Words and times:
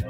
Hey 0.00 0.06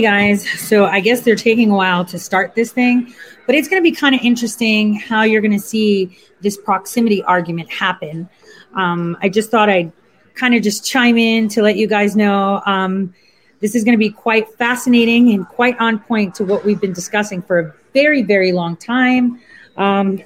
guys, 0.00 0.48
so 0.48 0.86
I 0.86 0.98
guess 0.98 1.20
they're 1.20 1.36
taking 1.36 1.70
a 1.70 1.76
while 1.76 2.04
to 2.06 2.18
start 2.18 2.56
this 2.56 2.72
thing, 2.72 3.14
but 3.46 3.54
it's 3.54 3.68
going 3.68 3.80
to 3.80 3.88
be 3.88 3.94
kind 3.94 4.16
of 4.16 4.22
interesting 4.22 4.94
how 4.94 5.22
you're 5.22 5.40
going 5.40 5.52
to 5.52 5.60
see 5.60 6.18
this 6.40 6.56
proximity 6.56 7.22
argument 7.22 7.70
happen. 7.70 8.28
Um, 8.74 9.16
I 9.22 9.28
just 9.28 9.52
thought 9.52 9.70
I'd 9.70 9.92
kind 10.34 10.56
of 10.56 10.62
just 10.64 10.84
chime 10.84 11.16
in 11.16 11.48
to 11.50 11.62
let 11.62 11.76
you 11.76 11.86
guys 11.86 12.16
know 12.16 12.60
um, 12.66 13.14
this 13.60 13.74
is 13.74 13.84
going 13.84 13.94
to 13.94 13.98
be 13.98 14.10
quite 14.10 14.48
fascinating 14.54 15.30
and 15.30 15.46
quite 15.48 15.78
on 15.80 15.98
point 15.98 16.34
to 16.36 16.44
what 16.44 16.64
we've 16.64 16.80
been 16.80 16.92
discussing 16.92 17.42
for 17.42 17.58
a 17.58 17.74
very, 17.92 18.22
very 18.22 18.52
long 18.52 18.76
time. 18.76 19.40
Um, 19.76 20.22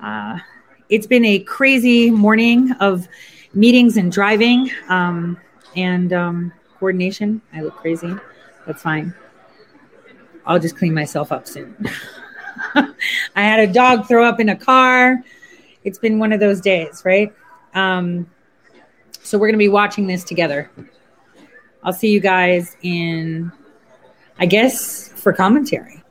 uh, 0.00 0.38
it's 0.88 1.06
been 1.06 1.24
a 1.24 1.38
crazy 1.40 2.10
morning 2.10 2.72
of 2.80 3.08
meetings 3.54 3.96
and 3.96 4.10
driving 4.10 4.70
um, 4.88 5.38
and 5.76 6.12
um, 6.12 6.52
coordination. 6.78 7.40
I 7.52 7.62
look 7.62 7.76
crazy. 7.76 8.14
That's 8.66 8.82
fine. 8.82 9.14
I'll 10.44 10.58
just 10.58 10.76
clean 10.76 10.92
myself 10.92 11.32
up 11.32 11.46
soon. 11.46 11.76
I 12.74 12.92
had 13.36 13.60
a 13.60 13.72
dog 13.72 14.08
throw 14.08 14.24
up 14.24 14.40
in 14.40 14.48
a 14.48 14.56
car. 14.56 15.22
It's 15.84 15.98
been 15.98 16.18
one 16.18 16.32
of 16.32 16.40
those 16.40 16.60
days, 16.60 17.02
right? 17.04 17.32
Um, 17.74 18.28
so 19.22 19.38
we're 19.38 19.46
going 19.46 19.54
to 19.54 19.58
be 19.58 19.68
watching 19.68 20.06
this 20.06 20.24
together. 20.24 20.70
I'll 21.84 21.92
see 21.92 22.10
you 22.10 22.20
guys 22.20 22.76
in, 22.82 23.50
I 24.38 24.46
guess, 24.46 25.08
for 25.08 25.32
commentary. 25.32 26.02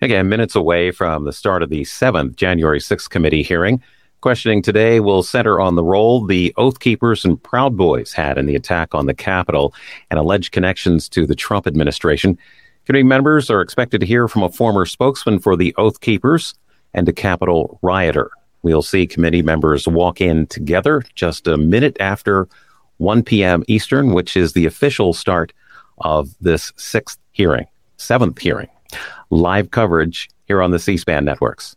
Again, 0.00 0.28
minutes 0.28 0.54
away 0.54 0.90
from 0.90 1.24
the 1.24 1.32
start 1.32 1.62
of 1.62 1.70
the 1.70 1.84
seventh 1.84 2.36
January 2.36 2.80
6th 2.80 3.08
committee 3.08 3.42
hearing. 3.42 3.82
Questioning 4.20 4.62
today 4.62 5.00
will 5.00 5.22
center 5.22 5.60
on 5.60 5.74
the 5.74 5.84
role 5.84 6.24
the 6.24 6.54
Oath 6.56 6.80
Keepers 6.80 7.26
and 7.26 7.42
Proud 7.42 7.76
Boys 7.76 8.12
had 8.14 8.38
in 8.38 8.46
the 8.46 8.56
attack 8.56 8.94
on 8.94 9.04
the 9.04 9.14
Capitol 9.14 9.74
and 10.10 10.18
alleged 10.18 10.52
connections 10.52 11.08
to 11.10 11.26
the 11.26 11.34
Trump 11.34 11.66
administration. 11.66 12.38
Committee 12.86 13.02
members 13.02 13.50
are 13.50 13.60
expected 13.60 14.00
to 14.00 14.06
hear 14.06 14.28
from 14.28 14.42
a 14.42 14.48
former 14.48 14.86
spokesman 14.86 15.40
for 15.40 15.56
the 15.56 15.74
Oath 15.76 16.00
Keepers 16.00 16.54
and 16.94 17.06
a 17.08 17.12
Capitol 17.12 17.78
rioter. 17.82 18.30
We'll 18.62 18.82
see 18.82 19.06
committee 19.06 19.42
members 19.42 19.86
walk 19.86 20.22
in 20.22 20.46
together 20.46 21.02
just 21.14 21.46
a 21.46 21.58
minute 21.58 21.98
after 22.00 22.48
1 22.98 23.22
p.m. 23.22 23.64
Eastern, 23.68 24.12
which 24.12 24.36
is 24.36 24.52
the 24.52 24.66
official 24.66 25.12
start 25.12 25.52
of 25.98 26.34
this 26.40 26.72
sixth 26.76 27.18
hearing, 27.32 27.66
seventh 27.96 28.38
hearing. 28.38 28.68
Live 29.30 29.70
coverage 29.70 30.28
here 30.46 30.62
on 30.62 30.70
the 30.70 30.78
C 30.78 30.96
SPAN 30.96 31.24
networks. 31.24 31.76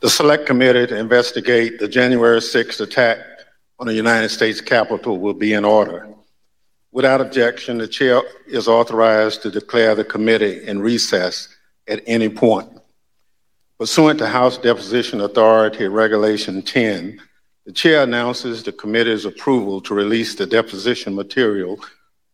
The 0.00 0.10
Select 0.10 0.46
Committee 0.46 0.86
to 0.86 0.96
investigate 0.96 1.78
the 1.78 1.88
January 1.88 2.40
6th 2.40 2.80
attack 2.80 3.18
on 3.78 3.86
the 3.86 3.94
United 3.94 4.30
States 4.30 4.60
Capitol 4.60 5.18
will 5.18 5.34
be 5.34 5.52
in 5.52 5.64
order. 5.64 6.08
Without 6.92 7.20
objection, 7.20 7.78
the 7.78 7.86
Chair 7.86 8.22
is 8.46 8.66
authorized 8.66 9.42
to 9.42 9.50
declare 9.50 9.94
the 9.94 10.04
committee 10.04 10.66
in 10.66 10.80
recess 10.80 11.48
at 11.86 12.02
any 12.06 12.28
point. 12.28 12.68
Pursuant 13.78 14.18
to 14.18 14.26
House 14.26 14.58
Deposition 14.58 15.20
Authority 15.20 15.86
Regulation 15.86 16.62
10, 16.62 17.20
the 17.66 17.72
Chair 17.72 18.02
announces 18.02 18.62
the 18.62 18.72
committee's 18.72 19.24
approval 19.24 19.80
to 19.82 19.94
release 19.94 20.34
the 20.34 20.46
deposition 20.46 21.14
material 21.14 21.78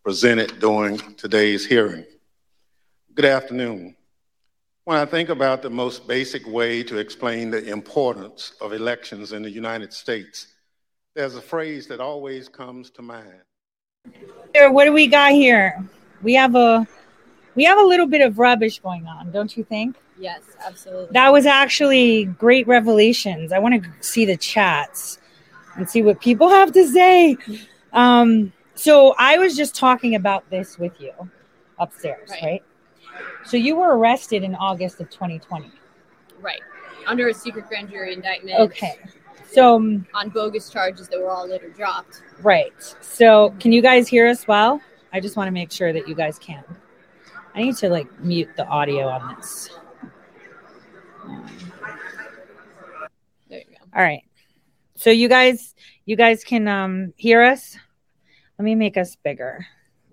presented 0.04 0.58
during 0.60 0.98
today's 1.16 1.66
hearing. 1.66 2.04
Good 3.14 3.24
afternoon. 3.24 3.96
When 4.84 4.96
I 4.96 5.04
think 5.04 5.30
about 5.30 5.62
the 5.62 5.70
most 5.70 6.06
basic 6.06 6.46
way 6.46 6.84
to 6.84 6.98
explain 6.98 7.50
the 7.50 7.68
importance 7.68 8.52
of 8.60 8.72
elections 8.72 9.32
in 9.32 9.42
the 9.42 9.50
United 9.50 9.92
States, 9.92 10.46
there's 11.16 11.34
a 11.34 11.42
phrase 11.42 11.88
that 11.88 11.98
always 11.98 12.48
comes 12.48 12.90
to 12.90 13.02
mind. 13.02 13.42
What 14.54 14.84
do 14.84 14.92
we 14.92 15.08
got 15.08 15.32
here? 15.32 15.84
We 16.22 16.34
have 16.34 16.54
a 16.54 16.86
we 17.56 17.64
have 17.64 17.78
a 17.78 17.82
little 17.82 18.06
bit 18.06 18.20
of 18.20 18.38
rubbish 18.38 18.78
going 18.78 19.06
on, 19.06 19.32
don't 19.32 19.56
you 19.56 19.64
think? 19.64 19.96
Yes, 20.18 20.42
absolutely. 20.64 21.08
That 21.12 21.32
was 21.32 21.46
actually 21.46 22.24
great 22.24 22.66
revelations. 22.66 23.52
I 23.52 23.58
want 23.58 23.82
to 23.82 23.90
see 24.00 24.24
the 24.24 24.36
chats 24.36 25.18
and 25.76 25.88
see 25.88 26.02
what 26.02 26.20
people 26.20 26.48
have 26.48 26.72
to 26.72 26.86
say. 26.86 27.36
Um, 27.92 28.52
so 28.74 29.14
I 29.18 29.38
was 29.38 29.56
just 29.56 29.74
talking 29.74 30.14
about 30.14 30.48
this 30.50 30.78
with 30.78 30.98
you 31.00 31.12
upstairs, 31.78 32.30
right? 32.30 32.42
right? 32.42 32.64
So 33.44 33.56
you 33.56 33.76
were 33.76 33.96
arrested 33.96 34.42
in 34.42 34.54
August 34.54 35.00
of 35.00 35.10
2020. 35.10 35.70
Right. 36.40 36.60
Under 37.06 37.28
a 37.28 37.34
secret 37.34 37.68
grand 37.68 37.90
jury 37.90 38.12
indictment. 38.12 38.58
Okay. 38.60 38.98
So 39.50 39.76
um, 39.76 40.06
on 40.12 40.30
bogus 40.30 40.70
charges 40.70 41.08
that 41.08 41.20
were 41.20 41.30
all 41.30 41.48
later 41.48 41.68
dropped. 41.68 42.22
Right. 42.42 42.72
So 43.00 43.54
can 43.60 43.72
you 43.72 43.80
guys 43.80 44.08
hear 44.08 44.26
us 44.26 44.46
well? 44.46 44.80
I 45.12 45.20
just 45.20 45.36
want 45.36 45.48
to 45.48 45.52
make 45.52 45.70
sure 45.70 45.92
that 45.92 46.08
you 46.08 46.14
guys 46.14 46.38
can. 46.38 46.64
I 47.54 47.62
need 47.62 47.76
to 47.76 47.88
like 47.88 48.20
mute 48.20 48.50
the 48.56 48.66
audio 48.66 49.08
on 49.08 49.36
this. 49.36 49.70
There 53.48 53.58
you 53.58 53.64
go. 53.64 53.86
All 53.94 54.02
right. 54.02 54.22
So 54.96 55.10
you 55.10 55.28
guys 55.28 55.74
you 56.04 56.16
guys 56.16 56.44
can 56.44 56.68
um 56.68 57.12
hear 57.16 57.42
us? 57.42 57.76
Let 58.58 58.64
me 58.64 58.74
make 58.74 58.96
us 58.96 59.16
bigger. 59.16 59.66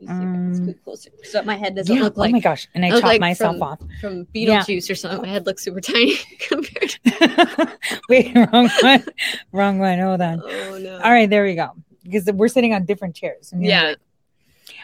Um, 0.07 0.75
closer 0.84 1.09
so 1.24 1.41
my 1.44 1.56
head 1.56 1.75
doesn't 1.75 1.96
yeah, 1.96 2.01
look 2.03 2.18
like. 2.18 2.29
Oh 2.29 2.34
my 2.34 2.40
gosh! 2.40 2.68
And 2.75 2.85
I 2.85 2.90
chopped 2.90 3.03
like 3.03 3.22
myself 3.22 3.56
from, 3.56 3.63
off 3.63 3.79
from 4.01 4.25
Beetlejuice 4.28 4.90
yeah. 4.90 4.91
or 4.91 4.96
something. 4.96 5.22
My 5.22 5.28
head 5.29 5.46
looks 5.46 5.63
super 5.63 5.79
tiny 5.81 6.18
compared. 6.40 6.90
To- 6.90 7.78
Wait, 8.09 8.35
wrong 8.53 8.69
one. 8.81 9.06
wrong 9.53 9.80
one. 9.80 10.00
Hold 10.00 10.22
on. 10.22 10.41
Oh 10.44 10.78
no! 10.78 10.95
All 10.95 11.12
right, 11.12 11.30
there 11.30 11.45
we 11.45 11.56
go. 11.56 11.72
Because 12.03 12.25
we're 12.25 12.50
sitting 12.50 12.74
on 12.74 12.85
different 12.85 13.16
chairs. 13.16 13.53
Yeah. 13.57 13.95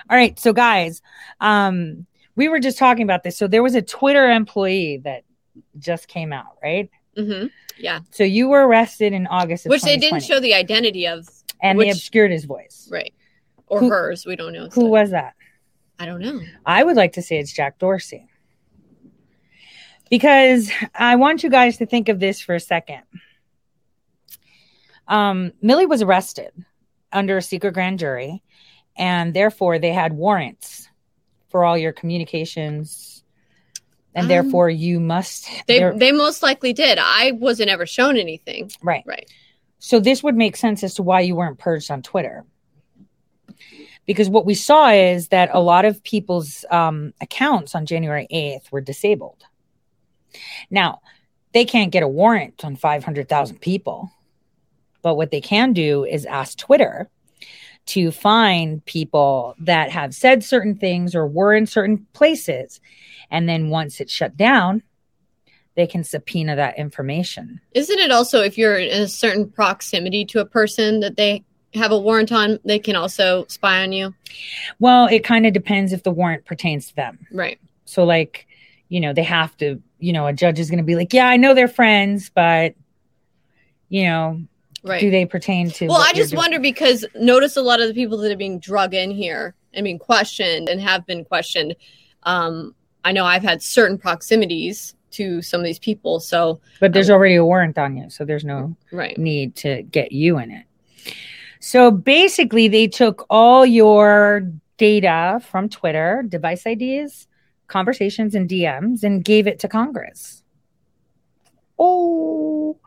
All 0.10 0.18
right, 0.18 0.40
so 0.40 0.54
guys, 0.54 1.02
um, 1.42 2.06
we 2.36 2.48
were 2.48 2.60
just 2.60 2.78
talking 2.78 3.04
about 3.04 3.24
this. 3.24 3.38
So 3.38 3.48
there 3.48 3.62
was 3.62 3.76
a 3.76 3.82
Twitter 3.82 4.30
employee 4.30 5.02
that 5.04 5.24
just 5.78 6.08
came 6.08 6.34
out, 6.34 6.58
right? 6.62 6.90
Mm-hmm. 7.18 7.48
Yeah. 7.78 8.00
So 8.12 8.24
you 8.24 8.50
were 8.50 8.68
arrested 8.68 9.14
in 9.14 9.28
August, 9.28 9.66
which 9.68 9.82
they 9.82 9.98
didn't 9.98 10.22
show 10.22 10.40
the 10.40 10.54
identity 10.54 11.08
of, 11.08 11.28
and 11.62 11.78
which, 11.78 11.88
they 11.88 11.92
obscured 11.92 12.32
his 12.32 12.46
voice, 12.46 12.88
right? 12.92 13.14
Or 13.68 13.80
who, 13.80 13.90
hers. 13.90 14.26
We 14.26 14.36
don't 14.36 14.54
know. 14.54 14.70
Who 14.70 14.86
was 14.86 15.12
that? 15.12 15.36
I 16.00 16.06
don't 16.06 16.22
know. 16.22 16.40
I 16.66 16.84
would 16.84 16.96
like 16.96 17.14
to 17.14 17.22
say 17.22 17.40
it's 17.40 17.52
Jack 17.52 17.78
Dorsey. 17.80 18.28
Because 20.10 20.72
I 20.96 21.18
want 21.18 21.44
you 21.44 21.50
guys 21.50 21.78
to 21.78 21.86
think 21.86 22.10
of 22.10 22.20
this 22.20 22.42
for 22.42 22.56
a 22.56 22.60
second. 22.60 23.04
Um, 25.08 25.52
Millie 25.62 25.86
was 25.86 26.02
arrested 26.02 26.52
under 27.12 27.38
a 27.38 27.42
secret 27.42 27.74
grand 27.74 28.00
jury, 28.00 28.42
and 28.98 29.34
therefore 29.34 29.78
they 29.78 29.92
had 29.92 30.14
warrants 30.14 30.88
for 31.50 31.64
all 31.64 31.78
your 31.78 31.92
communications, 31.92 33.09
and 34.16 34.24
um, 34.24 34.28
therefore 34.28 34.70
you 34.70 35.00
must. 35.00 35.50
They 35.68 35.92
they 35.96 36.12
most 36.12 36.44
likely 36.44 36.74
did. 36.74 36.98
I 37.00 37.32
wasn't 37.34 37.70
ever 37.70 37.86
shown 37.86 38.18
anything. 38.18 38.72
Right. 38.82 39.04
Right. 39.06 39.30
So 39.80 40.00
this 40.00 40.22
would 40.24 40.36
make 40.36 40.58
sense 40.58 40.84
as 40.84 40.96
to 40.96 41.04
why 41.04 41.22
you 41.22 41.36
weren't 41.36 41.58
purged 41.58 41.90
on 41.90 42.02
Twitter 42.02 42.46
because 44.10 44.28
what 44.28 44.44
we 44.48 44.56
saw 44.56 44.90
is 44.90 45.28
that 45.28 45.52
a 45.54 45.60
lot 45.60 45.86
of 45.86 46.04
people's 46.04 46.66
um, 46.72 47.14
accounts 47.22 47.76
on 47.76 47.86
January 47.86 48.28
8th 48.34 48.72
were 48.72 48.82
disabled. 48.82 49.44
Now, 50.72 51.02
they 51.54 51.64
can't 51.64 51.92
get 51.92 52.02
a 52.02 52.08
warrant 52.08 52.66
on 52.66 52.76
500,000 52.76 53.60
people, 53.62 54.12
but 55.04 55.14
what 55.14 55.30
they 55.30 55.42
can 55.42 55.74
do 55.74 56.06
is 56.06 56.26
ask 56.26 56.58
Twitter 56.58 57.08
to 57.86 58.10
find 58.10 58.84
people 58.86 59.54
that 59.60 59.92
have 59.92 60.16
said 60.16 60.44
certain 60.44 60.74
things 60.74 61.14
or 61.14 61.28
were 61.28 61.54
in 61.54 61.68
certain 61.68 62.08
places. 62.14 62.82
And 63.32 63.48
then 63.48 63.70
once 63.70 64.00
it's 64.00 64.12
shut 64.12 64.36
down, 64.36 64.84
they 65.76 65.88
can 65.88 66.04
subpoena 66.04 66.56
that 66.56 66.78
information. 66.78 67.62
Isn't 67.74 68.00
it 68.00 68.12
also 68.12 68.42
if 68.42 68.58
you're 68.58 68.78
in 68.78 69.04
a 69.04 69.08
certain 69.08 69.50
proximity 69.50 70.26
to 70.26 70.40
a 70.40 70.46
person 70.46 71.00
that 71.00 71.16
they 71.16 71.44
have 71.74 71.92
a 71.92 72.00
warrant 72.00 72.32
on, 72.32 72.60
they 72.66 72.80
can 72.80 72.96
also 72.96 73.46
spy 73.48 73.82
on 73.84 73.92
you? 73.92 74.14
Well, 74.80 75.06
it 75.08 75.24
kind 75.24 75.46
of 75.46 75.54
depends 75.54 75.94
if 75.94 76.04
the 76.04 76.12
warrant 76.12 76.46
pertains 76.46 76.88
to 76.88 76.96
them. 76.96 77.20
Right. 77.32 77.60
So, 77.86 78.04
like, 78.04 78.48
you 78.90 79.00
know, 79.00 79.14
they 79.14 79.24
have 79.24 79.56
to, 79.58 79.82
you 80.00 80.14
know, 80.14 80.28
a 80.28 80.34
judge 80.34 80.60
is 80.60 80.70
going 80.70 80.80
to 80.80 80.84
be 80.84 80.96
like, 80.96 81.14
yeah, 81.14 81.28
I 81.28 81.38
know 81.38 81.54
they're 81.54 81.68
friends, 81.68 82.32
but, 82.34 82.76
you 83.88 84.06
know, 84.06 84.42
right. 84.84 85.00
do 85.00 85.12
they 85.12 85.26
pertain 85.26 85.70
to? 85.72 85.88
Well, 85.88 86.02
I 86.02 86.14
just 86.14 86.36
wonder 86.36 86.60
because 86.60 87.06
notice 87.16 87.56
a 87.56 87.62
lot 87.62 87.82
of 87.82 87.88
the 87.88 87.94
people 87.94 88.18
that 88.18 88.32
are 88.32 88.38
being 88.38 88.60
drug 88.60 88.94
in 88.94 89.12
here 89.12 89.56
and 89.74 89.84
being 89.84 90.00
questioned 90.00 90.70
and 90.70 90.82
have 90.82 91.06
been 91.06 91.24
questioned. 91.24 91.76
Um, 92.24 92.76
I 93.04 93.12
know 93.12 93.26
I've 93.26 93.44
had 93.44 93.62
certain 93.62 93.98
proximities 93.98 94.96
to 95.12 95.42
some 95.42 95.60
of 95.60 95.66
these 95.66 95.80
people. 95.80 96.20
So, 96.20 96.60
but 96.80 96.94
there's 96.94 97.10
um, 97.10 97.16
already 97.16 97.36
a 97.36 97.46
warrant 97.46 97.78
on 97.78 97.98
you, 97.98 98.10
so 98.10 98.26
there's 98.26 98.46
no 98.46 98.76
right 98.92 99.18
need 99.18 99.56
to 99.58 99.84
get 99.84 100.12
you 100.12 100.38
in 100.38 100.52
it. 100.52 100.66
So 101.60 101.92
basically, 101.92 102.68
they 102.68 102.88
took 102.88 103.26
all 103.30 103.66
your 103.66 104.50
data 104.78 105.42
from 105.50 105.70
Twitter, 105.70 106.24
device 106.28 106.66
IDs, 106.66 107.28
conversations, 107.68 108.36
and 108.36 108.50
DMs, 108.50 109.04
and 109.04 109.24
gave 109.24 109.48
it 109.48 109.60
to 109.60 109.68
Congress. 109.68 110.44
Oh, 111.78 112.78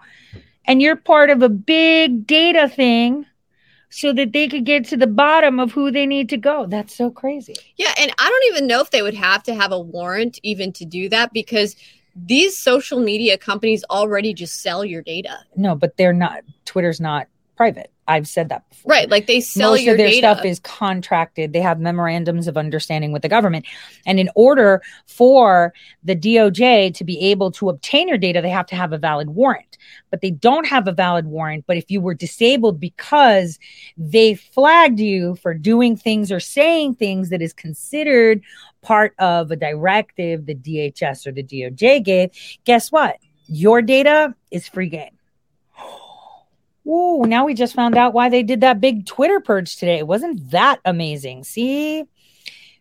and 0.64 0.80
you're 0.80 0.96
part 0.96 1.30
of 1.30 1.42
a 1.42 1.48
big 1.48 2.26
data 2.26 2.68
thing 2.68 3.26
so 3.92 4.12
that 4.14 4.32
they 4.32 4.48
could 4.48 4.64
get 4.64 4.86
to 4.86 4.96
the 4.96 5.06
bottom 5.06 5.60
of 5.60 5.70
who 5.70 5.90
they 5.90 6.06
need 6.06 6.28
to 6.30 6.38
go. 6.38 6.66
That's 6.66 6.96
so 6.96 7.10
crazy. 7.10 7.54
Yeah, 7.76 7.92
and 7.98 8.10
I 8.18 8.28
don't 8.28 8.54
even 8.54 8.66
know 8.66 8.80
if 8.80 8.90
they 8.90 9.02
would 9.02 9.14
have 9.14 9.42
to 9.44 9.54
have 9.54 9.70
a 9.70 9.78
warrant 9.78 10.40
even 10.42 10.72
to 10.74 10.86
do 10.86 11.10
that 11.10 11.32
because 11.32 11.76
these 12.16 12.58
social 12.58 13.00
media 13.00 13.36
companies 13.36 13.84
already 13.90 14.32
just 14.32 14.60
sell 14.62 14.84
your 14.84 15.02
data. 15.02 15.38
No, 15.56 15.74
but 15.74 15.96
they're 15.96 16.12
not. 16.12 16.42
Twitter's 16.64 17.00
not 17.00 17.28
private. 17.56 17.92
I've 18.08 18.26
said 18.26 18.48
that 18.48 18.68
before. 18.68 18.90
Right. 18.90 19.08
Like 19.08 19.26
they 19.26 19.40
sell 19.40 19.72
Most 19.72 19.82
your 19.82 19.94
of 19.94 19.98
their 19.98 20.08
data. 20.08 20.18
stuff 20.18 20.44
is 20.44 20.58
contracted. 20.60 21.52
They 21.52 21.60
have 21.60 21.78
memorandums 21.78 22.48
of 22.48 22.56
understanding 22.56 23.12
with 23.12 23.22
the 23.22 23.28
government. 23.28 23.64
And 24.06 24.18
in 24.18 24.28
order 24.34 24.82
for 25.06 25.72
the 26.02 26.16
DOJ 26.16 26.94
to 26.94 27.04
be 27.04 27.18
able 27.30 27.52
to 27.52 27.68
obtain 27.68 28.08
your 28.08 28.18
data, 28.18 28.42
they 28.42 28.50
have 28.50 28.66
to 28.66 28.76
have 28.76 28.92
a 28.92 28.98
valid 28.98 29.30
warrant. 29.30 29.78
But 30.10 30.20
they 30.20 30.30
don't 30.30 30.66
have 30.66 30.88
a 30.88 30.92
valid 30.92 31.26
warrant. 31.26 31.64
But 31.66 31.76
if 31.76 31.90
you 31.90 32.00
were 32.00 32.14
disabled 32.14 32.80
because 32.80 33.58
they 33.96 34.34
flagged 34.34 34.98
you 34.98 35.36
for 35.36 35.54
doing 35.54 35.96
things 35.96 36.32
or 36.32 36.40
saying 36.40 36.96
things 36.96 37.30
that 37.30 37.40
is 37.40 37.52
considered 37.52 38.42
part 38.82 39.14
of 39.20 39.52
a 39.52 39.56
directive 39.56 40.46
the 40.46 40.56
DHS 40.56 41.26
or 41.26 41.32
the 41.32 41.44
DOJ 41.44 42.04
gave, 42.04 42.30
guess 42.64 42.90
what? 42.90 43.18
Your 43.46 43.80
data 43.80 44.34
is 44.50 44.66
free 44.66 44.88
game. 44.88 45.16
Whoa, 46.84 47.22
now 47.22 47.46
we 47.46 47.54
just 47.54 47.74
found 47.74 47.96
out 47.96 48.12
why 48.12 48.28
they 48.28 48.42
did 48.42 48.60
that 48.60 48.80
big 48.80 49.06
Twitter 49.06 49.40
purge 49.40 49.76
today. 49.76 49.98
It 49.98 50.06
wasn't 50.06 50.50
that 50.50 50.80
amazing? 50.84 51.44
See? 51.44 52.04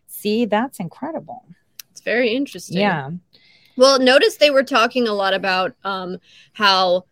See, 0.08 0.44
that's 0.44 0.80
incredible. 0.80 1.44
it's 1.90 2.00
very 2.00 2.30
interesting. 2.30 2.78
Yeah. 2.78 3.10
Well, 3.76 3.98
notice 3.98 4.36
they 4.36 4.50
were 4.50 4.64
talking 4.64 5.08
a 5.08 5.14
lot 5.14 5.34
about 5.34 5.74
um, 5.84 6.18
how 6.52 7.04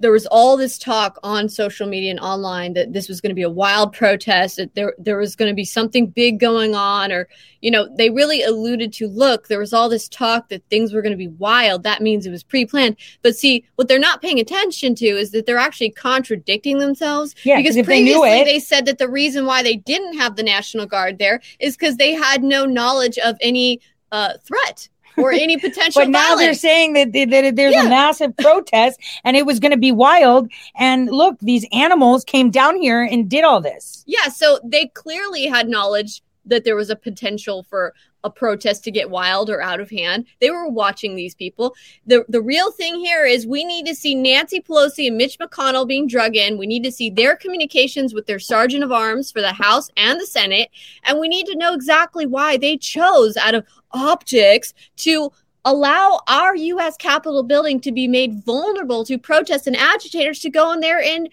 there 0.00 0.10
was 0.10 0.26
all 0.26 0.56
this 0.56 0.78
talk 0.78 1.18
on 1.22 1.48
social 1.48 1.86
media 1.86 2.10
and 2.10 2.20
online 2.20 2.72
that 2.72 2.92
this 2.92 3.08
was 3.08 3.20
going 3.20 3.30
to 3.30 3.34
be 3.34 3.42
a 3.42 3.50
wild 3.50 3.92
protest, 3.92 4.56
that 4.56 4.74
there 4.74 4.94
there 4.98 5.18
was 5.18 5.36
going 5.36 5.50
to 5.50 5.54
be 5.54 5.64
something 5.64 6.06
big 6.06 6.40
going 6.40 6.74
on, 6.74 7.12
or 7.12 7.28
you 7.60 7.70
know, 7.70 7.86
they 7.96 8.08
really 8.08 8.42
alluded 8.42 8.92
to 8.94 9.06
look, 9.06 9.48
there 9.48 9.58
was 9.58 9.74
all 9.74 9.88
this 9.90 10.08
talk 10.08 10.48
that 10.48 10.62
things 10.70 10.94
were 10.94 11.02
going 11.02 11.12
to 11.12 11.16
be 11.18 11.28
wild. 11.28 11.82
That 11.82 12.00
means 12.00 12.24
it 12.26 12.30
was 12.30 12.42
pre-planned. 12.42 12.96
But 13.22 13.36
see, 13.36 13.64
what 13.76 13.86
they're 13.86 13.98
not 13.98 14.22
paying 14.22 14.40
attention 14.40 14.94
to 14.96 15.06
is 15.06 15.30
that 15.32 15.44
they're 15.44 15.58
actually 15.58 15.90
contradicting 15.90 16.78
themselves. 16.78 17.34
Yeah, 17.44 17.56
'cause 17.56 17.62
because 17.64 17.76
if 17.76 17.86
they 17.86 18.02
knew 18.02 18.20
previously 18.20 18.40
it- 18.40 18.44
they 18.46 18.58
said 18.60 18.86
that 18.86 18.96
the 18.98 19.08
reason 19.08 19.44
why 19.44 19.62
they 19.62 19.76
didn't 19.76 20.16
have 20.18 20.36
the 20.36 20.42
National 20.42 20.86
Guard 20.86 21.18
there 21.18 21.40
is 21.58 21.76
because 21.76 21.96
they 21.98 22.14
had 22.14 22.42
no 22.42 22.64
knowledge 22.64 23.18
of 23.18 23.36
any 23.42 23.80
uh, 24.12 24.32
threat 24.42 24.88
or 25.16 25.32
any 25.32 25.56
potential 25.58 26.02
But 26.02 26.10
now 26.10 26.34
they're 26.36 26.54
saying 26.54 26.94
that, 26.94 27.12
that, 27.12 27.30
that 27.30 27.56
there's 27.56 27.74
Yeah. 27.74 27.86
a 27.86 27.88
massive 27.88 28.36
protest 28.36 29.00
and 29.24 29.36
it 29.36 29.46
was 29.46 29.60
going 29.60 29.72
to 29.72 29.78
be 29.78 29.92
wild. 29.92 30.50
And 30.76 31.10
look, 31.10 31.38
these 31.40 31.66
animals 31.72 32.24
came 32.24 32.50
down 32.50 32.76
here 32.76 33.02
and 33.02 33.28
did 33.28 33.44
all 33.44 33.60
this. 33.60 34.04
Yeah, 34.06 34.28
so 34.28 34.58
they 34.64 34.86
clearly 34.88 35.46
had 35.46 35.68
knowledge 35.68 36.22
that 36.46 36.64
there 36.64 36.76
was 36.76 36.90
a 36.90 36.96
potential 36.96 37.62
for 37.64 37.94
a 38.24 38.30
protest 38.30 38.84
to 38.84 38.90
get 38.90 39.10
wild 39.10 39.50
or 39.50 39.62
out 39.62 39.80
of 39.80 39.90
hand. 39.90 40.26
They 40.40 40.50
were 40.50 40.68
watching 40.68 41.14
these 41.14 41.34
people. 41.34 41.74
The 42.06 42.24
the 42.28 42.42
real 42.42 42.70
thing 42.72 42.96
here 42.96 43.24
is 43.24 43.46
we 43.46 43.64
need 43.64 43.86
to 43.86 43.94
see 43.94 44.14
Nancy 44.14 44.60
Pelosi 44.60 45.08
and 45.08 45.16
Mitch 45.16 45.38
McConnell 45.38 45.86
being 45.86 46.06
drug 46.06 46.36
in. 46.36 46.58
We 46.58 46.66
need 46.66 46.84
to 46.84 46.92
see 46.92 47.10
their 47.10 47.36
communications 47.36 48.14
with 48.14 48.26
their 48.26 48.38
sergeant 48.38 48.84
of 48.84 48.92
arms 48.92 49.30
for 49.30 49.40
the 49.40 49.52
House 49.52 49.90
and 49.96 50.20
the 50.20 50.26
Senate, 50.26 50.70
and 51.04 51.18
we 51.18 51.28
need 51.28 51.46
to 51.46 51.56
know 51.56 51.74
exactly 51.74 52.26
why 52.26 52.56
they 52.56 52.76
chose 52.76 53.36
out 53.36 53.54
of 53.54 53.64
optics 53.92 54.74
to 54.96 55.32
allow 55.64 56.20
our 56.26 56.56
US 56.56 56.96
Capitol 56.96 57.42
building 57.42 57.80
to 57.80 57.92
be 57.92 58.08
made 58.08 58.42
vulnerable 58.44 59.04
to 59.04 59.18
protests 59.18 59.66
and 59.66 59.76
agitators 59.76 60.38
to 60.40 60.48
go 60.48 60.72
in 60.72 60.80
there 60.80 61.02
and 61.02 61.28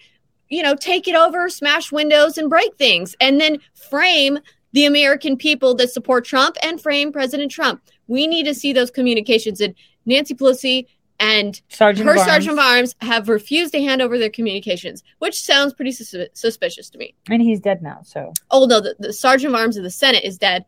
you 0.48 0.62
know, 0.62 0.74
take 0.74 1.06
it 1.06 1.14
over, 1.14 1.48
smash 1.48 1.92
windows, 1.92 2.38
and 2.38 2.48
break 2.48 2.74
things, 2.76 3.14
and 3.20 3.40
then 3.40 3.58
frame 3.74 4.38
the 4.78 4.84
American 4.84 5.36
people 5.36 5.74
that 5.74 5.90
support 5.90 6.24
Trump 6.24 6.56
and 6.62 6.80
frame 6.80 7.10
President 7.10 7.50
Trump. 7.50 7.82
We 8.06 8.28
need 8.28 8.44
to 8.44 8.54
see 8.54 8.72
those 8.72 8.92
communications. 8.92 9.60
And 9.60 9.74
Nancy 10.06 10.34
Pelosi 10.36 10.86
and 11.18 11.60
Sergeant 11.68 12.06
her 12.06 12.12
Arms. 12.16 12.22
sergeant 12.30 12.52
of 12.52 12.58
arms 12.60 12.94
have 13.00 13.28
refused 13.28 13.72
to 13.72 13.82
hand 13.82 14.00
over 14.00 14.16
their 14.20 14.30
communications, 14.30 15.02
which 15.18 15.42
sounds 15.42 15.74
pretty 15.74 15.90
sus- 15.90 16.28
suspicious 16.32 16.90
to 16.90 16.98
me. 16.98 17.12
And 17.28 17.42
he's 17.42 17.58
dead 17.58 17.82
now. 17.82 18.02
So 18.04 18.32
Oh 18.52 18.66
no, 18.66 18.78
the, 18.80 18.94
the 19.00 19.12
sergeant 19.12 19.52
of 19.52 19.58
arms 19.60 19.76
of 19.76 19.82
the 19.82 19.90
Senate 19.90 20.22
is 20.22 20.38
dead. 20.38 20.64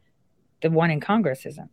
the 0.60 0.70
one 0.70 0.90
in 0.90 0.98
Congress 0.98 1.46
isn't. 1.46 1.70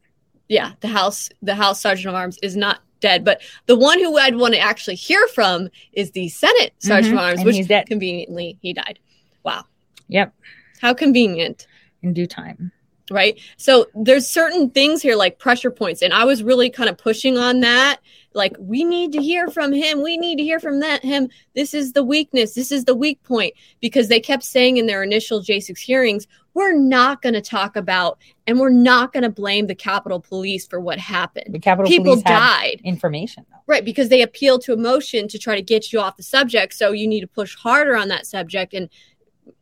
Yeah, 0.48 0.74
the 0.81 0.89
House, 0.89 1.30
the 1.42 1.56
House 1.56 1.81
sergeant 1.81 2.10
of 2.10 2.13
arms 2.13 2.38
is 2.44 2.56
not 2.56 2.81
dead, 3.00 3.25
but 3.25 3.42
the 3.66 3.75
one 3.75 3.98
who 4.00 4.16
I'd 4.19 4.36
want 4.36 4.54
to 4.54 4.60
actually 4.60 4.95
hear 4.95 5.28
from 5.30 5.69
is 5.94 6.12
the 6.12 6.30
Senate 6.30 6.74
sergeant 6.78 7.16
Mhm, 7.16 7.18
of 7.18 7.24
arms, 7.25 7.39
and 7.39 7.45
which 7.48 7.88
conveniently 7.88 8.60
he 8.62 8.74
died. 8.74 9.00
Wow, 9.44 9.66
Yep. 10.07 10.34
how 10.81 10.94
convenient. 10.94 11.66
In 12.04 12.14
due 12.14 12.28
time. 12.28 12.72
right? 13.10 13.40
So 13.58 13.88
there's 13.96 14.28
certain 14.28 14.70
things 14.70 15.02
here 15.02 15.16
like 15.16 15.40
pressure 15.40 15.72
points 15.72 16.02
and 16.02 16.14
i 16.14 16.26
was 16.26 16.44
really 16.44 16.70
kind 16.70 16.90
of 16.90 16.98
pushing 16.98 17.38
on 17.38 17.62
that. 17.62 18.00
Like 18.34 18.56
we 18.60 18.84
need 18.84 19.14
to 19.14 19.22
hear 19.22 19.48
from 19.50 19.74
him. 19.74 20.04
We 20.04 20.16
need 20.18 20.38
to 20.38 20.44
hear 20.44 20.60
from 20.60 20.80
that 20.82 21.04
him. 21.04 21.30
This 21.56 21.74
is 21.74 21.94
the 21.94 22.04
weakness. 22.04 22.54
This 22.54 22.72
is 22.72 22.86
the 22.86 22.94
weak 22.94 23.24
point. 23.24 23.54
Because 23.82 24.10
they 24.10 24.20
kept 24.20 24.44
saying 24.44 24.78
in 24.78 24.86
their 24.86 25.02
initial 25.02 25.42
j6 25.42 25.78
hearings 25.80 26.28
we're 26.54 26.74
not 26.78 27.22
going 27.22 27.34
to 27.36 27.42
talk 27.42 27.76
about 27.76 28.18
and 28.48 28.60
we're 28.60 28.70
not 28.70 29.14
going 29.14 29.22
to 29.24 29.30
blame 29.30 29.68
the 29.68 29.76
capitol 29.76 30.20
police 30.20 30.66
for 30.68 30.80
what 30.80 30.98
happened. 31.00 31.54
The 31.54 31.60
Capitol 31.60 31.88
people 31.88 32.14
Police 32.14 32.24
died. 32.24 32.82
information 32.84 33.46
though. 33.52 33.58
right 33.68 33.86
because 33.86 34.10
they 34.10 34.22
appeal 34.24 34.58
to 34.60 34.74
emotion 34.74 35.28
to 35.30 35.38
try 35.40 35.56
to 35.56 35.62
get 35.62 35.92
you 35.94 36.00
off 36.00 36.18
the 36.18 36.24
subject 36.24 36.74
so 36.74 36.92
you 36.92 37.08
need 37.08 37.22
to 37.22 37.28
push 37.28 37.56
harder 37.56 37.96
on 37.96 38.08
that 38.10 38.26
subject 38.26 38.74
and 38.74 38.90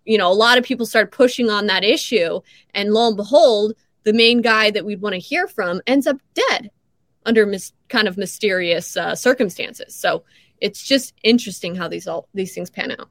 you 0.05 0.17
know 0.17 0.31
a 0.31 0.33
lot 0.33 0.57
of 0.57 0.63
people 0.63 0.85
started 0.85 1.11
pushing 1.11 1.49
on 1.49 1.67
that 1.67 1.83
issue 1.83 2.39
and 2.73 2.93
lo 2.93 3.07
and 3.07 3.17
behold 3.17 3.73
the 4.03 4.13
main 4.13 4.41
guy 4.41 4.71
that 4.71 4.85
we'd 4.85 5.01
want 5.01 5.13
to 5.13 5.19
hear 5.19 5.47
from 5.47 5.81
ends 5.87 6.07
up 6.07 6.17
dead 6.33 6.71
under 7.25 7.45
mis- 7.45 7.73
kind 7.89 8.07
of 8.07 8.17
mysterious 8.17 8.95
uh, 8.95 9.15
circumstances. 9.15 9.93
So 9.93 10.23
it's 10.61 10.83
just 10.83 11.13
interesting 11.23 11.75
how 11.75 11.87
these 11.87 12.07
all 12.07 12.29
these 12.33 12.53
things 12.53 12.69
pan 12.69 12.91
out. 12.91 13.09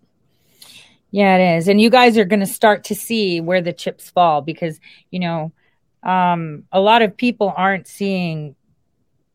Yeah, 1.10 1.36
it 1.36 1.58
is. 1.58 1.68
And 1.68 1.80
you 1.80 1.90
guys 1.90 2.18
are 2.18 2.24
going 2.24 2.40
to 2.40 2.46
start 2.46 2.84
to 2.84 2.94
see 2.94 3.40
where 3.40 3.60
the 3.60 3.72
chips 3.72 4.10
fall 4.10 4.40
because, 4.40 4.80
you 5.10 5.20
know, 5.20 5.52
um, 6.02 6.64
a 6.72 6.80
lot 6.80 7.02
of 7.02 7.16
people 7.16 7.52
aren't 7.56 7.86
seeing 7.86 8.56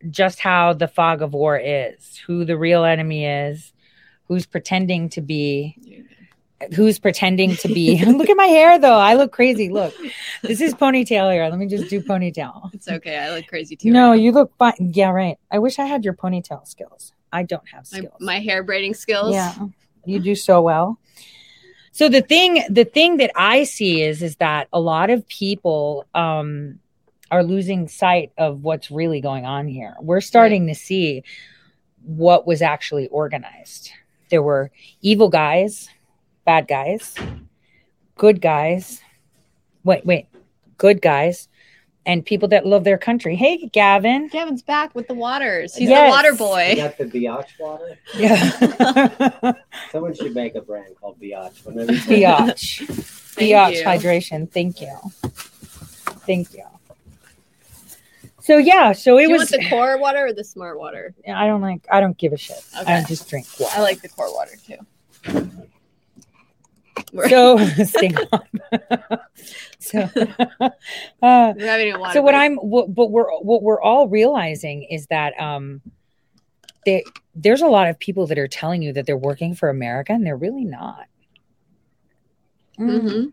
just 0.09 0.39
how 0.39 0.73
the 0.73 0.89
fog 0.89 1.21
of 1.21 1.33
war 1.33 1.57
is, 1.57 2.21
who 2.27 2.43
the 2.43 2.57
real 2.57 2.83
enemy 2.83 3.25
is, 3.25 3.71
who's 4.27 4.45
pretending 4.45 5.07
to 5.09 5.21
be, 5.21 6.05
who's 6.75 6.99
pretending 6.99 7.55
to 7.57 7.67
be. 7.67 8.03
Look 8.05 8.29
at 8.29 8.37
my 8.37 8.45
hair, 8.45 8.79
though. 8.79 8.97
I 8.97 9.13
look 9.13 9.31
crazy. 9.31 9.69
Look, 9.69 9.93
this 10.41 10.61
is 10.61 10.73
ponytail 10.73 11.31
hair. 11.31 11.49
Let 11.49 11.59
me 11.59 11.67
just 11.67 11.89
do 11.89 12.01
ponytail. 12.01 12.73
it's 12.73 12.87
okay 12.87 13.17
i 13.17 13.33
look 13.33 13.47
crazy 13.47 13.75
too 13.75 13.91
No, 13.91 14.13
you 14.13 14.31
look 14.31 14.55
fine. 14.57 14.73
Yeah, 14.79 15.09
right. 15.11 15.37
I 15.51 15.59
wish 15.59 15.79
I 15.79 15.85
had 15.85 16.03
your 16.03 16.13
ponytail 16.13 16.67
skills. 16.67 17.13
I 17.31 17.43
don't 17.43 17.67
have 17.69 17.85
my, 17.91 17.99
skills. 17.99 18.13
my 18.19 18.39
hair 18.39 18.63
braiding 18.63 18.93
skills 18.93 19.33
Yeah, 19.33 19.53
you 20.05 20.19
do 20.19 20.35
so 20.35 20.61
well. 20.61 20.99
So 21.91 22.07
the 22.07 22.21
thing, 22.21 22.63
the 22.69 22.85
thing 22.85 23.17
that 23.17 23.31
I 23.35 23.63
see 23.63 24.01
is, 24.01 24.21
is 24.21 24.37
that 24.37 24.67
a 24.71 24.79
lot 24.79 25.09
of 25.09 25.27
people 25.27 26.05
um, 26.13 26.79
are 27.31 27.43
losing 27.43 27.87
sight 27.87 28.31
of 28.37 28.63
what's 28.63 28.91
really 28.91 29.21
going 29.21 29.45
on 29.45 29.67
here. 29.67 29.95
We're 29.99 30.21
starting 30.21 30.67
to 30.67 30.75
see 30.75 31.23
what 32.03 32.47
was 32.47 32.61
actually 32.61 33.07
organized. 33.07 33.91
There 34.29 34.41
were 34.41 34.71
evil 35.01 35.29
guys, 35.29 35.89
bad 36.45 36.67
guys, 36.67 37.15
good 38.15 38.41
guys. 38.41 39.01
Wait, 39.83 40.05
wait, 40.05 40.27
good 40.77 41.01
guys, 41.01 41.47
and 42.05 42.25
people 42.25 42.47
that 42.49 42.65
love 42.65 42.83
their 42.83 42.97
country. 42.97 43.35
Hey, 43.35 43.67
Gavin. 43.71 44.27
Gavin's 44.27 44.61
back 44.61 44.93
with 44.95 45.07
the 45.07 45.13
waters. 45.13 45.75
He's 45.75 45.89
Yes. 45.89 46.07
the 46.07 46.09
water 46.09 46.31
You 46.31 46.37
boy. 46.37 46.73
got 46.75 46.97
the 46.97 47.05
Biatch 47.05 47.59
water? 47.59 47.97
Yeah. 48.17 49.53
Someone 49.91 50.13
should 50.15 50.33
make 50.35 50.55
a 50.55 50.61
brand 50.61 50.95
called 50.99 51.19
Biatch. 51.21 51.65
Whenever 51.65 51.93
you- 51.93 51.99
Biatch. 51.99 52.81
Biatch 53.37 53.75
you. 53.77 53.83
hydration. 53.83 54.51
Thank 54.51 54.81
you. 54.81 54.93
Thank 56.25 56.53
you. 56.53 56.63
So 58.41 58.57
yeah, 58.57 58.93
so 58.93 59.13
Do 59.13 59.19
it 59.19 59.21
you 59.27 59.29
was. 59.31 59.51
want 59.51 59.63
the 59.63 59.69
core 59.69 59.97
water 59.99 60.25
or 60.27 60.33
the 60.33 60.43
smart 60.43 60.79
water? 60.79 61.13
I 61.27 61.45
don't 61.45 61.61
like. 61.61 61.85
I 61.91 61.99
don't 62.01 62.17
give 62.17 62.33
a 62.33 62.37
shit. 62.37 62.57
Okay. 62.81 62.95
I 62.95 63.03
just 63.03 63.29
drink 63.29 63.45
water. 63.59 63.73
I 63.77 63.81
like 63.81 64.01
the 64.01 64.09
core 64.09 64.33
water 64.33 64.53
too. 64.65 65.47
So 67.29 67.57
stay 67.85 68.13
on. 68.31 68.41
so, 69.79 69.99
uh, 70.61 70.69
we're 71.21 71.65
having 71.65 71.93
a 71.93 71.99
water. 71.99 72.13
so 72.13 72.21
what. 72.21 72.35
I'm, 72.35 72.55
what, 72.57 72.93
but 72.93 73.11
we're 73.11 73.29
what 73.39 73.63
we're 73.63 73.81
all 73.81 74.07
realizing 74.07 74.83
is 74.83 75.07
that 75.07 75.39
um, 75.39 75.81
they, 76.85 77.03
there's 77.35 77.61
a 77.61 77.67
lot 77.67 77.89
of 77.89 77.99
people 77.99 78.27
that 78.27 78.37
are 78.37 78.47
telling 78.47 78.81
you 78.81 78.93
that 78.93 79.05
they're 79.05 79.17
working 79.17 79.55
for 79.55 79.69
America, 79.69 80.13
and 80.13 80.25
they're 80.25 80.37
really 80.37 80.65
not. 80.65 81.07
hmm 82.77 83.25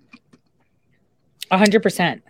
A 1.51 1.59
hundred 1.59 1.83
percent. 1.83 2.23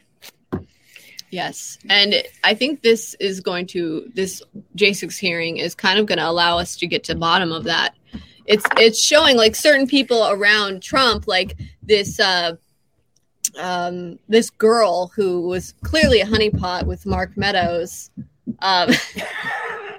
Yes. 1.30 1.78
And 1.90 2.22
I 2.44 2.54
think 2.54 2.82
this 2.82 3.14
is 3.18 3.40
going 3.40 3.66
to 3.68 4.10
this 4.14 4.42
J6 4.76 5.18
hearing 5.18 5.56
is 5.58 5.74
kind 5.74 5.98
of 5.98 6.06
going 6.06 6.18
to 6.18 6.28
allow 6.28 6.58
us 6.58 6.76
to 6.76 6.86
get 6.86 7.04
to 7.04 7.14
the 7.14 7.20
bottom 7.20 7.52
of 7.52 7.64
that. 7.64 7.94
It's 8.46 8.64
it's 8.76 9.02
showing 9.02 9.36
like 9.36 9.54
certain 9.54 9.86
people 9.86 10.28
around 10.28 10.82
Trump 10.82 11.26
like 11.26 11.56
this 11.82 12.20
uh 12.20 12.56
um 13.58 14.18
this 14.28 14.50
girl 14.50 15.12
who 15.14 15.42
was 15.42 15.74
clearly 15.82 16.20
a 16.20 16.26
honeypot 16.26 16.84
with 16.84 17.06
Mark 17.06 17.36
Meadows 17.36 18.10
um 18.60 18.90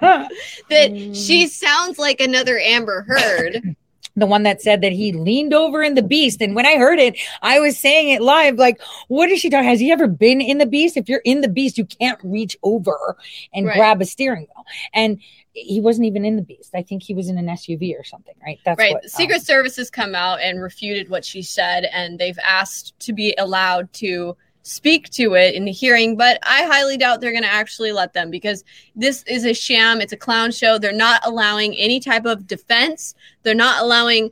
that 0.00 1.10
she 1.14 1.46
sounds 1.48 1.98
like 1.98 2.20
another 2.20 2.58
Amber 2.58 3.02
Heard. 3.02 3.76
The 4.18 4.26
one 4.26 4.42
that 4.42 4.60
said 4.60 4.80
that 4.82 4.92
he 4.92 5.12
leaned 5.12 5.54
over 5.54 5.82
in 5.82 5.94
the 5.94 6.02
beast. 6.02 6.40
And 6.40 6.54
when 6.54 6.66
I 6.66 6.76
heard 6.76 6.98
it, 6.98 7.18
I 7.42 7.60
was 7.60 7.78
saying 7.78 8.08
it 8.08 8.20
live, 8.20 8.56
like, 8.56 8.80
what 9.08 9.28
is 9.30 9.40
she 9.40 9.50
talking? 9.50 9.68
Has 9.68 9.80
he 9.80 9.92
ever 9.92 10.06
been 10.06 10.40
in 10.40 10.58
the 10.58 10.66
beast? 10.66 10.96
If 10.96 11.08
you're 11.08 11.22
in 11.24 11.40
the 11.40 11.48
beast, 11.48 11.78
you 11.78 11.84
can't 11.84 12.18
reach 12.22 12.56
over 12.62 13.16
and 13.52 13.66
Right. 13.66 13.76
grab 13.76 14.00
a 14.00 14.04
steering 14.04 14.46
wheel. 14.54 14.64
And 14.92 15.20
he 15.52 15.80
wasn't 15.80 16.06
even 16.06 16.24
in 16.24 16.36
the 16.36 16.42
beast. 16.42 16.74
I 16.74 16.82
think 16.82 17.02
he 17.02 17.14
was 17.14 17.28
in 17.28 17.38
an 17.38 17.48
SUV 17.48 17.98
or 17.98 18.04
something, 18.04 18.34
right? 18.44 18.58
That's 18.64 18.78
right. 18.78 18.92
what, 18.92 19.02
the 19.02 19.08
Secret 19.08 19.38
um, 19.38 19.42
Service 19.42 19.76
has 19.76 19.90
come 19.90 20.14
out 20.14 20.40
and 20.40 20.62
refuted 20.62 21.08
what 21.08 21.24
she 21.24 21.42
said, 21.42 21.84
and 21.92 22.18
they've 22.18 22.38
asked 22.44 22.98
to 23.00 23.12
be 23.12 23.34
allowed 23.38 23.92
to 23.94 24.36
speak 24.68 25.08
to 25.10 25.34
it 25.34 25.54
in 25.54 25.64
the 25.64 25.72
hearing. 25.72 26.16
But 26.16 26.38
I 26.42 26.64
highly 26.64 26.96
doubt 26.96 27.20
they're 27.20 27.32
going 27.32 27.42
to 27.42 27.52
actually 27.52 27.92
let 27.92 28.12
them 28.12 28.30
because 28.30 28.64
this 28.94 29.22
is 29.24 29.44
a 29.44 29.54
sham. 29.54 30.00
It's 30.00 30.12
a 30.12 30.16
clown 30.16 30.52
show. 30.52 30.78
They're 30.78 30.92
not 30.92 31.22
allowing 31.24 31.74
any 31.76 32.00
type 32.00 32.26
of 32.26 32.46
defense. 32.46 33.14
They're 33.42 33.54
not 33.54 33.82
allowing 33.82 34.30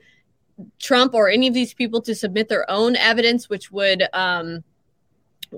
Trump 0.78 1.14
or 1.14 1.28
any 1.28 1.49
of 1.49 1.55
these 1.55 1.75
people 1.75 2.00
to 2.02 2.14
submit 2.14 2.49
their 2.49 2.71
own 2.71 2.97
evidence, 2.97 3.49
which 3.49 3.71
would 3.73 4.05
um, 4.12 4.62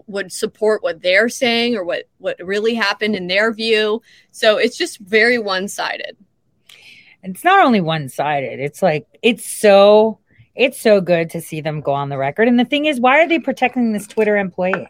would 0.06 0.32
support 0.32 0.82
what 0.82 1.02
they're 1.02 1.28
saying 1.28 1.76
or 1.76 1.84
what 1.84 2.04
what 2.18 2.36
really 2.40 2.74
happened 2.74 3.16
in 3.16 3.26
their 3.26 3.52
view. 3.52 4.00
So 4.30 4.58
it's 4.58 4.76
just 4.76 4.98
very 4.98 5.38
one 5.38 5.68
sided. 5.68 6.16
It's 7.22 7.44
not 7.44 7.64
only 7.64 7.80
one 7.80 8.08
sided. 8.08 8.60
It's 8.60 8.82
like 8.82 9.06
it's 9.22 9.44
so 9.44 10.20
it's 10.58 10.80
so 10.80 11.00
good 11.00 11.30
to 11.30 11.40
see 11.40 11.60
them 11.60 11.80
go 11.80 11.92
on 11.92 12.08
the 12.08 12.18
record. 12.18 12.48
And 12.48 12.58
the 12.58 12.64
thing 12.64 12.86
is, 12.86 13.00
why 13.00 13.20
are 13.20 13.28
they 13.28 13.38
protecting 13.38 13.92
this 13.92 14.06
Twitter 14.08 14.36
employee? 14.36 14.88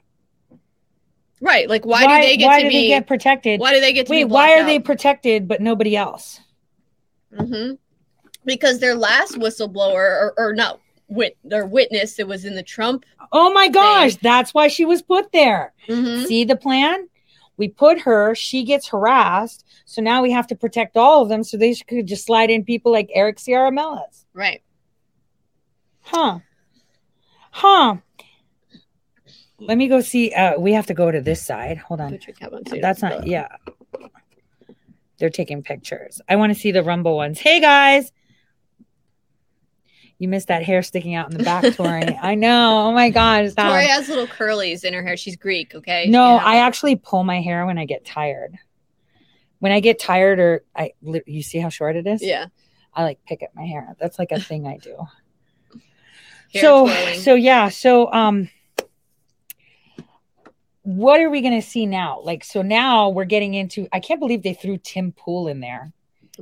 Right. 1.40 1.68
Like, 1.68 1.84
why, 1.84 2.00
do 2.20 2.26
they 2.26 2.36
get 2.38 2.46
why 2.46 2.62
to 2.62 2.64
do 2.64 2.68
be? 2.70 2.74
they 2.74 2.86
get 2.88 3.06
protected? 3.06 3.60
why 3.60 3.74
do 3.74 3.80
they 3.80 3.92
get 3.92 4.06
to 4.06 4.10
Wait, 4.10 4.24
be? 4.24 4.30
why 4.30 4.58
are 4.58 4.64
they 4.64 4.80
protected 4.80 5.46
but 5.46 5.60
nobody 5.60 5.94
else? 5.94 6.40
hmm 7.36 7.72
Because 8.44 8.78
their 8.78 8.94
last 8.94 9.34
whistleblower, 9.34 9.94
or, 9.94 10.34
or 10.38 10.54
not 10.54 10.80
wit, 11.08 11.36
their 11.44 11.66
witness 11.66 12.16
that 12.16 12.26
was 12.26 12.44
in 12.46 12.54
the 12.54 12.62
Trump. 12.62 13.04
Oh 13.30 13.52
my 13.52 13.68
gosh, 13.68 14.16
that's 14.16 14.54
why 14.54 14.68
she 14.68 14.86
was 14.86 15.02
put 15.02 15.30
there. 15.32 15.74
Mhm. 15.86 16.26
See 16.26 16.44
the 16.44 16.56
plan? 16.56 17.08
We 17.58 17.68
put 17.68 18.00
her, 18.00 18.34
she 18.34 18.64
gets 18.64 18.88
harassed. 18.88 19.66
So 19.84 20.00
now 20.00 20.22
we 20.22 20.30
have 20.30 20.46
to 20.46 20.54
protect 20.56 20.96
all 20.96 21.22
of 21.22 21.28
them. 21.28 21.44
So 21.44 21.56
they 21.56 21.74
could 21.74 22.06
just 22.06 22.24
slide 22.24 22.50
in 22.50 22.64
people 22.64 22.90
like 22.90 23.10
Eric 23.12 23.36
Ciaramella. 23.36 24.02
Right. 24.32 24.62
Huh. 26.10 26.38
Huh. 27.50 27.96
Let 29.60 29.76
me 29.76 29.88
go 29.88 30.00
see. 30.00 30.32
Uh, 30.32 30.58
we 30.58 30.72
have 30.72 30.86
to 30.86 30.94
go 30.94 31.10
to 31.10 31.20
this 31.20 31.42
side. 31.42 31.76
Hold 31.76 32.00
on. 32.00 32.12
Put 32.12 32.26
your 32.26 32.34
cap 32.34 32.52
on 32.52 32.64
too. 32.64 32.80
That's 32.80 33.02
not, 33.02 33.26
yeah. 33.26 33.48
They're 35.18 35.28
taking 35.28 35.62
pictures. 35.62 36.22
I 36.28 36.36
want 36.36 36.54
to 36.54 36.58
see 36.58 36.72
the 36.72 36.82
Rumble 36.82 37.16
ones. 37.16 37.38
Hey 37.38 37.60
guys. 37.60 38.10
You 40.18 40.28
missed 40.28 40.48
that 40.48 40.62
hair 40.64 40.82
sticking 40.82 41.14
out 41.14 41.30
in 41.30 41.36
the 41.36 41.44
back, 41.44 41.74
Tori. 41.74 42.18
I 42.22 42.34
know. 42.34 42.86
Oh 42.88 42.92
my 42.92 43.10
gosh. 43.10 43.50
stop. 43.50 43.70
Tori 43.70 43.86
has 43.86 44.08
little 44.08 44.26
curlies 44.26 44.84
in 44.84 44.94
her 44.94 45.02
hair. 45.02 45.16
She's 45.16 45.36
Greek. 45.36 45.74
Okay. 45.74 46.06
No, 46.08 46.38
can't 46.38 46.46
I 46.46 46.56
actually 46.60 46.96
pull 46.96 47.22
my 47.22 47.42
hair 47.42 47.66
when 47.66 47.76
I 47.78 47.84
get 47.84 48.04
tired. 48.06 48.56
When 49.58 49.72
I 49.72 49.80
get 49.80 49.98
tired, 49.98 50.40
or 50.40 50.64
I, 50.74 50.92
you 51.26 51.42
see 51.42 51.58
how 51.58 51.68
short 51.68 51.96
it 51.96 52.06
is. 52.06 52.22
Yeah. 52.22 52.46
I 52.94 53.02
like 53.02 53.24
pick 53.26 53.42
at 53.42 53.54
my 53.54 53.64
hair. 53.64 53.94
That's 54.00 54.18
like 54.18 54.32
a 54.32 54.40
thing 54.40 54.66
I 54.66 54.78
do. 54.78 54.96
Hair 56.52 56.62
so, 56.62 56.86
twirling. 56.86 57.20
so 57.20 57.34
yeah. 57.34 57.68
So, 57.68 58.12
um, 58.12 58.50
what 60.82 61.20
are 61.20 61.28
we 61.28 61.42
going 61.42 61.60
to 61.60 61.66
see 61.66 61.84
now? 61.84 62.20
Like, 62.22 62.44
so 62.44 62.62
now 62.62 63.10
we're 63.10 63.24
getting 63.24 63.54
into. 63.54 63.88
I 63.92 64.00
can't 64.00 64.20
believe 64.20 64.42
they 64.42 64.54
threw 64.54 64.78
Tim 64.78 65.12
Pool 65.12 65.48
in 65.48 65.60
there 65.60 65.92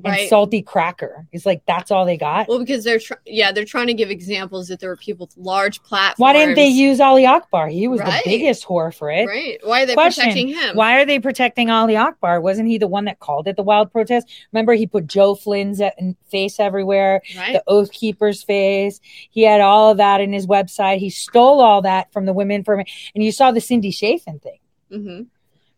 right. 0.05 0.21
and 0.21 0.29
Salty 0.29 0.63
Cracker. 0.63 1.27
It's 1.33 1.47
like 1.47 1.63
that's 1.67 1.91
all 1.91 2.05
they 2.05 2.17
got. 2.17 2.49
well, 2.49 2.59
because 2.59 2.85
they're 2.85 2.99
tr- 2.99 3.15
yeah 3.25 3.53
they're 3.53 3.65
trying 3.65 3.87
to 3.89 3.95
give 3.95 4.11
examples 4.11 4.69
that 4.69 4.81
there 4.81 4.91
were 4.91 4.97
people 4.97 5.27
with 5.27 5.37
large 5.37 5.83
platforms. 5.83 6.19
Why 6.19 6.33
didn't 6.33 6.55
they 6.55 6.67
use 6.69 7.01
Ali 7.01 7.27
Akbar? 7.27 7.69
He 7.69 7.89
was 7.89 8.01
Right. 8.01 8.23
the 8.25 8.31
biggest 8.31 8.65
whore 8.67 8.95
for 8.95 9.11
it. 9.11 9.27
Right. 9.27 9.59
Why 9.63 9.83
are 9.83 9.87
they 9.87 9.95
Question, 9.95 10.25
protecting 10.25 10.49
him? 10.49 10.77
Why 10.77 11.01
are 11.01 11.05
they 11.05 11.19
protecting 11.19 11.71
Ali 11.71 11.97
Akbar? 11.97 12.41
Wasn't 12.41 12.69
he 12.69 12.79
the 12.79 12.89
one 12.89 13.05
that 13.07 13.21
called 13.21 13.49
it 13.49 13.57
the 13.57 13.63
wild 13.63 13.91
protest? 13.93 14.29
Remember, 14.53 14.75
he 14.75 14.87
put 14.87 15.07
Joe 15.07 15.35
Flynn's 15.35 15.81
uh, 15.81 15.91
face 16.31 16.61
everywhere, 16.61 17.23
Right. 17.37 17.53
the 17.55 17.63
Oath 17.67 17.93
Keeper's 17.93 18.43
face. 18.43 19.01
He 19.31 19.43
had 19.43 19.61
all 19.61 19.91
of 19.93 19.97
that 19.99 20.21
in 20.21 20.33
his 20.33 20.47
website. 20.47 20.99
He 20.99 21.11
stole 21.11 21.61
all 21.61 21.83
that 21.83 22.13
from 22.13 22.27
the 22.27 22.33
women 22.33 22.65
for 22.65 22.75
and 22.77 22.87
you 23.25 23.33
saw 23.33 23.51
the 23.53 23.61
Cindy 23.61 23.91
Chafian 23.93 24.41
thing. 24.43 24.59
hmm 24.91 25.23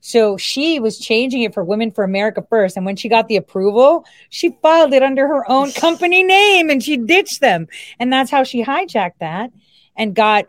So 0.00 0.36
she 0.36 0.78
was 0.78 0.98
changing 0.98 1.42
it 1.42 1.54
for 1.54 1.64
Women 1.64 1.90
for 1.90 2.04
America 2.04 2.44
first. 2.48 2.76
And 2.76 2.86
when 2.86 2.96
she 2.96 3.08
got 3.08 3.28
the 3.28 3.36
approval, 3.36 4.04
she 4.30 4.56
filed 4.62 4.92
it 4.92 5.02
under 5.02 5.26
her 5.26 5.50
own 5.50 5.72
company 5.72 6.22
name 6.22 6.70
and 6.70 6.82
she 6.82 6.96
ditched 6.96 7.40
them. 7.40 7.68
And 7.98 8.12
that's 8.12 8.30
how 8.30 8.44
she 8.44 8.64
hijacked 8.64 9.18
that 9.20 9.50
and 9.96 10.14
got 10.14 10.46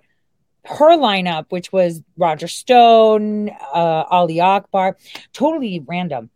her 0.66 0.98
lineup, 0.98 1.46
which 1.50 1.72
was 1.72 2.02
Roger 2.18 2.48
Stone, 2.48 3.50
uh, 3.50 4.06
Ali 4.10 4.40
Akbar, 4.40 4.98
totally 5.34 5.84
random. 5.88 6.30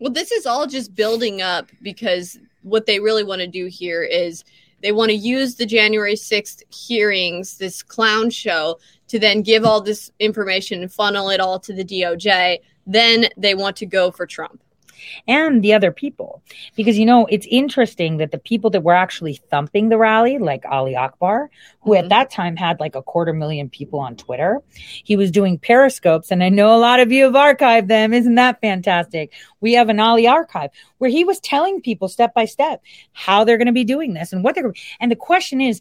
Well, 0.00 0.12
this 0.12 0.32
is 0.32 0.46
all 0.46 0.66
just 0.66 0.94
building 0.94 1.42
up 1.42 1.68
because 1.82 2.38
what 2.62 2.86
they 2.86 2.98
really 2.98 3.24
want 3.24 3.40
to 3.40 3.46
do 3.46 3.66
here 3.66 4.02
is 4.02 4.44
they 4.80 4.92
want 4.92 5.10
to 5.10 5.16
use 5.16 5.54
the 5.54 5.66
January 5.66 6.14
6th 6.14 6.62
hearings, 6.74 7.58
this 7.58 7.82
clown 7.82 8.30
show, 8.30 8.78
to 9.08 9.18
then 9.18 9.42
give 9.42 9.64
all 9.64 9.80
this 9.80 10.10
information 10.18 10.82
and 10.82 10.92
funnel 10.92 11.30
it 11.30 11.40
all 11.40 11.60
to 11.60 11.72
the 11.72 11.84
DOJ. 11.84 12.60
Then 12.86 13.26
they 13.36 13.54
want 13.54 13.76
to 13.76 13.86
go 13.86 14.10
for 14.10 14.26
Trump. 14.26 14.63
And 15.28 15.62
the 15.62 15.72
other 15.74 15.92
people. 15.92 16.42
Because, 16.76 16.98
you 16.98 17.06
know, 17.06 17.26
it's 17.26 17.46
interesting 17.50 18.16
that 18.18 18.30
the 18.30 18.38
people 18.38 18.70
that 18.70 18.82
were 18.82 18.94
actually 18.94 19.34
thumping 19.50 19.88
the 19.88 19.98
rally, 19.98 20.38
like 20.38 20.64
Ali 20.70 20.96
Akbar, 20.96 21.50
who 21.80 21.90
Mhm. 21.90 21.98
at 21.98 22.08
that 22.08 22.30
time 22.30 22.56
had 22.56 22.80
like 22.80 22.94
a 22.94 23.02
quarter 23.02 23.32
million 23.32 23.68
people 23.68 23.98
on 24.00 24.16
Twitter, 24.16 24.62
he 25.04 25.16
was 25.16 25.30
doing 25.30 25.58
periscopes. 25.58 26.30
And 26.30 26.42
I 26.42 26.48
know 26.48 26.74
a 26.74 26.78
lot 26.78 27.00
of 27.00 27.12
you 27.12 27.24
have 27.24 27.34
archived 27.34 27.88
them. 27.88 28.12
Isn't 28.12 28.34
that 28.36 28.60
fantastic? 28.60 29.32
We 29.60 29.74
have 29.74 29.88
an 29.88 30.00
Ali 30.00 30.26
archive 30.26 30.70
where 30.98 31.10
he 31.10 31.24
was 31.24 31.40
telling 31.40 31.80
people 31.80 32.08
step 32.08 32.34
by 32.34 32.44
step 32.44 32.82
how 33.12 33.44
they're 33.44 33.58
going 33.58 33.66
to 33.66 33.72
be 33.72 33.84
doing 33.84 34.14
this 34.14 34.32
and 34.32 34.42
what 34.42 34.54
they're 34.54 34.72
And 35.00 35.10
the 35.10 35.16
question 35.16 35.60
is, 35.60 35.80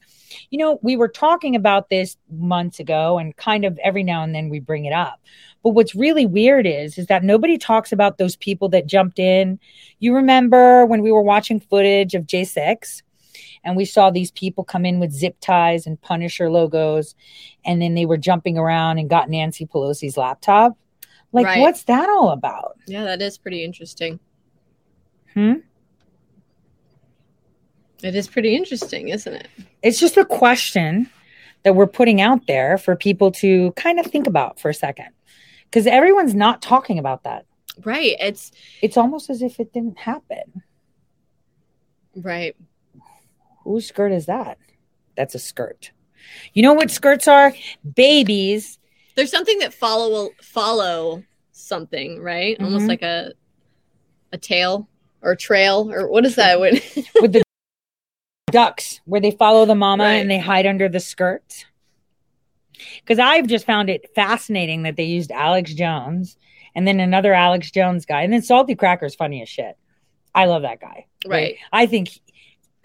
you 0.50 0.58
know, 0.58 0.80
we 0.82 0.96
were 0.96 1.08
talking 1.08 1.56
about 1.56 1.90
this 1.90 2.18
months 2.32 2.80
ago 2.80 3.18
and 3.18 3.36
kind 3.36 3.66
of 3.66 3.78
every 3.84 4.04
now 4.04 4.24
and 4.24 4.34
then 4.34 4.50
we 4.50 4.60
bring 4.60 4.86
it 4.86 4.94
up. 4.94 5.20
But 5.64 5.70
what's 5.70 5.96
really 5.96 6.26
weird 6.26 6.68
is 6.68 6.98
is 6.98 7.08
that 7.08 7.24
nobody 7.24 7.58
talks 7.58 7.92
about 7.92 8.18
those 8.18 8.36
people 8.36 8.70
that 8.70 8.86
jumped 8.86 9.18
in. 9.18 9.60
You 10.00 10.14
remember 10.14 10.86
when 10.86 11.02
we 11.02 11.12
were 11.12 11.22
watching 11.22 11.60
footage 11.60 12.14
of 12.14 12.28
J6 12.28 13.02
and 13.64 13.78
we 13.78 13.86
saw 13.86 14.10
these 14.10 14.32
people 14.32 14.66
come 14.66 14.86
in 14.86 15.00
with 15.00 15.12
zip 15.12 15.38
ties 15.40 15.88
and 15.88 16.00
Punisher 16.02 16.50
logos 16.50 17.16
and 17.66 17.82
then 17.82 17.96
they 17.96 18.06
were 18.06 18.18
jumping 18.18 18.58
around 18.58 18.98
and 19.00 19.10
got 19.10 19.30
Nancy 19.30 19.66
Pelosi's 19.66 20.18
laptop. 20.18 20.78
Like 21.32 21.46
Right. 21.46 21.62
what's 21.62 21.84
that 21.84 22.10
all 22.10 22.30
about? 22.30 22.78
Yeah, 22.86 23.06
that 23.06 23.22
is 23.22 23.38
pretty 23.38 23.64
interesting. 23.64 24.20
Hmm? 25.34 25.54
It 28.04 28.16
is 28.16 28.28
pretty 28.28 28.54
interesting, 28.56 29.10
isn't 29.10 29.34
it? 29.34 29.48
It's 29.82 30.00
just 30.00 30.18
a 30.18 30.26
question 30.26 31.10
that 31.64 31.74
we're 31.76 31.88
putting 31.88 32.20
out 32.20 32.46
there 32.48 32.78
for 32.78 32.98
people 32.98 33.32
to 33.32 33.72
kind 33.72 33.98
of 34.00 34.06
think 34.06 34.28
about 34.28 34.60
for 34.60 34.70
a 34.70 34.74
second. 34.74 35.08
Cuz 35.74 35.88
everyone's 35.88 36.36
not 36.36 36.62
talking 36.62 37.00
about 37.00 37.24
that. 37.24 37.46
Right. 37.84 38.16
It's 38.20 38.52
It's 38.82 38.96
almost 38.98 39.30
as 39.30 39.42
if 39.42 39.60
it 39.60 39.74
didn't 39.74 39.98
happen. 39.98 40.64
right. 42.16 42.56
Whose 43.64 43.88
skirt 43.88 44.12
is 44.12 44.26
that? 44.28 44.58
That's 45.16 45.36
a 45.36 45.40
skirt. 45.40 45.92
You 46.54 46.64
know 46.64 46.74
what 46.74 46.92
skirts 46.92 47.28
are? 47.28 47.54
Babies. 47.96 48.78
There's 49.16 49.32
something 49.32 49.60
that 49.60 49.74
follow 49.74 50.30
follow 50.42 51.24
something, 51.52 52.22
right? 52.22 52.60
Almost 52.60 52.86
Mhm. 52.86 52.90
like 52.90 53.02
a 53.02 53.34
a 54.32 54.38
tail 54.38 54.88
or 55.22 55.36
trail 55.36 55.92
or 55.92 56.08
what 56.08 56.26
is 56.26 56.36
that? 56.36 56.60
With 56.60 56.84
the 57.32 57.44
ducks 58.52 59.00
where 59.06 59.22
they 59.22 59.32
follow 59.32 59.66
the 59.66 59.76
mama 59.76 60.04
Right. 60.04 60.14
and 60.16 60.30
they 60.30 60.40
hide 60.40 60.66
under 60.66 60.90
the 60.90 61.00
skirt. 61.00 61.66
Because 63.00 63.20
I've 63.20 63.48
just 63.48 63.66
found 63.66 63.90
it 63.90 64.10
fascinating 64.16 64.84
that 64.84 64.96
they 64.96 65.04
used 65.04 65.32
Alex 65.32 65.74
Jones 65.74 66.38
and 66.76 66.88
then 66.88 67.00
another 67.00 67.34
Alex 67.34 67.72
Jones 67.72 68.06
guy. 68.06 68.24
And 68.24 68.34
then 68.34 68.42
Salty 68.42 68.76
Cracker's 68.76 69.16
funny 69.16 69.42
as 69.42 69.50
shit. 69.50 69.78
I 70.36 70.46
love 70.46 70.64
that 70.64 70.82
guy. 70.82 71.06
right. 71.28 71.58
I 71.72 71.86
think 71.86 72.10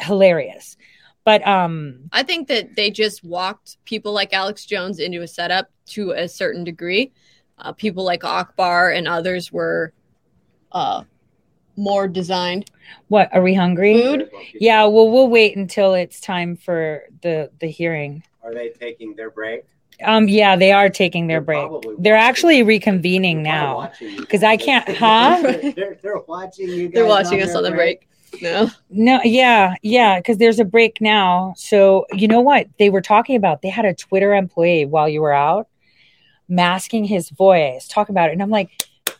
hilarious. 0.01 0.77
But 1.25 1.47
um, 1.47 2.09
I 2.13 2.23
think 2.23 2.49
that 2.49 2.75
they 2.77 2.91
just 2.91 3.23
walked 3.23 3.77
people 3.85 4.13
like 4.13 4.33
Alex 4.33 4.65
Jones 4.65 4.99
into 4.99 5.23
a 5.23 5.29
setup 5.29 5.69
to 5.89 6.13
a 6.13 6.29
certain 6.29 6.65
degree. 6.65 7.13
Uh, 7.59 7.73
people 7.73 8.05
like 8.05 8.25
Akbar 8.25 8.91
and 8.93 9.07
others 9.09 9.53
were 9.53 9.93
uh, 10.73 11.03
more 11.77 12.09
designed. 12.09 12.71
what 13.09 13.29
are 13.35 13.43
we 13.43 13.53
hungry? 13.55 14.01
Food? 14.01 14.31
Yeah, 14.55 14.85
well, 14.87 15.11
we'll 15.11 15.29
wait 15.29 15.57
until 15.57 15.95
it's 15.95 16.21
time 16.21 16.57
for 16.57 17.03
the 17.23 17.51
the 17.61 17.67
hearing. 17.67 18.23
Are 18.43 18.55
they 18.55 18.71
taking 18.71 19.15
their 19.15 19.31
break? 19.31 19.65
Um, 20.05 20.29
yeah, 20.29 20.55
they 20.57 20.71
are 20.73 20.89
taking 20.89 21.27
their 21.27 21.41
They're 21.41 21.69
break. 21.69 21.99
They're 21.99 22.17
actually 22.17 22.63
reconvening 22.63 23.43
They're 23.43 23.43
now. 23.43 23.75
probably 23.75 23.87
watching 23.89 24.11
you 24.11 24.27
'Cause 24.27 24.43
I 24.45 24.57
can't- 24.57 24.89
huh? 24.97 25.39
they're, 25.75 25.99
they're 26.03 26.19
watching 26.29 26.69
you. 26.69 26.89
They're 26.89 27.05
guys 27.05 27.25
watching 27.27 27.43
us 27.43 27.55
on 27.55 27.63
the 27.65 27.71
break. 27.73 28.09
No. 28.43 28.71
No, 28.91 29.21
yeah, 29.25 29.75
yeah, 29.83 30.19
because 30.21 30.37
there's 30.39 30.61
a 30.61 30.65
break 30.65 31.01
now. 31.01 31.55
So 31.57 32.07
you 32.13 32.29
know 32.29 32.41
what 32.41 32.69
they 32.79 32.91
were 32.91 33.01
talking 33.01 33.37
about? 33.37 33.63
They 33.63 33.71
had 33.71 33.85
a 33.87 33.95
Twitter 33.95 34.35
employee 34.35 34.85
while 34.85 35.09
you 35.09 35.21
were 35.23 35.33
out 35.33 35.67
masking 36.49 37.05
his 37.05 37.31
voice, 37.31 37.87
talking 37.89 38.13
about 38.15 38.31
it, 38.31 38.33
and 38.33 38.43
I'm 38.43 38.51
like, 38.51 38.71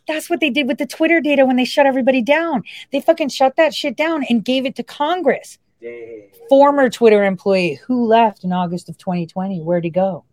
that's 0.07 0.31
what 0.31 0.41
they 0.41 0.49
did 0.51 0.67
with 0.67 0.79
the 0.79 0.87
Twitter 0.87 1.21
data 1.21 1.45
when 1.45 1.57
they 1.57 1.65
shut 1.65 1.85
everybody 1.87 2.23
down. 2.23 2.63
They 2.93 3.01
fucking 3.01 3.29
shut 3.29 3.57
that 3.57 3.75
shit 3.75 3.97
down 3.97 4.25
and 4.31 4.43
gave 4.45 4.65
it 4.65 4.77
to 4.77 4.83
Congress. 4.83 5.59
Dang. 5.83 6.29
Former 6.49 6.89
Twitter 6.89 7.25
employee 7.25 7.79
who 7.87 8.07
left 8.07 8.45
in 8.45 8.53
August 8.53 8.89
of 8.89 8.97
2020. 8.97 9.61
Where'd 9.61 9.85
he 9.85 9.91
go? 9.91 10.25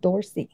Dorsey. 0.00 0.48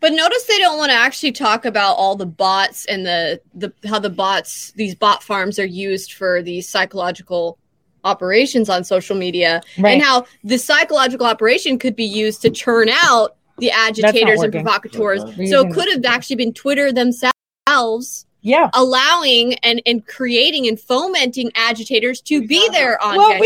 But 0.00 0.12
notice 0.12 0.44
they 0.44 0.58
don't 0.58 0.78
want 0.78 0.90
to 0.90 0.96
actually 0.96 1.32
talk 1.32 1.64
about 1.64 1.94
all 1.94 2.14
the 2.14 2.26
bots 2.26 2.84
and 2.86 3.04
the 3.04 3.40
the 3.54 3.72
how 3.88 3.98
the 3.98 4.10
bots 4.10 4.72
these 4.72 4.94
bot 4.94 5.22
farms 5.22 5.58
are 5.58 5.66
used 5.66 6.12
for 6.12 6.40
these 6.42 6.68
psychological 6.68 7.58
operations 8.04 8.68
on 8.68 8.84
social 8.84 9.16
media 9.16 9.60
Right. 9.78 9.94
and 9.94 10.02
how 10.02 10.26
the 10.44 10.58
psychological 10.58 11.26
operation 11.26 11.78
could 11.78 11.96
be 11.96 12.04
used 12.04 12.42
to 12.42 12.50
churn 12.50 12.88
out 12.90 13.36
the 13.58 13.70
agitators 13.70 14.40
and 14.42 14.52
provocateurs. 14.52 15.22
So 15.50 15.66
it 15.66 15.72
could 15.72 15.88
have 15.88 16.04
actually 16.04 16.36
been 16.36 16.52
Twitter 16.52 16.92
themselves 16.92 18.26
yeah. 18.40 18.70
allowing 18.74 19.54
and, 19.56 19.80
and 19.86 20.06
creating 20.06 20.66
and 20.66 20.80
fomenting 20.80 21.52
agitators 21.54 22.20
to 22.22 22.40
We 22.40 22.46
be 22.46 22.60
found 22.60 22.74
there 22.74 23.02
out. 23.02 23.12
on 23.12 23.16
Well, 23.18 23.38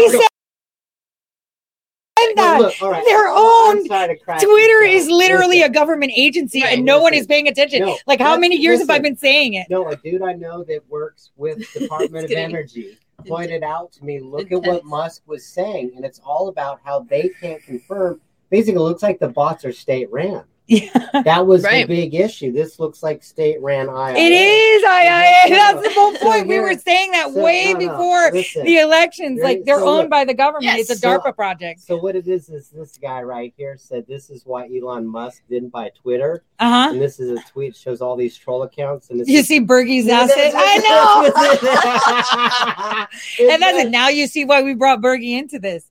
we 2.29 2.35
that. 2.35 2.59
No, 2.61 2.67
look, 2.67 2.81
right, 2.83 3.05
Their 3.05 3.29
own 3.29 3.87
sorry 3.87 4.17
to 4.17 4.25
crack 4.25 4.41
Twitter 4.43 4.83
is 4.83 5.09
literally 5.09 5.63
a 5.63 5.69
government 5.69 6.13
agency 6.17 6.63
Right. 6.63 6.75
and 6.77 6.85
no 6.85 7.01
one 7.01 7.15
is 7.15 7.27
paying 7.27 7.49
attention. 7.49 7.81
No, 7.81 7.97
like, 8.07 8.21
how 8.21 8.37
many 8.37 8.57
years 8.57 8.81
have 8.81 8.91
I 8.91 8.99
been 8.99 9.17
saying 9.17 9.55
it? 9.55 9.67
No, 9.71 9.89
a 9.89 9.97
dude 9.97 10.23
I 10.23 10.33
know 10.33 10.63
that 10.65 10.81
works 10.89 11.31
with 11.37 11.71
Department 11.79 12.25
of. 12.27 12.31
Energy 12.33 12.99
pointed 13.27 13.63
out 13.63 13.93
to 13.93 14.05
me, 14.05 14.21
look 14.21 14.53
at 14.53 14.63
what 14.63 14.85
Musk 14.85 15.23
was 15.27 15.45
saying, 15.45 15.93
and 15.97 16.05
it's 16.05 16.21
all 16.25 16.49
about 16.49 16.81
how 16.85 17.01
they 17.01 17.31
can't 17.41 17.63
confirm. 17.63 18.21
Basically, 18.51 18.75
it 18.81 18.85
looks 18.85 19.03
like 19.03 19.19
the 19.19 19.29
bots 19.29 19.65
are 19.65 19.73
state 19.73 20.11
ran. 20.13 20.45
Yeah. 20.69 21.23
That 21.25 21.47
was 21.47 21.63
Right. 21.63 21.87
the 21.87 21.95
big 21.95 22.15
issue. 22.17 22.51
This 22.51 22.81
looks 22.81 23.01
like 23.03 23.23
state 23.23 23.63
ran 23.63 23.89
IRA. 23.89 24.19
It 24.19 24.33
is 24.33 24.83
IIA. 24.85 25.51
No, 25.51 25.57
That's 25.57 25.83
the 25.87 25.95
whole 25.95 26.13
so 26.17 26.27
point. 26.27 26.49
we 26.49 26.59
were 26.59 26.77
saying 26.77 27.13
that 27.13 27.33
so- 27.33 27.41
way 27.41 27.73
no, 27.73 27.79
no, 27.79 27.89
before 27.91 28.31
listen. 28.33 28.65
the 28.65 28.79
elections. 28.79 29.41
Like 29.43 29.63
they're 29.65 29.79
so 29.79 29.87
owned 29.89 29.99
look- 30.03 30.11
by 30.11 30.25
the 30.25 30.35
government. 30.35 30.65
Yes. 30.65 30.81
It's 30.81 30.91
a 30.91 30.97
So- 30.97 31.09
DARPA 31.21 31.37
project. 31.37 31.81
So 31.83 31.97
what 31.97 32.17
it 32.17 32.27
is 32.27 32.49
is 32.49 32.69
this 32.71 32.99
guy 32.99 33.23
right 33.23 33.55
here 33.57 33.77
said 33.79 34.07
this 34.09 34.29
is 34.29 34.43
why 34.45 34.67
Elon 34.69 35.07
Musk 35.07 35.43
didn't 35.49 35.69
buy 35.71 35.91
Twitter, 36.03 36.43
Uh 36.59 36.69
huh. 36.69 36.89
and 36.93 37.01
this 37.01 37.21
is 37.21 37.31
a 37.39 37.43
tweet 37.53 37.77
shows 37.77 38.01
all 38.01 38.17
these 38.17 38.37
troll 38.37 38.65
accounts, 38.65 39.11
and 39.11 39.21
it's 39.21 39.31
You 39.31 39.45
see 39.45 39.61
Bergie's 39.61 40.09
asset. 40.09 40.53
I 40.57 40.79
know. 43.39 43.49
and 43.53 43.63
that's 43.63 43.79
it. 43.79 43.91
Now 43.91 44.09
you 44.09 44.27
see 44.27 44.45
why 44.45 44.63
we 44.63 44.75
brought 44.75 45.01
Bergie 45.01 45.39
into 45.39 45.61
this. 45.61 45.85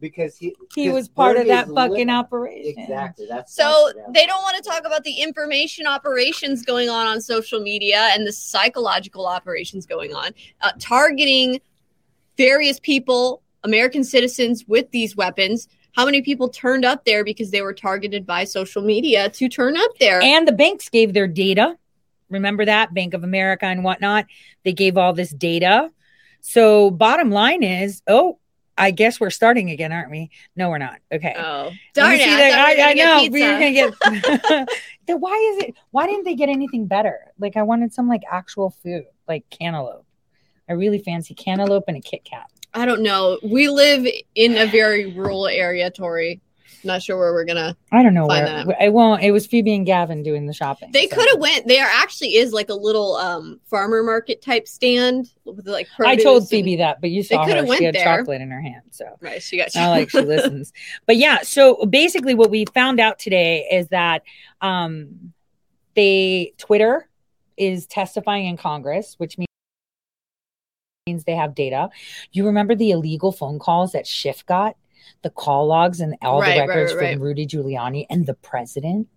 Because 0.00 0.36
he 0.36 0.54
He 0.74 0.86
'cause 0.86 0.94
was 0.94 1.08
part 1.08 1.36
of 1.36 1.46
that 1.48 1.68
fucking 1.68 2.06
lit- 2.06 2.10
operation. 2.10 2.78
Exactly. 2.80 3.26
That's 3.28 3.54
So 3.54 3.90
that's- 3.94 4.12
they 4.14 4.26
don't 4.26 4.42
want 4.42 4.56
to 4.62 4.68
talk 4.68 4.86
about 4.86 5.04
the 5.04 5.20
information 5.20 5.86
operations 5.86 6.62
going 6.62 6.88
on 6.88 7.06
on 7.06 7.20
social 7.20 7.60
media 7.60 8.08
and 8.12 8.26
the 8.26 8.32
psychological 8.32 9.26
operations 9.26 9.86
going 9.86 10.14
on, 10.14 10.32
uh, 10.60 10.70
targeting 10.78 11.60
various 12.36 12.78
people, 12.80 13.42
American 13.64 14.04
citizens, 14.04 14.64
with 14.68 14.90
these 14.92 15.16
weapons. 15.16 15.68
How 15.92 16.04
many 16.04 16.22
people 16.22 16.48
turned 16.48 16.84
up 16.84 17.04
there 17.04 17.24
because 17.24 17.50
they 17.50 17.62
were 17.62 17.72
targeted 17.72 18.24
by 18.24 18.44
social 18.44 18.82
media 18.82 19.28
to 19.30 19.48
turn 19.48 19.76
up 19.76 19.98
there? 19.98 20.22
And 20.22 20.46
the 20.46 20.52
banks 20.52 20.88
gave 20.88 21.12
their 21.12 21.26
data. 21.26 21.76
Remember 22.30 22.64
that? 22.64 22.94
Bank 22.94 23.14
of 23.14 23.24
America 23.24 23.64
and 23.66 23.82
whatnot. 23.82 24.26
They 24.64 24.72
gave 24.72 24.96
all 24.96 25.12
this 25.12 25.30
data. 25.30 25.90
So, 26.40 26.90
bottom 26.90 27.30
line 27.32 27.64
is, 27.64 28.02
oh, 28.06 28.38
I 28.78 28.90
guess 28.92 29.18
we're 29.20 29.30
starting 29.30 29.70
again, 29.70 29.92
aren't 29.92 30.10
we? 30.10 30.30
No, 30.56 30.70
we're 30.70 30.78
not. 30.78 31.00
Okay. 31.12 31.34
oh, 31.36 31.70
darn 31.94 32.14
it! 32.14 32.20
I, 32.22 32.36
that- 32.36 32.52
thought 32.52 32.76
we 32.76 32.82
were 32.82 32.86
I, 32.86 32.90
I 32.90 32.94
know. 32.94 33.20
get 33.22 33.32
We 33.32 33.42
were 33.42 33.58
pizza. 33.58 33.98
gonna 34.00 34.58
get. 34.60 34.68
then 35.06 35.16
why 35.20 35.34
is 35.56 35.64
it? 35.64 35.74
Why 35.90 36.06
didn't 36.06 36.24
they 36.24 36.34
get 36.34 36.48
anything 36.48 36.86
better? 36.86 37.18
Like 37.38 37.56
I 37.56 37.62
wanted 37.62 37.92
some 37.92 38.08
like 38.08 38.22
actual 38.30 38.70
food, 38.70 39.04
like 39.26 39.44
cantaloupe. 39.50 40.04
I 40.68 40.74
really 40.74 40.98
fancy 40.98 41.34
cantaloupe 41.34 41.84
and 41.88 41.96
a 41.96 42.00
Kit 42.00 42.24
Kat. 42.24 42.46
I 42.74 42.84
don't 42.84 43.02
know. 43.02 43.38
We 43.42 43.68
live 43.70 44.06
in 44.34 44.56
a 44.56 44.66
very 44.66 45.06
rural 45.12 45.46
area, 45.48 45.90
Tori. 45.90 46.40
Not 46.84 47.02
sure 47.02 47.18
where 47.18 47.32
we're 47.32 47.44
gonna. 47.44 47.76
I 47.92 48.02
don't 48.02 48.14
know 48.14 48.26
where. 48.26 48.44
that. 48.44 48.76
I 48.80 48.88
won't. 48.88 49.22
It 49.22 49.32
was 49.32 49.46
Phoebe 49.46 49.74
and 49.74 49.84
Gavin 49.84 50.22
doing 50.22 50.46
the 50.46 50.52
shopping. 50.52 50.90
They 50.92 51.08
so. 51.08 51.16
could 51.16 51.28
have 51.30 51.40
went. 51.40 51.66
There 51.66 51.86
actually 51.86 52.36
is 52.36 52.52
like 52.52 52.68
a 52.68 52.74
little 52.74 53.16
um 53.16 53.60
farmer 53.64 54.02
market 54.02 54.42
type 54.42 54.68
stand 54.68 55.32
with 55.44 55.66
like. 55.66 55.88
I 56.00 56.16
told 56.16 56.48
Phoebe 56.48 56.76
that, 56.76 57.00
but 57.00 57.10
you 57.10 57.22
saw 57.22 57.44
her. 57.44 57.66
She 57.76 57.84
had 57.84 57.94
there. 57.94 58.04
chocolate 58.04 58.40
in 58.40 58.50
her 58.50 58.60
hand, 58.60 58.82
so 58.90 59.16
Right, 59.20 59.42
she 59.42 59.56
got. 59.56 59.74
not 59.74 59.90
like 59.90 60.10
she 60.10 60.20
listens. 60.22 60.72
But 61.06 61.16
yeah, 61.16 61.42
so 61.42 61.84
basically, 61.86 62.34
what 62.34 62.50
we 62.50 62.64
found 62.66 63.00
out 63.00 63.18
today 63.18 63.66
is 63.70 63.88
that 63.88 64.22
um, 64.60 65.32
they 65.94 66.52
Twitter 66.58 67.08
is 67.56 67.86
testifying 67.86 68.46
in 68.46 68.56
Congress, 68.56 69.14
which 69.18 69.36
means 69.36 69.48
means 71.08 71.24
they 71.24 71.34
have 71.34 71.54
data. 71.54 71.88
You 72.32 72.46
remember 72.46 72.74
the 72.74 72.90
illegal 72.90 73.32
phone 73.32 73.58
calls 73.58 73.92
that 73.92 74.06
Schiff 74.06 74.44
got, 74.46 74.76
the 75.22 75.30
call 75.30 75.66
logs 75.66 76.00
and 76.00 76.16
all 76.22 76.40
Right, 76.40 76.54
the 76.54 76.66
records 76.66 76.94
right, 76.94 77.14
from 77.14 77.22
Rudy 77.22 77.46
Giuliani 77.46 78.06
and 78.10 78.26
the 78.26 78.34
president, 78.34 79.08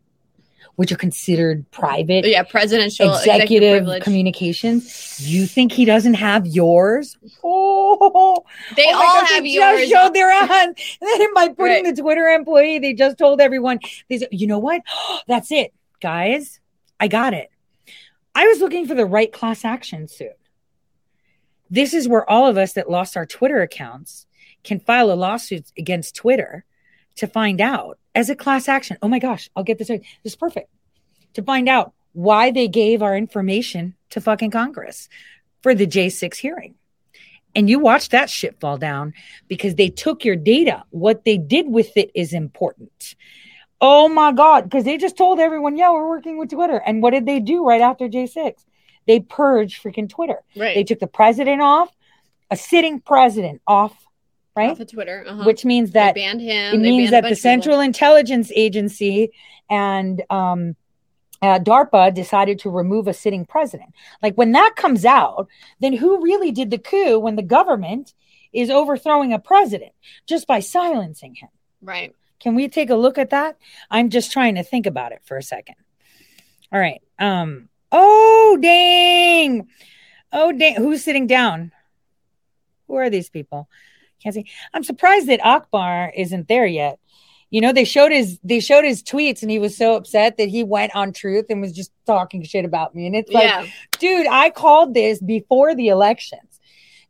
which 0.75 0.91
are 0.91 0.95
considered 0.97 1.69
private 1.71 2.25
yeah, 2.25 2.43
presidential 2.43 3.10
executive, 3.13 3.82
executive, 3.84 4.04
communications. 4.04 5.19
You 5.19 5.45
think 5.45 5.71
he 5.71 5.86
doesn't 5.86 6.15
have 6.15 6.47
yours? 6.47 7.17
Oh, 7.43 8.43
They 8.75 8.86
oh 8.88 8.95
all 8.95 9.21
gosh, 9.21 9.30
have 9.32 9.43
they 9.43 9.49
yours. 9.49 9.80
Just 9.82 9.91
showed 9.91 10.13
their 10.13 10.32
ads. 10.32 10.97
And 11.01 11.21
then 11.21 11.34
by 11.34 11.49
putting 11.49 11.84
Right. 11.86 11.95
the 11.95 12.01
Twitter 12.01 12.27
employee, 12.27 12.80
they 12.80 12.93
just 12.93 13.17
told 13.17 13.41
everyone. 13.41 13.80
They 14.10 14.17
said, 14.19 14.30
"You 14.32 14.47
know 14.47 14.60
what? 14.60 14.82
That's 15.27 15.51
it, 15.51 15.73
guys. 16.01 16.60
I 16.99 17.08
got 17.08 17.34
it. 17.34 17.49
I 18.34 18.47
was 18.47 18.60
looking 18.60 18.88
for 18.88 18.95
the 18.95 19.06
right 19.06 19.32
class 19.32 19.65
action 19.65 20.08
suit. 20.08 20.32
This 21.69 21.93
is 21.93 22.08
where 22.08 22.30
all 22.30 22.47
of 22.47 22.58
us 22.58 22.73
that 22.73 22.89
lost 22.89 23.15
our 23.17 23.25
Twitter 23.25 23.62
accounts 23.62 24.25
can 24.63 24.80
file 24.80 25.12
a 25.12 25.13
lawsuit 25.15 25.71
against 25.78 26.15
Twitter 26.15 26.65
to 27.15 27.28
find 27.28 27.62
out 27.62 27.97
as 28.15 28.30
a 28.30 28.36
class 28.36 28.67
action. 28.67 28.97
Oh 29.02 29.08
my 29.08 29.19
gosh, 29.19 29.50
I'll 29.56 29.63
get 29.63 29.78
this. 29.78 29.89
right. 29.89 30.02
This 30.24 30.34
is 30.34 30.38
perfect 30.38 30.69
to 31.34 31.43
find 31.43 31.69
out 31.69 31.93
why 32.13 32.52
they 32.52 32.67
gave 32.67 33.02
our 33.02 33.15
information 33.15 33.95
to 34.10 34.21
fucking 34.21 34.52
Congress 34.52 35.08
for 35.62 35.74
the 35.74 35.88
J6 35.88 36.36
hearing. 36.36 36.76
And 37.56 37.69
you 37.69 37.80
watch 37.80 38.10
that 38.10 38.30
shit 38.30 38.60
fall 38.60 38.78
down 38.78 39.13
because 39.47 39.76
they 39.76 39.89
took 39.89 40.24
your 40.24 40.36
data. 40.36 40.84
What 40.89 41.26
they 41.26 41.38
did 41.38 41.67
with 41.67 41.95
it 41.97 42.12
is 42.15 42.34
important. 42.34 43.15
Oh 43.82 44.08
my 44.08 44.32
God. 44.32 44.63
Because 44.63 44.86
they 44.86 44.97
just 44.97 45.17
told 45.17 45.39
everyone, 45.39 45.78
yeah, 45.78 45.91
we're 45.91 46.08
working 46.08 46.38
with 46.38 46.50
Twitter. 46.50 46.78
And 46.78 47.02
what 47.02 47.12
did 47.12 47.26
they 47.26 47.39
do 47.39 47.65
right 47.65 47.82
after 47.82 48.08
J6? 48.08 48.54
They 49.08 49.19
purged 49.19 49.84
freaking 49.84 50.08
Twitter. 50.08 50.41
right. 50.56 50.76
They 50.76 50.84
took 50.84 51.00
the 51.00 51.08
president 51.08 51.62
off, 51.62 51.89
a 52.50 52.56
sitting 52.56 53.00
president 53.02 53.62
off, 53.67 53.93
right? 54.62 54.71
off 54.71 54.80
of 54.80 54.91
Twitter, 54.91 55.26
uh-huh. 55.28 55.43
Which 55.43 55.65
means 55.65 55.91
They 55.91 56.00
that 56.00 56.15
banned 56.15 56.41
him. 56.41 56.76
it 56.76 56.78
they 56.84 56.89
means 56.91 57.12
that 57.12 57.21
the 57.21 57.28
of 57.28 57.38
people. 57.38 57.41
Central 57.41 57.80
Intelligence 57.80 58.52
Agency 58.56 59.32
and 59.69 60.21
um, 60.30 60.76
uh, 61.41 61.60
DARPA 61.60 62.13
decided 62.13 62.60
to 62.60 62.69
remove 62.69 63.08
a 63.08 63.13
sitting 63.13 63.45
president. 63.45 63.93
Like 64.21 64.36
when 64.36 64.52
that 64.54 64.74
comes 64.76 65.06
out, 65.06 65.47
then 65.80 65.93
who 65.93 66.21
really 66.21 66.52
did 66.52 66.71
the 66.71 66.78
coup 66.78 67.19
when 67.19 67.36
the 67.36 67.41
government 67.43 68.13
is 68.54 68.69
overthrowing 68.69 69.34
a 69.34 69.39
president 69.39 69.93
just 70.28 70.45
by 70.47 70.60
silencing 70.60 71.36
him? 71.36 71.50
right. 71.82 72.15
Can 72.39 72.56
we 72.56 72.67
take 72.69 72.89
a 72.89 72.95
look 72.95 73.19
at 73.19 73.30
that? 73.30 73.56
I'm 73.91 74.10
just 74.10 74.32
trying 74.32 74.56
to 74.56 74.63
think 74.63 74.88
about 74.88 75.12
it 75.12 75.21
for 75.24 75.38
a 75.38 75.43
second. 75.43 75.76
All 76.74 76.80
right. 76.80 77.00
Um. 77.19 77.69
Oh 77.91 78.58
dang. 78.60 79.67
Oh 80.34 80.52
dang. 80.52 80.74
Who's 80.76 81.04
sitting 81.04 81.28
down? 81.28 81.71
Who 82.88 82.95
are 82.95 83.12
these 83.12 83.30
people? 83.30 83.69
Can't 84.21 84.36
see. 84.36 84.45
I'm 84.73 84.84
surprised 84.84 85.27
that 85.27 85.45
Akbar 85.45 86.12
isn't 86.15 86.47
there 86.47 86.65
yet. 86.65 86.99
You 87.49 87.60
know, 87.60 87.73
they 87.73 87.84
showed 87.84 88.12
his 88.12 88.39
they 88.43 88.60
showed 88.62 88.86
his 88.86 89.03
tweets, 89.03 89.41
and 89.41 89.51
he 89.51 89.60
was 89.60 89.75
so 89.75 89.95
upset 89.95 90.38
that 90.38 90.47
he 90.49 90.63
went 90.63 90.95
on 90.95 91.12
Truth 91.12 91.47
and 91.49 91.60
was 91.62 91.73
just 91.73 91.91
talking 92.05 92.43
shit 92.43 92.63
about 92.63 92.95
me. 92.95 93.07
And 93.07 93.15
it's 93.15 93.31
like, 93.31 93.43
yeah. 93.43 93.65
dude, 93.99 94.27
I 94.27 94.49
called 94.51 94.93
this 94.93 95.19
before 95.19 95.75
the 95.75 95.89
elections. 95.89 96.60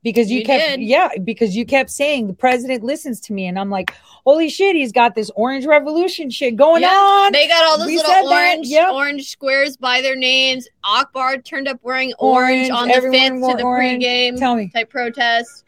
because 0.04 0.32
you, 0.32 0.40
You 0.40 0.46
kept 0.46 0.68
did. 0.80 0.82
yeah 0.82 1.10
because 1.24 1.56
you 1.56 1.64
kept 1.64 1.92
saying 1.92 2.26
the 2.28 2.34
president 2.34 2.84
listens 2.84 3.20
to 3.22 3.34
me 3.34 3.46
and 3.46 3.60
i'm 3.60 3.70
like 3.70 3.94
holy 4.26 4.50
shit 4.50 4.76
he's 4.76 4.92
got 4.92 5.14
this 5.14 5.30
orange 5.36 5.64
revolution 5.68 6.32
shit 6.32 6.56
going 6.56 6.82
Yeah, 6.82 6.90
on 6.90 7.32
They 7.32 7.48
got 7.48 7.64
all 7.66 7.78
those 7.78 7.86
We 7.86 7.98
little 7.98 8.30
orange 8.30 8.68
yep. 8.68 8.90
orange 8.94 9.30
squares 9.30 9.78
by 9.78 10.02
their 10.02 10.16
names. 10.16 10.68
Akbar 10.84 11.38
turned 11.38 11.68
up 11.68 11.80
wearing 11.84 12.14
orange, 12.18 12.72
Orange, 12.72 12.72
on 12.72 12.88
the 12.88 12.94
fifth 12.96 13.52
to 13.52 13.58
the 13.58 13.64
orange. 13.64 14.04
pregame 14.04 14.38
tell 14.40 14.56
me 14.56 14.72
type 14.74 14.90
protest. 14.90 15.66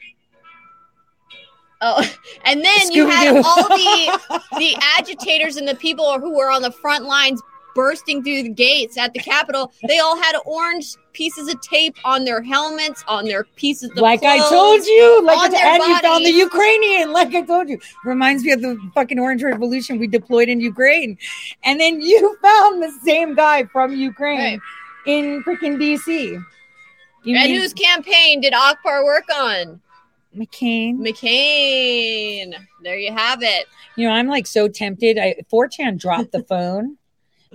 Oh, 1.85 2.01
and 2.45 2.63
then 2.63 2.91
you 2.91 3.07
had 3.07 3.35
all 3.45 3.67
the 3.67 4.41
the 4.57 4.75
agitators 4.97 5.57
and 5.57 5.67
the 5.67 5.75
people 5.75 6.17
who 6.19 6.35
were 6.35 6.49
on 6.49 6.61
the 6.61 6.71
front 6.71 7.05
lines 7.05 7.41
bursting 7.75 8.23
through 8.23 8.43
the 8.43 8.49
gates 8.49 8.97
at 8.99 9.13
the 9.13 9.19
Capitol. 9.19 9.71
They 9.87 9.97
all 9.97 10.15
had 10.15 10.35
orange 10.45 10.95
pieces 11.11 11.51
of 11.51 11.59
tape 11.61 11.95
on 12.05 12.23
their 12.23 12.39
helmets, 12.41 13.03
on 13.07 13.25
their 13.25 13.45
pieces 13.55 13.89
of 13.91 13.97
like 13.97 14.23
I 14.23 14.37
told 14.47 14.85
you, 14.85 15.23
like 15.23 15.37
on 15.39 15.45
I 15.45 15.49
t- 15.49 15.55
their 15.55 15.65
and 15.65 15.83
you 15.83 15.99
found 15.99 16.25
the. 16.25 16.31
Ukrainian, 16.31 17.11
like 17.11 17.33
I 17.35 17.41
told 17.41 17.69
you. 17.69 17.79
Reminds 18.05 18.43
me 18.43 18.51
of 18.51 18.61
the 18.61 18.77
fucking 18.93 19.19
Orange 19.19 19.43
Revolution 19.43 19.97
we 19.99 20.07
deployed 20.07 20.49
in 20.49 20.59
Ukraine, 20.61 21.17
and 21.63 21.79
then 21.79 21.99
you 21.99 22.37
found 22.41 22.81
the 22.81 22.91
same 23.03 23.33
guy 23.35 23.63
from 23.65 23.95
Ukraine 23.95 24.39
Right. 24.39 24.59
in 25.07 25.43
freaking 25.43 25.77
DC. 25.77 26.07
You 27.25 27.35
And 27.37 27.51
mean 27.51 27.59
whose 27.59 27.73
campaign 27.73 28.41
did 28.41 28.53
Akbar 28.53 29.03
work 29.03 29.25
on? 29.35 29.81
McCain? 30.35 30.97
McCain. 30.97 32.53
There 32.83 32.97
you 32.97 33.11
have 33.13 33.41
it. 33.43 33.67
You 33.95 34.07
know, 34.07 34.13
I'm 34.13 34.27
like 34.27 34.47
so 34.47 34.67
tempted. 34.67 35.17
I 35.17 35.35
4chan 35.51 35.99
dropped 35.99 36.31
the 36.31 36.43
phone. 36.49 36.97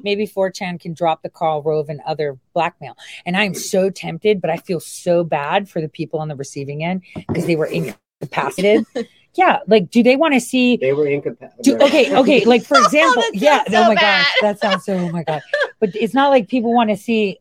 Maybe 0.04 0.26
4chan 0.28 0.80
can 0.80 0.94
drop 0.94 1.22
the 1.22 1.28
Karl 1.28 1.60
Rove 1.62 1.88
and 1.88 2.00
other 2.06 2.38
blackmail. 2.54 2.96
And 3.26 3.36
I'm 3.36 3.52
so 3.54 3.90
tempted, 3.90 4.40
but 4.40 4.48
I 4.48 4.56
feel 4.58 4.78
so 4.78 5.24
bad 5.24 5.68
for 5.68 5.80
the 5.80 5.88
people 5.88 6.20
on 6.20 6.28
the 6.28 6.36
receiving 6.36 6.84
end 6.84 7.02
because 7.26 7.46
they 7.46 7.56
were 7.56 7.66
incapacitated. 7.66 8.86
yeah, 9.34 9.58
like 9.66 9.90
do 9.90 10.04
they 10.04 10.14
want 10.14 10.34
to 10.34 10.40
see 10.40 10.76
They 10.76 10.92
were 10.92 11.08
incapacitated. 11.08 11.82
okay, 11.82 12.14
okay, 12.16 12.44
like 12.46 12.62
for 12.64 12.78
example, 12.78 13.24
oh, 13.26 13.30
that 13.32 13.40
yeah, 13.40 13.64
sounds 13.64 13.74
oh 13.74 13.88
my 13.88 13.94
bad. 13.96 14.24
gosh, 14.24 14.34
that 14.42 14.60
sounds 14.60 14.84
so 14.84 14.94
oh 14.94 15.10
my 15.10 15.24
god. 15.24 15.42
But 15.80 15.96
it's 15.96 16.14
not 16.14 16.28
like 16.28 16.48
people 16.48 16.72
want 16.72 16.90
to 16.90 16.96
see 16.96 17.38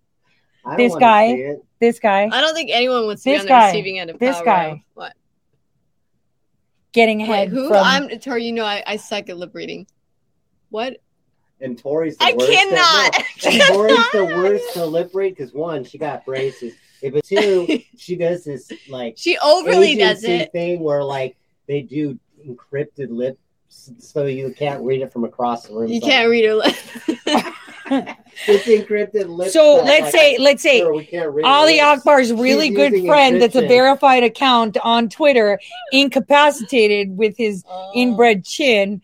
this 0.78 0.95
guy- 0.95 1.36
see 1.36 1.56
this 1.80 2.00
guy 2.00 2.23
I 2.32 2.41
don't 2.41 2.56
think 2.56 2.71
anyone 2.73 3.06
wants 3.06 3.21
to 3.23 3.30
be 3.30 3.34
This 3.34 3.41
on 3.41 3.45
the 3.45 3.50
guy. 3.50 3.67
receiving 3.67 4.00
end 4.00 4.10
of 4.10 4.17
This 4.19 4.36
Kyle 4.38 4.45
guy. 4.45 4.67
Rove. 4.69 4.80
What? 4.95 5.13
Getting 6.93 7.19
Wait, 7.19 7.30
ahead 7.30 7.50
who? 7.50 7.67
from 7.67 7.78
I'm 7.84 8.10
Tori. 8.19 8.45
You 8.45 8.54
know, 8.54 8.65
I, 8.65 8.84
I 8.86 8.97
suck 8.97 9.30
at 9.30 9.38
lip 9.38 9.52
reading. 9.54 9.88
What? 10.69 10.97
And 11.60 11.78
Tori's 11.82 12.17
the 12.17 12.26
I 12.26 12.34
worst. 12.38 12.52
cannot. 12.52 13.15
At, 13.15 13.26
no, 13.69 13.73
Tori's 13.73 14.12
the 14.13 14.26
worst 14.26 14.73
to 14.73 14.86
lip 14.86 15.12
read 15.13 15.36
because 15.36 15.54
one, 15.54 15.84
she 15.84 15.97
got 15.97 16.26
braces. 16.26 16.73
But 17.02 17.23
two, 17.23 17.80
she 17.97 18.15
does 18.15 18.43
this 18.43 18.71
like 18.89 19.15
She 19.17 19.38
overly 19.38 19.95
does 19.95 20.23
agency 20.23 20.43
it. 20.43 20.52
thing 20.52 20.80
where 20.82 21.04
like 21.04 21.36
they 21.67 21.82
do 21.82 22.19
encrypted 22.47 23.10
lips 23.10 23.39
so 23.69 24.26
you 24.26 24.54
can't 24.54 24.84
read 24.84 25.02
it 25.02 25.12
from 25.12 25.23
across 25.23 25.67
the 25.67 25.73
room. 25.73 25.91
You 25.91 26.00
So 26.00 26.08
can't 26.08 26.30
read 26.30 26.45
her 26.45 26.56
lip. 26.56 26.76
It's 27.89 28.67
encrypted 28.67 29.28
lips. 29.30 29.54
so 29.54 29.76
stuff, 29.78 29.86
let's 29.88 30.02
like, 30.04 30.12
say 30.12 30.38
let's 30.39 30.62
say 30.62 30.80
sure, 30.80 30.93
we 30.93 31.06
can't 31.06 31.34
Ali. 31.43 31.80
Akbar's 31.80 32.32
really 32.32 32.67
She's 32.67 32.76
good 32.76 33.06
friend 33.06 33.41
that's 33.41 33.56
a 33.56 33.67
verified 33.67 34.23
account 34.23 34.78
on 34.84 35.10
Twitter, 35.10 35.60
incapacitated 35.91 37.17
with 37.17 37.36
his 37.38 37.63
Oh. 37.69 37.91
inbred 37.95 38.45
chin 38.45 39.02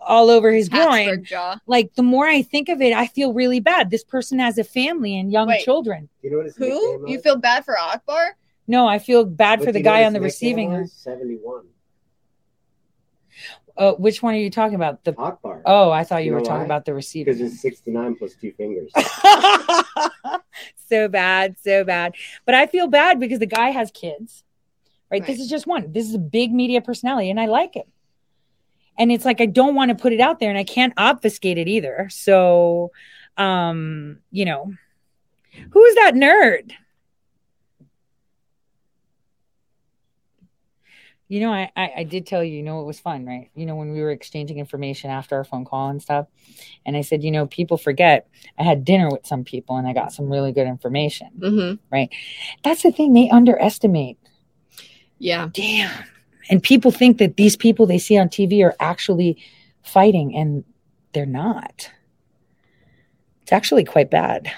all 0.00 0.30
over 0.30 0.50
his 0.52 0.68
groin. 0.68 1.24
Jaw. 1.24 1.58
Like 1.66 1.94
the 1.94 2.02
more 2.02 2.26
I 2.26 2.42
think 2.42 2.68
of 2.68 2.80
it, 2.80 2.92
I 2.92 3.06
feel 3.08 3.32
really 3.32 3.60
bad. 3.60 3.90
This 3.90 4.04
person 4.04 4.38
has 4.38 4.56
a 4.58 4.64
family 4.64 5.18
and 5.18 5.30
young 5.32 5.48
Wait. 5.48 5.64
children. 5.64 6.08
You 6.22 6.30
know 6.30 6.38
what 6.38 6.46
Who? 6.56 7.10
You 7.10 7.20
feel 7.20 7.36
bad 7.36 7.64
for 7.64 7.76
Akbar? 7.78 8.36
No, 8.66 8.86
I 8.86 8.98
feel 8.98 9.24
bad 9.24 9.58
But 9.58 9.66
for 9.66 9.72
the 9.72 9.78
do 9.78 9.78
you 9.80 9.84
know 9.84 9.90
guy 9.90 10.04
on 10.04 10.12
the 10.12 10.20
receiving 10.20 10.72
end. 10.74 10.90
Seventy-one. 10.90 11.64
Uh, 13.78 13.92
which 13.92 14.22
one 14.22 14.34
are 14.34 14.38
you 14.38 14.50
talking 14.50 14.74
about? 14.74 15.04
The 15.04 15.14
Akbar. 15.16 15.62
oh, 15.64 15.90
I 15.90 16.02
thought 16.02 16.24
you, 16.24 16.30
You 16.30 16.34
were 16.34 16.40
talking 16.40 16.58
why? 16.58 16.64
about 16.64 16.84
the 16.84 16.92
receiver. 16.94 17.26
because 17.26 17.40
receiving. 17.40 17.52
it's 17.54 17.62
sixty-nine 17.62 18.16
plus 18.16 18.34
two 18.34 18.52
fingers. 18.52 18.90
so 20.88 21.06
bad, 21.08 21.56
so 21.62 21.84
bad. 21.84 22.14
But 22.44 22.54
I 22.56 22.66
feel 22.66 22.88
bad 22.88 23.20
because 23.20 23.38
the 23.38 23.46
guy 23.46 23.70
has 23.70 23.90
kids. 23.92 24.42
Right? 25.10 25.24
This 25.24 25.40
is 25.40 25.48
just 25.48 25.66
one. 25.66 25.92
This 25.92 26.06
is 26.06 26.14
a 26.14 26.18
big 26.18 26.52
media 26.52 26.82
personality, 26.82 27.30
and 27.30 27.40
I 27.40 27.46
like 27.46 27.74
him. 27.74 27.86
And 28.98 29.10
it's 29.12 29.24
like 29.24 29.40
I 29.40 29.46
don't 29.46 29.74
want 29.74 29.90
to 29.90 29.94
put 29.94 30.12
it 30.12 30.20
out 30.20 30.40
there, 30.40 30.50
and 30.50 30.58
I 30.58 30.64
can't 30.64 30.92
obfuscate 30.96 31.56
it 31.56 31.68
either. 31.68 32.08
So, 32.10 32.90
um, 33.36 34.18
you 34.32 34.44
know, 34.44 34.72
who's 35.70 35.94
that 35.94 36.12
nerd? 36.14 36.72
You 41.28 41.40
know, 41.40 41.52
I, 41.52 41.70
I 41.76 41.92
I 41.98 42.04
did 42.04 42.26
tell 42.26 42.42
you, 42.42 42.56
you 42.56 42.62
know, 42.62 42.80
it 42.80 42.84
was 42.84 42.98
fun, 42.98 43.26
right? 43.26 43.50
You 43.54 43.66
know, 43.66 43.76
when 43.76 43.92
we 43.92 44.00
were 44.00 44.10
exchanging 44.10 44.58
information 44.58 45.10
after 45.10 45.36
our 45.36 45.44
phone 45.44 45.64
call 45.64 45.90
and 45.90 46.02
stuff, 46.02 46.26
and 46.86 46.96
I 46.96 47.02
said, 47.02 47.22
you 47.22 47.30
know, 47.30 47.46
people 47.46 47.76
forget 47.76 48.28
I 48.58 48.62
had 48.62 48.84
dinner 48.84 49.10
with 49.10 49.26
some 49.26 49.44
people 49.44 49.76
and 49.76 49.86
I 49.86 49.92
got 49.92 50.12
some 50.12 50.30
really 50.30 50.52
good 50.52 50.66
information. 50.66 51.28
Mm-hmm. 51.38 51.74
Right? 51.92 52.08
That's 52.64 52.82
the 52.82 52.92
thing 52.92 53.12
they 53.12 53.28
underestimate. 53.28 54.18
Yeah. 55.18 55.48
Damn. 55.52 56.04
And 56.50 56.62
people 56.62 56.90
think 56.90 57.18
that 57.18 57.36
these 57.36 57.56
people 57.56 57.86
they 57.86 57.98
see 57.98 58.16
on 58.16 58.28
TV 58.28 58.64
are 58.64 58.74
actually 58.80 59.36
fighting, 59.82 60.34
and 60.34 60.64
they're 61.12 61.26
not. 61.26 61.90
It's 63.42 63.52
actually 63.52 63.84
quite 63.84 64.10
bad. 64.10 64.50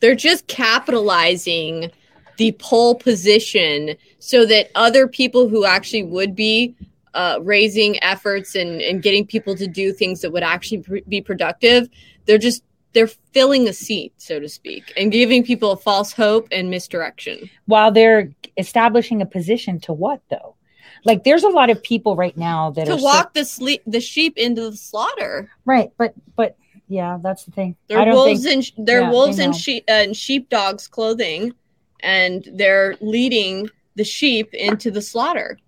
They're 0.00 0.14
just 0.14 0.46
capitalizing 0.46 1.90
the 2.38 2.52
pole 2.52 2.94
position 2.94 3.96
so 4.18 4.44
that 4.46 4.70
other 4.74 5.06
people 5.08 5.48
who 5.48 5.64
actually 5.64 6.02
would 6.02 6.34
be 6.34 6.74
uh, 7.14 7.38
raising 7.42 8.02
efforts 8.02 8.54
and, 8.54 8.80
and 8.82 9.02
getting 9.02 9.26
people 9.26 9.54
to 9.56 9.66
do 9.66 9.92
things 9.92 10.20
that 10.20 10.30
would 10.32 10.42
actually 10.42 10.78
pr- 10.82 10.96
be 11.08 11.20
productive, 11.20 11.88
they're 12.26 12.38
just 12.38 12.62
they're 12.92 13.08
filling 13.32 13.68
a 13.68 13.72
seat, 13.74 14.12
so 14.16 14.40
to 14.40 14.48
speak, 14.48 14.90
and 14.96 15.12
giving 15.12 15.44
people 15.44 15.70
a 15.70 15.76
false 15.76 16.12
hope 16.12 16.48
and 16.50 16.70
misdirection. 16.70 17.50
While 17.66 17.92
they're 17.92 18.32
establishing 18.56 19.20
a 19.22 19.26
position 19.26 19.80
to 19.80 19.92
what 19.92 20.20
though? 20.30 20.56
Like 21.04 21.24
there's 21.24 21.44
a 21.44 21.48
lot 21.48 21.70
of 21.70 21.82
people 21.82 22.16
right 22.16 22.36
now 22.36 22.70
that 22.72 22.86
To 22.86 22.92
are 22.94 22.98
so- 22.98 23.04
walk 23.04 23.34
the 23.34 23.44
sleep 23.44 23.82
the 23.86 24.00
sheep 24.00 24.36
into 24.38 24.70
the 24.70 24.76
slaughter. 24.76 25.50
right, 25.64 25.90
but 25.98 26.14
but 26.36 26.56
yeah, 26.88 27.18
that's 27.22 27.44
the 27.44 27.50
thing. 27.50 27.76
They're 27.88 28.04
don't 28.04 28.14
wolves 28.14 28.44
think 28.44 28.66
in 28.78 28.84
they're 28.84 29.00
yeah, 29.02 29.10
wolves 29.10 29.38
they 29.38 29.44
in 29.44 29.52
sheep 29.52 29.84
uh, 29.90 29.94
in 29.94 30.12
sheepdogs 30.14 30.86
clothing, 30.88 31.52
and 32.00 32.46
they're 32.54 32.96
leading 33.00 33.68
the 33.94 34.04
sheep 34.04 34.52
into 34.54 34.90
the 34.90 35.02
slaughter. 35.02 35.58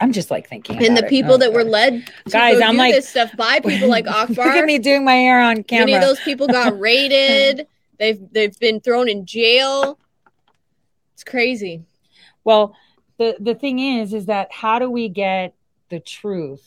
I'm 0.00 0.12
just 0.12 0.30
like 0.30 0.48
thinking. 0.48 0.82
and 0.84 0.96
the 0.96 1.02
people 1.02 1.34
Oh, 1.34 1.36
that 1.38 1.52
were 1.52 1.64
led 1.64 2.06
to 2.06 2.30
Guys, 2.30 2.60
I'm 2.60 2.76
like- 2.76 2.94
this 2.94 3.08
stuff 3.08 3.36
by 3.36 3.60
people 3.64 3.88
like 3.88 4.06
Look 4.06 4.30
Akbar. 4.30 4.48
at 4.48 4.64
me 4.64 4.78
doing 4.78 5.04
my 5.04 5.14
hair 5.14 5.40
on 5.42 5.62
camera. 5.62 5.86
Many 5.86 5.94
of 5.96 6.02
those 6.02 6.20
people 6.20 6.46
got 6.46 6.78
raided. 6.80 7.66
they've 7.98 8.18
they've 8.32 8.58
been 8.58 8.80
thrown 8.80 9.08
in 9.08 9.26
jail. 9.26 9.98
It's 11.12 11.24
crazy. 11.24 11.84
Well, 12.44 12.74
the 13.18 13.36
the 13.38 13.54
thing 13.54 13.78
is, 13.78 14.14
is 14.14 14.24
that 14.26 14.50
how 14.50 14.78
do 14.78 14.90
we 14.90 15.10
get 15.10 15.54
the 15.90 16.00
truth 16.00 16.66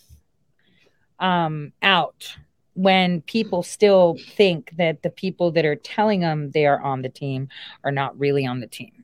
um, 1.19 1.73
out 1.81 2.35
when 2.75 3.21
people 3.21 3.63
still 3.63 4.17
think 4.35 4.71
that 4.77 5.03
the 5.03 5.09
people 5.09 5.51
that 5.51 5.65
are 5.65 5.75
telling 5.75 6.21
them 6.21 6.51
they 6.51 6.65
are 6.65 6.81
on 6.81 7.01
the 7.01 7.09
team 7.09 7.49
are 7.83 7.91
not 7.91 8.17
really 8.19 8.45
on 8.45 8.59
the 8.59 8.67
team? 8.67 9.03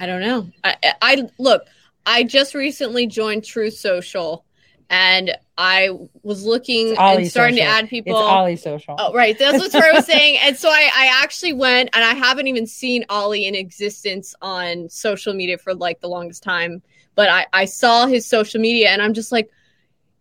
I 0.00 0.06
don't 0.06 0.20
know. 0.20 0.48
I, 0.64 0.76
I 1.00 1.28
look. 1.38 1.66
I 2.04 2.24
just 2.24 2.54
recently 2.54 3.06
joined 3.06 3.44
Truth 3.44 3.74
Social, 3.74 4.44
and 4.90 5.36
I 5.56 5.90
was 6.22 6.44
looking 6.44 6.96
and 6.98 7.26
starting 7.26 7.56
Social. 7.56 7.56
to 7.56 7.62
add 7.62 7.88
people. 7.88 8.12
It's 8.12 8.20
Ollie 8.20 8.56
Social. 8.56 8.96
Oh, 8.98 9.14
right. 9.14 9.38
That's 9.38 9.58
what 9.58 9.74
I 9.74 9.92
was 9.92 10.06
saying. 10.06 10.38
And 10.42 10.56
so 10.56 10.68
I, 10.68 10.90
I 10.94 11.20
actually 11.22 11.52
went 11.52 11.90
and 11.92 12.04
I 12.04 12.14
haven't 12.14 12.46
even 12.48 12.66
seen 12.66 13.04
Ollie 13.08 13.46
in 13.46 13.54
existence 13.54 14.34
on 14.42 14.88
social 14.88 15.34
media 15.34 15.56
for 15.56 15.74
like 15.74 16.00
the 16.00 16.08
longest 16.08 16.42
time. 16.42 16.82
But 17.14 17.28
I, 17.28 17.46
I 17.52 17.64
saw 17.66 18.06
his 18.06 18.26
social 18.26 18.60
media 18.60 18.88
and 18.88 19.00
I'm 19.00 19.14
just 19.14 19.30
like, 19.30 19.50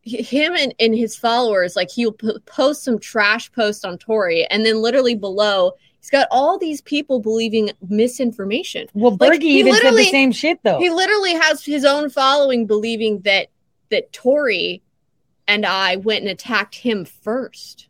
him 0.03 0.55
and, 0.55 0.73
and 0.79 0.95
his 0.95 1.15
followers, 1.15 1.75
like 1.75 1.91
he'll 1.91 2.13
p- 2.13 2.37
post 2.45 2.83
some 2.83 2.99
trash 2.99 3.51
post 3.51 3.85
on 3.85 3.97
Tori. 3.97 4.45
And 4.45 4.65
then 4.65 4.81
literally 4.81 5.15
below, 5.15 5.73
he's 5.99 6.09
got 6.09 6.27
all 6.31 6.57
these 6.57 6.81
people 6.81 7.19
believing 7.19 7.71
misinformation. 7.87 8.87
Well, 8.93 9.15
Like, 9.19 9.33
Bergie 9.33 9.43
he 9.43 9.59
even 9.59 9.75
said 9.75 9.93
the 9.93 10.03
same 10.05 10.31
shit 10.31 10.59
though. 10.63 10.79
He 10.79 10.89
literally 10.89 11.33
has 11.33 11.63
his 11.63 11.85
own 11.85 12.09
following 12.09 12.65
believing 12.65 13.21
that 13.21 13.47
that 13.89 14.11
Tori 14.13 14.81
and 15.47 15.65
I 15.65 15.97
went 15.97 16.21
and 16.21 16.29
attacked 16.29 16.75
him 16.75 17.05
first. 17.05 17.87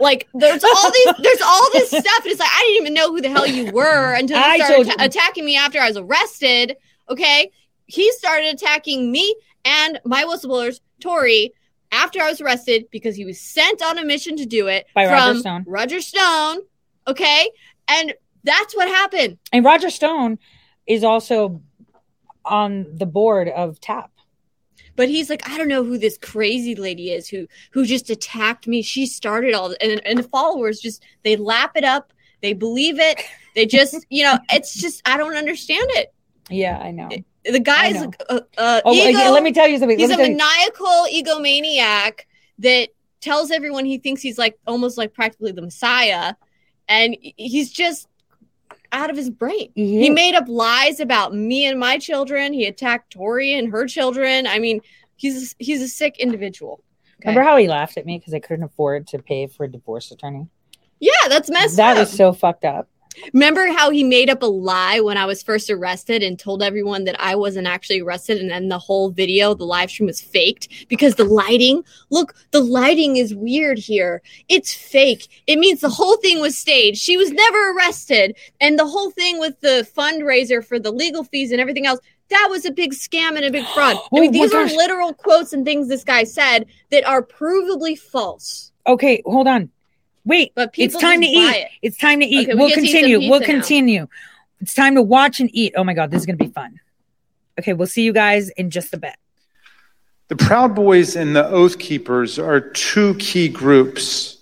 Like 0.00 0.28
there's 0.34 0.64
all 0.64 0.90
these 0.90 1.14
there's 1.22 1.42
all 1.42 1.70
this 1.72 1.88
stuff 1.88 2.24
and 2.24 2.26
it's 2.26 2.40
like 2.40 2.50
I 2.52 2.62
didn't 2.66 2.82
even 2.82 2.94
know 2.94 3.10
who 3.12 3.20
the 3.20 3.28
hell 3.30 3.46
you 3.46 3.70
were 3.70 4.14
until 4.14 4.38
you 4.56 4.64
started 4.64 4.94
attacking 5.00 5.44
me 5.44 5.56
after 5.56 5.78
I 5.78 5.86
was 5.86 5.96
arrested. 5.96 6.76
Okay. 7.08 7.52
He 7.86 8.10
started 8.12 8.54
attacking 8.54 9.12
me 9.12 9.36
and 9.64 10.00
my 10.04 10.24
whistleblowers, 10.24 10.80
Tori, 11.00 11.52
after 11.92 12.20
I 12.20 12.28
was 12.30 12.40
arrested 12.40 12.86
because 12.90 13.16
he 13.16 13.24
was 13.24 13.40
sent 13.40 13.82
on 13.82 13.98
a 13.98 14.04
mission 14.04 14.36
to 14.36 14.46
do 14.46 14.66
it 14.66 14.86
By 14.94 15.06
Roger 15.06 15.38
Stone. 15.38 15.64
Roger 15.66 16.00
Stone. 16.00 16.60
Okay. 17.06 17.50
And 17.88 18.14
That's 18.44 18.76
what 18.76 18.88
happened. 18.88 19.38
And 19.52 19.64
Roger 19.64 19.90
Stone 19.90 20.38
is 20.86 21.02
also 21.02 21.62
on 22.44 22.86
the 22.94 23.06
board 23.06 23.48
of 23.48 23.80
TAP. 23.80 24.10
But 24.96 25.08
he's 25.08 25.28
like, 25.28 25.48
I 25.48 25.58
don't 25.58 25.68
know 25.68 25.82
who 25.82 25.98
this 25.98 26.18
crazy 26.18 26.76
lady 26.76 27.10
is 27.10 27.28
who 27.28 27.48
who 27.72 27.84
just 27.84 28.10
attacked 28.10 28.68
me. 28.68 28.80
She 28.82 29.06
started 29.06 29.52
all 29.54 29.74
and 29.80 30.00
and 30.06 30.18
the 30.20 30.22
followers 30.24 30.78
just 30.78 31.02
they 31.24 31.36
lap 31.36 31.72
it 31.74 31.82
up. 31.84 32.12
They 32.42 32.52
believe 32.52 33.00
it. 33.00 33.20
They 33.54 33.66
just, 33.66 34.04
you 34.10 34.22
know, 34.22 34.38
it's 34.50 34.74
just 34.74 35.00
I 35.06 35.16
don't 35.16 35.36
understand 35.36 35.86
it. 35.94 36.12
Yeah, 36.50 36.78
I 36.78 36.90
know. 36.90 37.08
The 37.44 37.60
guy's 37.60 37.96
uh, 37.96 38.40
uh, 38.56 38.80
Oh, 38.84 38.92
ego, 38.94 39.18
okay, 39.18 39.30
let 39.30 39.42
me 39.42 39.52
tell 39.52 39.68
you 39.68 39.78
something. 39.78 39.98
he's 39.98 40.10
a 40.10 40.16
tell 40.16 40.26
you- 40.26 40.36
maniacal 40.36 41.06
egomaniac 41.12 42.20
that 42.60 42.88
tells 43.20 43.50
everyone 43.50 43.84
he 43.84 43.98
thinks 43.98 44.22
he's 44.22 44.38
like 44.38 44.58
almost 44.66 44.96
like 44.98 45.12
practically 45.14 45.52
the 45.52 45.62
messiah. 45.62 46.34
And 46.88 47.16
he's 47.36 47.70
just 47.72 48.06
out 48.92 49.10
of 49.10 49.16
his 49.16 49.30
brain. 49.30 49.72
He 49.74 50.00
he 50.02 50.10
made 50.10 50.34
up 50.34 50.44
lies 50.48 51.00
about 51.00 51.34
me 51.34 51.66
and 51.66 51.78
my 51.80 51.98
children. 51.98 52.52
He 52.52 52.66
attacked 52.66 53.12
tori 53.12 53.54
and 53.54 53.70
her 53.72 53.86
children. 53.86 54.46
I 54.46 54.58
mean 54.58 54.80
he's 55.16 55.54
he's 55.58 55.80
a 55.82 55.88
sick 55.88 56.18
individual. 56.18 56.82
Okay. 57.20 57.30
Remember 57.30 57.42
how 57.48 57.56
he 57.56 57.68
laughed 57.68 57.96
at 57.96 58.04
me 58.06 58.18
because 58.18 58.34
I 58.34 58.40
couldn't 58.40 58.64
afford 58.64 59.06
to 59.08 59.18
pay 59.18 59.46
for 59.46 59.64
a 59.64 59.68
divorce 59.70 60.10
attorney? 60.10 60.48
yeah 61.00 61.10
that's 61.28 61.50
messed 61.50 61.76
That 61.76 61.96
up. 61.96 62.00
was 62.00 62.10
so 62.12 62.32
fucked 62.32 62.64
up. 62.64 62.88
Remember 63.32 63.66
how 63.68 63.90
he 63.90 64.02
made 64.04 64.30
up 64.30 64.42
a 64.42 64.46
lie 64.46 65.00
when 65.00 65.16
i 65.16 65.24
was 65.24 65.42
first 65.42 65.70
arrested 65.70 66.22
and 66.22 66.38
told 66.38 66.62
everyone 66.62 67.04
that 67.04 67.20
i 67.20 67.34
wasn't 67.34 67.66
actually 67.66 68.00
arrested 68.00 68.38
and 68.38 68.50
then 68.50 68.68
the 68.68 68.78
whole 68.78 69.10
video 69.10 69.54
the 69.54 69.64
live 69.64 69.90
stream 69.90 70.06
was 70.06 70.20
faked 70.20 70.68
because 70.88 71.14
the 71.16 71.24
lighting 71.24 71.82
look 72.10 72.34
the 72.50 72.60
lighting 72.60 73.16
is 73.16 73.34
weird 73.34 73.78
here 73.78 74.22
it's 74.48 74.72
fake 74.72 75.28
it 75.46 75.58
means 75.58 75.80
the 75.80 75.88
whole 75.88 76.16
thing 76.18 76.40
was 76.40 76.56
staged 76.56 77.00
she 77.00 77.16
was 77.16 77.30
never 77.30 77.72
arrested 77.72 78.36
and 78.60 78.78
the 78.78 78.86
whole 78.86 79.10
thing 79.10 79.38
with 79.38 79.58
the 79.60 79.86
fundraiser 79.96 80.64
for 80.64 80.78
the 80.78 80.92
legal 80.92 81.24
fees 81.24 81.52
and 81.52 81.60
everything 81.60 81.86
else 81.86 82.00
that 82.28 82.48
was 82.50 82.64
a 82.64 82.70
big 82.70 82.92
scam 82.92 83.36
and 83.36 83.44
a 83.44 83.50
big 83.50 83.66
fraud. 83.66 83.96
I 83.96 84.00
Oh 84.12 84.20
mean, 84.20 84.32
my 84.32 84.38
these 84.38 84.54
are 84.54 84.64
gosh. 84.64 84.74
literal 84.74 85.12
quotes 85.12 85.52
and 85.52 85.64
things 85.64 85.88
this 85.88 86.04
guy 86.04 86.24
said 86.24 86.66
that 86.90 87.04
are 87.04 87.22
provably 87.22 87.98
false. 87.98 88.72
Okay, 88.86 89.22
hold 89.24 89.46
on. 89.46 89.70
Wait, 90.24 90.52
But 90.54 90.72
people 90.72 90.94
it's 90.94 91.00
time 91.02 91.20
to 91.20 91.26
eat. 91.26 91.54
it. 91.56 91.68
It's 91.82 91.98
time 91.98 92.20
to 92.20 92.26
eat. 92.26 92.48
Okay, 92.48 92.54
we 92.54 92.58
we'll 92.60 92.68
get 92.68 92.76
to 92.76 92.80
eat 92.82 92.86
some 92.86 92.92
continue. 93.00 93.30
We'll 93.30 93.40
pizza 93.40 93.52
now. 93.52 93.58
continue. 93.58 94.06
It's 94.60 94.74
time 94.74 94.94
to 94.94 95.02
watch 95.02 95.40
and 95.40 95.50
eat. 95.52 95.74
Oh 95.76 95.84
my 95.84 95.92
god, 95.94 96.10
this 96.10 96.20
is 96.20 96.26
gonna 96.26 96.38
be 96.38 96.46
fun. 96.48 96.80
Okay, 97.58 97.72
we'll 97.74 97.86
see 97.86 98.02
you 98.02 98.12
guys 98.12 98.48
in 98.50 98.70
just 98.70 98.94
a 98.94 98.96
bit. 98.96 99.14
The 100.28 100.36
Proud 100.36 100.74
Boys 100.74 101.16
and 101.16 101.36
the 101.36 101.46
Oath 101.46 101.78
Keepers 101.78 102.38
are 102.38 102.60
two 102.60 103.14
key 103.16 103.48
groups 103.48 104.38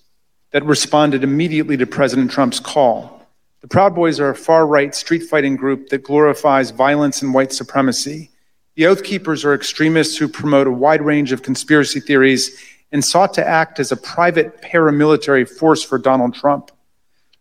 that 0.53 0.65
responded 0.65 1.25
immediately 1.25 1.77
to 1.77 1.87
President 1.87 2.31
Trump's 2.31 2.61
call. 2.61 3.27
The 3.63 3.69
Proud 3.69 3.95
Boys 3.95 4.21
are 4.21 4.31
a 4.31 4.35
far 4.35 4.67
right 4.67 4.95
street 4.95 5.25
fighting 5.25 5.57
group 5.57 5.89
that 5.89 6.05
glorifies 6.05 6.71
violence 6.71 7.23
and 7.23 7.35
white 7.35 7.53
supremacy. 7.53 8.31
The 8.77 8.87
Oath 8.87 9.03
Keepers 9.03 9.45
are 9.45 9.55
extremists 9.55 10.17
who 10.17 10.29
promote 10.29 10.67
a 10.67 10.71
wide 10.71 11.03
range 11.03 11.33
of 11.33 11.43
conspiracy 11.43 12.01
theories 12.01 12.57
and 12.93 13.05
sought 13.05 13.35
to 13.35 13.47
act 13.47 13.81
as 13.81 13.91
a 13.91 13.97
private 13.97 14.61
paramilitary 14.61 15.49
force 15.49 15.83
for 15.83 15.99
Donald 15.99 16.35
Trump. 16.35 16.71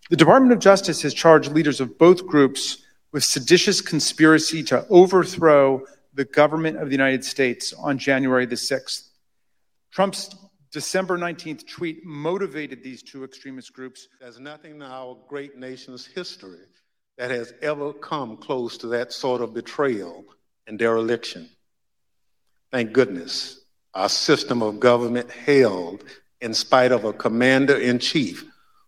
The 0.10 0.16
Department 0.16 0.54
of 0.54 0.60
Justice 0.60 1.02
has 1.02 1.14
charged 1.14 1.52
leaders 1.52 1.82
of 1.82 1.98
both 1.98 2.26
groups 2.26 2.84
with 3.12 3.24
seditious 3.24 3.82
conspiracy 3.82 4.64
to 4.64 4.86
overthrow 4.90 5.86
the 6.14 6.26
government 6.26 6.78
of 6.78 6.88
the 6.88 6.94
United 6.94 7.24
States 7.24 7.74
on 7.74 7.98
January 7.98 8.46
the 8.46 8.56
6th. 8.56 9.10
Trump's 9.92 10.36
December 10.72 11.18
19th 11.18 11.68
tweet 11.68 12.06
motivated 12.06 12.82
these 12.82 13.04
two 13.04 13.26
extremist 13.26 13.74
groups. 13.74 14.08
There's 14.22 14.40
nothing 14.40 14.76
in 14.76 14.82
our 14.82 15.18
great 15.28 15.58
nation's 15.58 16.06
history 16.06 16.66
that 17.18 17.30
has 17.30 17.54
ever 17.62 17.92
come 17.92 18.38
close 18.38 18.78
to 18.78 18.88
that 18.88 19.12
sort 19.12 19.42
of 19.42 19.54
betrayal 19.54 20.24
and 20.68 20.80
dereliction. 20.80 21.50
Thank 22.72 22.94
goodness 22.94 23.61
our 23.94 24.10
system 24.10 24.62
of 24.62 24.80
government 24.80 25.30
held 25.30 26.04
in 26.40 26.54
spite 26.54 26.92
of 26.92 27.04
a 27.04 27.14
commander 27.14 27.78
in 27.78 28.00
chief 28.00 28.46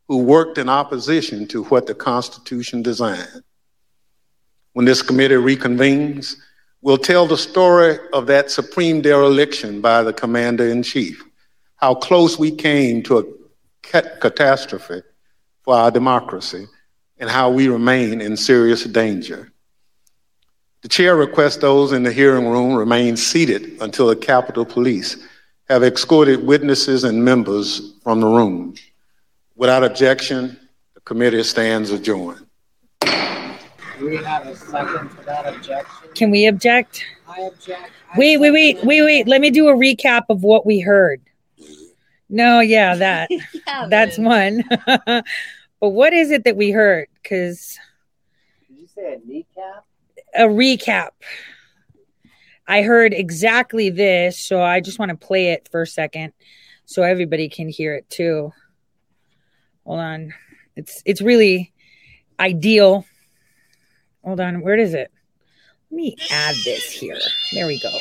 who 0.08 0.18
worked 0.18 0.58
in 0.58 0.70
opposition 0.70 1.48
to 1.48 1.64
what 1.66 1.88
the 1.88 1.96
Constitution 1.96 2.82
designed. 2.82 3.44
When 4.74 4.86
this 4.86 5.02
committee 5.02 5.36
reconvenes, 5.36 6.36
we'll 6.82 6.98
tell 6.98 7.28
the 7.28 7.38
story 7.38 7.98
of 8.12 8.28
that 8.28 8.50
supreme 8.50 9.02
dereliction 9.02 9.82
by 9.82 10.04
the 10.04 10.14
commander 10.14 10.68
in 10.68 10.84
chief, 10.84 11.24
how 11.76 11.96
close 11.96 12.40
we 12.40 12.52
came 12.52 13.04
to 13.04 13.20
a 13.20 13.24
ca- 13.84 14.18
catastrophe 14.20 15.02
for 15.62 15.76
our 15.76 15.92
democracy, 15.92 16.66
and 17.18 17.30
how 17.30 17.50
we 17.50 17.70
remain 17.70 18.20
in 18.20 18.36
serious 18.36 18.84
danger. 18.84 19.53
The 20.84 20.90
chair 20.90 21.16
requests 21.16 21.56
those 21.58 21.94
in 21.94 22.04
the 22.04 22.12
hearing 22.12 22.46
room 22.46 22.74
remain 22.74 23.16
seated 23.16 23.82
until 23.82 24.06
the 24.08 24.18
Capitol 24.18 24.66
Police 24.66 25.16
have 25.70 25.82
escorted 25.82 26.46
witnesses 26.46 27.06
and 27.06 27.24
members 27.24 27.94
from 28.04 28.20
the 28.20 28.28
room. 28.28 28.76
Without 29.56 29.86
objection, 29.86 30.60
the 30.94 31.00
committee 31.00 31.42
stands 31.44 31.90
adjourned. 31.90 32.46
Do 33.00 34.10
we 34.10 34.18
have 34.18 34.46
a 34.46 34.58
second 34.58 35.10
to 35.12 35.26
that 35.26 35.46
objection? 35.56 36.10
Can 36.16 36.32
we 36.32 36.48
object? 36.48 37.06
I 37.30 37.44
object. 37.44 37.90
I 38.14 38.20
Wait, 38.20 38.38
wait, 38.40 38.52
wait, 38.52 38.84
wait, 38.84 39.04
wait. 39.04 39.26
Let 39.26 39.40
me 39.40 39.52
do 39.52 39.70
a 39.70 39.74
recap 39.74 40.24
of 40.28 40.44
what 40.44 40.66
we 40.66 40.82
heard. 40.82 41.22
No, 42.28 42.60
yeah, 42.60 42.96
that. 42.96 43.30
Yeah, 43.68 43.88
That's 43.90 44.20
man. 44.20 44.66
one. 44.68 45.00
but 45.80 45.90
what 45.90 46.12
is 46.12 46.30
it 46.30 46.44
that 46.44 46.58
we 46.58 46.72
heard? 46.72 47.08
Because 47.22 47.80
Did 48.68 48.80
you 48.80 48.88
say 48.88 49.14
a 49.14 49.26
kneecap? 49.26 49.86
A 50.36 50.44
recap. 50.44 51.10
I 52.68 52.82
heard 52.82 53.14
exactly 53.14 53.90
this, 53.90 54.40
so 54.40 54.62
I 54.62 54.80
just 54.80 55.00
want 55.00 55.10
to 55.10 55.18
play 55.18 55.50
it 55.50 55.68
for 55.72 55.82
a 55.82 55.88
second 55.88 56.34
so 56.86 57.04
everybody 57.04 57.50
can 57.50 57.68
hear 57.70 57.94
it 57.96 58.10
too. 58.10 58.52
Hold 59.86 60.00
on. 60.00 60.34
It's 60.76 61.02
it's 61.06 61.22
really 61.22 61.74
ideal. 62.40 63.06
Hold 64.24 64.40
on, 64.40 64.62
where 64.62 64.78
is 64.78 64.94
it? 64.94 65.12
Let 65.92 65.98
me 65.98 66.16
add 66.32 66.56
this 66.64 66.90
here. 66.90 67.18
There 67.54 67.68
we 67.68 67.80
go. 67.80 67.92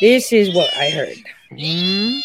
This 0.00 0.32
is 0.32 0.54
what 0.54 0.70
I 0.76 0.90
heard. 0.90 1.16
Hmm? 1.58 2.18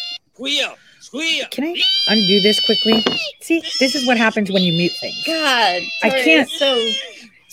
Can 1.52 1.64
I 1.64 1.76
undo 2.08 2.42
this 2.42 2.64
quickly? 2.66 3.04
See, 3.42 3.62
this 3.80 3.96
is 3.96 4.06
what 4.06 4.18
happens 4.18 4.52
when 4.52 4.64
you 4.64 4.74
mute 4.74 4.92
things. 5.00 5.24
God, 5.26 5.82
I 6.04 6.10
can't- 6.24 6.50
So 6.50 6.76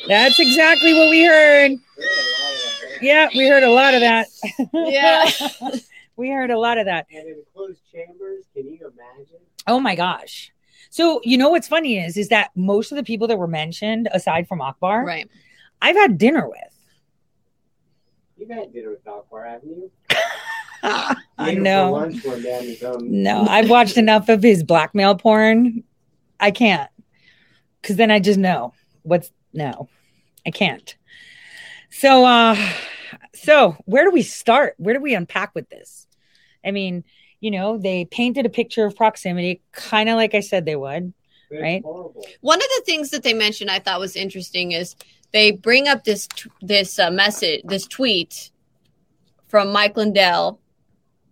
That's 0.08 0.38
exactly 0.38 0.94
what 0.94 1.10
we 1.10 1.24
heard. 1.24 1.72
Yeah, 3.00 3.28
we 3.34 3.48
heard 3.48 3.62
a 3.62 3.70
lot 3.70 3.94
of 3.94 4.00
that. 4.00 4.26
Yeah. 4.72 5.30
we 6.16 6.30
heard 6.30 6.50
a 6.50 6.58
lot 6.58 6.78
of 6.78 6.86
that. 6.86 7.06
And 7.10 7.26
in 7.28 7.42
closed 7.54 7.80
chambers, 7.92 8.44
can 8.54 8.66
you 8.66 8.78
imagine? 8.80 9.40
Oh 9.66 9.80
my 9.80 9.94
gosh. 9.94 10.52
So 10.90 11.20
you 11.24 11.36
know 11.36 11.50
what's 11.50 11.68
funny 11.68 11.98
is 11.98 12.16
is 12.16 12.28
that 12.28 12.50
most 12.54 12.92
of 12.92 12.96
the 12.96 13.02
people 13.02 13.26
that 13.28 13.38
were 13.38 13.46
mentioned, 13.48 14.08
aside 14.12 14.46
from 14.46 14.60
Akbar, 14.60 15.04
Right. 15.04 15.28
I've 15.82 15.96
had 15.96 16.18
dinner 16.18 16.48
with. 16.48 16.73
You've 18.36 18.50
had 18.50 18.72
dinner 18.72 18.90
with 18.90 19.06
Akbar, 19.06 19.44
haven't 19.44 19.68
you? 19.70 19.90
I 20.82 21.16
Ate 21.40 21.48
him 21.48 21.56
for 21.56 21.60
know. 21.62 21.92
lunch 21.92 22.24
one 22.24 22.42
day 22.42 22.56
on 22.58 22.64
his 22.64 22.82
own. 22.82 23.22
No, 23.22 23.46
I've 23.48 23.70
watched 23.70 23.96
enough 23.96 24.28
of 24.28 24.42
his 24.42 24.62
blackmail 24.62 25.14
porn. 25.16 25.82
I 26.38 26.50
can't. 26.50 26.90
Cause 27.82 27.96
then 27.96 28.10
I 28.10 28.18
just 28.18 28.38
know 28.38 28.72
what's 29.02 29.30
no. 29.52 29.88
I 30.46 30.50
can't. 30.50 30.94
So 31.90 32.24
uh 32.24 32.56
so 33.34 33.76
where 33.84 34.04
do 34.04 34.10
we 34.10 34.22
start? 34.22 34.74
Where 34.78 34.94
do 34.94 35.00
we 35.00 35.14
unpack 35.14 35.54
with 35.54 35.68
this? 35.70 36.06
I 36.64 36.70
mean, 36.70 37.04
you 37.40 37.50
know, 37.50 37.78
they 37.78 38.04
painted 38.06 38.46
a 38.46 38.50
picture 38.50 38.84
of 38.86 38.96
proximity, 38.96 39.62
kind 39.72 40.08
of 40.08 40.16
like 40.16 40.34
I 40.34 40.40
said 40.40 40.64
they 40.64 40.76
would. 40.76 41.12
It's 41.50 41.62
Right. 41.62 41.82
Horrible. 41.82 42.24
One 42.40 42.58
of 42.58 42.66
the 42.78 42.82
things 42.86 43.10
that 43.10 43.22
they 43.22 43.34
mentioned 43.34 43.70
I 43.70 43.78
thought 43.78 44.00
was 44.00 44.16
interesting 44.16 44.72
is 44.72 44.96
they 45.34 45.50
bring 45.50 45.88
up 45.88 46.04
this 46.04 46.28
t- 46.28 46.48
this 46.62 46.98
uh, 46.98 47.10
message, 47.10 47.60
this 47.64 47.86
tweet 47.86 48.50
from 49.48 49.72
Mike 49.72 49.96
Lindell, 49.96 50.60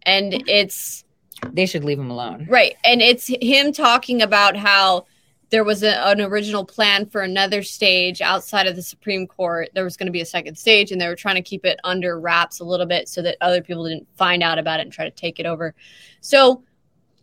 and 0.03 0.45
it's 0.49 1.05
They 1.53 1.65
should 1.67 1.85
leave 1.85 1.99
him 1.99 2.11
alone. 2.11 2.47
right, 2.51 2.75
and 2.85 3.01
it's 3.01 3.29
him 3.29 3.73
talking 3.73 4.21
about 4.21 4.57
how 4.57 5.07
there 5.51 5.65
was 5.65 5.83
a, 5.83 6.09
an 6.09 6.21
original 6.21 6.65
plan 6.65 7.07
for 7.07 7.21
another 7.21 7.63
stage 7.63 8.21
outside 8.21 8.67
of 8.67 8.75
the 8.75 8.83
Supreme 8.83 9.27
Court. 9.27 9.69
There 9.75 9.85
was 9.85 9.97
going 9.97 10.07
to 10.07 10.13
be 10.13 10.21
a 10.21 10.27
second 10.27 10.57
stage, 10.59 10.91
and 10.91 11.01
they 11.01 11.07
were 11.07 11.15
trying 11.15 11.37
to 11.37 11.43
keep 11.43 11.65
it 11.65 11.79
under 11.85 12.19
wraps 12.19 12.59
a 12.59 12.65
little 12.65 12.87
bit 12.87 13.09
so 13.09 13.23
that 13.23 13.37
other 13.41 13.63
people 13.63 13.85
didn't 13.85 14.09
find 14.17 14.43
out 14.43 14.59
about 14.59 14.81
it 14.81 14.85
and 14.85 14.93
try 14.93 15.05
to 15.05 15.11
take 15.11 15.39
it 15.39 15.47
over. 15.47 15.75
So 16.21 16.65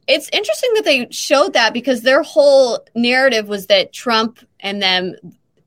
it's 0.08 0.30
interesting 0.32 0.72
that 0.76 0.86
they 0.86 1.08
showed 1.12 1.54
that 1.54 1.74
because 1.74 2.02
their 2.02 2.24
whole 2.24 2.86
narrative 2.96 3.50
was 3.50 3.68
that 3.68 3.92
Trump 3.92 4.40
and 4.62 4.82
them 4.82 5.16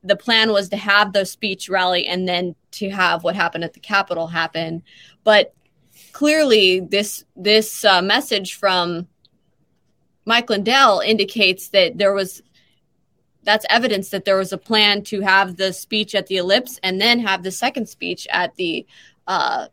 the 0.05 0.17
plan 0.17 0.53
was 0.53 0.69
to 0.71 0.77
have 0.77 1.12
the 1.12 1.25
speech 1.25 1.69
rally 1.69 2.07
and 2.07 2.29
then 2.29 2.55
to 2.73 2.91
have 2.91 3.23
what 3.25 3.37
happened 3.37 3.65
at 3.65 3.73
the 3.75 3.81
Capitol 3.81 4.27
happen. 4.27 4.83
But 5.25 5.55
clearly, 6.12 6.81
this 6.81 7.25
this 7.37 7.85
uh, 7.85 8.03
message 8.03 8.55
from 8.55 9.07
Mike 10.25 10.51
Lindell 10.51 11.01
indicates 11.01 11.69
that 11.69 11.99
there 11.99 12.12
was 12.12 12.43
that's 13.45 13.67
evidence 13.71 14.11
that 14.11 14.25
there 14.25 14.37
was 14.37 14.53
a 14.53 14.59
plan 14.59 15.03
to 15.03 15.21
have 15.21 15.57
the 15.57 15.73
speech 15.73 16.15
at 16.15 16.29
the 16.29 16.37
ellipse 16.37 16.79
and 16.85 17.01
then 17.01 17.19
have 17.19 17.43
the 17.43 17.51
second 17.51 17.88
speech 17.88 18.27
at 18.31 18.55
the 18.57 18.87
uh 19.27 19.67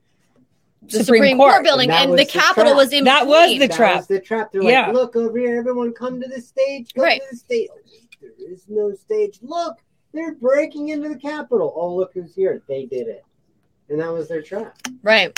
the 0.82 1.04
Supreme 1.04 1.06
Supreme, 1.24 1.38
Court. 1.38 1.52
Court, 1.52 1.64
building, 1.66 1.92
And 1.92 2.12
and, 2.12 2.14
the 2.14 2.24
the 2.24 2.32
Capitol 2.32 2.72
trap. 2.72 2.78
was 2.78 2.94
in 2.94 3.04
That 3.04 3.28
was 3.28 3.42
between. 3.52 3.60
the 3.60 3.68
That 3.68 3.76
trap. 3.76 3.96
was 3.98 4.08
the 4.08 4.20
trap. 4.22 4.52
They're 4.52 4.64
Yeah. 4.64 4.86
like, 4.88 4.96
look 4.96 5.16
over 5.18 5.38
here, 5.38 5.58
everyone 5.60 5.92
come 5.94 6.22
to 6.22 6.28
the 6.28 6.42
stage. 6.42 6.94
Come 6.94 7.04
Right. 7.04 7.22
to 7.22 7.28
the 7.32 7.38
stage. 7.38 7.68
There 8.22 8.32
is 8.52 8.64
no 8.70 8.94
stage. 8.96 9.40
Look, 9.42 9.78
they're 10.14 10.36
breaking 10.36 10.90
into 10.90 11.10
the 11.10 11.18
Capitol. 11.18 11.74
Oh, 11.76 11.96
look 11.96 12.12
who's 12.14 12.36
here. 12.36 12.62
They 12.68 12.86
did 12.86 13.08
it. 13.08 13.24
And 13.90 14.00
that 14.00 14.12
was 14.12 14.28
their 14.28 14.42
trap. 14.42 14.78
right. 15.04 15.38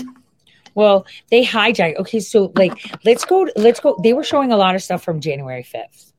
Well, 0.74 1.06
they 1.30 1.46
hijacked. 1.46 1.98
Okay, 1.98 2.22
so 2.22 2.54
like, 2.56 2.72
let's 3.04 3.26
go. 3.26 3.48
Let's 3.58 3.82
go. 3.82 4.00
They 4.04 4.14
were 4.14 4.24
showing 4.24 4.54
a 4.54 4.58
lot 4.58 4.74
of 4.74 4.82
stuff 4.82 5.04
from 5.04 5.20
January 5.20 5.64
fifth, 5.64 6.14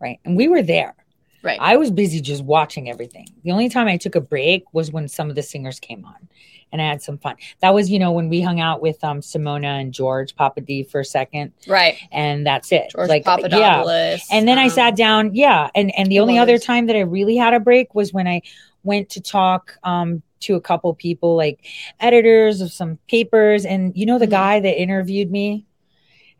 right? 0.00 0.18
And 0.24 0.36
we 0.36 0.48
were 0.48 0.62
there. 0.62 0.96
Right. 1.44 1.58
I 1.60 1.76
was 1.76 1.92
busy 1.92 2.20
just 2.20 2.42
watching 2.42 2.90
everything. 2.90 3.28
The 3.44 3.52
only 3.52 3.68
time 3.68 3.86
I 3.86 3.98
took 3.98 4.16
a 4.16 4.20
break 4.20 4.64
was 4.72 4.90
when 4.90 5.06
some 5.06 5.30
of 5.30 5.36
the 5.36 5.44
singers 5.44 5.78
came 5.78 6.04
on, 6.04 6.28
and 6.72 6.82
I 6.82 6.86
had 6.88 7.00
some 7.02 7.18
fun. 7.18 7.36
That 7.60 7.72
was, 7.74 7.90
you 7.90 7.98
know, 7.98 8.12
when 8.12 8.28
we 8.28 8.40
hung 8.40 8.60
out 8.60 8.82
with 8.82 9.02
um 9.04 9.20
Simona 9.20 9.80
and 9.80 9.92
George 9.92 10.34
Papadee 10.34 10.88
for 10.88 11.00
a 11.00 11.04
second, 11.04 11.52
Right. 11.66 11.96
and 12.12 12.46
that's 12.46 12.72
it. 12.72 12.90
George 12.90 13.08
like, 13.08 13.24
yeah. 13.24 13.82
And 14.30 14.46
then 14.48 14.58
I 14.58 14.64
um, 14.64 14.70
sat 14.70 14.96
down, 14.96 15.34
yeah. 15.34 15.70
And 15.74 15.92
and 15.96 16.10
the 16.10 16.16
it 16.16 16.20
only 16.20 16.38
other 16.38 16.58
time 16.58 16.86
that 16.86 16.96
I 16.96 17.00
really 17.00 17.36
had 17.36 17.54
a 17.54 17.60
break 17.60 17.94
was 17.94 18.12
when 18.12 18.26
I 18.26 18.42
went 18.84 19.10
to 19.10 19.20
talk 19.20 19.78
um 19.84 20.22
to 20.40 20.54
a 20.54 20.60
couple 20.60 20.92
people 20.94 21.34
like 21.34 21.64
editors 21.98 22.60
of 22.60 22.70
some 22.70 22.98
papers 23.08 23.64
and 23.64 23.96
you 23.96 24.04
know 24.04 24.18
the 24.18 24.26
Mhm. 24.26 24.30
guy 24.30 24.60
that 24.60 24.80
interviewed 24.80 25.30
me 25.30 25.66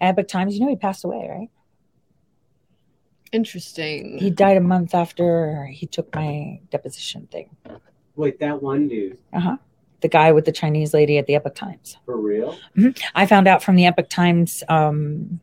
at 0.01 0.11
Epoch 0.11 0.29
Times, 0.29 0.55
you 0.55 0.61
know 0.61 0.69
he 0.69 0.77
passed 0.77 1.05
away, 1.05 1.27
right? 1.31 1.49
Interesting. 3.33 4.19
He 4.19 4.31
died 4.31 4.57
a 4.57 4.61
month 4.61 4.95
after 4.95 5.67
he 5.67 5.87
took 5.87 6.15
my 6.15 6.61
deposition 6.71 7.27
thing. 7.31 7.51
Wait, 8.15 8.39
that 8.41 8.62
one 8.62 8.89
dude. 8.89 9.19
The 10.01 10.09
guy 10.09 10.33
with 10.33 10.45
the 10.45 10.53
Chinese 10.53 10.93
lady 10.93 11.19
at 11.19 11.27
the 11.27 11.35
Epoch 11.35 11.55
Times. 11.55 11.97
For 12.05 12.17
real? 12.17 12.57
I 13.15 13.27
found 13.27 13.49
out 13.49 13.63
from 13.63 13.77
the 13.77 13.87
Epoch 13.87 14.09
Times. 14.09 14.63
Um, 14.69 15.41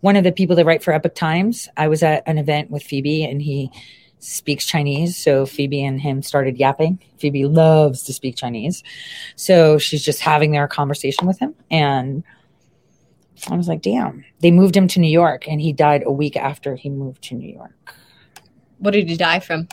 one 0.00 0.16
of 0.16 0.24
the 0.24 0.32
people 0.32 0.56
that 0.56 0.66
write 0.66 0.82
for 0.82 0.92
Epoch 0.92 1.14
Times. 1.14 1.68
I 1.76 1.88
was 1.88 2.02
at 2.02 2.22
an 2.26 2.38
event 2.38 2.70
with 2.70 2.82
Phoebe, 2.82 3.24
and 3.24 3.40
he 3.40 3.70
speaks 4.18 4.66
Chinese. 4.66 5.16
So 5.16 5.46
Phoebe 5.46 5.84
and 5.84 6.00
him 6.00 6.22
started 6.22 6.58
yapping. 6.58 6.98
Phoebe 7.18 7.44
loves 7.44 8.02
to 8.04 8.12
speak 8.12 8.36
Chinese, 8.36 8.82
so 9.36 9.78
she's 9.78 10.04
just 10.04 10.20
having 10.20 10.52
their 10.52 10.66
conversation 10.66 11.26
with 11.26 11.38
him. 11.38 11.54
And 11.70 12.24
I 13.50 13.56
was 13.56 13.68
like, 13.68 13.82
"Damn!" 13.82 14.24
They 14.40 14.50
moved 14.50 14.76
him 14.76 14.88
to 14.88 15.00
New 15.00 15.10
York, 15.10 15.46
and 15.48 15.60
he 15.60 15.72
died 15.72 16.02
a 16.04 16.12
week 16.12 16.36
after 16.36 16.74
he 16.74 16.90
moved 16.90 17.22
to 17.24 17.34
New 17.34 17.52
York. 17.52 17.94
What 18.78 18.92
did 18.92 19.08
he 19.08 19.16
die 19.16 19.40
from? 19.40 19.68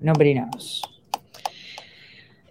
Nobody 0.00 0.34
knows. 0.34 0.82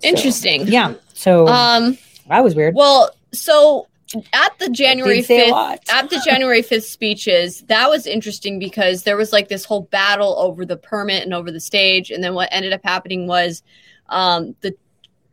So, 0.02 0.08
Interesting. 0.08 0.68
yeah. 0.68 0.94
So 1.14 1.48
Um. 1.48 1.98
that 2.28 2.44
was 2.44 2.56
weird. 2.56 2.76
Well, 2.76 3.12
so 3.34 3.88
at 4.34 4.58
the 4.60 4.70
January 4.70 5.16
Didn't 5.22 5.28
say 5.28 5.50
a 5.50 5.78
fifth, 5.78 5.90
at 5.90 6.10
the 6.10 6.22
January 6.26 6.62
fifth 6.62 6.86
speeches, 6.86 7.62
that 7.68 7.90
was 7.90 8.06
interesting 8.08 8.60
because 8.60 9.04
there 9.04 9.16
was 9.18 9.32
like 9.32 9.48
this 9.48 9.64
whole 9.64 9.84
battle 9.84 10.36
over 10.38 10.66
the 10.66 10.78
permit 10.78 11.24
and 11.24 11.34
over 11.34 11.52
the 11.52 11.60
stage, 11.62 12.12
and 12.12 12.24
then 12.24 12.34
what 12.34 12.50
ended 12.52 12.74
up 12.74 12.82
happening 12.84 13.28
was, 13.28 13.64
um, 14.10 14.56
the 14.62 14.74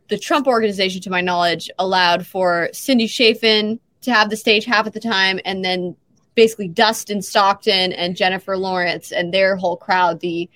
the 0.09 0.17
Trump 0.17 0.47
organization, 0.47 1.01
to 1.01 1.09
my 1.11 1.21
knowledge, 1.21 1.69
allowed 1.77 2.25
for 2.25 2.69
Cindy 2.73 3.07
Chafian 3.07 3.79
to 4.01 4.11
have 4.11 4.29
the 4.31 4.37
stage 4.37 4.65
half 4.65 4.87
at 4.87 4.93
the 4.93 4.99
time, 4.99 5.39
and 5.45 5.63
then 5.63 5.95
basically 6.35 6.67
Dustin 6.69 7.21
Stockton 7.21 7.91
and 7.93 8.15
Jennifer 8.15 8.57
Lawrence 8.57 9.11
and 9.11 9.33
their 9.33 9.55
whole 9.57 9.75
crowd, 9.77 10.21
the 10.21 10.49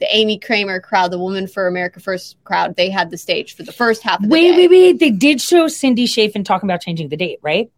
the 0.00 0.06
Amy 0.14 0.38
Kremer 0.38 0.80
crowd, 0.80 1.10
the 1.10 1.18
Woman 1.18 1.46
for 1.46 1.66
America 1.66 2.00
First 2.00 2.36
crowd, 2.44 2.76
they 2.76 2.90
had 2.90 3.10
the 3.10 3.18
stage 3.18 3.54
for 3.54 3.62
the 3.62 3.72
first 3.72 4.02
half 4.02 4.18
of 4.18 4.22
the 4.22 4.28
Wait, 4.28 4.52
day. 4.52 4.68
wait, 4.68 4.70
wait. 4.70 5.00
They 5.00 5.10
did 5.10 5.40
show 5.40 5.68
Cindy 5.68 6.06
Chafian 6.06 6.44
talking 6.44 6.68
about 6.68 6.80
changing 6.80 7.08
the 7.08 7.16
date, 7.16 7.38
right? 7.42 7.70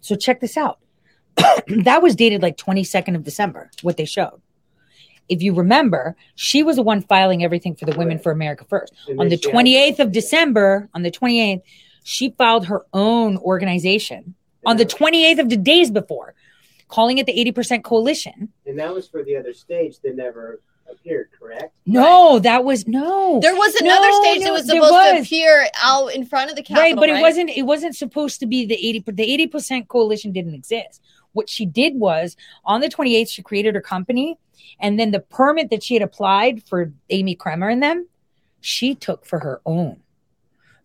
So 0.00 0.16
check 0.16 0.40
this 0.40 0.56
out. 0.56 0.78
that 1.36 2.02
was 2.02 2.16
dated 2.16 2.42
like 2.42 2.56
22nd 2.56 3.14
of 3.14 3.24
December, 3.24 3.70
what 3.82 3.96
they 3.96 4.04
showed. 4.06 4.40
If 5.28 5.42
you 5.42 5.54
remember, 5.54 6.16
she 6.36 6.62
was 6.62 6.76
the 6.76 6.82
one 6.82 7.02
filing 7.02 7.42
everything 7.42 7.74
for 7.74 7.84
the 7.84 7.96
Women 7.96 8.18
for 8.18 8.30
America 8.30 8.64
First. 8.68 8.92
On 9.18 9.28
the 9.28 9.36
28th 9.36 9.98
of 9.98 10.12
December, 10.12 10.88
on 10.94 11.02
the 11.02 11.10
28th, 11.10 11.62
she 12.04 12.30
filed 12.38 12.66
her 12.66 12.86
own 12.92 13.36
organization 13.38 14.34
on 14.64 14.76
the 14.76 14.86
28th 14.86 15.40
of 15.40 15.48
the 15.48 15.56
days 15.56 15.90
before, 15.90 16.34
calling 16.88 17.18
it 17.18 17.26
the 17.26 17.32
80% 17.52 17.82
coalition. 17.82 18.52
And 18.64 18.78
that 18.78 18.94
was 18.94 19.08
for 19.08 19.24
the 19.24 19.36
other 19.36 19.52
stage 19.52 19.98
They 20.00 20.12
never 20.12 20.60
appeared, 20.90 21.28
correct? 21.38 21.74
No, 21.84 22.38
that 22.38 22.64
was 22.64 22.86
no. 22.86 23.40
There 23.40 23.54
was 23.54 23.74
another 23.76 24.08
No, 24.08 24.22
stage 24.22 24.40
no, 24.40 24.46
that 24.46 24.52
was 24.52 24.66
there 24.66 24.82
supposed 24.82 25.14
to 25.14 25.20
appear 25.20 25.66
out 25.82 26.14
in 26.14 26.24
front 26.24 26.50
of 26.50 26.56
the 26.56 26.62
Capitol, 26.62 26.82
right 26.82 26.96
but 26.96 27.08
it 27.08 27.20
wasn't 27.20 27.50
it 27.50 27.62
wasn't 27.62 27.96
supposed 27.96 28.40
to 28.40 28.46
be 28.46 28.66
the 28.66 28.74
80 28.74 29.04
the 29.12 29.48
80% 29.48 29.88
coalition 29.88 30.32
didn't 30.32 30.54
exist. 30.54 31.02
What 31.32 31.48
she 31.48 31.66
did 31.66 31.96
was 31.96 32.36
on 32.64 32.80
the 32.80 32.88
28th 32.88 33.30
she 33.30 33.42
created 33.42 33.74
her 33.74 33.80
company 33.80 34.38
and 34.80 34.98
then 34.98 35.10
the 35.10 35.20
permit 35.20 35.70
that 35.70 35.82
she 35.82 35.94
had 35.94 36.02
applied 36.02 36.62
for 36.64 36.92
amy 37.10 37.34
kremer 37.34 37.68
and 37.68 37.82
them 37.82 38.08
she 38.60 38.94
took 38.94 39.26
for 39.26 39.40
her 39.40 39.60
own 39.66 40.00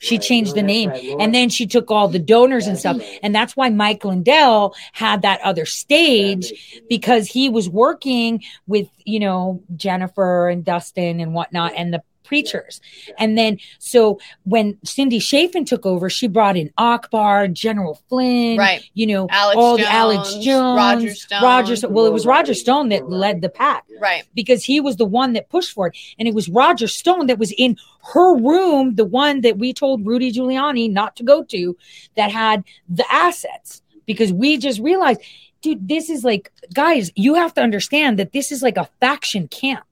she 0.01 0.15
Right, 0.15 0.21
changed 0.21 0.55
the 0.55 0.63
name. 0.63 0.89
right, 0.89 1.15
and 1.19 1.33
then 1.33 1.49
she 1.49 1.65
took 1.67 1.89
all 1.91 2.07
the 2.09 2.19
donors 2.19 2.67
and 2.67 2.77
stuff. 2.77 3.01
And 3.23 3.33
that's 3.33 3.55
why 3.55 3.69
mike 3.69 4.03
lindell 4.03 4.75
had 4.91 5.21
that 5.21 5.39
other 5.41 5.65
stage 5.65 6.51
because 6.89 7.27
he 7.27 7.47
was 7.49 7.69
working 7.69 8.43
with 8.67 8.87
you 9.05 9.19
know 9.19 9.63
jennifer 9.75 10.49
and 10.49 10.65
dustin 10.65 11.19
and 11.19 11.33
whatnot 11.33 11.73
and 11.77 11.93
the 11.93 12.01
preachers 12.31 12.79
Yeah. 13.07 13.15
and 13.19 13.37
then 13.37 13.57
so 13.77 14.17
when 14.43 14.77
cindy 14.85 15.19
chafian 15.19 15.65
took 15.65 15.85
over 15.85 16.09
she 16.09 16.27
brought 16.27 16.55
in 16.55 16.71
akbar 16.77 17.49
general 17.49 17.95
flynn 18.07 18.57
right. 18.57 18.81
you 18.93 19.05
know 19.05 19.27
Alex 19.29 19.57
all 19.57 19.75
the 19.77 19.89
alex 19.91 20.33
jones 20.35 20.77
Roger 20.77 21.13
Stone. 21.13 21.43
roger 21.43 21.89
well 21.89 22.05
it 22.05 22.13
was 22.13 22.25
roger 22.25 22.53
stone 22.53 22.87
that 22.89 23.09
led 23.09 23.41
the 23.41 23.49
pack 23.49 23.83
Right. 23.99 24.23
because 24.33 24.63
he 24.63 24.79
was 24.79 24.95
the 24.95 25.05
one 25.05 25.33
that 25.33 25.49
pushed 25.49 25.73
for 25.73 25.87
it. 25.87 25.97
And 26.17 26.27
it 26.27 26.33
was 26.33 26.49
Roger 26.49 26.87
Stone 26.87 27.27
that 27.27 27.37
was 27.37 27.51
in 27.55 27.77
her 28.13 28.35
room, 28.35 28.95
the 28.95 29.05
one 29.05 29.41
that 29.41 29.59
we 29.59 29.73
told 29.73 30.07
Rudy 30.07 30.31
Giuliani 30.31 30.91
not 30.91 31.15
to 31.17 31.23
go 31.23 31.43
to, 31.43 31.77
that 32.17 32.31
had 32.31 32.63
the 32.89 33.05
assets. 33.13 33.83
Because 34.07 34.33
we 34.33 34.57
just 34.57 34.79
realized, 34.79 35.21
dude, 35.61 35.87
this 35.87 36.09
is 36.09 36.23
like, 36.23 36.51
guys, 36.73 37.11
you 37.15 37.35
have 37.35 37.53
to 37.53 37.61
understand 37.61 38.17
that 38.17 38.31
this 38.33 38.51
is 38.51 38.63
like 38.63 38.77
a 38.77 38.89
faction 38.99 39.47
camp, 39.47 39.85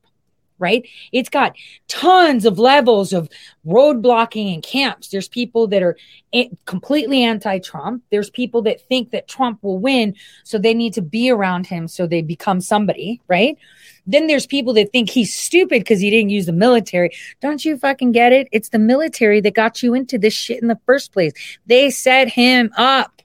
right? 0.59 0.87
It's 1.11 1.29
got 1.29 1.55
tons 1.87 2.45
of 2.45 2.59
levels 2.59 3.13
of 3.13 3.29
road 3.63 4.01
blocking 4.01 4.53
and 4.53 4.61
camps. 4.61 5.09
There's 5.09 5.27
people 5.27 5.67
that 5.67 5.81
are 5.81 5.97
completely 6.65 7.23
anti 7.23 7.59
Trump. 7.59 8.03
There's 8.11 8.29
people 8.29 8.61
that 8.63 8.81
think 8.81 9.11
that 9.11 9.27
Trump 9.27 9.63
will 9.63 9.79
win, 9.79 10.15
so 10.43 10.57
they 10.57 10.73
need 10.73 10.93
to 10.93 11.01
be 11.01 11.29
around 11.29 11.67
him 11.67 11.87
so 11.87 12.05
they 12.05 12.21
become 12.21 12.61
somebody, 12.61 13.21
right? 13.27 13.57
Then 14.05 14.27
there's 14.27 14.47
people 14.47 14.73
that 14.73 14.91
think 14.91 15.09
he's 15.09 15.33
stupid 15.33 15.81
because 15.81 15.99
he 15.99 16.09
didn't 16.09 16.31
use 16.31 16.47
the 16.47 16.51
military. 16.51 17.11
Don't 17.41 17.63
you 17.63 17.77
fucking 17.77 18.11
get 18.11 18.33
it? 18.33 18.47
It's 18.51 18.69
the 18.69 18.79
military 18.79 19.39
that 19.41 19.53
got 19.53 19.83
you 19.83 19.93
into 19.93 20.17
this 20.17 20.33
shit 20.33 20.61
in 20.61 20.67
the 20.67 20.79
first 20.85 21.11
place. 21.11 21.33
They 21.67 21.91
set 21.91 22.27
him 22.27 22.71
up. 22.75 23.18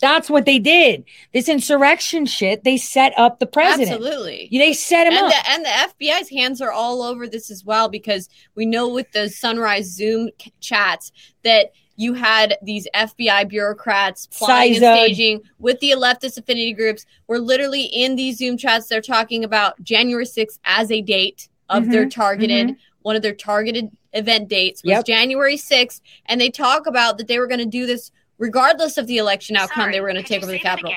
That's 0.00 0.28
what 0.28 0.44
they 0.44 0.58
did. 0.58 1.04
This 1.32 1.48
insurrection 1.48 2.26
shit, 2.26 2.64
they 2.64 2.76
set 2.76 3.14
up 3.16 3.38
the 3.38 3.46
president. 3.46 3.92
Absolutely. 3.92 4.48
They 4.52 4.74
set 4.74 5.06
him 5.06 5.14
And 5.14 5.26
up. 5.26 5.32
the, 5.32 5.50
and 5.50 5.64
the 5.64 6.04
FBI's 6.04 6.28
hands 6.28 6.60
are 6.60 6.70
all 6.70 7.02
over 7.02 7.26
this 7.26 7.50
as 7.50 7.64
well 7.64 7.88
because 7.88 8.28
we 8.54 8.66
know 8.66 8.88
with 8.88 9.10
the 9.12 9.30
Sunrise 9.30 9.86
Zoom 9.86 10.28
c- 10.40 10.52
chats 10.60 11.12
that 11.44 11.72
you 11.96 12.12
had 12.12 12.58
these 12.62 12.86
FBI 12.94 13.48
bureaucrats 13.48 14.26
plotting 14.26 14.74
and 14.74 14.98
staging 14.98 15.40
with 15.58 15.80
the 15.80 15.92
leftist 15.92 16.36
affinity 16.36 16.74
groups. 16.74 17.06
We're 17.26 17.38
literally 17.38 17.84
in 17.84 18.16
these 18.16 18.36
Zoom 18.36 18.58
chats. 18.58 18.88
They're 18.88 19.00
talking 19.00 19.44
about 19.44 19.82
January 19.82 20.26
6th 20.26 20.58
as 20.66 20.90
a 20.90 21.00
date 21.00 21.48
of 21.70 21.90
their 21.90 22.02
mm-hmm. 22.02 22.20
targeted, 22.20 22.66
mm-hmm. 22.68 22.80
one 23.00 23.16
of 23.16 23.22
their 23.22 23.34
targeted 23.34 23.90
event 24.12 24.48
dates 24.48 24.82
was 24.82 24.90
Yep. 24.90 25.06
January 25.06 25.56
6th. 25.56 26.00
And 26.26 26.38
they 26.38 26.50
talk 26.50 26.86
about 26.86 27.16
that 27.18 27.28
they 27.28 27.38
were 27.38 27.46
going 27.46 27.60
to 27.60 27.66
do 27.66 27.86
this 27.86 28.12
regardless 28.38 28.98
of 28.98 29.06
the 29.06 29.18
election 29.18 29.56
outcome. 29.56 29.82
Sorry, 29.82 29.92
they 29.92 30.00
were 30.00 30.10
going 30.10 30.22
to 30.22 30.28
take 30.28 30.42
over 30.42 30.52
the 30.52 30.58
say 30.58 30.62
that 30.64 30.78
Capitol. 30.78 30.92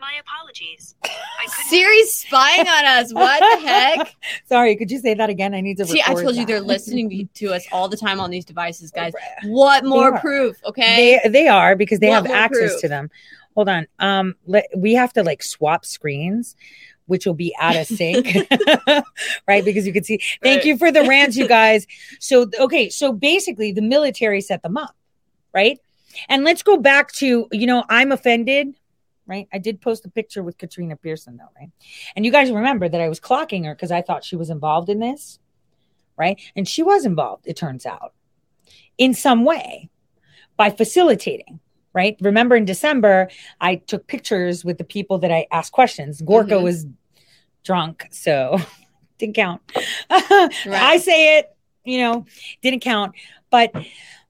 My 0.00 0.12
apologies. 0.20 0.94
I 1.04 1.46
Siri's 1.68 2.14
spying 2.14 2.68
on 2.68 2.84
us. 2.84 3.12
What 3.12 3.40
the 3.40 3.66
heck? 3.66 4.14
Sorry, 4.48 4.76
could 4.76 4.90
you 4.92 5.00
say 5.00 5.14
that 5.14 5.28
again? 5.28 5.54
I 5.54 5.60
need 5.60 5.76
to. 5.78 5.86
See, 5.86 6.00
I 6.00 6.10
record 6.10 6.22
told 6.22 6.36
you 6.36 6.46
they're 6.46 6.60
listening 6.60 7.28
to 7.34 7.46
us 7.52 7.66
all 7.72 7.88
the 7.88 7.96
time 7.96 8.20
on 8.20 8.30
these 8.30 8.44
devices, 8.44 8.92
guys. 8.92 9.12
What 9.44 9.84
more 9.84 10.18
proof? 10.20 10.56
Okay. 10.64 11.18
They 11.24 11.28
they 11.30 11.48
are 11.48 11.74
because 11.74 11.98
they 11.98 12.10
Want 12.10 12.26
have 12.28 12.34
access 12.36 12.70
proof. 12.72 12.80
to 12.82 12.88
them. 12.88 13.10
Hold 13.56 13.68
on. 13.68 13.86
Um, 13.98 14.36
let, 14.46 14.66
we 14.76 14.94
have 14.94 15.12
to 15.14 15.24
like 15.24 15.42
swap 15.42 15.84
screens. 15.84 16.54
which 17.06 17.26
will 17.26 17.34
be 17.34 17.52
out 17.58 17.74
of 17.74 17.86
sync, 17.86 18.26
right? 19.48 19.64
Because 19.64 19.86
you 19.86 19.92
can 19.92 20.04
see. 20.04 20.20
Thank 20.42 20.58
Right. 20.58 20.64
you 20.66 20.76
for 20.76 20.92
the 20.92 21.02
rants, 21.04 21.36
you 21.36 21.48
guys. 21.48 21.86
So 22.20 22.48
okay, 22.60 22.88
so 22.90 23.12
basically, 23.12 23.72
the 23.72 23.82
military 23.82 24.40
set 24.42 24.62
them 24.62 24.76
up, 24.76 24.94
right? 25.52 25.80
And 26.28 26.44
let's 26.44 26.62
go 26.62 26.76
back 26.76 27.12
to 27.14 27.48
you 27.52 27.66
know 27.66 27.84
I'm 27.88 28.12
offended. 28.12 28.74
Right. 29.26 29.46
I 29.52 29.58
did 29.58 29.82
post 29.82 30.06
a 30.06 30.08
picture 30.08 30.42
with 30.42 30.56
Katrina 30.56 30.96
Pearson, 30.96 31.36
though, 31.36 31.50
right? 31.54 31.70
And 32.16 32.24
you 32.24 32.32
guys 32.32 32.50
remember 32.50 32.88
that 32.88 32.98
I 33.00 33.10
was 33.10 33.20
clocking 33.20 33.66
her 33.66 33.74
because 33.74 33.90
I 33.90 34.00
thought 34.00 34.24
she 34.24 34.36
was 34.36 34.48
involved 34.48 34.88
in 34.88 35.00
this, 35.00 35.38
right? 36.16 36.40
And 36.56 36.66
she 36.66 36.82
was 36.82 37.04
involved, 37.04 37.46
it 37.46 37.54
turns 37.54 37.84
out, 37.84 38.14
in 38.96 39.12
some 39.12 39.44
way 39.44 39.90
by 40.56 40.70
facilitating, 40.70 41.60
right? 41.92 42.16
Remember 42.22 42.56
in 42.56 42.64
December, 42.64 43.28
I 43.60 43.74
took 43.76 44.06
pictures 44.06 44.64
with 44.64 44.78
the 44.78 44.84
people 44.84 45.18
that 45.18 45.30
I 45.30 45.46
asked 45.52 45.72
questions. 45.72 46.22
Gorka 46.22 46.54
Mhm. 46.54 46.62
was 46.62 46.86
drunk, 47.64 48.06
so 48.10 48.56
didn't 49.18 49.34
count. 49.34 49.60
I 50.10 50.98
say 51.02 51.36
it, 51.38 51.54
you 51.84 51.98
know, 51.98 52.24
didn't 52.62 52.80
count. 52.80 53.14
But 53.50 53.72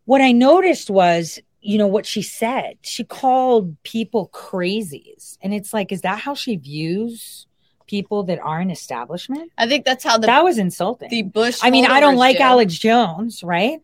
what 0.06 0.20
I 0.20 0.32
noticed 0.32 0.90
was, 0.90 1.38
you 1.68 1.76
know, 1.76 1.86
what 1.86 2.06
she 2.06 2.22
said. 2.22 2.78
She 2.80 3.04
called 3.04 3.76
people 3.82 4.30
crazies. 4.32 5.36
And 5.42 5.52
it's 5.52 5.74
like, 5.74 5.92
is 5.92 6.00
that 6.00 6.18
how 6.18 6.32
she 6.32 6.56
views 6.56 7.46
people 7.86 8.22
that 8.22 8.38
are 8.38 8.58
an 8.58 8.70
establishment? 8.70 9.52
I 9.58 9.68
think 9.68 9.84
that's 9.84 10.02
how 10.02 10.16
the 10.16 10.28
that 10.28 10.42
was 10.42 10.56
insulting. 10.56 11.10
the 11.10 11.20
Bush. 11.20 11.58
I 11.62 11.70
mean, 11.70 11.84
I 11.84 12.00
don't 12.00 12.16
like 12.16 12.38
do. 12.38 12.42
Alex 12.42 12.72
Jones, 12.78 13.44
right? 13.44 13.80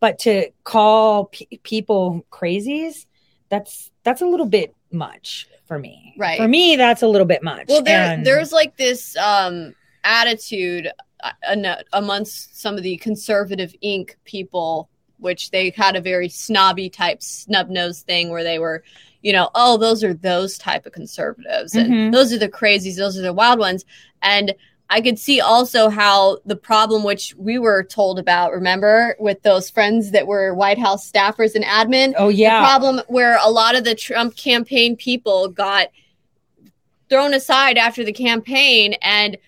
But 0.00 0.20
to 0.20 0.48
call 0.64 1.26
pe- 1.26 1.58
people 1.62 2.24
crazies, 2.32 3.04
that's 3.50 3.90
that's 4.04 4.22
a 4.22 4.26
little 4.26 4.46
bit 4.46 4.74
much 4.90 5.48
for 5.66 5.78
me. 5.78 6.14
Right. 6.16 6.38
For 6.38 6.48
me, 6.48 6.76
that's 6.76 7.02
a 7.02 7.08
little 7.08 7.26
bit 7.26 7.42
much. 7.42 7.66
Well, 7.68 7.82
there 7.82 8.14
And- 8.14 8.24
there's 8.24 8.52
like 8.52 8.78
this 8.78 9.18
um 9.18 9.74
attitude 10.02 10.88
uh, 11.22 11.76
amongst 11.92 12.58
some 12.58 12.78
of 12.78 12.82
the 12.82 12.96
conservative 12.96 13.74
ink 13.82 14.16
people, 14.24 14.88
which 15.22 15.50
they 15.50 15.70
had 15.70 15.96
a 15.96 16.00
very 16.00 16.28
snobby 16.28 16.90
type 16.90 17.22
snub 17.22 17.68
nose 17.70 18.00
thing 18.02 18.28
where 18.30 18.44
they 18.44 18.58
were, 18.58 18.82
you 19.22 19.32
know, 19.32 19.48
oh, 19.54 19.76
those 19.78 20.02
are 20.04 20.14
those 20.14 20.58
type 20.58 20.84
of 20.84 20.92
conservatives, 20.92 21.74
and 21.74 21.92
Mhm. 21.92 22.12
those 22.12 22.32
are 22.32 22.38
the 22.38 22.48
crazies, 22.48 22.96
those 22.96 23.16
are 23.18 23.22
the 23.22 23.32
wild 23.32 23.58
ones, 23.58 23.84
and. 24.20 24.54
I 24.90 25.00
could 25.00 25.18
see 25.18 25.40
also 25.40 25.88
how 25.88 26.40
the 26.44 26.56
problem, 26.56 27.02
which 27.02 27.34
we 27.38 27.58
were 27.58 27.82
told 27.82 28.18
about, 28.18 28.52
remember, 28.52 29.16
with 29.18 29.40
those 29.42 29.70
friends 29.70 30.10
that 30.10 30.26
were 30.26 30.52
White 30.54 30.78
House 30.78 31.10
staffers 31.10 31.54
and 31.54 31.64
admin, 31.64 32.12
oh 32.18 32.28
the 32.28 32.34
yeah, 32.34 32.58
problem 32.60 33.00
where 33.08 33.38
a 33.42 33.48
lot 33.50 33.74
of 33.74 33.84
the 33.84 33.94
Trump 33.94 34.36
campaign 34.36 34.94
people 34.94 35.48
got 35.48 35.86
thrown 37.08 37.32
aside 37.32 37.78
after 37.78 38.04
the 38.04 38.12
campaign 38.12 38.94
and 39.00 39.38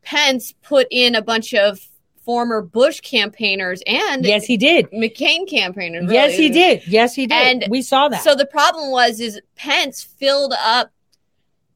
Pence 0.00 0.54
put 0.62 0.86
in 0.90 1.14
a 1.14 1.20
bunch 1.20 1.52
of 1.52 1.86
former 2.24 2.62
Bush 2.62 3.00
campaigners 3.00 3.82
and 3.86 4.24
yes 4.24 4.44
he 4.44 4.56
did. 4.56 4.90
McCain 4.90 5.48
campaigners. 5.48 6.10
Yes 6.10 6.36
he 6.36 6.48
did. 6.48 6.86
Yes 6.86 7.14
he 7.14 7.26
did. 7.26 7.62
And 7.62 7.64
we 7.70 7.82
saw 7.82 8.08
that. 8.08 8.22
So 8.22 8.34
the 8.34 8.46
problem 8.46 8.90
was 8.90 9.20
is 9.20 9.40
Pence 9.56 10.02
filled 10.02 10.54
up 10.58 10.90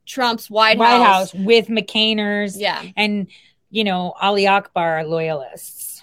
Trump's 0.07 0.49
White, 0.51 0.79
White 0.79 1.03
House. 1.03 1.33
House 1.33 1.35
with 1.35 1.69
McCainers 1.69 2.55
Yeah, 2.59 2.83
and 2.97 3.29
you 3.71 3.85
know 3.85 4.15
Ali 4.21 4.47
Akbar 4.47 5.05
loyalists. 5.05 6.03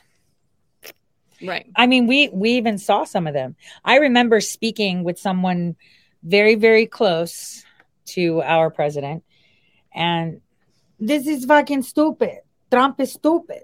right. 1.42 1.66
I 1.76 1.88
mean, 1.88 2.06
we 2.08 2.30
we 2.30 2.52
even 2.52 2.78
saw 2.78 3.04
some 3.04 3.26
of 3.28 3.34
them. 3.34 3.56
I 3.84 3.98
remember 3.98 4.42
speaking 4.42 5.04
with 5.04 5.18
someone 5.20 5.76
very 6.24 6.56
very 6.56 6.86
close 6.86 7.66
to 8.08 8.42
our 8.44 8.70
president, 8.70 9.24
and 9.94 10.42
this 11.00 11.26
is 11.26 11.46
fucking 11.46 11.82
stupid. 11.82 12.40
Trump 12.72 13.00
is 13.00 13.14
stupid. 13.14 13.64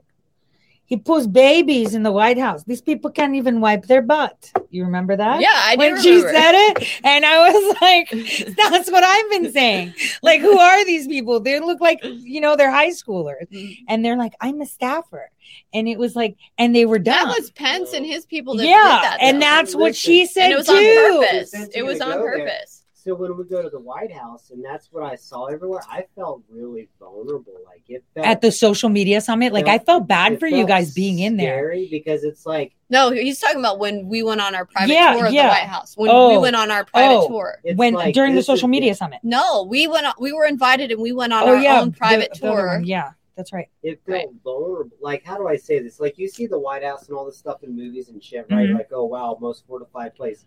He 0.92 0.98
puts 0.98 1.26
babies 1.26 1.96
in 1.96 2.04
the 2.04 2.12
White 2.12 2.38
House. 2.38 2.66
These 2.66 2.82
people 2.82 3.10
can't 3.12 3.34
even 3.36 3.62
wipe 3.62 3.86
their 3.86 4.02
butt. 4.02 4.52
You 4.72 4.84
remember 4.84 5.16
that? 5.16 5.40
Yeah, 5.40 5.48
I 5.56 5.76
do 5.76 5.80
when 5.80 6.02
she 6.02 6.16
remember. 6.18 6.34
said 6.34 6.52
it, 6.54 7.00
and 7.06 7.26
I 7.26 7.36
was 7.50 7.78
like, 7.82 8.10
"That's 8.58 8.92
what 8.92 9.02
I've 9.02 9.30
been 9.32 9.52
saying." 9.54 9.94
Like, 10.22 10.42
who 10.42 10.60
are 10.60 10.84
these 10.84 11.08
people? 11.08 11.40
They 11.40 11.62
look 11.62 11.80
like 11.80 12.00
you 12.04 12.42
know 12.42 12.58
they're 12.58 12.70
high 12.70 12.90
schoolers, 12.90 13.48
Mhm. 13.50 13.78
and 13.88 14.04
they're 14.04 14.18
like, 14.18 14.34
"I'm 14.42 14.60
a 14.60 14.66
staffer," 14.66 15.32
and 15.74 15.88
it 15.88 15.98
was 15.98 16.14
like, 16.14 16.36
and 16.58 16.76
they 16.76 16.86
were 16.86 17.00
done. 17.00 17.30
That 17.30 17.40
was 17.40 17.52
Pence 17.52 17.94
and 17.94 18.06
his 18.06 18.26
people 18.26 18.58
that 18.58 18.66
yeah, 18.68 18.76
did 19.02 19.04
that. 19.12 19.18
and 19.22 19.42
that's 19.42 19.74
what 19.74 19.96
she 19.96 20.26
said 20.26 20.52
and 20.52 20.54
it 20.54 20.58
was 20.58 20.68
too. 20.68 20.74
on 20.74 21.22
purpose. 21.26 21.54
It 21.74 21.84
was 21.84 22.02
on 22.02 22.18
go 22.18 22.24
there, 22.24 22.40
purpose. 22.40 22.81
So 23.04 23.16
when 23.16 23.36
we 23.36 23.46
go 23.46 23.64
to 23.64 23.70
the 23.70 23.80
White 23.80 24.12
House, 24.12 24.52
and 24.52 24.64
that's 24.64 24.90
what 24.92 25.02
I 25.04 25.16
saw 25.16 25.46
everywhere, 25.46 25.82
I 25.90 26.06
felt 26.16 26.44
really 26.48 26.88
vulnerable. 27.00 27.54
Like 27.66 27.82
it 27.90 28.04
felt 28.14 28.28
At 28.28 28.42
the 28.42 28.52
social 28.52 28.90
media 28.90 29.22
summit, 29.22 29.54
like 29.54 29.68
I 29.68 29.80
felt 29.80 30.08
bad 30.08 30.34
it 30.34 30.40
for 30.40 30.46
you 30.46 30.68
guys 30.68 30.94
being 30.94 31.18
in 31.18 31.36
there. 31.36 31.58
scary 31.58 31.88
Because 31.90 32.24
it's 32.24 32.46
like 32.46 32.76
No, 32.92 33.10
he's 33.10 33.40
talking 33.40 33.58
about 33.60 33.80
when 33.80 34.08
we 34.08 34.22
went 34.22 34.40
on 34.40 34.54
our 34.54 34.66
private 34.66 34.94
Yeah, 34.94 35.14
tour 35.16 35.26
of 35.26 35.34
yeah. 35.34 35.44
the 35.44 35.50
White 35.50 35.68
House. 35.68 35.98
When 35.98 36.10
we 36.10 36.14
Oh. 36.16 36.40
went 36.42 36.56
on 36.56 36.70
our 36.70 36.86
private 36.86 37.22
Oh. 37.24 37.28
tour. 37.28 37.58
When 37.74 37.96
like, 37.96 38.14
during 38.14 38.34
the 38.34 38.36
this 38.36 38.44
is- 38.44 38.48
social 38.48 38.68
media 38.68 38.94
summit. 38.94 39.20
No, 39.24 39.64
we 39.64 39.88
went. 39.88 40.06
on- 40.06 40.14
We 40.20 40.32
were 40.32 40.46
invited, 40.46 40.92
and 40.92 41.02
we 41.02 41.12
went 41.12 41.34
on 41.34 41.42
oh 41.50 41.56
our 41.56 41.58
yeah, 41.58 41.82
own 41.82 41.94
private 41.94 42.34
the- 42.36 42.40
the 42.42 42.48
tour. 42.52 42.68
one. 42.68 42.84
Yeah, 42.84 43.14
that's 43.36 43.52
right. 43.52 43.70
It 43.82 44.00
felt 44.06 44.16
Right. 44.16 44.28
vulnerable. 44.44 44.96
Like, 45.02 45.24
how 45.24 45.38
do 45.38 45.48
I 45.48 45.56
say 45.56 45.80
this? 45.80 46.00
Like, 46.00 46.20
you 46.20 46.28
see 46.28 46.46
the 46.46 46.60
White 46.60 46.84
House 46.84 47.08
and 47.08 47.18
all 47.18 47.26
this 47.26 47.38
stuff 47.38 47.64
in 47.64 47.76
movies 47.76 48.10
and 48.10 48.24
shit, 48.24 48.46
right? 48.52 48.70
Mhm. 48.70 48.76
Like, 48.76 48.90
oh 48.92 49.06
wow, 49.06 49.40
most 49.42 49.66
fortified 49.66 50.14
place. 50.14 50.46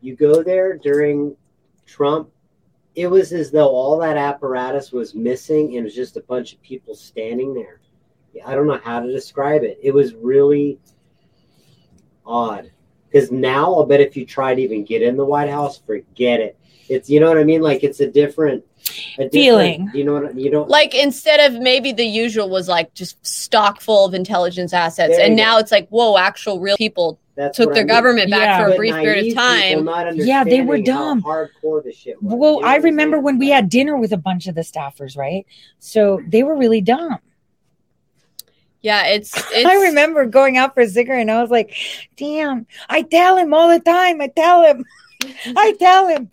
You 0.00 0.14
go 0.14 0.44
there 0.44 0.74
during 0.76 1.36
Trump. 1.86 2.30
It 2.94 3.08
was 3.08 3.32
as 3.32 3.50
though 3.50 3.68
all 3.68 3.98
that 3.98 4.16
apparatus 4.16 4.90
was 4.90 5.14
missing, 5.14 5.68
and 5.68 5.76
it 5.76 5.82
was 5.82 5.94
just 5.94 6.16
a 6.16 6.22
bunch 6.22 6.54
of 6.54 6.62
people 6.62 6.94
standing 6.94 7.54
there. 7.54 7.80
I 8.44 8.54
don't 8.54 8.66
know 8.66 8.80
how 8.82 9.00
to 9.00 9.10
describe 9.10 9.62
it. 9.62 9.78
It 9.82 9.92
was 9.92 10.14
really 10.14 10.78
odd. 12.24 12.70
Because 13.10 13.30
now, 13.30 13.72
I'll 13.72 13.86
bet 13.86 14.00
if 14.00 14.16
you 14.16 14.26
try 14.26 14.54
to 14.54 14.60
even 14.60 14.84
get 14.84 15.02
in 15.02 15.16
the 15.16 15.24
White 15.24 15.48
House, 15.48 15.78
forget 15.78 16.40
it. 16.40 16.58
It's 16.88 17.10
you 17.10 17.20
know 17.20 17.28
what 17.28 17.38
I 17.38 17.44
mean. 17.44 17.62
Like 17.62 17.82
it's 17.82 18.00
a 18.00 18.06
different, 18.06 18.64
a 19.18 19.28
different 19.28 19.32
Feeling. 19.32 19.90
You 19.92 20.04
know 20.04 20.14
what 20.14 20.38
you 20.38 20.50
don't 20.50 20.68
Like 20.68 20.94
instead 20.94 21.40
of 21.40 21.60
maybe 21.60 21.92
the 21.92 22.04
usual 22.04 22.48
was 22.48 22.68
like 22.68 22.94
just 22.94 23.24
stock 23.26 23.80
full 23.80 24.04
of 24.04 24.14
intelligence 24.14 24.72
assets, 24.72 25.16
and 25.18 25.36
go. 25.36 25.42
now 25.42 25.58
it's 25.58 25.72
like 25.72 25.88
whoa, 25.88 26.16
actual 26.16 26.60
real 26.60 26.76
people 26.76 27.18
That's 27.36 27.56
took 27.56 27.66
what 27.66 27.74
their 27.74 27.82
I 27.82 27.84
mean. 27.84 27.94
government 27.94 28.30
back 28.30 28.40
Yeah. 28.40 28.58
for 28.58 28.66
a 28.66 28.68
But 28.70 28.76
brief 28.78 28.94
period 28.94 29.26
of 29.28 29.34
time. 29.34 30.16
Yeah, 30.16 30.42
they 30.42 30.62
were 30.62 30.78
dumb. 30.80 31.22
Hardcore 31.22 31.84
the 31.84 31.92
shit 31.92 32.20
was. 32.22 32.34
Well, 32.34 32.54
You 32.56 32.60
know 32.62 32.66
I 32.68 32.76
remember 32.76 33.20
when 33.20 33.38
we 33.38 33.50
had 33.50 33.68
dinner 33.68 33.96
with 33.96 34.12
a 34.12 34.16
bunch 34.16 34.46
of 34.46 34.54
the 34.54 34.62
staffers, 34.62 35.16
right? 35.16 35.46
So 35.78 36.20
they 36.26 36.42
were 36.42 36.56
really 36.56 36.80
dumb. 36.80 37.18
Yeah, 38.80 39.06
it's 39.06 39.32
it's. 39.52 39.66
I 39.66 39.74
remember 39.88 40.24
going 40.26 40.56
out 40.56 40.74
for 40.74 40.80
a 40.80 40.88
cigarette 40.88 41.20
and 41.22 41.30
I 41.30 41.40
was 41.42 41.50
like, 41.50 41.74
damn, 42.16 42.66
I 42.88 43.02
tell 43.02 43.36
him 43.36 43.52
all 43.52 43.68
the 43.68 43.80
time. 43.80 44.20
I 44.20 44.28
tell 44.28 44.64
him, 44.64 44.84
I 45.56 45.74
tell 45.78 46.08
him, 46.08 46.30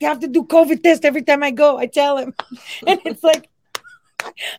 you 0.00 0.06
have 0.08 0.20
to 0.20 0.28
do 0.28 0.44
COVID 0.44 0.82
test 0.82 1.04
every 1.04 1.22
time 1.22 1.42
I 1.42 1.50
go. 1.50 1.76
I 1.76 1.86
tell 1.86 2.16
him. 2.18 2.34
And 2.86 3.00
it's 3.04 3.22
like, 3.22 3.48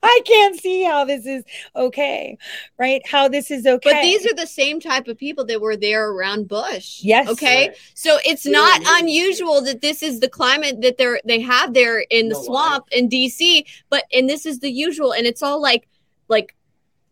I 0.03 0.22
can't 0.26 0.59
see 0.59 0.84
how 0.84 1.05
this 1.05 1.26
is 1.26 1.43
okay, 1.76 2.38
right? 2.78 3.01
How 3.07 3.28
this 3.28 3.51
is 3.51 3.66
okay. 3.66 3.91
But 3.91 4.01
these 4.01 4.26
are 4.26 4.36
the 4.36 4.47
same 4.47 4.80
type 4.80 5.07
of 5.07 5.18
people 5.18 5.45
that 5.45 5.61
were 5.61 5.76
there 5.76 6.09
around 6.09 6.47
Bush. 6.47 6.99
Yes. 7.03 7.28
Okay. 7.30 7.70
Right. 7.70 7.78
So 7.93 8.18
it's 8.26 8.45
Yeah, 8.45 8.51
not 8.51 8.82
yeah. 8.82 8.99
unusual 8.99 9.61
that 9.64 9.82
this 9.82 10.03
is 10.03 10.20
the 10.20 10.30
climate 10.30 10.82
that 10.82 10.97
they're 10.97 11.20
they 11.26 11.39
have 11.41 11.74
there 11.74 11.99
in 12.09 12.30
the 12.30 12.36
No, 12.36 12.43
swamp 12.43 12.86
in 12.91 13.07
DC, 13.09 13.66
but 13.89 14.03
and 14.14 14.30
this 14.30 14.45
is 14.45 14.59
the 14.59 14.72
usual, 14.72 15.14
and 15.14 15.26
it's 15.28 15.41
all 15.43 15.61
like 15.61 15.88
like 16.28 16.55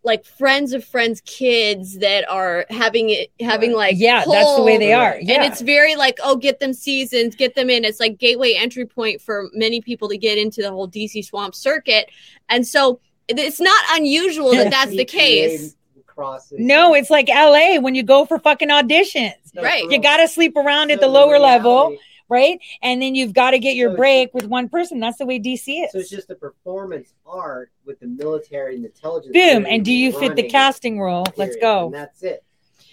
like 0.03 0.25
friends 0.25 0.73
of 0.73 0.83
friends 0.83 1.21
kids 1.25 1.99
that 1.99 2.27
are 2.29 2.65
having 2.69 3.09
it 3.09 3.31
having 3.39 3.71
like 3.73 3.95
yeah, 3.97 4.23
that's 4.25 4.55
the 4.55 4.63
way 4.63 4.77
they 4.77 4.93
are. 4.93 5.17
Yeah. 5.21 5.35
and 5.35 5.51
it's 5.51 5.61
very 5.61 5.95
like 5.95 6.17
oh 6.23 6.35
get 6.35 6.59
them 6.59 6.73
seasons 6.73 7.35
get 7.35 7.55
them 7.55 7.69
in 7.69 7.85
it's 7.85 7.99
like 7.99 8.17
gateway 8.17 8.53
entry 8.53 8.85
point 8.85 9.21
for 9.21 9.49
many 9.53 9.81
people 9.81 10.09
to 10.09 10.17
get 10.17 10.37
into 10.37 10.61
the 10.61 10.71
whole 10.71 10.87
dc 10.87 11.23
swamp 11.25 11.53
circuit 11.53 12.09
and 12.49 12.67
so 12.67 12.99
it's 13.27 13.59
not 13.59 13.83
unusual 13.91 14.51
that 14.51 14.71
that's 14.71 14.91
the 14.91 15.05
case 15.05 15.75
crosses. 16.21 16.59
no, 16.59 16.93
it's 16.93 17.09
like 17.09 17.27
LA 17.27 17.79
when 17.79 17.95
you 17.95 18.03
go 18.03 18.25
for 18.25 18.39
fucking 18.39 18.69
auditions. 18.69 19.33
No, 19.53 19.61
right. 19.61 19.89
You 19.89 19.99
got 19.99 20.17
to 20.17 20.27
sleep 20.27 20.55
around 20.55 20.91
at 20.91 20.99
So 20.99 21.07
the 21.07 21.11
lower 21.11 21.39
level. 21.39 21.97
Reality- 22.31 22.51
right? 22.53 22.59
And 22.81 23.01
then 23.01 23.15
you've 23.15 23.33
got 23.33 23.51
to 23.51 23.59
get 23.59 23.75
your 23.75 23.91
So 23.91 23.97
break 23.97 24.33
with 24.33 24.45
one 24.47 24.69
person. 24.69 24.99
That's 24.99 25.17
the 25.17 25.25
way 25.25 25.39
DC 25.39 25.83
is. 25.85 25.91
So 25.91 25.99
it's 25.99 26.09
just 26.09 26.29
a 26.29 26.35
performance 26.35 27.13
art 27.25 27.71
with 27.85 27.99
the 27.99 28.07
military 28.07 28.75
and 28.75 28.83
the 28.83 28.89
intelligence. 28.89 29.33
Boom. 29.33 29.65
And 29.67 29.83
do 29.85 29.91
you 29.93 30.11
fit 30.11 30.35
the 30.35 30.43
casting 30.49 30.99
role? 30.99 31.25
Let's 31.37 31.55
go. 31.57 31.85
And 31.85 31.93
that's 31.93 32.23
it. 32.23 32.43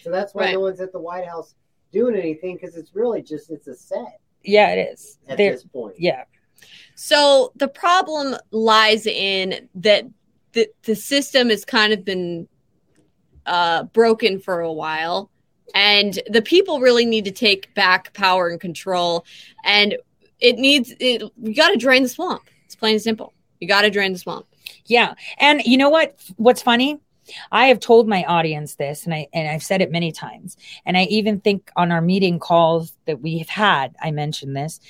So 0.02 0.10
that's 0.10 0.34
why 0.34 0.44
Right. 0.44 0.52
no 0.54 0.60
one's 0.60 0.80
at 0.80 0.92
the 0.92 1.00
White 1.00 1.26
House 1.26 1.54
doing 1.92 2.14
anything 2.14 2.56
because 2.56 2.76
it's 2.76 2.94
really 2.94 3.22
just 3.22 3.50
it's 3.50 3.66
a 3.66 3.74
set 3.74 4.20
Yeah, 4.44 4.70
it 4.72 4.92
is. 4.92 5.18
at 5.28 5.36
There. 5.38 5.52
this 5.52 5.64
point. 5.64 5.94
Yeah. 5.98 6.24
So 6.94 7.52
the 7.56 7.68
problem 7.68 8.36
lies 8.50 9.06
in 9.06 9.68
that 9.76 10.04
the, 10.52 10.68
the 10.82 10.94
system 10.96 11.50
has 11.50 11.64
kind 11.64 11.92
of 11.92 12.04
been 12.04 12.48
uh, 13.46 13.84
broken 13.84 14.40
for 14.40 14.60
a 14.60 14.72
while, 14.72 15.30
and 15.74 16.18
the 16.28 16.42
people 16.42 16.80
really 16.80 17.04
need 17.04 17.24
to 17.24 17.30
take 17.30 17.72
back 17.74 18.12
power 18.14 18.48
and 18.48 18.60
control. 18.60 19.24
And 19.64 19.96
it 20.40 20.56
needs 20.58 20.92
it. 21.00 21.22
We 21.36 21.54
got 21.54 21.70
to 21.70 21.76
drain 21.76 22.02
the 22.02 22.08
swamp. 22.08 22.44
It's 22.64 22.74
plain 22.74 22.94
and 22.94 23.02
simple. 23.02 23.32
You 23.60 23.68
got 23.68 23.82
to 23.82 23.90
drain 23.90 24.12
the 24.12 24.18
swamp. 24.18 24.46
Yeah. 24.86 25.14
And 25.38 25.62
you 25.64 25.76
know 25.76 25.90
what? 25.90 26.18
What's 26.36 26.62
funny? 26.62 27.00
I 27.52 27.66
have 27.66 27.80
told 27.80 28.08
my 28.08 28.24
audience 28.24 28.76
this 28.76 29.04
and 29.04 29.14
I 29.14 29.28
and 29.34 29.48
I've 29.48 29.62
said 29.62 29.82
it 29.82 29.90
many 29.90 30.12
times. 30.12 30.56
And 30.86 30.96
I 30.96 31.02
even 31.04 31.40
think 31.40 31.70
on 31.76 31.92
our 31.92 32.00
meeting 32.00 32.38
calls 32.38 32.96
that 33.06 33.20
we 33.20 33.38
have 33.38 33.48
had, 33.48 33.94
I 34.02 34.10
mentioned 34.10 34.56
this 34.56 34.80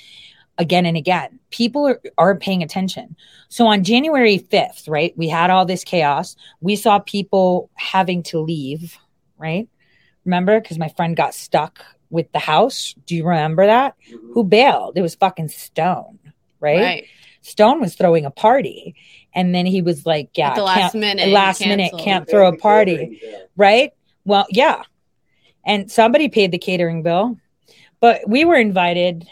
again 0.57 0.85
and 0.85 0.97
again. 0.97 1.39
People 1.49 1.87
are, 1.87 2.01
are 2.17 2.35
paying 2.35 2.63
attention. 2.63 3.15
So 3.47 3.65
on 3.65 3.83
January 3.83 4.39
5th, 4.39 4.89
right, 4.89 5.17
we 5.17 5.27
had 5.27 5.49
all 5.49 5.65
this 5.65 5.83
chaos. 5.83 6.35
We 6.61 6.75
saw 6.75 6.99
people 6.99 7.69
having 7.75 8.23
to 8.23 8.39
leave, 8.39 8.97
right? 9.37 9.67
Remember? 10.29 10.61
Because 10.61 10.77
my 10.77 10.89
friend 10.89 11.15
got 11.17 11.33
stuck 11.33 11.83
with 12.11 12.31
the 12.33 12.39
house. 12.39 12.93
Do 13.07 13.15
you 13.15 13.25
remember 13.25 13.65
that? 13.65 13.95
Mhm. 14.11 14.33
Who 14.33 14.43
bailed? 14.43 14.95
It 14.95 15.01
was 15.01 15.15
fucking 15.15 15.49
Stone, 15.49 16.19
right? 16.59 16.79
Stone 17.41 17.81
was 17.81 17.95
throwing 17.95 18.25
a 18.25 18.31
party. 18.31 18.93
And 19.33 19.55
then 19.55 19.65
he 19.65 19.81
was 19.81 20.05
like, 20.05 20.29
yeah, 20.37 20.49
At 20.49 20.55
the 20.55 20.63
last 20.63 20.93
minute, 20.95 21.25
he 21.27 21.33
last 21.33 21.61
minute, 21.61 21.93
can't 21.97 22.29
throw 22.29 22.47
a 22.47 22.55
party 22.55 22.97
catering 22.97 23.19
right? 23.57 23.93
Well, 24.23 24.45
yeah. 24.51 24.83
And 25.65 25.91
somebody 25.91 26.29
paid 26.29 26.51
the 26.51 26.57
catering 26.59 27.01
bill, 27.01 27.37
but 27.99 28.21
we 28.27 28.45
were 28.45 28.55
invited 28.55 29.27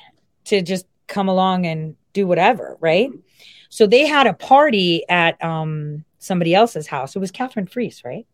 to 0.46 0.62
just 0.64 0.88
come 1.08 1.28
along 1.30 1.68
and 1.68 1.96
do 2.14 2.26
whatever, 2.26 2.78
right? 2.80 3.12
So 3.70 3.86
they 3.86 4.08
had 4.08 4.26
a 4.26 4.34
party 4.34 5.04
at 5.10 5.44
um 5.44 6.06
somebody 6.18 6.56
else's 6.56 6.88
house. 6.88 7.16
It 7.16 7.20
was 7.20 7.32
Catherine 7.32 7.68
Fries, 7.68 8.02
right? 8.04 8.26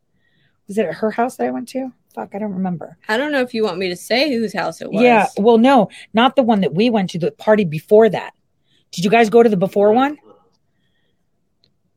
Was 0.68 0.78
it 0.78 0.86
at 0.86 0.96
her 0.96 1.12
house 1.12 1.36
that 1.38 1.48
I 1.48 1.52
went 1.52 1.68
to? 1.70 1.92
Fuck, 2.14 2.36
I 2.36 2.40
don't 2.40 2.54
remember. 2.54 2.98
I 3.08 3.18
don't 3.18 3.32
know 3.32 3.42
if 3.42 3.54
you 3.54 3.64
want 3.64 3.80
me 3.80 3.90
to 3.90 3.96
say 3.96 4.32
whose 4.32 4.54
house 4.54 4.82
it 4.82 4.92
was. 4.92 5.02
Yeah, 5.02 5.28
well, 5.38 5.58
no, 5.58 5.90
not 6.14 6.36
the 6.36 6.44
one 6.44 6.62
that 6.62 6.74
we 6.74 6.90
went 6.90 7.10
to. 7.12 7.20
The 7.20 7.32
party 7.32 7.66
before 7.66 8.08
that. 8.10 8.34
Did 8.92 9.04
you 9.04 9.10
guys 9.10 9.30
go 9.32 9.42
to 9.42 9.50
the 9.50 9.58
before 9.58 9.92
one 9.94 10.18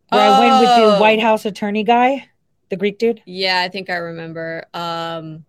where 0.08 0.20
I 0.22 0.38
went 0.40 0.60
with 0.60 0.68
the 0.76 0.96
Oh. 0.96 1.00
White 1.00 1.20
House 1.20 1.44
attorney 1.44 1.84
guy, 1.84 2.28
the 2.70 2.76
Greek 2.76 2.98
dude? 2.98 3.20
Yeah, 3.26 3.60
I 3.60 3.68
think 3.68 3.90
I 3.90 3.96
remember. 3.96 4.64
Um, 4.72 5.44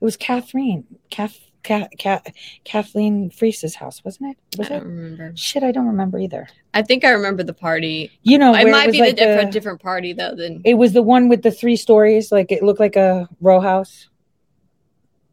It 0.00 0.04
was 0.04 0.16
Catherine, 0.16 0.84
Kath, 1.10 1.38
Kath, 1.66 1.88
Kath, 1.98 2.32
Kathleen 2.62 3.28
Fries's 3.28 3.74
house, 3.74 4.04
wasn't 4.04 4.30
it? 4.30 4.58
Was 4.58 4.70
I 4.70 4.74
don't 4.74 4.86
remember. 4.86 5.32
Shit, 5.34 5.64
I 5.64 5.72
don't 5.72 5.88
remember 5.88 6.16
either. 6.20 6.46
I 6.72 6.82
think 6.82 7.04
I 7.04 7.10
remember 7.10 7.42
the 7.42 7.52
party. 7.52 8.12
You 8.22 8.38
know, 8.38 8.54
it 8.54 8.70
might 8.70 8.86
was 8.86 8.94
be 8.94 9.00
like 9.00 9.16
the 9.16 9.24
different 9.24 9.52
different 9.52 9.82
party 9.82 10.12
though. 10.12 10.36
Than 10.36 10.62
It 10.64 10.74
was 10.74 10.92
the 10.92 11.02
one 11.02 11.28
with 11.28 11.42
the 11.42 11.50
three 11.50 11.74
stories, 11.74 12.30
like 12.30 12.52
it 12.52 12.62
looked 12.62 12.78
like 12.78 12.94
a 12.94 13.28
row 13.40 13.58
house, 13.58 14.08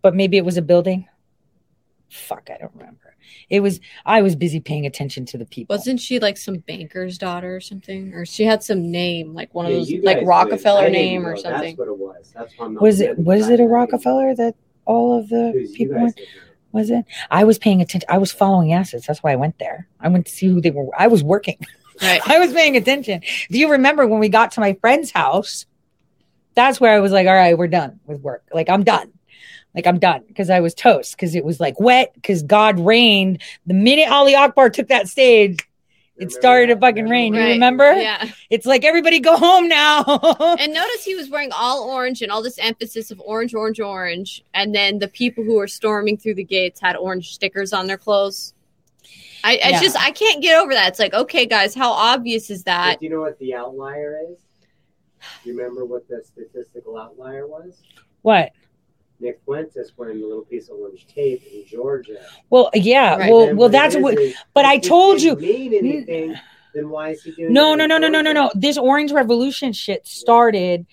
but 0.01 0.15
maybe 0.15 0.37
it 0.37 0.43
was 0.43 0.57
a 0.57 0.63
building. 0.63 1.07
Fuck, 2.09 2.49
I 2.51 2.57
don't 2.57 2.73
remember. 2.73 3.15
It 3.51 3.59
was. 3.59 3.79
I 4.03 4.23
was 4.23 4.35
busy 4.35 4.59
paying 4.59 4.87
attention 4.87 5.27
to 5.27 5.37
the 5.37 5.45
people. 5.45 5.75
wasn't 5.75 5.99
she 5.99 6.17
like 6.17 6.37
some 6.37 6.57
banker's 6.57 7.19
daughter 7.19 7.55
or 7.55 7.61
something, 7.61 8.11
or 8.15 8.25
she 8.25 8.43
had 8.43 8.63
some 8.63 8.89
name 8.89 9.35
like 9.35 9.53
one 9.53 9.67
of 9.67 9.71
those 9.71 9.91
like 10.01 10.19
Rockefeller 10.23 10.85
didn't 10.85 10.93
name 10.93 11.27
or 11.27 11.37
something. 11.37 11.75
That's 11.75 11.77
what 11.77 11.87
it 11.89 11.97
was. 11.97 12.33
That's 12.35 12.57
why 12.57 12.65
I'm 12.65 12.73
was 12.73 13.01
it? 13.01 13.19
Was 13.19 13.49
it 13.49 13.59
a 13.59 13.65
Rockefeller 13.65 14.33
that 14.33 14.55
all 14.85 15.19
of 15.19 15.29
didn't- 15.29 15.53
the 15.53 15.59
'cause 15.59 15.71
you 15.71 15.77
people 15.77 16.01
went? 16.01 16.19
Was 16.71 16.89
it? 16.89 17.05
I 17.29 17.43
was 17.43 17.59
paying 17.59 17.81
attention. 17.81 18.07
I 18.09 18.17
was 18.17 18.31
following 18.31 18.73
assets. 18.73 19.05
That's 19.05 19.21
why 19.21 19.31
I 19.31 19.35
went 19.35 19.59
there. 19.59 19.87
I 19.99 20.07
went 20.09 20.25
to 20.25 20.31
see 20.31 20.47
who 20.47 20.59
they 20.59 20.71
were. 20.71 20.87
I 20.97 21.05
was 21.07 21.23
working. 21.23 21.57
Right. 22.01 22.19
I 22.27 22.39
was 22.39 22.51
paying 22.51 22.75
attention. 22.75 23.21
Do 23.51 23.59
you 23.59 23.69
remember 23.71 24.07
when 24.07 24.19
we 24.19 24.27
got 24.29 24.51
to 24.53 24.59
my 24.59 24.73
friend's 24.81 25.11
house? 25.11 25.67
That's 26.55 26.79
where 26.81 26.91
I 26.95 26.99
was 26.99 27.11
like, 27.11 27.27
all 27.27 27.33
right, 27.33 27.55
we're 27.57 27.67
done 27.67 27.99
with 28.07 28.21
work. 28.21 28.43
Like, 28.53 28.69
I'm 28.69 28.83
done. 28.83 29.11
Like, 29.75 29.85
I'm 29.87 29.99
done 29.99 30.21
because 30.27 30.49
I 30.49 30.59
was 30.61 30.73
toast 30.73 31.15
because 31.15 31.35
it 31.35 31.43
was 31.45 31.59
like 31.59 31.79
wet 31.79 32.11
because 32.15 32.41
God 32.43 32.79
rained. 32.79 33.41
The 33.67 33.73
minute 33.75 34.09
Ali 34.09 34.33
Akbar 34.35 34.69
took 34.71 34.87
that 34.89 35.07
stage, 35.07 35.59
it 36.17 36.31
started 36.31 36.67
to 36.67 36.77
fucking 36.79 37.09
rain. 37.09 37.33
You 37.33 37.41
remember? 37.41 37.91
Yeah. 37.93 38.29
It's 38.49 38.65
like, 38.65 38.83
everybody 38.83 39.19
go 39.19 39.35
home 39.35 39.67
now. 39.67 40.03
And 40.59 40.73
notice 40.73 41.03
he 41.03 41.15
was 41.15 41.29
wearing 41.29 41.51
all 41.51 41.89
orange 41.89 42.21
and 42.21 42.31
all 42.31 42.43
this 42.43 42.57
emphasis 42.59 43.09
of 43.11 43.19
orange, 43.25 43.53
orange, 43.55 43.79
orange. 43.79 44.43
And 44.53 44.73
then 44.75 44.99
the 44.99 45.07
people 45.07 45.43
who 45.43 45.55
were 45.55 45.67
storming 45.67 46.17
through 46.17 46.35
the 46.35 46.43
gates 46.43 46.79
had 46.79 46.95
orange 46.95 47.33
stickers 47.33 47.73
on 47.73 47.87
their 47.87 47.97
clothes. 47.97 48.53
I, 49.43 49.59
I 49.63 49.69
Yeah. 49.69 49.81
just 49.81 49.97
I 49.99 50.11
can't 50.11 50.41
get 50.41 50.61
over 50.61 50.73
that. 50.73 50.89
It's 50.89 50.99
like, 50.99 51.13
okay, 51.13 51.45
guys, 51.45 51.73
how 51.75 51.91
obvious 51.91 52.49
is 52.49 52.63
that? 52.63 52.93
But 52.93 52.99
do 52.99 53.05
you 53.07 53.11
know 53.11 53.21
what 53.21 53.39
the 53.39 53.55
outlier 53.55 54.19
is? 54.31 54.37
Do 55.43 55.49
you 55.49 55.57
remember 55.57 55.83
what 55.85 56.07
the 56.07 56.21
statistical 56.23 56.97
outlier 56.97 57.47
was? 57.47 57.81
what? 58.21 58.51
Nick 59.23 59.41
Fuentes 59.45 59.93
wearing 59.97 60.19
the 60.21 60.27
little 60.27 60.43
piece 60.43 60.69
of 60.69 60.75
orange 60.77 61.07
tape 61.07 61.41
in 61.51 61.65
Georgia. 61.65 62.17
Well, 62.49 62.69
yeah. 62.73 63.15
Right. 63.17 63.31
Well, 63.31 63.47
And 63.49 63.57
well, 63.57 63.69
what 63.69 63.71
that's 63.71 63.95
is 63.95 64.01
what. 64.03 64.19
is, 64.19 64.35
but 64.53 64.65
I 64.65 64.75
if 64.75 64.83
it 64.83 64.87
told 64.87 65.21
you- 65.21 65.35
mean 65.37 65.73
anything. 65.73 66.35
Then 66.75 66.89
why 66.89 67.09
is 67.09 67.21
he 67.23 67.31
doing? 67.31 67.53
No, 67.53 67.75
no, 67.75 67.85
no, 67.85 67.97
no, 67.99 68.07
no, 68.09 68.21
no, 68.21 68.33
no. 68.33 68.51
This 68.55 68.77
Orange 68.79 69.11
Revolution 69.11 69.73
shit 69.73 70.07
started 70.07 70.85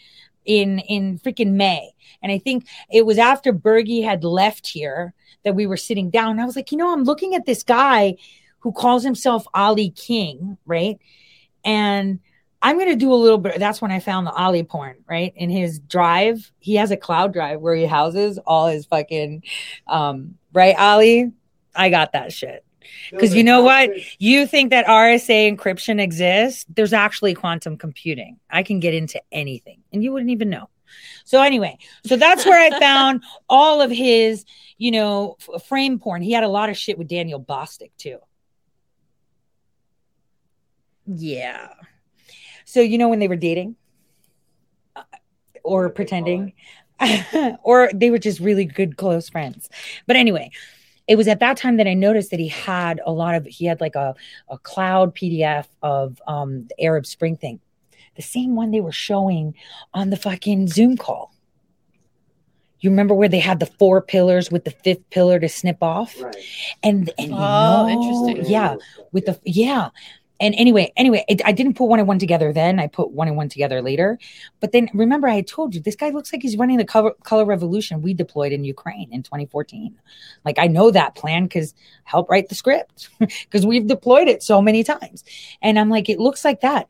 in 0.45 0.79
in 0.81 1.19
freaking 1.19 1.53
May, 1.53 1.91
and 2.23 2.31
I 2.31 2.39
think 2.39 2.67
it 2.93 3.07
was 3.07 3.17
after 3.19 3.51
Bergie 3.53 4.05
had 4.05 4.23
left 4.23 4.67
here 4.67 5.15
that 5.43 5.55
we 5.55 5.67
were 5.67 5.79
sitting 5.79 6.11
down. 6.11 6.39
I 6.39 6.45
was 6.45 6.55
like, 6.55 6.71
you 6.71 6.77
know, 6.77 6.93
I'm 6.93 7.05
looking 7.05 7.35
at 7.35 7.47
this 7.47 7.63
guy 7.63 8.17
who 8.59 8.73
calls 8.73 9.03
himself 9.05 9.47
Ali 9.55 9.89
King, 9.91 10.59
right? 10.67 10.99
And 11.65 12.21
I'm 12.63 12.79
gonna 12.79 12.97
do 12.97 13.13
a 13.13 13.15
little 13.15 13.39
bit. 13.39 13.59
That's 13.59 13.81
when 13.81 13.91
I 13.91 14.01
found 14.01 14.27
the 14.27 14.33
Ali 14.33 14.63
porn, 14.63 14.97
right? 15.09 15.33
In 15.37 15.51
his 15.51 15.79
drive, 15.79 16.53
he 16.59 16.75
has 16.75 16.91
a 16.91 16.97
cloud 16.97 17.33
drive 17.33 17.61
where 17.61 17.75
he 17.75 17.87
houses 17.87 18.39
all 18.47 18.67
his 18.67 18.87
fucking, 18.87 19.45
um, 19.87 20.37
right, 20.53 20.75
Ali. 20.79 21.33
I 21.75 21.89
got 21.89 22.13
that 22.13 22.33
shit. 22.33 22.65
Because 23.11 23.35
you 23.35 23.45
know 23.45 23.63
what? 23.63 23.91
You 24.19 24.47
think 24.47 24.71
that 24.71 24.87
RSA 24.87 25.57
encryption 25.57 26.01
exists? 26.01 26.67
There's 26.69 26.93
actually 26.93 27.35
quantum 27.35 27.77
computing. 27.77 28.39
I 28.51 28.63
can 28.63 28.81
get 28.81 28.95
into 28.95 29.21
anything 29.31 29.83
and 29.93 30.03
you 30.03 30.13
wouldn't 30.13 30.31
even 30.31 30.51
know. 30.51 30.69
So 31.25 31.41
anyway, 31.43 31.79
so 32.05 32.17
that's 32.17 32.45
where 32.45 32.59
I 32.59 32.79
found 32.81 33.23
all 33.49 33.81
of 33.81 33.91
his, 33.91 34.45
you 34.79 34.91
know, 34.91 35.37
f- 35.55 35.65
frame 35.65 35.99
porn. 35.99 36.23
He 36.23 36.33
had 36.33 36.45
a 36.45 36.49
lot 36.49 36.71
of 36.71 36.77
shit 36.77 36.99
with 36.99 37.09
Daniel 37.09 37.41
Bostic 37.41 37.91
too. 37.97 38.19
Yeah. 41.07 41.69
So 42.71 42.81
you 42.81 42.99
know 42.99 43.09
when 43.09 43.19
they 43.19 43.27
were 43.29 43.37
dating 43.37 43.75
or 45.65 45.91
pretending 45.91 46.53
or 47.63 47.91
they 47.93 48.11
were 48.11 48.19
just 48.19 48.41
really 48.41 48.65
good 48.65 48.97
close 48.97 49.29
friends. 49.29 49.69
But 50.07 50.17
anyway, 50.17 50.51
it 51.09 51.17
was 51.17 51.27
at 51.29 51.41
that 51.41 51.57
time 51.57 51.77
that 51.79 51.89
I 51.89 51.95
noticed 51.95 52.31
that 52.31 52.39
he 52.41 52.49
had 52.49 53.01
a 53.05 53.11
lot 53.13 53.35
of 53.35 53.45
he 53.47 53.65
had 53.67 53.81
like 53.81 53.95
a 53.97 54.15
a 54.49 54.59
cloud 54.59 55.15
PDF 55.17 55.67
of 55.83 56.21
um 56.29 56.67
the 56.69 56.85
Arab 56.85 57.07
Spring 57.07 57.37
thing. 57.37 57.59
The 58.17 58.23
same 58.23 58.55
one 58.55 58.71
they 58.71 58.81
were 58.81 58.93
showing 58.93 59.55
on 59.95 60.11
the 60.11 60.17
fucking 60.17 60.69
Zoom 60.69 60.97
call. 60.97 61.35
You 62.81 62.91
remember 62.91 63.15
where 63.15 63.29
they 63.29 63.41
had 63.41 63.61
the 63.61 63.67
four 63.67 64.01
pillars 64.01 64.51
with 64.51 64.65
the 64.65 64.71
fifth 64.71 65.09
pillar 65.11 65.39
to 65.39 65.49
snip 65.49 65.83
off? 65.83 66.21
Right. 66.21 66.37
And 66.83 67.11
and 67.19 67.31
you 67.31 67.37
Oh, 67.37 67.87
know- 67.87 67.89
interesting. 67.89 68.51
Yeah, 68.53 68.77
with 69.13 69.27
the 69.27 69.39
yeah 69.45 69.89
and 70.41 70.55
anyway 70.57 70.93
anyway 70.97 71.25
it, 71.29 71.41
i 71.45 71.53
didn't 71.53 71.75
put 71.75 71.85
one 71.85 71.99
and 71.99 72.09
one 72.09 72.19
together 72.19 72.53
then. 72.53 72.81
I 72.81 72.87
put 72.87 73.13
one 73.13 73.29
and 73.29 73.37
one 73.37 73.49
together 73.49 73.83
later. 73.83 74.19
But 74.59 74.73
then 74.73 74.89
remember 74.95 75.29
i 75.29 75.43
told 75.43 75.75
you 75.75 75.81
this 75.81 75.97
guy 75.97 76.11
looks 76.11 76.33
like 76.33 76.43
he's 76.43 76.57
running 76.57 76.79
the 76.79 76.85
color, 76.85 77.13
color 77.25 77.45
revolution 77.45 78.03
we 78.03 78.15
deployed 78.15 78.53
in 78.53 78.65
ukraine 78.65 79.13
in 79.13 79.23
2014 79.23 79.97
like 80.45 80.59
i 80.59 80.67
know 80.67 80.91
that 80.91 81.15
plan 81.15 81.45
because 81.45 81.75
help 82.05 82.29
write 82.29 82.49
the 82.49 82.55
script 82.55 83.11
because 83.19 83.67
we've 83.67 83.87
deployed 83.87 84.29
it 84.29 84.43
so 84.43 84.61
many 84.61 84.83
times. 84.83 85.25
And 85.63 85.79
i'm 85.79 85.91
like 85.91 86.09
it 86.09 86.19
looks 86.19 86.45
like 86.45 86.63
that. 86.63 86.89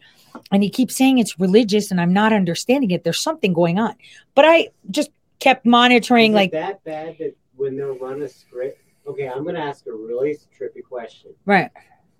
And 0.53 0.63
he 0.63 0.71
keeps 0.71 0.97
saying 0.97 1.19
it's 1.19 1.39
religious 1.41 1.91
and 1.91 2.01
i'm 2.01 2.13
not 2.13 2.33
understanding 2.33 2.91
it. 2.93 3.05
There's 3.05 3.21
something 3.21 3.53
going 3.53 3.79
on. 3.79 3.95
But 4.35 4.45
i 4.47 4.69
just 4.91 5.11
kept 5.41 5.67
monitoring 5.67 6.33
Is 6.33 6.37
like 6.37 6.53
that 6.53 6.85
bad 6.85 7.17
that 7.19 7.35
when 7.57 7.77
they'll 7.77 7.99
run 7.99 8.23
a 8.23 8.29
script? 8.29 8.81
Okay, 9.07 9.27
I'm 9.29 9.43
going 9.43 9.57
to 9.57 9.61
ask 9.61 9.87
a 9.87 9.93
really 9.93 10.39
trippy 10.57 10.85
question. 10.85 11.33
right 11.47 11.71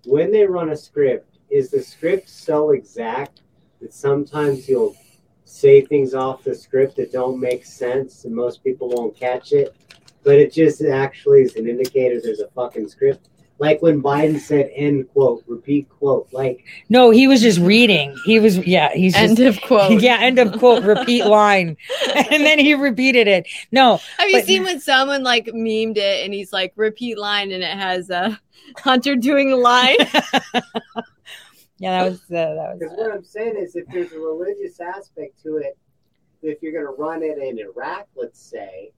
When 0.05 0.31
they 0.31 0.45
run 0.45 0.69
a 0.69 0.77
script, 0.77 1.37
is 1.49 1.69
the 1.69 1.81
script 1.81 2.29
so 2.29 2.71
exact 2.71 3.41
that 3.81 3.93
sometimes 3.93 4.67
you'll 4.67 4.95
say 5.43 5.81
things 5.81 6.13
off 6.13 6.43
the 6.43 6.55
script 6.55 6.95
that 6.95 7.11
don't 7.11 7.39
make 7.39 7.65
sense 7.65 8.23
and 8.23 8.33
most 8.33 8.63
people 8.63 8.89
won't 8.89 9.15
catch 9.15 9.51
it, 9.51 9.75
but 10.23 10.35
it 10.35 10.53
just 10.53 10.81
actually 10.81 11.41
is 11.41 11.55
an 11.57 11.67
indicator 11.67 12.21
there's 12.21 12.39
a 12.39 12.47
fucking 12.49 12.87
script? 12.87 13.27
Like 13.61 13.79
when 13.83 14.01
Biden 14.01 14.39
said 14.39 14.71
end 14.73 15.07
quote, 15.13 15.43
repeat 15.45 15.87
quote. 15.87 16.27
Like, 16.33 16.65
no 16.89 17.11
he 17.11 17.27
was 17.27 17.41
just 17.41 17.59
reading 17.59 18.17
he 18.25 18.39
was 18.39 18.57
yeah 18.65 18.91
he's 18.91 19.13
just 19.13 19.39
End 19.39 19.39
of 19.47 19.61
quote. 19.61 20.01
yeah, 20.07 20.17
end 20.19 20.39
of 20.39 20.57
quote, 20.57 20.83
repeat 20.83 21.25
line. 21.39 21.77
and 22.31 22.43
then 22.43 22.57
he 22.57 22.73
repeated 22.73 23.27
it. 23.27 23.47
No, 23.71 23.99
Have 24.17 24.29
you 24.29 24.37
But- 24.39 24.45
seen 24.47 24.63
when 24.63 24.79
someone 24.79 25.21
like 25.21 25.45
memed 25.45 25.97
it 25.97 26.25
and 26.25 26.33
he's 26.33 26.51
like 26.51 26.73
repeat 26.75 27.19
line 27.19 27.51
and 27.51 27.63
it 27.63 27.77
has 27.77 28.09
uh, 28.09 28.35
Hunter 28.77 29.15
doing 29.15 29.51
a 29.51 29.55
line? 29.57 29.97
yeah, 31.77 32.03
that 32.03 32.09
was 32.09 32.19
uh, 32.23 32.29
that 32.29 32.77
because 32.79 32.97
was 32.97 32.99
what 32.99 33.11
I'm 33.15 33.23
saying 33.23 33.55
is 33.57 33.75
if 33.75 33.85
there's 33.93 34.11
a 34.11 34.19
religious 34.19 34.79
aspect 34.79 35.41
to 35.43 35.57
it, 35.57 35.77
if 36.41 36.63
you're 36.63 36.73
going 36.73 36.85
to 36.85 36.99
run 36.99 37.21
it 37.21 37.37
in 37.37 37.59
Iraq, 37.59 38.07
let's 38.15 38.41
say, 38.41 38.91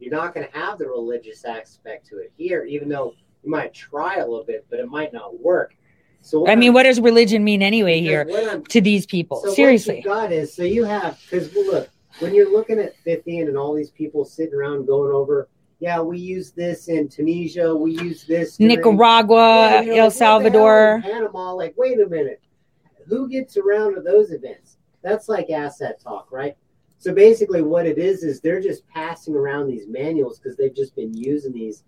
you're 0.00 0.10
not 0.12 0.34
going 0.34 0.46
to 0.48 0.58
have 0.58 0.78
the 0.78 0.86
religious 0.88 1.44
aspect 1.44 2.06
to 2.08 2.18
it 2.18 2.32
here, 2.36 2.64
even 2.64 2.88
though 2.88 3.14
you 3.42 3.50
might 3.50 3.74
try 3.74 4.16
a 4.16 4.26
little 4.26 4.44
bit, 4.44 4.66
but 4.70 4.78
it 4.78 4.88
might 4.88 5.12
not 5.12 5.40
work. 5.40 5.74
So 6.20 6.46
I 6.46 6.54
mean, 6.54 6.68
I'm- 6.68 6.74
what 6.74 6.82
does 6.84 7.00
religion 7.00 7.42
mean 7.42 7.62
anyway 7.62 8.00
here 8.00 8.24
to 8.68 8.80
these 8.80 9.06
people? 9.06 9.42
So 9.44 9.52
Seriously. 9.52 10.02
you 10.04 10.12
is 10.12 10.54
so 10.54 10.62
you 10.62 10.84
have 10.84 11.18
because 11.28 11.52
well, 11.54 11.66
look 11.66 11.88
when 12.20 12.34
you're 12.34 12.50
looking 12.50 12.78
at 12.78 12.96
50 12.98 13.38
and 13.38 13.56
all 13.56 13.74
these 13.74 13.90
people 13.90 14.24
sitting 14.24 14.54
around 14.54 14.86
going 14.86 15.12
over. 15.12 15.48
Yeah, 15.80 16.00
we 16.00 16.16
use 16.16 16.52
this 16.52 16.86
in 16.86 17.08
Tunisia. 17.08 17.74
We 17.74 17.98
use 17.98 18.24
this 18.24 18.56
during- 18.56 18.76
Nicaragua, 18.76 19.70
you're 19.70 19.78
like, 19.80 19.88
El 19.88 19.94
hell 19.96 20.10
Salvador. 20.12 21.00
Panama. 21.02 21.52
Like, 21.54 21.74
wait 21.76 21.98
a 22.00 22.06
minute, 22.08 22.40
who 23.08 23.28
gets 23.28 23.56
around 23.56 23.96
to 23.96 24.00
those 24.00 24.30
events? 24.30 24.76
That's 25.02 25.28
like 25.28 25.50
asset 25.50 26.00
talk, 26.00 26.30
right? 26.30 26.56
So 26.98 27.12
basically, 27.12 27.62
what 27.62 27.84
it 27.84 27.98
is 27.98 28.22
is 28.22 28.40
they're 28.40 28.60
just 28.60 28.86
passing 28.86 29.34
around 29.34 29.66
these 29.66 29.88
manuals 29.88 30.38
because 30.38 30.56
they've 30.56 30.74
just 30.74 30.94
been 30.94 31.12
using 31.14 31.52
these 31.52 31.82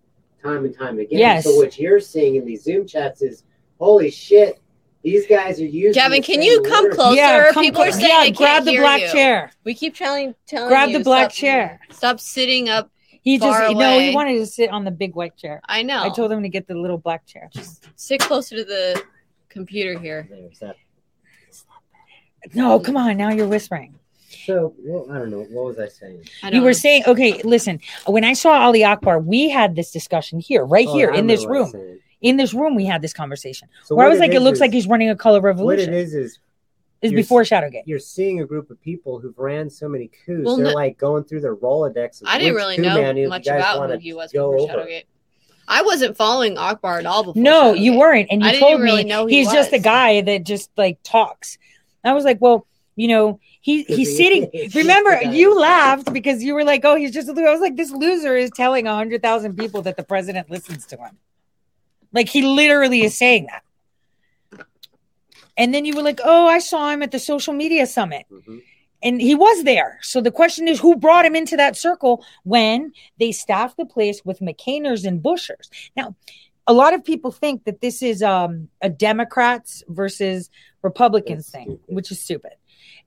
time 0.45 0.65
and 0.65 0.77
time 0.77 0.99
again. 0.99 1.19
Yes. 1.19 1.45
So 1.45 1.57
what 1.57 1.79
you're 1.79 2.01
seeing 2.01 2.37
in 2.37 2.45
these 2.45 2.63
Zoom 2.63 2.87
chats 2.87 3.23
is, 3.23 3.45
holy 3.79 4.11
shit, 4.11 4.61
these 5.03 5.27
guys 5.27 5.61
are 5.61 5.67
using. 5.67 5.93
Gavin, 5.93 6.23
can 6.23 6.43
you 6.43 6.63
come 6.63 6.85
words. 6.85 6.97
closer? 6.97 7.17
Yeah, 7.17 7.51
come 7.53 7.65
People 7.65 7.83
are 7.83 7.93
saying 7.93 8.07
yeah, 8.09 8.21
they 8.25 8.31
grab 8.31 8.49
can't 8.49 8.65
the 8.65 8.71
hear 8.73 8.81
black 8.83 9.01
you. 9.03 9.13
chair. 9.13 9.51
We 9.65 9.75
keep 9.75 9.95
telling 9.95 10.35
telling 10.47 10.69
Grab 10.69 10.91
you 10.91 10.99
the 10.99 11.05
black 11.05 11.31
stop, 11.31 11.41
chair. 11.41 11.81
Stop 11.91 12.21
sitting 12.21 12.69
up. 12.69 12.91
He 13.23 13.39
just 13.39 13.59
far 13.59 13.73
no, 13.73 13.99
he 13.99 14.15
wanted 14.15 14.39
to 14.39 14.47
sit 14.47 14.71
on 14.71 14.85
the 14.85 14.91
big 14.91 15.15
white 15.15 15.37
chair. 15.37 15.61
I 15.67 15.83
know. 15.83 16.03
I 16.03 16.11
told 16.11 16.31
him 16.31 16.43
to 16.43 16.49
get 16.49 16.67
the 16.67 16.75
little 16.75 16.99
black 16.99 17.27
chair. 17.27 17.49
Just 17.53 17.87
sit 17.97 18.21
closer 18.21 18.57
to 18.57 18.65
the 18.65 19.03
computer 19.49 19.99
here. 19.99 20.29
No, 22.53 22.79
come 22.79 22.97
on, 22.99 23.17
now 23.17 23.31
you're 23.31 23.49
whispering. 23.49 23.99
So 24.47 24.75
well, 24.79 25.07
I 25.11 25.19
don't 25.19 25.31
know. 25.31 25.41
What 25.51 25.65
was 25.67 25.79
I 25.79 25.89
saying? 25.89 26.25
I 26.43 26.51
You 26.51 26.61
were 26.63 26.69
know. 26.69 26.73
saying, 26.73 27.05
okay, 27.07 27.41
listen, 27.43 27.81
when 28.07 28.25
I 28.25 28.33
saw 28.33 28.53
Ali 28.65 28.85
Akbar, 28.85 29.19
we 29.19 29.49
had 29.51 29.75
this 29.77 29.91
discussion 29.91 30.41
here, 30.41 30.65
right 30.65 30.87
Oh, 30.89 30.95
here 30.97 31.11
I 31.13 31.17
in 31.19 31.27
this 31.27 31.45
remember 31.47 31.65
what 31.71 31.75
I 31.75 31.79
room. 31.79 31.99
In 32.21 32.37
this 32.39 32.55
room, 32.55 32.75
we 32.75 32.87
had 32.87 33.03
this 33.03 33.13
conversation 33.13 33.69
So 33.85 33.95
where 33.95 34.07
I 34.07 34.09
what 34.09 34.13
was 34.15 34.21
like, 34.21 34.33
"It 34.33 34.41
looks 34.41 34.57
is- 34.57 34.61
like 34.61 34.73
he's 34.73 34.87
running 34.87 35.11
a 35.11 35.17
color 35.17 35.41
revolution. 35.41 35.91
what 35.91 35.99
it 35.99 36.03
is 36.03 36.15
is 36.15 36.39
Is 37.03 37.13
before 37.13 37.43
Shadowgate. 37.43 37.83
you're 37.85 37.99
seeing 37.99 38.41
a 38.41 38.47
group 38.47 38.71
of 38.71 38.81
people 38.81 39.19
who've 39.19 39.39
ran 39.39 39.69
so 39.69 39.89
many 39.89 40.11
coups. 40.25 40.47
Well, 40.47 40.57
they're 40.57 40.67
no- 40.67 40.73
like 40.73 40.97
going 40.97 41.25
through 41.25 41.41
their 41.43 41.55
Rolodex. 41.57 42.23
I 42.25 42.39
didn't 42.39 42.55
really 42.55 42.79
know 42.79 43.29
much 43.29 43.47
about 43.47 43.79
wanna 43.79 43.95
who 43.95 44.01
he 44.01 44.13
was 44.15 44.33
go 44.33 44.53
before 44.53 44.71
over. 44.71 44.85
Shadowgate. 44.89 45.05
I 45.69 45.83
wasn't 45.83 46.17
following 46.17 46.57
Akbar 46.59 46.99
at 46.99 47.07
all 47.07 47.25
before. 47.25 47.43
No, 47.43 47.73
you 47.75 47.97
weren't, 47.99 48.29
and 48.31 48.43
you 48.43 48.49
I 48.49 48.53
didn't 48.53 48.69
told 48.69 48.81
really 48.83 49.05
me 49.05 49.09
know 49.11 49.27
he 49.27 49.39
he's 49.39 49.51
just 49.53 49.73
a 49.73 49.79
guy 49.79 50.21
that 50.23 50.45
just 50.45 50.71
like 50.77 50.99
talks. 51.03 51.57
I 52.05 52.13
was 52.13 52.25
like, 52.25 52.39
well, 52.41 52.67
you 52.97 53.09
know, 53.09 53.41
he 53.61 53.83
he's 53.89 54.17
sitting. 54.17 54.51
Remember, 54.75 55.23
you 55.23 55.59
laughed 55.59 56.13
because 56.13 56.43
you 56.43 56.55
were 56.55 56.65
like, 56.65 56.85
oh, 56.85 56.97
he's 56.97 57.13
just 57.13 57.29
a 57.29 57.33
loser. 57.33 57.49
I 57.49 57.53
was 57.53 57.61
like, 57.61 57.77
this 57.77 57.91
loser 57.91 58.37
is 58.37 58.51
telling 58.51 58.87
a 58.87 58.95
hundred 58.95 59.23
thousand 59.23 59.57
people 59.57 59.83
that 59.83 59.97
the 59.97 60.05
president 60.05 60.51
listens 60.51 60.87
to 60.87 60.97
him. 60.97 61.19
Like 62.13 62.29
he 62.29 62.43
literally 62.43 63.03
is 63.03 63.17
saying 63.17 63.47
that. 63.47 63.63
And 65.57 65.73
then 65.73 65.85
you 65.85 65.95
were 65.95 66.03
like, 66.03 66.21
oh, 66.25 66.47
I 66.47 66.59
saw 66.59 66.91
him 66.91 67.03
at 67.03 67.13
the 67.13 67.19
social 67.19 67.53
media 67.53 67.87
summit. 67.87 68.27
Mhm. 68.31 68.63
And 69.03 69.21
he 69.21 69.35
was 69.35 69.65
there. 69.65 69.99
So 70.01 70.23
the 70.23 70.31
question 70.31 70.67
is, 70.67 70.81
who 70.81 70.97
brought 70.97 71.27
him 71.27 71.37
into 71.37 71.57
that 71.59 71.77
circle 71.77 72.25
when 72.45 72.93
they 73.21 73.33
staffed 73.33 73.77
the 73.77 73.85
place 73.85 74.25
with 74.25 74.41
McCainers 74.41 75.05
and 75.05 75.23
Bushers? 75.23 75.71
Now, 75.95 76.17
a 76.67 76.73
lot 76.73 76.95
of 76.95 77.05
people 77.05 77.31
think 77.31 77.65
that 77.65 77.83
this 77.83 78.03
is 78.03 78.23
um, 78.23 78.69
a 78.81 78.89
Democrats 78.89 79.83
versus 79.89 80.49
Republicans 80.85 81.49
thing, 81.51 81.81
which 81.87 82.13
is 82.13 82.21
stupid. 82.21 82.53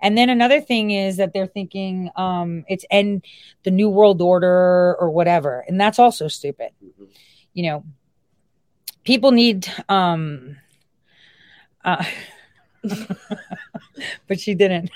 And 0.02 0.18
then 0.18 0.30
another 0.30 0.60
thing 0.60 0.92
is 0.92 1.18
that 1.18 1.32
they're 1.34 1.48
thinking 1.48 2.10
um, 2.16 2.66
it's 2.68 2.84
end 2.92 3.24
the 3.64 3.72
New 3.72 3.90
World 3.90 4.22
Order 4.22 4.96
or 5.00 5.10
whatever. 5.12 5.64
And 5.68 5.80
that's 5.80 6.00
also 6.00 6.28
stupid. 6.28 6.72
Mhm. 6.84 7.08
You 7.54 7.64
know, 7.64 7.84
people 9.04 9.32
need. 9.32 9.68
Um, 9.88 10.58
uh, 11.86 12.04
but 14.28 14.40
she 14.40 14.54
didn't. 14.56 14.90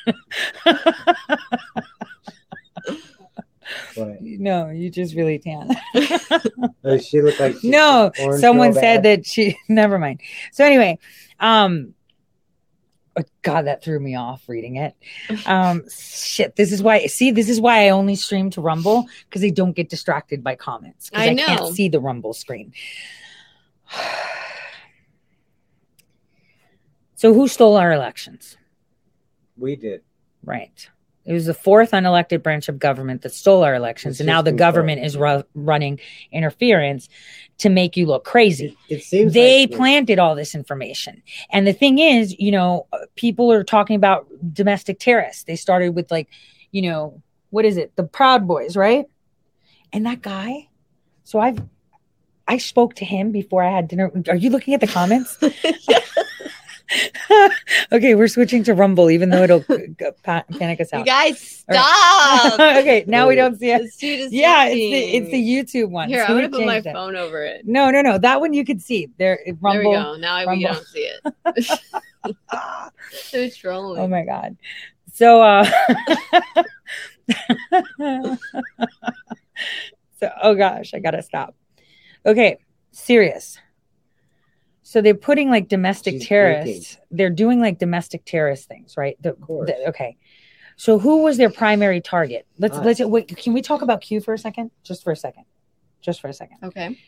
But 3.96 4.18
no, 4.22 4.70
you 4.70 4.90
just 4.90 5.16
really 5.16 5.40
tan. 5.40 5.70
she 7.02 7.22
looked 7.22 7.40
like 7.40 7.56
she- 7.62 7.70
no, 7.70 8.12
someone 8.40 8.74
said 8.74 9.04
bad. 9.04 9.20
that 9.22 9.26
she. 9.26 9.58
Never 9.70 9.98
mind. 9.98 10.22
So 10.52 10.66
anyway, 10.66 11.00
um, 11.40 11.94
God, 13.41 13.64
that 13.64 13.84
threw 13.84 13.99
me 13.99 14.16
off 14.16 14.47
reading 14.47 14.78
it. 14.78 14.95
Um, 15.45 15.84
shit. 15.89 16.55
This 16.55 16.72
is 16.72 16.82
why. 16.82 17.05
See, 17.07 17.32
this 17.32 17.49
is 17.49 17.59
why 17.59 17.86
I 17.86 17.89
only 17.89 18.16
stream 18.16 18.49
to 18.51 18.62
Rumble 18.62 19.05
because 19.30 19.43
I 19.43 19.49
don't 19.49 19.74
get 19.76 19.89
distracted 19.89 20.43
by 20.43 20.55
comments. 20.55 21.09
I 21.14 21.30
I 21.30 21.34
know. 21.34 21.45
can't 21.45 21.76
see 21.76 21.89
the 21.89 21.99
Rumble 21.99 22.34
screen. 22.34 22.74
So 27.16 27.36
who 27.36 27.47
stole 27.47 27.78
our 27.78 27.91
elections? 27.91 28.57
we 29.55 29.76
did. 29.76 30.01
Right. 30.43 30.89
It 31.26 31.34
was 31.34 31.46
the 31.46 31.54
fourth 31.54 31.92
unelected 31.92 32.42
branch 32.42 32.68
of 32.68 32.80
government 32.80 33.22
that 33.22 33.34
stole 33.34 33.64
our 33.64 33.76
elections, 33.76 34.20
and 34.20 34.28
now 34.28 34.42
the 34.42 34.52
government 34.52 35.04
is 35.04 35.16
ru- 35.16 35.44
running 35.54 36.00
interference 36.32 37.10
to 37.60 37.70
make 37.70 37.96
you 37.96 38.08
look 38.08 38.24
crazy. 38.24 38.76
It, 38.90 38.96
it 38.96 39.04
seems 39.04 39.34
They 39.34 39.68
like, 39.68 39.72
planted 39.78 40.18
all 40.18 40.36
this 40.36 40.56
information, 40.56 41.22
and 41.52 41.68
the 41.68 41.74
thing 41.74 42.00
is, 42.00 42.38
you 42.40 42.52
know, 42.52 42.88
uh, 42.92 43.00
people 43.16 43.52
are 43.52 43.64
talking 43.64 43.96
about 43.96 44.28
domestic 44.52 45.00
terrorists. 45.00 45.44
They 45.44 45.56
started 45.56 45.90
with 45.96 46.10
like, 46.10 46.28
you 46.72 46.82
know, 46.82 47.22
what 47.52 47.66
is 47.66 47.78
it, 47.78 47.96
the 47.96 48.04
Proud 48.04 48.48
Boys, 48.48 48.76
right? 48.76 49.06
And 49.94 50.06
that 50.06 50.22
guy. 50.22 50.70
So 51.24 51.40
I've, 51.40 51.62
I 52.48 52.58
spoke 52.58 52.96
to 52.96 53.06
him 53.06 53.32
before 53.32 53.64
I 53.64 53.70
had 53.70 53.88
dinner. 53.88 54.12
Are 54.28 54.36
you 54.36 54.50
looking 54.50 54.74
at 54.74 54.82
the 54.82 54.88
comments? 54.88 55.38
okay, 57.92 58.16
we're 58.16 58.28
switching 58.28 58.64
to 58.64 58.74
Rumble, 58.74 59.10
even 59.10 59.30
though 59.30 59.44
it'll 59.44 59.64
panic 59.64 60.82
us 60.82 60.89
You 60.94 61.00
out. 61.00 61.06
guys, 61.06 61.64
All 61.70 61.76
right. 61.76 61.84
stop. 61.84 62.60
okay, 62.78 63.04
now 63.08 63.28
we 63.28 63.36
don't 63.36 63.58
see 63.60 63.72
it. 63.72 63.82
This 63.84 63.98
dude 63.98 64.20
is 64.20 64.34
Yeah, 64.34 64.66
it's 64.66 64.76
the 64.76 65.18
it's 65.18 65.32
the 65.32 65.42
YouTube 65.86 65.89
one. 65.89 66.10
Here, 66.10 66.26
So 66.26 66.34
I'm 66.34 66.38
gonna 66.38 66.50
put 66.50 66.66
my 66.66 66.78
it. 66.78 66.84
phone 66.86 67.16
over 67.16 67.44
it. 67.44 67.66
No, 67.66 67.89
no, 67.92 68.02
no. 68.02 68.18
That 68.18 68.39
one 68.42 68.54
you 68.54 68.66
could 68.66 68.82
see. 68.82 69.10
There, 69.18 69.39
Rumble. 69.62 69.92
There 69.92 70.00
we 70.02 70.06
go. 70.06 70.16
Now 70.18 70.46
we 70.50 70.64
don't 70.64 70.86
see 70.88 71.10
it. 71.10 71.80
Who's 73.32 73.56
trolling? 73.58 74.00
Oh 74.02 74.08
my 74.08 74.24
god. 74.26 74.58
So 75.14 75.42
uh 75.42 75.66
So 80.20 80.30
oh 80.44 80.56
gosh, 80.56 80.94
I 80.94 81.00
got 81.00 81.12
to 81.12 81.22
stop. 81.24 81.56
Okay, 82.26 82.58
serious. 82.92 83.58
So 84.92 85.00
they're 85.00 85.16
putting 85.16 85.50
like 85.50 85.70
domestic 85.70 86.16
She's 86.16 86.28
terrorists. 86.28 86.98
They're 87.12 87.30
doing 87.30 87.62
like 87.62 87.80
domestic 87.80 88.26
terrorist 88.26 88.68
things, 88.68 88.98
right? 88.98 89.16
The, 89.22 89.32
course. 89.32 89.70
the- 89.70 89.88
okay. 89.88 90.18
So 90.76 91.00
who 91.00 91.24
was 91.24 91.38
their 91.38 91.50
primary 91.50 92.02
target? 92.02 92.46
Let's 92.60 92.76
Us. 92.78 92.84
let's 92.86 93.00
wait, 93.00 93.30
can 93.38 93.54
we 93.54 93.62
talk 93.62 93.82
about 93.84 94.02
Q 94.02 94.20
for 94.20 94.34
a 94.34 94.38
second? 94.38 94.70
Just 94.84 95.02
for 95.06 95.12
a 95.14 95.16
second. 95.16 95.46
Just 96.02 96.20
for 96.20 96.28
a 96.28 96.34
second. 96.34 96.58
Okay. 96.64 97.00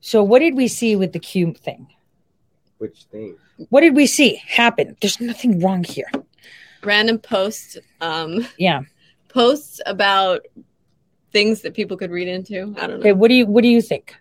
So 0.00 0.24
what 0.24 0.40
did 0.40 0.56
we 0.56 0.66
see 0.66 0.96
with 0.96 1.12
the 1.12 1.20
Q 1.20 1.54
thing? 1.54 1.86
which 2.78 3.04
thing? 3.04 3.36
What 3.68 3.82
did 3.82 3.94
we 3.94 4.06
see 4.08 4.42
happen? 4.44 4.96
There's 5.00 5.20
nothing 5.20 5.60
wrong 5.60 5.84
here. 5.84 6.10
Random 6.82 7.18
posts. 7.20 7.78
Um, 8.00 8.48
Yeah. 8.58 8.80
posts 9.28 9.80
about 9.86 10.44
things 11.30 11.62
that 11.62 11.72
people 11.74 11.96
could 11.96 12.10
read 12.10 12.26
into. 12.26 12.74
I 12.76 12.88
don't 12.88 12.90
know. 12.90 12.96
Okay, 12.96 13.12
what 13.12 13.28
do 13.28 13.34
you 13.34 13.46
what 13.46 13.62
do 13.62 13.68
you 13.68 13.80
think? 13.80 14.16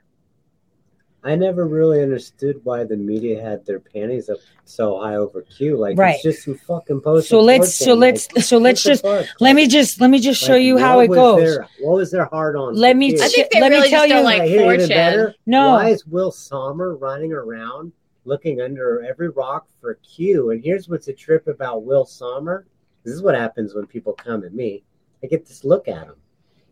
I 1.25 1.35
never 1.35 1.65
really 1.67 2.03
understood 2.03 2.61
why 2.63 2.83
the 2.83 2.95
media 2.95 3.41
had 3.41 3.65
their 3.65 3.79
panties 3.79 4.29
up 4.29 4.37
so 4.63 4.99
high 4.99 5.15
over 5.15 5.41
Q. 5.41 5.75
Like 5.75 5.97
Right. 5.97 6.13
it's 6.15 6.23
just 6.23 6.43
some 6.43 6.55
fucking 6.55 7.01
post. 7.01 7.27
So 7.29 7.41
let's 7.41 7.73
so 7.73 7.95
let's 7.95 8.47
so 8.47 8.59
let's 8.59 8.83
just 8.83 9.03
let 9.39 9.55
me 9.55 9.67
just 9.67 9.99
let 9.99 10.11
me 10.11 10.19
just 10.19 10.39
show 10.39 10.53
you 10.55 10.77
how 10.77 10.99
it 10.99 11.07
goes. 11.09 11.57
what 11.81 11.95
was 11.95 12.11
their 12.11 12.25
hard 12.25 12.55
on? 12.55 12.75
Let 12.75 12.93
for 12.93 12.97
me 12.99 13.13
Q? 13.13 13.23
I 13.23 13.27
think 13.29 13.49
they 13.51 13.59
Let 13.59 13.71
me 13.71 13.77
really 13.77 13.89
tell 13.89 14.01
just 14.03 14.09
don't 14.09 14.19
you- 14.19 14.23
like 14.23 14.39
Right 14.41 14.49
here, 14.49 14.73
even 14.73 14.79
4chan. 14.85 14.89
better. 14.89 15.35
No. 15.47 15.69
Why 15.71 15.89
is 15.89 16.05
Will 16.05 16.31
Sommer 16.31 16.95
running 16.95 17.33
around 17.33 17.91
looking 18.25 18.61
under 18.61 19.03
every 19.03 19.29
rock 19.29 19.65
for 19.81 19.95
Q? 19.95 20.51
And 20.51 20.63
here's 20.63 20.87
what's 20.87 21.07
a 21.07 21.13
trip 21.13 21.47
about 21.47 21.83
Will 21.83 22.05
Sommer. 22.05 22.67
This 23.03 23.15
is 23.15 23.23
what 23.23 23.33
happens 23.35 23.73
when 23.73 23.87
people 23.87 24.13
come 24.13 24.43
at 24.43 24.53
me. 24.53 24.83
I 25.23 25.27
get 25.27 25.45
this 25.47 25.63
look 25.63 25.87
at 25.87 26.05
him. 26.05 26.15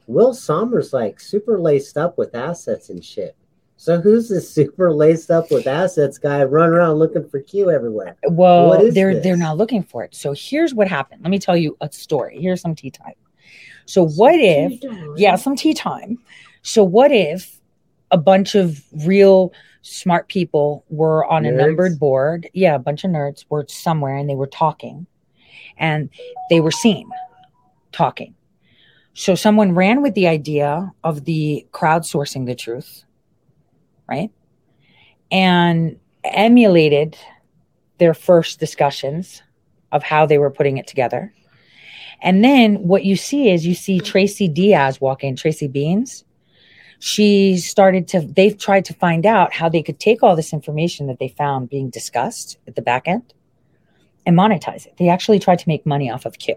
Will 0.06 0.34
Sommer's 0.36 0.94
like 0.94 1.20
super 1.20 1.60
laced 1.60 1.98
up 1.98 2.20
with 2.20 2.36
assets 2.36 2.90
and 2.90 3.04
shit. 3.04 3.36
So 3.84 4.00
who's 4.00 4.30
this 4.30 4.50
super 4.50 4.94
laced 4.94 5.30
up 5.30 5.52
with 5.52 5.68
assets 5.68 6.18
guy 6.18 6.42
running 6.46 6.76
around 6.76 7.00
looking 7.00 7.28
for 7.28 7.42
Q 7.42 7.70
everywhere? 7.70 8.16
Well, 8.30 8.90
they're 8.94 9.14
this? 9.14 9.24
they're 9.26 9.36
not 9.36 9.58
looking 9.58 9.84
for 9.84 10.06
it. 10.06 10.16
So 10.16 10.32
here's 10.32 10.74
what 10.74 10.88
happened. 10.88 11.22
Let 11.22 11.32
me 11.32 11.38
tell 11.38 11.58
you 11.58 11.76
a 11.82 11.92
story. 11.92 12.40
Here's 12.40 12.62
some 12.62 12.76
tea 12.76 12.92
time. 12.92 13.16
So 13.86 14.08
what 14.08 14.36
if 14.36 14.82
yeah, 15.18 15.36
some 15.36 15.58
tea 15.58 15.74
time. 15.74 16.18
So 16.62 16.82
what 16.82 17.12
if 17.12 17.60
a 18.10 18.18
bunch 18.18 18.56
of 18.56 18.82
real 19.06 19.52
smart 19.82 20.30
people 20.30 20.86
were 20.88 21.26
on 21.26 21.46
a 21.46 21.52
numbered 21.52 22.00
board? 22.00 22.50
Yeah, 22.54 22.76
a 22.76 22.80
bunch 22.80 23.04
of 23.04 23.12
nerds 23.12 23.44
were 23.50 23.66
somewhere 23.68 24.16
and 24.16 24.30
they 24.30 24.36
were 24.36 24.48
talking 24.48 25.08
and 25.78 26.10
they 26.50 26.62
were 26.62 26.72
seen 26.72 27.10
talking. 27.92 28.34
So 29.14 29.36
someone 29.36 29.76
ran 29.76 30.02
with 30.02 30.14
the 30.14 30.30
idea 30.30 30.90
of 31.04 31.26
the 31.26 31.68
crowdsourcing 31.74 32.46
the 32.46 32.56
truth, 32.56 33.04
right? 34.14 34.32
And 35.32 36.00
emulated 36.24 37.18
their 37.98 38.14
first 38.14 38.60
discussions 38.60 39.42
of 39.92 40.04
how 40.04 40.26
they 40.26 40.38
were 40.38 40.52
putting 40.52 40.78
it 40.78 40.88
together. 40.88 41.34
And 42.22 42.44
then 42.44 42.76
what 42.88 43.04
you 43.04 43.16
see 43.16 43.50
is 43.50 43.66
you 43.66 43.76
see 43.76 44.00
Tracy 44.00 44.48
Diaz 44.48 45.02
walk 45.02 45.24
in, 45.24 45.36
Tracy 45.36 45.68
Beans. 45.68 46.24
She 47.00 47.58
started 47.58 48.08
to, 48.10 48.22
they've 48.22 48.58
tried 48.58 48.86
to 48.86 48.94
find 48.94 49.26
out 49.26 49.52
how 49.52 49.68
they 49.68 49.84
could 49.84 50.00
take 50.00 50.24
all 50.24 50.36
this 50.36 50.54
information 50.54 51.08
that 51.08 51.20
they 51.20 51.28
found 51.28 51.70
being 51.70 51.90
discussed 51.90 52.58
at 52.66 52.76
the 52.76 52.82
back 52.82 53.08
end 53.08 53.34
and 54.26 54.38
monetize 54.38 54.86
it. 54.86 54.96
They 54.98 55.10
actually 55.10 55.40
tried 55.40 55.60
to 55.60 55.68
make 55.68 55.86
money 55.86 56.10
off 56.10 56.26
of 56.26 56.40
Q. 56.40 56.56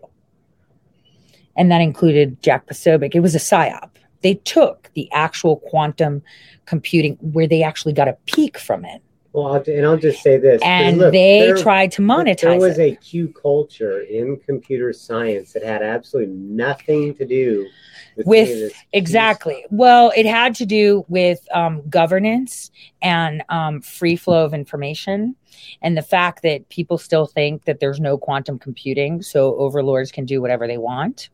And 1.57 1.73
that 1.73 1.81
included 1.81 2.41
Jack 2.43 2.67
Posobiec. 2.67 3.15
It 3.15 3.21
was 3.21 3.35
a 3.35 3.39
psyop. 3.39 3.91
They 4.23 4.35
took 4.35 4.91
the 4.95 5.11
actual 5.13 5.57
quantum 5.57 6.23
computing 6.65 7.17
where 7.21 7.47
they 7.47 7.63
actually 7.63 7.93
got 7.93 8.09
a 8.09 8.17
peak 8.27 8.59
from 8.59 8.85
it. 8.85 9.03
Well, 9.33 9.49
I'll, 9.49 9.63
and 9.67 9.85
I'll 9.85 9.99
just 9.99 10.23
say 10.23 10.39
this. 10.39 10.63
And 10.65 10.97
look, 10.97 11.13
they 11.13 11.41
there- 11.41 11.59
tried 11.59 11.93
to 11.93 12.03
monetize 12.03 12.41
There 12.41 12.59
was 12.59 12.79
it. 12.79 12.93
a 12.93 12.97
Q 12.97 13.29
culture 13.29 14.01
in 14.01 14.39
computer 14.39 14.95
science 14.95 15.53
that 15.53 15.63
had 15.63 15.83
absolutely 15.83 16.33
nothing 16.35 17.15
to 17.17 17.27
do 17.27 17.69
with, 18.17 18.27
With- 18.27 18.49
any 18.49 18.53
of 18.55 18.61
this 18.61 18.73
Q 18.73 18.81
Exactly. 18.95 19.67
Well, 19.71 20.11
it 20.17 20.25
had 20.25 20.55
to 20.55 20.65
do 20.65 21.05
with 21.09 21.47
um, 21.53 21.87
governance 21.91 22.71
and 23.03 23.43
um, 23.51 23.83
free 23.83 24.17
flow 24.17 24.43
of 24.43 24.55
information, 24.55 25.37
and 25.83 25.99
the 25.99 26.03
fact 26.03 26.43
that 26.43 26.67
people 26.71 26.97
still 26.97 27.27
think 27.27 27.67
that 27.67 27.79
there's 27.79 28.01
no 28.01 28.17
quantum 28.17 28.59
computing, 28.59 29.21
so 29.21 29.55
overlords 29.57 30.11
can 30.11 30.25
do 30.25 30.41
whatever 30.41 30.67
they 30.67 30.79
want. 30.79 31.29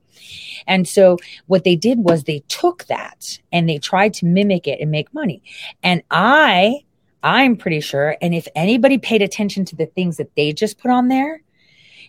And 0.66 0.86
so, 0.86 1.18
what 1.46 1.64
they 1.64 1.76
did 1.76 1.98
was 2.00 2.24
they 2.24 2.44
took 2.48 2.84
that 2.84 3.38
and 3.50 3.68
they 3.68 3.78
tried 3.78 4.14
to 4.14 4.26
mimic 4.26 4.66
it 4.66 4.80
and 4.80 4.90
make 4.90 5.12
money. 5.14 5.42
And 5.82 6.02
I, 6.10 6.84
I'm 7.22 7.56
pretty 7.56 7.80
sure, 7.80 8.16
and 8.20 8.34
if 8.34 8.48
anybody 8.54 8.98
paid 8.98 9.22
attention 9.22 9.64
to 9.66 9.76
the 9.76 9.86
things 9.86 10.16
that 10.16 10.34
they 10.36 10.52
just 10.52 10.78
put 10.78 10.90
on 10.90 11.08
there, 11.08 11.42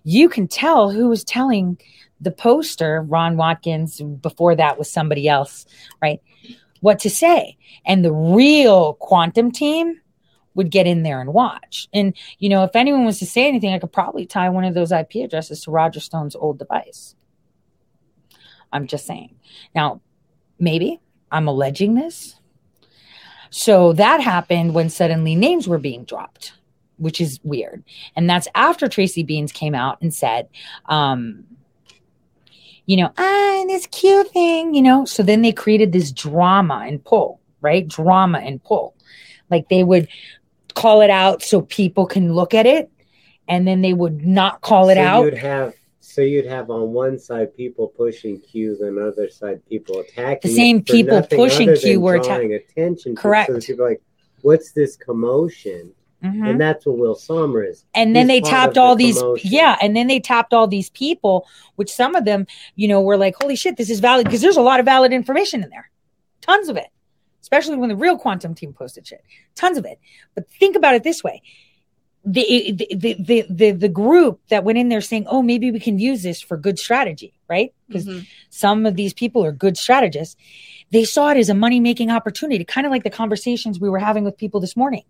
you 0.03 0.29
can 0.29 0.47
tell 0.47 0.89
who 0.89 1.07
was 1.07 1.23
telling 1.23 1.77
the 2.19 2.31
poster, 2.31 3.01
Ron 3.01 3.37
Watkins, 3.37 4.01
before 4.01 4.55
that 4.55 4.77
was 4.77 4.91
somebody 4.91 5.27
else, 5.27 5.65
right? 6.01 6.21
What 6.79 6.99
to 6.99 7.09
say. 7.09 7.57
And 7.85 8.03
the 8.03 8.13
real 8.13 8.95
quantum 8.95 9.51
team 9.51 9.99
would 10.55 10.69
get 10.69 10.87
in 10.87 11.03
there 11.03 11.19
and 11.19 11.33
watch. 11.33 11.87
And, 11.93 12.15
you 12.39 12.49
know, 12.49 12.63
if 12.63 12.75
anyone 12.75 13.05
was 13.05 13.19
to 13.19 13.25
say 13.25 13.47
anything, 13.47 13.73
I 13.73 13.79
could 13.79 13.91
probably 13.91 14.25
tie 14.25 14.49
one 14.49 14.65
of 14.65 14.73
those 14.73 14.91
IP 14.91 15.15
addresses 15.23 15.63
to 15.63 15.71
Roger 15.71 15.99
Stone's 15.99 16.35
old 16.35 16.59
device. 16.59 17.15
I'm 18.73 18.87
just 18.87 19.05
saying. 19.05 19.35
Now, 19.73 20.01
maybe 20.59 20.99
I'm 21.31 21.47
alleging 21.47 21.95
this. 21.95 22.35
So 23.49 23.93
that 23.93 24.19
happened 24.19 24.73
when 24.73 24.89
suddenly 24.89 25.35
names 25.35 25.67
were 25.67 25.77
being 25.77 26.03
dropped, 26.05 26.53
which 26.97 27.21
is 27.21 27.39
weird. 27.43 27.83
And 28.15 28.29
that's 28.29 28.47
after 28.55 28.87
Tracy 28.87 29.23
Beans 29.23 29.51
came 29.51 29.75
out 29.75 30.01
and 30.01 30.13
said, 30.13 30.49
um, 30.87 31.45
you 32.85 32.97
know, 32.97 33.11
ah, 33.17 33.63
this 33.67 33.87
cute 33.87 34.29
thing, 34.31 34.73
you 34.73 34.81
know. 34.81 35.05
So 35.05 35.23
then 35.23 35.41
they 35.41 35.51
created 35.51 35.91
this 35.91 36.11
drama 36.11 36.83
and 36.87 37.03
pull, 37.03 37.39
right? 37.61 37.87
Drama 37.87 38.39
and 38.39 38.61
pull. 38.63 38.95
Like 39.49 39.69
they 39.69 39.83
would 39.83 40.07
call 40.73 41.01
it 41.01 41.09
out 41.09 41.43
so 41.43 41.61
people 41.61 42.05
can 42.05 42.33
look 42.33 42.53
at 42.53 42.65
it, 42.65 42.91
and 43.47 43.67
then 43.67 43.81
they 43.81 43.93
would 43.93 44.25
not 44.25 44.61
call 44.61 44.89
it 44.89 44.95
so 44.95 45.01
out. 45.01 45.25
You'd 45.25 45.37
have 45.37 45.75
so 46.13 46.21
you'd 46.21 46.45
have 46.45 46.69
on 46.69 46.91
one 46.93 47.17
side 47.19 47.55
people 47.55 47.87
pushing 47.87 48.39
Q, 48.39 48.77
then 48.79 48.97
on 48.97 49.07
other 49.07 49.29
side 49.29 49.61
people 49.67 49.99
attacking. 49.99 50.51
The 50.51 50.55
same 50.55 50.83
people 50.83 51.21
pushing 51.23 51.75
Q 51.75 51.99
were 51.99 52.15
atta- 52.17 52.27
drawing 52.27 52.53
attention. 52.53 53.15
to. 53.15 53.21
Correct. 53.21 53.51
So 53.51 53.59
people 53.59 53.85
are 53.85 53.89
like, 53.89 54.01
what's 54.41 54.71
this 54.71 54.95
commotion? 54.95 55.93
Mhm. 56.23 56.49
And 56.49 56.61
that's 56.61 56.85
what 56.85 56.97
Will 56.97 57.15
Sommer 57.15 57.63
is. 57.65 57.83
and 57.93 58.15
then 58.15 58.29
He's 58.29 58.43
they 58.43 58.49
the 58.73 58.79
all 58.79 58.95
these 58.95 59.17
commotion. 59.19 59.49
yeah 59.51 59.75
and 59.81 59.93
then 59.93 60.07
they 60.07 60.21
tapped 60.21 60.53
all 60.53 60.67
these 60.67 60.89
people 60.91 61.45
which 61.75 61.91
some 61.91 62.15
of 62.15 62.23
them 62.23 62.47
you 62.77 62.87
know 62.87 63.01
were 63.01 63.17
like 63.17 63.35
holy 63.41 63.57
shit 63.57 63.75
this 63.75 63.89
is 63.89 63.99
valid 63.99 64.23
because 64.25 64.39
there's 64.39 64.55
a 64.55 64.61
lot 64.61 64.79
of 64.79 64.85
valid 64.85 65.11
information 65.11 65.61
in 65.63 65.69
there 65.69 65.89
tons 66.39 66.69
of 66.69 66.77
it 66.77 66.87
especially 67.41 67.75
when 67.75 67.89
the 67.89 67.95
real 67.97 68.17
quantum 68.17 68.55
team 68.55 68.71
posted 68.71 69.05
shit 69.05 69.21
tons 69.53 69.77
of 69.77 69.83
it 69.83 69.99
but 70.33 70.49
think 70.49 70.77
about 70.77 70.95
it 70.95 71.03
this 71.03 71.25
way 71.25 71.41
the 72.25 72.71
the 72.71 73.15
the 73.19 73.45
the, 73.49 73.71
the, 73.71 73.89
group 73.89 74.39
that 74.49 74.63
went 74.63 74.77
in 74.77 74.87
there 74.87 75.01
saying 75.01 75.25
oh 75.27 75.41
maybe 75.41 75.71
we 75.71 75.79
can 75.79 75.99
use 75.99 76.23
this 76.23 76.39
for 76.41 76.55
good 76.55 76.79
strategy 76.79 77.33
right? 77.49 77.73
Because 77.87 78.05
Mhm. 78.05 78.25
some 78.49 78.85
of 78.85 78.95
these 78.95 79.13
people 79.13 79.43
are 79.45 79.51
good 79.51 79.77
strategists. 79.77 80.35
They 80.91 81.03
saw 81.03 81.29
it 81.29 81.37
as 81.37 81.49
a 81.49 81.53
money 81.53 81.79
making 81.79 82.09
opportunity 82.09 82.63
kind 82.63 82.85
of 82.87 82.91
like 82.91 83.03
the 83.03 83.09
conversations 83.09 83.79
we 83.79 83.89
were 83.89 83.99
having 83.99 84.23
with 84.23 84.37
people 84.37 84.59
this 84.59 84.75
morning. 84.75 85.03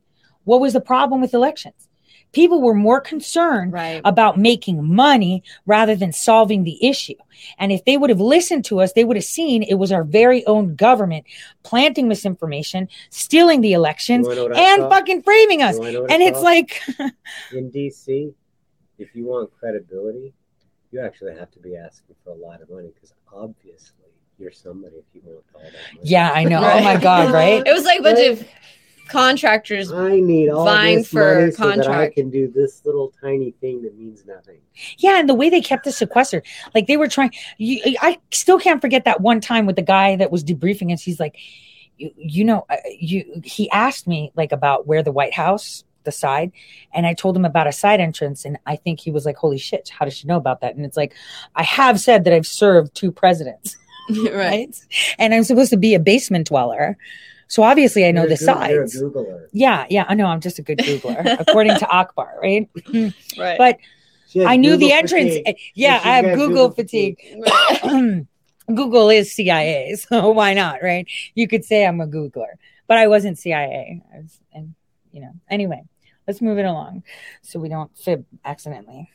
What 0.43 0.59
was 0.59 0.73
the 0.73 0.81
problem 0.81 1.21
with 1.21 1.33
elections 1.33 1.87
people 2.33 2.61
were 2.61 2.73
more 2.73 2.99
concerned 2.99 3.73
Right. 3.73 4.01
about 4.05 4.37
making 4.37 4.83
money 4.83 5.43
rather 5.65 5.95
than 5.95 6.11
solving 6.11 6.63
the 6.63 6.85
issue. 6.85 7.15
And 7.57 7.71
if 7.71 7.85
they 7.85 7.97
would 7.97 8.09
have 8.09 8.19
listened 8.21 8.65
to 8.65 8.81
us, 8.81 8.93
they 8.93 9.03
would 9.03 9.17
have 9.17 9.23
seen 9.23 9.63
it 9.63 9.75
was 9.75 9.91
our 9.91 10.03
very 10.03 10.45
own 10.45 10.75
government 10.75 11.25
planting 11.63 12.07
misinformation, 12.07 12.89
stealing 13.09 13.61
the 13.61 13.73
elections, 13.73 14.27
You 14.27 14.35
know 14.35 14.49
and 14.55 14.83
saw? 14.83 14.89
fucking 14.89 15.21
framing 15.23 15.61
us. 15.61 15.79
You 15.79 15.91
know 15.93 16.05
I 16.05 16.09
And 16.09 16.21
it's 16.21 16.39
saw? 16.39 16.43
like, 16.43 16.81
in 17.51 17.69
DC, 17.69 18.33
if 18.99 19.15
you 19.15 19.25
want 19.25 19.51
credibility, 19.59 20.33
you 20.91 20.99
actually 21.01 21.35
have 21.35 21.51
to 21.51 21.59
be 21.59 21.75
asking 21.75 22.15
for 22.23 22.31
a 22.31 22.35
lot 22.35 22.61
of 22.61 22.69
money 22.69 22.89
because 22.93 23.13
obviously 23.33 24.05
you're 24.39 24.51
somebody 24.51 24.97
if 24.97 25.05
you 25.13 25.21
want 25.25 25.43
all 25.55 25.71
that 25.71 25.93
money. 25.95 26.09
yeah, 26.09 26.31
I 26.31 26.43
know. 26.43 26.61
Oh 26.63 26.81
my 26.81 26.97
God, 26.97 27.31
right? 27.31 27.65
It 27.65 27.73
was 27.73 27.85
like 27.85 27.99
a 27.99 28.03
bunch 28.03 28.19
Right. 28.19 28.31
of 28.31 28.47
contractors. 29.13 29.91
I 29.91 30.19
need 30.19 30.49
all 30.49 30.65
vying 30.65 30.99
this 30.99 31.09
for 31.09 31.35
money 31.35 31.51
so 31.51 31.69
that 31.69 31.87
I 31.87 32.09
can 32.09 32.29
do 32.29 32.51
this 32.51 32.81
little 32.83 33.13
tiny 33.21 33.51
thing 33.61 33.83
that 33.83 33.97
means 33.97 34.25
nothing. 34.25 34.57
Yeah, 34.97 35.19
and 35.19 35.29
the 35.29 35.33
way 35.33 35.49
they 35.49 35.61
kept 35.61 35.85
the 35.85 35.91
sequester, 35.91 36.43
like 36.75 36.87
they 36.87 36.97
were 36.97 37.07
trying. 37.07 37.31
You, 37.57 37.95
I 38.01 38.19
still 38.31 38.59
can't 38.59 38.81
forget 38.81 39.05
that 39.05 39.21
one 39.21 39.39
time 39.39 39.65
with 39.65 39.75
the 39.75 39.83
guy 39.83 40.15
that 40.17 40.31
was 40.31 40.43
debriefing 40.43 40.91
us. 40.91 41.01
He's 41.01 41.19
like, 41.19 41.37
you, 41.97 42.11
you 42.17 42.43
know, 42.43 42.65
uh, 42.69 42.77
you. 42.99 43.41
He 43.43 43.69
asked 43.69 44.07
me 44.07 44.31
like 44.35 44.51
about 44.51 44.87
where 44.87 45.03
the 45.03 45.11
White 45.11 45.33
House, 45.33 45.83
the 46.03 46.11
side, 46.11 46.51
and 46.93 47.05
I 47.05 47.13
told 47.13 47.37
him 47.37 47.45
about 47.45 47.67
a 47.67 47.71
side 47.71 47.99
entrance, 47.99 48.45
and 48.45 48.57
I 48.65 48.75
think 48.75 48.99
he 48.99 49.11
was 49.11 49.25
like, 49.25 49.37
"Holy 49.37 49.57
shit, 49.57 49.89
how 49.89 50.05
does 50.05 50.17
she 50.17 50.27
know 50.27 50.37
about 50.37 50.61
that?" 50.61 50.75
And 50.75 50.85
it's 50.85 50.97
like, 50.97 51.13
I 51.55 51.63
have 51.63 51.99
said 51.99 52.23
that 52.23 52.33
I've 52.33 52.47
served 52.47 52.95
two 52.95 53.11
presidents, 53.11 53.77
right. 54.09 54.33
right? 54.33 54.75
And 55.19 55.33
I'm 55.33 55.43
supposed 55.43 55.69
to 55.69 55.77
be 55.77 55.93
a 55.93 55.99
basement 55.99 56.47
dweller, 56.47 56.97
so 57.47 57.63
obviously 57.63 58.05
I 58.05 58.11
know 58.11 58.21
You're 58.21 58.29
the 58.29 58.35
a 58.35 58.37
Goo- 58.37 58.45
You're 58.71 58.83
a 58.83 58.87
sides. 58.89 59.01
Googler. 59.01 59.47
Yeah, 59.51 59.85
yeah, 59.89 60.05
I 60.07 60.13
know. 60.15 60.25
I'm 60.27 60.39
just 60.41 60.59
a 60.59 60.61
good 60.61 60.79
Googler, 60.79 61.37
according 61.39 61.77
to 61.77 61.87
Akbar, 61.95 62.35
right? 62.41 62.69
Right. 63.37 63.57
But 63.57 63.77
I 64.47 64.57
knew 64.57 64.77
the 64.77 64.91
entrance. 64.91 65.35
fatigue. 65.35 65.57
Yeah, 65.75 66.01
I 66.03 66.15
have 66.15 66.25
Google, 66.37 66.47
Google 66.47 66.71
fatigue. 66.71 67.19
Right. 67.39 68.25
Google 68.67 69.09
is 69.09 69.31
CIA, 69.35 69.95
so 69.99 70.31
why 70.31 70.53
not, 70.53 70.81
right? 70.81 71.05
You 71.35 71.47
could 71.47 71.65
say 71.65 71.85
I'm 71.85 71.99
a 72.01 72.07
Googler, 72.07 72.53
but 72.87 72.97
I 72.97 73.07
wasn't 73.07 73.37
CIA. 73.37 74.01
I 74.13 74.17
was, 74.19 74.39
and 74.53 74.73
you 75.11 75.21
know, 75.21 75.33
anyway, 75.49 75.83
let's 76.27 76.41
move 76.41 76.57
it 76.57 76.65
along 76.65 77.03
so 77.41 77.59
we 77.59 77.69
don't 77.69 77.95
fib 77.97 78.25
accidentally. 78.45 79.09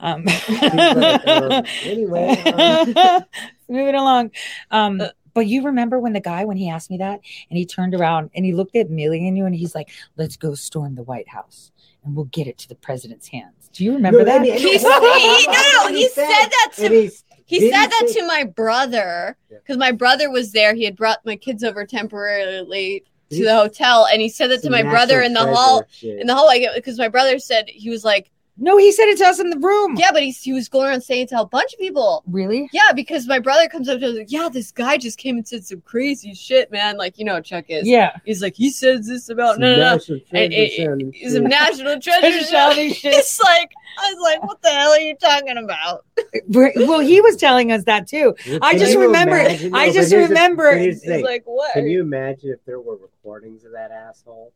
Um, 0.00 0.26
She's 0.28 0.60
like, 0.62 1.26
um, 1.28 1.64
anyway, 1.84 2.28
um, 2.46 2.92
let's 2.94 3.68
move 3.68 3.88
it 3.88 3.94
along. 3.94 4.30
Um, 4.70 5.02
but 5.34 5.46
you 5.46 5.62
remember 5.64 5.98
when 5.98 6.12
the 6.12 6.20
guy 6.20 6.44
when 6.44 6.56
he 6.56 6.70
asked 6.70 6.90
me 6.90 6.96
that 6.98 7.20
and 7.50 7.58
he 7.58 7.66
turned 7.66 7.94
around 7.94 8.30
and 8.34 8.44
he 8.44 8.52
looked 8.52 8.76
at 8.76 8.88
Millie 8.88 9.26
and 9.26 9.36
you 9.36 9.44
and 9.46 9.54
he's 9.54 9.74
like, 9.74 9.90
"Let's 10.16 10.36
go 10.36 10.54
storm 10.54 10.94
the 10.94 11.02
White 11.02 11.28
House 11.28 11.72
and 12.04 12.14
we'll 12.14 12.26
get 12.26 12.46
it 12.46 12.56
to 12.58 12.68
the 12.68 12.74
president's 12.76 13.28
hands." 13.28 13.68
Do 13.72 13.84
you 13.84 13.92
remember 13.94 14.20
No, 14.20 14.24
that? 14.26 14.36
and 14.36 14.44
he- 14.46 14.52
He, 14.52 14.58
and 14.58 14.70
he- 14.70 15.36
he- 15.40 15.46
no, 15.46 15.88
no, 15.88 15.88
he 15.88 16.08
said 16.08 16.26
that 16.26 16.70
to 16.76 16.88
he's- 16.88 17.24
he 17.46 17.58
did 17.58 17.72
said 17.72 17.86
that 17.88 18.04
say- 18.08 18.20
to 18.20 18.26
my 18.26 18.44
brother 18.44 19.36
because 19.50 19.76
my 19.76 19.90
brother 19.92 20.30
was 20.30 20.52
there. 20.52 20.74
He 20.74 20.84
had 20.84 20.96
brought 20.96 21.18
my 21.26 21.36
kids 21.36 21.62
over 21.64 21.84
temporarily 21.84 23.02
to 23.30 23.42
the 23.44 23.54
hotel, 23.56 24.06
and 24.10 24.22
he 24.22 24.28
said 24.28 24.48
that 24.50 24.62
to 24.62 24.70
my 24.70 24.82
brother 24.82 25.20
in 25.20 25.32
the 25.34 25.44
hall 25.44 25.82
shit. 25.90 26.20
in 26.20 26.26
the 26.28 26.34
hallway 26.34 26.68
because 26.74 26.98
my 26.98 27.08
brother 27.08 27.38
said 27.40 27.68
he 27.68 27.90
was 27.90 28.04
like, 28.04 28.30
no, 28.56 28.76
he 28.78 28.92
said 28.92 29.06
it 29.08 29.18
to 29.18 29.24
us 29.26 29.40
in 29.40 29.50
the 29.50 29.58
room. 29.58 29.96
yeah, 29.98 30.10
but 30.12 30.22
he, 30.22 30.30
he 30.30 30.52
was 30.52 30.68
going 30.68 30.88
around 30.88 31.00
saying 31.00 31.22
it 31.24 31.28
to 31.30 31.40
a 31.40 31.46
bunch 31.46 31.72
of 31.72 31.78
people. 31.80 32.22
Really? 32.26 32.68
Yeah, 32.72 32.92
because 32.94 33.26
my 33.26 33.38
brother 33.40 33.68
comes 33.68 33.88
up 33.88 33.98
to 34.00 34.06
us 34.10 34.16
like, 34.16 34.30
yeah, 34.30 34.48
this 34.48 34.70
guy 34.70 34.96
just 34.96 35.18
came 35.18 35.36
and 35.36 35.46
said 35.46 35.64
some 35.66 35.80
crazy 35.80 36.34
shit, 36.34 36.70
man. 36.70 36.96
Like 36.96 37.18
you 37.18 37.24
know, 37.24 37.34
how 37.34 37.40
Chuck 37.40 37.64
is. 37.68 37.86
Yeah. 37.86 38.16
He's 38.24 38.42
like, 38.42 38.54
he 38.54 38.70
says 38.70 39.08
this 39.08 39.28
about 39.28 39.54
Some 39.54 39.62
no, 39.62 39.70
no, 39.72 39.76
no. 39.76 39.94
national 39.96 40.20
And 40.32 40.52
treasure 40.52 40.62
it- 40.62 40.86
sounding 40.86 41.14
a 41.44 41.48
national 41.48 42.00
Treasure 42.00 42.20
treasure. 42.20 42.44
sounding 42.46 42.92
shit. 42.92 43.14
It's 43.14 43.40
like 43.40 43.70
I 44.00 44.12
was 44.14 44.22
like, 44.22 44.42
what 44.44 44.62
the 44.62 44.68
hell 44.70 44.90
are 44.90 44.98
you 45.00 45.16
talking 45.16 45.58
about? 45.58 46.04
Well, 46.48 47.00
he 47.00 47.20
was 47.20 47.36
telling 47.36 47.72
us 47.72 47.84
that 47.84 48.06
too. 48.08 48.34
I 48.62 48.76
just 48.78 48.96
remember- 48.96 49.38
imagine- 49.38 49.74
I 49.74 49.86
no, 49.86 49.92
just 49.92 50.12
remember- 50.12 50.72
but 50.72 50.80
here's 50.80 51.00
the 51.00 51.06
It's 51.06 51.14
thing. 51.16 51.24
like 51.24 51.42
what? 51.44 51.72
Can 51.72 51.86
you 51.88 52.00
imagine 52.00 52.50
if 52.50 52.64
there 52.66 52.80
were 52.80 52.96
recordings 52.96 53.64
of 53.64 53.72
that 53.72 53.90
asshole 53.90 54.52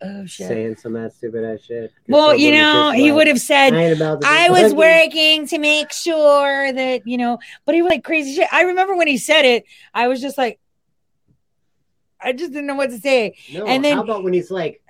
Oh 0.00 0.26
shit. 0.26 0.46
saying 0.46 0.76
some 0.76 0.94
of 0.94 1.02
that 1.02 1.12
stupid 1.12 1.44
ass 1.44 1.64
shit. 1.64 1.92
Well, 2.06 2.34
you 2.36 2.52
know, 2.52 2.92
he 2.92 3.10
like, 3.10 3.16
would 3.16 3.26
have 3.26 3.40
said, 3.40 3.74
"I 3.74 3.84
ain't 3.84 3.96
about 3.96 4.20
to 4.20 4.28
I 4.28 4.48
was 4.48 4.72
working 4.72 5.48
to 5.48 5.58
make 5.58 5.92
sure 5.92 6.72
that, 6.72 7.06
you 7.06 7.18
know, 7.18 7.38
but 7.64 7.74
he 7.74 7.82
was 7.82 7.90
like 7.90 8.04
crazy 8.04 8.36
shit. 8.36 8.48
I 8.52 8.62
remember 8.62 8.96
when 8.96 9.08
he 9.08 9.18
said 9.18 9.44
it, 9.44 9.64
I 9.92 10.06
was 10.06 10.20
just 10.20 10.38
like, 10.38 10.60
I 12.20 12.32
just 12.32 12.52
didn't 12.52 12.66
know 12.66 12.76
what 12.76 12.90
to 12.90 12.98
say. 12.98 13.36
No, 13.52 13.66
and 13.66 13.84
then- 13.84 13.96
how 13.96 14.04
about 14.04 14.22
when 14.22 14.32
he's 14.32 14.50
like, 14.50 14.82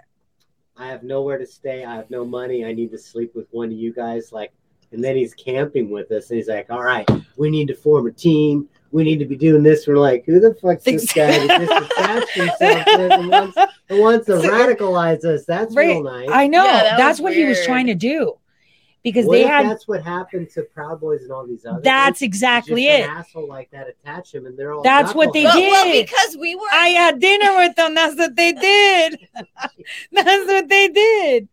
I 0.76 0.88
have 0.88 1.02
nowhere 1.02 1.38
to 1.38 1.46
stay. 1.46 1.84
I 1.84 1.96
have 1.96 2.10
no 2.10 2.24
money. 2.24 2.64
I 2.64 2.72
need 2.72 2.90
to 2.92 2.98
sleep 2.98 3.34
with 3.34 3.48
one 3.50 3.68
of 3.68 3.72
you 3.72 3.92
guys. 3.92 4.30
Like, 4.30 4.52
and 4.92 5.02
then 5.02 5.16
he's 5.16 5.34
camping 5.34 5.90
with 5.90 6.10
us, 6.12 6.30
and 6.30 6.36
he's 6.36 6.48
like, 6.48 6.70
"All 6.70 6.82
right, 6.82 7.08
we 7.36 7.50
need 7.50 7.68
to 7.68 7.74
form 7.74 8.06
a 8.06 8.12
team. 8.12 8.68
We 8.90 9.04
need 9.04 9.18
to 9.18 9.24
be 9.26 9.36
doing 9.36 9.62
this." 9.62 9.86
We're 9.86 9.96
like, 9.98 10.24
"Who 10.26 10.40
the 10.40 10.54
fuck's 10.54 10.84
this 10.84 11.12
guy 11.12 11.46
that 11.46 11.60
just 11.68 11.92
attached 11.92 12.30
himself 12.30 12.86
and 12.88 13.28
wants, 13.30 13.56
and 13.88 14.00
wants 14.00 14.26
to 14.26 14.40
So- 14.42 14.48
radicalize 14.50 15.24
us?" 15.24 15.44
That's 15.46 15.74
Right. 15.74 15.88
real 15.88 16.02
nice. 16.02 16.28
I 16.30 16.46
know 16.46 16.64
Yeah, 16.64 16.82
that 16.82 16.96
that's 16.98 17.18
was 17.18 17.24
what 17.24 17.34
he 17.34 17.44
was 17.44 17.64
trying 17.64 17.86
to 17.88 17.94
do 17.94 18.38
because 19.02 19.26
what 19.26 19.34
they 19.34 19.44
had 19.44 19.66
that's 19.68 19.86
what 19.86 20.02
happened 20.02 20.50
to 20.54 20.62
Proud 20.62 21.00
Boys 21.00 21.22
and 21.22 21.30
all 21.32 21.46
these 21.46 21.64
others? 21.64 21.82
that's 21.84 22.18
Just 22.20 22.22
exactly 22.22 22.88
an 22.88 23.02
it. 23.02 23.08
asshole 23.08 23.46
like 23.46 23.70
that 23.70 23.88
attach 23.88 24.34
him, 24.34 24.46
and 24.46 24.58
they're 24.58 24.72
all. 24.72 24.82
That's 24.82 25.14
what 25.14 25.32
they 25.32 25.44
Well, 25.44 25.56
well, 25.56 25.84
did. 25.84 26.06
because 26.06 26.36
we 26.38 26.54
were. 26.54 26.62
I 26.72 26.88
had 26.88 27.20
dinner 27.20 27.56
with 27.56 27.76
them. 27.76 27.94
That's 27.94 28.16
what 28.16 28.34
they 28.36 28.52
did. 28.52 29.18
that's 30.12 30.46
what 30.46 30.68
they 30.68 30.88
did. 30.88 31.48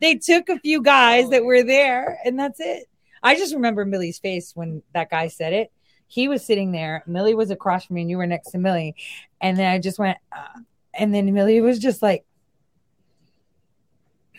They 0.00 0.14
took 0.16 0.48
a 0.48 0.58
few 0.60 0.80
guys 0.82 1.28
that 1.30 1.44
were 1.44 1.62
there, 1.64 2.18
and 2.24 2.38
that's 2.38 2.60
it. 2.60 2.84
I 3.22 3.34
just 3.34 3.52
remember 3.54 3.84
Millie's 3.84 4.20
face 4.20 4.52
when 4.54 4.82
that 4.94 5.10
guy 5.10 5.26
said 5.28 5.52
it. 5.52 5.72
He 6.08 6.26
was 6.26 6.44
sitting 6.44 6.72
there. 6.72 7.04
Millie 7.06 7.34
was 7.34 7.50
across 7.50 7.84
from 7.84 7.94
me, 7.94 8.00
and 8.02 8.10
you 8.10 8.16
were 8.16 8.26
next 8.26 8.50
to 8.50 8.58
Millie. 8.58 8.96
And 9.40 9.56
then 9.56 9.70
I 9.70 9.78
just 9.78 9.98
went, 9.98 10.18
uh, 10.32 10.60
and 10.94 11.14
then 11.14 11.32
Millie 11.32 11.60
was 11.60 11.78
just 11.78 12.02
like, 12.02 12.24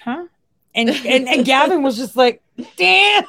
"Huh?" 0.03 0.26
And 0.76 0.89
and, 0.89 1.30
and 1.30 1.45
Gavin 1.45 1.84
was 1.84 1.95
just 1.95 2.15
like, 2.15 2.41
"Damn, 2.76 3.24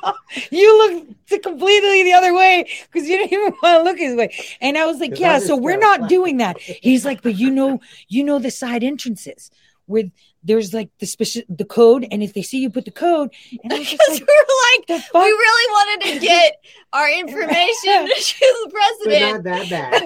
you 0.51 0.79
look 0.79 1.43
completely 1.43 2.03
the 2.03 2.15
other 2.15 2.35
way 2.35 2.69
because 2.91 3.09
you 3.09 3.19
didn't 3.19 3.33
even 3.33 3.55
want 3.63 3.79
to 3.79 3.83
look 3.83 3.99
his 3.99 4.17
way." 4.17 4.35
And 4.61 4.77
I 4.77 4.87
was 4.87 4.99
like, 4.99 5.19
"Yeah, 5.19 5.39
so 5.39 5.57
we're 5.57 5.79
not 5.79 6.09
doing 6.09 6.39
that." 6.39 6.59
He's 6.61 7.05
like, 7.05 7.23
"But 7.23 7.37
you 7.37 7.51
know, 7.51 7.81
you 8.09 8.25
know 8.25 8.39
the 8.39 8.51
side 8.51 8.83
entrances 8.83 9.51
where 9.87 10.05
there's 10.43 10.73
like 10.73 10.91
the 10.99 11.07
special 11.07 11.43
the 11.49 11.65
code, 11.65 12.07
and 12.11 12.23
if 12.23 12.33
they 12.35 12.43
see 12.43 12.59
you 12.59 12.71
put 12.71 12.85
the 12.85 12.91
code, 12.91 13.31
and 13.63 13.73
I 13.73 13.79
was 13.79 13.91
just 13.91 14.01
because 14.03 14.21
like, 14.21 14.29
we 14.29 14.35
were 14.35 14.99
like, 14.99 15.15
we 15.15 15.21
really 15.21 15.71
wanted 15.73 16.13
to 16.13 16.19
get 16.27 16.63
our 16.93 17.11
information 17.19 18.07
to 18.09 18.65
the 18.65 18.71
president 18.73 19.45
But 19.45 19.45
president. 19.45 19.45
not 19.45 19.69
that 19.69 19.69
bad. 19.71 20.03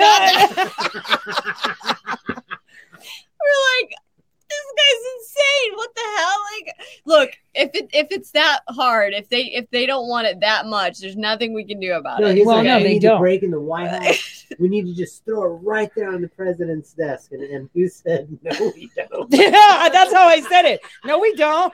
we're 3.41 3.63
like, 3.81 3.91
this 3.91 4.04
guy's 4.77 5.05
insane. 5.17 5.77
What 5.77 5.95
the 5.95 6.01
hell? 6.17 6.41
Like, 6.53 6.75
look, 7.05 7.31
if 7.55 7.71
it 7.75 7.91
if 7.93 8.07
it's 8.11 8.31
that 8.33 8.61
hard, 8.69 9.13
if 9.15 9.29
they 9.29 9.45
if 9.45 9.69
they 9.71 9.87
don't 9.87 10.09
want 10.09 10.27
it 10.27 10.41
that 10.41 10.67
much, 10.67 10.99
there's 11.01 11.17
nothing 11.17 11.53
we 11.55 11.65
can 11.65 11.81
do 11.81 11.93
about 11.95 12.21
No, 12.21 12.29
it. 12.29 12.37
he's 12.37 12.47
Well, 12.47 12.57
like, 12.57 12.67
no, 12.67 12.77
we 12.79 12.83
they 12.83 12.89
need 12.95 13.03
don't. 13.03 13.17
to 13.17 13.21
break 13.21 13.43
in 13.43 13.51
the 13.51 13.61
White 13.61 13.89
House. 14.05 14.47
we 14.59 14.69
need 14.69 14.87
to 14.87 14.95
just 14.95 15.25
throw 15.25 15.45
it 15.45 15.59
right 15.63 15.91
there 15.97 16.13
on 16.13 16.21
the 16.23 16.29
president's 16.29 16.93
desk. 16.93 17.33
And, 17.33 17.43
and 17.43 17.71
you 17.75 17.89
said, 17.89 18.29
no, 18.43 18.73
we 18.75 18.91
don't. 19.11 19.29
yeah, 19.33 19.89
that's 19.93 20.13
how 20.13 20.27
I 20.29 20.41
said 20.43 20.65
it. 20.67 20.81
No, 21.05 21.19
we 21.19 21.35
don't. 21.35 21.73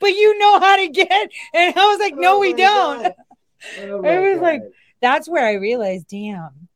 but 0.00 0.08
you 0.08 0.38
know 0.38 0.58
how 0.60 0.76
to 0.76 0.88
get. 0.88 1.30
And 1.54 1.74
I 1.76 1.86
was 1.86 1.98
like, 1.98 2.14
no, 2.16 2.36
Oh 2.36 2.40
we 2.40 2.52
don't. 2.54 3.02
God. 3.02 3.14
Oh 3.82 3.98
It 3.98 4.02
my 4.02 4.30
was 4.32 4.40
like- 4.40 4.62
That's 5.02 5.28
where 5.28 5.46
I 5.46 5.54
realized, 5.54 6.08
damn, 6.08 6.68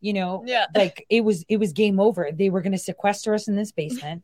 you 0.00 0.12
know, 0.12 0.44
Yeah. 0.46 0.66
like 0.74 1.04
it 1.10 1.22
was 1.22 1.44
it 1.48 1.56
was 1.58 1.72
game 1.72 1.98
over. 1.98 2.30
They 2.32 2.50
were 2.50 2.60
going 2.62 2.72
to 2.72 2.78
sequester 2.78 3.34
us 3.34 3.48
in 3.48 3.56
this 3.56 3.72
basement, 3.72 4.22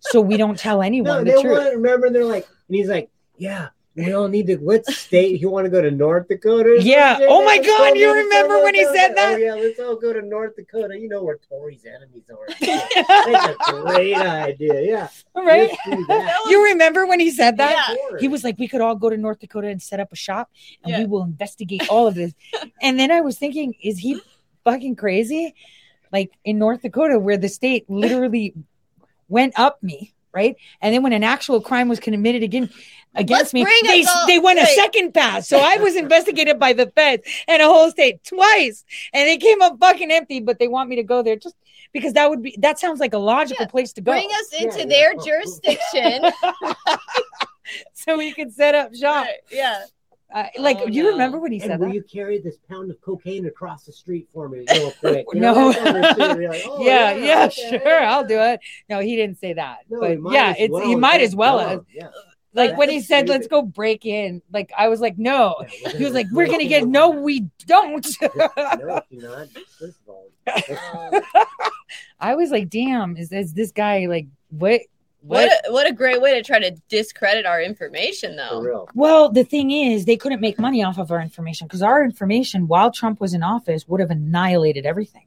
so 0.00 0.20
we 0.20 0.36
don't 0.36 0.58
tell 0.58 0.76
no, 0.78 0.82
anyone 0.82 1.24
they 1.24 1.32
the 1.32 1.40
truth. 1.42 1.58
want 1.58 1.74
remember 1.76 2.10
they're 2.10 2.24
like, 2.24 2.46
and 2.68 2.76
he's 2.76 2.88
like, 2.88 3.10
yeah, 3.36 3.68
we 3.94 4.12
all 4.14 4.28
need 4.28 4.46
to. 4.46 4.56
What 4.56 4.86
state 4.86 5.40
you 5.40 5.50
want 5.50 5.66
to 5.66 5.70
go 5.70 5.82
to 5.82 5.90
North 5.90 6.28
Dakota? 6.28 6.78
Yeah. 6.80 7.12
something? 7.14 7.28
Oh 7.30 7.44
my 7.44 7.56
Let's 7.56 7.66
God, 7.66 7.78
go 7.78 7.84
you 7.94 8.06
Minnesota, 8.06 8.22
remember 8.24 8.62
when 8.62 8.74
he 8.74 8.84
said 8.86 9.14
that? 9.16 9.34
Oh 9.34 9.36
yeah, 9.36 9.54
let's 9.54 9.78
all 9.80 9.96
go 9.96 10.12
to 10.14 10.22
North 10.22 10.56
Dakota. 10.56 10.98
You 10.98 11.08
know 11.08 11.22
where 11.22 11.38
Tori's 11.50 11.84
enemies 11.84 12.22
are. 12.30 12.46
That's 12.60 13.68
a 13.68 13.82
great 13.82 14.14
idea. 14.16 14.80
Yeah, 14.82 15.08
right? 15.34 15.70
let's 15.70 15.96
do 15.98 16.06
that. 16.06 16.38
You 16.48 16.64
remember 16.64 17.06
when 17.06 17.20
he 17.20 17.30
said 17.30 17.56
that? 17.58 17.96
Yeah. 18.12 18.18
He 18.18 18.28
was 18.28 18.44
like, 18.44 18.58
we 18.58 18.66
could 18.68 18.80
all 18.80 18.94
go 18.94 19.10
to 19.10 19.16
North 19.16 19.40
Dakota 19.40 19.68
and 19.68 19.82
set 19.82 20.00
up 20.00 20.10
a 20.12 20.16
shop 20.16 20.50
and 20.84 20.90
Yeah. 20.92 20.98
we 21.00 21.06
will 21.06 21.22
investigate 21.24 21.86
all 21.90 22.06
of 22.06 22.14
this. 22.14 22.32
and 22.80 22.98
then 22.98 23.10
I 23.10 23.20
was 23.20 23.38
thinking, 23.38 23.74
is 23.82 23.98
he 23.98 24.20
fucking 24.64 24.96
crazy? 24.96 25.54
Like 26.12 26.30
in 26.44 26.58
North 26.58 26.82
Dakota, 26.82 27.18
where 27.18 27.36
the 27.36 27.48
state 27.48 27.88
literally 27.90 28.54
went 29.32 29.58
up 29.58 29.82
me, 29.82 30.14
right? 30.32 30.54
And 30.80 30.94
then 30.94 31.02
when 31.02 31.12
an 31.12 31.24
actual 31.24 31.60
crime 31.60 31.88
was 31.88 31.98
committed 31.98 32.42
again 32.42 32.70
against 33.14 33.52
Let's 33.52 33.54
me, 33.54 33.66
they, 33.82 34.04
they 34.26 34.38
went 34.38 34.58
a 34.58 34.66
second 34.66 35.12
pass. 35.12 35.48
So 35.48 35.58
I 35.58 35.76
was 35.76 35.96
investigated 35.96 36.58
by 36.58 36.72
the 36.72 36.86
feds 36.94 37.24
and 37.48 37.60
a 37.60 37.66
whole 37.66 37.90
state 37.90 38.22
twice. 38.24 38.84
And 39.12 39.28
they 39.28 39.38
came 39.38 39.60
up 39.60 39.78
fucking 39.80 40.10
empty, 40.10 40.40
but 40.40 40.58
they 40.58 40.68
want 40.68 40.88
me 40.88 40.96
to 40.96 41.02
go 41.02 41.22
there 41.22 41.36
just 41.36 41.56
because 41.92 42.12
that 42.12 42.30
would 42.30 42.42
be 42.42 42.56
that 42.60 42.78
sounds 42.78 43.00
like 43.00 43.14
a 43.14 43.18
logical 43.18 43.64
Yeah. 43.64 43.70
place 43.70 43.92
to 43.94 44.00
go. 44.00 44.12
Bring 44.12 44.30
us 44.30 44.52
into 44.52 44.78
yeah. 44.80 44.84
their 44.86 45.12
oh. 45.16 45.24
jurisdiction. 45.24 46.32
so 47.94 48.16
we 48.16 48.32
could 48.32 48.52
set 48.52 48.74
up 48.74 48.94
shop. 48.94 49.26
Right, 49.26 49.40
yeah. 49.50 49.84
Uh, 50.34 50.46
like 50.58 50.78
Oh, 50.80 50.86
you 50.86 51.02
no. 51.04 51.10
remember 51.10 51.38
when 51.38 51.52
he 51.52 51.58
And 51.60 51.68
said 51.70 51.80
will 51.80 51.88
that? 51.88 51.94
you 51.94 52.02
carry 52.02 52.38
this 52.40 52.56
pound 52.68 52.90
of 52.90 53.00
cocaine 53.00 53.46
across 53.46 53.84
the 53.84 53.92
street 53.92 54.28
for 54.32 54.48
me 54.48 54.66
real 54.72 54.90
quick? 55.00 55.26
You 55.32 55.40
No. 55.40 55.54
know, 55.54 55.72
that 55.72 55.84
kind 55.84 55.96
of 56.04 56.16
shit. 56.16 56.40
You're 56.40 56.48
like, 56.50 56.62
oh, 56.66 56.84
yeah, 56.84 57.12
yeah, 57.12 57.44
okay, 57.46 57.78
sure, 57.82 58.00
I'll 58.00 58.24
do 58.24 58.38
it. 58.40 58.60
No, 58.88 59.00
he 59.00 59.16
didn't 59.16 59.38
say 59.38 59.52
that, 59.54 59.78
No, 59.90 60.00
but 60.00 60.32
yeah, 60.32 60.54
it's 60.58 60.72
well 60.72 60.86
he 60.88 60.96
might 60.96 61.20
as 61.20 61.36
well. 61.36 61.84
Yeah. 61.94 62.08
Like 62.54 62.76
when 62.76 62.90
he 62.90 63.00
said, 63.00 63.30
"Let's 63.30 63.46
go 63.46 63.62
break 63.62 64.04
in," 64.04 64.42
like 64.52 64.70
I 64.76 64.88
was 64.88 65.00
like, 65.00 65.16
"No." 65.16 65.54
Yeah, 65.84 65.88
He 65.92 66.04
was 66.04 66.12
like, 66.12 66.26
"We're 66.30 66.48
gonna 66.48 66.66
get 66.66 66.86
no, 66.86 67.08
we 67.08 67.46
don't." 67.66 68.06
no, 68.22 69.00
you're 69.08 69.22
not. 69.22 69.48
First 69.78 69.98
of 70.06 70.08
all, 70.08 70.28
I 72.20 72.34
was 72.34 72.50
like, 72.50 72.68
"Damn, 72.68 73.16
is 73.16 73.30
this 73.30 73.52
this 73.52 73.72
guy 73.72 74.04
like 74.06 74.26
what?" 74.50 74.82
What 75.24 75.48
a, 75.48 75.72
what 75.72 75.88
a 75.88 75.92
great 75.92 76.20
way 76.20 76.34
to 76.34 76.42
try 76.42 76.58
to 76.58 76.72
discredit 76.88 77.46
our 77.46 77.62
information, 77.62 78.32
for 78.32 78.54
though. 78.56 78.60
real. 78.60 78.88
Well, 78.94 79.30
the 79.30 79.44
thing 79.44 79.70
is, 79.70 80.04
they 80.04 80.16
couldn't 80.16 80.40
make 80.40 80.58
money 80.58 80.82
off 80.82 80.98
of 80.98 81.10
our 81.12 81.20
information 81.20 81.66
because 81.68 81.82
our 81.82 82.02
information, 82.04 82.66
while 82.66 82.90
Trump 82.90 83.20
was 83.20 83.32
in 83.32 83.42
office, 83.42 83.86
would 83.86 84.00
have 84.00 84.10
annihilated 84.10 84.84
everything. 84.84 85.22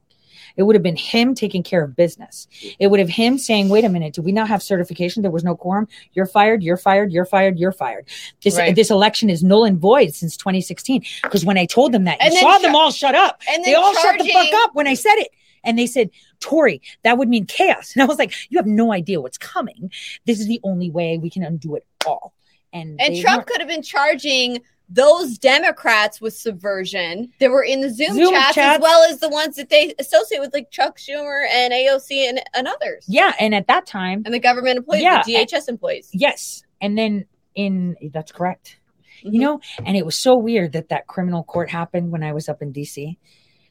It 0.56 0.62
would 0.62 0.74
have 0.74 0.82
been 0.82 0.96
him 0.96 1.34
taking 1.34 1.62
care 1.62 1.84
of 1.84 1.94
business. 1.96 2.48
It 2.78 2.86
would 2.86 2.98
have 2.98 3.10
him 3.10 3.36
saying, 3.36 3.68
"Wait 3.68 3.84
a 3.84 3.90
minute, 3.90 4.14
do 4.14 4.22
we 4.22 4.32
not 4.32 4.48
have 4.48 4.62
certification? 4.62 5.20
There 5.20 5.30
was 5.30 5.44
no 5.44 5.54
quorum. 5.54 5.86
You're 6.14 6.24
fired. 6.24 6.62
You're 6.62 6.78
fired. 6.78 7.12
You're 7.12 7.26
fired. 7.26 7.58
You're 7.58 7.72
fired. 7.72 8.06
This 8.42 8.56
Right. 8.56 8.74
this 8.74 8.90
election 8.90 9.28
is 9.28 9.42
null 9.42 9.64
and 9.66 9.78
void 9.78 10.14
since 10.14 10.34
2016." 10.36 11.02
Because 11.22 11.44
when 11.44 11.58
I 11.58 11.66
told 11.66 11.92
them 11.92 12.04
that, 12.04 12.16
And 12.22 12.32
you 12.32 12.40
saw 12.40 12.52
char- 12.52 12.62
them 12.62 12.74
all 12.74 12.90
shut 12.90 13.14
up. 13.14 13.42
And 13.50 13.64
They 13.64 13.72
then 13.72 13.82
all 13.82 13.92
shut 13.94 14.18
the 14.18 14.30
fuck 14.32 14.48
up 14.64 14.74
when 14.74 14.86
I 14.86 14.94
said 14.94 15.16
it. 15.16 15.28
And 15.66 15.78
they 15.78 15.86
said, 15.86 16.08
Tori, 16.40 16.80
that 17.02 17.18
would 17.18 17.28
mean 17.28 17.44
chaos. 17.44 17.92
And 17.96 18.02
I 18.02 18.06
was 18.06 18.18
like, 18.18 18.32
you 18.50 18.58
have 18.58 18.66
no 18.66 18.92
idea 18.92 19.20
what's 19.20 19.36
coming. 19.38 19.90
This 20.24 20.40
is 20.40 20.46
the 20.46 20.60
only 20.62 20.90
way 20.90 21.18
we 21.18 21.28
can 21.28 21.42
undo 21.42 21.74
it 21.76 21.84
all. 22.06 22.32
And, 22.72 22.98
And 23.00 23.20
Trump 23.20 23.38
weren't. 23.38 23.46
could 23.48 23.60
have 23.60 23.68
been 23.68 23.82
charging 23.82 24.62
those 24.88 25.36
Democrats 25.38 26.20
with 26.20 26.32
subversion 26.36 27.32
that 27.40 27.50
were 27.50 27.64
in 27.64 27.80
the 27.80 27.90
Zoom, 27.90 28.14
Zoom 28.14 28.30
chats, 28.32 28.54
chats. 28.54 28.76
as 28.76 28.80
well 28.80 29.02
as 29.10 29.18
the 29.18 29.28
ones 29.28 29.56
that 29.56 29.68
they 29.68 29.92
associate 29.98 30.38
with, 30.40 30.54
like 30.54 30.70
Chuck 30.70 30.96
Schumer 30.98 31.44
and 31.50 31.72
AOC 31.72 32.28
and, 32.28 32.40
and 32.54 32.68
others. 32.68 33.04
Yeah. 33.08 33.32
And 33.40 33.52
at 33.54 33.66
that 33.66 33.84
time, 33.86 34.22
And 34.24 34.32
the 34.32 34.38
government 34.38 34.76
employees, 34.78 35.02
Yeah, 35.02 35.22
the 35.26 35.34
DHS 35.34 35.68
employees. 35.68 36.08
yes. 36.12 36.62
And 36.80 36.96
then 36.96 37.24
in, 37.56 37.96
that's 38.12 38.30
correct. 38.30 38.76
Mhm. 39.24 39.32
You 39.32 39.40
know, 39.40 39.60
and 39.84 39.96
it 39.96 40.04
was 40.04 40.16
so 40.16 40.36
weird 40.36 40.72
that 40.72 40.90
that 40.90 41.06
criminal 41.08 41.42
court 41.42 41.68
happened 41.70 42.12
when 42.12 42.22
I 42.22 42.32
was 42.32 42.48
up 42.48 42.62
in 42.62 42.72
DC 42.72 43.16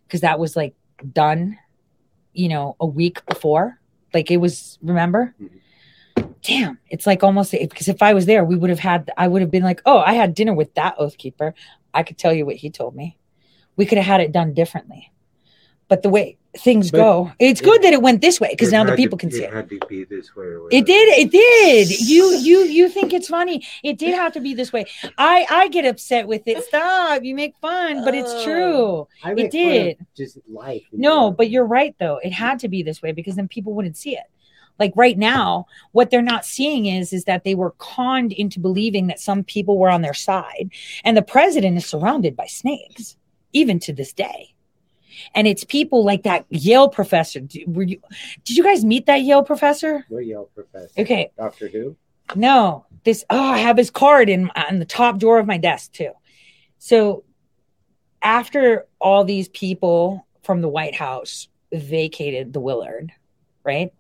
because 0.07 0.21
that 0.21 0.37
was 0.39 0.55
like 0.57 0.73
done, 1.13 1.57
you 2.35 2.49
know, 2.49 2.75
a 2.79 2.85
week 2.85 3.25
before. 3.25 3.79
Like 4.13 4.31
it 4.31 4.37
was, 4.37 4.77
remember? 4.81 5.35
Damn, 6.41 6.77
it's 6.89 7.07
like 7.07 7.23
almost 7.23 7.51
because 7.51 7.87
if 7.87 8.01
I 8.01 8.13
was 8.13 8.25
there, 8.25 8.43
we 8.43 8.55
would 8.55 8.69
have 8.69 8.79
had, 8.79 9.11
I 9.17 9.27
would 9.27 9.41
have 9.41 9.51
been 9.51 9.63
like, 9.63 9.81
oh, 9.85 9.99
I 9.99 10.13
had 10.13 10.35
dinner 10.35 10.53
with 10.53 10.73
that 10.75 10.95
oath 10.97 11.17
keeper. 11.17 11.53
I 11.93 12.03
could 12.03 12.17
tell 12.17 12.33
you 12.33 12.45
what 12.45 12.55
he 12.55 12.69
told 12.69 12.95
me. 12.95 13.17
We 13.75 13.85
could 13.85 13.97
have 13.97 14.07
had 14.07 14.21
it 14.21 14.31
done 14.31 14.53
differently. 14.53 15.11
But 15.87 16.01
the 16.01 16.09
way 16.09 16.37
things 16.57 16.91
But 16.91 16.97
go, 16.97 17.31
it's 17.39 17.61
it- 17.61 17.63
good 17.63 17.81
that 17.83 17.93
it 17.93 18.01
went 18.01 18.21
this 18.21 18.39
way 18.39 18.49
because 18.51 18.71
now 18.71 18.83
the 18.83 18.91
had 18.91 18.97
to- 18.97 19.01
people 19.03 19.17
can 19.17 19.31
see 19.31 19.43
it. 19.43 19.53
had 19.53 19.69
to 19.69 19.79
be 19.87 20.03
this 20.03 20.35
way. 20.35 20.45
It 20.71 20.85
did. 20.85 21.19
It 21.19 21.31
did. 21.31 21.99
You 22.01 22.35
you 22.37 22.63
you 22.65 22.89
think 22.89 23.13
it's 23.13 23.27
funny? 23.27 23.63
It 23.83 23.97
did 23.97 24.13
have 24.15 24.33
to 24.33 24.39
be 24.39 24.53
this 24.53 24.71
way. 24.73 24.85
I 25.17 25.45
I 25.49 25.67
get 25.69 25.85
upset 25.85 26.27
with 26.27 26.47
it. 26.47 26.63
Stop. 26.65 27.23
You 27.23 27.35
make 27.35 27.55
fun, 27.61 28.03
but 28.03 28.13
it's 28.15 28.31
Oh. 28.33 28.43
true. 28.43 29.07
I 29.23 29.31
It 29.31 29.35
make 29.35 29.51
fun 29.51 29.61
of 29.61 29.73
did. 29.73 29.97
just 30.15 30.37
life. 30.49 30.83
No, 30.91 31.09
general. 31.09 31.31
but 31.31 31.49
you're 31.49 31.65
right 31.65 31.95
though. 31.99 32.17
It 32.23 32.31
had 32.31 32.59
to 32.59 32.67
be 32.67 32.83
this 32.83 33.01
way 33.01 33.11
because 33.11 33.35
then 33.35 33.47
people 33.47 33.73
wouldn't 33.73 33.97
see 33.97 34.11
it. 34.15 34.25
Like 34.77 34.91
right 34.95 35.17
now, 35.17 35.67
what 35.93 36.09
they're 36.09 36.21
not 36.21 36.45
seeing 36.45 36.85
is 36.85 37.13
is 37.13 37.23
that 37.25 37.43
they 37.45 37.55
were 37.55 37.73
conned 37.77 38.33
into 38.33 38.59
believing 38.59 39.07
that 39.07 39.19
some 39.21 39.43
people 39.43 39.77
were 39.77 39.89
on 39.89 40.01
their 40.01 40.13
side, 40.13 40.69
and 41.05 41.15
the 41.15 41.21
president 41.21 41.77
is 41.77 41.85
surrounded 41.85 42.35
by 42.35 42.45
snakes, 42.47 43.15
even 43.53 43.79
to 43.79 43.93
this 43.93 44.11
day. 44.11 44.53
And 45.33 45.47
it's 45.47 45.63
people 45.63 46.03
like 46.03 46.23
that 46.23 46.45
Yale 46.49 46.89
professor. 46.89 47.39
Did- 47.39 47.75
Were 47.75 47.83
you? 47.83 47.99
Did 48.43 48.57
you 48.57 48.63
guys 48.63 48.83
meet 48.85 49.05
that 49.05 49.21
Yale 49.21 49.43
professor? 49.43 50.05
What 50.09 50.25
Yale 50.25 50.49
professor? 50.53 51.01
Okay, 51.01 51.31
Doctor 51.37 51.67
Who? 51.67 51.95
no, 52.35 52.85
this. 53.03 53.23
Oh, 53.29 53.39
I 53.51 53.57
have 53.57 53.77
his 53.77 53.91
card 53.91 54.29
in 54.29 54.49
on 54.55 54.79
the 54.79 54.85
top 54.85 55.17
drawer 55.19 55.39
of 55.39 55.45
my 55.47 55.57
desk 55.57 55.93
too. 55.93 56.11
So, 56.79 57.23
after 58.21 58.87
all 58.99 59.23
these 59.23 59.47
people 59.49 60.25
from 60.43 60.61
the 60.61 60.69
White 60.69 60.95
House 60.95 61.47
vacated 61.71 62.53
the 62.53 62.59
Willard, 62.59 63.11
right? 63.63 63.91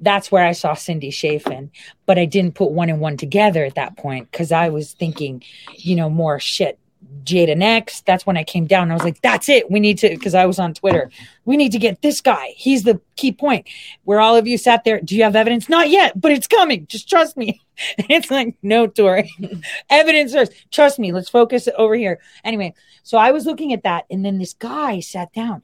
that's 0.00 0.30
where 0.30 0.44
I 0.44 0.52
saw 0.52 0.74
Cindy 0.74 1.10
Chafian, 1.10 1.70
but 2.06 2.18
I 2.18 2.24
didn't 2.24 2.54
put 2.54 2.70
one 2.70 2.88
and 2.90 3.00
one 3.00 3.16
together 3.16 3.64
at 3.64 3.74
that 3.76 3.96
point 3.96 4.30
because 4.30 4.52
I 4.52 4.68
was 4.68 4.92
thinking, 4.92 5.42
you 5.74 5.96
know, 5.96 6.10
more 6.10 6.38
shit. 6.38 6.78
Jada 7.24 7.56
next. 7.56 8.06
That's 8.06 8.26
when 8.26 8.36
I 8.36 8.44
came 8.44 8.66
down. 8.66 8.90
I 8.90 8.94
was 8.94 9.04
like, 9.04 9.20
that's 9.20 9.48
it. 9.48 9.70
We 9.70 9.80
need 9.80 9.98
to, 9.98 10.08
because 10.08 10.34
I 10.34 10.46
was 10.46 10.58
on 10.58 10.74
Twitter. 10.74 11.10
We 11.44 11.56
need 11.56 11.72
to 11.72 11.78
get 11.78 12.02
this 12.02 12.20
guy. 12.20 12.54
He's 12.56 12.84
the 12.84 13.00
key 13.16 13.32
point. 13.32 13.66
Where 14.04 14.20
all 14.20 14.36
of 14.36 14.46
you 14.46 14.58
sat 14.58 14.84
there, 14.84 15.00
do 15.00 15.16
you 15.16 15.22
have 15.24 15.36
evidence? 15.36 15.68
Not 15.68 15.90
yet, 15.90 16.20
but 16.20 16.32
it's 16.32 16.46
coming. 16.46 16.86
Just 16.86 17.08
trust 17.08 17.36
me. 17.36 17.60
it's 17.98 18.30
like, 18.30 18.56
no, 18.62 18.86
Tori. 18.86 19.30
evidence 19.90 20.32
first. 20.32 20.52
Trust 20.70 20.98
me. 20.98 21.12
Let's 21.12 21.28
focus 21.28 21.68
over 21.76 21.94
here. 21.94 22.18
Anyway, 22.44 22.74
so 23.02 23.18
I 23.18 23.30
was 23.30 23.46
looking 23.46 23.72
at 23.72 23.82
that, 23.84 24.04
and 24.10 24.24
then 24.24 24.38
this 24.38 24.54
guy 24.54 25.00
sat 25.00 25.32
down 25.32 25.62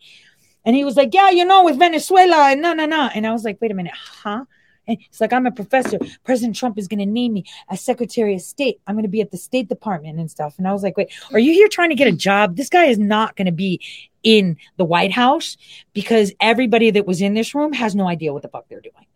and 0.65 0.75
he 0.75 0.85
was 0.85 0.97
like, 0.97 1.13
Yeah, 1.13 1.31
you 1.31 1.45
know, 1.45 1.65
with 1.65 1.79
Venezuela 1.79 2.51
and 2.51 2.63
no, 2.63 2.73
no, 2.73 2.87
no. 2.87 3.11
And 3.15 3.27
I 3.27 3.33
was 3.33 3.45
like, 3.45 3.61
Wait 3.61 3.71
a 3.71 3.75
minute, 3.75 3.93
huh? 3.95 4.45
And 4.87 4.99
it's 5.09 5.21
like, 5.21 5.33
I'm 5.33 5.47
a 5.47 5.53
professor. 5.53 5.99
President 6.25 6.57
Trump 6.57 6.79
is 6.79 6.89
going 6.89 6.99
to 6.99 7.07
name 7.07 7.33
me 7.33 7.45
as 7.71 7.81
Secretary 7.81 8.35
of 8.35 8.43
State. 8.43 8.81
I'm 8.87 8.95
going 8.95 9.05
to 9.05 9.09
be 9.09 9.21
at 9.21 9.31
the 9.31 9.39
State 9.39 9.69
Department 9.69 10.19
and 10.19 10.31
stuff. 10.31 10.55
And 10.59 10.69
I 10.69 10.73
was 10.73 10.83
like, 10.83 10.97
Wait, 10.97 11.13
are 11.33 11.39
you 11.39 11.53
here 11.53 11.69
trying 11.69 11.91
to 11.91 11.95
get 11.95 12.09
a 12.09 12.13
job? 12.13 12.57
This 12.57 12.69
guy 12.69 12.87
is 12.87 12.99
not 12.99 13.37
going 13.37 13.47
to 13.47 13.53
be 13.53 13.81
in 14.23 14.57
the 14.77 14.85
White 14.85 15.13
House 15.13 15.57
because 15.93 16.33
everybody 16.41 16.91
that 16.91 17.07
was 17.07 17.21
in 17.21 17.35
this 17.35 17.55
room 17.55 17.73
has 17.73 17.95
no 17.95 18.09
idea 18.09 18.33
what 18.33 18.43
the 18.43 18.49
fuck 18.49 18.69
they're 18.69 18.81
doing. 18.81 19.07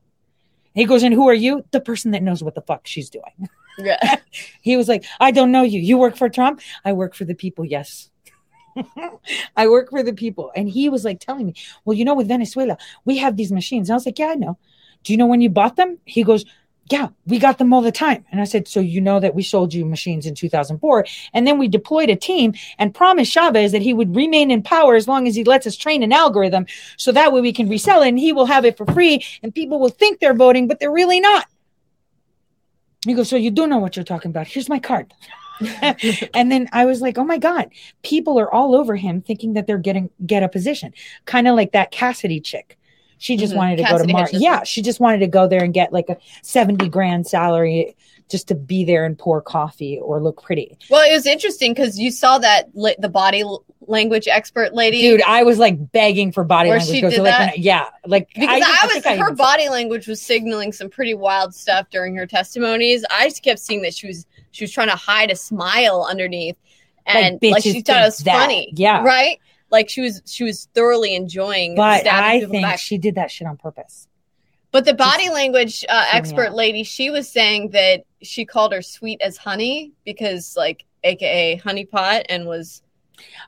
He 0.74 0.84
goes, 0.84 1.02
And 1.02 1.14
who 1.14 1.28
are 1.28 1.34
you? 1.34 1.64
The 1.72 1.80
person 1.80 2.12
that 2.12 2.22
knows 2.22 2.42
what 2.42 2.54
the 2.54 2.62
fuck 2.62 2.86
she's 2.86 3.10
doing. 3.10 3.48
Yeah. 3.80 4.16
he 4.60 4.76
was 4.76 4.88
like, 4.88 5.04
I 5.20 5.30
don't 5.30 5.52
know 5.52 5.62
you. 5.62 5.78
You 5.78 5.98
work 5.98 6.16
for 6.16 6.28
Trump? 6.28 6.60
I 6.84 6.92
work 6.92 7.14
for 7.14 7.24
the 7.24 7.36
people. 7.36 7.64
Yes. 7.64 8.10
I 9.56 9.68
work 9.68 9.90
for 9.90 10.02
the 10.02 10.12
people. 10.12 10.50
And 10.56 10.68
he 10.68 10.88
was 10.88 11.04
like 11.04 11.20
telling 11.20 11.46
me, 11.46 11.54
Well, 11.84 11.96
you 11.96 12.04
know, 12.04 12.14
with 12.14 12.26
Venezuela, 12.26 12.76
we 13.04 13.18
have 13.18 13.36
these 13.36 13.52
machines. 13.52 13.88
And 13.88 13.94
I 13.94 13.96
was 13.96 14.06
like, 14.06 14.18
Yeah, 14.18 14.30
I 14.30 14.34
know. 14.34 14.58
Do 15.04 15.12
you 15.12 15.16
know 15.16 15.26
when 15.26 15.40
you 15.40 15.50
bought 15.50 15.76
them? 15.76 15.98
He 16.04 16.22
goes, 16.22 16.44
Yeah, 16.90 17.08
we 17.26 17.38
got 17.38 17.58
them 17.58 17.72
all 17.72 17.82
the 17.82 17.92
time. 17.92 18.24
And 18.30 18.40
I 18.40 18.44
said, 18.44 18.68
So 18.68 18.80
you 18.80 19.00
know 19.00 19.20
that 19.20 19.34
we 19.34 19.42
sold 19.42 19.74
you 19.74 19.84
machines 19.84 20.26
in 20.26 20.34
2004. 20.34 21.06
And 21.34 21.46
then 21.46 21.58
we 21.58 21.68
deployed 21.68 22.10
a 22.10 22.16
team 22.16 22.54
and 22.78 22.94
promised 22.94 23.32
Chavez 23.32 23.72
that 23.72 23.82
he 23.82 23.94
would 23.94 24.14
remain 24.14 24.50
in 24.50 24.62
power 24.62 24.94
as 24.94 25.08
long 25.08 25.28
as 25.28 25.34
he 25.34 25.44
lets 25.44 25.66
us 25.66 25.76
train 25.76 26.02
an 26.02 26.12
algorithm. 26.12 26.66
So 26.96 27.12
that 27.12 27.32
way 27.32 27.40
we 27.40 27.52
can 27.52 27.68
resell 27.68 28.02
it 28.02 28.08
and 28.08 28.18
he 28.18 28.32
will 28.32 28.46
have 28.46 28.64
it 28.64 28.76
for 28.76 28.86
free 28.86 29.24
and 29.42 29.54
people 29.54 29.78
will 29.78 29.88
think 29.88 30.20
they're 30.20 30.34
voting, 30.34 30.68
but 30.68 30.80
they're 30.80 30.92
really 30.92 31.20
not. 31.20 31.46
He 33.04 33.14
goes, 33.14 33.28
So 33.28 33.36
you 33.36 33.50
do 33.50 33.66
know 33.66 33.78
what 33.78 33.96
you're 33.96 34.04
talking 34.04 34.30
about. 34.30 34.48
Here's 34.48 34.68
my 34.68 34.78
card. 34.78 35.12
and 35.82 36.52
then 36.52 36.68
I 36.72 36.84
was 36.84 37.00
like, 37.00 37.18
oh 37.18 37.24
my 37.24 37.38
God, 37.38 37.70
people 38.02 38.38
are 38.38 38.52
all 38.52 38.74
over 38.74 38.96
him 38.96 39.20
thinking 39.20 39.54
that 39.54 39.66
they're 39.66 39.78
getting 39.78 40.10
get 40.24 40.42
a 40.42 40.48
position. 40.48 40.94
Kind 41.24 41.48
of 41.48 41.56
like 41.56 41.72
that 41.72 41.90
Cassidy 41.90 42.40
chick. 42.40 42.78
She 43.18 43.36
just 43.36 43.52
Mhm. 43.52 43.56
wanted 43.56 43.76
to 43.76 43.82
Cassidy 43.82 43.98
go 43.98 44.06
to 44.06 44.12
Mar. 44.12 44.22
Hutchinson. 44.22 44.42
Yeah, 44.42 44.62
she 44.64 44.80
just 44.82 45.00
wanted 45.00 45.18
to 45.20 45.26
go 45.26 45.46
there 45.48 45.62
and 45.62 45.74
get 45.74 45.92
like 45.92 46.08
a 46.08 46.16
70 46.42 46.88
grand 46.88 47.26
salary 47.26 47.96
just 48.30 48.48
to 48.48 48.54
be 48.54 48.84
there 48.84 49.04
and 49.06 49.18
pour 49.18 49.40
coffee 49.40 49.98
or 49.98 50.22
look 50.22 50.42
pretty. 50.42 50.76
Well, 50.90 51.02
it 51.08 51.12
was 51.14 51.26
interesting 51.26 51.72
because 51.72 51.98
you 51.98 52.10
saw 52.10 52.38
that 52.38 52.68
li- 52.74 52.94
the 52.98 53.08
body 53.08 53.40
l- 53.40 53.64
language 53.86 54.28
expert 54.28 54.74
lady. 54.74 55.00
Dude, 55.00 55.22
I 55.22 55.42
was 55.44 55.58
like 55.58 55.92
begging 55.92 56.30
for 56.32 56.44
body 56.44 56.68
language. 56.70 56.90
she 56.90 57.00
did 57.00 57.14
like, 57.22 57.24
that? 57.24 57.50
I- 57.52 57.54
yeah, 57.56 57.86
like 58.06 58.28
because 58.34 58.62
I, 58.62 58.86
was 58.94 59.06
I 59.06 59.16
her 59.16 59.32
body 59.32 59.68
language 59.70 60.06
was 60.06 60.20
signaling 60.20 60.72
some 60.72 60.90
pretty 60.90 61.14
wild 61.14 61.54
stuff 61.54 61.86
during 61.90 62.14
her 62.16 62.26
testimonies. 62.26 63.02
I 63.10 63.28
just 63.28 63.42
kept 63.42 63.60
seeing 63.60 63.80
that 63.82 63.94
she 63.94 64.06
was 64.08 64.26
she 64.50 64.64
was 64.64 64.72
trying 64.72 64.88
to 64.88 64.96
hide 64.96 65.30
a 65.30 65.36
smile 65.36 66.06
underneath, 66.08 66.56
and 67.06 67.38
like, 67.42 67.62
she 67.62 67.80
thought 67.80 68.02
it 68.02 68.04
was 68.04 68.18
that. 68.18 68.38
funny. 68.38 68.72
Yeah. 68.76 69.02
right. 69.02 69.38
Like 69.70 69.88
she 69.88 70.00
was 70.00 70.22
she 70.26 70.44
was 70.44 70.68
thoroughly 70.74 71.14
enjoying. 71.14 71.74
But 71.74 72.06
I 72.06 72.40
think 72.40 72.62
back. 72.64 72.78
she 72.78 72.98
did 72.98 73.14
that 73.16 73.30
shit 73.30 73.46
on 73.46 73.56
purpose. 73.56 74.08
But 74.70 74.84
the 74.84 74.94
body 74.94 75.30
language 75.30 75.84
uh, 75.88 76.06
expert 76.12 76.52
lady, 76.54 76.84
she 76.84 77.10
was 77.10 77.28
saying 77.30 77.70
that 77.70 78.04
she 78.22 78.44
called 78.44 78.72
her 78.72 78.82
sweet 78.82 79.18
as 79.22 79.38
honey 79.38 79.92
because, 80.04 80.54
like, 80.58 80.84
AKA 81.04 81.56
honey 81.56 81.86
pot, 81.86 82.26
and 82.28 82.46
was 82.46 82.82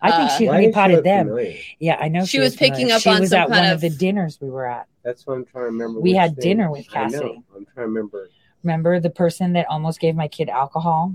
I 0.01 0.11
think 0.13 0.31
Uh, 0.31 0.39
she 0.39 0.47
Why 0.47 0.55
honey 0.55 0.73
potted 0.73 1.05
them. 1.05 1.27
familiar? 1.29 1.59
Yeah, 1.79 1.99
I 2.01 2.09
know 2.09 2.25
She 2.25 2.41
was 2.41 2.57
picking 2.57 2.91
up 2.91 3.03
she 3.03 3.11
on 3.11 3.21
was 3.21 3.31
some 3.31 3.41
at 3.41 3.49
kind 3.49 3.61
one 3.65 3.69
of, 3.71 3.75
of- 3.77 3.81
the 3.83 3.91
dinners 3.91 4.39
we 4.41 4.49
were 4.49 4.67
at. 4.67 4.87
That's 5.05 5.27
what 5.27 5.35
I'm 5.35 5.45
trying 5.45 5.65
to 5.65 5.67
remember. 5.67 6.01
We 6.01 6.15
had 6.15 6.37
thing. 6.37 6.43
dinner 6.57 6.71
with 6.71 6.87
I 6.95 7.07
know. 7.09 7.45
I'm 7.55 7.65
trying 7.67 7.67
to 7.75 7.81
remember. 7.83 8.29
Remember 8.65 8.99
the 9.01 9.11
person 9.11 9.53
that 9.55 9.67
almost 9.69 10.01
gave 10.01 10.15
my 10.15 10.29
kid 10.29 10.49
alcohol? 10.49 11.15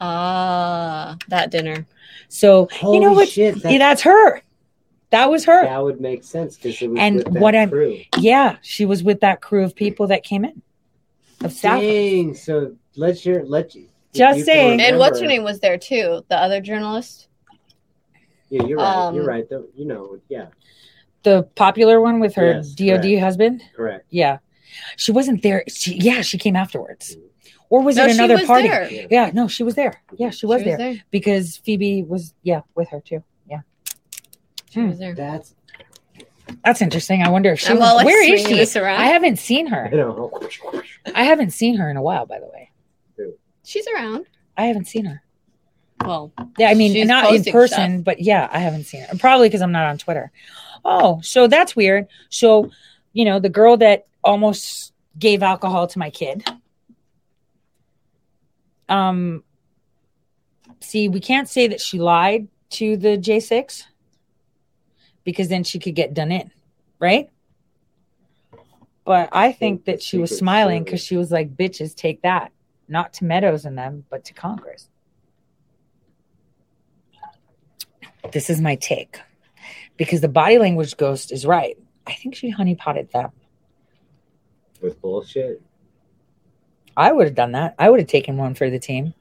ah 0.00 1.05
that 1.28 1.50
dinner. 1.50 1.86
So 2.28 2.68
Holy 2.72 2.98
you 2.98 3.04
know 3.04 3.12
what? 3.12 3.28
shit! 3.28 3.62
That, 3.62 3.72
Yeah, 3.72 3.78
that's 3.78 4.02
her. 4.02 4.40
That 5.10 5.30
was 5.30 5.44
her. 5.44 5.64
that 5.64 5.82
would 5.82 6.00
make 6.00 6.24
sense 6.24 6.56
because 6.56 6.80
it 6.82 6.88
was 6.90 6.98
And 6.98 7.16
with 7.16 7.24
that 7.34 7.40
what 7.40 7.54
I'm- 7.54 7.70
crew. 7.70 8.00
Yeah, 8.18 8.56
she 8.62 8.84
was 8.84 9.02
with 9.04 9.20
that 9.20 9.40
crew 9.40 9.62
of 9.64 9.74
people 9.76 10.08
that 10.08 10.22
came 10.24 10.44
in 10.44 10.62
of 11.44 11.52
staff. 11.52 11.80
Dang! 11.80 12.34
So 12.34 12.74
let's 12.96 13.20
hear 13.22 13.42
let 13.46 13.74
you. 13.74 13.82
if 14.12 14.18
Just 14.18 14.38
you 14.40 14.44
can 14.44 14.52
saying. 14.54 14.80
And 14.80 14.98
what's 14.98 15.20
her 15.20 15.26
name 15.26 15.44
was 15.44 15.60
there 15.60 15.78
too? 15.78 16.24
The 16.28 16.36
other 16.36 16.60
journalist. 16.60 17.28
Yeah, 18.50 18.62
you're 18.64 18.78
right. 18.78 18.86
Um, 19.06 19.14
you're 19.14 19.24
right. 19.24 19.48
Though 19.48 19.66
you 19.76 19.84
know, 19.86 20.18
yeah, 20.28 20.46
The 21.22 21.42
popular 21.54 22.00
one 22.00 22.20
with 22.20 22.34
her 22.36 22.52
Yes, 22.54 22.70
DOD 22.70 23.02
correct. 23.02 23.20
husband. 23.20 23.62
correct. 23.74 24.06
Yeah, 24.10 24.38
she 24.96 25.12
wasn't 25.12 25.42
there. 25.42 25.64
She, 25.68 25.94
yeah, 25.96 26.22
she 26.22 26.38
came 26.38 26.56
afterwards, 26.56 27.16
or 27.70 27.82
was 27.82 27.96
no, 27.96 28.04
it 28.04 28.10
she 28.10 28.14
another 28.14 28.34
was 28.34 28.44
party? 28.46 28.68
there. 28.68 28.90
Yeah. 28.90 29.06
Yeah, 29.10 29.30
no, 29.32 29.48
she 29.48 29.62
was 29.62 29.74
there. 29.74 30.02
Yeah, 30.16 30.30
she 30.30 30.46
was, 30.46 30.62
She 30.62 30.68
there. 30.70 30.96
because 31.10 31.56
Phoebe 31.58 32.02
was 32.02 32.34
yeah 32.42 32.62
with 32.74 32.88
her 32.90 33.00
too. 33.00 33.22
Yeah, 33.48 33.60
She 34.70 34.80
was 34.80 34.94
hmm. 34.96 35.00
there. 35.00 35.14
That's 35.14 35.54
that's 36.64 36.80
interesting. 36.80 37.22
I 37.22 37.28
wonder 37.28 37.52
if 37.52 37.60
she. 37.60 37.68
I'm 37.70 37.78
was- 37.78 38.04
where 38.04 38.22
is 38.22 38.46
she? 38.46 38.80
I 38.80 39.06
haven't 39.06 39.38
seen 39.38 39.66
her. 39.66 39.88
you 39.90 39.96
know. 39.98 40.30
Oh, 40.32 40.82
I 41.14 41.24
haven't 41.24 41.50
seen 41.50 41.76
her 41.76 41.90
in 41.90 41.96
a 41.96 42.02
while. 42.02 42.26
By 42.26 42.38
the 42.38 42.46
way, 42.46 42.70
She's 43.64 43.86
around. 43.88 44.26
I 44.56 44.66
haven't 44.66 44.86
seen 44.86 45.06
her. 45.06 45.22
Well, 46.04 46.32
Yeah, 46.56 46.68
I 46.68 46.74
mean, 46.74 47.06
not 47.06 47.34
in 47.34 47.42
person, 47.44 47.96
stuff. 47.96 48.04
but 48.04 48.20
yeah, 48.20 48.48
I 48.52 48.60
haven't 48.60 48.84
seen 48.84 49.02
her. 49.02 49.16
Probably 49.18 49.48
because 49.48 49.60
I'm 49.62 49.72
not 49.72 49.86
on 49.86 49.98
Twitter. 49.98 50.30
Oh, 50.84 51.20
so 51.22 51.48
that's 51.48 51.74
weird. 51.74 52.06
So, 52.28 52.70
you 53.12 53.24
know, 53.24 53.40
the 53.40 53.48
girl 53.48 53.76
that 53.78 54.06
almost 54.22 54.92
gave 55.18 55.42
alcohol 55.42 55.86
to 55.88 55.98
my 55.98 56.10
kid. 56.10 56.44
Um, 58.88 59.42
see, 60.80 61.08
we 61.08 61.20
can't 61.20 61.48
say 61.48 61.68
that 61.68 61.80
she 61.80 61.98
lied 61.98 62.48
to 62.70 62.96
the 62.96 63.16
J6 63.18 63.84
because 65.24 65.48
then 65.48 65.64
she 65.64 65.78
could 65.78 65.94
get 65.94 66.14
done 66.14 66.30
in, 66.30 66.50
right? 66.98 67.30
But 69.04 69.28
I 69.32 69.52
think 69.52 69.84
that 69.84 70.02
she 70.02 70.18
was 70.18 70.36
smiling 70.36 70.82
because 70.82 71.00
she 71.00 71.16
was 71.16 71.30
like, 71.30 71.56
bitches, 71.56 71.94
take 71.94 72.22
that. 72.22 72.52
Not 72.88 73.14
to 73.14 73.24
Meadows 73.24 73.64
and 73.64 73.78
them, 73.78 74.04
but 74.10 74.24
to 74.26 74.34
Congress. 74.34 74.88
This 78.32 78.50
is 78.50 78.60
my 78.60 78.74
take 78.76 79.20
because 79.96 80.20
the 80.20 80.28
body 80.28 80.58
language 80.58 80.96
ghost 80.96 81.32
is 81.32 81.46
right. 81.46 81.78
I 82.06 82.12
think 82.12 82.34
she 82.34 82.52
honeypotted 82.52 83.10
them. 83.10 83.30
with 84.80 85.00
bullshit. 85.00 85.62
I 86.96 87.12
would 87.12 87.26
have 87.26 87.34
done 87.34 87.52
that. 87.52 87.74
I 87.78 87.90
would 87.90 88.00
have 88.00 88.08
taken 88.08 88.36
one 88.36 88.54
for 88.54 88.70
the 88.70 88.78
team. 88.78 89.14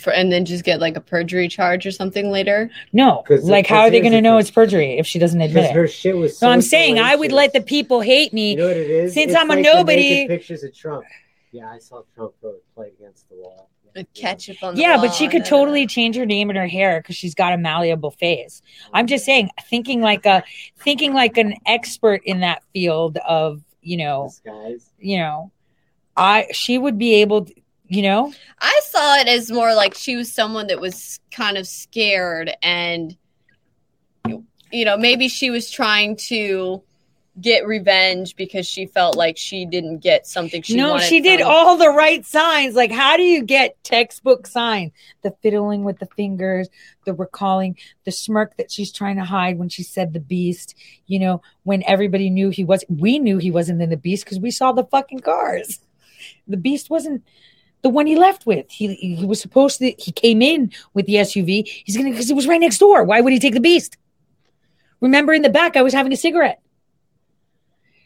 for 0.00 0.12
and 0.12 0.32
then 0.32 0.44
just 0.44 0.64
get 0.64 0.80
like 0.80 0.96
a 0.96 1.00
perjury 1.00 1.48
charge 1.48 1.86
or 1.86 1.90
something 1.90 2.30
later. 2.30 2.70
No, 2.92 3.24
like 3.42 3.66
how 3.66 3.80
are 3.82 3.90
they 3.90 4.00
going 4.00 4.12
to 4.12 4.20
know 4.20 4.38
it's 4.38 4.50
perjury 4.50 4.98
if 4.98 5.06
she 5.06 5.18
doesn't 5.18 5.40
admit 5.40 5.54
Because 5.64 5.70
it? 5.70 5.74
her 5.76 5.86
shit 5.88 6.16
was. 6.16 6.36
So 6.38 6.48
I'm 6.48 6.60
so 6.62 6.68
saying 6.68 6.98
I 6.98 7.14
would 7.14 7.32
let 7.32 7.52
the 7.52 7.60
people 7.60 8.00
hate 8.00 8.32
me. 8.32 8.52
You 8.52 8.56
know 8.56 8.66
what 8.68 8.76
it 8.76 8.90
is? 8.90 9.14
Since 9.14 9.32
It's 9.32 9.40
I'm 9.40 9.50
a 9.50 9.54
like 9.54 9.58
the 9.58 9.62
naked 9.62 9.76
nobody- 9.78 10.26
Pictures 10.28 10.64
of 10.64 10.74
Trump. 10.76 11.04
Yeah, 11.52 11.70
I 11.70 11.78
saw 11.78 12.02
Trump 12.16 12.32
go 12.42 12.54
play 12.74 12.90
against 12.98 13.28
the 13.28 13.36
wall. 13.36 13.70
With 13.94 14.12
ketchup 14.12 14.56
on 14.64 14.74
the 14.74 14.80
yeah, 14.80 14.96
but 14.96 15.14
she 15.14 15.28
could 15.28 15.44
da- 15.44 15.50
da- 15.50 15.56
totally 15.56 15.86
change 15.86 16.16
her 16.16 16.26
name 16.26 16.50
and 16.50 16.58
her 16.58 16.66
hair 16.66 17.00
because 17.00 17.14
she's 17.14 17.32
got 17.36 17.52
a 17.52 17.56
malleable 17.56 18.10
face. 18.10 18.60
Oh. 18.86 18.90
I'm 18.94 19.06
just 19.06 19.24
saying, 19.24 19.50
thinking 19.70 20.00
like 20.00 20.26
a 20.26 20.42
thinking 20.80 21.14
like 21.14 21.36
an 21.36 21.54
expert 21.64 22.22
in 22.24 22.40
that 22.40 22.64
field 22.72 23.18
of 23.18 23.62
you 23.82 23.98
know, 23.98 24.24
Disguise. 24.30 24.90
you 24.98 25.18
know, 25.18 25.52
I 26.16 26.46
she 26.52 26.78
would 26.78 26.98
be 26.98 27.14
able, 27.16 27.46
to, 27.46 27.54
you 27.88 28.02
know, 28.02 28.32
I 28.60 28.80
saw 28.84 29.16
it 29.16 29.28
as 29.28 29.50
more 29.50 29.74
like 29.74 29.94
she 29.94 30.16
was 30.16 30.32
someone 30.32 30.68
that 30.68 30.80
was 30.80 31.20
kind 31.30 31.56
of 31.56 31.66
scared 31.66 32.52
and 32.62 33.16
you 34.74 34.84
know, 34.84 34.96
maybe 34.96 35.28
she 35.28 35.50
was 35.50 35.70
trying 35.70 36.16
to 36.16 36.82
get 37.40 37.66
revenge 37.66 38.36
because 38.36 38.66
she 38.66 38.86
felt 38.86 39.16
like 39.16 39.36
she 39.36 39.66
didn't 39.66 39.98
get 39.98 40.26
something 40.26 40.62
she 40.62 40.76
no, 40.76 40.98
she 40.98 41.20
did 41.20 41.40
from- 41.40 41.48
all 41.48 41.76
the 41.76 41.88
right 41.88 42.24
signs. 42.24 42.74
Like, 42.74 42.90
how 42.90 43.16
do 43.16 43.22
you 43.22 43.42
get 43.42 43.82
textbook 43.84 44.46
signs? 44.46 44.92
The 45.22 45.32
fiddling 45.42 45.84
with 45.84 45.98
the 45.98 46.06
fingers, 46.16 46.68
the 47.04 47.14
recalling, 47.14 47.76
the 48.04 48.12
smirk 48.12 48.56
that 48.56 48.70
she's 48.70 48.92
trying 48.92 49.16
to 49.16 49.24
hide 49.24 49.58
when 49.58 49.68
she 49.68 49.82
said 49.82 50.12
the 50.12 50.20
beast. 50.20 50.74
You 51.06 51.20
know, 51.20 51.42
when 51.62 51.82
everybody 51.86 52.30
knew 52.30 52.50
he 52.50 52.64
was, 52.64 52.84
we 52.88 53.18
knew 53.18 53.38
he 53.38 53.50
wasn't 53.50 53.82
in 53.82 53.90
the 53.90 53.96
beast 53.96 54.24
because 54.24 54.40
we 54.40 54.50
saw 54.50 54.72
the 54.72 54.84
fucking 54.84 55.20
cars. 55.20 55.80
The 56.48 56.56
beast 56.56 56.90
wasn't 56.90 57.24
the 57.82 57.88
one 57.88 58.06
he 58.06 58.16
left 58.16 58.46
with. 58.46 58.70
He 58.70 58.94
he 58.94 59.26
was 59.26 59.40
supposed 59.40 59.78
to. 59.78 59.90
He 59.98 60.12
came 60.12 60.42
in 60.42 60.72
with 60.94 61.06
the 61.06 61.14
SUV. 61.14 61.66
He's 61.66 61.96
gonna 61.96 62.10
because 62.10 62.30
it 62.30 62.36
was 62.36 62.46
right 62.46 62.60
next 62.60 62.78
door. 62.78 63.04
Why 63.04 63.20
would 63.20 63.32
he 63.32 63.38
take 63.38 63.54
the 63.54 63.60
beast? 63.60 63.96
Remember, 65.00 65.34
in 65.34 65.42
the 65.42 65.50
back, 65.50 65.76
I 65.76 65.82
was 65.82 65.92
having 65.92 66.12
a 66.12 66.16
cigarette. 66.16 66.60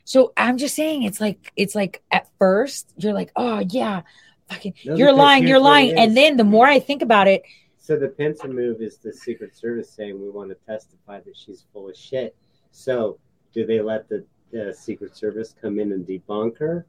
So 0.05 0.33
I'm 0.37 0.57
just 0.57 0.75
saying, 0.75 1.03
it's 1.03 1.21
like 1.21 1.53
it's 1.55 1.75
like 1.75 2.03
at 2.11 2.29
first 2.39 2.93
you're 2.97 3.13
like, 3.13 3.31
oh 3.37 3.59
yeah, 3.69 4.03
fucking, 4.49 4.75
No, 4.85 4.97
you're 4.97 5.13
lying, 5.13 5.47
you're 5.47 5.59
lying, 5.61 5.99
and 5.99 6.17
then 6.17 6.37
the 6.37 6.45
more 6.45 6.67
I 6.67 6.81
think 6.81 7.03
about 7.03 7.29
it, 7.29 7.43
So 7.77 7.97
the 7.97 8.09
Pinson 8.09 8.55
move 8.55 8.81
is 8.81 8.97
the 8.99 9.13
Secret 9.13 9.55
Service 9.55 9.91
saying 9.91 10.21
we 10.21 10.31
want 10.31 10.49
to 10.51 10.57
testify 10.67 11.21
that 11.21 11.37
she's 11.37 11.67
full 11.73 11.89
of 11.89 11.97
shit. 11.97 12.35
So 12.71 13.19
do 13.53 13.67
they 13.67 13.81
let 13.81 14.09
the, 14.09 14.25
the 14.51 14.75
Secret 14.75 15.15
Service 15.15 15.55
come 15.61 15.79
in 15.79 15.93
and 15.93 16.07
debunk 16.07 16.59
her? 16.59 16.87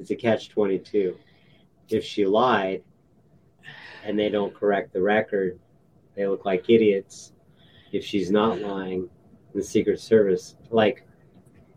It's 0.00 0.10
a 0.10 0.16
catch 0.16 0.48
twenty 0.48 0.78
two. 0.78 1.16
If 1.90 2.04
she 2.04 2.24
lied 2.24 2.82
and 4.02 4.18
they 4.18 4.30
don't 4.30 4.54
correct 4.54 4.92
the 4.92 5.02
record, 5.02 5.58
they 6.16 6.26
look 6.26 6.44
like 6.44 6.64
idiots. 6.68 7.32
If 7.92 8.04
she's 8.04 8.30
not 8.30 8.60
lying, 8.60 9.08
the 9.54 9.62
Secret 9.62 10.00
Service 10.00 10.56
like 10.70 11.04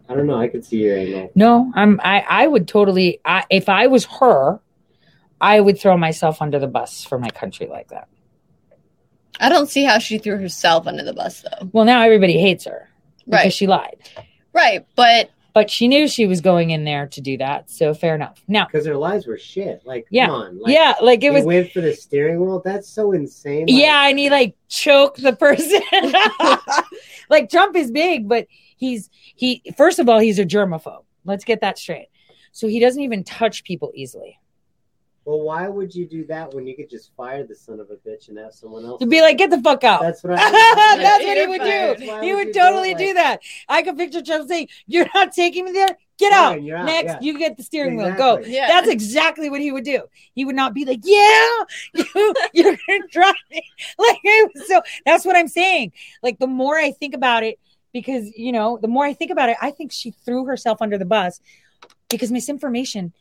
I 0.07 0.15
don't 0.15 0.27
know, 0.27 0.39
I 0.39 0.47
could 0.47 0.63
see 0.65 0.77
your 0.83 0.97
angle. 0.97 1.31
no, 1.35 1.71
I'm 1.75 1.99
I 2.03 2.21
I 2.27 2.47
would 2.47 2.67
totally, 2.67 3.19
I 3.25 3.43
if 3.49 3.67
I 3.69 3.87
was 3.87 4.05
her, 4.05 4.59
I 5.41 5.59
would 5.59 5.79
throw 5.79 5.97
myself 5.97 6.41
under 6.41 6.59
the 6.59 6.67
bus 6.67 7.03
for 7.03 7.19
my 7.19 7.29
country 7.29 7.67
like 7.67 7.89
that. 7.89 8.07
I 9.39 9.49
don't 9.49 9.67
see 9.67 9.83
how 9.83 9.97
she 9.99 10.17
threw 10.19 10.37
herself 10.37 10.87
under 10.87 11.03
the 11.03 11.13
bus 11.13 11.41
though. 11.41 11.69
Well, 11.73 11.85
now 11.85 12.01
everybody 12.03 12.37
hates 12.37 12.65
her 12.65 12.87
because 13.25 13.43
Right. 13.45 13.53
she 13.53 13.67
lied, 13.67 13.97
Right. 14.53 14.85
But 14.95 15.31
but 15.53 15.69
she 15.69 15.87
knew 15.87 16.07
she 16.07 16.25
was 16.25 16.41
going 16.41 16.71
in 16.71 16.83
there 16.83 17.07
to 17.07 17.21
do 17.21 17.37
that, 17.37 17.69
so 17.69 17.93
fair 17.93 18.15
enough. 18.15 18.41
Now, 18.47 18.65
Because 18.65 18.85
their 18.85 18.97
lies 18.97 19.27
were 19.27 19.37
shit. 19.37 19.81
Like, 19.85 20.07
Yeah. 20.09 20.27
come 20.27 20.35
on. 20.35 20.59
Like, 20.59 20.73
yeah, 20.73 20.93
like 21.01 21.23
it 21.23 21.31
was 21.31 21.45
went 21.45 21.71
for 21.71 21.81
the 21.81 21.93
steering 21.93 22.39
wheel. 22.39 22.61
That's 22.63 22.89
so 22.89 23.11
insane. 23.11 23.67
Like, 23.67 23.69
Yeah, 23.69 24.07
and 24.07 24.17
he 24.17 24.29
like 24.29 24.55
choked 24.67 25.21
the 25.21 25.35
person. 25.35 25.81
like 27.29 27.49
Trump 27.49 27.75
is 27.75 27.91
big, 27.91 28.27
but 28.27 28.47
he's 28.77 29.09
he 29.35 29.61
first 29.77 29.99
of 29.99 30.09
all, 30.09 30.19
he's 30.19 30.39
a 30.39 30.45
germaphobe. 30.45 31.03
Let's 31.25 31.43
get 31.45 31.61
that 31.61 31.77
straight. 31.77 32.07
So 32.51 32.67
he 32.67 32.79
doesn't 32.79 33.01
even 33.01 33.23
touch 33.23 33.63
people 33.63 33.91
easily. 33.95 34.39
Well, 35.25 35.41
why 35.41 35.69
would 35.69 35.95
you 35.95 36.05
do 36.05 36.25
that 36.25 36.53
when 36.53 36.67
you 36.67 36.75
could 36.75 36.89
just 36.89 37.15
fire 37.15 37.43
the 37.45 37.55
son 37.55 37.79
of 37.79 37.89
a 37.91 37.95
bitch 37.95 38.27
and 38.27 38.37
have 38.37 38.53
someone 38.53 38.83
else? 38.85 38.99
To 38.99 39.05
be 39.05 39.21
like, 39.21 39.37
get 39.37 39.49
the 39.51 39.61
fuck 39.61 39.83
out. 39.85 40.01
That's 40.01 40.21
what 40.23 40.33
I. 40.37 40.97
That's 40.97 41.23
what 41.25 41.37
he 41.37 41.47
would 41.47 41.61
fired. 41.61 41.97
do. 41.99 42.07
Why 42.07 42.21
He 42.25 42.33
would 42.33 42.37
would 42.39 42.47
you 42.47 42.53
do 42.53 42.59
totally 42.59 42.93
do 42.93 43.05
Like- 43.07 43.15
that. 43.15 43.39
I 43.69 43.83
could 43.83 43.97
picture 43.97 44.21
Trump 44.21 44.49
saying, 44.49 44.67
You're 44.85 45.07
not 45.15 45.31
taking 45.31 45.63
me 45.65 45.71
there? 45.71 45.97
Get 46.19 46.31
out. 46.33 46.61
you're 46.61 46.77
out, 46.77 46.85
Next, 46.85 47.05
yeah. 47.13 47.19
you 47.21 47.39
get 47.39 47.57
the 47.57 47.63
steering 47.63 47.95
wheel. 47.97 48.13
Go. 48.15 48.39
Yeah. 48.39 48.67
That's 48.67 48.87
exactly 48.87 49.49
what 49.49 49.61
he 49.61 49.71
would 49.71 49.83
do. 49.83 50.03
He 50.35 50.45
would 50.45 50.55
not 50.55 50.73
be 50.73 50.85
like, 50.85 50.99
"Yeah, 51.03 51.47
you, 51.95 52.33
you're 52.53 52.77
gonna 52.87 53.07
drive 53.11 53.33
me." 53.49 53.63
Like, 53.97 54.19
so 54.67 54.81
that's 55.05 55.25
what 55.25 55.35
I'm 55.35 55.47
saying. 55.47 55.91
Like, 56.21 56.37
the 56.37 56.47
more 56.47 56.77
I 56.77 56.91
think 56.91 57.15
about 57.15 57.43
it, 57.43 57.59
because 57.93 58.31
you 58.37 58.51
know, 58.51 58.77
the 58.81 58.87
more 58.87 59.03
I 59.05 59.13
think 59.13 59.31
about 59.31 59.49
it, 59.49 59.57
I 59.61 59.71
think 59.71 59.91
she 59.91 60.11
threw 60.11 60.45
herself 60.45 60.81
under 60.83 60.97
the 60.99 61.05
bus 61.05 61.41
because 62.09 62.31
misinformation 62.31 63.11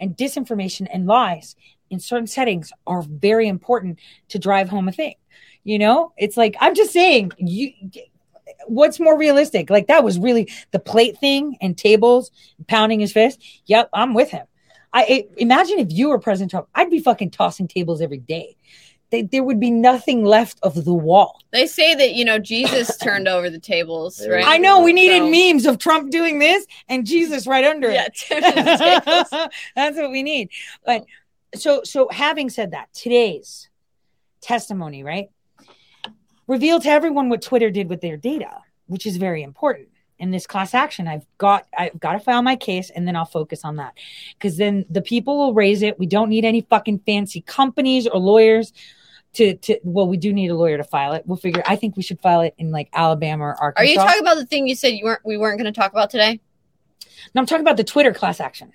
and 0.00 0.16
disinformation 0.16 0.86
and 0.92 1.06
lies 1.06 1.56
in 1.90 2.00
certain 2.00 2.26
settings 2.26 2.72
are 2.86 3.02
very 3.02 3.48
important 3.48 3.98
to 4.28 4.38
drive 4.38 4.68
home 4.68 4.88
a 4.88 4.92
thing. 4.92 5.14
You 5.64 5.78
know, 5.78 6.12
it's 6.16 6.36
like 6.36 6.56
I'm 6.60 6.74
just 6.74 6.92
saying, 6.92 7.32
you. 7.38 7.72
What's 8.66 8.98
more 8.98 9.16
realistic? 9.16 9.70
Like 9.70 9.86
that 9.88 10.04
was 10.04 10.18
really 10.18 10.50
the 10.72 10.78
plate 10.78 11.18
thing 11.18 11.56
and 11.60 11.76
tables 11.76 12.30
pounding 12.66 13.00
his 13.00 13.12
fist. 13.12 13.42
Yep, 13.66 13.90
I'm 13.92 14.14
with 14.14 14.30
him. 14.30 14.46
I 14.92 15.04
it, 15.04 15.30
imagine 15.36 15.78
if 15.78 15.92
you 15.92 16.08
were 16.08 16.18
President 16.18 16.50
Trump, 16.50 16.68
I'd 16.74 16.90
be 16.90 16.98
fucking 16.98 17.30
tossing 17.30 17.68
tables 17.68 18.00
every 18.00 18.18
day. 18.18 18.56
They, 19.10 19.22
there 19.22 19.42
would 19.42 19.58
be 19.58 19.70
nothing 19.70 20.24
left 20.24 20.58
of 20.62 20.84
the 20.84 20.92
wall. 20.92 21.40
they 21.50 21.66
say 21.66 21.94
that, 21.94 22.12
you 22.14 22.24
know, 22.26 22.38
Jesus 22.38 22.96
turned 23.02 23.26
over 23.26 23.48
the 23.48 23.58
tables, 23.58 24.26
right? 24.28 24.44
I 24.46 24.58
know 24.58 24.82
we 24.82 24.92
needed 24.92 25.18
So- 25.22 25.30
memes 25.30 25.64
of 25.66 25.78
Trump 25.78 26.10
doing 26.10 26.38
this 26.38 26.66
and 26.88 27.06
Jesus 27.06 27.46
right 27.46 27.64
under 27.64 27.90
Yeah, 27.90 28.06
it. 28.06 28.14
turned 28.28 28.44
over 28.44 28.62
the 28.62 28.76
tables. 28.76 29.48
That's 29.74 29.96
what 29.96 30.10
we 30.10 30.22
need. 30.22 30.50
But 30.84 31.04
so 31.54 31.80
so 31.84 32.08
having 32.12 32.50
said 32.50 32.72
that, 32.72 32.92
today's 32.92 33.70
testimony, 34.42 35.02
right? 35.02 35.28
Revealed 36.46 36.82
to 36.82 36.88
everyone 36.90 37.28
what 37.28 37.42
Twitter 37.42 37.70
did 37.70 37.88
with 37.88 38.00
their 38.00 38.16
data, 38.16 38.50
which 38.86 39.06
is 39.06 39.16
very 39.16 39.42
important. 39.42 39.88
In 40.18 40.30
this 40.32 40.46
class 40.46 40.74
action, 40.74 41.06
I've 41.06 41.24
got 41.38 41.66
I've 41.76 41.98
got 42.00 42.12
to 42.12 42.18
file 42.20 42.42
my 42.42 42.56
case 42.56 42.90
and 42.90 43.06
then 43.06 43.14
I'll 43.16 43.24
focus 43.24 43.64
on 43.64 43.76
that. 43.76 43.94
Because 44.34 44.56
then 44.56 44.84
the 44.90 45.00
people 45.02 45.38
will 45.38 45.54
raise 45.54 45.80
it. 45.82 45.98
We 45.98 46.06
don't 46.06 46.28
need 46.28 46.44
any 46.44 46.62
fucking 46.62 47.00
fancy 47.06 47.40
companies 47.42 48.06
or 48.06 48.18
lawyers 48.18 48.72
to 49.34 49.54
to 49.54 49.78
well, 49.84 50.08
we 50.08 50.16
do 50.16 50.32
need 50.32 50.50
a 50.50 50.54
lawyer 50.56 50.76
to 50.76 50.84
file 50.84 51.12
it. 51.12 51.24
We'll 51.26 51.36
figure 51.36 51.62
I 51.66 51.76
think 51.76 51.96
we 51.96 52.02
should 52.02 52.20
file 52.20 52.40
it 52.40 52.54
in 52.58 52.70
like 52.70 52.88
Alabama 52.92 53.44
or 53.44 53.54
Arkansas. 53.60 53.82
Are 53.82 53.92
you 53.92 53.96
talking 53.96 54.20
about 54.20 54.36
the 54.36 54.46
thing 54.46 54.66
you 54.66 54.74
said 54.74 54.88
you 54.88 55.04
weren't 55.04 55.20
we 55.24 55.36
weren't 55.36 55.58
going 55.58 55.72
to 55.72 55.78
talk 55.78 55.92
about 55.92 56.10
today? 56.10 56.40
No, 57.34 57.40
I'm 57.40 57.46
talking 57.46 57.62
about 57.64 57.76
the 57.76 57.84
Twitter 57.84 58.12
class 58.12 58.40
action. 58.40 58.72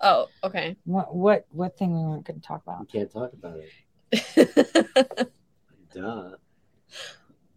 Oh, 0.00 0.28
okay. 0.44 0.76
What 0.84 1.14
what 1.14 1.46
what 1.50 1.76
thing 1.76 1.92
we 1.92 2.00
weren't 2.08 2.24
going 2.24 2.40
to 2.40 2.46
talk 2.46 2.62
You 2.66 2.72
about? 2.72 2.88
can't 2.92 3.12
talk 3.12 3.32
about 3.32 3.58
it. 4.12 5.30
Duh. 5.94 6.30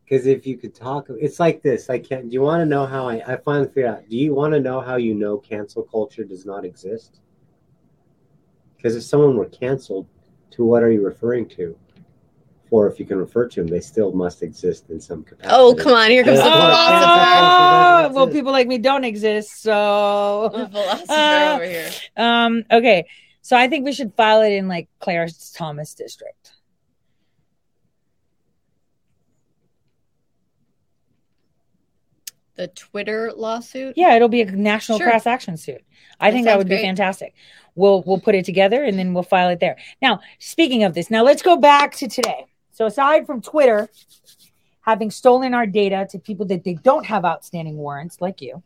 Because 0.03 0.25
if 0.25 0.45
you 0.45 0.57
could 0.57 0.75
talk, 0.75 1.07
it's 1.09 1.39
like 1.39 1.61
this. 1.61 1.89
I 1.89 1.97
can't. 1.99 2.29
Do 2.29 2.33
you 2.33 2.41
want 2.41 2.61
to 2.61 2.65
know 2.65 2.85
how 2.85 3.07
I? 3.07 3.21
I 3.25 3.37
finally 3.37 3.67
figured 3.67 3.85
out. 3.85 4.09
Do 4.09 4.17
you 4.17 4.33
want 4.33 4.53
to 4.53 4.59
know 4.59 4.81
how 4.81 4.97
you 4.97 5.13
know 5.13 5.37
cancel 5.37 5.83
culture 5.83 6.23
does 6.25 6.45
not 6.45 6.65
exist? 6.65 7.19
Because 8.75 8.95
if 8.95 9.03
someone 9.03 9.37
were 9.37 9.45
canceled, 9.45 10.07
to 10.51 10.65
what 10.65 10.83
are 10.83 10.91
you 10.91 11.01
referring 11.05 11.47
to? 11.49 11.77
Or 12.71 12.87
if 12.87 12.99
you 12.99 13.05
can 13.05 13.17
refer 13.17 13.47
to 13.49 13.59
them, 13.61 13.67
they 13.67 13.81
still 13.81 14.13
must 14.13 14.41
exist 14.41 14.89
in 14.89 14.99
some 15.01 15.23
capacity. 15.23 15.53
oh, 15.53 15.75
come 15.75 15.91
on. 15.93 16.09
Here 16.09 16.23
comes 16.23 16.37
the 16.39 16.43
philosopher. 16.45 18.07
Oh, 18.07 18.11
well, 18.13 18.27
people 18.29 18.53
like 18.53 18.65
me 18.67 18.77
don't 18.77 19.03
exist. 19.03 19.63
The 19.65 19.69
So, 19.71 20.67
philosopher 20.71 21.11
Uh, 21.11 21.53
over 21.55 21.65
here. 21.65 21.89
um, 22.17 22.63
okay. 22.71 23.05
So 23.41 23.57
I 23.57 23.67
think 23.67 23.83
we 23.85 23.91
should 23.91 24.13
file 24.15 24.41
it 24.41 24.53
in 24.53 24.67
like 24.69 24.87
Clarence 24.99 25.51
Thomas 25.51 25.93
district. 25.93 26.53
The 32.55 32.67
Twitter 32.67 33.31
lawsuit? 33.35 33.93
Yeah, 33.97 34.15
it'll 34.15 34.27
be 34.29 34.41
a 34.41 34.51
national 34.51 34.97
Sure. 34.97 35.09
class 35.09 35.25
action 35.25 35.57
suit. 35.57 35.81
I 36.19 36.29
That 36.29 36.33
think 36.35 36.45
that 36.45 36.51
sounds 36.51 36.57
would 36.59 36.69
be 36.69 36.77
fantastic. 36.77 37.33
We'll 37.75 38.03
we'll 38.05 38.19
put 38.19 38.35
it 38.35 38.45
together 38.45 38.83
and 38.83 38.99
then 38.99 39.13
we'll 39.13 39.23
file 39.23 39.49
it 39.49 39.59
there. 39.59 39.77
Now, 40.01 40.19
speaking 40.39 40.83
of 40.83 40.93
this, 40.93 41.09
now 41.09 41.23
let's 41.23 41.41
go 41.41 41.55
back 41.57 41.95
to 41.95 42.07
today. 42.07 42.45
So 42.81 42.87
aside 42.87 43.27
from 43.27 43.41
Twitter 43.41 43.91
having 44.81 45.11
stolen 45.11 45.53
our 45.53 45.67
data 45.67 46.07
to 46.09 46.17
people 46.17 46.47
that 46.47 46.63
they 46.63 46.73
don't 46.73 47.05
have 47.05 47.23
outstanding 47.23 47.77
warrants, 47.77 48.19
like 48.19 48.41
you, 48.41 48.63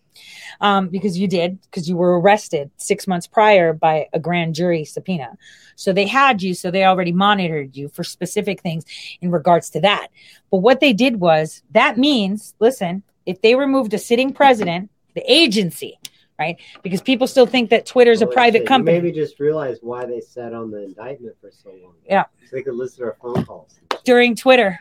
um, 0.62 0.88
because 0.88 1.18
you 1.18 1.28
did, 1.28 1.62
because 1.64 1.90
you 1.90 1.98
were 1.98 2.18
arrested 2.18 2.72
six 2.78 3.08
months 3.08 3.28
prior 3.28 3.74
by 3.74 4.08
a 4.14 4.20
grand 4.22 4.56
jury 4.56 4.86
subpoena. 4.86 5.38
So 5.76 5.92
they 5.92 6.06
had 6.06 6.42
you, 6.42 6.54
so 6.54 6.72
they 6.72 6.86
already 6.86 7.12
monitored 7.12 7.76
you 7.76 7.90
for 7.90 8.06
specific 8.06 8.62
things 8.62 8.86
in 9.20 9.32
regards 9.32 9.70
to 9.72 9.82
that. 9.82 10.08
But 10.50 10.60
what 10.60 10.80
they 10.80 10.94
did 10.94 11.20
was 11.20 11.62
that 11.72 11.98
means, 11.98 12.56
listen, 12.62 13.04
if 13.26 13.42
they 13.42 13.56
removed 13.56 13.94
a 13.94 13.98
sitting 13.98 14.32
president, 14.32 14.90
the 15.14 15.30
agency, 15.30 16.00
right? 16.40 16.56
Because 16.84 17.02
people 17.02 17.28
still 17.28 17.48
think 17.48 17.70
that 17.72 17.86
Twitter's 17.86 18.22
a 18.22 18.28
private 18.28 18.60
shit, 18.60 18.68
company. 18.68 18.96
You 18.96 19.04
maybe 19.04 19.14
just 19.14 19.42
realize 19.42 19.80
why 19.82 20.06
they 20.06 20.22
sat 20.22 20.54
on 20.54 20.72
the 20.72 20.86
indictment 20.86 21.36
for 21.42 21.52
so 21.52 21.72
long. 21.84 21.96
Yeah. 22.10 22.24
So 22.50 22.56
they 22.56 22.64
could 22.64 22.76
listen 22.76 23.00
to 23.00 23.08
our 23.08 23.18
phone 23.22 23.44
calls. 23.44 23.78
During 24.06 24.36
Twitter, 24.36 24.80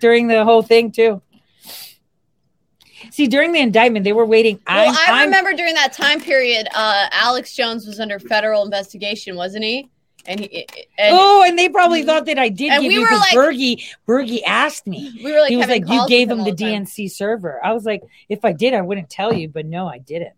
during 0.00 0.26
the 0.28 0.44
whole 0.44 0.62
thing 0.62 0.90
too. 0.92 1.20
See, 3.10 3.26
during 3.26 3.52
the 3.52 3.60
indictment, 3.60 4.04
they 4.04 4.12
were 4.12 4.26
waiting. 4.26 4.60
Well, 4.68 4.88
I'm, 4.90 4.94
I 4.96 5.18
I'm- 5.18 5.24
remember 5.26 5.52
during 5.54 5.74
that 5.74 5.92
time 5.92 6.20
period, 6.20 6.68
uh, 6.74 7.08
Alex 7.12 7.54
Jones 7.54 7.86
was 7.86 7.98
under 7.98 8.18
federal 8.18 8.64
investigation, 8.64 9.36
wasn't 9.36 9.64
he? 9.64 9.90
And 10.26 10.38
he 10.38 10.66
and 10.98 11.16
oh, 11.18 11.42
and 11.48 11.58
they 11.58 11.70
probably 11.70 12.02
thought 12.02 12.26
that 12.26 12.38
I 12.38 12.50
did 12.50 12.72
And 12.72 12.82
give 12.82 12.90
we 12.90 12.94
you 12.96 13.00
were 13.00 13.06
because 13.06 13.20
like- 13.20 13.32
Bergie, 13.34 13.82
Bergie 14.06 14.42
asked 14.46 14.86
me. 14.86 15.18
we 15.24 15.32
were 15.32 15.40
like, 15.40 15.48
he 15.48 15.56
was 15.56 15.66
like, 15.68 15.88
"You 15.88 16.06
gave 16.08 16.30
him 16.30 16.44
the 16.44 16.52
time. 16.54 16.84
DNC 16.84 17.10
server." 17.10 17.58
I 17.64 17.72
was 17.72 17.86
like, 17.86 18.02
"If 18.28 18.44
I 18.44 18.52
did, 18.52 18.74
I 18.74 18.82
wouldn't 18.82 19.08
tell 19.08 19.32
you." 19.32 19.48
But 19.48 19.64
no, 19.64 19.88
I 19.88 19.96
didn't. 19.96 20.34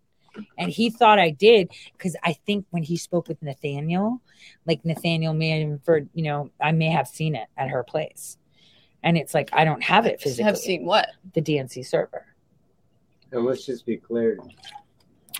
And 0.57 0.69
he 0.69 0.89
thought 0.89 1.19
I 1.19 1.29
did 1.29 1.71
because 1.97 2.15
I 2.23 2.33
think 2.33 2.65
when 2.71 2.83
he 2.83 2.97
spoke 2.97 3.27
with 3.27 3.41
Nathaniel, 3.41 4.21
like 4.65 4.83
Nathaniel 4.83 5.33
may 5.33 5.49
have 5.49 5.61
inferred, 5.61 6.09
you 6.13 6.23
know, 6.23 6.49
I 6.61 6.71
may 6.71 6.89
have 6.89 7.07
seen 7.07 7.35
it 7.35 7.47
at 7.57 7.69
her 7.69 7.83
place, 7.83 8.37
and 9.03 9.17
it's 9.17 9.33
like 9.33 9.49
I 9.53 9.63
don't 9.63 9.83
have 9.83 10.05
it 10.05 10.19
physically. 10.21 10.43
Have 10.45 10.57
seen 10.57 10.85
what? 10.85 11.09
the 11.33 11.41
DNC 11.41 11.85
server. 11.85 12.25
And 13.31 13.45
let's 13.45 13.65
just 13.65 13.85
be 13.85 13.97
clear. 13.97 14.39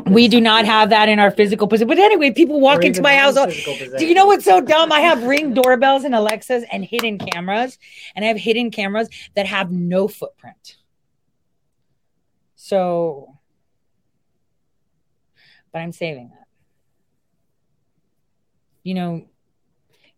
We 0.08 0.28
do 0.28 0.42
not 0.42 0.66
have 0.66 0.90
that 0.90 1.08
in 1.08 1.20
our 1.20 1.30
physical 1.30 1.68
position. 1.68 1.88
But 1.88 2.00
anyway, 2.00 2.32
people 2.32 2.60
walk 2.60 2.84
into 2.84 3.04
my 3.04 3.16
house. 3.16 3.38
all- 3.38 3.46
Do 3.46 4.08
you 4.08 4.16
know 4.16 4.26
what's 4.26 4.44
so 4.44 4.60
dumb? 4.60 4.92
I 4.92 5.02
have 5.02 5.22
ring 5.24 5.54
doorbells 5.54 6.04
and 6.04 6.16
Alexas 6.16 6.64
and 6.72 6.84
hidden 6.84 7.20
cameras, 7.20 7.78
and 8.16 8.26
I 8.26 8.30
have 8.30 8.38
hidden 8.38 8.72
cameras 8.72 9.08
that 9.36 9.46
have 9.46 9.72
no 9.72 10.08
footprint. 10.08 10.78
So, 12.56 13.33
but 15.74 15.80
I'm 15.82 15.92
saving 15.92 16.30
that. 16.30 16.48
You 18.84 18.94
know, 18.94 19.26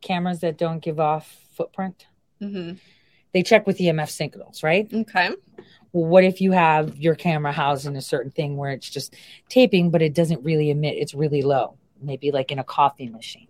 cameras 0.01 0.41
that 0.41 0.57
don't 0.57 0.79
give 0.79 0.99
off 0.99 1.47
footprint. 1.53 2.05
hmm 2.39 2.73
They 3.33 3.41
check 3.41 3.65
with 3.65 3.79
EMF 3.79 4.09
signals, 4.09 4.61
right? 4.61 4.87
Okay. 4.93 5.29
Well, 5.93 6.05
what 6.09 6.23
if 6.23 6.41
you 6.41 6.51
have 6.51 6.97
your 6.97 7.15
camera 7.15 7.53
housed 7.53 7.85
in 7.87 7.95
a 7.95 8.01
certain 8.01 8.31
thing 8.31 8.57
where 8.57 8.71
it's 8.71 8.89
just 8.89 9.15
taping, 9.49 9.89
but 9.91 10.01
it 10.01 10.13
doesn't 10.13 10.43
really 10.43 10.69
emit? 10.69 10.97
It's 10.97 11.13
really 11.13 11.41
low, 11.41 11.77
maybe 12.01 12.31
like 12.31 12.51
in 12.51 12.59
a 12.59 12.63
coffee 12.63 13.07
machine 13.07 13.47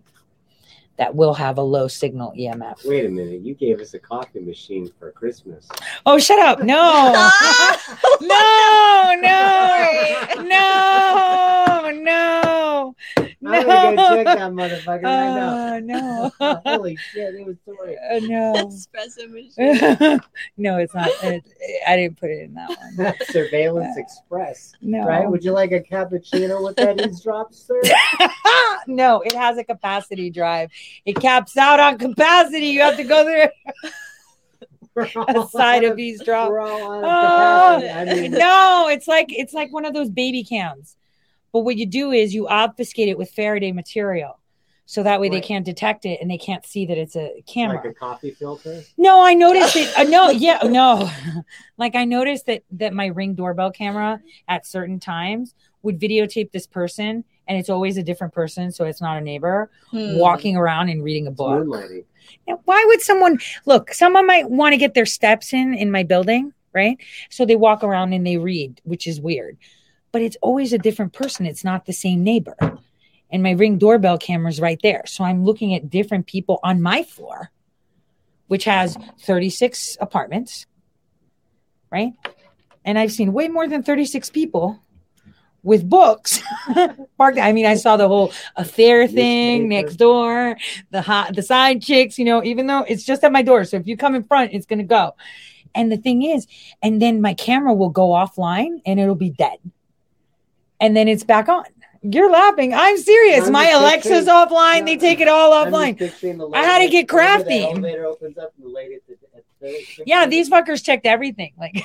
that 0.96 1.14
will 1.14 1.34
have 1.34 1.58
a 1.58 1.62
low 1.62 1.88
signal 1.88 2.32
EMF. 2.36 2.86
Wait 2.86 3.04
a 3.04 3.08
minute, 3.08 3.40
you 3.40 3.54
gave 3.54 3.80
us 3.80 3.94
a 3.94 3.98
coffee 3.98 4.40
machine 4.40 4.90
for 4.98 5.12
Christmas. 5.12 5.68
Oh, 6.04 6.18
shut 6.18 6.38
up! 6.38 6.60
No, 6.62 7.12
no, 8.20 9.14
no, 9.20 10.42
no, 10.42 11.90
no, 11.92 12.96
I'm 13.46 13.66
gonna 13.66 13.96
go 13.96 14.16
check 14.16 14.24
that 14.26 14.52
motherfucker 14.52 15.02
right 15.04 15.56
Uh, 15.76 15.80
no. 15.80 16.32
Holy 16.64 16.96
shit, 16.96 17.34
it 17.34 17.46
was 17.46 17.56
toy. 17.64 17.94
Uh, 18.10 18.18
no, 18.20 18.54
Espresso 18.54 19.28
machine. 19.30 20.20
no, 20.56 20.78
it's 20.78 20.94
not. 20.94 21.08
It, 21.22 21.44
I 21.86 21.96
didn't 21.96 22.18
put 22.18 22.30
it 22.30 22.42
in 22.44 22.54
that 22.54 22.68
one. 22.68 23.14
Surveillance 23.30 23.96
Express. 23.96 24.72
No, 24.80 25.04
Right? 25.06 25.28
Would 25.28 25.44
you 25.44 25.52
like 25.52 25.72
a 25.72 25.80
cappuccino 25.80 26.64
with 26.64 26.76
that 26.76 27.00
eavesdrop, 27.00 27.52
sir? 27.52 27.80
no, 28.86 29.20
it 29.20 29.34
has 29.34 29.58
a 29.58 29.64
capacity 29.64 30.30
drive. 30.30 30.70
It 31.04 31.14
caps 31.14 31.56
out 31.56 31.80
on 31.80 31.98
capacity. 31.98 32.66
You 32.66 32.80
have 32.82 32.96
to 32.96 33.04
go 33.04 33.24
there 33.24 33.52
a 34.96 35.46
side 35.50 35.84
of 35.84 35.98
eavesdrop. 35.98 36.50
We're 36.50 36.60
all 36.60 37.04
out 37.04 37.82
Oh. 37.82 37.88
I 37.88 38.04
mean, 38.04 38.32
no, 38.32 38.88
it's 38.90 39.06
like 39.06 39.26
it's 39.30 39.52
like 39.52 39.72
one 39.72 39.84
of 39.84 39.94
those 39.94 40.10
baby 40.10 40.42
cams. 40.42 40.96
But 41.52 41.60
what 41.60 41.76
you 41.76 41.86
do 41.86 42.10
is 42.12 42.34
you 42.34 42.46
obfuscate 42.48 43.08
it 43.08 43.16
with 43.18 43.30
Faraday 43.30 43.72
material. 43.72 44.38
So 44.88 45.02
that 45.02 45.20
way 45.20 45.28
they 45.28 45.40
can't 45.40 45.64
detect 45.64 46.04
it 46.04 46.20
and 46.20 46.30
they 46.30 46.38
can't 46.38 46.64
see 46.64 46.86
that 46.86 46.96
it's 46.96 47.16
a 47.16 47.42
camera. 47.48 47.78
like 47.78 47.86
a 47.86 47.92
coffee 47.92 48.30
filter. 48.30 48.82
No, 48.96 49.20
I 49.20 49.34
noticed 49.34 49.74
it. 49.74 49.92
Uh, 49.98 50.04
no, 50.04 50.30
yeah, 50.30 50.60
no. 50.62 51.10
like 51.76 51.96
I 51.96 52.04
noticed 52.04 52.46
that 52.46 52.62
that 52.72 52.92
my 52.94 53.06
ring 53.06 53.34
doorbell 53.34 53.72
camera 53.72 54.20
at 54.46 54.64
certain 54.64 55.00
times 55.00 55.54
would 55.82 55.98
videotape 55.98 56.52
this 56.52 56.68
person, 56.68 57.24
and 57.48 57.58
it's 57.58 57.68
always 57.68 57.96
a 57.96 58.02
different 58.04 58.32
person, 58.32 58.70
so 58.70 58.84
it's 58.84 59.00
not 59.00 59.16
a 59.18 59.20
neighbor 59.20 59.70
Hmm. 59.90 60.18
walking 60.18 60.56
around 60.56 60.88
and 60.88 61.02
reading 61.02 61.26
a 61.26 61.32
book. 61.32 61.64
moonlighting. 61.64 62.04
Now, 62.46 62.60
why 62.64 62.84
would 62.86 63.00
someone 63.00 63.40
look? 63.66 63.92
Someone 63.92 64.24
might 64.26 64.48
want 64.50 64.72
to 64.72 64.76
get 64.76 64.94
their 64.94 65.06
steps 65.06 65.52
in 65.52 65.74
in 65.74 65.90
my 65.90 66.04
building, 66.04 66.52
right? 66.72 66.96
So 67.30 67.44
they 67.44 67.56
walk 67.56 67.82
around 67.82 68.12
and 68.12 68.24
they 68.24 68.36
read, 68.36 68.80
which 68.84 69.08
is 69.08 69.20
weird. 69.20 69.56
But 70.16 70.22
it's 70.22 70.38
always 70.40 70.72
a 70.72 70.78
different 70.78 71.12
person. 71.12 71.44
It's 71.44 71.62
not 71.62 71.84
the 71.84 71.92
same 71.92 72.24
neighbor. 72.24 72.56
And 73.30 73.42
my 73.42 73.50
ring 73.50 73.76
doorbell 73.76 74.16
camera's 74.16 74.62
right 74.62 74.80
there. 74.82 75.02
So 75.04 75.24
I'm 75.24 75.44
looking 75.44 75.74
at 75.74 75.90
different 75.90 76.26
people 76.26 76.58
on 76.62 76.80
my 76.80 77.02
floor, 77.02 77.50
which 78.46 78.64
has 78.64 78.96
36 79.20 79.98
apartments, 80.00 80.64
right? 81.90 82.14
And 82.82 82.98
I've 82.98 83.12
seen 83.12 83.34
way 83.34 83.48
more 83.48 83.68
than 83.68 83.82
36 83.82 84.30
people 84.30 84.82
with 85.62 85.86
books 85.86 86.40
parked. 87.18 87.36
I 87.36 87.52
mean, 87.52 87.66
I 87.66 87.74
saw 87.74 87.98
the 87.98 88.08
whole 88.08 88.32
affair 88.56 89.06
thing 89.06 89.68
next 89.68 89.96
door, 89.96 90.56
the 90.92 91.02
hot, 91.02 91.36
the 91.36 91.42
side 91.42 91.82
chicks, 91.82 92.18
you 92.18 92.24
know, 92.24 92.42
even 92.42 92.68
though 92.68 92.86
it's 92.88 93.04
just 93.04 93.22
at 93.22 93.32
my 93.32 93.42
door. 93.42 93.64
So 93.64 93.76
if 93.76 93.86
you 93.86 93.98
come 93.98 94.14
in 94.14 94.24
front, 94.24 94.54
it's 94.54 94.64
going 94.64 94.78
to 94.78 94.84
go. 94.86 95.14
And 95.74 95.92
the 95.92 95.98
thing 95.98 96.22
is, 96.22 96.46
and 96.82 97.02
then 97.02 97.20
my 97.20 97.34
camera 97.34 97.74
will 97.74 97.90
go 97.90 98.12
offline 98.12 98.80
and 98.86 98.98
it'll 98.98 99.14
be 99.14 99.28
dead. 99.28 99.58
And 100.80 100.96
then 100.96 101.08
it's 101.08 101.24
back 101.24 101.48
on. 101.48 101.64
You're 102.02 102.30
laughing. 102.30 102.72
I'm 102.74 102.98
serious. 102.98 103.46
I'm 103.46 103.52
My 103.52 103.70
Alexa's 103.70 104.26
offline. 104.26 104.84
They 104.84 104.96
take 104.96 105.20
it 105.20 105.28
all 105.28 105.50
offline. 105.52 106.00
I 106.54 106.62
had 106.62 106.78
to 106.80 106.88
get 106.88 107.08
crafty. 107.08 107.58
The 107.60 107.64
elevator 107.70 108.04
opens 108.04 108.38
up 108.38 108.52
and 108.56 108.66
the 108.66 108.70
lady 108.70 108.94
at 108.96 109.06
the, 109.06 109.14
at 109.36 109.44
the 109.60 110.02
Yeah, 110.06 110.26
these 110.26 110.48
fuckers 110.48 110.84
checked 110.84 111.06
everything. 111.06 111.54
Like 111.58 111.84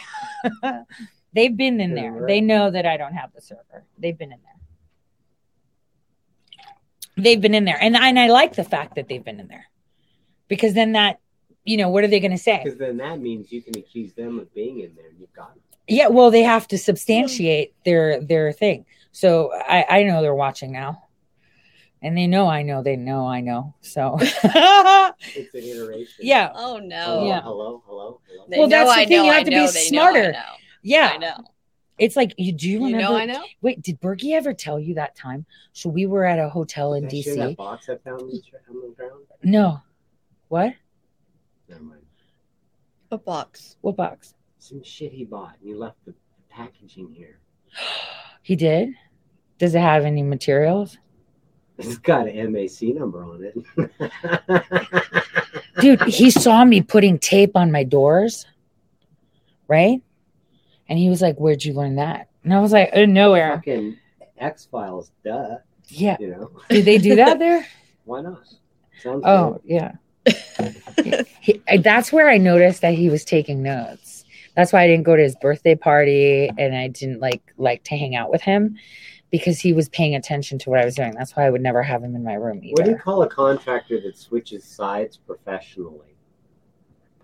they've 1.34 1.55
been 1.55 1.80
in 1.80 1.95
there. 1.95 2.11
right. 2.11 2.27
They 2.27 2.41
know 2.41 2.69
that 2.69 2.85
I 2.85 2.97
don't 2.97 3.13
have 3.13 3.34
the 3.34 3.41
server. 3.41 3.85
They've 3.97 4.18
been 4.18 4.31
in 4.31 4.39
there. 4.43 4.51
They've 7.18 7.41
been 7.41 7.55
in 7.55 7.65
there. 7.65 7.77
And, 7.81 7.95
and 7.95 8.19
I 8.19 8.27
like 8.27 8.55
the 8.55 8.63
fact 8.63 8.95
that 8.95 9.07
they've 9.07 9.23
been 9.23 9.39
in 9.39 9.47
there. 9.47 9.65
Because 10.47 10.73
then 10.73 10.91
that, 10.93 11.19
you 11.63 11.77
know, 11.77 11.89
what 11.89 12.03
are 12.03 12.07
they 12.07 12.19
going 12.19 12.31
to 12.31 12.38
say? 12.38 12.61
Because 12.63 12.77
then 12.80 12.97
that 12.97 13.19
means 13.19 13.51
you 13.51 13.61
can 13.61 13.77
accuse 13.77 14.13
them 14.13 14.39
of 14.39 14.53
being 14.53 14.80
in 14.80 14.93
there. 14.95 15.07
and 15.07 15.19
You've 15.19 15.34
got 15.34 15.53
it. 15.55 15.61
Yeah, 15.91 16.07
well, 16.07 16.31
they 16.31 16.43
have 16.43 16.68
to 16.69 16.77
hmm. 16.77 16.81
substantiate 16.81 17.73
their 17.84 18.22
their 18.22 18.51
thing. 18.53 18.85
So 19.11 19.51
I 19.53 19.85
I 19.89 20.03
know 20.03 20.22
they're 20.22 20.34
watching 20.34 20.72
now. 20.72 21.07
And 22.03 22.18
they 22.18 22.26
know 22.26 22.47
I 22.47 22.63
know 22.63 22.81
they 22.81 22.95
know 22.95 23.27
I 23.27 23.41
know. 23.41 23.76
So 23.81 24.18
It's 24.19 25.53
an 25.53 25.61
iteration. 25.61 26.15
yeah. 26.22 26.51
Oh 26.55 26.77
no. 26.77 27.03
Hello, 27.05 27.27
Yeah. 27.27 27.41
hello, 27.41 27.84
hello, 27.85 28.22
hello. 28.27 28.45
Well, 28.47 28.61
know 28.61 28.68
that's 28.69 28.89
the 28.89 29.01
I 29.01 29.05
thing, 29.05 29.18
know, 29.18 29.23
you 29.26 29.31
have 29.31 29.41
I 29.41 29.43
to 29.43 29.49
be 29.51 29.55
know, 29.57 29.68
they 29.68 29.84
know, 29.84 29.88
smarter. 29.88 30.30
I 30.30 30.31
know. 30.31 30.53
Yeah. 30.81 31.11
I 31.13 31.18
know. 31.18 31.38
It's 31.99 32.15
like 32.15 32.34
you 32.38 32.53
do 32.53 32.68
you 32.68 32.80
You 32.80 32.85
remember 32.85 33.01
know 33.03 33.15
I 33.15 33.26
know. 33.26 33.43
Wait, 33.61 33.84
did 33.84 34.01
Berkey 34.01 34.31
ever 34.34 34.53
tell 34.53 34.80
you 34.80 34.95
that 34.95 35.15
time? 35.15 35.45
So 35.73 35.89
we 35.89 36.07
were 36.07 36.26
at 36.26 36.39
a 36.39 36.49
hotel 36.49 36.93
in 36.95 37.07
Did 37.07 37.19
I 37.19 37.22
share 37.22 37.35
DC. 37.35 37.38
that 37.38 37.57
box 37.57 37.89
I 37.89 37.97
found 37.97 38.22
on 38.22 38.30
the, 38.30 38.41
on 38.69 38.81
the 38.81 38.95
ground? 38.95 39.26
No. 39.43 39.81
What? 40.47 40.73
Never 41.69 41.84
mind. 41.84 42.01
A 43.11 43.18
box. 43.19 43.76
What 43.81 43.95
box? 43.95 44.34
Some 44.62 44.84
shit 44.84 45.12
he 45.12 45.26
bought 45.26 45.56
and 45.60 45.68
he 45.70 45.74
left 45.74 45.98
the 46.06 46.14
packaging 46.50 47.12
here. 47.12 47.40
He 48.44 48.56
did? 48.56 48.96
Does 49.60 49.76
it 49.76 49.82
have 49.82 50.04
any 50.04 50.24
materials? 50.24 50.98
It's 51.78 52.00
got 52.00 52.28
an 52.28 52.52
MAC 52.52 52.82
number 52.96 53.24
on 53.24 53.44
it. 53.44 55.14
Dude, 55.80 56.02
he 56.06 56.32
saw 56.32 56.66
me 56.66 56.82
putting 56.82 57.20
tape 57.20 57.56
on 57.56 57.72
my 57.72 57.84
doors, 57.84 58.48
right? 59.68 60.02
And 60.90 60.98
he 60.98 61.08
was 61.08 61.22
like, 61.22 61.38
Where'd 61.40 61.64
you 61.64 61.74
learn 61.74 61.98
that? 61.98 62.30
And 62.44 62.52
I 62.52 62.60
was 62.62 62.72
like, 62.72 62.90
uh, 62.94 63.06
Nowhere. 63.06 63.58
Fucking 63.58 63.98
X 64.40 64.68
Files, 64.72 65.12
duh. 65.24 65.58
Yeah. 65.88 66.18
You 66.20 66.32
know, 66.32 66.52
Did 66.70 66.86
they 66.86 66.98
do 66.98 67.16
that 67.18 67.38
there? 67.38 67.66
why 68.06 68.22
not? 68.22 68.42
Sounds 69.04 69.22
Oh, 69.24 69.62
yeah. 69.64 69.92
He- 71.42 71.62
that's 71.80 72.12
where 72.12 72.28
I 72.28 72.38
noticed 72.38 72.82
that 72.82 72.96
he 72.96 73.10
was 73.10 73.24
taking 73.24 73.62
notes. 73.62 74.11
That's 74.56 74.73
why 74.73 74.84
I 74.84 74.88
didn't 74.88 75.03
go 75.03 75.15
to 75.15 75.23
his 75.23 75.36
birthday 75.41 75.76
party 75.76 76.49
and 76.57 76.76
I 76.76 76.88
didn't 76.88 77.19
like 77.19 77.41
like 77.57 77.84
to 77.86 77.98
hang 77.98 78.15
out 78.15 78.30
with 78.30 78.41
him 78.41 78.78
because 79.32 79.60
he 79.60 79.73
was 79.73 79.88
paying 79.90 80.15
attention 80.15 80.60
to 80.60 80.69
what 80.69 80.80
I 80.80 80.86
was 80.86 80.95
doing. 80.95 81.14
That's 81.18 81.36
why 81.36 81.45
I 81.45 81.49
would 81.49 81.61
never 81.61 81.82
have 81.82 82.03
him 82.03 82.15
in 82.15 82.23
my 82.23 82.34
room 82.34 82.60
good. 82.60 82.72
What 82.72 82.86
do 82.86 82.91
you 82.91 82.98
call 82.98 83.23
a 83.23 83.30
contractor 83.30 83.99
that 84.02 84.18
switches 84.18 84.64
sides 84.64 85.18
professionally? 85.18 86.15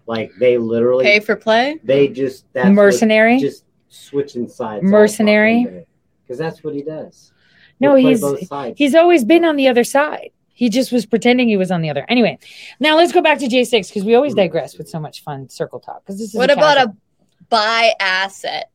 Like 0.06 0.32
they 0.40 0.58
literally, 0.58 1.04
Pay 1.04 1.20
for 1.20 1.36
play? 1.36 1.80
they 1.84 2.08
just 2.08 2.45
that's 2.54 2.68
what- 2.68 2.76
Mercenary? 2.76 3.40
just 3.40 3.66
switching 3.90 4.48
sides. 4.48 4.84
Mercenary? 4.84 5.86
because 6.24 6.38
that's 6.38 6.64
what 6.64 6.74
he 6.74 6.82
does. 6.82 7.32
No, 7.80 7.95
He'll 7.95 8.18
play 8.18 8.40
he's- 8.40 8.74
He's 8.78 8.95
always 8.95 9.24
been 9.24 9.45
on 9.45 9.56
the 9.56 9.68
other 9.68 9.84
side. 9.84 10.32
He 10.54 10.70
just 10.70 10.91
was 10.91 11.06
pretending 11.06 11.48
he 11.48 11.58
was 11.58 11.70
on 11.70 11.82
the 11.82 11.90
other. 11.90 12.06
Anyway, 12.10 12.40
now 12.80 12.98
let's 12.98 13.12
go 13.12 13.22
back 13.22 13.38
to 13.40 13.48
J6 13.48 13.90
because 13.90 14.04
we 14.04 14.16
always 14.16 14.34
hmm. 14.34 14.40
digress 14.40 14.78
with 14.78 14.90
so 14.90 14.99
much 14.99 15.24
fun 15.24 15.49
circle 15.49 15.80
talk. 15.80 16.04
Because 16.04 16.20
this 16.20 16.30
is 16.30 16.36
What 16.36 16.49
about 16.49 16.78
a 16.78 16.95
buy 17.49 17.94
asset? 17.99 18.72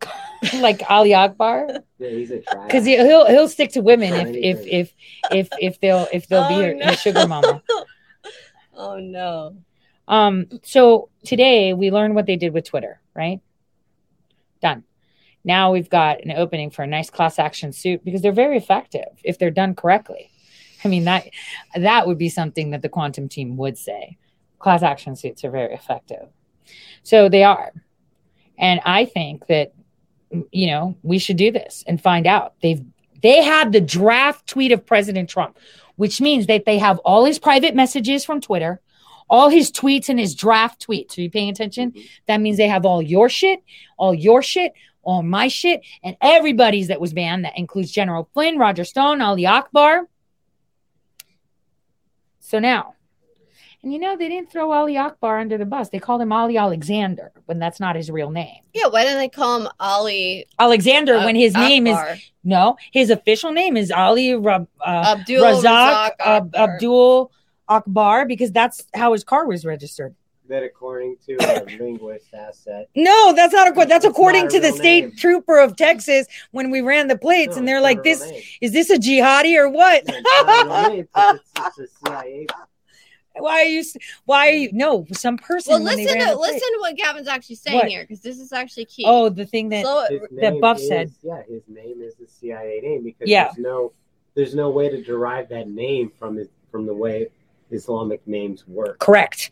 like 0.60 0.82
Ali 0.88 1.14
Akbar? 1.14 1.68
yeah, 1.98 2.08
he's 2.10 2.30
a. 2.30 2.42
Because 2.64 2.84
he'll 2.84 3.26
he'll 3.26 3.48
stick 3.48 3.72
to 3.72 3.80
women 3.80 4.12
if 4.14 4.36
if 4.36 4.66
if 4.66 4.94
if 5.32 5.48
if 5.60 5.80
they'll 5.80 6.06
if 6.12 6.28
they'll 6.28 6.48
be 6.48 6.54
Oh, 6.54 6.62
her, 6.62 6.74
no. 6.74 6.86
his 6.86 7.00
sugar 7.00 7.26
mama. 7.26 7.62
Oh 8.80 9.00
no. 9.00 9.56
Um, 10.06 10.46
so 10.62 11.08
today 11.24 11.74
we 11.74 11.90
learned 11.90 12.14
what 12.14 12.26
they 12.26 12.36
did 12.36 12.54
with 12.54 12.64
Twitter, 12.64 13.00
right? 13.12 13.40
Done. 14.62 14.84
Now 15.42 15.72
we've 15.72 15.90
got 15.90 16.22
an 16.22 16.30
opening 16.30 16.70
for 16.70 16.82
a 16.82 16.86
nice 16.86 17.10
class 17.10 17.40
action 17.40 17.72
suit 17.72 18.04
because 18.04 18.22
they're 18.22 18.30
very 18.30 18.56
effective 18.56 19.08
if 19.24 19.36
they're 19.36 19.50
done 19.50 19.74
correctly. 19.74 20.30
I 20.84 20.88
mean 20.88 21.06
that 21.06 21.28
that 21.74 22.06
would 22.06 22.18
be 22.18 22.28
something 22.28 22.70
that 22.70 22.82
the 22.82 22.88
quantum 22.88 23.28
team 23.28 23.56
would 23.56 23.76
say. 23.76 24.16
Class 24.60 24.84
action 24.84 25.16
suits 25.16 25.44
are 25.44 25.50
very 25.50 25.74
effective. 25.74 26.28
So 27.02 27.28
they 27.28 27.44
are. 27.44 27.72
And 28.58 28.80
I 28.84 29.04
think 29.04 29.46
that 29.46 29.72
you 30.50 30.66
know, 30.68 30.96
we 31.02 31.18
should 31.18 31.36
do 31.36 31.50
this 31.50 31.84
and 31.86 32.00
find 32.00 32.26
out. 32.26 32.54
They've 32.62 32.82
they 33.20 33.42
had 33.42 33.72
the 33.72 33.80
draft 33.80 34.46
tweet 34.46 34.70
of 34.70 34.86
President 34.86 35.28
Trump, 35.28 35.58
which 35.96 36.20
means 36.20 36.46
that 36.46 36.64
they 36.64 36.78
have 36.78 36.98
all 36.98 37.24
his 37.24 37.38
private 37.38 37.74
messages 37.74 38.24
from 38.24 38.40
Twitter, 38.40 38.80
all 39.28 39.48
his 39.48 39.72
tweets 39.72 40.08
and 40.08 40.20
his 40.20 40.34
draft 40.34 40.86
tweets. 40.86 41.18
Are 41.18 41.22
you 41.22 41.30
paying 41.30 41.50
attention? 41.50 41.90
Mm-hmm. 41.90 42.06
That 42.26 42.40
means 42.40 42.58
they 42.58 42.68
have 42.68 42.86
all 42.86 43.02
your 43.02 43.28
shit, 43.28 43.62
all 43.96 44.14
your 44.14 44.40
shit, 44.42 44.72
all 45.02 45.22
my 45.22 45.48
shit, 45.48 45.80
and 46.04 46.16
everybody's 46.20 46.88
that 46.88 47.00
was 47.00 47.12
banned. 47.12 47.44
That 47.44 47.58
includes 47.58 47.90
General 47.90 48.28
Flynn, 48.34 48.58
Roger 48.58 48.84
Stone, 48.84 49.20
Ali 49.20 49.46
Akbar. 49.46 50.06
So 52.38 52.60
now, 52.60 52.94
and 53.82 53.92
you 53.92 53.98
know, 53.98 54.16
they 54.16 54.28
didn't 54.28 54.50
throw 54.50 54.72
Ali 54.72 54.96
Akbar 54.96 55.38
under 55.38 55.56
the 55.56 55.64
bus. 55.64 55.88
They 55.90 55.98
called 56.00 56.20
him 56.20 56.32
Ali 56.32 56.56
Alexander 56.56 57.32
when 57.46 57.58
that's 57.58 57.78
not 57.80 57.94
his 57.96 58.10
real 58.10 58.30
name. 58.30 58.62
Yeah, 58.74 58.86
why 58.88 59.04
didn't 59.04 59.18
they 59.18 59.28
call 59.28 59.60
him 59.60 59.68
Ali 59.78 60.46
Alexander, 60.58 61.16
uh, 61.16 61.24
when 61.24 61.36
his 61.36 61.54
name 61.54 61.86
is 61.86 61.98
no, 62.44 62.76
his 62.92 63.10
official 63.10 63.52
name 63.52 63.76
is 63.76 63.90
Ali 63.90 64.34
Rab, 64.34 64.66
uh, 64.80 65.16
Abdul 65.18 65.44
Razak 65.44 65.62
Razak 65.62 66.10
Ab- 66.20 66.46
Akbar. 66.54 66.74
Abdul 66.74 67.32
Akbar 67.68 68.26
because 68.26 68.50
that's 68.52 68.84
how 68.94 69.12
his 69.12 69.22
car 69.24 69.46
was 69.46 69.64
registered. 69.64 70.14
that 70.48 70.62
according 70.62 71.16
to 71.26 71.34
a 71.34 71.64
linguist 71.78 72.32
asset, 72.34 72.88
No, 72.96 73.32
that's 73.34 73.52
not 73.52 73.68
a 73.70 73.84
that's 73.86 74.04
It's 74.06 74.12
according 74.12 74.46
a 74.46 74.50
to 74.50 74.60
the 74.60 74.68
real 74.68 74.76
state 74.76 75.00
name. 75.02 75.16
trooper 75.16 75.58
of 75.60 75.76
Texas 75.76 76.26
when 76.52 76.70
we 76.70 76.80
ran 76.80 77.06
the 77.08 77.18
plates, 77.18 77.54
No, 77.54 77.58
and 77.60 77.68
they're 77.68 77.82
like, 77.82 77.98
not 77.98 78.06
a 78.06 78.08
real 78.10 78.18
"This 78.18 78.30
name. 78.32 78.42
is 78.62 78.72
this 78.72 78.88
a 78.90 78.96
jihadi 78.96 79.56
or 79.58 79.68
what?" 79.68 80.02
It's 80.06 80.40
a 80.40 80.46
real 80.46 80.88
name, 80.90 81.08
'cause 81.14 81.40
it's, 81.56 81.78
it's 81.78 81.78
a 82.02 82.06
CIA. 82.06 82.46
Why 83.40 83.62
are 83.62 83.64
you? 83.64 83.84
Why 84.24 84.48
are 84.48 84.52
you? 84.52 84.70
No, 84.72 85.06
some 85.12 85.38
person. 85.38 85.72
Well, 85.72 85.82
listen 85.82 86.18
to 86.18 86.36
listen 86.36 86.58
to 86.60 86.76
what 86.80 86.96
Gavin's 86.96 87.28
actually 87.28 87.56
saying 87.56 87.76
What? 87.76 87.88
here 87.88 88.02
because 88.02 88.20
this 88.20 88.38
is 88.38 88.52
actually 88.52 88.86
key. 88.86 89.04
Oh, 89.06 89.28
the 89.28 89.46
thing 89.46 89.68
that 89.70 89.82
Slow 89.82 90.04
it- 90.04 90.20
His 90.30 90.40
That 90.40 90.60
Buff 90.60 90.78
is- 90.78 90.88
said. 90.88 91.12
Yeah, 91.22 91.42
his 91.48 91.62
name 91.68 92.02
is 92.02 92.14
the 92.16 92.26
CIA 92.26 92.80
name 92.82 93.02
because 93.04 93.28
Yeah. 93.28 93.44
there's 93.44 93.58
no 93.58 93.92
there's 94.34 94.54
no 94.54 94.70
way 94.70 94.88
to 94.88 95.02
derive 95.02 95.48
that 95.48 95.68
name 95.68 96.12
from 96.18 96.38
it 96.38 96.50
from 96.70 96.86
the 96.86 96.94
way 96.94 97.28
Islamic 97.70 98.26
names 98.26 98.66
work. 98.68 98.98
correct, 98.98 99.50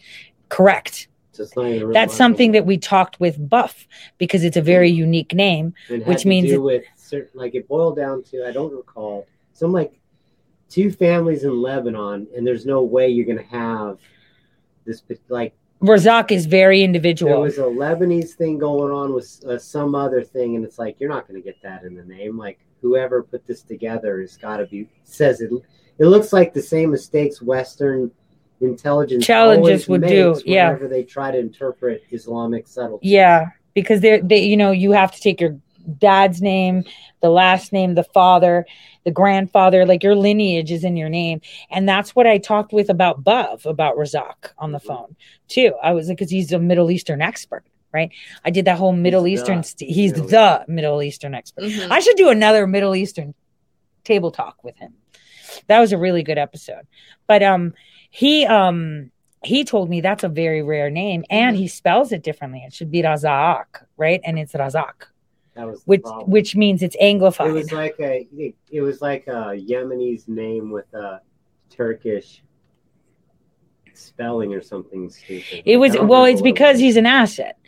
correct. 0.49 1.09
So 1.33 1.43
it's 1.43 1.57
not 1.57 1.67
even 1.67 1.83
a 1.83 1.87
real 1.87 1.93
That's 1.93 2.15
something 2.15 2.53
that 2.53 2.65
we 2.65 2.79
talked 2.79 3.21
with 3.21 3.49
Buff 3.49 3.87
because 4.17 4.43
it's 4.45 4.57
a 4.57 4.63
very 4.63 4.91
mm-hmm. 4.91 5.01
unique 5.01 5.35
name. 5.35 5.75
And 5.91 6.07
which 6.07 6.25
means 6.25 6.51
it- 6.51 6.59
with 6.63 6.85
certain 6.97 7.39
like 7.39 7.55
it 7.55 7.69
boiled 7.69 7.97
down 7.97 8.23
to 8.25 8.47
I 8.47 8.53
don't 8.53 8.73
recall 8.73 9.27
some 9.53 9.73
like 9.73 9.93
two 10.69 10.91
families 10.91 11.45
in 11.45 11.61
Lebanon, 11.61 12.27
and 12.37 12.47
there's 12.47 12.67
no 12.67 12.83
way 12.83 13.09
you're 13.09 13.27
gonna 13.27 13.49
have 13.49 13.99
this 14.85 15.03
like 15.29 15.55
Razak 15.83 16.31
is 16.33 16.47
very 16.47 16.83
individual. 16.83 17.33
there 17.33 17.41
was 17.41 17.59
a 17.59 17.63
Lebanese 17.63 18.31
thing 18.31 18.59
going 18.59 18.93
on 18.93 19.13
with 19.13 19.45
uh, 19.47 19.59
some 19.59 19.95
other 19.95 20.23
thing, 20.23 20.57
and 20.57 20.65
it's 20.65 20.79
like 20.79 20.97
you're 20.99 21.11
not 21.11 21.27
gonna 21.27 21.41
get 21.41 21.61
that 21.63 21.85
in 21.85 21.95
the 21.95 22.05
name. 22.05 22.39
Like 22.39 22.59
whoever 22.81 23.23
put 23.23 23.47
this 23.47 23.63
together 23.63 24.21
has 24.21 24.37
got 24.37 24.59
to 24.59 24.67
be 24.67 24.89
says 25.05 25.41
it. 25.41 25.51
It 25.99 26.07
looks 26.07 26.33
like 26.33 26.53
the 26.53 26.63
same 26.63 26.91
mistakes 26.91 27.41
Western 27.41 28.11
intelligence 28.61 29.25
Challenges 29.25 29.89
would 29.89 30.03
do, 30.03 30.41
yeah. 30.45 30.69
whenever 30.69 30.89
they 30.89 31.03
try 31.03 31.31
to 31.31 31.39
interpret 31.39 32.05
Islamic 32.11 32.67
subtleties. 32.67 33.11
Yeah, 33.11 33.47
because 33.75 34.01
they're 34.01 34.23
they 34.23 34.45
you 34.45 34.57
know 34.57 34.71
you 34.71 34.93
have 34.93 35.13
to 35.13 35.21
take 35.21 35.41
your 35.41 35.59
dad's 35.99 36.43
name, 36.43 36.85
the 37.21 37.31
last 37.31 37.73
name, 37.73 37.95
the 37.95 38.05
father, 38.05 38.67
the 39.05 39.11
grandfather, 39.11 39.87
like 39.87 40.03
your 40.03 40.15
lineage 40.17 40.71
is 40.73 40.85
in 40.85 40.97
your 40.97 41.09
name, 41.09 41.41
and 41.71 41.89
that's 41.89 42.15
what 42.17 42.27
I 42.27 42.39
talked 42.39 42.73
with 42.73 42.91
about 42.91 43.23
Buff 43.23 43.65
about 43.67 43.97
Razak 43.97 44.53
on 44.59 44.73
the 44.73 44.79
Mhm. 44.81 44.87
phone 44.87 45.17
too. 45.49 45.75
I 45.83 45.93
was 45.93 46.09
like, 46.09 46.19
because 46.19 46.31
he's 46.31 46.53
a 46.53 46.59
Middle 46.59 46.91
Eastern 46.91 47.23
expert, 47.23 47.65
right? 47.93 48.11
I 48.45 48.51
did 48.51 48.65
that 48.65 48.79
whole 48.79 48.93
Middle 48.93 49.23
the 49.23 49.33
Eastern. 49.33 49.63
St- 49.63 49.91
he's 49.91 50.13
Middle 50.13 50.29
the 50.29 50.65
Middle 50.69 51.03
Eastern 51.03 51.35
expert. 51.35 51.65
Mhm. 51.65 51.91
I 51.91 52.01
should 52.01 52.17
do 52.17 52.29
another 52.31 52.67
Middle 52.67 52.95
Eastern 52.97 53.35
table 54.05 54.31
talk 54.31 54.63
with 54.63 54.77
him. 54.79 54.95
That 55.69 55.81
was 55.81 55.93
a 55.93 55.99
really 55.99 56.23
good 56.23 56.39
episode. 56.39 56.87
But 57.27 57.43
um 57.43 57.75
he 58.11 58.45
um 58.47 59.11
he 59.45 59.65
told 59.65 59.89
me 59.89 60.01
that's 60.01 60.25
a 60.25 60.29
very 60.29 60.63
rare 60.63 60.91
name 60.91 61.25
and 61.31 61.57
he 61.57 61.69
spells 61.69 62.11
it 62.11 62.23
differently. 62.25 62.65
It 62.67 62.73
should 62.73 62.91
be 62.91 63.03
Razak, 63.03 63.85
right? 63.97 64.21
And 64.25 64.39
it's 64.39 64.53
Razak, 64.55 64.75
that 64.75 64.75
was 64.79 65.05
the 65.05 65.16
which 65.85 66.03
which 66.27 66.57
means 66.57 66.83
it's 66.83 66.97
anglified. 66.97 67.49
It 67.49 67.53
was 67.53 67.73
like 67.73 67.97
a 68.01 68.27
it, 68.71 68.81
was 68.81 69.01
like 69.01 69.27
a 69.27 69.55
Yemeni's 69.57 70.29
name 70.29 70.71
with 70.71 70.93
a 70.95 71.21
Turkish 71.71 72.43
spelling 73.95 74.55
or 74.55 74.63
something 74.63 75.09
stupid. 75.11 75.63
It 75.65 75.79
was 75.79 75.97
well, 75.99 76.25
it's 76.25 76.41
it 76.41 76.45
because 76.45 76.79
he's 76.79 76.97
an 76.97 77.07
asset. 77.07 77.59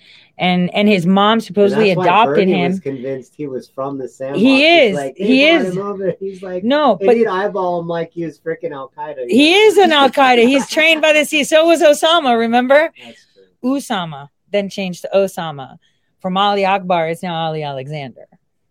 And 0.41 0.73
and 0.73 0.89
his 0.89 1.05
mom 1.05 1.41
supposedly 1.41 1.91
adopted 1.91 2.47
him. 2.47 2.71
Was 2.71 2.81
convinced 2.81 3.35
he 3.35 3.49
was 3.49 3.69
from 3.69 3.99
the 3.99 4.07
sandbox. 4.09 4.41
He 4.41 4.65
is. 4.65 4.95
Like, 4.95 5.17
He 5.17 5.45
is. 5.49 5.77
He's 6.21 6.43
like, 6.43 6.63
No, 6.63 6.97
but 6.97 7.17
need 7.17 7.27
eyeball 7.27 7.81
him 7.81 7.89
like 7.89 8.13
he 8.13 8.25
was 8.25 8.39
freaking 8.39 8.71
Al 8.71 8.93
Qaeda. 8.97 9.29
he 9.29 9.55
is 9.55 9.77
an 9.79 9.91
Al 10.01 10.11
Qaeda. 10.11 10.47
He's 10.47 10.69
trained 10.71 11.03
by 11.03 11.13
the 11.13 11.25
sea. 11.25 11.43
So 11.43 11.67
was 11.67 11.83
Osama, 11.83 12.39
remember? 12.39 12.93
That's 13.05 13.27
true. 13.35 13.79
Usama, 13.79 14.29
then 14.53 14.69
changed 14.69 15.03
to 15.03 15.11
Osama. 15.13 15.79
From 16.21 16.37
Ali 16.37 16.65
Akbar, 16.65 17.09
it's 17.09 17.23
now 17.23 17.35
Ali 17.35 17.63
Alexander, 17.63 18.27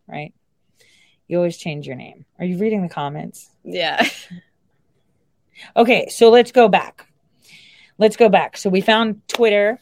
right? 0.07 0.33
You 1.27 1.37
always 1.37 1.57
change 1.57 1.87
your 1.87 1.95
name. 1.95 2.25
Are 2.39 2.45
you 2.45 2.57
reading 2.57 2.81
the 2.81 2.89
comments? 2.89 3.49
Yeah. 3.63 4.05
Okay, 5.75 6.07
so 6.09 6.29
let's 6.29 6.51
go 6.51 6.67
back. 6.67 7.07
Let's 7.97 8.15
go 8.15 8.29
back. 8.29 8.57
So 8.57 8.69
we 8.69 8.79
found 8.81 9.27
Twitter 9.27 9.79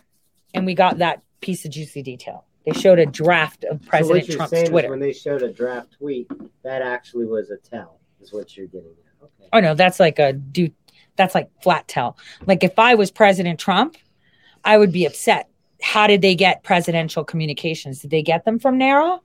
and 0.54 0.66
we 0.66 0.74
got 0.74 1.00
that 1.00 1.22
piece 1.42 1.66
of 1.66 1.72
juicy 1.72 2.02
detail. 2.02 2.46
They 2.66 2.72
showed 2.72 2.98
a 2.98 3.06
draft 3.06 3.66
of 3.66 3.72
So 3.72 3.84
what 3.84 3.90
President 3.90 4.28
you're 4.30 4.38
Trump's 4.38 4.52
saying 4.52 4.64
is 4.64 4.70
Twitter. 4.70 4.90
when 4.90 5.00
they 5.00 5.12
showed 5.12 5.44
a 5.44 5.52
draft 5.52 5.92
tweet, 5.98 6.32
that 6.64 6.82
actually 6.82 7.26
was 7.26 7.50
a 7.50 7.58
tell. 7.58 8.00
Is 8.22 8.32
what 8.32 8.56
you're 8.56 8.68
getting 8.68 8.92
at. 8.92 9.24
Okay. 9.26 9.50
Oh 9.52 9.60
no, 9.60 9.76
that's 9.76 10.00
like 10.00 10.18
a 10.18 10.32
do 10.32 10.70
that's 11.18 11.36
like 11.36 11.50
flat 11.62 11.88
tell. 11.90 12.18
Like 12.48 12.64
if 12.64 12.80
I 12.80 12.96
was 12.96 13.12
President 13.12 13.60
Trump, 13.60 13.98
I 14.64 14.78
would 14.78 14.94
be 14.94 15.06
upset. 15.06 15.50
How 15.82 16.08
did 16.08 16.22
they 16.22 16.36
get 16.36 16.64
presidential 16.64 17.24
communications? 17.24 18.00
Did 18.00 18.12
they 18.12 18.22
get 18.22 18.46
them 18.46 18.60
from 18.60 18.78
NARA? 18.78 19.20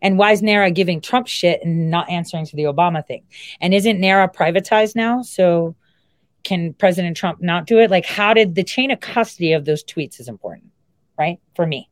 And 0.00 0.18
why 0.18 0.32
is 0.32 0.42
NARA 0.42 0.72
giving 0.72 1.00
Trump 1.00 1.28
shit 1.28 1.60
and 1.62 1.90
not 1.90 2.10
answering 2.10 2.44
to 2.46 2.56
the 2.56 2.64
Obama 2.64 3.06
thing? 3.06 3.24
And 3.60 3.72
isn't 3.72 4.00
NARA 4.00 4.30
privatized 4.30 4.96
now? 4.96 5.22
So 5.22 5.76
can 6.42 6.74
President 6.74 7.16
Trump 7.16 7.40
not 7.40 7.66
do 7.66 7.78
it? 7.78 7.90
Like 7.90 8.04
how 8.04 8.34
did 8.34 8.54
the 8.54 8.64
chain 8.64 8.90
of 8.90 9.00
custody 9.00 9.52
of 9.52 9.64
those 9.64 9.84
tweets 9.84 10.18
is 10.18 10.28
important, 10.28 10.70
right? 11.16 11.38
For 11.54 11.66
me. 11.66 11.88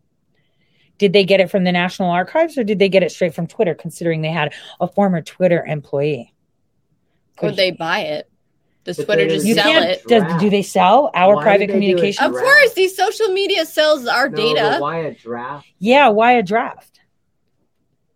Did 0.98 1.12
they 1.12 1.24
get 1.24 1.40
it 1.40 1.50
from 1.50 1.64
the 1.64 1.72
National 1.72 2.10
Archives 2.10 2.58
or 2.58 2.64
did 2.64 2.78
they 2.78 2.88
get 2.88 3.02
it 3.02 3.10
straight 3.10 3.34
from 3.34 3.46
Twitter, 3.46 3.74
considering 3.74 4.20
they 4.20 4.28
had 4.30 4.52
a 4.80 4.88
former 4.88 5.22
Twitter 5.22 5.64
employee? 5.64 6.34
Could 7.38 7.56
they 7.56 7.70
buy 7.70 8.00
it. 8.00 8.29
Does 8.84 8.96
But 8.96 9.04
Twitter 9.04 9.28
just 9.28 9.46
you 9.46 9.54
sell 9.54 9.64
can't. 9.64 9.84
it? 9.90 10.06
Does, 10.06 10.40
do 10.40 10.48
they 10.48 10.62
sell 10.62 11.10
our 11.14 11.36
Why 11.36 11.42
private 11.42 11.66
did 11.66 11.76
they 11.76 11.80
do 11.80 11.86
it? 11.86 11.90
communication? 11.90 12.24
Of 12.24 12.32
course, 12.32 12.72
these 12.74 12.96
social 12.96 13.28
media 13.28 13.66
sells 13.66 14.06
our 14.06 14.28
No, 14.30 14.36
data 14.36 14.60
but 14.72 14.80
why 14.80 14.98
a 15.00 15.14
draft? 15.14 15.66
Yeah, 15.78 16.08
why 16.08 16.32
a 16.32 16.42
draft? 16.42 16.86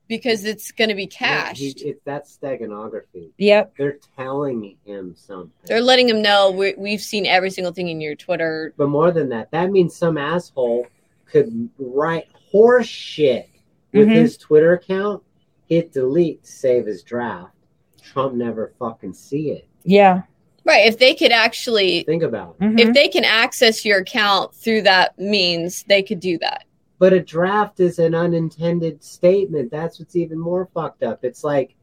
because 0.07 0.45
it's 0.45 0.71
going 0.71 0.91
to 0.91 0.95
be 0.95 1.07
No, 1.07 1.11
cached. 1.11 1.61
he- 1.81 1.89
it, 1.89 2.03
that's 2.05 2.37
steganography. 2.37 3.31
Yep. 3.39 3.75
They're 3.79 3.99
telling 4.17 4.77
him 4.85 5.15
something. 5.17 5.51
They're 5.65 5.81
letting 5.81 6.09
him 6.09 6.21
know 6.21 6.51
we, 6.51 6.75
we've 6.77 7.01
seen 7.01 7.25
every 7.27 7.51
single 7.51 7.73
thing 7.73 7.89
in 7.89 8.01
your 8.03 8.15
Twitter. 8.15 8.75
But 8.77 8.91
more 8.91 9.11
than 9.13 9.31
that, 9.31 9.51
that 9.53 9.71
means 9.71 9.97
some 9.97 10.19
asshole 10.19 10.87
could 11.25 11.71
write 11.79 12.27
horse 12.51 12.87
shit 12.87 13.49
with 13.95 14.09
Mhm. 14.09 14.13
his 14.15 14.37
Twitter 14.37 14.75
account, 14.75 15.23
hit 15.69 15.91
delete, 15.93 16.47
save 16.47 16.85
his 16.85 17.03
draft. 17.03 17.55
Trump 18.03 18.35
never 18.35 18.75
fucking 18.79 19.15
see 19.15 19.51
it. 19.53 19.67
Yeah. 19.85 20.23
Right. 20.65 20.87
If 20.87 20.99
they 20.99 21.15
could 21.15 21.33
actually, 21.33 22.05
Think 22.05 22.23
about 22.23 22.57
it. 22.61 22.65
Mhm. 22.65 22.81
if 22.81 22.95
they 22.95 23.09
can 23.09 23.25
access 23.25 23.85
your 23.85 23.99
account 23.99 24.55
through 24.55 24.83
that 24.83 25.19
means, 25.19 25.85
they 25.89 26.03
could 26.03 26.21
do 26.21 26.39
that. 26.39 26.65
But 26.99 27.13
a 27.13 27.21
draft 27.21 27.81
is 27.81 27.99
an 27.99 28.15
unintended 28.15 29.03
statement. 29.03 29.71
That's 29.71 29.99
what's 29.99 30.17
even 30.17 30.39
more 30.39 30.69
fucked 30.73 31.03
up. 31.03 31.25
It's 31.25 31.45
like, 31.45 31.75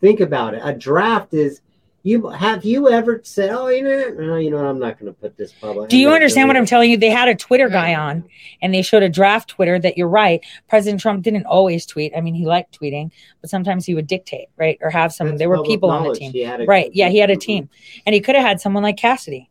think 0.00 0.20
about 0.20 0.54
it. 0.54 0.60
A 0.62 0.72
draft 0.72 1.34
is 1.34 1.60
you 2.04 2.28
have 2.28 2.66
you 2.66 2.90
ever 2.90 3.22
said, 3.24 3.48
"Oh, 3.48 3.68
you 3.68 3.82
know, 3.82 4.08
no, 4.10 4.36
you 4.36 4.50
know, 4.50 4.58
I'm 4.58 4.78
not 4.78 5.00
going 5.00 5.10
to 5.10 5.18
put 5.18 5.38
this 5.38 5.52
public." 5.52 5.88
Do 5.88 5.96
you 5.96 6.10
understand 6.10 6.48
what 6.48 6.56
I'm 6.56 6.66
telling 6.66 6.90
you? 6.90 6.98
They 6.98 7.08
had 7.08 7.28
a 7.28 7.34
Twitter 7.34 7.70
guy 7.70 7.94
on 7.94 8.28
and 8.60 8.74
they 8.74 8.82
showed 8.82 9.02
a 9.02 9.08
draft 9.08 9.48
Twitter 9.48 9.78
that 9.78 9.96
you're 9.96 10.06
right. 10.06 10.44
President 10.68 11.00
Trump 11.00 11.22
didn't 11.22 11.46
always 11.46 11.86
tweet. 11.86 12.12
I 12.14 12.20
mean, 12.20 12.34
he 12.34 12.44
liked 12.44 12.78
tweeting, 12.78 13.10
but 13.40 13.48
sometimes 13.48 13.86
he 13.86 13.94
would 13.94 14.06
dictate, 14.06 14.48
right? 14.58 14.76
Or 14.82 14.90
have 14.90 15.14
some, 15.14 15.28
That's 15.28 15.38
there 15.38 15.48
were 15.48 15.62
people 15.62 15.90
on 15.90 16.06
the 16.06 16.14
team. 16.14 16.30
He 16.30 16.42
had 16.42 16.60
a- 16.60 16.66
Right. 16.66 16.90
Yeah, 16.92 17.08
he 17.08 17.16
had 17.16 17.30
a 17.30 17.32
mm-hmm. 17.32 17.40
team. 17.40 17.70
And 18.04 18.12
he 18.12 18.20
could 18.20 18.34
have 18.34 18.44
had 18.44 18.60
someone 18.60 18.82
like 18.82 18.98
Cassidy. 18.98 19.48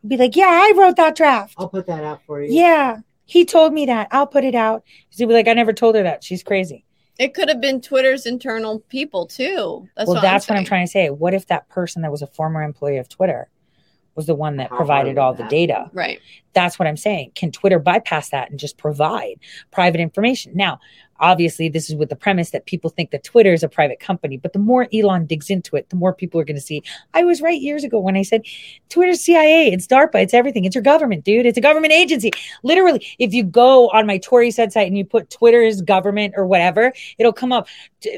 He'd 0.00 0.08
be 0.08 0.16
like, 0.16 0.34
yeah, 0.34 0.46
I 0.48 0.72
wrote 0.78 0.96
that 0.96 1.14
draft. 1.14 1.56
I'll 1.58 1.68
put 1.68 1.86
that 1.88 2.02
out 2.02 2.22
for 2.26 2.40
you. 2.40 2.54
Yeah. 2.54 3.00
He 3.26 3.44
told 3.44 3.74
me 3.74 3.84
that. 3.84 4.08
I'll 4.12 4.26
put 4.26 4.44
it 4.44 4.54
out. 4.54 4.82
He'd 5.10 5.26
be 5.26 5.34
like, 5.34 5.46
I 5.46 5.52
never 5.52 5.74
told 5.74 5.94
her 5.94 6.04
that. 6.04 6.24
She's 6.24 6.42
crazy. 6.42 6.85
It 7.18 7.34
could 7.34 7.48
have 7.48 7.60
been 7.60 7.80
Twitter's 7.80 8.26
internal 8.26 8.80
people 8.80 9.26
too. 9.26 9.88
That's 9.96 10.06
well, 10.06 10.16
what 10.16 10.22
that's 10.22 10.50
I'm 10.50 10.54
what 10.54 10.60
I'm 10.60 10.66
trying 10.66 10.86
to 10.86 10.90
say. 10.90 11.10
What 11.10 11.34
if 11.34 11.46
that 11.46 11.68
person 11.68 12.02
that 12.02 12.10
was 12.10 12.22
a 12.22 12.26
former 12.26 12.62
employee 12.62 12.98
of 12.98 13.08
Twitter 13.08 13.48
was 14.14 14.26
the 14.26 14.34
one 14.34 14.56
that 14.56 14.70
How 14.70 14.76
provided 14.76 15.18
all 15.18 15.34
would 15.34 15.44
the 15.44 15.48
data? 15.48 15.90
Right. 15.92 16.20
That's 16.52 16.78
what 16.78 16.88
I'm 16.88 16.96
saying. 16.96 17.32
Can 17.34 17.52
Twitter 17.52 17.78
bypass 17.78 18.30
that 18.30 18.50
and 18.50 18.58
just 18.58 18.78
provide 18.78 19.38
private 19.70 20.00
information? 20.00 20.52
Now, 20.54 20.80
obviously, 21.20 21.68
this 21.68 21.88
is 21.88 21.96
with 21.96 22.08
the 22.08 22.16
premise 22.16 22.50
that 22.50 22.66
people 22.66 22.90
think 22.90 23.10
that 23.10 23.24
Twitter 23.24 23.52
is 23.52 23.62
a 23.62 23.68
private 23.68 24.00
company, 24.00 24.36
but 24.36 24.52
the 24.52 24.58
more 24.58 24.88
Elon 24.92 25.26
digs 25.26 25.50
into 25.50 25.76
it, 25.76 25.88
the 25.90 25.96
more 25.96 26.12
people 26.12 26.40
are 26.40 26.44
going 26.44 26.56
to 26.56 26.62
see. 26.62 26.82
I 27.14 27.24
was 27.24 27.40
right 27.40 27.60
years 27.60 27.84
ago 27.84 27.98
when 27.98 28.16
I 28.16 28.22
said 28.22 28.42
Twitter's 28.88 29.20
CIA, 29.20 29.72
it's 29.72 29.86
DARPA, 29.86 30.22
it's 30.22 30.34
everything. 30.34 30.64
It's 30.64 30.74
your 30.74 30.82
government, 30.82 31.24
dude. 31.24 31.46
It's 31.46 31.58
a 31.58 31.62
government 31.62 31.92
agency. 31.92 32.30
Literally, 32.62 33.06
if 33.18 33.32
you 33.32 33.44
go 33.44 33.88
on 33.90 34.06
my 34.06 34.18
Tory 34.18 34.50
said 34.50 34.72
site 34.72 34.86
and 34.86 34.96
you 34.98 35.04
put 35.04 35.30
Twitter's 35.30 35.82
government 35.82 36.34
or 36.36 36.46
whatever, 36.46 36.92
it'll 37.18 37.32
come 37.32 37.52
up 37.52 37.68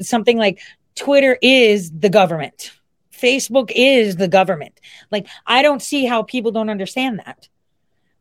something 0.01 0.39
like 0.39 0.61
Twitter 0.95 1.39
is 1.43 1.91
the 1.93 2.11
government. 2.11 2.73
Facebook 3.13 3.73
is 3.75 4.17
the 4.17 4.29
government. 4.29 4.81
Like, 5.11 5.27
I 5.47 5.63
don't 5.63 5.83
see 5.83 6.05
how 6.07 6.23
people 6.23 6.53
don't 6.53 6.71
understand 6.71 7.21
that. 7.25 7.49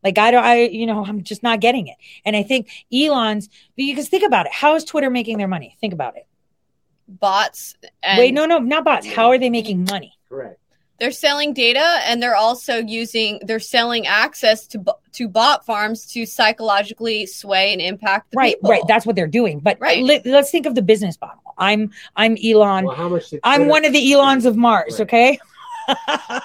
Like, 0.03 0.17
I 0.17 0.31
don't, 0.31 0.43
I, 0.43 0.63
you 0.63 0.85
know, 0.85 1.03
I'm 1.05 1.23
just 1.23 1.43
not 1.43 1.59
getting 1.59 1.87
it. 1.87 1.97
And 2.25 2.35
I 2.35 2.43
think 2.43 2.69
Elon's, 2.93 3.49
because 3.75 4.09
think 4.09 4.23
about 4.23 4.45
it. 4.45 4.53
How 4.53 4.75
is 4.75 4.83
Twitter 4.83 5.09
making 5.09 5.37
their 5.37 5.47
money? 5.47 5.75
Think 5.81 5.93
about 5.93 6.15
it. 6.17 6.27
Bots. 7.07 7.75
And 8.03 8.19
Wait, 8.19 8.33
no, 8.33 8.45
no, 8.45 8.59
not 8.59 8.83
bots. 8.83 9.07
How 9.07 9.29
are 9.29 9.37
they 9.37 9.49
making 9.49 9.85
money? 9.85 10.13
Correct. 10.29 10.59
They're 10.99 11.11
selling 11.11 11.53
data 11.53 11.99
and 12.05 12.21
they're 12.23 12.35
also 12.35 12.77
using 12.77 13.39
they're 13.43 13.59
selling 13.59 14.07
access 14.07 14.65
to 14.67 14.79
bo- 14.79 14.97
to 15.13 15.27
bot 15.27 15.63
farms 15.63 16.07
to 16.13 16.25
psychologically 16.25 17.27
sway 17.27 17.71
and 17.71 17.79
impact 17.79 18.31
the 18.31 18.37
right, 18.37 18.55
people. 18.55 18.71
right. 18.71 18.81
That's 18.87 19.05
what 19.05 19.15
they're 19.15 19.27
doing. 19.27 19.59
But 19.59 19.79
Right. 19.79 20.03
let, 20.03 20.25
us 20.25 20.49
think 20.49 20.65
of 20.65 20.73
the 20.73 20.81
business 20.81 21.15
model. 21.21 21.39
I'm 21.57 21.91
I'm 22.15 22.35
Elon. 22.43 22.85
Well, 22.85 22.95
how 22.95 23.09
much? 23.09 23.31
I'm 23.43 23.67
one 23.67 23.85
of 23.85 23.93
the 23.93 24.11
Elons 24.11 24.45
of 24.45 24.57
Mars, 24.57 24.93
Right. 24.93 25.01
okay? 25.01 25.39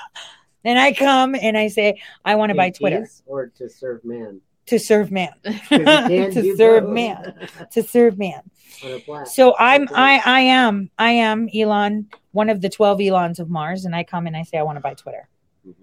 and 0.65 0.79
I 0.79 0.93
come 0.93 1.35
and 1.35 1.57
I 1.57 1.69
say, 1.69 2.01
I 2.25 2.35
want 2.37 2.51
to 2.51 2.57
buy 2.57 2.71
Twitter 2.71 3.07
or 3.27 3.49
to 3.57 3.69
serve 3.69 4.05
man. 4.05 4.41
to 4.67 4.79
serve 4.79 5.11
man. 5.11 5.33
To 5.45 6.57
serve 6.57 6.89
man. 6.89 7.49
To 7.73 7.83
serve 7.83 8.19
man. 8.19 8.43
on 8.85 8.93
a 8.93 8.99
plaque. 9.01 9.27
So 9.27 9.55
I'm 9.59 9.89
I 9.95 10.21
I 10.25 10.41
am 10.41 10.91
I 10.99 11.11
am 11.13 11.49
Elon, 11.55 12.09
one 12.33 12.49
of 12.51 12.61
the 12.61 12.69
12 12.69 13.01
Elons 13.01 13.39
of 13.39 13.51
Mars, 13.51 13.85
and 13.85 13.95
I 13.95 14.05
come 14.05 14.27
and 14.27 14.37
I 14.37 14.43
say 14.45 14.59
I 14.59 14.63
want 14.63 14.77
to 14.77 14.81
buy 14.81 14.95
Twitter. 14.95 15.29
Mhm. 15.67 15.75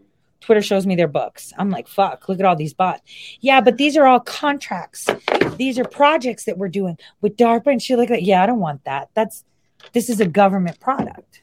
Twitter 0.41 0.61
shows 0.61 0.85
me 0.87 0.95
their 0.95 1.07
books. 1.07 1.53
I'm 1.57 1.69
like, 1.69 1.87
fuck, 1.87 2.27
look 2.29 2.39
at 2.39 2.45
all 2.45 2.55
these 2.55 2.73
bots. 2.73 3.01
Yeah, 3.41 3.61
but 3.61 3.77
these 3.77 3.97
are 3.97 4.05
all 4.07 4.19
contracts. 4.19 5.07
These 5.57 5.77
are 5.77 5.85
projects 5.85 6.45
that 6.45 6.57
we're 6.57 6.69
doing 6.69 6.97
with 7.21 7.35
DARPA 7.37 7.67
and 7.67 7.81
shit 7.81 7.97
like 7.97 8.09
that. 8.09 8.23
Yeah, 8.23 8.41
I 8.41 8.45
don't 8.45 8.59
want 8.59 8.85
that. 8.85 9.09
That's 9.13 9.43
this 9.93 10.09
is 10.09 10.19
a 10.19 10.25
government 10.27 10.79
product. 10.79 11.41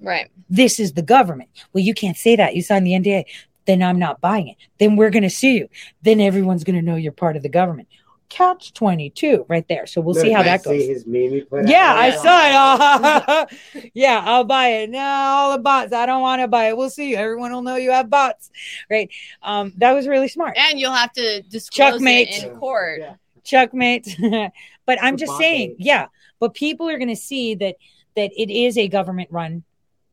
Right. 0.00 0.30
This 0.48 0.78
is 0.80 0.92
the 0.92 1.02
government. 1.02 1.50
Well, 1.72 1.82
you 1.84 1.94
can't 1.94 2.16
say 2.16 2.36
that. 2.36 2.54
You 2.54 2.62
signed 2.62 2.86
the 2.86 2.92
NDA. 2.92 3.24
Then 3.66 3.82
I'm 3.82 3.98
not 3.98 4.20
buying 4.20 4.48
it. 4.48 4.56
Then 4.78 4.96
we're 4.96 5.10
gonna 5.10 5.28
sue 5.30 5.48
you. 5.48 5.68
Then 6.02 6.20
everyone's 6.20 6.64
gonna 6.64 6.82
know 6.82 6.96
you're 6.96 7.12
part 7.12 7.36
of 7.36 7.42
the 7.42 7.48
government. 7.48 7.88
Catch 8.30 8.74
22 8.74 9.46
right 9.48 9.66
there. 9.68 9.86
So 9.86 10.02
we'll 10.02 10.14
see 10.14 10.30
how 10.30 10.42
that 10.42 10.62
See 10.62 10.78
goes. 10.78 10.86
his 10.86 11.06
meme 11.06 11.30
he 11.30 11.40
put 11.42 11.66
Yeah, 11.66 11.92
out? 11.92 11.96
I 11.98 13.46
saw 13.46 13.46
it. 13.80 13.90
yeah, 13.94 14.22
I'll 14.24 14.44
buy 14.44 14.68
it. 14.68 14.90
No, 14.90 14.98
all 15.00 15.52
the 15.56 15.62
bots. 15.62 15.94
I 15.94 16.04
don't 16.04 16.20
want 16.20 16.42
to 16.42 16.48
buy 16.48 16.68
it. 16.68 16.76
We'll 16.76 16.90
see. 16.90 17.16
Everyone 17.16 17.52
will 17.52 17.62
know 17.62 17.76
you 17.76 17.90
have 17.90 18.10
bots, 18.10 18.50
right? 18.90 19.10
Um, 19.42 19.72
that 19.78 19.92
was 19.92 20.06
really 20.06 20.28
smart. 20.28 20.58
And 20.58 20.78
you'll 20.78 20.92
have 20.92 21.12
to 21.14 21.40
disclose 21.42 21.92
Checkmate. 21.94 22.28
it 22.28 22.44
in 22.44 22.56
court. 22.58 23.00
Yeah. 23.00 23.14
Checkmate. 23.44 24.14
but 24.86 25.02
I'm 25.02 25.16
just 25.16 25.36
saying, 25.38 25.76
yeah. 25.78 26.08
But 26.38 26.52
people 26.52 26.88
are 26.90 26.98
going 26.98 27.08
to 27.08 27.16
see 27.16 27.54
that 27.56 27.76
that 28.14 28.30
it 28.36 28.50
is 28.52 28.76
a 28.76 28.88
government-run 28.88 29.62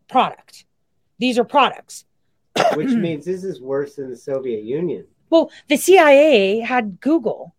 product. 0.08 0.66
These 1.20 1.38
are 1.38 1.44
products. 1.44 2.06
Which 2.74 2.90
means 3.06 3.26
this 3.26 3.44
is 3.44 3.62
worse 3.62 3.96
than 3.96 4.10
the 4.10 4.18
Soviet 4.18 4.64
Union. 4.64 5.06
Well, 5.30 5.52
the 5.68 5.78
CIA 5.78 6.60
had 6.60 7.00
Google 7.02 7.56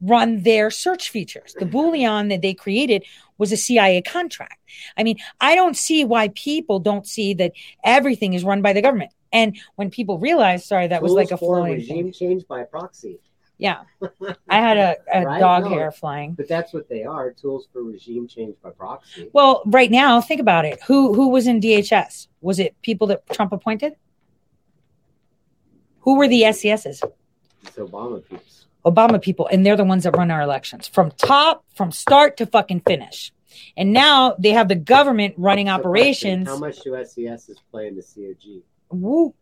run 0.00 0.42
their 0.42 0.70
search 0.70 1.10
features. 1.10 1.54
The 1.58 1.64
Boolean 1.74 2.28
that 2.30 2.42
they 2.42 2.54
created 2.54 3.04
was 3.38 3.52
a 3.52 3.56
CIA 3.56 4.02
contract. 4.02 4.58
I 4.96 5.02
mean, 5.02 5.18
I 5.40 5.54
don't 5.54 5.76
see 5.76 6.04
why 6.04 6.28
people 6.28 6.78
don't 6.78 7.06
see 7.06 7.34
that 7.34 7.52
everything 7.84 8.34
is 8.34 8.44
run 8.44 8.62
by 8.62 8.72
the 8.72 8.82
government. 8.82 9.12
And 9.32 9.58
when 9.74 9.90
people 9.90 10.18
realize, 10.18 10.64
sorry, 10.64 10.86
that 10.88 11.02
was 11.02 11.12
like 11.12 11.32
a 11.32 11.36
for 11.36 11.56
floating 11.56 11.74
regime 11.74 12.04
thing. 12.04 12.12
change 12.12 12.46
by 12.46 12.62
proxy. 12.62 13.18
Yeah, 13.56 13.82
I 14.48 14.58
had 14.60 14.76
a, 14.76 14.96
a 15.12 15.24
Right? 15.24 15.38
dog 15.38 15.64
No. 15.64 15.70
hair 15.70 15.92
flying. 15.92 16.32
But 16.34 16.48
that's 16.48 16.72
what 16.72 16.88
they 16.88 17.04
are 17.04 17.30
tools 17.30 17.68
for 17.72 17.82
regime 17.84 18.26
change 18.26 18.56
by 18.62 18.70
proxy. 18.70 19.30
Well, 19.32 19.62
right 19.66 19.90
now, 19.90 20.20
think 20.20 20.40
about 20.40 20.64
it. 20.64 20.80
Who 20.88 21.14
who 21.14 21.28
was 21.28 21.46
in 21.46 21.60
DHS? 21.60 22.26
Was 22.40 22.58
it 22.58 22.74
people 22.82 23.06
that 23.08 23.28
Trump 23.30 23.52
appointed? 23.52 23.94
Who 26.00 26.16
were 26.16 26.28
the 26.28 26.42
SESs? 26.52 27.02
It's 27.62 27.76
Obama 27.76 28.22
people. 28.28 28.44
Obama 28.84 29.22
people, 29.22 29.46
and 29.50 29.64
they're 29.64 29.76
the 29.76 29.84
ones 29.84 30.02
that 30.04 30.14
run 30.16 30.30
our 30.30 30.42
elections 30.42 30.86
from 30.86 31.10
top, 31.12 31.64
from 31.74 31.90
start 31.90 32.36
to 32.36 32.46
fucking 32.46 32.80
finish. 32.80 33.32
And 33.76 33.92
now 33.94 34.34
they 34.38 34.50
have 34.50 34.68
the 34.68 34.74
government 34.74 35.34
running 35.38 35.68
So 35.68 35.74
question, 35.74 35.80
operations. 35.88 36.48
How 36.48 36.58
much 36.58 36.80
do 36.80 36.94
SESs 37.02 37.56
play 37.70 37.86
in 37.88 37.94
the 37.96 38.02
COG? 38.02 38.62
Woo. 38.90 39.32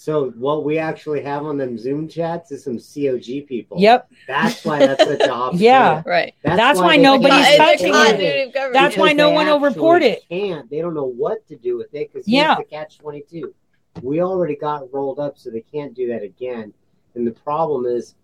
So 0.00 0.30
what 0.30 0.64
we 0.64 0.78
actually 0.78 1.20
have 1.24 1.44
on 1.44 1.58
them 1.58 1.76
Zoom 1.76 2.08
chats 2.08 2.50
is 2.52 2.64
some 2.64 2.78
COG 2.78 3.46
people. 3.46 3.78
Yep. 3.78 4.10
That's 4.26 4.64
why 4.64 4.78
that's 4.78 5.04
such 5.04 5.20
a 5.20 5.28
hot 5.34 5.56
Yeah. 5.56 6.02
Right. 6.06 6.32
That's 6.42 6.80
why 6.80 6.96
they 6.96 7.02
nobody's 7.02 7.44
can't- 7.44 7.56
touching 7.58 7.92
can't- 7.92 8.08
it. 8.08 8.12
continuity 8.12 8.42
of 8.44 8.54
government. 8.54 8.72
That's 8.72 8.96
why 8.96 9.12
no 9.12 9.28
one 9.28 9.46
will 9.46 9.60
report 9.60 10.02
it. 10.02 10.22
Can't. 10.30 10.70
They 10.70 10.80
don't 10.80 10.94
know 10.94 11.04
what 11.04 11.46
to 11.48 11.56
do 11.56 11.76
with 11.76 11.92
it 11.92 12.10
because 12.10 12.26
Yeah. 12.26 12.40
yeah. 12.52 12.54
the 12.54 12.64
catch 12.64 12.96
twenty 12.96 13.20
two. 13.30 13.54
We 14.00 14.22
already 14.22 14.56
got 14.56 14.90
rolled 14.90 15.18
up, 15.18 15.36
so 15.36 15.50
they 15.50 15.60
can't 15.60 15.92
do 15.92 16.08
that 16.08 16.22
again. 16.22 16.72
And 17.14 17.26
the 17.26 17.32
problem 17.32 17.84
is, 17.84 18.14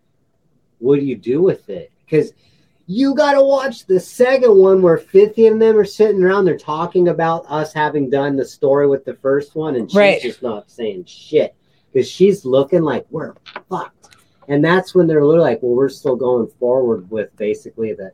what 0.78 0.98
do 0.98 1.04
you 1.04 1.16
do 1.16 1.42
with 1.42 1.68
it? 1.68 1.92
Because 2.06 2.32
you 2.86 3.14
got 3.14 3.32
to 3.32 3.42
watch 3.44 3.84
the 3.84 4.00
second 4.00 4.56
one 4.56 4.80
where 4.80 4.96
50 4.96 5.46
of 5.48 5.58
them 5.58 5.76
are 5.76 5.84
sitting 5.84 6.22
around. 6.22 6.46
They're 6.46 6.56
talking 6.56 7.08
about 7.08 7.44
us 7.50 7.74
having 7.74 8.08
done 8.08 8.34
the 8.36 8.46
story 8.46 8.86
with 8.86 9.04
the 9.04 9.12
first 9.16 9.54
one, 9.56 9.76
and 9.76 9.90
she's 9.90 9.96
Right. 9.98 10.22
just 10.22 10.40
not 10.42 10.70
saying 10.70 11.04
shit 11.04 11.54
because 11.96 12.10
she's 12.10 12.44
looking 12.44 12.82
like 12.82 13.06
we're 13.10 13.32
fucked. 13.70 14.16
And 14.48 14.62
that's 14.62 14.94
when 14.94 15.06
they're 15.06 15.24
literally 15.24 15.50
like, 15.52 15.62
well, 15.62 15.74
we're 15.74 15.88
still 15.88 16.14
going 16.14 16.46
forward 16.60 17.10
with 17.10 17.34
basically 17.36 17.94
the. 17.94 18.10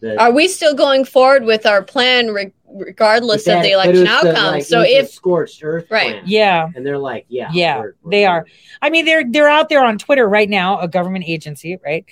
the 0.00 0.20
Are 0.20 0.30
we 0.30 0.48
still 0.48 0.74
going 0.74 1.06
forward 1.06 1.44
with 1.44 1.64
our 1.64 1.82
plan 1.82 2.28
re- 2.28 2.52
regardless 2.70 3.46
But 3.46 3.56
of 3.56 3.62
the 3.62 3.70
election 3.70 4.02
it 4.02 4.04
the, 4.04 4.10
outcome? 4.10 4.52
like, 4.52 4.64
so 4.64 4.82
it 4.82 4.88
if 4.90 5.10
scorched 5.10 5.64
earth, 5.64 5.86
Right. 5.90 6.10
plan. 6.10 6.24
Yeah. 6.26 6.68
and 6.76 6.84
they're 6.84 6.98
like, 6.98 7.24
yeah, 7.28 7.48
Yeah, 7.54 7.80
we're- 7.80 7.92
we're 8.02 8.10
they 8.10 8.26
are. 8.26 8.42
doing 8.42 8.52
I 8.82 8.90
mean, 8.90 9.06
they're 9.06 9.24
they're 9.28 9.48
out 9.48 9.70
there 9.70 9.82
on 9.82 9.96
Twitter 9.96 10.28
right 10.28 10.48
now, 10.48 10.78
a 10.78 10.88
government 10.88 11.24
agency, 11.26 11.78
right? 11.82 12.04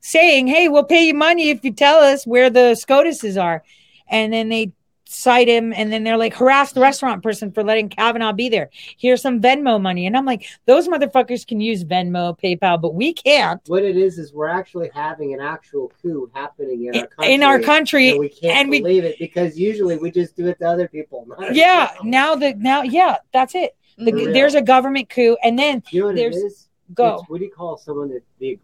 Saying, 0.00 0.46
"Hey, 0.48 0.68
we'll 0.68 0.84
pay 0.84 1.06
you 1.06 1.14
money 1.14 1.50
if 1.50 1.64
you 1.64 1.72
tell 1.72 1.98
us 1.98 2.26
where 2.26 2.50
the 2.50 2.74
SCOTUSes 2.74 3.40
are," 3.42 3.62
and 4.08 4.32
then 4.32 4.48
they 4.48 4.72
cite 5.08 5.48
him, 5.48 5.72
and 5.72 5.92
then 5.92 6.02
they're 6.04 6.16
like, 6.16 6.34
"Harass 6.34 6.72
the 6.72 6.80
restaurant 6.80 7.22
person 7.22 7.52
for 7.52 7.62
letting 7.62 7.88
Kavanaugh 7.88 8.32
be 8.32 8.48
there. 8.48 8.70
Here's 8.98 9.22
some 9.22 9.40
Venmo 9.40 9.80
money," 9.80 10.06
and 10.06 10.16
I'm 10.16 10.24
like, 10.24 10.46
"Those 10.66 10.88
motherfuckers 10.88 11.46
can 11.46 11.60
use 11.60 11.84
Venmo, 11.84 12.38
PayPal, 12.38 12.80
but 12.80 12.94
we 12.94 13.12
can't 13.14 13.60
What 13.68 13.84
it 13.84 13.96
is 13.96 14.18
is 14.18 14.32
we're 14.32 14.48
actually 14.48 14.90
having 14.94 15.32
an 15.32 15.40
actual 15.40 15.92
coup 16.02 16.30
happening 16.34 16.86
in 16.86 16.96
our 16.96 17.06
country. 17.06 17.34
in 17.34 17.42
our 17.42 17.60
country." 17.60 18.10
and 18.10 18.20
we 18.20 18.28
can't 18.28 18.56
and 18.56 18.68
we- 18.70 18.80
believe 18.80 19.04
it 19.04 19.16
because 19.18 19.58
usually 19.58 19.96
we 19.96 20.10
just 20.10 20.36
do 20.36 20.46
it 20.48 20.58
to 20.58 20.68
other 20.68 20.88
people. 20.88 21.24
not 21.28 21.54
Yeah, 21.54 21.90
now 22.02 22.34
the 22.34 22.54
now, 22.54 22.82
yeah, 22.82 23.16
that's 23.32 23.54
it. 23.54 23.76
The, 23.98 24.10
there's 24.32 24.54
a 24.54 24.60
government 24.62 25.08
coup, 25.08 25.36
and 25.42 25.58
then 25.58 25.82
you 25.90 26.00
know 26.00 26.06
what 26.08 26.16
there's- 26.16 26.68
go. 26.94 27.06
It's- 27.14 27.24
what 27.28 27.38
do 27.38 27.44
you 27.44 27.50
call 27.50 27.76
someone 27.76 28.10
that 28.10 28.22
the 28.38 28.58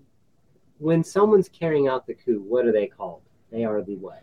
when 0.78 1.05
someone's 1.05 1.48
carrying 1.48 1.86
out 1.86 2.06
the 2.06 2.14
coup? 2.14 2.44
What 2.47 2.66
are 2.66 2.73
they 2.73 2.89
called? 2.89 3.23
They 3.51 3.64
are 3.64 3.81
the 3.82 3.94
what? 3.97 4.23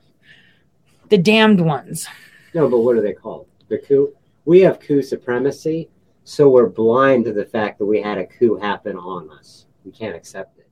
The 1.10 1.18
damned 1.18 1.62
ones. 1.62 2.08
No, 2.54 2.70
but 2.70 2.80
what 2.80 2.96
are 2.96 3.02
they 3.02 3.14
called? 3.14 3.48
The 3.68 3.78
coup. 3.78 4.14
We 4.46 4.62
have 4.62 4.80
coup 4.80 5.02
supremacy, 5.02 5.90
so 6.24 6.50
we're 6.50 6.70
blind 6.70 7.26
to 7.26 7.34
the 7.34 7.46
fact 7.46 7.80
that 7.80 7.86
we 7.86 8.02
had 8.02 8.18
a 8.18 8.26
coup 8.26 8.56
happen 8.56 8.98
on 8.98 9.30
us. 9.32 9.68
We 9.86 9.92
can't 9.92 10.16
accept 10.16 10.58
it. 10.58 10.68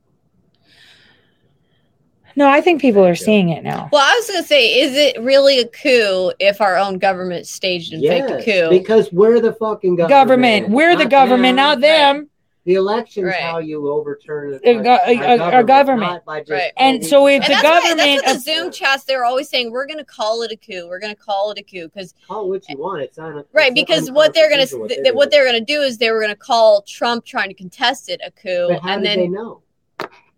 No, 2.36 2.48
I 2.48 2.60
think 2.60 2.80
people 2.80 3.04
are 3.04 3.16
seeing 3.16 3.48
it 3.48 3.64
now. 3.64 3.88
well, 3.90 4.00
I 4.00 4.14
was 4.16 4.28
going 4.28 4.42
to 4.42 4.46
say, 4.46 4.80
is 4.80 4.94
it 4.94 5.20
really 5.20 5.58
a 5.58 5.66
coup 5.66 6.32
if 6.38 6.60
our 6.60 6.76
own 6.76 6.98
government 6.98 7.48
staged 7.48 7.92
and 7.92 8.00
faked 8.00 8.30
a 8.30 8.44
coup? 8.44 8.70
because 8.70 9.12
we're 9.12 9.40
the 9.40 9.54
fucking 9.54 9.96
government. 9.96 10.08
Government, 10.08 10.68
we're 10.68 10.96
the 10.96 11.06
government, 11.06 11.56
them. 11.56 11.56
not 11.56 11.80
them. 11.80 12.30
The 12.68 12.74
election's 12.74 13.24
Right. 13.28 13.40
how 13.40 13.60
you 13.60 13.88
overturn 13.88 14.60
A 14.62 14.74
go- 14.74 14.98
a- 15.06 15.16
a- 15.38 15.60
a 15.60 15.64
government. 15.64 16.12
not 16.12 16.24
by 16.26 16.40
just, 16.40 16.50
Right. 16.50 16.70
And 16.76 17.02
so 17.04 17.24
we- 17.24 17.36
if 17.36 17.44
and 17.44 17.44
the 17.44 17.48
that's, 17.48 17.64
why, 17.64 17.80
government 17.80 18.22
that's 18.26 18.26
what 18.26 18.32
the 18.34 18.40
Zoom 18.60 18.70
chats 18.70 19.04
they're 19.04 19.24
always 19.24 19.48
saying 19.48 19.70
we're 19.70 19.86
going 19.86 19.96
to 19.98 20.04
call 20.04 20.42
it 20.42 20.52
a 20.52 20.56
coup. 20.56 20.86
We're 20.86 20.98
going 20.98 21.14
to 21.14 21.18
call 21.20 21.50
it 21.50 21.56
a 21.58 21.62
coup 21.62 21.88
because 21.88 22.12
call 22.26 22.44
it 22.44 22.48
what 22.48 22.68
you 22.68 22.76
want, 22.76 23.00
it's 23.00 23.16
not 23.16 23.46
right 23.54 23.72
it's 23.72 23.74
because 23.80 24.10
what 24.10 24.34
they're 24.34 24.50
going 24.50 24.66
to 24.66 24.76
what 24.76 24.90
th- 24.90 25.14
what 25.14 25.30
they're 25.30 25.46
going 25.46 25.58
to 25.58 25.64
do 25.64 25.80
is 25.80 25.96
they 25.96 26.10
were 26.10 26.20
going 26.20 26.28
to 26.28 26.36
call 26.36 26.82
Trump 26.82 27.24
trying 27.24 27.48
to 27.48 27.54
contest 27.54 28.10
it 28.10 28.20
a 28.22 28.30
coup, 28.30 28.68
But 28.68 28.82
how 28.82 28.90
and 28.96 29.06
then 29.06 29.18
they 29.18 29.28
know? 29.28 29.62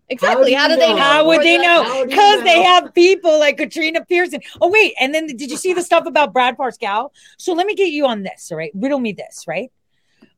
exactly 0.07 0.53
How 0.53 0.61
how 0.61 0.67
do 0.69 0.75
they 0.77 0.87
know? 0.87 0.95
know? 0.95 1.01
How 1.01 1.25
would 1.27 1.41
they 1.41 1.57
know? 1.57 1.83
How 1.83 1.93
do 1.95 1.99
you 1.99 2.05
Because 2.07 2.43
they 2.43 2.61
have 2.63 2.93
people 2.93 3.39
like 3.39 3.57
Katrina 3.57 4.05
Pearson. 4.05 4.39
Oh, 4.61 4.69
wait. 4.69 4.93
And 5.01 5.13
then 5.13 5.27
did 5.27 5.51
you 5.51 5.57
see 5.57 5.73
the 5.73 5.81
stuff 5.81 6.05
about 6.05 6.31
Brad 6.31 6.57
Parscale? 6.57 7.09
So 7.37 7.51
let 7.53 7.67
me 7.67 7.75
get 7.75 7.89
you 7.89 8.05
on 8.07 8.23
this. 8.23 8.49
All 8.53 8.57
right. 8.57 8.71
Riddle 8.73 8.99
me 8.99 9.11
this, 9.11 9.43
right? 9.49 9.69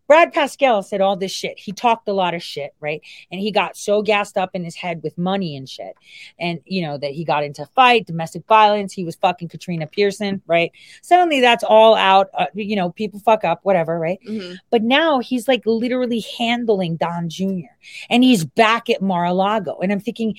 Brad 0.08 0.34
Parscale 0.34 0.84
said 0.84 1.02
all 1.02 1.16
this 1.16 1.32
shit. 1.32 1.58
He 1.58 1.72
talked 1.72 2.08
a 2.08 2.14
lot 2.14 2.34
of 2.34 2.44
shit, 2.44 2.74
right? 2.80 3.02
And 3.32 3.40
he 3.40 3.52
got 3.52 3.78
so 3.78 4.02
gassed 4.02 4.38
up 4.38 4.52
in 4.54 4.64
his 4.64 4.76
head 4.76 5.02
with 5.02 5.18
money 5.18 5.56
and 5.56 5.68
shit. 5.68 5.96
And, 6.40 6.60
you 6.66 6.82
know, 6.82 6.98
that 6.98 7.12
he 7.12 7.24
got 7.24 7.44
into 7.44 7.66
fight, 7.68 8.06
domestic 8.08 8.46
violence. 8.48 8.94
He 8.94 9.06
was 9.06 9.16
fucking 9.16 9.48
Katrina 9.48 9.88
Pearson, 9.88 10.42
right? 10.46 10.72
Suddenly 11.02 11.40
that's 11.40 11.64
all 11.64 11.96
out. 11.96 12.30
Uh, 12.34 12.48
you 12.54 12.76
know, 12.76 12.92
people 12.92 13.20
fuck 13.20 13.44
up, 13.44 13.62
whatever, 13.64 13.98
right? 13.98 14.20
Mhm. 14.28 14.58
But 14.70 14.84
now 14.84 15.20
he's 15.20 15.48
like 15.48 15.64
literally 15.66 16.24
handling 16.38 16.98
Don 16.98 17.30
Jr. 17.30 17.72
and 18.10 18.24
he's 18.24 18.46
back 18.46 18.90
at 18.90 19.02
Mar-a-Lago. 19.02 19.80
And 19.82 19.92
I'm 19.92 20.00
thinking 20.00 20.38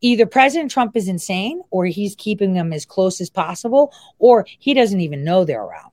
either 0.00 0.26
President 0.26 0.70
Trump 0.70 0.96
is 0.96 1.08
insane 1.08 1.62
or 1.70 1.86
he's 1.86 2.14
keeping 2.16 2.52
them 2.54 2.72
as 2.72 2.84
close 2.84 3.20
as 3.20 3.30
possible 3.30 3.92
or 4.18 4.44
he 4.58 4.74
doesn't 4.74 5.00
even 5.00 5.24
know 5.24 5.44
they're 5.44 5.62
around. 5.62 5.92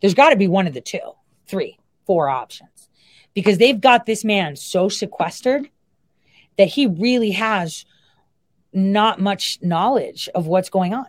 There's 0.00 0.14
got 0.14 0.30
to 0.30 0.36
be 0.36 0.48
one 0.48 0.66
of 0.66 0.74
the 0.74 0.80
two, 0.80 1.00
three, 1.46 1.78
four 2.06 2.28
options 2.28 2.88
because 3.34 3.58
they've 3.58 3.80
got 3.80 4.06
this 4.06 4.24
man 4.24 4.56
so 4.56 4.88
sequestered 4.88 5.68
that 6.56 6.68
he 6.68 6.86
really 6.86 7.32
has 7.32 7.84
not 8.72 9.20
much 9.20 9.58
knowledge 9.62 10.28
of 10.34 10.46
what's 10.46 10.70
going 10.70 10.94
on. 10.94 11.06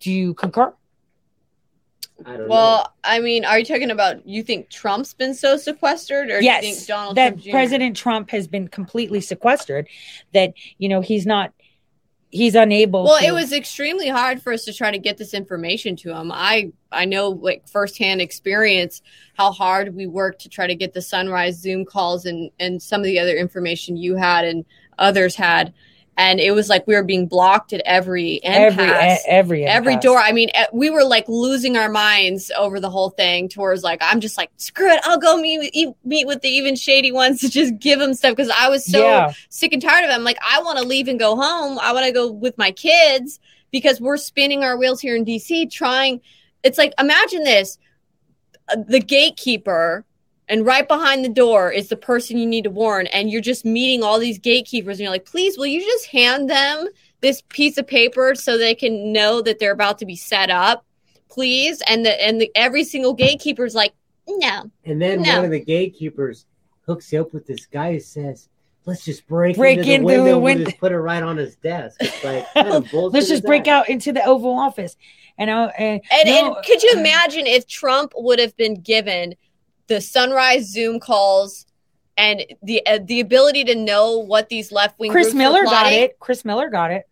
Do 0.00 0.12
you 0.12 0.34
concur? 0.34 0.74
I 2.24 2.30
don't 2.30 2.40
know. 2.40 2.46
Well, 2.48 2.94
I 3.02 3.20
mean, 3.20 3.44
are 3.44 3.58
you 3.58 3.64
talking 3.64 3.90
about 3.90 4.26
you 4.26 4.42
think 4.42 4.70
Trump's 4.70 5.14
been 5.14 5.34
so 5.34 5.56
sequestered, 5.56 6.30
or 6.30 6.40
yes, 6.40 6.60
do 6.60 6.68
you 6.68 6.74
think 6.74 6.86
Donald 6.86 7.16
that 7.16 7.28
Trump 7.30 7.42
Jr.? 7.42 7.50
President 7.50 7.96
Trump 7.96 8.30
has 8.30 8.46
been 8.46 8.68
completely 8.68 9.20
sequestered. 9.20 9.88
That 10.32 10.54
you 10.78 10.88
know 10.88 11.00
he's 11.00 11.26
not, 11.26 11.52
he's 12.34 12.56
unable. 12.56 13.04
Well, 13.04 13.20
to, 13.20 13.26
it 13.26 13.32
was 13.32 13.52
extremely 13.52 14.08
hard 14.08 14.42
for 14.42 14.52
us 14.52 14.64
to 14.64 14.74
try 14.74 14.90
to 14.90 14.98
get 14.98 15.16
this 15.16 15.34
information 15.34 15.94
to 15.96 16.12
him. 16.12 16.32
I 16.32 16.72
I 16.90 17.04
know 17.04 17.30
like 17.30 17.66
firsthand 17.68 18.20
experience 18.20 19.02
how 19.34 19.52
hard 19.52 19.94
we 19.94 20.06
worked 20.06 20.40
to 20.42 20.48
try 20.48 20.66
to 20.66 20.74
get 20.74 20.92
the 20.92 21.00
sunrise 21.00 21.56
Zoom 21.58 21.84
calls 21.84 22.26
and 22.26 22.50
and 22.58 22.82
some 22.82 23.00
of 23.00 23.06
the 23.06 23.20
other 23.20 23.36
information 23.36 23.96
you 23.96 24.16
had 24.16 24.44
and 24.44 24.64
others 24.98 25.36
had, 25.36 25.72
and 26.16 26.38
it 26.38 26.52
was 26.52 26.68
like 26.68 26.86
we 26.86 26.94
were 26.94 27.02
being 27.02 27.26
blocked 27.26 27.72
at 27.72 27.80
every 27.84 28.42
every 28.44 28.84
impasse. 28.84 29.20
e- 29.20 29.28
every 29.28 29.64
Every 29.64 29.94
impasse. 29.94 30.04
door. 30.04 30.18
I 30.18 30.32
mean, 30.32 30.50
we 30.72 30.90
were 30.90 31.02
like 31.04 31.24
losing 31.28 31.76
our 31.76 31.88
minds 31.88 32.50
over 32.56 32.78
the 32.78 32.90
whole 32.90 33.10
thing. 33.10 33.48
Towards 33.48 33.82
like, 33.82 33.98
I'm 34.02 34.20
just 34.20 34.36
like, 34.38 34.50
screw 34.56 34.90
it. 34.90 35.00
I'll 35.04 35.18
go 35.18 35.36
meet 35.36 35.58
with, 35.74 35.94
meet 36.04 36.26
with 36.26 36.40
the 36.42 36.48
even 36.48 36.76
shady 36.76 37.10
ones 37.10 37.40
to 37.40 37.48
just 37.48 37.78
give 37.78 37.98
them 37.98 38.14
stuff 38.14 38.36
because 38.36 38.52
I 38.56 38.68
was 38.68 38.84
so 38.84 39.00
yeah, 39.00 39.32
sick 39.48 39.72
and 39.72 39.82
tired 39.82 40.04
of 40.04 40.10
them. 40.10 40.22
Like, 40.24 40.38
I 40.48 40.62
want 40.62 40.78
to 40.78 40.84
leave 40.84 41.08
and 41.08 41.18
go 41.18 41.34
home. 41.36 41.78
I 41.80 41.92
want 41.92 42.06
to 42.06 42.12
go 42.12 42.30
with 42.30 42.56
my 42.58 42.70
kids 42.70 43.40
because 43.72 44.00
we're 44.00 44.16
spinning 44.16 44.62
our 44.62 44.76
wheels 44.76 45.00
here 45.00 45.16
in 45.16 45.24
DC 45.24 45.70
trying. 45.70 46.20
It's 46.62 46.78
like, 46.78 46.92
imagine 46.98 47.42
this 47.42 47.76
uh, 48.68 48.76
the 48.86 49.00
gatekeeper, 49.00 50.04
and 50.48 50.66
right 50.66 50.86
behind 50.86 51.24
the 51.24 51.30
door 51.30 51.70
is 51.72 51.88
the 51.88 51.96
person 51.96 52.38
you 52.38 52.46
need 52.46 52.64
to 52.64 52.70
warn. 52.70 53.06
And 53.08 53.30
you're 53.30 53.40
just 53.40 53.64
meeting 53.64 54.02
all 54.02 54.18
these 54.18 54.38
gatekeepers, 54.38 54.98
and 54.98 55.04
you're 55.04 55.10
like, 55.10 55.24
please, 55.24 55.56
will 55.56 55.66
you 55.66 55.80
just 55.80 56.06
hand 56.06 56.50
them 56.50 56.88
this 57.20 57.42
piece 57.48 57.78
of 57.78 57.86
paper 57.86 58.34
so 58.34 58.58
they 58.58 58.74
can 58.74 59.12
know 59.12 59.40
that 59.42 59.58
they're 59.58 59.72
about 59.72 59.98
to 59.98 60.06
be 60.06 60.16
set 60.16 60.50
up? 60.50 60.84
Please. 61.30 61.82
And 61.86 62.04
the 62.04 62.22
and 62.24 62.40
the 62.40 62.50
every 62.54 62.84
single 62.84 63.14
gatekeeper's 63.14 63.74
like, 63.74 63.94
no. 64.28 64.70
and 64.84 65.00
then 65.00 65.22
no. 65.22 65.36
one 65.36 65.44
of 65.46 65.50
the 65.50 65.60
gatekeepers 65.60 66.46
hooks 66.86 67.12
you 67.12 67.20
up 67.20 67.32
with 67.32 67.46
this 67.46 67.66
guy 67.66 67.92
who 67.94 68.00
says, 68.00 68.48
"Let's 68.84 69.04
just 69.04 69.26
break, 69.26 69.56
Break 69.56 69.78
into 69.78 69.88
the 69.88 69.94
into 69.94 70.06
window. 70.06 70.24
the 70.24 70.38
We'll 70.38 70.64
just 70.64 70.78
put 70.78 70.92
it 70.92 70.98
right 70.98 71.22
on 71.22 71.36
his 71.36 71.56
desk." 71.56 71.96
It's 72.00 72.24
like, 72.24 72.46
kind 72.54 72.68
of 72.68 72.92
let's 72.92 73.28
just 73.28 73.44
break 73.44 73.66
out 73.66 73.88
into 73.88 74.12
the 74.12 74.24
Oval 74.24 74.54
Office, 74.54 74.96
and 75.38 75.50
I 75.50 75.64
and, 75.78 76.00
And, 76.10 76.28
no, 76.28 76.54
and 76.54 76.64
could 76.64 76.82
you 76.82 76.92
imagine 76.92 77.46
if 77.46 77.66
Trump 77.66 78.12
would 78.16 78.38
have 78.38 78.56
been 78.56 78.74
given 78.80 79.34
the 79.86 80.00
sunrise 80.00 80.70
Zoom 80.70 80.98
calls 81.00 81.66
and 82.16 82.44
the 82.62 82.84
uh, 82.86 82.98
the 83.04 83.20
ability 83.20 83.64
to 83.64 83.74
know 83.74 84.18
what 84.18 84.48
these 84.48 84.70
left 84.72 84.98
wing 84.98 85.10
Chris 85.10 85.34
Miller 85.34 85.64
got 85.64 85.92
it. 85.92 86.18
Chris 86.20 86.44
Miller 86.44 86.70
got 86.70 86.90
it. 86.90 87.08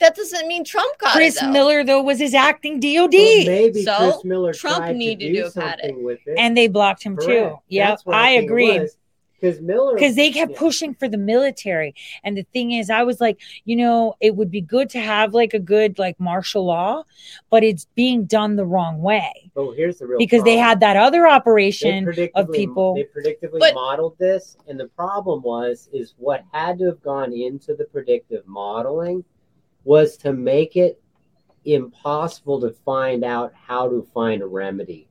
That 0.00 0.14
doesn't 0.14 0.46
mean 0.46 0.62
Trump 0.64 0.98
got 0.98 1.12
Chris 1.14 1.36
it. 1.36 1.40
though. 1.42 1.50
Miller 1.52 1.84
though 1.84 2.02
was 2.02 2.18
his 2.18 2.34
acting 2.34 2.80
DOD, 2.80 3.12
Well, 3.14 3.46
maybe 3.46 3.82
So, 3.82 3.96
Chris 3.96 4.24
Miller 4.24 4.52
Trump 4.52 4.76
tried 4.78 4.96
needed 4.96 5.20
to 5.20 5.32
to 5.32 5.38
do 5.38 5.44
have 5.44 5.54
had 5.54 5.78
it. 5.80 5.86
something 5.86 6.04
with 6.04 6.20
it. 6.26 6.34
and 6.38 6.56
they 6.56 6.68
blocked 6.68 7.02
him 7.02 7.16
too. 7.16 7.58
Yeah, 7.68 7.90
That's 7.90 8.02
I 8.06 8.30
agree. 8.30 8.70
it 8.72 8.82
was. 8.82 8.96
Because 9.40 9.60
Miller, 9.60 9.94
because 9.94 10.16
they 10.16 10.30
kept 10.30 10.52
Yeah. 10.52 10.58
pushing 10.58 10.94
for 10.94 11.08
the 11.08 11.18
military 11.18 11.94
and 12.24 12.36
the 12.36 12.44
thing 12.54 12.72
is 12.72 12.88
i 12.88 13.02
was 13.02 13.20
like 13.20 13.38
you 13.66 13.76
know 13.76 14.14
it 14.20 14.34
would 14.34 14.50
be 14.50 14.60
good 14.62 14.88
to 14.90 14.98
have 15.00 15.34
like 15.34 15.52
a 15.52 15.58
good 15.58 15.98
like 15.98 16.18
martial 16.18 16.64
law 16.64 17.02
but 17.50 17.62
it's 17.62 17.86
being 17.94 18.24
done 18.24 18.56
the 18.56 18.64
wrong 18.64 19.02
way 19.02 19.50
Oh, 19.54 19.72
here's 19.72 19.98
the 19.98 20.06
real 20.06 20.18
because 20.18 20.42
they 20.44 20.56
had 20.56 20.80
that 20.80 20.96
other 20.96 21.26
operation 21.28 22.08
of 22.34 22.50
people 22.52 22.94
They 22.94 23.04
predictably 23.04 23.58
But- 23.60 23.74
modeled 23.74 24.16
this, 24.18 24.56
and 24.68 24.78
the 24.80 24.88
problem 24.88 25.42
was 25.42 25.88
is 25.92 26.14
what 26.18 26.42
had 26.52 26.78
to 26.78 26.86
have 26.86 27.02
gone 27.02 27.32
into 27.32 27.74
the 27.74 27.84
predictive 27.84 28.46
modeling 28.46 29.24
was 29.84 30.16
to 30.18 30.32
make 30.32 30.76
it 30.76 31.00
impossible 31.64 32.60
to 32.60 32.70
find 32.84 33.24
out 33.24 33.52
how 33.54 33.88
to 33.88 34.06
find 34.14 34.42
a 34.42 34.46
remedy. 34.46 35.05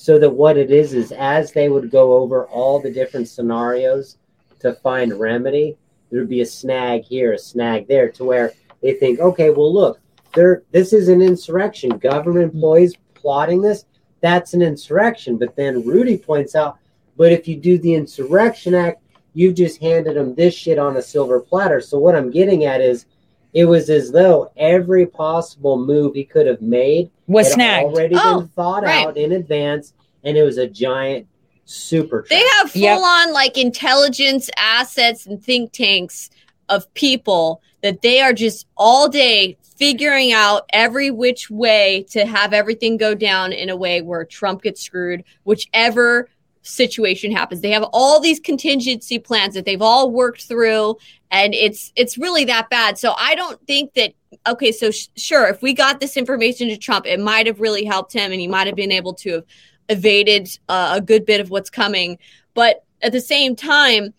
So 0.00 0.18
that 0.18 0.30
what 0.30 0.56
it 0.56 0.70
is 0.70 0.94
is 0.94 1.12
as 1.12 1.52
they 1.52 1.68
would 1.68 1.90
go 1.90 2.14
over 2.16 2.46
all 2.46 2.80
the 2.80 2.90
different 2.90 3.28
scenarios 3.28 4.16
to 4.60 4.72
find 4.72 5.20
remedy, 5.20 5.76
there'd 6.10 6.26
be 6.26 6.40
a 6.40 6.46
snag 6.46 7.04
here, 7.04 7.34
a 7.34 7.38
snag 7.38 7.86
there, 7.86 8.08
to 8.12 8.24
where 8.24 8.54
they 8.80 8.94
think, 8.94 9.20
okay, 9.20 9.50
well 9.50 9.70
look, 9.70 10.00
there 10.34 10.62
this 10.70 10.94
is 10.94 11.10
an 11.10 11.20
insurrection. 11.20 11.98
Government 11.98 12.46
mm-hmm. 12.46 12.56
employees 12.56 12.94
plotting 13.12 13.60
this, 13.60 13.84
that's 14.22 14.54
an 14.54 14.62
insurrection. 14.62 15.36
But 15.36 15.54
then 15.54 15.84
Rudy 15.86 16.16
points 16.16 16.54
out, 16.54 16.78
but 17.18 17.30
if 17.30 17.46
you 17.46 17.56
do 17.56 17.76
the 17.76 17.92
Insurrection 17.92 18.74
Act, 18.74 19.02
you've 19.34 19.54
just 19.54 19.82
handed 19.82 20.16
them 20.16 20.34
this 20.34 20.54
shit 20.54 20.78
on 20.78 20.96
a 20.96 21.02
silver 21.02 21.40
platter. 21.40 21.82
So 21.82 21.98
what 21.98 22.16
I'm 22.16 22.30
getting 22.30 22.64
at 22.64 22.80
is 22.80 23.04
it 23.52 23.66
was 23.66 23.90
as 23.90 24.10
though 24.10 24.50
every 24.56 25.04
possible 25.04 25.76
move 25.76 26.14
he 26.14 26.24
could 26.24 26.46
have 26.46 26.62
made 26.62 27.10
was 27.30 27.46
had 27.48 27.54
snagged 27.54 27.86
already 27.86 28.14
Oh, 28.18 28.40
been 28.40 28.48
thought 28.48 28.82
right. 28.82 29.06
out 29.06 29.16
in 29.16 29.32
advance, 29.32 29.92
and 30.24 30.36
it 30.36 30.42
was 30.42 30.58
a 30.58 30.66
giant 30.66 31.26
super 31.64 32.26
They 32.28 32.40
trap. 32.40 32.50
have 32.58 32.70
full 32.72 32.82
Yep. 32.82 32.98
on 33.00 33.32
like 33.32 33.56
intelligence 33.56 34.50
assets 34.56 35.26
and 35.26 35.42
think 35.42 35.72
tanks 35.72 36.30
of 36.68 36.92
people 36.94 37.62
that 37.82 38.02
they 38.02 38.20
are 38.20 38.32
just 38.32 38.66
all 38.76 39.08
day 39.08 39.56
figuring 39.76 40.32
out 40.32 40.64
every 40.72 41.10
which 41.10 41.48
way 41.50 42.04
to 42.10 42.26
have 42.26 42.52
everything 42.52 42.96
go 42.96 43.14
down 43.14 43.52
in 43.52 43.70
a 43.70 43.76
way 43.76 44.02
where 44.02 44.24
Trump 44.24 44.62
gets 44.62 44.82
screwed, 44.82 45.24
whichever 45.44 46.28
situation 46.62 47.32
happens. 47.32 47.60
They 47.60 47.70
have 47.70 47.86
all 47.92 48.20
these 48.20 48.40
contingency 48.40 49.18
plans 49.18 49.54
that 49.54 49.64
they've 49.64 49.80
all 49.80 50.10
worked 50.10 50.42
through 50.42 50.96
and 51.30 51.54
it's 51.54 51.92
it's 51.96 52.18
really 52.18 52.44
that 52.46 52.70
bad. 52.70 52.98
So 52.98 53.14
I 53.16 53.34
don't 53.34 53.64
think 53.66 53.94
that 53.94 54.14
okay, 54.46 54.72
so 54.72 54.90
sh- 54.90 55.08
sure, 55.16 55.48
if 55.48 55.62
we 55.62 55.72
got 55.72 56.00
this 56.00 56.16
information 56.16 56.68
to 56.68 56.76
Trump, 56.76 57.06
it 57.06 57.20
might 57.20 57.46
have 57.46 57.60
really 57.60 57.84
helped 57.84 58.12
him 58.12 58.32
and 58.32 58.40
he 58.40 58.48
might 58.48 58.66
have 58.66 58.76
been 58.76 58.92
able 58.92 59.14
to 59.14 59.34
have 59.34 59.44
evaded 59.88 60.48
uh, 60.68 60.94
a 60.96 61.00
good 61.00 61.24
bit 61.24 61.40
of 61.40 61.50
what's 61.50 61.70
coming. 61.70 62.18
But 62.54 62.84
at 63.02 63.12
the 63.12 63.20
same 63.20 63.56
time, 63.56 64.12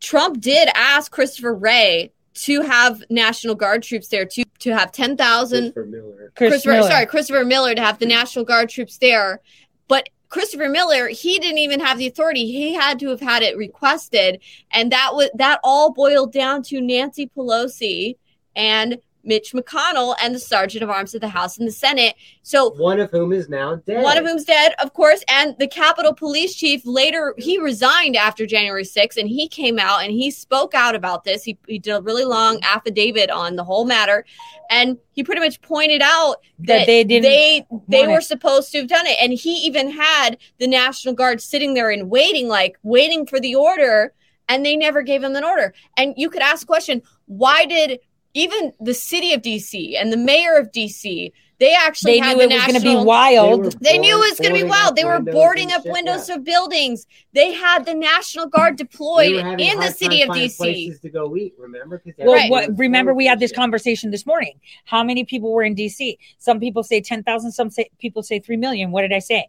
Trump 0.00 0.40
did 0.40 0.68
ask 0.74 1.10
Christopher 1.10 1.54
Wray 1.54 2.12
to 2.34 2.62
have 2.62 3.02
National 3.10 3.54
Guard 3.54 3.82
troops 3.82 4.08
there 4.08 4.24
to 4.24 4.44
to 4.60 4.76
have 4.76 4.90
10,000 4.92 5.72
Christopher 5.72 5.86
Miller. 5.86 6.32
Christopher 6.34 6.72
Miller. 6.72 6.90
sorry, 6.90 7.06
Christopher 7.06 7.44
Miller 7.44 7.74
to 7.74 7.80
have 7.80 7.98
the 7.98 8.06
National 8.06 8.44
Guard 8.44 8.68
troops 8.68 8.98
there. 8.98 9.40
But 9.86 10.08
Christopher 10.28 10.68
Miller, 10.68 11.08
he 11.08 11.38
didn't 11.38 11.58
even 11.58 11.80
have 11.80 11.98
the 11.98 12.06
authority. 12.06 12.46
He 12.46 12.74
had 12.74 12.98
to 13.00 13.08
have 13.08 13.20
had 13.20 13.42
it 13.42 13.56
requested, 13.56 14.40
and 14.70 14.92
that 14.92 15.14
was 15.14 15.30
that 15.34 15.60
all 15.64 15.92
boiled 15.92 16.32
down 16.32 16.62
to 16.64 16.80
Nancy 16.80 17.30
Pelosi 17.34 18.16
and 18.54 18.98
Mitch 19.28 19.52
McConnell 19.52 20.16
and 20.22 20.34
the 20.34 20.38
Sergeant 20.40 20.82
of 20.82 20.90
Arms 20.90 21.14
of 21.14 21.20
the 21.20 21.28
House 21.28 21.58
and 21.58 21.68
the 21.68 21.72
Senate. 21.72 22.16
So 22.42 22.70
One 22.70 22.98
of 22.98 23.10
whom 23.10 23.32
is 23.32 23.48
now 23.48 23.76
dead. 23.76 24.02
one 24.02 24.16
of 24.16 24.24
whom's 24.24 24.44
dead, 24.44 24.74
of 24.82 24.94
course, 24.94 25.22
and 25.28 25.54
the 25.58 25.68
Capitol 25.68 26.14
Police 26.14 26.54
Chief 26.54 26.82
later 26.84 27.34
he 27.38 27.58
resigned 27.58 28.16
after 28.16 28.46
January 28.46 28.84
6th, 28.84 29.18
and 29.18 29.28
he 29.28 29.46
came 29.46 29.78
out 29.78 30.02
and 30.02 30.10
he 30.10 30.30
spoke 30.30 30.74
out 30.74 30.94
about 30.94 31.24
this. 31.24 31.44
He, 31.44 31.58
he 31.68 31.78
did 31.78 31.92
a 31.94 32.02
really 32.02 32.24
long 32.24 32.58
affidavit 32.62 33.30
on 33.30 33.56
the 33.56 33.64
whole 33.64 33.84
matter, 33.84 34.24
and 34.70 34.96
he 35.12 35.22
pretty 35.22 35.40
much 35.40 35.60
pointed 35.60 36.00
out 36.02 36.36
that 36.60 36.86
they 36.86 37.04
didn't 37.04 37.22
they 37.22 37.66
they 37.88 38.06
were 38.06 38.18
it. 38.18 38.24
supposed 38.24 38.72
to 38.72 38.78
have 38.78 38.88
done 38.88 39.06
it, 39.06 39.16
and 39.20 39.32
he 39.34 39.56
even 39.66 39.90
had 39.90 40.38
the 40.58 40.66
National 40.66 41.14
Guard 41.14 41.40
sitting 41.42 41.74
there 41.74 41.90
and 41.90 42.10
waiting, 42.10 42.48
like 42.48 42.78
waiting 42.82 43.26
for 43.26 43.38
the 43.38 43.54
order, 43.54 44.14
and 44.48 44.64
they 44.64 44.76
never 44.76 45.02
gave 45.02 45.22
him 45.22 45.36
an 45.36 45.44
order. 45.44 45.74
And 45.96 46.14
you 46.16 46.30
could 46.30 46.42
ask 46.42 46.60
the 46.60 46.66
question, 46.66 47.02
why 47.26 47.66
did 47.66 48.00
even 48.38 48.72
the 48.80 48.94
city 48.94 49.32
of 49.32 49.42
DC 49.42 50.00
and 50.00 50.12
the 50.12 50.16
mayor 50.16 50.56
of 50.56 50.70
DC 50.72 51.32
they 51.58 51.74
actually 51.74 52.12
they 52.12 52.18
had 52.18 52.36
knew 52.36 52.48
the 52.48 52.54
it 52.54 52.56
was 52.56 52.66
going 52.66 52.80
to 52.80 52.88
be 52.88 53.04
wild 53.04 53.64
were 53.64 53.70
they 53.80 53.98
knew 53.98 54.14
it 54.22 54.30
was 54.30 54.38
going 54.38 54.54
to 54.54 54.62
be 54.62 54.68
wild. 54.68 54.94
They 54.94 55.04
were 55.04 55.20
boarding 55.20 55.72
up 55.72 55.84
windows 55.84 56.28
yeah. 56.28 56.36
of 56.36 56.44
buildings. 56.44 57.06
They 57.32 57.52
had 57.52 57.84
the 57.84 57.94
National 57.94 58.46
Guard 58.46 58.76
deployed 58.76 59.34
were 59.34 59.42
having 59.42 59.66
a 59.68 59.72
in 59.72 59.80
the 59.80 59.90
city 59.90 60.22
of 60.22 60.28
DC. 60.28 60.56
Places 60.56 61.00
to 61.00 61.08
go 61.08 61.36
eat, 61.36 61.54
remember? 61.58 61.98
'Cause 61.98 62.12
Well, 62.16 62.36
everybody 62.36 62.70
what, 62.70 62.78
remember 62.78 63.12
we 63.12 63.26
had 63.26 63.40
this 63.40 63.50
closed 63.50 63.50
and 63.50 63.56
shit. 63.56 63.56
conversation 63.56 64.10
this 64.12 64.24
morning. 64.24 64.60
How 64.84 65.02
many 65.02 65.24
people 65.24 65.52
were 65.52 65.64
in 65.64 65.74
DC? 65.74 66.18
Some 66.38 66.60
people 66.60 66.84
say 66.84 67.00
10,000, 67.00 67.50
some 67.50 67.70
say, 67.70 67.90
people 67.98 68.22
say 68.22 68.38
3 68.38 68.56
million. 68.56 68.92
What 68.92 69.02
did 69.02 69.12
I 69.12 69.18
say? 69.18 69.48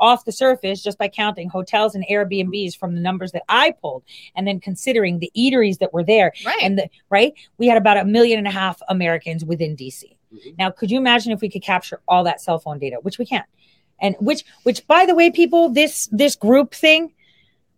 Off 0.00 0.24
the 0.24 0.32
surface, 0.32 0.82
just 0.82 0.98
by 0.98 1.06
counting 1.08 1.48
hotels 1.48 1.94
and 1.94 2.04
Airbnbs 2.10 2.76
from 2.76 2.94
the 2.94 3.00
numbers 3.00 3.32
that 3.32 3.42
I 3.48 3.72
pulled, 3.72 4.02
and 4.34 4.46
then 4.48 4.58
considering 4.58 5.18
the 5.18 5.30
eateries 5.36 5.78
that 5.78 5.92
were 5.92 6.02
there, 6.02 6.32
Right. 6.44 6.62
and 6.62 6.78
the 6.78 6.88
right, 7.10 7.34
we 7.58 7.68
had 7.68 7.76
about 7.78 7.98
a 7.98 8.04
million 8.04 8.38
and 8.38 8.48
a 8.48 8.50
half 8.50 8.80
Americans 8.88 9.44
within 9.44 9.76
DC. 9.76 10.16
Mhm. 10.34 10.58
Now, 10.58 10.70
could 10.70 10.90
you 10.90 10.98
imagine 10.98 11.32
if 11.32 11.40
we 11.40 11.48
could 11.50 11.62
capture 11.62 12.00
all 12.08 12.24
that 12.24 12.40
cell 12.40 12.58
phone 12.58 12.78
data, 12.78 12.96
which 13.02 13.18
we 13.18 13.26
can't? 13.26 13.46
And 14.00 14.16
which, 14.18 14.44
which, 14.62 14.86
by 14.86 15.04
the 15.06 15.14
way, 15.14 15.30
people, 15.30 15.68
this 15.68 16.08
this 16.10 16.34
group 16.34 16.74
thing, 16.74 17.12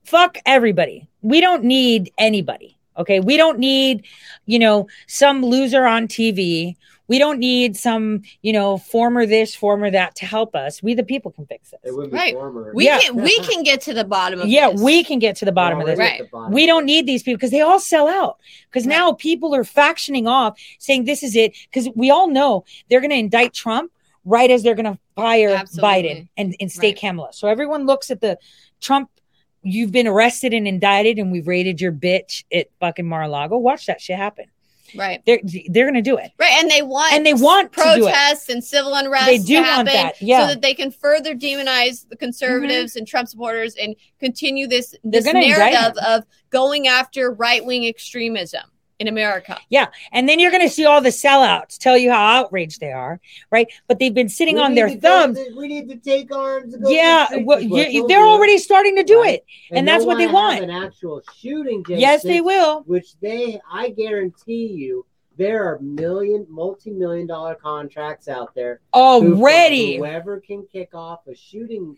fuck 0.04 0.38
everybody. 0.46 1.08
We 1.22 1.40
don't 1.40 1.64
need 1.64 2.12
anybody. 2.18 2.76
Okay, 2.96 3.20
we 3.20 3.36
don't 3.36 3.58
need, 3.58 4.04
you 4.46 4.58
know, 4.58 4.86
some 5.06 5.42
loser 5.44 5.86
on 5.86 6.06
TV. 6.08 6.76
We 7.12 7.18
don't 7.18 7.38
need 7.38 7.76
some, 7.76 8.22
you 8.40 8.54
know, 8.54 8.78
former 8.78 9.26
this, 9.26 9.54
former 9.54 9.90
that 9.90 10.14
to 10.16 10.24
help 10.24 10.54
us. 10.54 10.82
We 10.82 10.94
the 10.94 11.02
people 11.02 11.30
can 11.30 11.44
fix 11.44 11.72
It 11.74 11.80
this. 11.84 11.92
would 11.94 12.10
be 12.10 12.16
Right. 12.16 12.32
former. 12.32 12.72
we 12.74 12.86
Yeah. 12.86 13.00
can 13.00 13.16
we 13.16 13.36
can 13.40 13.62
get 13.62 13.82
to 13.82 13.92
the 13.92 14.04
bottom 14.04 14.40
of 14.40 14.48
Yeah, 14.48 14.70
this. 14.70 14.80
we 14.80 15.04
can 15.04 15.18
get 15.18 15.36
to 15.36 15.44
the 15.44 15.52
bottom 15.52 15.78
of 15.78 15.86
this. 15.86 15.98
Right. 15.98 16.22
We 16.50 16.64
don't 16.64 16.86
need 16.86 17.04
these 17.04 17.22
people 17.22 17.36
because 17.36 17.50
they 17.50 17.60
all 17.60 17.78
sell 17.80 18.08
out. 18.08 18.38
Because 18.70 18.86
Right. 18.86 18.96
now 18.96 19.12
people 19.12 19.54
are 19.54 19.62
factioning 19.62 20.26
off, 20.26 20.58
saying 20.78 21.04
this 21.04 21.22
is 21.22 21.36
it. 21.36 21.52
Because 21.70 21.90
we 21.94 22.08
all 22.10 22.28
know 22.28 22.64
they're 22.88 23.00
going 23.00 23.10
to 23.10 23.16
indict 23.26 23.52
Trump 23.52 23.92
right 24.24 24.50
as 24.50 24.62
they're 24.62 24.74
going 24.74 24.90
to 24.94 24.98
fire 25.14 25.50
Absolutely. 25.50 25.90
Biden 25.90 26.28
and, 26.38 26.56
and 26.60 26.72
state 26.72 26.94
Right. 26.96 27.00
Kamala. 27.10 27.32
So 27.34 27.46
everyone 27.46 27.84
looks 27.84 28.10
at 28.10 28.22
the 28.22 28.38
Trump. 28.80 29.10
You've 29.62 29.92
been 29.92 30.06
arrested 30.08 30.54
and 30.54 30.66
indicted, 30.66 31.18
and 31.18 31.30
we've 31.30 31.46
raided 31.46 31.78
your 31.78 31.92
bitch 31.92 32.44
at 32.52 32.68
fucking 32.80 33.06
Mar-a-Lago. 33.06 33.58
Watch 33.58 33.84
that 33.84 34.00
shit 34.00 34.16
happen. 34.16 34.46
Right. 34.94 35.22
They're 35.26 35.40
they're 35.68 35.84
going 35.84 35.94
to 35.94 36.02
do 36.02 36.16
it. 36.16 36.32
Right. 36.38 36.52
And 36.58 36.70
they 36.70 36.82
want 36.82 37.14
And 37.14 37.24
they 37.24 37.34
want 37.34 37.72
to 37.72 37.82
do 37.82 37.90
it. 37.90 38.12
protests 38.12 38.48
and 38.48 38.62
civil 38.62 38.94
unrest 38.94 39.26
They 39.26 39.38
do 39.38 39.56
to 39.56 39.62
want 39.62 39.88
that, 39.88 40.20
yeah. 40.20 40.40
Mm-hmm. 40.40 40.48
so 40.48 40.54
that 40.54 40.62
they 40.62 40.74
can 40.74 40.90
further 40.90 41.34
demonize 41.34 42.08
the 42.08 42.16
conservatives 42.16 42.96
and 42.96 43.06
Trump 43.06 43.28
supporters 43.28 43.74
and 43.76 43.94
continue 44.18 44.66
this 44.66 44.94
this 45.04 45.24
narrative 45.24 45.96
of 46.06 46.24
going 46.50 46.88
after 46.88 47.32
right 47.32 47.64
wing 47.64 47.86
extremism 47.86 48.62
in 49.02 49.08
America. 49.08 49.58
Yeah, 49.68 49.88
and 50.12 50.28
then 50.28 50.38
you're 50.38 50.50
going 50.52 50.62
to 50.66 50.72
see 50.72 50.84
all 50.86 51.00
the 51.00 51.08
sellouts 51.10 51.76
tell 51.76 51.98
you 51.98 52.10
how 52.12 52.22
outraged 52.44 52.80
they 52.80 52.92
are, 52.92 53.20
right? 53.50 53.66
But 53.88 53.98
they've 53.98 54.14
been 54.14 54.28
sitting 54.28 54.54
We 54.56 54.62
on 54.62 54.74
their 54.74 54.88
thumbs. 54.88 55.36
to- 55.38 55.54
we 55.56 55.66
need 55.68 55.88
to 55.90 55.96
take 55.96 56.32
arms. 56.34 56.72
and 56.72 56.82
go 56.84 56.90
Yeah, 56.90 57.26
well, 57.44 57.60
you- 57.60 57.68
they'll 57.92 58.06
they're 58.06 58.20
do. 58.20 58.26
already 58.26 58.56
starting 58.58 58.96
to 58.96 59.02
do 59.02 59.20
Right. 59.20 59.34
it, 59.40 59.44
and, 59.72 59.86
that's 59.86 60.04
what 60.06 60.16
they 60.18 60.26
wanna 60.28 60.34
want. 60.34 60.54
have 60.60 60.62
An 60.64 60.70
actual 60.70 61.20
shooting. 61.36 61.82
J6, 61.84 62.00
Yes, 62.00 62.22
they 62.22 62.40
will. 62.40 62.82
Which 62.86 63.18
they, 63.20 63.60
I 63.70 63.90
guarantee 63.90 64.66
you, 64.68 65.04
there 65.36 65.64
are 65.64 65.78
million, 65.80 66.46
multi-million 66.48 67.26
dollar 67.26 67.56
contracts 67.56 68.28
out 68.28 68.54
there. 68.54 68.80
who- 68.94 69.00
Already, 69.00 69.96
whoever 69.96 70.40
can 70.40 70.64
kick 70.72 70.90
off 70.94 71.26
a 71.26 71.34
shooting, 71.34 71.96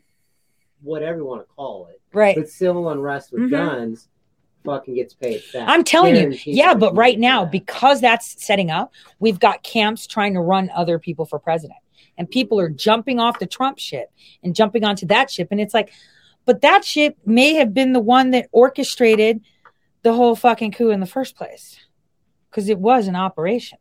whatever 0.82 1.18
you 1.18 1.26
want 1.26 1.42
to 1.42 1.54
call 1.54 1.88
it, 1.92 2.00
right? 2.14 2.34
but 2.36 2.48
civil 2.48 2.88
unrest 2.88 3.30
with 3.32 3.42
Mhm. 3.42 3.50
guns, 3.50 4.08
fucking 4.64 4.94
gets 4.94 5.14
paid. 5.14 5.42
Fast. 5.42 5.70
I'm 5.70 5.84
telling 5.84 6.16
you, 6.16 6.38
yeah. 6.44 6.74
But 6.74 6.94
right 6.96 7.18
now, 7.18 7.44
that. 7.44 7.52
because 7.52 8.00
that's 8.00 8.44
setting 8.44 8.70
up, 8.70 8.92
we've 9.18 9.38
got 9.38 9.62
camps 9.62 10.06
trying 10.06 10.34
to 10.34 10.40
run 10.40 10.70
other 10.74 10.98
people 10.98 11.24
for 11.24 11.38
president, 11.38 11.78
and 12.18 12.30
people 12.30 12.58
are 12.58 12.68
jumping 12.68 13.20
off 13.20 13.38
the 13.38 13.46
Trump 13.46 13.78
ship 13.78 14.10
and 14.42 14.54
jumping 14.54 14.84
onto 14.84 15.06
that 15.06 15.30
ship, 15.30 15.48
and 15.50 15.60
it's 15.60 15.74
like, 15.74 15.92
but 16.46 16.60
that 16.62 16.84
ship 16.84 17.16
may 17.24 17.54
have 17.54 17.72
been 17.72 17.92
the 17.92 18.00
one 18.00 18.30
that 18.32 18.48
orchestrated 18.52 19.40
the 20.02 20.12
whole 20.12 20.36
fucking 20.36 20.72
coup 20.72 20.90
in 20.90 21.00
the 21.00 21.06
first 21.06 21.36
place, 21.36 21.78
because 22.50 22.68
it 22.68 22.78
was 22.78 23.06
an 23.06 23.16
operation. 23.16 23.78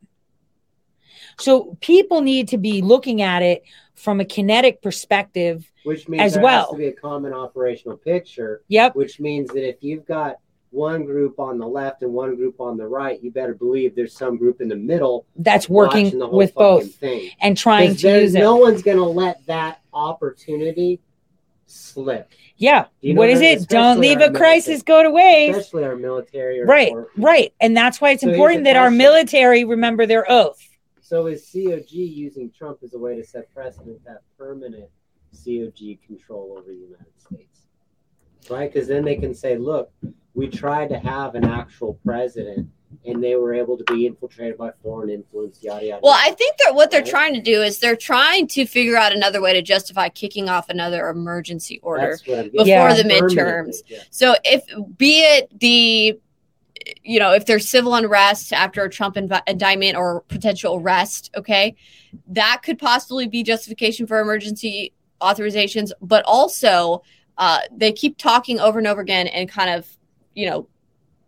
So 1.39 1.77
people 1.81 2.22
need 2.22 2.49
to 2.49 2.57
be 2.57 2.81
looking 2.81 3.22
at 3.22 3.41
it 3.41 3.64
from 3.95 4.19
a 4.19 4.26
kinetic 4.26 4.81
perspective. 4.81 5.69
which 5.84 6.07
means 6.07 6.23
as 6.23 6.34
there 6.34 6.43
well. 6.43 6.65
has 6.65 6.72
to 6.72 6.77
be 6.77 6.88
a 6.88 6.93
common 6.93 7.34
operational 7.34 7.97
picture. 7.97 8.64
Yep. 8.68 8.95
which 8.95 9.19
means 9.19 9.49
that 9.49 9.68
if 9.68 9.77
you've 9.81 10.05
got 10.05 10.38
one 10.74 11.06
group 11.06 11.40
on 11.40 11.58
the 11.60 11.68
left 11.68 12.02
and 12.02 12.12
one 12.12 12.36
group 12.36 12.60
on 12.60 12.78
the 12.78 12.88
right, 12.88 13.22
you 13.24 13.32
better 13.32 13.54
believe 13.54 13.95
there's 13.95 14.18
some 14.18 14.38
group 14.38 14.60
in 14.60 14.68
the 14.68 14.76
middle 14.76 15.26
That's 15.36 15.70
working 15.70 16.18
the 16.18 16.28
whole 16.28 16.38
with 16.38 16.54
both 16.56 16.95
thing. 16.95 17.30
and 17.41 17.56
trying 17.56 17.95
to 17.95 18.22
use 18.22 18.34
it. 18.36 18.40
no 18.40 18.56
one's 18.56 18.82
going 18.82 18.98
to 18.98 19.04
let 19.04 19.45
that 19.45 19.82
opportunity 19.94 21.00
slip. 21.68 22.32
Yeah. 22.58 22.86
You 23.02 23.14
know 23.14 23.20
what 23.20 23.30
is 23.30 23.41
it? 23.41 23.68
Don't 23.68 24.00
leave 24.00 24.20
a 24.20 24.32
crisis 24.32 24.84
military. 24.88 25.04
go 25.04 25.04
to 25.04 25.10
waste. 25.12 25.58
Especially 25.58 25.84
our 25.84 25.95
military. 25.95 26.62
Or 26.62 26.66
Right, 26.66 26.94
right. 27.18 27.54
And 27.62 27.78
that's 27.78 28.02
why 28.02 28.12
it's 28.12 28.24
So 28.24 28.30
important 28.30 28.64
that 28.66 28.76
our 28.76 28.91
military 28.91 29.66
remember 29.66 30.06
their 30.06 30.30
oath. 30.30 30.60
So 31.02 31.28
is 31.28 31.48
COG 31.52 31.91
using 31.91 32.52
Trump 32.52 32.80
as 32.84 32.94
a 32.95 32.98
way 32.98 33.16
to 33.16 33.24
set 33.24 33.54
precedent 33.54 34.04
to 34.06 34.10
have 34.10 34.20
permanent 34.38 34.90
COG 35.34 36.00
control 36.08 36.56
over 36.58 36.68
the 36.68 36.76
United 36.76 37.14
States? 37.20 37.68
Right? 38.50 38.72
Because 38.74 38.88
then 38.88 39.06
they 39.06 39.16
can 39.18 39.36
say, 39.36 39.58
look, 39.58 39.91
we 40.34 40.47
tried 40.47 40.89
to 40.89 40.99
have 40.99 41.35
an 41.35 41.45
actual 41.45 41.99
president 42.05 42.69
and 43.05 43.23
they 43.23 43.35
were 43.35 43.53
able 43.53 43.77
to 43.77 43.84
be 43.85 44.05
infiltrated 44.05 44.57
by 44.57 44.72
foreign 44.81 45.10
influence, 45.10 45.61
yada 45.64 45.85
yada. 45.85 45.99
Well, 46.03 46.15
I 46.18 46.31
think 46.31 46.57
that 46.64 46.76
what 46.76 46.91
they're 46.91 47.01
Right. 47.01 47.10
trying 47.10 47.34
to 47.34 47.41
do 47.41 47.61
is 47.61 47.80
they're 47.80 47.95
trying 47.95 48.47
to 48.49 48.65
figure 48.65 48.95
out 48.95 49.11
another 49.14 49.41
way 49.41 49.53
to 49.53 49.61
justify 49.61 50.10
kicking 50.10 50.47
off 50.47 50.69
another 50.69 51.10
emergency 51.10 51.80
order. 51.81 52.11
That's 52.11 52.27
what 52.27 52.39
I'm 52.39 52.49
before 52.49 52.65
Yeah. 52.68 52.93
the 52.93 53.03
midterms. 53.03 53.77
yeah. 53.88 53.99
So 54.10 54.35
if 54.43 54.64
be 54.97 55.22
it 55.22 55.60
the 55.60 56.19
you 57.01 57.18
know, 57.18 57.31
if 57.31 57.45
there's 57.45 57.69
civil 57.69 57.95
unrest 57.95 58.51
after 58.51 58.84
a 58.84 58.89
Trump 58.89 59.15
invi- 59.15 59.41
indictment 59.47 59.95
or 59.95 60.22
potential 60.27 60.76
arrest, 60.76 61.31
okay, 61.38 61.76
that 62.27 62.61
could 62.61 62.77
possibly 62.77 63.26
be 63.26 63.41
justification 63.41 64.05
for 64.05 64.19
emergency 64.19 64.91
authorizations. 65.22 65.91
But 66.01 66.26
also, 66.27 67.01
uh, 67.38 67.60
they 67.72 67.93
keep 67.93 68.18
talking 68.18 68.60
over 68.60 68.80
and 68.80 68.88
over 68.88 68.99
again 68.99 69.27
and 69.27 69.47
kind 69.47 69.69
of, 69.69 69.88
you 70.35 70.49
know, 70.49 70.68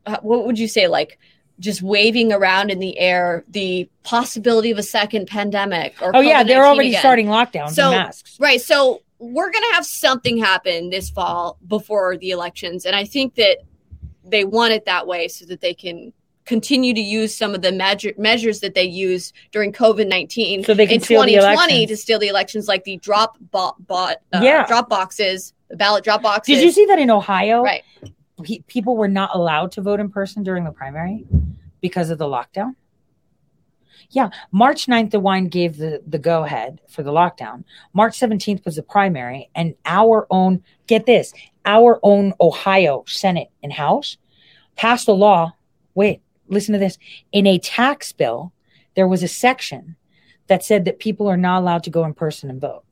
uh, 0.05 0.17
what 0.21 0.45
would 0.45 0.59
you 0.59 0.67
say, 0.67 0.87
like 0.87 1.17
just 1.59 1.81
waving 1.81 2.33
around 2.33 2.69
in 2.69 2.79
the 2.79 2.97
air 2.99 3.43
the 3.47 3.89
possibility 4.03 4.71
of 4.71 4.77
a 4.77 4.83
second 4.83 5.25
pandemic 5.27 5.95
or 6.01 6.15
Oh 6.15 6.19
yeah, 6.19 6.43
they're 6.43 6.65
already 6.65 6.89
again. 6.89 6.99
starting 7.01 7.27
lockdowns 7.27 7.71
So- 7.71 7.91
and 7.91 7.91
masks. 8.03 8.37
Right. 8.39 8.59
So 8.61 9.01
we're 9.19 9.49
going 9.51 9.63
to 9.69 9.75
have 9.75 9.85
something 9.85 10.37
happen 10.37 10.89
this 10.89 11.09
fall 11.09 11.57
before 11.65 12.17
the 12.17 12.31
elections. 12.31 12.85
And 12.85 12.93
I 12.95 13.05
think 13.05 13.35
that 13.35 13.59
they 14.25 14.43
want 14.43 14.73
it 14.73 14.83
that 14.85 15.07
way 15.07 15.29
so 15.29 15.45
that 15.45 15.61
they 15.61 15.73
can 15.73 16.11
continue 16.43 16.93
to 16.93 17.01
use 17.01 17.33
some 17.35 17.55
of 17.55 17.61
the 17.61 17.71
measure, 17.71 18.11
measures 18.17 18.59
that 18.59 18.75
they 18.75 18.83
use 18.83 19.31
during 19.51 19.71
COVID 19.71 20.07
19 20.09 20.65
So 20.65 20.73
they 20.73 20.85
can 20.85 20.95
in 20.95 21.01
steal 21.01 21.21
the 21.21 21.27
2020 21.27 21.73
elections. 21.73 21.89
to 21.89 21.97
steal 22.03 22.19
the 22.19 22.27
elections, 22.27 22.67
like 22.67 22.83
the 22.83 22.97
drop 22.97 23.37
bot, 23.51 23.75
bot 23.87 24.17
uh, 24.33 24.41
Yeah. 24.43 24.67
drop 24.67 24.89
boxes, 24.89 25.53
the 25.69 25.77
ballot 25.77 26.03
drop 26.03 26.21
boxes. 26.21 26.57
Did 26.57 26.63
you 26.65 26.71
see 26.71 26.85
that 26.87 26.99
in 26.99 27.09
Ohio? 27.09 27.63
Right. 27.63 27.83
Pe- 28.43 28.59
people 28.67 28.97
were 28.97 29.07
not 29.07 29.31
allowed 29.33 29.71
to 29.73 29.81
vote 29.81 29.99
in 29.99 30.09
person 30.09 30.43
during 30.43 30.63
the 30.63 30.71
primary 30.71 31.25
because 31.81 32.09
of 32.09 32.17
the 32.17 32.25
lockdown. 32.25 32.75
Yeah, 34.11 34.29
March 34.51 34.85
9th, 34.85 35.11
DeWine 35.11 35.49
gave 35.49 35.77
the, 35.77 36.01
the 36.05 36.19
go 36.19 36.43
ahead 36.43 36.79
for 36.87 37.03
the 37.03 37.11
lockdown. 37.11 37.63
March 37.93 38.17
17th 38.19 38.63
was 38.63 38.75
the 38.75 38.83
primary, 38.83 39.49
and 39.55 39.75
our 39.85 40.27
own, 40.29 40.63
get 40.87 41.05
this, 41.05 41.33
our 41.65 41.99
own 42.03 42.33
Ohio 42.39 43.03
Senate 43.07 43.49
and 43.63 43.73
House 43.73 44.17
passed 44.75 45.07
a 45.07 45.13
law. 45.13 45.53
Wait, 45.95 46.21
listen 46.47 46.73
to 46.73 46.79
this. 46.79 46.97
In 47.31 47.47
a 47.47 47.59
tax 47.59 48.11
bill, 48.13 48.53
there 48.95 49.07
was 49.07 49.23
a 49.23 49.27
section 49.27 49.95
that 50.47 50.63
said 50.63 50.85
that 50.85 50.99
people 50.99 51.27
are 51.27 51.37
not 51.37 51.61
allowed 51.61 51.83
to 51.83 51.89
go 51.89 52.05
in 52.05 52.13
person 52.13 52.49
and 52.49 52.61
vote. 52.61 52.84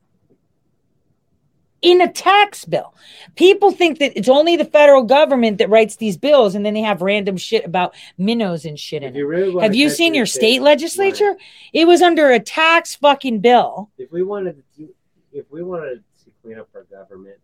In 1.84 2.00
a 2.00 2.10
tax 2.10 2.64
bill. 2.64 2.94
People 3.36 3.70
think 3.70 3.98
that 3.98 4.16
it's 4.18 4.28
only 4.28 4.56
the 4.56 4.64
federal 4.64 5.02
government 5.02 5.58
that 5.58 5.68
writes 5.68 5.96
these 5.96 6.16
bills, 6.16 6.54
and 6.54 6.64
then 6.64 6.72
they 6.72 6.80
have 6.80 7.02
random 7.02 7.36
shit 7.36 7.64
about 7.64 7.94
minnows 8.16 8.64
and 8.64 8.78
shit 8.80 9.02
If 9.02 9.14
in 9.14 9.26
really 9.26 9.50
wanna 9.50 9.66
Have 9.66 9.74
you 9.74 9.90
seen 9.90 10.14
your 10.14 10.24
shit- 10.24 10.34
state 10.36 10.62
legislature? 10.62 11.36
It 11.74 11.86
was 11.86 12.00
under 12.00 12.30
a 12.30 12.40
tax 12.40 12.96
fucking 12.96 13.40
bill. 13.40 13.90
If 13.98 14.10
we 14.10 14.22
wanted 14.22 14.62
to, 14.78 14.88
if 15.32 15.44
we 15.50 15.62
wanted 15.62 16.02
to 16.24 16.30
clean 16.42 16.58
up 16.58 16.68
our 16.74 16.84
government 16.84 17.36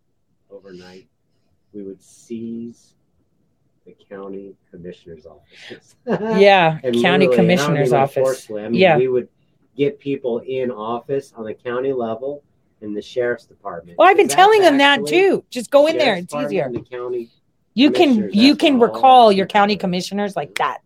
overnight, 0.51 1.07
we 1.75 1.83
would 1.83 2.03
seize 2.03 2.95
the 3.85 3.95
county 4.09 4.55
commissioner's 4.71 5.27
office. 5.27 5.97
Yeah, 6.07 6.79
county 6.81 6.89
literally, 6.93 7.05
and 7.05 7.07
I 7.07 7.19
don't 7.19 7.37
commissioner's 7.37 7.93
office. 7.93 8.51
I 8.51 8.55
mean, 8.55 8.75
Yeah. 8.75 8.97
we 8.97 9.09
would 9.09 9.29
get 9.77 9.99
people 9.99 10.39
in 10.41 10.71
office 10.71 11.33
on 11.37 11.45
the 11.45 11.55
county 11.55 11.93
level 11.93 12.43
in 12.81 12.95
the 12.95 13.03
sheriff's 13.03 13.47
department. 13.47 13.99
Well, 13.99 14.09
I've 14.09 14.17
been 14.17 14.29
telling 14.29 14.63
them 14.63 14.79
that 14.79 15.07
too. 15.07 15.45
Just 15.51 15.71
go 15.71 15.87
in 15.87 15.99
there; 15.99 16.15
it's 16.17 16.35
easier. 16.35 16.71
The 16.71 16.81
county. 16.81 17.29
You 17.75 17.91
can 17.91 18.31
you 18.33 18.57
can 18.57 18.81
recall 18.81 19.31
your 19.33 19.47
county 19.47 19.77
commissioners 19.77 20.37
like 20.37 20.57
that. 20.57 20.79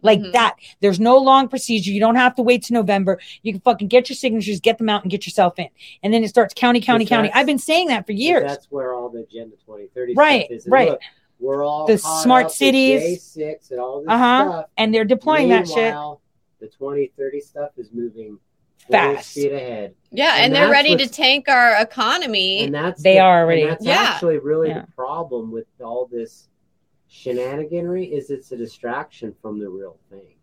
Like 0.00 0.20
Mhm. 0.20 0.32
that. 0.32 0.54
There's 0.80 1.00
no 1.00 1.16
long 1.18 1.48
procedure. 1.48 1.90
You 1.90 1.98
don't 1.98 2.14
have 2.14 2.36
to 2.36 2.42
wait 2.42 2.62
to 2.64 2.72
November. 2.72 3.18
You 3.42 3.52
can 3.52 3.60
fucking 3.62 3.88
get 3.88 4.08
your 4.08 4.14
signatures, 4.14 4.60
get 4.60 4.78
them 4.78 4.88
out, 4.88 5.02
and 5.02 5.10
get 5.10 5.26
yourself 5.26 5.58
in. 5.58 5.68
And 6.04 6.14
then 6.14 6.22
it 6.22 6.28
starts 6.28 6.54
county, 6.54 6.80
county, 6.80 7.04
Because 7.04 7.16
county. 7.16 7.32
I've 7.34 7.46
been 7.46 7.58
saying 7.58 7.88
that 7.88 8.06
for 8.06 8.12
years. 8.12 8.44
That's 8.48 8.70
where 8.70 8.94
all 8.94 9.08
the 9.08 9.20
Agenda 9.22 9.56
2030 9.66 10.14
Right, 10.14 10.44
stuff 10.44 10.56
is. 10.56 10.64
And 10.66 10.72
right. 10.72 10.90
Look, 10.90 11.00
we're 11.40 11.64
all 11.64 11.86
The 11.86 11.98
smart 11.98 12.46
up 12.46 12.50
cities. 12.52 13.34
J6 13.36 13.72
and 13.72 13.80
all 13.80 14.00
this 14.02 14.08
Uh-huh. 14.08 14.48
stuff. 14.48 14.66
And 14.76 14.94
they're 14.94 15.04
deploying 15.04 15.48
that 15.48 15.66
shit. 15.66 15.92
The 16.60 16.68
2030 16.68 17.40
stuff 17.40 17.70
is 17.76 17.90
moving 17.92 18.38
full 18.38 18.38
Fast. 18.90 19.30
speed 19.30 19.52
ahead. 19.52 19.94
yeah. 20.10 20.34
And, 20.36 20.46
and 20.46 20.54
they're 20.54 20.70
ready 20.70 20.96
to 20.96 21.06
tank 21.08 21.48
our 21.48 21.80
economy. 21.80 22.64
And 22.64 22.74
that's 22.74 23.02
They 23.02 23.14
the- 23.14 23.20
are 23.20 23.38
and 23.40 23.44
already- 23.44 23.66
that's 23.66 23.84
Yeah. 23.84 23.94
actually 23.96 24.38
really 24.38 24.68
Yeah. 24.68 24.82
the 24.86 24.92
problem 24.92 25.50
with 25.52 25.66
all 25.82 26.06
this 26.06 26.48
shenaniganry 27.10 28.10
is 28.12 28.30
it's 28.30 28.52
a 28.52 28.56
distraction 28.56 29.34
from 29.40 29.58
the 29.58 29.68
real 29.68 29.98
thing. 30.10 30.34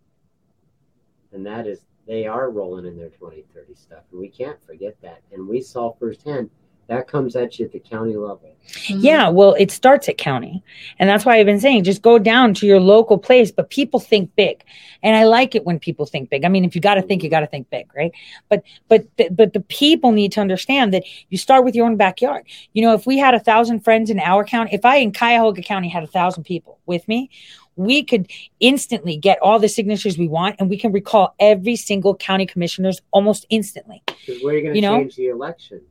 And 1.32 1.46
that 1.46 1.68
is 1.68 1.86
they 2.08 2.28
are 2.28 2.50
rolling 2.52 2.86
in 2.86 2.98
their 2.98 3.10
2030 3.10 3.74
stuff. 3.76 4.04
And 4.12 4.20
we 4.20 4.30
can't 4.30 4.62
forget 4.66 4.96
that. 5.02 5.22
And 5.32 5.48
we 5.48 5.62
saw 5.62 5.92
firsthand 5.94 6.50
that 6.88 7.08
comes 7.08 7.36
at 7.36 7.58
you 7.58 7.66
at 7.66 7.72
the 7.72 7.80
county 7.80 8.16
level. 8.16 8.56
Mm-hmm. 8.68 9.00
Yeah, 9.00 9.30
well, 9.30 9.56
it 9.60 9.72
starts 9.72 10.10
at 10.10 10.18
county. 10.18 10.64
And 11.00 11.10
that's 11.10 11.26
why 11.26 11.38
I've 11.38 11.46
been 11.46 11.60
saying 11.60 11.84
just 11.84 12.02
go 12.02 12.18
down 12.18 12.54
to 12.56 12.66
your 12.66 12.80
local 12.80 13.18
place, 13.18 13.52
but 13.52 13.70
people 13.70 14.00
think 14.00 14.36
big. 14.36 14.64
And 15.04 15.16
I 15.16 15.26
like 15.26 15.56
it 15.56 15.66
when 15.66 15.80
people 15.80 16.06
think 16.06 16.30
big. 16.30 16.46
I 16.46 16.50
mean, 16.50 16.66
if 16.66 16.76
you 16.76 16.82
got 16.82 16.96
to 16.96 17.02
think, 17.02 17.24
you 17.24 17.30
got 17.30 17.42
to 17.42 17.48
think 17.48 17.70
big, 17.70 17.88
right? 17.96 18.12
But 18.50 18.64
but 18.88 19.06
the, 19.18 19.30
but 19.30 19.54
the 19.54 19.62
people 19.62 20.12
need 20.12 20.32
to 20.34 20.42
understand 20.42 20.94
that 20.94 21.04
you 21.30 21.38
start 21.38 21.64
with 21.64 21.76
your 21.76 21.86
own 21.86 21.96
backyard. 21.96 22.46
You 22.74 22.82
know, 22.82 22.94
if 22.94 23.06
we 23.06 23.18
had 23.18 23.34
a 23.34 23.40
thousand 23.40 23.82
friends 23.82 24.10
in 24.10 24.20
our 24.20 24.44
county, 24.44 24.72
if 24.74 24.86
I 24.86 24.98
in 24.98 25.12
Cuyahoga 25.12 25.62
County 25.62 25.90
had 25.90 26.04
a 26.04 26.08
thousand 26.08 26.44
people 26.44 26.80
with 26.86 27.08
me, 27.08 27.30
we 27.76 28.04
could 28.04 28.32
instantly 28.60 29.18
get 29.18 29.38
all 29.42 29.60
the 29.60 29.70
signatures 29.70 30.18
we 30.18 30.28
want 30.28 30.56
and 30.60 30.70
we 30.70 30.78
can 30.78 30.92
recall 30.92 31.36
every 31.40 31.76
single 31.76 32.16
county 32.16 32.46
commissioners 32.46 33.02
almost 33.12 33.46
instantly. 33.50 34.02
Because 34.08 34.42
where 34.44 34.54
are 34.54 34.58
you 34.58 34.64
going 34.64 34.76
You 34.76 34.82
to 34.82 34.88
know? 34.88 34.98
change 35.00 35.16
the 35.18 35.28
election? 35.28 35.82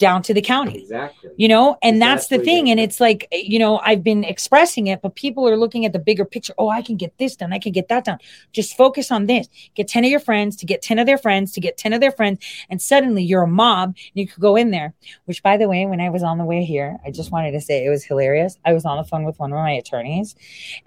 Down 0.00 0.22
to 0.22 0.34
the 0.34 0.40
county. 0.40 0.80
Exactly. 0.80 1.30
you 1.36 1.46
know 1.46 1.76
and 1.82 1.96
Is 1.96 2.00
that's 2.00 2.26
the 2.28 2.38
thing 2.38 2.70
and 2.70 2.80
it's 2.80 2.98
like 2.98 3.28
you 3.30 3.58
know 3.58 3.78
i've 3.84 4.02
been 4.02 4.24
expressing 4.24 4.88
it 4.88 5.02
but 5.02 5.14
people 5.14 5.46
are 5.46 5.56
looking 5.56 5.84
at 5.84 5.92
the 5.92 6.00
bigger 6.00 6.24
picture. 6.24 6.54
Oh 6.58 6.70
i 6.70 6.82
can 6.82 6.96
get 6.96 7.16
this 7.18 7.36
done. 7.36 7.52
I 7.52 7.60
can 7.60 7.70
get 7.70 7.88
that 7.88 8.06
done. 8.06 8.18
Just 8.50 8.76
focus 8.76 9.12
on 9.12 9.26
this. 9.26 9.46
Get 9.76 9.86
10 9.86 10.04
of 10.04 10.10
your 10.10 10.18
friends 10.18 10.56
to 10.56 10.66
get 10.66 10.82
10 10.82 10.98
of 10.98 11.06
their 11.06 11.18
friends 11.18 11.52
to 11.52 11.60
get 11.60 11.76
10 11.76 11.92
of 11.92 12.00
their 12.00 12.10
friends 12.10 12.44
and 12.70 12.82
suddenly 12.82 13.22
you're 13.22 13.42
a 13.42 13.46
mob 13.46 13.90
and 13.90 13.96
you 14.14 14.26
could 14.26 14.40
go 14.40 14.56
in 14.56 14.70
there. 14.72 14.94
Which 15.26 15.42
by 15.42 15.56
the 15.56 15.68
way 15.68 15.86
when 15.86 16.00
i 16.00 16.10
was 16.10 16.22
on 16.22 16.38
the 16.38 16.44
way 16.44 16.64
here 16.64 16.96
i 17.06 17.10
just 17.10 17.30
wanted 17.30 17.52
to 17.52 17.60
say 17.60 17.84
it 17.84 17.90
was 17.90 18.02
hilarious. 18.02 18.56
I 18.64 18.72
was 18.72 18.84
on 18.84 18.96
the 18.96 19.04
phone 19.04 19.24
with 19.24 19.38
one 19.38 19.52
of 19.52 19.56
my 19.56 19.72
attorneys 19.72 20.34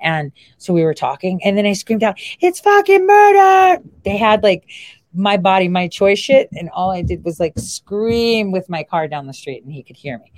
and 0.02 0.32
so 0.58 0.74
we 0.74 0.84
were 0.84 0.96
talking 0.96 1.40
and 1.46 1.56
then 1.56 1.66
i 1.68 1.74
screamed 1.74 2.04
out 2.04 2.20
it's 2.42 2.60
fucking 2.60 3.06
murder! 3.06 3.82
They 4.04 4.18
had 4.18 4.42
like 4.44 4.66
my 5.14 5.38
body, 5.38 5.68
my 5.68 5.88
choice 5.88 6.20
shit. 6.20 6.50
And 6.54 6.70
all 6.70 6.92
I 6.92 7.02
did 7.02 7.24
was 7.24 7.40
like 7.40 7.54
scream 7.58 8.52
with 8.52 8.70
my 8.70 8.84
car 8.84 9.08
down 9.08 9.28
the 9.28 9.34
street 9.34 9.64
and 9.64 9.72
he 9.72 9.84
could 9.84 9.96
hear 9.96 10.18
me. 10.18 10.32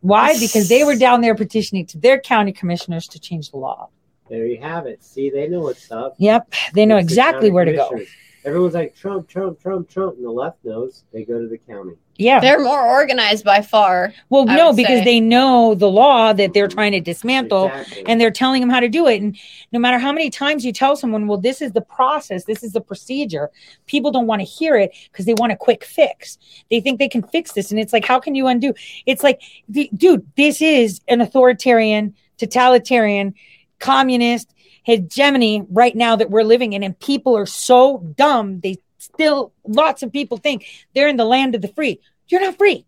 Why? 0.00 0.38
Because 0.38 0.68
they 0.68 0.84
were 0.84 0.96
down 0.96 1.22
there 1.22 1.34
petitioning 1.34 1.86
to 1.86 1.98
their 1.98 2.20
county 2.20 2.52
commissioners 2.52 3.08
to 3.08 3.18
change 3.18 3.50
the 3.50 3.56
law. 3.56 3.88
There 4.28 4.46
you 4.46 4.60
have 4.60 4.86
it. 4.86 5.02
See, 5.02 5.30
they 5.30 5.48
know 5.48 5.60
what's 5.60 5.90
up. 5.90 6.14
Yep. 6.18 6.52
They 6.74 6.86
know 6.86 6.96
It's 6.96 7.08
exactly 7.08 7.48
county 7.48 7.52
where 7.52 7.64
to 7.64 7.72
go. 7.72 8.00
Commissioners. 8.44 8.74
Everyone's 8.74 8.74
like 8.74 8.94
Trump, 8.94 9.28
Trump, 9.28 9.60
Trump, 9.60 9.88
Trump, 9.88 10.16
and 10.16 10.24
the 10.24 10.30
left 10.30 10.64
knows. 10.64 11.04
They 11.12 11.24
go 11.24 11.40
to 11.40 11.48
the 11.48 11.58
county. 11.58 11.94
Yeah. 12.16 12.40
They're 12.40 12.62
more 12.62 12.80
organized 12.80 13.44
by 13.44 13.60
far. 13.60 14.14
Well, 14.30 14.48
I 14.48 14.56
no, 14.56 14.72
because 14.72 15.00
say. 15.00 15.04
they 15.04 15.20
know 15.20 15.74
the 15.74 15.90
law 15.90 16.32
that 16.32 16.54
they're 16.54 16.68
trying 16.68 16.92
to 16.92 17.00
dismantle 17.00 17.66
Exactly. 17.66 18.06
and 18.06 18.20
they're 18.20 18.30
telling 18.30 18.60
them 18.60 18.70
how 18.70 18.78
to 18.80 18.88
do 18.88 19.08
it. 19.08 19.20
And 19.20 19.36
no 19.72 19.80
matter 19.80 19.98
how 19.98 20.12
many 20.12 20.30
times 20.30 20.64
you 20.64 20.72
tell 20.72 20.94
someone, 20.94 21.26
well, 21.26 21.38
this 21.38 21.60
is 21.60 21.72
the 21.72 21.80
process, 21.80 22.44
this 22.44 22.62
is 22.62 22.72
the 22.72 22.80
procedure, 22.80 23.50
people 23.86 24.12
don't 24.12 24.28
want 24.28 24.40
to 24.40 24.46
hear 24.46 24.76
it 24.76 24.92
because 25.10 25.26
they 25.26 25.34
want 25.34 25.52
a 25.52 25.56
quick 25.56 25.84
fix. 25.84 26.38
They 26.70 26.80
think 26.80 27.00
they 27.00 27.08
can 27.08 27.22
fix 27.22 27.52
this. 27.52 27.72
And 27.72 27.80
it's 27.80 27.92
like, 27.92 28.04
how 28.04 28.20
can 28.20 28.36
you 28.36 28.46
undo? 28.46 28.74
It's 29.06 29.24
like, 29.24 29.40
dude, 29.70 30.24
this 30.36 30.62
is 30.62 31.00
an 31.08 31.20
authoritarian, 31.20 32.14
totalitarian, 32.38 33.34
communist 33.80 34.53
hegemony 34.84 35.66
right 35.68 35.94
now 35.94 36.16
that 36.16 36.30
we're 36.30 36.44
living 36.44 36.72
in. 36.72 36.82
And 36.82 36.98
people 36.98 37.36
are 37.36 37.46
so 37.46 37.98
dumb. 38.16 38.60
They 38.60 38.78
still, 38.98 39.52
lots 39.66 40.02
of 40.02 40.12
people 40.12 40.36
think 40.38 40.66
they're 40.94 41.08
in 41.08 41.16
the 41.16 41.24
land 41.24 41.54
of 41.54 41.62
the 41.62 41.68
free. 41.68 42.00
You're 42.28 42.40
not 42.40 42.56
free. 42.56 42.86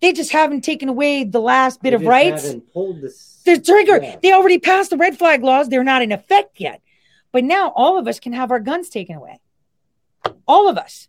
They 0.00 0.12
just 0.12 0.32
haven't 0.32 0.62
taken 0.62 0.88
away 0.88 1.24
the 1.24 1.40
last 1.40 1.82
bit 1.82 1.90
They 1.90 1.96
of 1.96 2.02
rights. 2.02 2.46
haven't 2.46 2.72
pulled 2.72 3.02
this. 3.02 3.40
The 3.44 3.60
trigger. 3.60 4.00
Yeah. 4.02 4.16
They 4.22 4.32
already 4.32 4.58
passed 4.58 4.90
the 4.90 4.96
red 4.96 5.18
flag 5.18 5.42
laws. 5.42 5.68
They're 5.68 5.84
not 5.84 6.02
in 6.02 6.10
effect 6.12 6.58
yet. 6.60 6.80
But 7.32 7.44
now 7.44 7.72
all 7.76 7.98
of 7.98 8.08
us 8.08 8.18
can 8.18 8.32
have 8.32 8.50
our 8.50 8.60
guns 8.60 8.88
taken 8.88 9.16
away. 9.16 9.40
All 10.48 10.68
of 10.68 10.76
us. 10.76 11.08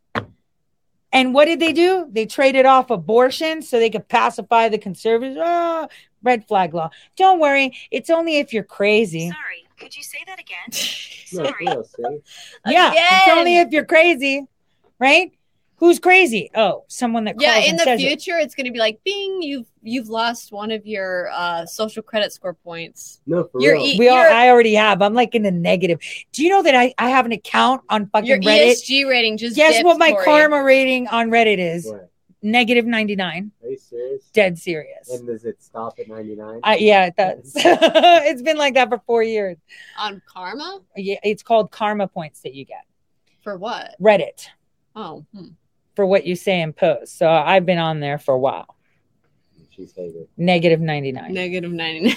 And 1.13 1.33
what 1.33 1.45
did 1.45 1.59
they 1.59 1.73
do? 1.73 2.07
They 2.09 2.25
traded 2.25 2.65
off 2.65 2.89
abortion 2.89 3.61
so 3.61 3.79
they 3.79 3.89
could 3.89 4.07
pacify 4.07 4.69
the 4.69 4.77
conservatives. 4.77 5.37
Oh, 5.41 5.87
red 6.23 6.47
flag 6.47 6.73
law. 6.73 6.89
Don't 7.17 7.39
worry. 7.39 7.73
It's 7.91 8.09
only 8.09 8.37
if 8.37 8.53
you're 8.53 8.63
crazy. 8.63 9.29
Sorry, 9.29 9.65
could 9.81 9.95
you 9.97 10.03
say 10.03 10.19
that 10.27 10.39
again? 10.39 10.71
Sorry. 10.71 11.53
real, 11.65 11.83
see? 11.83 12.03
Yeah. 12.67 12.91
It's 12.93 13.23
Again. 13.25 13.37
only 13.37 13.57
if 13.57 13.71
you're 13.71 13.85
crazy. 13.85 14.45
Right? 14.99 15.31
Who's 15.77 15.97
crazy? 15.97 16.51
Oh, 16.53 16.83
someone 16.89 17.23
that 17.23 17.37
Yeah, 17.39 17.57
in 17.57 17.71
and 17.71 17.79
the 17.79 17.83
says 17.85 17.99
it. 18.03 18.05
future, 18.07 18.37
it's 18.37 18.53
going 18.53 18.67
to 18.67 18.71
be 18.71 18.77
like, 18.77 18.99
Bing, 19.03 19.41
you've 19.41 19.65
you've 19.81 20.09
lost 20.09 20.51
one 20.51 20.69
of 20.69 20.85
your 20.85 21.29
uh, 21.33 21.65
social 21.65 22.03
credit 22.03 22.31
score 22.31 22.53
points. 22.53 23.19
No, 23.25 23.45
for 23.45 23.59
You're 23.59 23.73
real. 23.73 23.83
e- 23.83 23.97
We 23.97 24.07
all, 24.07 24.17
You're- 24.21 24.31
I 24.31 24.49
already 24.49 24.75
have. 24.75 25.01
I'm 25.01 25.15
like 25.15 25.33
in 25.33 25.41
the 25.41 25.49
negative. 25.49 25.99
Do 26.33 26.43
you 26.43 26.49
know 26.51 26.61
that 26.61 26.75
I, 26.75 26.93
I 26.99 27.09
have 27.09 27.25
an 27.25 27.31
account 27.31 27.81
on 27.89 28.05
fucking 28.09 28.27
Your 28.29 28.37
Reddit? 28.37 28.73
ESG 28.73 29.09
rating 29.09 29.37
just 29.37 29.55
Guess 29.55 29.73
dipped, 29.77 29.85
what 29.85 29.97
my 29.97 30.11
Tori. 30.11 30.23
karma 30.23 30.61
rating 30.63 31.07
on 31.07 31.31
Reddit 31.31 31.57
is? 31.57 31.87
What? 31.87 32.10
Negative 32.43 32.85
99. 32.85 33.51
Are 33.63 33.69
you 33.69 33.77
serious? 33.77 34.23
Dead 34.33 34.57
serious. 34.57 35.09
And 35.11 35.27
does 35.27 35.45
it 35.45 35.61
stop 35.61 35.99
at 35.99 36.07
99? 36.07 36.59
I, 36.63 36.77
yeah, 36.77 37.05
it 37.05 37.15
does. 37.15 37.53
it's 37.55 38.41
been 38.41 38.57
like 38.57 38.73
that 38.73 38.89
for 38.89 38.99
four 39.05 39.21
years. 39.21 39.57
on 39.99 40.21
karma 40.25 40.79
Yeah, 40.95 41.19
it's 41.23 41.43
called 41.43 41.71
karma 41.71 42.07
points 42.07 42.41
that 42.41 42.53
you 42.55 42.65
get. 42.65 42.83
for 43.43 43.57
what? 43.57 43.95
Reddit 44.01 44.47
Oh, 44.95 45.25
hmm. 45.35 45.49
for 45.95 46.05
what 46.05 46.25
you 46.25 46.35
say 46.35 46.61
and 46.61 46.75
post 46.75 47.17
So 47.17 47.29
I've 47.29 47.65
been 47.65 47.77
on 47.77 47.99
there 47.99 48.17
for 48.17 48.33
a 48.33 48.39
while. 48.39 48.75
She's 49.69 49.93
hated. 49.95 50.27
Negative 50.35 50.81
99. 50.81 51.33
negative 51.33 51.71
ninety 51.71 52.15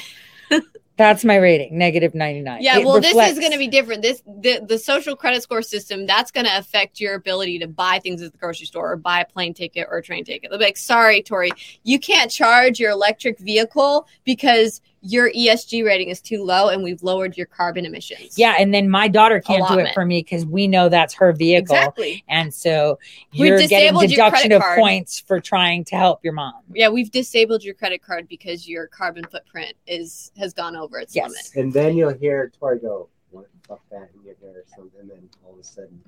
nine. 0.51 0.63
That's 0.97 1.25
my 1.25 1.37
rating. 1.37 1.77
Negative 1.77 2.15
99. 2.15 2.63
Yeah, 2.63 2.79
It 2.79 2.85
well, 2.85 3.01
this 3.01 3.17
is 3.17 3.39
going 3.39 3.51
to 3.51 3.59
be 3.59 3.67
different. 3.67 4.03
This 4.03 4.23
the 4.27 4.65
the 4.65 4.79
social 4.79 5.17
credit 5.17 5.43
score 5.43 5.63
system 5.63 6.07
that's 6.07 6.31
going 6.31 6.47
to 6.47 6.57
affect 6.57 7.01
your 7.01 7.15
ability 7.15 7.59
to 7.61 7.67
buy 7.67 7.99
things 7.99 8.23
at 8.23 8.33
the 8.33 8.39
grocery 8.39 8.67
store 8.67 8.93
or 8.93 8.97
buy 8.97 9.21
a 9.21 9.25
plane 9.25 9.55
ticket 9.55 9.89
or 9.91 9.99
a 9.99 10.03
train 10.03 10.25
ticket. 10.25 10.51
They'll 10.51 10.59
be 10.59 10.67
like, 10.67 10.77
"Sorry, 10.77 11.21
Tori, 11.23 11.51
you 11.83 11.99
can't 11.99 12.31
charge 12.31 12.79
your 12.79 12.93
electric 12.93 13.39
vehicle 13.41 14.07
because 14.23 14.81
your 15.05 15.31
ESG 15.31 15.85
rating 15.85 16.09
is 16.09 16.21
too 16.21 16.43
low, 16.43 16.69
and 16.69 16.83
we've 16.83 17.03
lowered 17.03 17.37
your 17.37 17.47
carbon 17.47 17.85
emissions." 17.85 18.39
Yeah, 18.39 18.57
and 18.59 18.73
then 18.73 18.89
my 18.89 19.07
daughter 19.09 19.41
can't 19.41 19.67
do 19.69 19.79
it 19.79 19.93
for 19.95 20.05
me 20.05 20.21
because 20.21 20.47
we 20.47 20.67
know 20.67 20.89
that's 20.89 21.15
her 21.15 21.33
vehicle. 21.33 21.77
exactly. 21.77 22.25
And 22.29 22.53
so 22.53 22.99
you're 23.33 23.59
getting 23.59 23.69
disabled 23.69 24.03
your 24.03 24.09
deduction 24.09 24.49
credit 24.51 24.55
of 24.57 24.63
card. 24.63 24.79
points 24.79 25.21
for 25.21 25.41
trying 25.41 25.85
to 25.85 25.97
help 25.97 26.25
your 26.25 26.33
mom. 26.33 26.55
Yeah, 26.73 26.89
we've 26.89 27.11
disabled 27.11 27.63
your 27.63 27.75
credit 27.75 28.03
card 28.03 28.29
because 28.29 28.69
your 28.69 28.87
carbon 28.87 29.25
footprint 29.25 29.75
is 29.87 30.33
has 30.37 30.53
gone 30.53 30.77
over 30.77 30.99
its 30.99 31.15
Yes. 31.15 31.29
limit. 31.29 31.51
And 31.57 31.73
then 31.73 31.97
you'll 31.97 32.15
hear 32.15 32.51
Tori 32.59 32.79
go, 32.79 33.09
what, 33.31 33.47
fuck 33.69 33.83
that 33.91 34.11
in 34.15 34.25
your 34.25 34.35
hair 34.41 34.61
or 34.61 34.65
something. 34.75 35.01
And 35.01 35.11
then 35.11 35.29
all 35.45 35.53
of 35.53 35.59
a 35.59 35.63
sudden, 35.65 36.01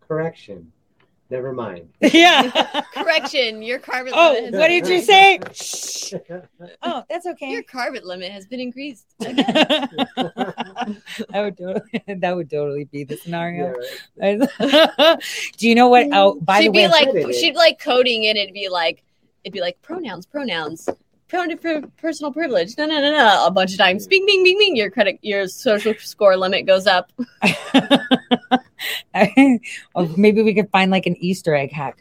correction. 0.00 0.72
Never 1.30 1.52
mind. 1.52 1.90
yeah. 2.00 2.82
Correction, 2.94 3.62
your 3.62 3.78
carbon 3.78 4.14
oh, 4.16 4.32
limit. 4.32 4.54
Has 4.54 4.60
what 4.60 4.68
did 4.68 4.88
you 4.88 5.02
say? 5.02 5.38
Shh. 5.52 6.14
Oh, 6.82 7.04
that's 7.10 7.26
okay. 7.26 7.50
Your 7.50 7.62
carbon 7.62 8.02
limit 8.04 8.32
has 8.32 8.46
been 8.46 8.60
increased. 8.60 9.06
that 9.18 9.90
would 11.34 11.58
totally, 11.58 12.02
that 12.16 12.34
would 12.36 12.50
totally 12.50 12.84
be 12.84 13.04
the 13.04 13.14
Yeah, 13.14 13.20
scenario. 13.22 13.74
right. 14.16 15.18
Do 15.56 15.68
you 15.68 15.74
know 15.74 15.88
what? 15.88 16.08
Oh, 16.12 16.40
by 16.40 16.60
she'd 16.60 16.68
the 16.68 16.72
be 16.72 16.78
way, 16.78 16.88
like, 16.88 17.34
she'd 17.34 17.56
like 17.56 17.78
coding 17.78 18.24
it. 18.24 18.36
It'd 18.36 18.54
be 18.54 18.68
like, 18.68 19.02
it'd 19.44 19.52
be 19.52 19.60
like 19.60 19.80
pronouns, 19.82 20.24
pronouns, 20.24 20.84
pronoun 20.84 20.96
for 20.96 20.96
personal 21.28 22.32
privilege. 22.32 22.76
No, 22.78 22.86
no, 22.86 23.00
no, 23.00 23.10
no. 23.10 23.46
A 23.46 23.50
bunch 23.50 23.72
of 23.72 23.78
times, 23.78 24.06
bing, 24.06 24.24
bing, 24.26 24.42
bing, 24.42 24.58
bing. 24.58 24.76
Your 24.76 24.90
credit, 24.90 25.18
your 25.22 25.46
social 25.48 25.94
score 25.98 26.36
limit 26.36 26.66
goes 26.66 26.86
up. 26.86 27.12
maybe 30.16 30.42
we 30.42 30.54
could 30.54 30.70
find 30.70 30.90
like 30.90 31.06
an 31.06 31.16
Easter 31.16 31.54
egg 31.54 31.72
hack. 31.72 31.98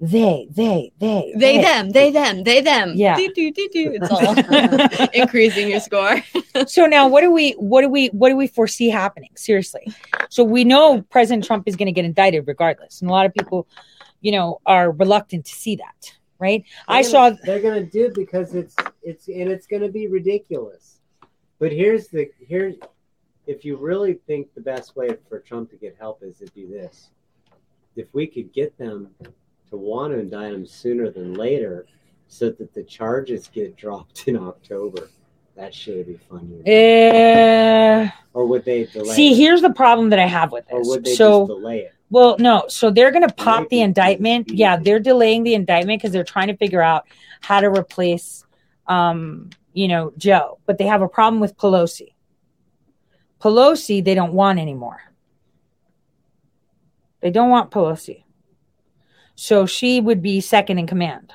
They, 0.00 0.46
they, 0.50 0.92
they, 1.00 1.32
They, 1.36 1.60
them, 1.60 1.90
they, 1.90 2.12
them, 2.12 2.44
they, 2.44 2.60
them. 2.60 2.92
Yeah. 2.94 3.16
Do, 3.16 3.32
do, 3.34 3.50
do, 3.50 3.68
do. 3.72 3.98
It's 4.00 4.10
all 4.10 5.08
increasing 5.12 5.68
your 5.68 5.80
score. 5.80 6.22
so 6.66 6.86
now 6.86 7.08
what 7.08 7.22
do 7.22 7.32
we 7.32 7.52
what 7.52 7.82
do 7.82 7.88
we 7.88 8.06
what 8.08 8.28
do 8.28 8.36
we 8.36 8.46
foresee 8.46 8.88
happening 8.88 9.30
seriously 9.36 9.92
so 10.28 10.44
we 10.44 10.64
know 10.64 11.02
president 11.10 11.44
trump 11.44 11.64
is 11.66 11.76
going 11.76 11.86
to 11.86 11.92
get 11.92 12.04
indicted 12.04 12.46
regardless 12.46 13.00
and 13.00 13.08
a 13.08 13.12
lot 13.12 13.26
of 13.26 13.32
people 13.32 13.66
you 14.20 14.32
know 14.32 14.60
are 14.66 14.90
reluctant 14.90 15.44
to 15.44 15.54
see 15.54 15.76
that 15.76 16.12
right 16.38 16.64
i 16.86 17.02
They're 17.02 17.10
saw 17.10 17.30
gonna- 17.30 17.40
They're 17.44 17.60
gonna 17.62 17.84
do 17.84 18.06
it 18.06 18.14
because 18.14 18.54
it's 18.54 18.74
it's 19.02 19.28
and 19.28 19.48
it's 19.50 19.66
gonna 19.66 19.88
be 19.88 20.06
ridiculous. 20.08 21.00
But 21.58 21.72
here's 21.72 22.08
the 22.08 22.30
here's 22.46 22.76
if 23.46 23.64
you 23.64 23.76
really 23.76 24.14
think 24.26 24.54
the 24.54 24.60
best 24.60 24.94
way 24.94 25.08
for 25.28 25.40
Trump 25.40 25.70
to 25.70 25.76
get 25.76 25.96
help 25.98 26.22
is 26.22 26.38
to 26.38 26.46
do 26.46 26.68
this. 26.68 27.10
If 27.96 28.06
we 28.12 28.26
could 28.26 28.52
get 28.52 28.76
them 28.78 29.08
to 29.70 29.76
want 29.76 30.12
to 30.12 30.20
indict 30.20 30.52
him 30.52 30.66
sooner 30.66 31.10
than 31.10 31.34
later, 31.34 31.86
so 32.28 32.50
that 32.50 32.72
the 32.74 32.82
charges 32.84 33.48
get 33.52 33.76
dropped 33.84 34.28
in 34.28 34.36
October, 34.36 35.08
that 35.56 35.74
should 35.74 36.06
be 36.06 36.14
fun. 36.30 36.62
uh, 36.66 38.08
or 38.34 38.46
would 38.46 38.64
they 38.64 38.84
delay? 38.84 39.14
see 39.14 39.32
it? 39.32 39.36
here's 39.36 39.62
the 39.62 39.70
problem 39.70 40.10
that 40.10 40.18
i 40.20 40.26
have 40.26 40.52
with 40.52 40.66
this. 40.68 40.74
or 40.74 40.88
would 40.90 41.04
they 41.04 41.14
so 41.14 41.40
just 41.46 41.48
delay 41.58 41.80
it? 41.80 41.94
Well, 42.10 42.36
no. 42.38 42.64
So 42.68 42.90
they're 42.90 43.10
going 43.10 43.26
to 43.26 43.34
pop 43.34 43.68
the 43.68 43.82
indictment. 43.82 44.50
Yeah, 44.50 44.76
they're 44.76 45.00
delaying 45.00 45.42
the 45.42 45.54
indictment 45.54 46.00
because 46.00 46.12
they're 46.12 46.24
trying 46.24 46.48
to 46.48 46.56
figure 46.56 46.82
out 46.82 47.06
how 47.40 47.60
to 47.60 47.68
replace, 47.68 48.44
um, 48.86 49.50
you 49.72 49.88
know, 49.88 50.12
Joe. 50.16 50.58
But 50.66 50.78
they 50.78 50.86
have 50.86 51.02
a 51.02 51.08
problem 51.08 51.40
with 51.40 51.56
Pelosi. 51.56 52.14
Pelosi, 53.40 54.02
they 54.02 54.14
don't 54.14 54.32
want 54.32 54.58
anymore. 54.58 55.00
They 57.20 57.30
don't 57.30 57.50
want 57.50 57.70
Pelosi. 57.70 58.24
So 59.34 59.66
she 59.66 60.00
would 60.00 60.22
be 60.22 60.40
second 60.40 60.78
in 60.78 60.86
command. 60.86 61.32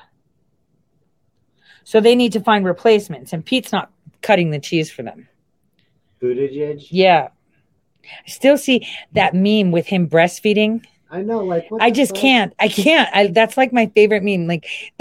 So 1.84 2.00
they 2.00 2.14
need 2.14 2.32
to 2.32 2.40
find 2.40 2.64
replacements, 2.64 3.32
and 3.32 3.44
Pete's 3.44 3.72
not 3.72 3.90
cutting 4.22 4.50
the 4.50 4.58
cheese 4.58 4.90
for 4.90 5.02
them. 5.02 5.28
Buttigieg. 6.20 6.86
Yeah. 6.90 7.28
I 8.26 8.30
still 8.30 8.58
see 8.58 8.86
that 9.12 9.34
meme 9.34 9.70
with 9.72 9.86
him 9.86 10.08
breastfeeding. 10.08 10.84
I 11.10 11.22
know. 11.22 11.44
Like 11.44 11.70
what 11.70 11.80
I 11.82 11.90
just 11.90 12.12
fuck? 12.12 12.20
can't. 12.20 12.52
I 12.58 12.68
can't. 12.68 13.08
I, 13.14 13.26
that's 13.28 13.56
like 13.56 13.72
my 13.72 13.86
favorite 13.94 14.22
meme. 14.24 14.46
Like, 14.48 14.66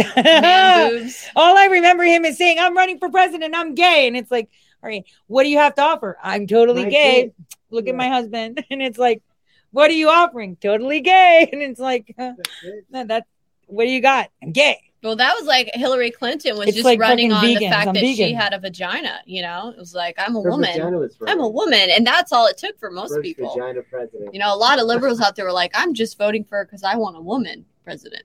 all 1.35 1.57
I 1.57 1.67
remember 1.71 2.03
him 2.03 2.25
is 2.25 2.38
saying, 2.38 2.59
"I'm 2.59 2.75
running 2.75 2.99
for 2.99 3.09
president. 3.09 3.55
I'm 3.55 3.73
gay," 3.75 4.07
and 4.07 4.15
it's 4.15 4.30
like, 4.31 4.49
All 4.84 4.89
right, 4.89 5.03
what 5.27 5.43
do 5.43 5.49
you 5.49 5.57
have 5.57 5.75
to 5.75 5.81
offer? 5.81 6.17
I'm 6.21 6.45
totally 6.47 6.84
My 6.84 6.89
gay. 6.89 7.21
kid. 7.23 7.34
Look 7.71 7.85
Yeah. 7.85 7.91
at 7.93 7.97
my 7.97 8.09
husband, 8.09 8.63
and 8.69 8.81
it's 8.84 8.99
like, 8.99 9.23
what 9.71 9.89
are 9.89 9.95
you 9.95 10.09
offering? 10.09 10.55
Totally 10.57 11.01
gay, 11.01 11.49
and 11.51 11.61
it's 11.63 11.80
like, 11.80 12.13
uh, 12.19 12.34
That's 12.38 12.49
it. 12.63 12.85
no, 12.91 13.05
that. 13.05 13.25
What 13.65 13.85
do 13.85 13.89
you 13.89 14.01
got? 14.01 14.30
I'm 14.43 14.51
gay. 14.51 14.80
Well, 15.03 15.17
that 15.17 15.35
was 15.38 15.45
like 15.45 15.69
Hillary 15.73 16.11
Clinton 16.11 16.57
was 16.57 16.69
It's 16.69 16.77
just 16.77 16.85
like 16.85 16.97
running 16.97 17.34
on 17.34 17.41
fucking 17.41 17.59
the 17.59 17.69
fact 17.69 17.88
I'm 17.89 17.93
that 17.93 18.05
she 18.05 18.31
had 18.34 18.53
a 18.53 18.59
vagina. 18.59 19.19
You 19.25 19.41
know, 19.41 19.69
it 19.69 19.77
was 19.77 19.93
like 19.93 20.15
I'm 20.17 20.35
a 20.38 20.41
Her 20.41 20.49
woman. 20.49 21.09
I'm 21.27 21.41
a 21.41 21.47
woman, 21.47 21.89
and 21.89 22.07
that's 22.07 22.31
all 22.31 22.47
it 22.47 22.57
took 22.57 22.80
for 22.80 22.89
most 22.89 23.15
First 23.15 23.23
people. 23.23 23.53
vagina 23.53 23.81
president. 23.81 24.34
You 24.34 24.39
know, 24.39 24.53
a 24.53 24.55
lot 24.55 24.80
of 24.80 24.85
liberals 24.85 25.19
out 25.19 25.35
there 25.35 25.43
were 25.43 25.51
like, 25.51 25.71
"I'm 25.73 25.93
just 25.93 26.17
voting 26.17 26.45
for 26.45 26.59
her 26.59 26.65
because 26.65 26.84
I 26.84 26.95
want 26.95 27.17
a 27.17 27.21
woman 27.21 27.65
president." 27.84 28.23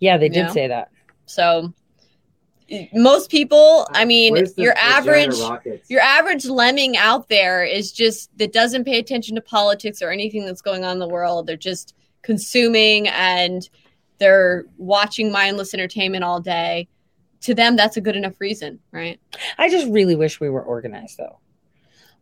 Yeah, 0.00 0.16
they 0.16 0.30
did 0.30 0.46
Yeah. 0.46 0.50
say 0.50 0.66
that. 0.66 0.90
So, 1.26 1.74
most 2.94 3.30
people, 3.30 3.86
I 3.92 4.04
uh, 4.04 4.06
mean, 4.06 4.34
the 4.34 4.52
your 4.56 4.74
average. 4.78 5.36
Your 5.88 6.00
average 6.00 6.46
lemming 6.46 6.96
out 6.96 7.28
there 7.28 7.64
is 7.64 7.92
just 7.92 8.36
that 8.38 8.54
doesn't 8.54 8.84
pay 8.84 8.98
attention 8.98 9.34
to 9.34 9.42
politics 9.42 10.00
or 10.00 10.10
anything 10.10 10.46
that's 10.46 10.62
going 10.62 10.84
on 10.84 10.92
in 10.92 10.98
the 11.00 11.08
world. 11.08 11.46
They're 11.46 11.56
just 11.58 11.94
consuming 12.22 13.08
and 13.08 13.68
they're 14.18 14.64
watching 14.78 15.30
mindless 15.32 15.74
entertainment 15.74 16.24
all 16.24 16.40
day. 16.40 16.88
To 17.42 17.54
them, 17.54 17.76
that's 17.76 17.96
a 17.96 18.00
good 18.00 18.16
enough 18.16 18.40
reason, 18.40 18.80
right? 18.90 19.20
I 19.58 19.68
just 19.68 19.86
really 19.88 20.16
wish 20.16 20.40
we 20.40 20.48
were 20.50 20.62
organized, 20.62 21.18
though. 21.18 21.38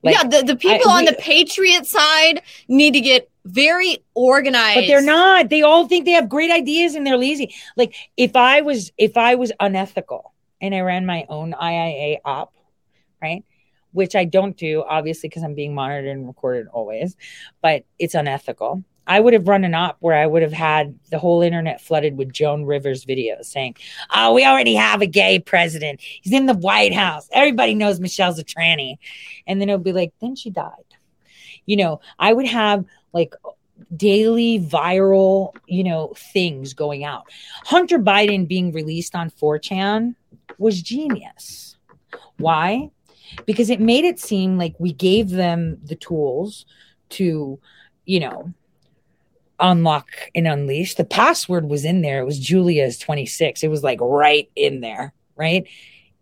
Like, 0.03 0.17
yeah, 0.17 0.29
the, 0.29 0.43
the 0.43 0.57
people 0.57 0.91
I- 0.91 0.99
on 0.99 1.05
we- 1.05 1.11
the 1.13 1.17
Patriot 1.17 1.87
side 1.87 2.43
need 2.69 2.93
to 2.95 3.01
get 3.01 3.31
very 3.47 4.05
organized. 4.15 4.81
but 4.81 4.87
they're 4.87 5.01
not. 5.03 5.49
They 5.49 5.63
all 5.63 5.87
think 5.89 6.05
they 6.05 6.11
have 6.13 6.29
great 6.29 6.51
ideas 6.51 6.95
and 6.95 7.07
they're 7.07 7.17
lazy. 7.17 7.55
Like 7.77 7.95
if 8.17 8.37
I 8.37 8.61
was 8.63 8.91
if 8.99 9.17
I 9.17 9.35
was 9.37 9.53
unethical 9.61 10.35
and 10.61 10.75
I 10.75 10.81
ran 10.81 11.07
my 11.07 11.25
own 11.29 11.53
IIA 11.55 12.19
op, 12.25 12.55
right? 13.23 13.45
Which 13.93 14.15
I 14.15 14.25
don't 14.25 14.57
do, 14.57 14.83
obviously, 14.87 15.29
because 15.29 15.43
I'm 15.43 15.55
being 15.55 15.75
monitored 15.75 16.17
and 16.17 16.27
recorded 16.27 16.67
always, 16.73 17.17
but 17.63 17.85
it's 17.99 18.15
unethical. 18.15 18.83
I 19.07 19.21
would 19.21 19.33
have 19.33 19.49
run 19.49 19.65
an 19.65 19.75
op 19.75 19.97
where 20.01 20.17
I 20.17 20.27
would 20.27 20.43
have 20.43 20.53
had 20.53 20.99
the 21.11 21.19
whole 21.19 21.43
internet 21.43 21.81
flooded 21.81 22.17
with 22.17 22.33
Joan 22.33 22.65
Rivers 22.65 23.05
videos 23.05 23.47
saying, 23.47 23.77
Oh, 24.15 24.33
we 24.33 24.45
already 24.45 24.75
have 24.75 25.03
a 25.03 25.07
gay 25.07 25.39
president. 25.39 26.01
He's 26.01 26.33
in 26.33 26.47
the 26.47 26.55
White 26.55 26.95
House. 26.95 27.29
Everybody 27.33 27.75
knows 27.75 28.01
Michelle's 28.01 28.39
a 28.39 28.45
tranny. 28.45 28.97
And 29.47 29.61
then 29.61 29.69
it 29.69 29.73
would 29.73 29.85
be 29.85 29.93
like, 29.93 30.13
then 30.21 30.37
she 30.37 30.51
died. 30.51 30.73
You 31.67 31.77
know, 31.77 32.01
I 32.19 32.33
would 32.33 32.47
have 32.47 32.85
like 33.13 33.35
daily 33.97 34.61
viral, 34.61 35.55
you 35.67 35.85
know, 35.85 36.15
things 36.17 36.75
going 36.75 37.05
out. 37.05 37.25
Hunter 37.65 37.99
Biden 37.99 38.47
being 38.47 38.73
released 38.73 39.15
on 39.15 39.31
4chan 39.31 40.15
was 40.59 40.83
genius. 40.83 41.77
Why? 42.39 42.91
Because 43.47 43.71
it 43.71 43.81
made 43.81 44.05
it 44.05 44.21
seem 44.21 44.59
like 44.59 44.75
we 44.79 44.93
gave 44.93 45.31
them 45.31 45.79
the 45.83 45.97
tools 45.97 46.67
to, 47.11 47.59
you 48.05 48.21
know, 48.21 48.53
unlock 49.61 50.09
and 50.35 50.47
unleash. 50.47 50.95
The 50.95 51.05
password 51.05 51.69
was 51.69 51.85
in 51.85 52.03
there. 52.03 52.21
It 52.21 52.25
was 52.25 52.39
Julia's 52.39 52.99
26. 52.99 53.63
It 53.63 53.69
was 53.69 53.83
like 53.83 53.99
right 54.01 54.51
in 54.57 54.81
there, 54.81 55.13
right? 55.37 55.67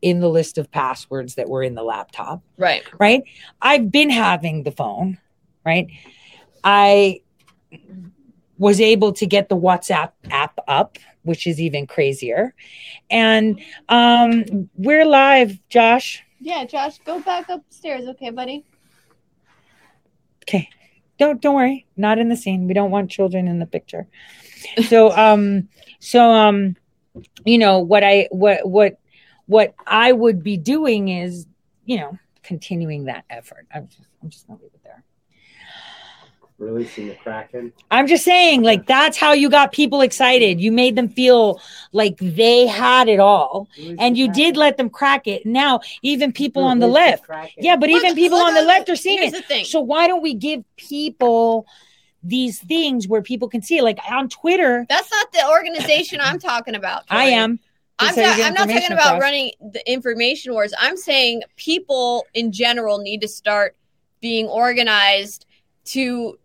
In 0.00 0.20
the 0.20 0.28
list 0.28 0.59
of 0.59 0.70
passwords 0.70 1.36
that 1.36 1.48
were 1.48 1.62
in 1.62 1.74
the 1.74 1.82
laptop 1.82 2.42
right. 2.59 2.82
right? 2.98 3.22
I've 3.60 3.90
been 3.90 4.10
having 4.10 4.62
the 4.64 4.72
phone, 4.72 5.18
right? 5.64 5.88
I 6.64 7.20
was 8.59 8.80
able 8.80 9.12
to 9.14 9.26
get 9.26 9.48
the 9.48 9.56
WhatsApp 9.56 10.12
app 10.30 10.59
up, 10.68 10.98
which 11.22 11.46
is 11.46 11.60
even 11.60 11.86
crazier. 11.86 12.54
And 13.10 13.60
um 13.88 14.68
we're 14.74 15.04
live, 15.04 15.59
Josh. 15.68 16.22
Yeah, 16.38 16.64
Josh, 16.64 16.98
go 16.98 17.20
back 17.20 17.48
upstairs, 17.48 18.06
okay, 18.09 18.30
buddy? 18.30 18.64
Okay. 20.42 20.68
Don't 21.18 21.40
don't 21.40 21.55
worry. 21.55 21.86
Not 21.97 22.18
in 22.18 22.28
the 22.28 22.36
scene. 22.36 22.66
We 22.66 22.74
don't 22.74 22.90
want 22.90 23.10
children 23.10 23.48
in 23.48 23.59
the 23.59 23.66
picture. 23.66 24.06
So 24.89 25.10
um 25.16 25.68
so 26.01 26.30
um 26.30 26.76
you 27.44 27.59
know 27.59 27.78
what 27.78 28.02
I 28.05 28.28
what 28.30 28.68
what 28.68 28.98
what 29.47 29.74
I 29.86 30.12
would 30.12 30.43
be 30.43 30.56
doing 30.56 31.09
is, 31.09 31.47
you 31.84 31.98
know, 31.98 32.18
continuing 32.43 33.05
that 33.05 33.24
effort. 33.28 33.66
I'm 33.74 33.89
just 33.89 34.09
I'm 34.22 34.30
just 34.30 34.47
gonna 34.47 34.60
leave 34.60 34.70
it. 34.74 34.81
Releasing 36.62 37.09
the 37.09 37.14
Kraken. 37.16 37.72
I'm 37.90 38.06
just 38.06 38.24
saying, 38.24 38.62
like, 38.62 38.86
that's 38.86 39.16
how 39.16 39.32
you 39.32 39.51
got 39.51 39.72
people 39.72 40.01
excited. 40.01 40.60
You 40.60 40.70
made 40.70 40.94
them 40.94 41.09
feel 41.09 41.60
like 41.90 42.16
they 42.18 42.68
had 42.68 43.09
it 43.09 43.18
all, 43.18 43.68
Release 43.76 43.97
and 43.98 44.16
you 44.16 44.32
did 44.32 44.56
let 44.56 44.76
them 44.76 44.89
crack 44.89 45.26
it. 45.26 45.44
Now, 45.44 45.80
even 46.02 46.32
people 46.32 46.62
on 46.62 46.78
the 46.78 46.86
left, 46.86 47.24
Kraken. 47.24 47.64
yeah, 47.64 47.74
but 47.76 47.89
even 47.90 48.10
Look- 48.10 48.16
people 48.16 48.39
look 48.39 48.47
on 48.48 48.55
the 48.55 48.62
left 48.62 48.89
are 48.89 48.94
seeing 48.97 49.18
Here's 49.22 49.32
it. 49.34 49.36
the 49.39 49.43
thing. 49.43 49.64
So 49.64 49.80
why 49.80 50.06
don't 50.06 50.22
we 50.22 50.34
give 50.34 50.62
people 50.76 51.66
these 52.22 52.60
things 52.60 53.09
where 53.09 53.22
people 53.22 53.48
can 53.48 53.60
see 53.62 53.78
it? 53.78 53.82
Like 53.82 53.98
on 54.09 54.28
Twitter, 54.28 54.86
That's 54.89 55.10
not 55.10 55.32
the 55.32 55.48
organization 55.51 56.20
I'm 56.20 56.39
talking 56.39 56.76
about. 56.76 57.02
I 57.10 57.24
am. 57.24 57.59
I'm, 57.98 58.14
That's 58.14 58.28
how 58.28 58.36
you 58.36 58.43
ta- 58.43 58.48
I'm 58.48 58.55
not 58.55 58.68
talking 58.68 58.93
about 58.93 59.06
across. 59.16 59.20
running 59.20 59.51
the 59.72 59.82
information 59.90 60.52
wars. 60.52 60.72
I'm 60.80 60.97
saying 60.97 61.43
people 61.56 62.24
in 62.34 62.52
general 62.52 62.98
need 62.98 63.20
to 63.22 63.28
start 63.28 63.76
being 64.20 64.47
organized 64.47 65.47
to 65.86 66.39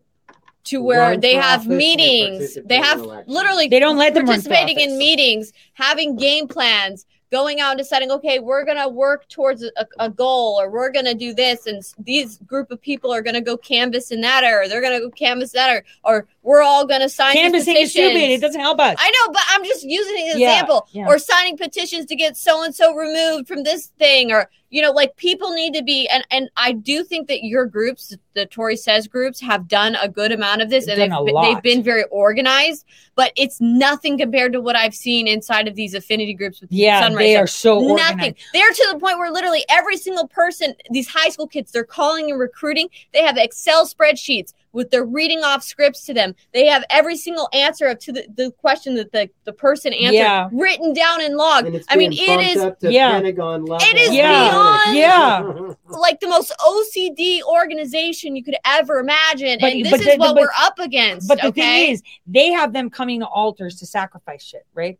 to 0.67 0.81
where 0.81 0.99
Run 0.99 1.19
they 1.19 1.35
have 1.35 1.67
meetings. 1.67 2.57
They 2.65 2.77
have 2.77 3.01
literally 3.27 3.67
They 3.67 3.79
don't 3.79 3.97
let 3.97 4.13
them 4.13 4.25
participating 4.25 4.79
in 4.79 4.97
meetings, 4.97 5.53
having 5.73 6.15
game 6.15 6.47
plans, 6.47 7.05
going 7.31 7.59
out 7.59 7.71
and 7.71 7.77
deciding, 7.77 8.11
okay, 8.11 8.39
we're 8.39 8.63
gonna 8.63 8.87
work 8.87 9.27
towards 9.27 9.63
a, 9.63 9.71
a 9.99 10.09
goal, 10.09 10.59
or 10.59 10.69
we're 10.69 10.91
gonna 10.91 11.13
do 11.13 11.33
this, 11.33 11.67
and 11.67 11.83
these 11.99 12.37
group 12.39 12.71
of 12.71 12.81
people 12.81 13.13
are 13.13 13.21
gonna 13.21 13.41
go 13.41 13.57
canvas 13.57 14.11
in 14.11 14.21
that 14.21 14.43
area, 14.43 14.69
they're 14.69 14.81
gonna 14.81 14.99
go 14.99 15.09
canvas 15.09 15.51
that 15.51 15.69
area, 15.69 15.83
or 16.03 16.27
we're 16.47 16.61
all 16.61 16.85
gonna 16.87 17.09
sign 17.09 17.33
these 17.33 17.41
Canvassing 17.43 17.75
is 17.75 17.91
stupid. 17.91 18.13
petitions. 18.13 18.33
It 18.37 18.41
doesn't 18.41 18.61
help 18.61 18.79
us. 18.79 18.95
I 18.97 19.11
know, 19.11 19.33
but 19.33 19.41
I'm 19.49 19.65
just 19.65 19.83
using 19.83 20.29
an 20.29 20.39
Yeah, 20.39 20.51
example. 20.53 20.87
yeah. 20.93 21.05
Or 21.05 21.19
signing 21.19 21.57
petitions 21.57 22.05
to 22.05 22.15
get 22.15 22.37
so 22.37 22.63
and 22.63 22.73
so 22.73 22.93
removed 22.95 23.49
from 23.49 23.63
this 23.63 23.87
thing, 23.99 24.31
or 24.31 24.49
you 24.69 24.81
know, 24.81 24.91
like 24.91 25.15
people 25.17 25.51
need 25.53 25.73
to 25.73 25.83
be. 25.83 26.07
And 26.07 26.25
and 26.31 26.49
I 26.57 26.71
do 26.71 27.03
think 27.03 27.27
that 27.27 27.43
your 27.43 27.65
groups, 27.65 28.15
the 28.33 28.45
Tori 28.45 28.77
says 28.77 29.07
groups, 29.07 29.41
have 29.41 29.67
done 29.67 29.95
a 30.01 30.07
good 30.07 30.31
amount 30.31 30.61
of 30.61 30.69
this, 30.69 30.85
They've 30.85 30.97
and 30.99 31.11
they've, 31.27 31.35
they've 31.41 31.61
been 31.61 31.83
very 31.83 32.03
organized. 32.11 32.85
But 33.15 33.33
it's 33.35 33.59
nothing 33.59 34.17
compared 34.17 34.53
to 34.53 34.61
what 34.61 34.75
I've 34.77 34.95
seen 34.95 35.27
inside 35.27 35.67
of 35.67 35.75
these 35.75 35.93
affinity 35.93 36.33
groups 36.33 36.61
with 36.61 36.71
Yeah, 36.71 37.01
Sunrise. 37.01 37.25
they 37.25 37.35
are 37.35 37.47
so 37.47 37.79
Nothing. 37.79 37.91
organized. 37.91 38.35
They're 38.53 38.71
to 38.71 38.89
the 38.93 38.99
point 38.99 39.17
where 39.17 39.31
literally 39.31 39.65
every 39.69 39.97
single 39.97 40.27
person, 40.27 40.75
these 40.91 41.07
high 41.09 41.29
school 41.29 41.47
kids, 41.47 41.71
they're 41.71 41.83
calling 41.83 42.29
and 42.31 42.39
recruiting. 42.39 42.89
They 43.13 43.23
have 43.23 43.37
Excel 43.37 43.85
spreadsheets 43.87 44.53
with 44.77 44.91
they're 44.91 45.03
reading 45.03 45.43
off 45.43 45.63
scripts 45.63 46.05
to 46.05 46.13
them. 46.13 46.35
They 46.53 46.67
have 46.67 46.85
every 46.91 47.17
single 47.17 47.49
answer 47.51 47.87
up 47.87 47.99
to 48.01 48.11
the, 48.11 48.27
the 48.35 48.51
question 48.51 48.93
that 48.95 49.11
the, 49.11 49.27
the 49.43 49.51
person 49.51 49.91
answered 49.91 50.13
Yeah. 50.13 50.49
written 50.51 50.93
down 50.93 51.19
in 51.19 51.35
log. 51.35 51.65
And 51.65 51.75
it's 51.75 51.87
I 51.89 51.95
mean, 51.95 52.11
being 52.11 52.29
it 52.29 52.35
bumped 52.37 52.55
is 52.57 52.63
up 52.63 52.79
to 52.81 52.93
Yeah. 52.93 53.11
Pentagon 53.13 53.65
level. 53.65 53.85
It 53.89 53.97
is 53.97 54.13
Yeah. 54.13 54.49
beyond- 54.49 54.95
Yeah. 54.97 55.73
like 55.97 56.19
the 56.19 56.27
most 56.27 56.53
OCD 56.59 57.41
organization 57.41 58.35
you 58.35 58.43
could 58.43 58.55
ever 58.65 58.99
imagine. 58.99 59.57
But- 59.59 59.73
and 59.73 59.83
this 59.83 59.91
but 59.91 59.99
is 60.01 60.05
the- 60.05 60.15
what 60.17 60.35
but- 60.35 60.41
we're 60.41 60.49
up 60.59 60.77
against. 60.77 61.27
But 61.27 61.41
the 61.41 61.47
okay? 61.47 61.61
thing 61.87 61.93
is, 61.93 62.03
they 62.27 62.51
have 62.51 62.71
them 62.71 62.91
coming 62.91 63.21
to 63.21 63.25
altars 63.25 63.79
to 63.79 63.87
sacrifice 63.87 64.43
shit, 64.43 64.65
right? 64.75 64.99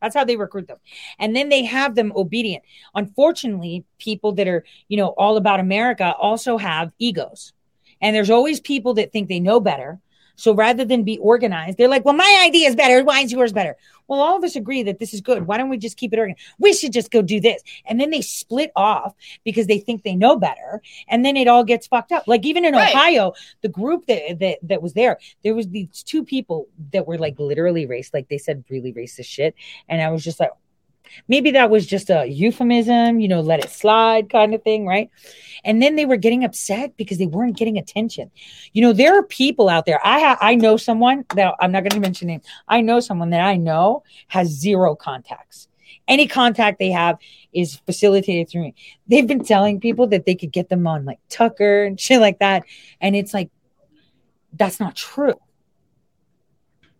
That's 0.00 0.14
how 0.14 0.24
they 0.24 0.36
recruit 0.36 0.68
them. 0.68 0.78
And 1.18 1.36
then 1.36 1.50
they 1.50 1.64
have 1.64 1.96
them 1.96 2.12
obedient. 2.16 2.62
Unfortunately, 2.94 3.84
people 3.98 4.32
that 4.32 4.48
are, 4.48 4.64
you 4.88 4.96
know, 4.96 5.08
all 5.08 5.36
about 5.36 5.60
America 5.60 6.14
also 6.18 6.56
have 6.56 6.92
egos. 6.98 7.52
And 8.00 8.14
there's 8.14 8.30
always 8.30 8.60
people 8.60 8.94
that 8.94 9.12
think 9.12 9.28
they 9.28 9.40
know 9.40 9.60
better. 9.60 10.00
So 10.38 10.54
rather 10.54 10.84
than 10.84 11.02
be 11.02 11.18
organized, 11.18 11.78
they're 11.78 11.88
like, 11.88 12.04
well, 12.04 12.14
my 12.14 12.44
idea 12.46 12.68
is 12.68 12.76
better. 12.76 13.02
Why 13.02 13.22
is 13.22 13.32
yours 13.32 13.52
better? 13.52 13.76
Well, 14.06 14.20
all 14.20 14.36
of 14.36 14.44
us 14.44 14.54
agree 14.54 14.84
that 14.84 15.00
this 15.00 15.12
is 15.12 15.20
good. 15.20 15.48
Why 15.48 15.58
don't 15.58 15.68
we 15.68 15.78
just 15.78 15.96
keep 15.96 16.12
it 16.12 16.18
organized? 16.18 16.40
We 16.60 16.72
should 16.72 16.92
just 16.92 17.10
go 17.10 17.22
do 17.22 17.40
this. 17.40 17.60
And 17.84 18.00
then 18.00 18.10
they 18.10 18.22
split 18.22 18.70
off 18.76 19.16
because 19.44 19.66
they 19.66 19.80
think 19.80 20.04
they 20.04 20.14
know 20.14 20.38
better. 20.38 20.80
And 21.08 21.24
then 21.24 21.36
it 21.36 21.48
all 21.48 21.64
gets 21.64 21.88
fucked 21.88 22.12
up. 22.12 22.28
Like 22.28 22.46
even 22.46 22.64
in 22.64 22.72
Right. 22.72 22.94
Ohio, 22.94 23.32
the 23.62 23.68
group 23.68 24.06
that, 24.06 24.38
that 24.38 24.58
that 24.62 24.80
was 24.80 24.92
there, 24.92 25.18
there 25.42 25.56
was 25.56 25.68
these 25.70 26.04
two 26.04 26.24
people 26.24 26.68
that 26.92 27.08
were 27.08 27.18
like 27.18 27.40
literally 27.40 27.88
racist, 27.88 28.14
like 28.14 28.28
they 28.28 28.38
said 28.38 28.64
really 28.70 28.92
racist 28.92 29.26
shit. 29.26 29.56
And 29.88 30.00
I 30.00 30.10
was 30.10 30.22
just 30.22 30.38
like, 30.38 30.50
maybe 31.28 31.50
that 31.52 31.70
was 31.70 31.86
just 31.86 32.10
a 32.10 32.26
euphemism, 32.26 33.20
you 33.20 33.28
know, 33.28 33.40
let 33.40 33.64
it 33.64 33.70
slide 33.70 34.30
kind 34.30 34.54
of 34.54 34.62
thing, 34.62 34.86
right? 34.86 35.10
And 35.64 35.82
then 35.82 35.96
they 35.96 36.06
were 36.06 36.16
getting 36.16 36.44
upset 36.44 36.96
because 36.96 37.18
they 37.18 37.26
weren't 37.26 37.56
getting 37.56 37.78
attention. 37.78 38.30
You 38.72 38.82
know, 38.82 38.92
there 38.92 39.18
are 39.18 39.22
people 39.22 39.68
out 39.68 39.86
there. 39.86 40.00
I 40.04 40.20
ha- 40.20 40.38
I 40.40 40.54
know 40.54 40.76
someone 40.76 41.24
that 41.34 41.54
I'm 41.60 41.72
not 41.72 41.82
going 41.82 41.90
to 41.90 42.00
mention 42.00 42.28
name. 42.28 42.42
I 42.66 42.80
know 42.80 43.00
someone 43.00 43.30
that 43.30 43.40
I 43.40 43.56
know 43.56 44.04
has 44.28 44.48
zero 44.48 44.94
contacts. 44.94 45.68
Any 46.06 46.26
contact 46.26 46.78
they 46.78 46.90
have 46.90 47.18
is 47.52 47.76
facilitated 47.86 48.48
through 48.48 48.62
me. 48.62 48.74
They've 49.08 49.26
been 49.26 49.44
telling 49.44 49.80
people 49.80 50.06
that 50.08 50.26
they 50.26 50.34
could 50.34 50.52
get 50.52 50.68
them 50.68 50.86
on 50.86 51.04
like 51.04 51.18
Tucker 51.28 51.84
and 51.84 52.00
shit 52.00 52.20
like 52.20 52.38
that, 52.38 52.64
and 53.00 53.14
it's 53.14 53.34
like 53.34 53.50
that's 54.52 54.80
not 54.80 54.96
true. 54.96 55.34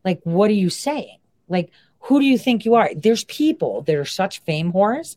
Like, 0.04 0.20
what 0.24 0.50
are 0.50 0.54
you 0.54 0.70
saying? 0.70 1.18
Like, 1.48 1.70
Who 2.00 2.20
do 2.20 2.26
you 2.26 2.38
think 2.38 2.64
you 2.64 2.74
are? 2.74 2.90
There's 2.94 3.24
people 3.24 3.82
that 3.82 3.94
are 3.96 4.04
such 4.04 4.40
fame 4.42 4.72
whores 4.72 5.16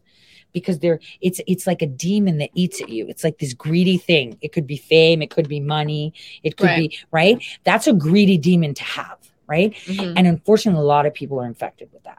because 0.54 0.80
they're 0.80 1.00
it's 1.22 1.40
it's 1.48 1.66
like 1.66 1.82
a 1.82 1.88
demon 1.88 2.38
that 2.40 2.50
eats 2.54 2.82
at 2.82 2.90
you. 2.90 3.08
It's 3.08 3.24
like 3.24 3.38
this 3.40 3.54
greedy 3.54 3.98
thing. 3.98 4.38
It 4.42 4.52
could 4.52 4.68
be 4.68 4.78
fame, 4.78 5.22
it 5.22 5.30
could 5.30 5.48
be 5.48 5.60
money, 5.60 6.14
it 6.44 6.58
could 6.58 6.66
Right. 6.68 6.90
be 6.90 6.98
right. 7.12 7.44
That's 7.64 7.88
a 7.88 7.94
greedy 7.94 8.38
demon 8.38 8.74
to 8.74 8.84
have, 8.84 9.18
right? 9.48 9.74
Mhm. 9.86 10.14
And 10.18 10.28
unfortunately, 10.28 10.82
a 10.82 10.86
lot 10.86 11.06
of 11.06 11.14
people 11.14 11.40
are 11.40 11.46
infected 11.48 11.90
with 11.94 12.04
that. 12.04 12.18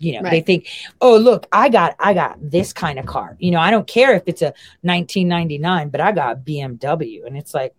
You 0.00 0.12
know, 0.22 0.30
they 0.30 0.40
think, 0.40 0.68
oh, 1.00 1.16
look, 1.18 1.46
I 1.50 1.68
got 1.68 1.96
I 1.98 2.14
got 2.14 2.38
this 2.40 2.72
kind 2.72 2.98
of 3.00 3.06
car. 3.06 3.36
You 3.40 3.50
know, 3.50 3.58
I 3.58 3.70
don't 3.72 3.86
care 3.88 4.14
if 4.14 4.22
it's 4.26 4.42
a 4.42 4.54
1999, 4.82 5.88
but 5.88 6.00
I 6.00 6.12
got 6.12 6.32
a 6.32 6.36
BMW. 6.36 7.24
And 7.26 7.36
it's 7.36 7.52
like 7.52 7.74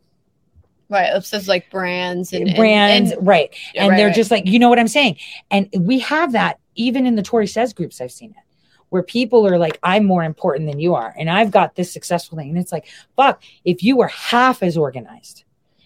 Right. 0.90 1.16
It 1.16 1.24
says 1.24 1.48
like 1.48 1.70
brands 1.70 2.34
and 2.34 2.48
and- 2.48 2.58
brands, 2.58 3.12
and- 3.12 3.28
right. 3.28 3.54
Yeah, 3.74 3.84
and 3.84 3.92
right, 3.92 3.98
they're 3.98 4.08
right. 4.08 4.16
just 4.16 4.32
like, 4.32 4.46
you 4.48 4.58
know 4.60 4.70
what 4.70 4.80
I'm 4.80 4.88
saying? 4.88 5.18
And 5.52 5.70
we 5.78 6.00
have 6.00 6.32
that 6.34 6.60
even 6.76 7.06
in 7.06 7.16
the 7.16 7.22
Tori 7.22 7.46
says 7.48 7.74
groups, 7.74 8.02
I've 8.02 8.12
seen 8.12 8.32
it. 8.32 8.44
Where 8.90 9.04
people 9.04 9.46
are 9.46 9.60
like, 9.60 9.78
I'm 9.84 10.04
more 10.06 10.24
important 10.24 10.68
than 10.68 10.80
you 10.80 10.96
are, 10.96 11.14
and 11.16 11.30
I've 11.30 11.52
got 11.52 11.76
this 11.76 11.92
successful 11.94 12.40
thing. 12.40 12.50
And 12.50 12.58
it's 12.58 12.72
like, 12.72 12.88
fuck, 13.16 13.44
if 13.64 13.84
you 13.84 13.96
were 13.98 14.08
half 14.08 14.64
as 14.64 14.76
organized 14.78 15.44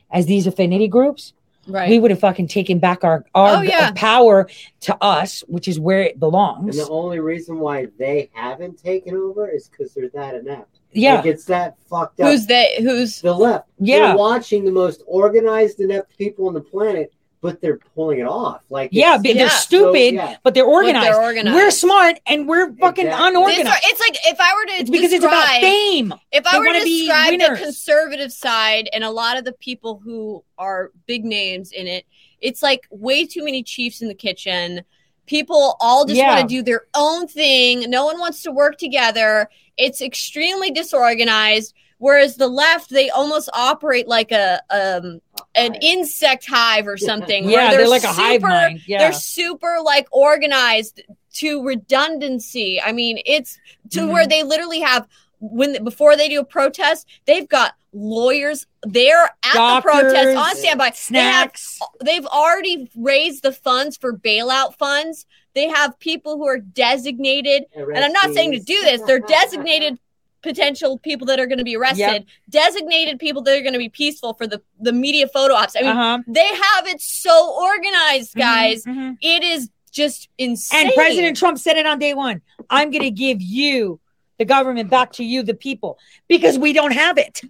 as 0.10 0.26
these 0.26 0.48
affinity 0.48 0.88
groups, 0.88 1.34
right. 1.68 1.90
we 1.90 2.00
would 2.00 2.12
have 2.12 2.22
fucking 2.22 2.48
taken 2.48 2.80
back 2.80 3.04
our 3.04 3.26
our 3.36 3.58
Oh, 3.58 3.62
yeah. 3.62 3.92
power 3.94 4.48
to 4.82 4.96
us, 5.04 5.44
which 5.50 5.68
is 5.68 5.82
where 5.82 6.02
it 6.04 6.18
belongs. 6.18 6.78
And 6.78 6.88
the 6.88 6.90
only 6.90 7.20
reason 7.20 7.60
why 7.60 7.88
they 8.00 8.30
haven't 8.32 8.82
taken 8.82 9.16
over 9.16 9.50
is 9.50 9.68
because 9.68 9.94
they're 9.94 10.08
that 10.14 10.36
inept. 10.36 10.73
Yeah, 10.96 11.16
Like 11.16 11.26
it's 11.26 11.46
that 11.46 11.76
fucked 11.90 12.20
up. 12.20 12.28
who's 12.30 12.46
they? 12.46 12.76
Who's 12.80 13.22
the 13.22 13.34
left? 13.34 13.68
Yeah. 13.80 14.08
They're 14.08 14.18
watching 14.18 14.66
the 14.66 14.72
most 14.72 15.04
organized, 15.08 15.80
inept 15.80 16.18
people 16.18 16.48
on 16.48 16.54
the 16.54 16.62
planet, 16.62 17.12
but 17.42 17.60
they're 17.62 17.80
pulling 17.96 18.20
it 18.20 18.28
off. 18.28 18.62
Like 18.70 18.90
yeah, 18.94 19.16
it's- 19.16 19.22
but 19.24 19.34
they're 19.36 19.50
stupid, 19.50 19.94
So, 20.16 20.16
yeah. 20.16 20.38
but 20.44 20.54
they're 20.54 20.66
but 20.66 20.72
organized. 20.72 21.06
They're 21.08 21.22
organized. 21.22 21.56
We're 21.56 21.72
smart 21.72 22.20
and 22.26 22.48
we're 22.48 22.74
fucking 22.76 23.08
Exactly. 23.08 23.28
It's, 23.28 23.38
unorganized. 23.38 23.82
it's 23.86 24.00
like 24.00 24.18
if 24.26 24.40
I 24.40 24.54
were 24.56 24.66
to 24.68 24.74
It's 24.82 24.90
because 24.90 25.12
it's 25.12 25.26
about 25.26 25.48
fame. 25.60 26.14
If 26.32 26.44
They 26.46 26.50
I 26.52 26.58
were 26.60 26.66
wanna 26.66 26.80
to 26.80 26.86
be 26.86 27.06
describe 27.08 27.40
the 27.40 27.62
conservative 27.62 28.32
side 28.32 28.90
and 28.94 29.04
a 29.04 29.12
lot 29.12 29.38
of 29.38 29.44
the 29.46 29.54
people 29.54 30.00
who 30.04 30.44
are 30.58 30.92
big 31.06 31.26
names 31.26 31.72
in 31.74 31.86
it, 31.88 32.06
it's 32.40 32.64
like 32.64 32.88
way 32.92 33.26
too 33.26 33.44
many 33.44 33.62
chiefs 33.64 34.02
in 34.02 34.08
the 34.08 34.14
kitchen. 34.16 34.82
People 35.26 35.76
all 35.80 36.06
just 36.06 36.18
Yeah. 36.18 36.36
want 36.36 36.50
to 36.50 36.54
do 36.56 36.62
their 36.62 36.86
own 36.94 37.28
thing. 37.28 37.90
No 37.90 38.06
one 38.06 38.20
wants 38.20 38.42
to 38.44 38.52
work 38.52 38.78
together. 38.78 39.50
It's 39.78 40.02
extremely 40.02 40.72
disorganized. 40.72 41.74
Whereas 42.00 42.36
the 42.36 42.50
left, 42.50 42.90
they 42.90 43.10
almost 43.10 43.50
operate 43.54 44.08
like 44.10 44.32
a 44.34 44.60
um, 44.70 45.22
an 45.56 45.76
insect 45.76 46.46
hive 46.46 46.86
or 46.86 46.98
something. 46.98 47.50
Yeah, 47.50 47.72
they're, 47.72 47.88
like 47.88 48.04
a 48.04 48.08
hive 48.08 48.42
super- 48.42 48.48
mind. 48.50 48.82
Yeah. 48.86 48.98
They're 49.00 49.14
super 49.14 49.78
like 49.82 50.08
organized 50.12 51.02
to 51.36 51.64
redundancy. 51.64 52.82
I 52.82 52.92
mean, 52.92 53.22
it's 53.26 53.58
to 53.92 54.02
Mhm. 54.02 54.12
where 54.12 54.28
they 54.28 54.44
literally 54.44 54.82
have 54.82 55.08
when 55.52 55.84
before 55.84 56.16
they 56.16 56.30
do 56.30 56.40
a 56.40 56.46
protest, 56.46 57.08
they've 57.26 57.48
got 57.48 57.74
lawyers 57.92 58.66
there 58.84 59.24
at 59.24 59.54
Doctors, 59.54 59.94
the 59.94 60.02
protest 60.02 60.38
on 60.38 60.56
standby. 60.56 60.84
They 60.86 60.86
have 60.86 60.98
snacks. 60.98 61.80
they've 62.04 62.26
already 62.26 62.90
raised 62.96 63.44
the 63.44 63.52
funds 63.52 63.98
for 63.98 64.18
bailout 64.18 64.78
funds. 64.78 65.26
They 65.54 65.68
have 65.68 66.00
people 66.00 66.38
who 66.38 66.48
are 66.48 66.58
designated, 66.58 67.66
and 67.76 67.98
I'm 67.98 68.14
not 68.14 68.34
saying 68.34 68.54
to 68.54 68.60
do 68.60 68.82
this, 68.82 69.02
they're 69.02 69.20
designated 69.20 70.00
potential 70.42 70.98
people 70.98 71.28
that 71.28 71.40
are 71.40 71.46
going 71.46 71.60
to 71.60 71.64
be 71.64 71.76
arrested, 71.76 72.26
designated 72.50 73.20
people 73.20 73.42
that 73.44 73.58
are 73.58 73.62
going 73.62 73.74
to 73.74 73.80
be 73.80 73.90
peaceful 73.90 74.34
for 74.34 74.48
the 74.48 74.62
the 74.80 74.94
media 74.94 75.28
photo 75.28 75.54
ops. 75.56 75.76
I 75.76 75.82
mean, 75.82 75.90
uh-huh. 75.90 76.20
they 76.28 76.48
have 76.48 76.88
it 76.88 77.02
so 77.02 77.54
organized, 77.54 78.36
guys. 78.36 78.86
Mhm, 78.86 78.96
mhm. 78.96 79.18
It 79.22 79.44
is 79.44 79.70
just 79.92 80.30
insane. 80.38 80.88
And 80.88 80.96
President 80.96 81.38
Trump 81.38 81.60
said 81.60 81.78
it 81.78 81.86
on 81.86 82.00
day 82.00 82.14
one. 82.14 82.42
I'm 82.70 82.90
going 82.92 83.04
to 83.04 83.12
give 83.12 83.42
you 83.42 84.00
the 84.38 84.46
government 84.46 84.90
back 84.90 85.12
to 85.14 85.24
you, 85.24 85.44
the 85.44 85.54
people, 85.54 85.98
because 86.28 86.58
we 86.58 86.74
don't 86.74 86.92
have 86.94 87.18
it. 87.18 87.42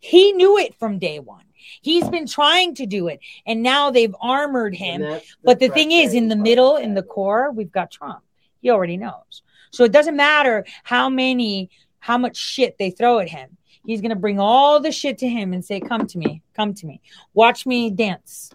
He 0.00 0.32
knew 0.32 0.58
it 0.58 0.74
from 0.78 0.98
day 0.98 1.18
one. 1.18 1.44
He's 1.82 2.08
been 2.08 2.26
trying 2.26 2.74
to 2.76 2.86
do 2.86 3.08
it, 3.08 3.20
and 3.46 3.62
now 3.62 3.90
they've 3.90 4.14
armored 4.20 4.74
him. 4.74 5.02
That's 5.02 5.36
But 5.44 5.60
the 5.60 5.68
thing 5.68 5.92
is, 5.92 6.14
in 6.14 6.28
the 6.28 6.36
middle, 6.36 6.76
in 6.76 6.94
the 6.94 7.02
core, 7.02 7.50
we've 7.50 7.72
got 7.72 7.90
Trump. 7.90 8.22
He 8.60 8.70
already 8.70 8.96
knows. 8.96 9.42
So 9.72 9.84
it 9.84 9.92
doesn't 9.92 10.16
matter 10.16 10.64
how 10.84 11.08
many, 11.08 11.70
how 11.98 12.18
much 12.18 12.36
shit 12.36 12.78
they 12.78 12.90
throw 12.90 13.18
at 13.18 13.28
him. 13.28 13.56
He's 13.84 14.00
going 14.00 14.10
to 14.10 14.16
bring 14.16 14.40
all 14.40 14.80
the 14.80 14.92
shit 14.92 15.18
to 15.18 15.28
him 15.28 15.52
and 15.52 15.64
say, 15.64 15.80
Come 15.80 16.06
to 16.08 16.18
me, 16.18 16.42
come 16.54 16.74
to 16.74 16.86
me, 16.86 17.00
watch 17.34 17.66
me 17.66 17.90
dance 17.90 18.50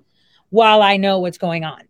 while 0.50 0.82
I 0.82 0.98
know 0.98 1.20
what's 1.20 1.38
going 1.38 1.64
on. 1.64 1.84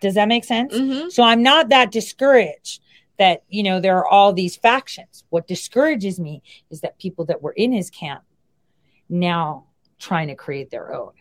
Does 0.00 0.14
that 0.14 0.28
make 0.28 0.44
sense? 0.44 0.74
Mhm. 0.74 1.10
So 1.12 1.22
I'm 1.22 1.42
not 1.42 1.68
that 1.70 1.90
discouraged 1.92 2.80
that, 3.22 3.44
you 3.48 3.62
know, 3.62 3.78
there 3.78 3.96
are 3.98 4.08
all 4.08 4.32
these 4.32 4.56
factions. 4.56 5.22
What 5.30 5.46
discourages 5.46 6.18
me 6.18 6.42
is 6.70 6.80
that 6.80 6.98
people 6.98 7.24
that 7.26 7.40
were 7.40 7.52
in 7.52 7.70
his 7.72 7.88
camp 7.88 8.24
now 9.08 9.66
trying 10.00 10.26
to 10.26 10.34
create 10.34 10.70
their 10.70 10.92
own. 10.92 11.12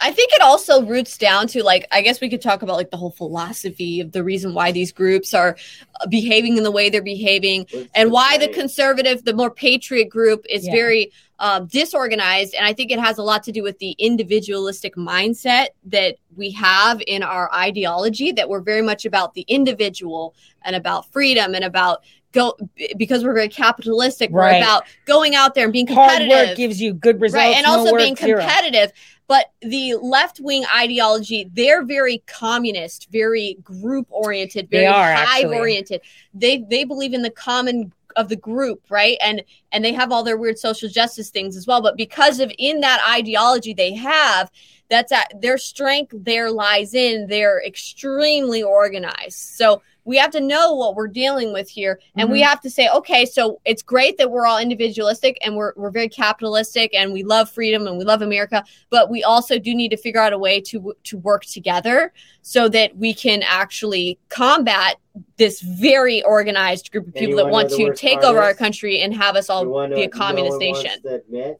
I 0.00 0.12
think 0.12 0.32
it 0.32 0.40
also 0.40 0.84
roots 0.86 1.18
down 1.18 1.48
to 1.48 1.62
like 1.64 1.86
I 1.90 2.02
guess 2.02 2.20
we 2.20 2.30
could 2.30 2.40
talk 2.40 2.62
about 2.62 2.76
like 2.76 2.90
the 2.90 2.96
whole 2.96 3.10
philosophy 3.10 4.00
of 4.00 4.12
the 4.12 4.22
reason 4.22 4.54
why 4.54 4.70
these 4.70 4.92
groups 4.92 5.34
are 5.34 5.56
uh, 6.00 6.06
behaving 6.06 6.56
in 6.56 6.62
the 6.62 6.70
way 6.70 6.88
they're 6.88 7.02
behaving 7.02 7.66
What's 7.70 7.88
and 7.96 8.12
why 8.12 8.38
the 8.38 8.48
conservative, 8.48 9.24
the 9.24 9.34
more 9.34 9.50
patriot 9.50 10.08
group 10.08 10.46
is 10.48 10.64
Yeah. 10.64 10.72
very 10.72 11.12
uh, 11.40 11.60
disorganized. 11.60 12.54
And 12.54 12.66
I 12.66 12.72
think 12.72 12.92
it 12.92 13.00
has 13.00 13.18
a 13.18 13.22
lot 13.22 13.42
to 13.44 13.52
do 13.52 13.62
with 13.62 13.78
the 13.78 13.92
individualistic 13.92 14.94
mindset 14.94 15.68
that 15.86 16.16
we 16.36 16.50
have 16.52 17.02
in 17.06 17.22
our 17.22 17.52
ideology, 17.52 18.30
that 18.32 18.48
we're 18.48 18.60
very 18.60 18.82
much 18.82 19.06
about 19.06 19.32
the 19.34 19.42
individual 19.48 20.34
and 20.62 20.76
about 20.76 21.10
freedom 21.12 21.54
and 21.54 21.64
about 21.64 22.04
go 22.32 22.56
because 22.96 23.24
we're 23.24 23.34
very 23.34 23.48
capitalistic. 23.48 24.30
Right. 24.30 24.60
We're 24.60 24.64
about 24.64 24.84
going 25.06 25.34
out 25.34 25.54
there 25.54 25.64
and 25.64 25.72
being 25.72 25.86
competitive. 25.86 26.30
Hard 26.30 26.48
work 26.48 26.56
gives 26.56 26.80
you 26.80 26.92
good 26.92 27.20
results. 27.20 27.42
right 27.42 27.56
and 27.56 27.64
no 27.64 27.78
also 27.78 27.92
work, 27.92 28.00
being 28.00 28.16
zero. 28.16 28.38
competitive 28.40 28.92
but 29.26 29.52
the 29.62 29.94
left-wing 30.02 30.64
ideology 30.76 31.48
they're 31.52 31.84
very 31.84 32.18
communist 32.26 33.08
very 33.10 33.56
group 33.62 34.06
oriented 34.10 34.68
very 34.70 34.86
hive 34.86 35.46
oriented. 35.46 36.00
they 36.34 36.58
they 36.58 36.84
believe 36.84 37.14
in 37.14 37.22
the 37.22 37.30
common 37.30 37.92
of 38.16 38.28
the 38.28 38.36
group 38.36 38.82
right? 38.88 39.16
And 39.22 39.42
and 39.72 39.84
they 39.84 39.92
have 39.92 40.12
all 40.12 40.22
their 40.22 40.36
weird 40.36 40.58
social 40.58 40.88
justice 40.88 41.30
things 41.30 41.56
as 41.56 41.66
well. 41.66 41.82
But 41.82 41.96
because 41.96 42.40
of 42.40 42.52
in 42.58 42.80
that 42.80 43.04
ideology 43.08 43.74
they 43.74 43.94
have 43.94 44.50
that's 44.88 45.12
at 45.12 45.32
their 45.40 45.58
strength 45.58 46.14
there 46.16 46.50
lies 46.50 46.94
in 46.94 47.26
they're 47.28 47.62
extremely 47.64 48.62
organized. 48.62 49.38
So 49.38 49.82
we 50.04 50.16
have 50.16 50.30
to 50.30 50.40
know 50.40 50.74
what 50.74 50.94
we're 50.94 51.08
dealing 51.08 51.52
with 51.52 51.68
here 51.68 52.00
and 52.16 52.30
we 52.30 52.40
Mhm. 52.40 52.46
have 52.46 52.60
to 52.62 52.70
say 52.70 52.88
okay 52.88 53.24
so 53.24 53.60
it's 53.64 53.82
great 53.82 54.18
that 54.18 54.30
we're 54.30 54.46
all 54.46 54.58
individualistic 54.58 55.38
and 55.42 55.56
we're, 55.56 55.72
we're 55.76 55.90
very 55.90 56.08
capitalistic 56.08 56.94
and 56.94 57.12
we 57.12 57.22
love 57.22 57.50
freedom 57.50 57.86
and 57.86 57.98
we 57.98 58.04
love 58.04 58.22
america 58.22 58.64
but 58.90 59.10
we 59.10 59.22
also 59.22 59.58
do 59.58 59.74
need 59.74 59.90
to 59.90 59.96
figure 59.96 60.20
out 60.20 60.32
a 60.32 60.38
way 60.38 60.60
to 60.60 60.94
to 61.04 61.18
work 61.18 61.44
together 61.44 62.12
so 62.42 62.68
that 62.68 62.96
we 62.96 63.12
can 63.12 63.42
actually 63.42 64.18
combat 64.28 64.96
this 65.36 65.60
very 65.60 66.22
organized 66.22 66.90
group 66.92 67.08
of 67.08 67.14
people 67.14 67.36
that 67.36 67.48
want 67.48 67.68
to 67.68 67.92
take 67.94 68.22
over 68.22 68.40
our 68.40 68.54
country 68.54 69.00
and 69.00 69.14
have 69.14 69.36
us 69.36 69.50
all 69.50 69.88
be 69.88 70.02
a 70.02 70.08
communist 70.08 70.58
wants 70.58 70.60
nation 70.60 71.56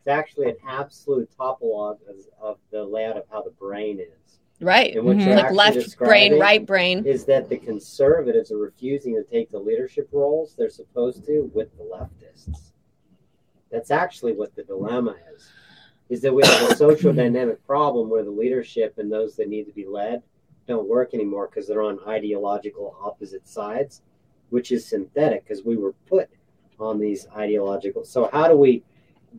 it's 0.00 0.08
actually 0.08 0.48
an 0.48 0.56
absolute 0.66 1.28
topologue 1.38 1.98
of, 2.08 2.16
of 2.40 2.58
the 2.70 2.82
layout 2.82 3.18
of 3.18 3.24
how 3.30 3.42
the 3.42 3.50
brain 3.50 4.00
is. 4.00 4.19
Right 4.60 4.96
And 4.96 5.04
what 5.04 5.16
Mhm. 5.16 5.26
you're 5.26 5.36
like 5.36 5.50
left 5.52 5.98
brain 5.98 6.38
right 6.38 6.64
brain 6.66 7.04
is 7.06 7.24
that 7.26 7.48
the 7.48 7.56
conservatives 7.56 8.52
are 8.52 8.58
refusing 8.58 9.14
to 9.14 9.24
take 9.24 9.50
the 9.50 9.58
leadership 9.58 10.08
roles 10.12 10.54
they're 10.54 10.68
supposed 10.68 11.24
to 11.26 11.50
with 11.54 11.76
the 11.78 11.84
leftists. 11.84 12.72
That's 13.70 13.90
actually 13.90 14.32
what 14.32 14.54
the 14.54 14.64
dilemma 14.64 15.16
is. 15.34 15.48
Is 16.08 16.20
that 16.22 16.34
we 16.34 16.44
have 16.44 16.70
a 16.70 16.74
social 16.86 17.12
dynamic 17.12 17.64
problem 17.66 18.10
where 18.10 18.24
the 18.24 18.30
leadership 18.30 18.98
and 18.98 19.10
those 19.10 19.36
that 19.36 19.48
need 19.48 19.64
to 19.64 19.72
be 19.72 19.86
led 19.86 20.22
don't 20.66 20.88
work 20.88 21.14
anymore 21.14 21.46
because 21.48 21.66
they're 21.66 21.82
on 21.82 21.98
ideological 22.06 22.96
opposite 23.02 23.46
sides, 23.48 24.02
which 24.50 24.72
is 24.72 24.84
synthetic 24.86 25.44
because 25.44 25.64
we 25.64 25.76
were 25.76 25.92
put 26.06 26.28
on 26.78 26.98
these 26.98 27.26
ideological. 27.36 28.04
So 28.04 28.28
how 28.32 28.48
do 28.48 28.56
we 28.56 28.82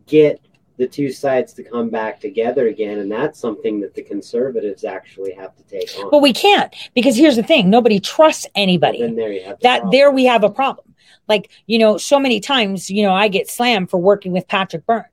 get 0.08 0.40
the 0.82 0.88
two 0.88 1.12
sides 1.12 1.54
to 1.54 1.64
come 1.64 1.90
back 1.90 2.20
together 2.20 2.68
again? 2.68 2.98
And 2.98 3.12
that's 3.12 3.40
something 3.40 3.80
that 3.82 3.94
the 3.94 4.02
conservatives 4.02 4.84
actually 4.84 5.32
have 5.34 5.56
to 5.56 5.64
take 5.64 5.90
on. 6.00 6.10
But 6.10 6.24
we 6.24 6.34
can't 6.34 6.74
because 6.96 7.16
here's 7.16 7.36
the 7.36 7.44
thing 7.44 7.70
nobody 7.70 8.00
trusts 8.00 8.48
anybody. 8.56 9.00
Then 9.02 9.16
there 9.16 9.32
you 9.32 9.44
have 9.44 9.60
the 9.60 9.64
that 9.64 9.80
problem. 9.82 9.92
there 9.92 10.12
we 10.12 10.26
have 10.26 10.44
a 10.44 10.50
problem. 10.50 10.88
Like, 11.28 11.52
you 11.68 11.78
know, 11.78 11.98
so 11.98 12.20
many 12.20 12.40
times, 12.40 12.90
you 12.90 13.04
know, 13.04 13.14
I 13.14 13.28
get 13.28 13.50
slammed 13.50 13.92
for 13.92 13.98
working 13.98 14.32
with 14.32 14.48
Patrick 14.48 14.86
Byrne. 14.88 15.06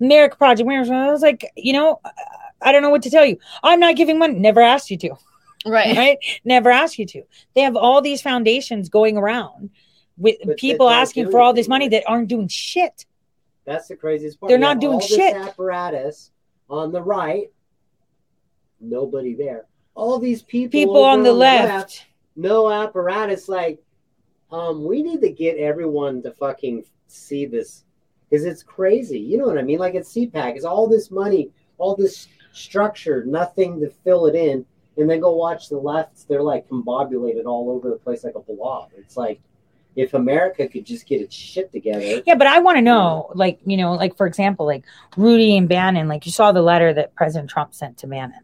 America 0.00 0.36
Project 0.36 0.66
Winners. 0.66 0.90
I 0.90 1.10
was 1.10 1.22
like, 1.22 1.50
you 1.56 1.72
know, 1.72 2.00
I 2.60 2.72
don't 2.72 2.82
know 2.82 2.90
what 2.90 3.02
to 3.02 3.10
tell 3.10 3.24
you. 3.24 3.38
I'm 3.62 3.78
not 3.78 3.94
giving 3.96 4.18
money. 4.18 4.34
Never 4.34 4.60
asked 4.60 4.90
you 4.90 4.98
to. 4.98 5.14
right 5.64 5.96
Right? 5.96 6.18
Never 6.44 6.70
asked 6.70 6.98
you 6.98 7.06
to. 7.06 7.22
They 7.54 7.60
have 7.60 7.76
all 7.76 8.02
these 8.02 8.20
foundations 8.20 8.88
going 8.88 9.16
around 9.16 9.70
with 10.16 10.36
But 10.44 10.58
people 10.58 10.90
asking 10.90 11.30
for 11.30 11.40
all 11.40 11.52
this 11.52 11.68
money 11.68 11.84
right? 11.86 11.92
that 11.92 12.10
aren't 12.10 12.28
doing 12.28 12.48
shit. 12.48 13.06
That's 13.64 13.88
the 13.88 13.96
craziest 13.96 14.40
part. 14.40 14.48
They're 14.48 14.58
not 14.58 14.80
doing 14.80 15.00
shit. 15.00 15.36
apparatus 15.36 16.30
on 16.68 16.92
the 16.92 17.02
right, 17.02 17.50
nobody 18.80 19.34
there. 19.34 19.66
All 19.94 20.18
these 20.18 20.42
people, 20.42 20.70
People 20.70 21.04
on 21.04 21.22
the 21.22 21.32
left. 21.32 22.06
no 22.34 22.70
apparatus. 22.70 23.48
Like, 23.48 23.82
um, 24.50 24.84
we 24.84 25.02
need 25.02 25.20
to 25.20 25.30
get 25.30 25.58
everyone 25.58 26.22
to 26.22 26.32
fucking 26.32 26.84
see 27.06 27.46
this 27.46 27.84
because 28.28 28.44
it's 28.44 28.62
crazy. 28.62 29.18
You 29.18 29.38
know 29.38 29.46
what 29.46 29.58
I 29.58 29.62
mean? 29.62 29.78
Like 29.78 29.94
it's 29.94 30.12
CPAC, 30.14 30.56
it's 30.56 30.64
all 30.64 30.88
this 30.88 31.10
money, 31.10 31.50
all 31.78 31.94
this 31.94 32.28
structure, 32.52 33.24
nothing 33.26 33.80
to 33.80 33.90
fill 33.90 34.26
it 34.26 34.34
in, 34.34 34.64
and 34.96 35.08
then 35.08 35.20
go 35.20 35.34
watch 35.36 35.68
the 35.68 35.76
lefts. 35.78 36.24
They're 36.24 36.42
like 36.42 36.68
combobulated 36.68 37.44
all 37.44 37.70
over 37.70 37.90
the 37.90 37.96
place 37.96 38.24
like 38.24 38.34
a 38.34 38.40
blob. 38.40 38.90
It's 38.96 39.16
like 39.16 39.40
if 39.94 40.14
America 40.14 40.66
could 40.68 40.86
just 40.86 41.06
get 41.06 41.20
its 41.20 41.34
shit 41.34 41.70
together. 41.72 42.22
Yeah, 42.26 42.34
but 42.34 42.46
I 42.46 42.60
want 42.60 42.78
to 42.78 42.82
know, 42.82 43.30
like, 43.34 43.60
you 43.66 43.76
know, 43.76 43.92
like 43.92 44.16
for 44.16 44.26
example, 44.26 44.66
like 44.66 44.84
Rudy 45.16 45.56
and 45.56 45.68
Bannon, 45.68 46.08
like 46.08 46.26
you 46.26 46.32
saw 46.32 46.52
the 46.52 46.62
letter 46.62 46.92
that 46.94 47.14
President 47.14 47.50
Trump 47.50 47.74
sent 47.74 47.98
to 47.98 48.06
Bannon, 48.06 48.40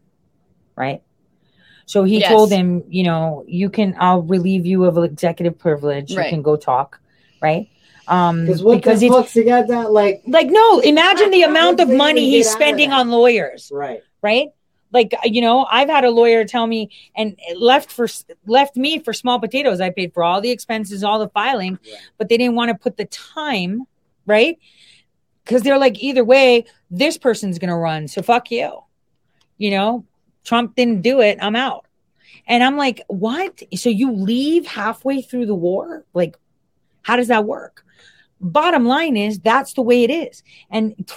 right? 0.75 1.01
So 1.85 2.03
he 2.03 2.19
Yes. 2.19 2.29
told 2.29 2.51
him, 2.51 2.83
you 2.87 3.03
know, 3.03 3.43
you 3.47 3.69
can, 3.71 3.95
I'll 3.99 4.21
relieve 4.21 4.65
you 4.67 4.85
of 4.85 4.97
executive 4.99 5.57
privilege. 5.57 6.15
Right. 6.15 6.25
You 6.25 6.29
can 6.29 6.43
go 6.43 6.55
talk, 6.55 6.99
right? 7.41 7.67
Um, 8.07 8.45
Because 8.45 8.63
what 8.63 8.75
because 8.75 8.99
the 8.99 9.09
fuck's 9.09 9.33
he 9.33 9.43
got 9.43 9.67
that 9.67 9.91
like 9.91 10.23
like 10.27 10.47
no, 10.49 10.79
imagine 10.79 11.29
the 11.29 11.43
amount 11.43 11.79
of 11.79 11.89
money 11.89 12.29
he's 12.29 12.45
get 12.45 12.49
out 12.49 12.55
of 12.55 12.63
spending 12.63 12.91
on 12.91 13.09
lawyers, 13.09 13.71
right? 13.73 14.01
right? 14.21 14.49
Like 14.91 15.13
uh, 15.13 15.19
you 15.25 15.41
know, 15.41 15.65
I've 15.69 15.89
had 15.89 16.03
a 16.03 16.09
lawyer 16.09 16.45
tell 16.45 16.65
me 16.67 16.89
and 17.15 17.37
left 17.55 17.91
for 17.91 18.07
left 18.47 18.75
me 18.75 18.99
for 18.99 19.13
small 19.13 19.39
potatoes. 19.39 19.79
I 19.81 19.89
paid 19.91 20.13
for 20.13 20.23
all 20.23 20.41
the 20.41 20.49
expenses, 20.51 21.03
all 21.03 21.19
the 21.19 21.29
filing, 21.29 21.73
Right. 21.83 21.93
but 22.17 22.29
they 22.29 22.37
didn't 22.37 22.55
want 22.55 22.69
to 22.69 22.75
put 22.75 22.97
the 22.97 23.05
time, 23.05 23.83
right? 24.25 24.57
Because 25.43 25.61
they're 25.63 25.77
like, 25.79 26.01
either 26.03 26.23
way, 26.23 26.65
this 26.91 27.17
person's 27.17 27.59
gonna 27.59 27.77
run, 27.77 28.07
so 28.07 28.21
fuck 28.21 28.49
you. 28.51 28.83
You 29.57 29.71
know, 29.71 30.05
Trump 30.43 30.75
didn't 30.75 31.01
do 31.01 31.21
it. 31.21 31.37
I'm 31.41 31.55
out. 31.55 31.85
And 32.47 32.63
I'm 32.63 32.77
like, 32.77 33.01
what? 33.07 33.61
So 33.75 33.89
you 33.89 34.11
leave 34.11 34.65
halfway 34.65 35.21
through 35.21 35.45
the 35.45 35.55
war? 35.55 36.05
Like, 36.13 36.35
how 37.03 37.15
does 37.15 37.27
that 37.27 37.45
work? 37.45 37.85
Bottom 38.41 38.85
line 38.85 39.17
is 39.17 39.39
that's 39.39 39.73
the 39.73 39.81
way 39.81 40.03
it 40.03 40.09
is. 40.09 40.43
And 40.71 41.11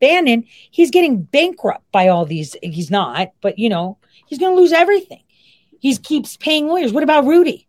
Bannon, 0.00 0.44
he's 0.70 0.90
getting 0.90 1.22
bankrupt 1.22 1.90
by 1.92 2.08
all 2.08 2.24
these. 2.24 2.56
He's 2.62 2.90
not, 2.90 3.32
but 3.40 3.58
you 3.58 3.68
know, 3.68 3.98
he's 4.26 4.38
going 4.38 4.54
to 4.54 4.60
lose 4.60 4.72
everything. 4.72 5.22
He 5.80 5.96
keeps 5.96 6.36
paying 6.36 6.66
lawyers. 6.66 6.92
What 6.92 7.02
about 7.02 7.24
Rudy? 7.24 7.68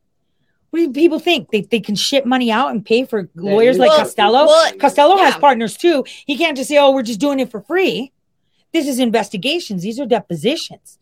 What 0.72 0.80
do 0.80 0.92
people 0.92 1.20
think? 1.20 1.50
They, 1.52 1.62
they 1.62 1.80
can 1.80 1.96
ship 1.96 2.26
money 2.26 2.52
out 2.52 2.72
and 2.72 2.86
pay 2.86 3.06
for 3.06 3.30
lawyers 3.36 3.78
like 3.78 3.90
Costello? 3.90 4.46
well, 4.46 4.74
Costello 4.78 5.18
has 5.18 5.36
partners 5.36 5.76
too. 5.76 6.06
He 6.28 6.38
can't 6.38 6.56
just 6.56 6.70
say, 6.70 6.78
oh, 6.78 6.92
we're 6.92 7.02
just 7.02 7.20
doing 7.20 7.40
it 7.40 7.50
for 7.50 7.62
free. 7.62 8.12
This 8.72 8.88
is 8.88 9.00
investigations. 9.00 9.82
These 9.82 10.00
are 10.00 10.06
depositions. 10.06 11.00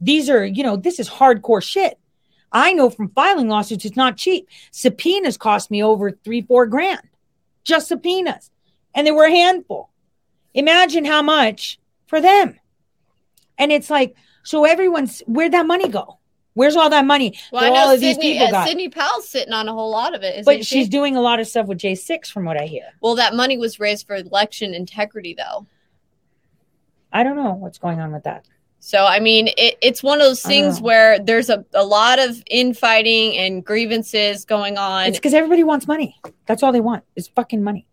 These 0.00 0.30
are, 0.30 0.44
you 0.44 0.62
know, 0.62 0.76
this 0.76 0.98
is 0.98 1.10
hardcore 1.10 1.62
shit. 1.62 1.98
I 2.52 2.72
know 2.72 2.88
from 2.88 3.10
filing 3.10 3.48
lawsuits, 3.48 3.84
it's 3.84 3.96
not 3.96 4.16
cheap. 4.16 4.48
Subpoenas 4.70 5.36
cost 5.36 5.70
me 5.70 5.82
over 5.82 6.10
three, 6.10 6.42
four 6.42 6.66
grand, 6.66 7.02
just 7.62 7.88
subpoenas. 7.88 8.50
And 8.94 9.06
they 9.06 9.12
were 9.12 9.26
a 9.26 9.30
handful. 9.30 9.89
Imagine 10.54 11.04
how 11.04 11.22
much 11.22 11.78
for 12.06 12.20
them. 12.20 12.58
And 13.58 13.70
it's 13.70 13.90
like, 13.90 14.14
so 14.42 14.64
everyone's, 14.64 15.20
where'd 15.26 15.52
that 15.52 15.66
money 15.66 15.88
go? 15.88 16.18
Where's 16.54 16.74
all 16.74 16.90
that 16.90 17.04
money 17.04 17.38
Well, 17.52 17.62
that 17.62 17.72
I 17.72 17.78
all 17.78 17.86
know 17.88 17.94
of 17.94 18.00
these 18.00 18.16
Sidney, 18.16 18.32
people 18.32 18.48
uh, 18.48 18.50
got? 18.50 18.68
Sidney 18.68 18.88
Powell's 18.88 19.28
sitting 19.28 19.52
on 19.52 19.68
a 19.68 19.72
whole 19.72 19.90
lot 19.90 20.14
of 20.14 20.22
it, 20.22 20.44
but 20.44 20.58
she? 20.58 20.80
she's 20.80 20.88
doing 20.88 21.16
a 21.16 21.20
lot 21.20 21.38
of 21.38 21.46
stuff 21.46 21.66
with 21.66 21.78
J6 21.78 22.32
from 22.32 22.44
what 22.44 22.56
I 22.60 22.66
hear. 22.66 22.84
well, 23.00 23.14
that 23.16 23.34
money 23.34 23.56
was 23.56 23.78
raised 23.78 24.06
for 24.06 24.16
election 24.16 24.74
integrity, 24.74 25.34
though. 25.34 25.66
I 27.12 27.22
don't 27.22 27.36
know 27.36 27.52
what's 27.52 27.78
going 27.78 28.00
on 28.00 28.12
with 28.12 28.24
that. 28.24 28.46
So, 28.80 29.04
I 29.04 29.20
mean, 29.20 29.48
it, 29.58 29.76
it's 29.82 30.02
one 30.02 30.20
of 30.20 30.26
those 30.26 30.42
things 30.42 30.80
where 30.80 31.18
there's 31.18 31.50
a, 31.50 31.64
a 31.74 31.84
lot 31.84 32.18
of 32.18 32.42
infighting 32.50 33.36
and 33.36 33.64
grievances 33.64 34.46
going 34.46 34.78
on. 34.78 35.06
It's 35.06 35.18
because 35.18 35.34
everybody 35.34 35.64
wants 35.64 35.86
money. 35.86 36.18
That's 36.46 36.62
all 36.62 36.72
they 36.72 36.80
want 36.80 37.04
is 37.14 37.28
fucking 37.28 37.62
money. 37.62 37.86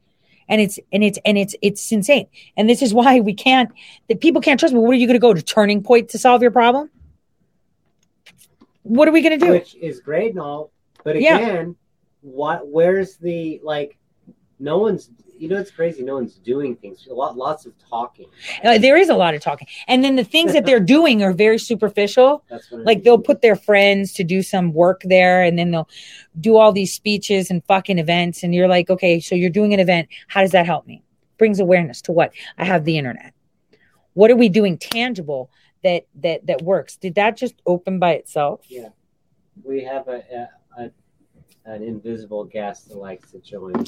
And 0.50 0.62
it's 0.62 0.80
and 0.92 1.04
it's 1.04 1.20
and 1.26 1.38
it's 1.38 1.56
it's 1.62 1.92
insane. 1.92 2.28
And 2.56 2.70
this 2.70 2.82
is 2.82 2.94
why 2.94 3.20
we 3.20 3.34
can't 3.34 3.70
that 4.08 4.22
people 4.22 4.42
can't 4.42 4.60
trust 4.60 4.74
me. 4.74 4.80
What 4.80 4.92
are 4.92 4.96
you 4.96 5.08
gonna 5.08 5.20
go 5.20 5.34
to 5.34 5.42
turning 5.42 5.84
point 5.84 6.10
to 6.10 6.18
solve 6.18 6.42
your 6.42 6.52
problem? 6.52 6.90
What 8.84 9.08
are 9.08 9.12
we 9.12 9.22
gonna 9.22 9.38
do? 9.38 9.52
which 9.52 9.76
is 9.76 10.00
great 10.00 10.32
and 10.32 10.40
all, 10.40 10.72
but 11.04 11.20
Yeah. 11.20 11.38
again, 11.38 11.76
what? 12.22 12.68
Where's 12.68 13.18
the 13.18 13.60
like? 13.64 13.98
No 14.60 14.80
one's. 14.80 15.10
You 15.38 15.50
know, 15.50 15.58
it's 15.58 15.72
crazy. 15.72 16.04
No 16.04 16.16
one's 16.16 16.36
doing 16.36 16.76
things. 16.76 17.08
A 17.08 17.14
lot, 17.14 17.38
lots 17.38 17.66
of 17.66 17.74
talking. 17.90 18.28
Uh, 18.64 18.78
there 18.78 18.98
is 18.98 19.10
a 19.10 19.16
lot 19.16 19.34
of 19.34 19.42
talking. 19.42 19.68
And 19.88 20.04
then 20.04 20.16
the 20.16 20.24
things 20.24 20.54
that 20.54 20.66
they're 20.66 20.80
doing 20.98 21.24
are 21.24 21.34
very 21.34 21.60
superficial. 21.60 22.44
That's 22.50 22.72
what. 22.72 22.86
Like 22.86 23.04
they'll 23.04 23.20
put 23.20 23.42
their 23.42 23.56
friends 23.56 24.14
to 24.14 24.24
do 24.24 24.42
some 24.42 24.74
work 24.74 25.02
there 25.04 25.44
and 25.44 25.58
then 25.58 25.72
they'll 25.72 25.90
do 26.40 26.58
all 26.58 26.72
these 26.72 26.94
speeches 26.94 27.50
and 27.50 27.64
fucking 27.66 28.00
events. 28.00 28.44
And 28.44 28.54
you're 28.54 28.68
like, 28.68 28.90
okay, 28.90 29.20
so 29.20 29.36
you're 29.36 29.50
doing 29.50 29.74
an 29.74 29.80
event. 29.80 30.08
How 30.28 30.42
does 30.42 30.52
that 30.52 30.66
help 30.66 30.88
me? 30.88 31.04
Brings 31.38 31.60
awareness 31.60 32.02
to 32.04 32.12
what? 32.12 32.32
I 32.58 32.66
have 32.66 32.86
the 32.86 32.98
internet. 32.98 33.34
What 34.14 34.32
are 34.32 34.36
we 34.36 34.50
doing 34.50 34.78
tangible 34.78 35.52
that 35.84 36.08
that 36.22 36.48
that 36.48 36.64
works? 36.64 36.98
Did 36.98 37.16
that 37.16 37.38
just 37.38 37.54
open 37.68 38.00
by 38.00 38.14
itself? 38.14 38.62
Yeah, 38.68 38.90
we 39.64 39.84
have 39.84 40.08
a, 40.08 40.50
a, 40.78 40.84
a 40.84 40.92
an 41.66 41.84
invisible 41.84 42.46
guest 42.46 42.90
that 42.90 42.98
likes 42.98 43.32
to 43.32 43.40
join. 43.40 43.86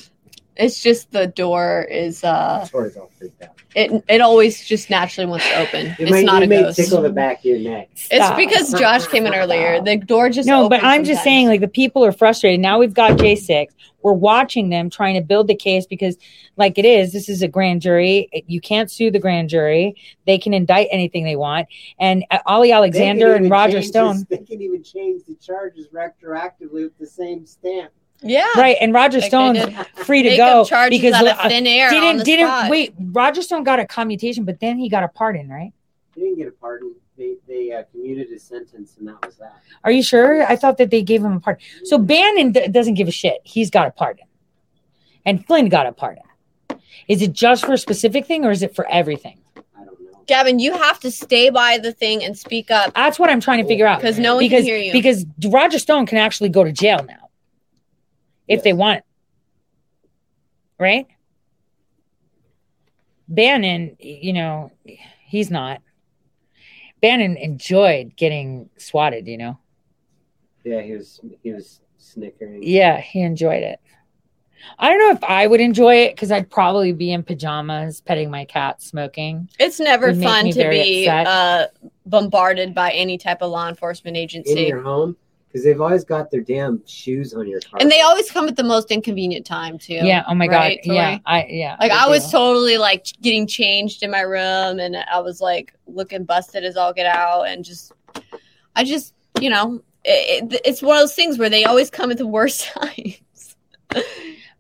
It's 0.59 0.83
just 0.83 1.11
the 1.11 1.25
door 1.25 1.87
is 1.89 2.23
uh 2.23 2.67
Tori's 2.69 2.97
all 2.97 3.09
freaked 3.17 3.41
out. 3.41 3.55
it 3.75 4.03
it 4.09 4.19
always 4.19 4.65
just 4.65 4.89
naturally 4.89 5.25
wants 5.25 5.47
to 5.47 5.55
open. 5.61 5.87
It 5.87 5.95
it's 6.01 6.11
may, 6.11 6.23
not 6.23 6.41
it 6.43 6.45
a 6.45 6.49
may 6.49 6.61
ghost. 6.63 6.77
tickle 6.77 7.01
the 7.01 7.09
back 7.09 7.39
of 7.39 7.45
your 7.45 7.59
neck. 7.59 7.89
It's 8.11 8.35
because 8.35 8.77
Josh 8.77 9.07
came 9.07 9.25
in 9.25 9.33
earlier. 9.33 9.81
The 9.81 9.95
door 9.95 10.29
just 10.29 10.47
No, 10.47 10.67
but 10.67 10.83
I'm 10.83 11.05
just 11.05 11.23
saying, 11.23 11.47
like 11.47 11.61
the 11.61 11.69
people 11.69 12.03
are 12.03 12.11
frustrated. 12.11 12.59
Now 12.59 12.77
we've 12.77 12.93
got 12.93 13.17
J6. 13.17 13.67
We're 14.01 14.13
watching 14.13 14.69
them 14.69 14.89
trying 14.89 15.15
to 15.15 15.21
build 15.21 15.47
the 15.47 15.55
case 15.55 15.85
because, 15.85 16.17
like 16.55 16.77
it 16.77 16.85
is, 16.85 17.11
this 17.11 17.27
is 17.27 17.41
a 17.41 17.47
grand 17.49 17.81
jury. 17.81 18.29
You 18.47 18.61
can't 18.61 18.89
sue 18.89 19.11
the 19.11 19.19
grand 19.19 19.49
jury. 19.49 19.95
They 20.25 20.37
can 20.37 20.53
indict 20.53 20.87
anything 20.91 21.25
they 21.25 21.35
want. 21.35 21.67
And 21.99 22.25
uh, 22.31 22.39
Ali 22.45 22.71
Alexander 22.71 23.33
and 23.33 23.49
Roger 23.49 23.81
Stone, 23.81 24.25
this- 24.29 24.39
they 24.39 24.45
can 24.45 24.61
even 24.61 24.83
change 24.83 25.23
the 25.27 25.35
charges 25.35 25.87
retroactively 25.89 26.83
with 26.83 26.97
the 26.97 27.07
same 27.07 27.45
stamp. 27.45 27.91
Yeah, 28.21 28.47
right? 28.57 28.75
And 28.81 28.93
Roger 28.93 29.19
Like 29.19 29.29
Stone's 29.29 29.59
free 30.05 30.23
to 30.23 30.35
go 30.37 30.61
up 30.61 30.89
because 30.89 31.13
out 31.13 31.27
of 31.27 31.39
thin 31.51 31.65
air 31.67 31.89
didn't 31.89 32.17
the 32.17 32.23
didn't 32.23 32.47
spot. 32.47 32.69
wait. 32.69 32.93
Roger 32.99 33.41
Stone 33.41 33.63
got 33.63 33.79
a 33.79 33.85
commutation, 33.85 34.45
but 34.45 34.59
then 34.59 34.77
he 34.77 34.89
got 34.89 35.03
a 35.03 35.07
pardon, 35.07 35.49
right? 35.49 35.71
He 36.15 36.21
didn't 36.21 36.37
get 36.37 36.47
a 36.47 36.51
pardon. 36.51 36.95
They 37.17 37.35
they 37.47 37.71
uh, 37.71 37.83
commuted 37.91 38.29
his 38.29 38.43
sentence, 38.43 38.95
and 38.97 39.07
that 39.07 39.25
was 39.25 39.37
that. 39.37 39.61
Are 39.83 39.91
you 39.91 40.03
sure? 40.03 40.43
I 40.45 40.55
thought 40.55 40.77
that 40.77 40.89
they 40.89 41.01
gave 41.01 41.23
him 41.23 41.33
a 41.33 41.39
pardon. 41.39 41.61
So 41.85 41.97
Bannon 41.97 42.51
d- 42.53 42.67
doesn't 42.67 42.93
give 42.95 43.07
a 43.07 43.11
shit. 43.11 43.39
He's 43.43 43.69
got 43.69 43.87
a 43.87 43.91
pardon, 43.91 44.25
and 45.25 45.45
Flynn 45.45 45.69
got 45.69 45.85
a 45.85 45.91
pardon. 45.91 46.23
Is 47.07 47.21
it 47.21 47.33
just 47.33 47.65
for 47.65 47.73
a 47.73 47.77
specific 47.77 48.25
thing, 48.25 48.45
or 48.45 48.51
is 48.51 48.61
it 48.63 48.75
for 48.75 48.85
everything? 48.89 49.39
I 49.75 49.83
don't 49.83 49.99
know. 50.01 50.19
Gavin, 50.27 50.59
you 50.59 50.73
have 50.73 50.99
to 51.01 51.11
stay 51.11 51.49
by 51.49 51.77
the 51.77 51.91
thing 51.91 52.23
and 52.23 52.37
speak 52.37 52.69
up 52.69 52.93
That's 52.93 53.17
what 53.17 53.29
I'm 53.29 53.39
trying 53.41 53.61
to 53.63 53.67
figure 53.67 53.87
out. 53.87 53.99
because 53.99 54.19
no 54.19 54.35
one 54.35 54.43
because 54.43 54.59
can 54.59 54.65
hear 54.65 54.77
you. 54.77 54.91
because 54.91 55.25
Roger 55.47 55.79
Stone 55.79 56.05
can 56.05 56.17
actually 56.19 56.49
go 56.49 56.63
to 56.63 56.71
jail 56.71 57.03
now 57.07 57.28
if 58.49 58.57
Yes. 58.57 58.63
they 58.65 58.73
want, 58.73 59.03
right? 60.77 61.07
Bannon, 63.27 63.95
you 63.99 64.33
know, 64.33 64.71
he's 65.25 65.51
not. 65.51 65.81
Bannon 67.01 67.37
enjoyed 67.37 68.15
getting 68.15 68.69
swatted. 68.77 69.27
You 69.27 69.37
know, 69.37 69.59
Yeah, 70.65 70.81
he 70.81 70.93
was 70.93 71.21
he 71.43 71.51
was 71.53 71.79
snickering. 71.97 72.63
yeah, 72.63 72.99
he 72.99 73.21
enjoyed 73.21 73.63
it. 73.63 73.79
I 74.77 74.89
don't 74.89 74.99
know 74.99 75.11
if 75.11 75.23
I 75.23 75.47
would 75.47 75.61
enjoy 75.61 75.95
it 75.97 76.15
because 76.15 76.31
I'd 76.31 76.49
probably 76.49 76.91
be 76.91 77.13
in 77.13 77.23
pajamas, 77.23 78.01
petting 78.01 78.29
my 78.29 78.43
cat, 78.43 78.81
smoking. 78.81 79.47
it's 79.57 79.79
never 79.79 80.07
would 80.07 80.21
fun 80.21 80.49
to 80.51 80.69
be 80.69 81.07
uh, 81.07 81.67
bombarded 82.05 82.73
by 82.75 82.91
any 82.91 83.17
type 83.17 83.41
of 83.41 83.51
law 83.51 83.69
enforcement 83.69 84.17
agency. 84.17 84.51
in 84.51 84.57
agency. 84.57 84.69
your 84.69 84.81
home 84.81 85.15
because 85.49 85.63
they've 85.65 85.81
always 85.81 86.03
got 86.03 86.29
their 86.29 86.41
damn 86.41 86.85
shoes 86.85 87.33
on 87.33 87.47
your 87.47 87.59
car. 87.59 87.79
And 87.81 87.91
they 87.91 88.01
always 88.01 88.29
come 88.29 88.47
at 88.47 88.55
the 88.55 88.63
most 88.63 88.91
inconvenient 88.91 89.47
time 89.47 89.79
too. 89.79 89.95
Yeah. 89.95 90.23
Oh 90.27 90.35
my 90.35 90.45
Right, 90.47 90.79
god. 90.83 90.93
Yeah. 90.93 91.09
Tori? 91.09 91.21
I 91.25 91.45
yeah. 91.49 91.75
Like 91.79 91.91
I 91.91 92.05
do. 92.05 92.11
was 92.11 92.31
totally 92.31 92.77
like 92.77 93.07
getting 93.21 93.47
changed 93.47 94.03
in 94.03 94.11
my 94.11 94.21
room 94.21 94.79
and 94.79 94.95
I 94.95 95.19
was 95.19 95.41
like 95.41 95.73
looking 95.87 96.23
busted 96.23 96.63
as 96.63 96.77
I 96.77 96.81
all 96.83 96.93
get 96.93 97.07
out 97.07 97.47
and 97.47 97.65
just 97.65 97.91
I 98.75 98.83
just, 98.83 99.13
you 99.41 99.49
know, 99.49 99.81
it, 100.05 100.53
it, 100.53 100.61
it's 100.65 100.81
one 100.83 100.97
of 100.97 101.01
those 101.01 101.15
things 101.15 101.39
where 101.39 101.49
they 101.49 101.65
always 101.65 101.89
come 101.89 102.11
at 102.11 102.17
the 102.19 102.27
worst 102.27 102.67
times. 102.73 103.55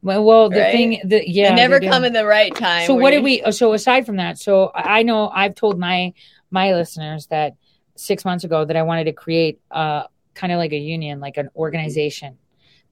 Well, 0.01 0.23
well 0.23 0.49
the 0.49 0.61
Right? 0.61 0.71
thing, 0.71 1.01
the 1.05 1.29
yeah, 1.29 1.49
they 1.51 1.55
never 1.55 1.79
do. 1.79 1.87
come 1.87 2.03
at 2.03 2.13
the 2.13 2.25
right 2.25 2.53
time. 2.55 2.87
So 2.87 2.95
what 2.95 3.11
did 3.11 3.23
we? 3.23 3.43
oh, 3.43 3.51
So 3.51 3.73
aside 3.73 4.05
from 4.05 4.15
that, 4.17 4.37
so 4.39 4.71
I 4.73 5.03
know 5.03 5.29
I've 5.29 5.55
told 5.55 5.77
my 5.77 6.13
my 6.51 6.73
listeners 6.73 7.27
that 7.27 7.53
six 7.95 8.25
months 8.25 8.43
ago 8.43 8.65
that 8.65 8.75
I 8.75 8.81
wanted 8.83 9.03
to 9.05 9.13
create 9.13 9.59
uh 9.69 10.03
kind 10.39 10.53
of 10.53 10.57
like 10.57 10.71
a 10.71 10.77
union, 10.77 11.19
like 11.19 11.37
an 11.37 11.49
organization 11.55 12.37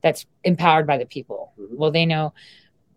that's 0.01 0.25
empowered 0.43 0.85
by 0.85 0.97
the 0.97 1.05
people. 1.05 1.53
Mhm. 1.57 1.77
Well, 1.77 1.91
they 1.91 2.05
know 2.05 2.33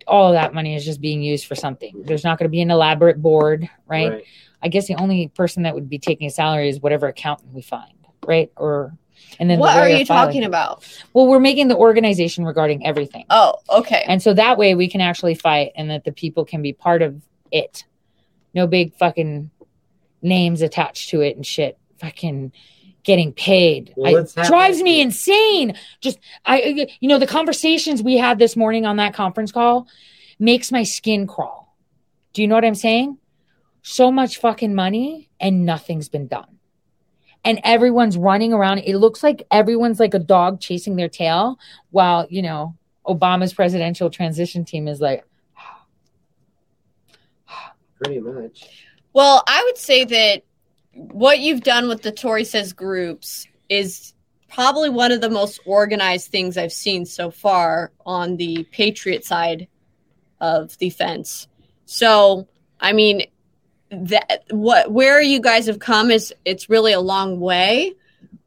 all 0.07 0.29
of 0.29 0.35
that 0.35 0.53
money 0.53 0.75
is 0.75 0.85
just 0.85 1.01
being 1.01 1.23
used 1.23 1.47
for 1.47 1.55
something. 1.55 2.03
There's 2.05 2.25
not 2.25 2.39
going 2.39 2.49
to 2.49 2.51
be 2.51 2.63
an 2.63 2.71
elaborate 2.71 3.23
board, 3.23 3.69
right? 3.87 4.25
I 4.63 4.69
guess 4.69 4.87
the 4.87 4.97
only 4.97 5.29
person 5.29 5.63
that 5.63 5.75
would 5.75 5.89
be 5.89 5.99
taking 5.99 6.27
a 6.27 6.31
salary 6.31 6.69
is 6.69 6.81
whatever 6.81 7.07
accountant 7.07 7.55
we 7.55 7.63
find, 7.63 7.95
right? 8.27 8.51
Or 8.57 8.97
And 9.39 9.49
then 9.49 9.59
the 9.59 9.61
what 9.61 9.77
are 9.77 9.89
you 9.89 10.05
talking 10.05 10.45
about? 10.45 10.85
Well, 11.13 11.27
we're 11.27 11.41
making 11.41 11.69
the 11.69 11.77
organization 11.77 12.45
regarding 12.45 12.85
everything. 12.85 13.25
Oh, 13.31 13.55
okay. 13.69 14.05
And 14.07 14.21
so 14.23 14.35
that 14.35 14.59
way 14.59 14.75
we 14.75 14.89
can 14.89 15.01
actually 15.01 15.35
fight 15.35 15.73
and 15.77 15.91
that 15.91 16.05
the 16.05 16.13
people 16.13 16.45
can 16.45 16.61
be 16.61 16.73
part 16.73 17.03
of 17.03 17.23
it. 17.53 17.85
No 18.53 18.67
big 18.67 18.95
fucking 18.97 19.51
names 20.23 20.61
attached 20.61 21.11
to 21.11 21.21
it 21.21 21.37
and 21.37 21.47
shit. 21.47 21.79
Fucking 21.99 22.53
getting 23.03 23.33
paid. 23.33 23.95
Well, 23.97 24.27
I- 24.37 24.47
drives 24.47 24.83
me 24.83 25.01
insane. 25.01 25.77
Just 26.01 26.19
I 26.45 26.89
you 27.01 27.09
know 27.09 27.19
the 27.19 27.27
conversations 27.27 28.03
we 28.03 28.17
had 28.17 28.39
this 28.39 28.57
morning 28.57 28.87
on 28.87 28.97
that 28.97 29.15
conference 29.15 29.53
call 29.53 29.87
makes 30.39 30.73
my 30.73 30.83
skin 30.83 31.27
crawl. 31.27 31.77
Do 32.33 32.43
you 32.43 32.49
know 32.49 32.55
what 32.55 32.65
I'm 32.65 32.75
saying? 32.75 33.19
So 33.83 34.11
much 34.11 34.39
fucking 34.39 34.75
money 34.75 35.31
and 35.41 35.65
nothing's 35.65 36.09
been 36.09 36.27
done. 36.27 36.59
And 37.45 37.61
everyone's 37.65 38.19
running 38.19 38.53
around. 38.53 38.79
It 38.79 38.97
looks 38.97 39.23
like 39.23 39.47
everyone's 39.51 39.99
like 39.99 40.15
a 40.15 40.19
dog 40.19 40.61
chasing 40.61 40.97
their 40.97 41.09
tail 41.09 41.59
while, 41.91 42.27
you 42.29 42.43
know, 42.43 42.77
Obama's 43.07 43.55
presidential 43.55 44.11
transition 44.11 44.65
team 44.65 44.89
is 44.89 45.01
like, 45.01 45.25
Pretty 48.03 48.21
much. 48.21 48.69
Well, 49.13 49.43
I 49.47 49.65
would 49.65 49.79
say 49.79 50.05
that 50.05 50.43
what 50.93 51.41
you've 51.41 51.63
done 51.63 51.89
with 51.89 52.03
the 52.03 52.13
Tori 52.13 52.45
Says 52.45 52.73
groups 52.73 53.47
is 53.69 54.15
probably 54.49 54.89
one 54.89 55.13
of 55.13 55.21
the 55.21 55.31
most 55.31 55.61
organized 55.65 56.31
things 56.31 56.59
I've 56.59 56.73
seen 56.73 57.07
so 57.07 57.31
far 57.31 57.93
on 58.05 58.37
the 58.37 58.65
Patriot 58.73 59.25
side 59.25 59.69
of 60.41 60.77
the 60.79 60.91
fence. 60.91 61.47
So, 61.85 62.49
I 62.81 62.93
mean, 62.93 63.23
that 63.91 64.45
what 64.51 64.91
where 64.93 65.21
you 65.21 65.41
guys 65.41 65.67
have 65.67 65.81
come 65.81 66.11
is 66.11 66.33
it's 66.45 66.71
really 66.71 66.93
a 66.93 67.01
long 67.01 67.41
way, 67.41 67.95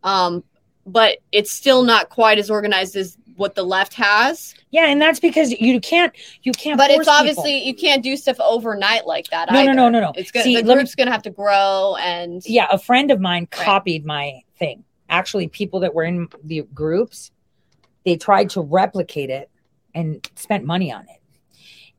um, 0.03 0.43
but 0.85 1.17
it's 1.31 1.51
still 1.51 1.83
not 1.83 2.09
quite 2.09 2.39
as 2.39 2.49
organized 2.49 2.95
as 2.95 3.17
what 3.35 3.55
the 3.55 3.63
left 3.63 3.93
has. 3.95 4.53
yeah, 4.71 4.87
and 4.87 5.01
that's 5.01 5.19
because 5.19 5.51
you 5.51 5.79
can't, 5.79 6.13
you 6.43 6.51
can't. 6.51 6.77
But 6.77 6.91
it's 6.91 7.07
obviously 7.07 7.53
people. 7.53 7.67
you 7.67 7.73
can't 7.75 8.03
do 8.03 8.15
stuff 8.17 8.37
overnight 8.39 9.05
like 9.07 9.27
that. 9.29 9.49
No, 9.51 9.55
no, 9.55 9.61
either. 9.63 9.73
no, 9.73 9.89
no, 9.89 9.99
no. 10.01 10.11
It's 10.15 10.31
gonna 10.31 10.43
See, 10.43 10.55
the 10.55 10.61
let 10.63 10.67
me- 10.67 10.73
group's 10.81 10.95
gonna 10.95 11.11
have 11.11 11.23
to 11.23 11.29
grow 11.31 11.95
and 12.01 12.41
yeah, 12.45 12.67
a 12.71 12.77
friend 12.77 13.11
of 13.11 13.19
mine 13.19 13.47
Right. 13.55 13.65
copied 13.65 14.05
my 14.05 14.41
thing. 14.59 14.83
Actually, 15.09 15.47
people 15.47 15.79
that 15.81 15.93
were 15.93 16.03
in 16.03 16.27
the 16.43 16.63
groups, 16.73 17.31
they 18.05 18.17
tried 18.17 18.49
to 18.51 18.61
replicate 18.61 19.29
it 19.29 19.49
and 19.95 20.27
spent 20.35 20.63
money 20.65 20.91
on 20.91 21.01
it. 21.03 21.19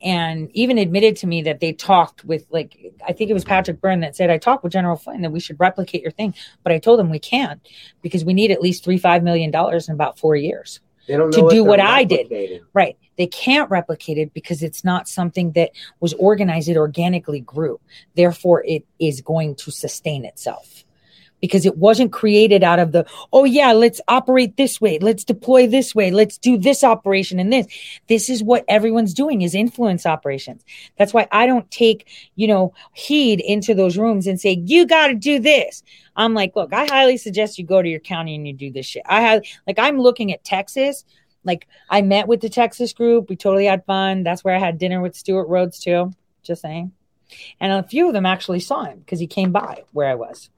And 0.02 0.50
even 0.52 0.76
admitted 0.76 1.16
to 1.18 1.26
me 1.26 1.42
that 1.42 1.60
they 1.60 1.72
talked 1.72 2.24
with, 2.24 2.44
like, 2.50 2.76
I 3.06 3.12
think 3.12 3.30
it 3.30 3.34
was 3.34 3.44
Patrick 3.44 3.80
Byrne 3.80 4.00
that 4.00 4.14
said, 4.14 4.28
I 4.28 4.36
talked 4.36 4.62
with 4.62 4.72
General 4.72 4.96
Flynn 4.96 5.22
that 5.22 5.30
we 5.30 5.40
should 5.40 5.58
replicate 5.58 6.02
your 6.02 6.10
thing. 6.10 6.34
But 6.62 6.72
I 6.72 6.78
told 6.78 7.00
him 7.00 7.08
we 7.08 7.18
can't 7.18 7.60
because 8.02 8.22
we 8.24 8.34
need 8.34 8.50
at 8.50 8.60
least 8.60 8.84
three, 8.84 8.98
$5 8.98 9.22
million 9.22 9.50
in 9.54 9.94
about 9.94 10.18
four 10.18 10.36
years. 10.36 10.80
They 11.06 11.16
don't 11.16 11.30
To 11.32 11.48
do 11.50 11.64
what 11.64 11.80
I 11.80 12.04
did. 12.04 12.62
Right. 12.72 12.96
They 13.16 13.26
can't 13.26 13.70
replicate 13.70 14.18
it 14.18 14.34
because 14.34 14.62
it's 14.62 14.84
not 14.84 15.08
something 15.08 15.52
that 15.52 15.70
was 16.00 16.14
organized, 16.14 16.68
it 16.68 16.76
organically 16.76 17.40
grew. 17.40 17.80
Therefore, 18.16 18.64
it 18.64 18.84
is 18.98 19.20
going 19.20 19.54
to 19.56 19.70
sustain 19.70 20.24
itself 20.24 20.83
because 21.44 21.66
it 21.66 21.76
wasn't 21.76 22.10
created 22.10 22.64
out 22.64 22.78
of 22.78 22.92
the, 22.92 23.04
oh, 23.30 23.44
yeah, 23.44 23.70
let's 23.74 24.00
operate 24.08 24.56
this 24.56 24.80
way, 24.80 24.98
let's 24.98 25.24
deploy 25.24 25.66
this 25.66 25.94
way, 25.94 26.10
let's 26.10 26.38
do 26.38 26.56
this 26.56 26.82
operation 26.82 27.38
and 27.38 27.52
this. 27.52 27.66
This 28.08 28.30
is 28.30 28.42
what 28.42 28.64
everyone's 28.66 29.12
doing 29.12 29.42
is 29.42 29.54
influence 29.54 30.06
operations. 30.06 30.64
That's 30.96 31.12
why 31.12 31.28
I 31.30 31.44
don't 31.46 31.70
take, 31.70 32.08
you 32.34 32.48
know, 32.48 32.72
heed 32.94 33.40
into 33.40 33.74
those 33.74 33.98
rooms 33.98 34.26
and 34.26 34.40
say, 34.40 34.62
you 34.64 34.86
got 34.86 35.08
to 35.08 35.14
do 35.14 35.38
this. 35.38 35.82
I'm 36.16 36.32
like, 36.32 36.56
look, 36.56 36.72
I 36.72 36.86
highly 36.86 37.18
suggest 37.18 37.58
you 37.58 37.66
go 37.66 37.82
to 37.82 37.88
your 37.90 38.00
county 38.00 38.34
and 38.34 38.46
you 38.46 38.54
do 38.54 38.72
this 38.72 38.86
shit. 38.86 39.02
I 39.04 39.20
have, 39.20 39.42
like, 39.66 39.78
I'm 39.78 39.98
looking 39.98 40.32
at 40.32 40.44
Texas 40.44 41.04
like 41.44 41.68
I 41.90 42.00
met 42.00 42.26
with 42.26 42.40
the 42.40 42.48
Texas 42.48 42.94
group. 42.94 43.28
We 43.28 43.36
totally 43.36 43.66
had 43.66 43.84
fun. 43.84 44.22
That's 44.22 44.42
where 44.42 44.56
I 44.56 44.60
had 44.60 44.78
dinner 44.78 45.02
with 45.02 45.14
Stewart 45.14 45.48
Rhodes 45.48 45.78
too. 45.78 46.10
Just 46.42 46.62
saying. 46.62 46.92
And 47.60 47.70
a 47.70 47.86
few 47.86 48.06
of 48.06 48.14
them 48.14 48.24
actually 48.24 48.60
saw 48.60 48.84
him 48.84 49.00
because 49.00 49.20
he 49.20 49.26
came 49.26 49.52
by 49.52 49.82
where 49.92 50.08
I 50.08 50.14
was. 50.14 50.48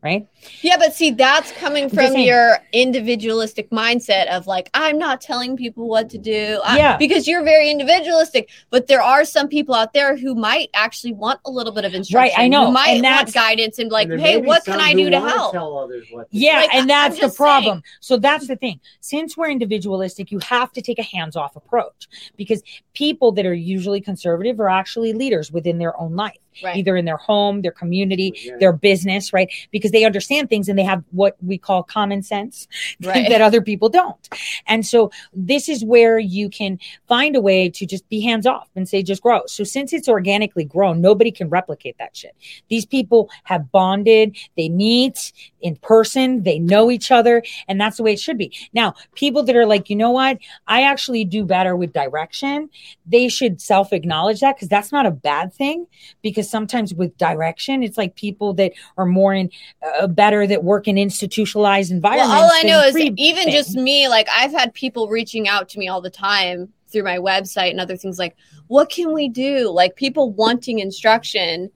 Right. 0.00 0.28
Yeah, 0.62 0.76
but 0.78 0.94
see, 0.94 1.10
that's 1.10 1.50
coming 1.52 1.90
from 1.90 2.16
your 2.16 2.58
individualistic 2.72 3.70
mindset 3.70 4.28
of 4.28 4.46
like, 4.46 4.70
I'm 4.72 4.96
not 4.96 5.20
telling 5.20 5.56
people 5.56 5.88
what 5.88 6.08
to 6.10 6.18
do. 6.18 6.60
I- 6.64 6.76
Yeah. 6.76 6.96
because 6.96 7.26
you're 7.26 7.42
very 7.42 7.68
individualistic. 7.68 8.48
But 8.70 8.86
there 8.86 9.02
are 9.02 9.24
some 9.24 9.48
people 9.48 9.74
out 9.74 9.92
there 9.94 10.16
who 10.16 10.36
might 10.36 10.70
actually 10.72 11.14
want 11.14 11.40
a 11.44 11.50
little 11.50 11.72
bit 11.72 11.84
of 11.84 11.94
instruction. 11.94 12.30
Right. 12.38 12.44
I 12.44 12.46
know, 12.46 12.66
Who 12.66 12.72
might 12.72 12.90
and 12.90 13.02
want 13.02 13.34
guidance 13.34 13.80
and 13.80 13.90
like, 13.90 14.08
And 14.08 14.20
hey, 14.20 14.36
what 14.36 14.64
can 14.64 14.80
I 14.80 14.94
do 14.94 15.10
to 15.10 15.18
help? 15.20 15.52
Tell 15.52 15.76
others 15.76 16.06
what 16.12 16.30
to 16.30 16.36
do. 16.36 16.44
Yeah. 16.44 16.58
Like, 16.60 16.74
and 16.76 16.88
that's 16.88 17.16
the 17.16 17.22
just 17.22 17.36
problem. 17.36 17.82
So 18.00 18.16
that's 18.18 18.46
the 18.46 18.54
thing. 18.56 18.78
Since 19.00 19.36
we're 19.36 19.50
individualistic, 19.50 20.30
you 20.30 20.38
have 20.40 20.72
to 20.74 20.80
take 20.82 21.00
a 21.00 21.02
hands 21.02 21.34
off 21.34 21.56
approach 21.56 22.06
because 22.36 22.62
people 22.94 23.32
that 23.32 23.46
are 23.46 23.54
usually 23.54 24.00
conservative 24.00 24.60
are 24.60 24.68
actually 24.68 25.12
leaders 25.12 25.50
within 25.50 25.78
their 25.78 25.98
own 26.00 26.14
life, 26.14 26.38
Right. 26.62 26.76
either 26.76 26.96
in 26.96 27.04
their 27.04 27.16
home, 27.16 27.62
their 27.62 27.72
community, 27.72 28.32
oh, 28.34 28.40
Yeah. 28.42 28.56
their 28.58 28.72
business, 28.72 29.32
right? 29.32 29.50
Because 29.70 29.90
they 29.90 30.04
understand 30.04 30.48
things 30.48 30.68
and 30.68 30.78
they 30.78 30.84
have 30.84 31.04
what 31.10 31.36
we 31.42 31.58
call 31.58 31.82
common 31.82 32.22
sense 32.22 32.66
Right. 33.02 33.28
that 33.28 33.40
other 33.40 33.60
people 33.60 33.88
don't. 33.88 34.28
And 34.66 34.84
so 34.86 35.10
this 35.32 35.68
is 35.68 35.84
where 35.84 36.18
you 36.18 36.48
can 36.50 36.78
find 37.06 37.36
a 37.36 37.40
way 37.40 37.68
to 37.70 37.86
just 37.86 38.08
be 38.08 38.20
hands 38.20 38.46
off 38.46 38.68
and 38.76 38.88
say 38.88 39.02
just 39.02 39.22
grow. 39.22 39.42
So 39.46 39.64
since 39.64 39.92
it's 39.92 40.08
organically 40.08 40.64
grown, 40.64 41.00
nobody 41.00 41.30
can 41.30 41.48
replicate 41.48 41.96
that 41.98 42.16
shit. 42.16 42.34
These 42.68 42.86
people 42.86 43.30
have 43.44 43.70
bonded, 43.72 44.36
they 44.56 44.68
meet 44.68 45.32
in 45.60 45.76
person, 45.76 46.42
they 46.44 46.58
know 46.58 46.90
each 46.90 47.10
other, 47.10 47.42
and 47.66 47.80
that's 47.80 47.96
the 47.96 48.02
way 48.02 48.12
it 48.12 48.20
should 48.20 48.38
be. 48.38 48.52
Now, 48.72 48.94
people 49.14 49.42
that 49.44 49.56
are 49.56 49.66
like, 49.66 49.90
you 49.90 49.96
know 49.96 50.10
what, 50.10 50.38
I 50.66 50.82
actually 50.82 51.24
do 51.24 51.44
better 51.44 51.74
with 51.76 51.92
direction, 51.92 52.70
they 53.06 53.28
should 53.28 53.60
self 53.60 53.92
acknowledge 53.92 54.40
that 54.40 54.56
because 54.56 54.68
that's 54.68 54.92
not 54.92 55.06
a 55.06 55.10
bad 55.10 55.52
thing. 55.52 55.86
Because 56.22 56.47
sometimes 56.48 56.94
with 56.94 57.16
direction, 57.18 57.82
it's 57.82 57.98
like 57.98 58.14
people 58.14 58.54
that 58.54 58.72
are 58.96 59.06
more 59.06 59.34
in 59.34 59.50
uh, 59.82 60.06
better 60.06 60.46
that 60.46 60.64
work 60.64 60.88
in 60.88 60.98
institutionalized 60.98 61.90
environments. 61.90 62.32
Well, 62.32 62.44
all 62.44 62.50
I 62.52 62.62
know 62.62 62.80
is 62.80 62.96
even 62.96 63.44
thing. 63.44 63.52
just 63.52 63.74
me, 63.74 64.08
like 64.08 64.28
I've 64.34 64.52
had 64.52 64.74
people 64.74 65.08
reaching 65.08 65.48
out 65.48 65.68
to 65.70 65.78
me 65.78 65.88
all 65.88 66.00
the 66.00 66.10
time 66.10 66.72
through 66.88 67.04
my 67.04 67.18
website 67.18 67.70
and 67.70 67.80
other 67.80 67.96
things 67.96 68.18
like, 68.18 68.36
what 68.66 68.90
can 68.90 69.12
we 69.12 69.28
do? 69.28 69.70
Like 69.70 69.96
people 69.96 70.32
wanting 70.32 70.78
instruction. 70.78 71.70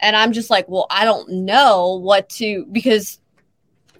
And 0.00 0.16
I'm 0.16 0.32
just 0.32 0.50
like, 0.50 0.68
well, 0.68 0.86
I 0.90 1.04
don't 1.04 1.28
know 1.30 1.96
what 1.96 2.28
to 2.30 2.66
because 2.72 3.18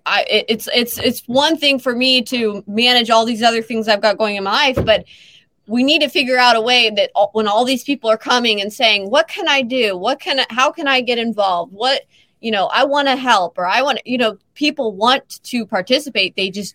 I 0.04 0.24
it's 0.28 0.68
it's 0.74 0.98
it's 0.98 1.22
one 1.26 1.56
thing 1.56 1.78
for 1.78 1.94
me 1.94 2.22
to 2.22 2.62
manage 2.66 3.10
all 3.10 3.24
these 3.24 3.42
other 3.42 3.62
things 3.62 3.88
I've 3.88 4.02
got 4.02 4.18
going 4.18 4.36
in 4.36 4.44
my 4.44 4.50
life, 4.50 4.84
but 4.84 5.04
we 5.66 5.82
need 5.82 6.00
to 6.00 6.08
figure 6.08 6.38
out 6.38 6.56
a 6.56 6.60
way 6.60 6.90
that 6.90 7.10
all, 7.14 7.30
when 7.32 7.48
all 7.48 7.64
these 7.64 7.84
people 7.84 8.08
are 8.08 8.18
coming 8.18 8.60
and 8.60 8.72
saying, 8.72 9.10
"What 9.10 9.28
can 9.28 9.48
I 9.48 9.62
do? 9.62 9.96
What 9.96 10.20
can 10.20 10.40
I, 10.40 10.46
how 10.50 10.70
can 10.70 10.86
I 10.86 11.00
get 11.00 11.18
involved? 11.18 11.72
What 11.72 12.02
you 12.40 12.50
know, 12.50 12.66
I 12.66 12.84
want 12.84 13.08
to 13.08 13.16
help 13.16 13.58
or 13.58 13.66
I 13.66 13.82
want 13.82 14.00
you 14.04 14.18
know, 14.18 14.38
people 14.54 14.92
want 14.92 15.42
to 15.44 15.66
participate. 15.66 16.36
They 16.36 16.50
just 16.50 16.74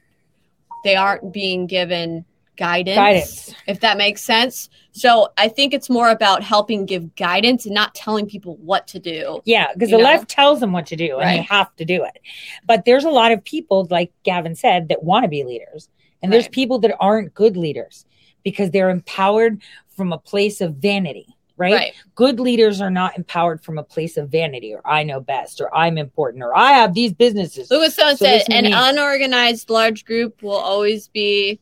they 0.83 0.95
aren't 0.95 1.31
being 1.31 1.67
given 1.67 2.25
guidance, 2.57 2.95
Guidance. 2.95 3.55
if 3.67 3.79
that 3.79 3.97
makes 3.97 4.21
sense. 4.21 4.69
So 4.91 5.29
I 5.37 5.47
think 5.47 5.73
it's 5.73 5.89
more 5.89 6.09
about 6.09 6.43
helping 6.43 6.85
give 6.85 7.15
guidance 7.15 7.65
and 7.65 7.73
not 7.73 7.95
telling 7.95 8.27
people 8.27 8.57
what 8.57 8.87
to 8.89 8.99
do. 8.99 9.41
Yeah, 9.45 9.67
because 9.73 9.89
the 9.89 9.97
know? 9.97 10.03
left 10.03 10.29
tells 10.29 10.59
them 10.59 10.71
what 10.71 10.85
to 10.87 10.95
do 10.95 11.19
and 11.19 11.29
they 11.29 11.41
have 11.43 11.75
to 11.77 11.85
do 11.85 12.03
it. 12.03 12.19
But 12.65 12.85
there's 12.85 13.05
a 13.05 13.09
lot 13.09 13.31
of 13.31 13.43
people, 13.43 13.87
like 13.89 14.11
Gavin 14.23 14.55
said, 14.55 14.89
that 14.89 15.03
want 15.03 15.23
to 15.23 15.29
be 15.29 15.43
leaders. 15.43 15.89
And 16.21 16.31
there's 16.31 16.47
people 16.47 16.77
that 16.79 16.95
aren't 16.99 17.33
good 17.33 17.57
leaders 17.57 18.05
because 18.43 18.71
they're 18.71 18.89
empowered 18.89 19.61
from 19.95 20.13
a 20.13 20.17
place 20.17 20.61
of 20.61 20.75
vanity, 20.75 21.27
right? 21.57 21.73
Right. 21.73 21.93
Good 22.15 22.39
leaders 22.39 22.81
are 22.81 22.89
not 22.89 23.17
empowered 23.17 23.63
from 23.63 23.77
a 23.77 23.83
place 23.83 24.17
of 24.17 24.29
vanity 24.29 24.73
or 24.73 24.81
I 24.85 25.03
know 25.03 25.19
best 25.19 25.61
or 25.61 25.73
I'm 25.75 25.97
important 25.97 26.43
or 26.43 26.55
I 26.55 26.73
have 26.73 26.93
these 26.93 27.13
businesses. 27.13 27.69
What 27.69 27.91
someone 27.91 28.17
So 28.17 28.25
said. 28.25 28.43
An 28.49 28.65
unorganized 28.65 29.69
large 29.69 30.05
group 30.05 30.41
will 30.41 30.51
always 30.53 31.07
be. 31.07 31.59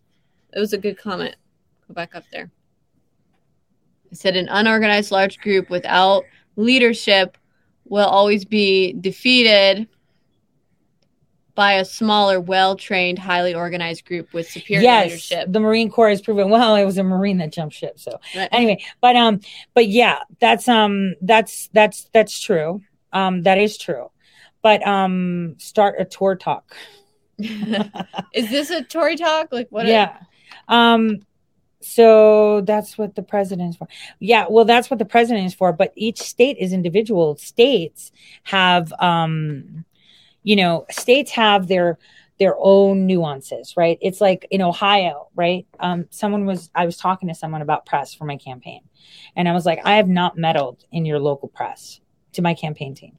It 0.53 0.59
was 0.59 0.73
a 0.73 0.77
good 0.77 0.97
comment. 0.97 1.35
Go 1.87 1.93
back 1.93 2.15
up 2.15 2.23
there. 2.31 2.49
I 4.11 4.15
said 4.15 4.35
an 4.35 4.47
unorganized 4.49 5.11
large 5.11 5.39
group 5.39 5.69
without 5.69 6.23
leadership 6.55 7.37
will 7.85 8.07
always 8.07 8.45
be 8.45 8.93
defeated 8.93 9.87
by 11.59 11.73
a 11.73 11.83
smaller, 11.83 12.39
well-trained, 12.39 13.19
highly 13.19 13.53
organized 13.53 14.05
group 14.05 14.31
with 14.33 14.49
superior 14.49 14.81
yes, 14.81 15.03
leadership. 15.09 15.51
the 15.51 15.59
Marine 15.59 15.91
Corps 15.91 16.07
has 16.07 16.21
proven. 16.21 16.49
Well, 16.49 16.75
it 16.75 16.85
was 16.85 16.97
a 16.97 17.03
Marine 17.03 17.39
that 17.39 17.51
jumped 17.51 17.75
ship, 17.75 17.99
so 17.99 18.17
Right. 18.33 18.47
anyway 18.53 18.81
but 19.01 19.17
um 19.17 19.41
but 19.73 19.87
yeah 19.89 20.19
that's 20.39 20.69
um 20.69 21.15
that's 21.21 21.67
that's 21.73 22.09
that's 22.13 22.39
true 22.39 22.81
um 23.11 23.41
that 23.43 23.57
is 23.57 23.77
true 23.77 24.09
but 24.61 24.85
um 24.87 25.55
start 25.57 25.95
a 25.99 26.05
tour 26.05 26.37
talk 26.37 26.75
Is 27.39 28.49
this 28.49 28.69
a 28.69 28.81
Tori 28.83 29.17
talk? 29.17 29.51
Like 29.51 29.67
what? 29.69 29.85
yeah 29.85 30.17
um 30.69 31.19
so 31.81 32.61
that's 32.61 32.97
what 32.97 33.15
the 33.15 33.21
president 33.23 33.71
is 33.71 33.75
for 33.77 33.87
yeah 34.19 34.45
well 34.49 34.65
that's 34.65 34.89
what 34.89 34.99
the 34.99 35.05
president 35.05 35.45
is 35.45 35.53
for 35.53 35.73
but 35.73 35.91
each 35.95 36.19
state 36.21 36.57
is 36.57 36.71
individual 36.73 37.35
states 37.37 38.11
have 38.43 38.93
um 38.99 39.83
you 40.43 40.55
know 40.55 40.85
states 40.89 41.31
have 41.31 41.67
their 41.67 41.97
their 42.39 42.55
own 42.57 43.05
nuances, 43.05 43.75
right? 43.75 43.97
It's 44.01 44.21
like 44.21 44.47
in 44.49 44.61
Ohio, 44.61 45.27
right? 45.35 45.67
Um, 45.79 46.07
someone 46.09 46.45
was, 46.45 46.71
I 46.73 46.85
was 46.85 46.95
talking 46.95 47.27
to 47.27 47.35
someone 47.35 47.61
about 47.61 47.85
press 47.85 48.13
for 48.13 48.23
my 48.23 48.37
campaign, 48.37 48.81
and 49.35 49.47
I 49.47 49.51
was 49.51 49.65
like, 49.65 49.81
I 49.83 49.97
have 49.97 50.07
not 50.07 50.37
meddled 50.37 50.85
in 50.91 51.05
your 51.05 51.19
local 51.19 51.49
press 51.49 51.99
to 52.33 52.41
my 52.41 52.53
campaign 52.53 52.95
team. 52.95 53.18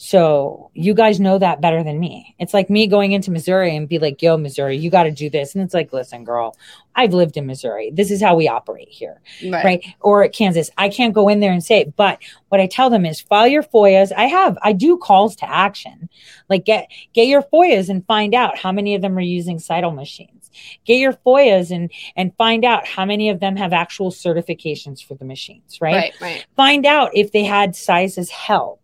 So 0.00 0.70
you 0.74 0.94
guys 0.94 1.18
know 1.18 1.38
that 1.38 1.60
better 1.60 1.82
than 1.82 1.98
me. 1.98 2.36
It's 2.38 2.54
like 2.54 2.70
me 2.70 2.86
going 2.86 3.10
into 3.10 3.32
Missouri 3.32 3.74
and 3.74 3.88
be 3.88 3.98
like, 3.98 4.22
yo, 4.22 4.36
Missouri, 4.36 4.76
you 4.76 4.90
got 4.90 5.02
to 5.02 5.10
do 5.10 5.28
this. 5.28 5.54
And 5.54 5.64
it's 5.64 5.74
like, 5.74 5.92
listen, 5.92 6.22
girl, 6.22 6.56
I've 6.94 7.14
lived 7.14 7.36
in 7.36 7.46
Missouri. 7.46 7.90
This 7.92 8.12
is 8.12 8.22
how 8.22 8.36
we 8.36 8.46
operate 8.46 8.88
here. 8.88 9.20
Right. 9.44 9.64
Right. 9.64 9.84
Or 10.00 10.22
at 10.22 10.32
Kansas. 10.32 10.70
I 10.78 10.88
can't 10.88 11.12
go 11.12 11.28
in 11.28 11.40
there 11.40 11.50
and 11.50 11.64
say 11.64 11.80
it. 11.80 11.96
But 11.96 12.20
what 12.48 12.60
I 12.60 12.68
tell 12.68 12.90
them 12.90 13.04
is 13.04 13.20
file 13.20 13.48
your 13.48 13.64
FOIAs. 13.64 14.12
I 14.16 14.26
have, 14.26 14.56
I 14.62 14.72
do 14.72 14.98
calls 14.98 15.34
to 15.36 15.50
action. 15.50 16.08
Like 16.48 16.64
get 16.64 16.88
get 17.12 17.26
your 17.26 17.42
FOIAs 17.42 17.88
and 17.88 18.06
find 18.06 18.36
out 18.36 18.56
how 18.56 18.70
many 18.70 18.94
of 18.94 19.02
them 19.02 19.18
are 19.18 19.20
using 19.20 19.58
Seidel 19.58 19.90
machines. 19.90 20.48
Get 20.84 20.98
your 20.98 21.12
FOIAs 21.12 21.72
and 21.72 21.90
and 22.14 22.32
find 22.36 22.64
out 22.64 22.86
how 22.86 23.04
many 23.04 23.30
of 23.30 23.40
them 23.40 23.56
have 23.56 23.72
actual 23.72 24.12
certifications 24.12 25.04
for 25.04 25.16
the 25.16 25.24
machines, 25.24 25.80
right? 25.80 25.94
Right. 25.94 26.14
Right. 26.20 26.46
find 26.54 26.86
out 26.86 27.10
if 27.14 27.32
they 27.32 27.42
had 27.42 27.72
CISA's 27.72 28.30
help 28.30 28.80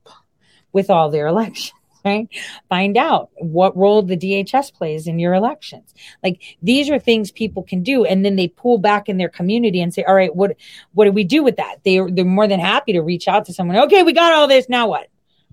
with 0.74 0.90
all 0.90 1.08
their 1.08 1.26
elections 1.34 1.72
right? 2.04 2.28
Find 2.68 2.96
out 2.96 3.30
what 3.38 3.76
role 3.76 4.02
the 4.02 4.16
dhs 4.16 4.72
plays 4.72 5.06
in 5.06 5.18
your 5.18 5.32
elections. 5.32 5.94
Like 6.22 6.42
these 6.62 6.90
are 6.90 6.98
things 6.98 7.30
people 7.30 7.62
can 7.62 7.82
do 7.82 8.04
and 8.04 8.24
then 8.24 8.36
they 8.36 8.48
pull 8.48 8.78
back 8.78 9.08
in 9.08 9.16
their 9.16 9.28
community 9.30 9.80
and 9.80 9.92
say 9.92 10.04
all 10.04 10.14
right 10.14 10.34
what 10.34 10.56
what 10.92 11.06
do 11.06 11.12
we 11.12 11.24
do 11.24 11.42
with 11.42 11.56
that? 11.56 11.76
They, 11.84 11.98
they're 12.10 12.24
more 12.24 12.46
than 12.46 12.60
happy 12.60 12.92
to 12.92 13.00
reach 13.00 13.26
out 13.26 13.46
to 13.46 13.54
someone 13.54 13.76
okay 13.84 14.02
we 14.02 14.12
got 14.12 14.34
all 14.34 14.46
this 14.46 14.68
now 14.68 14.88
what? 14.88 15.08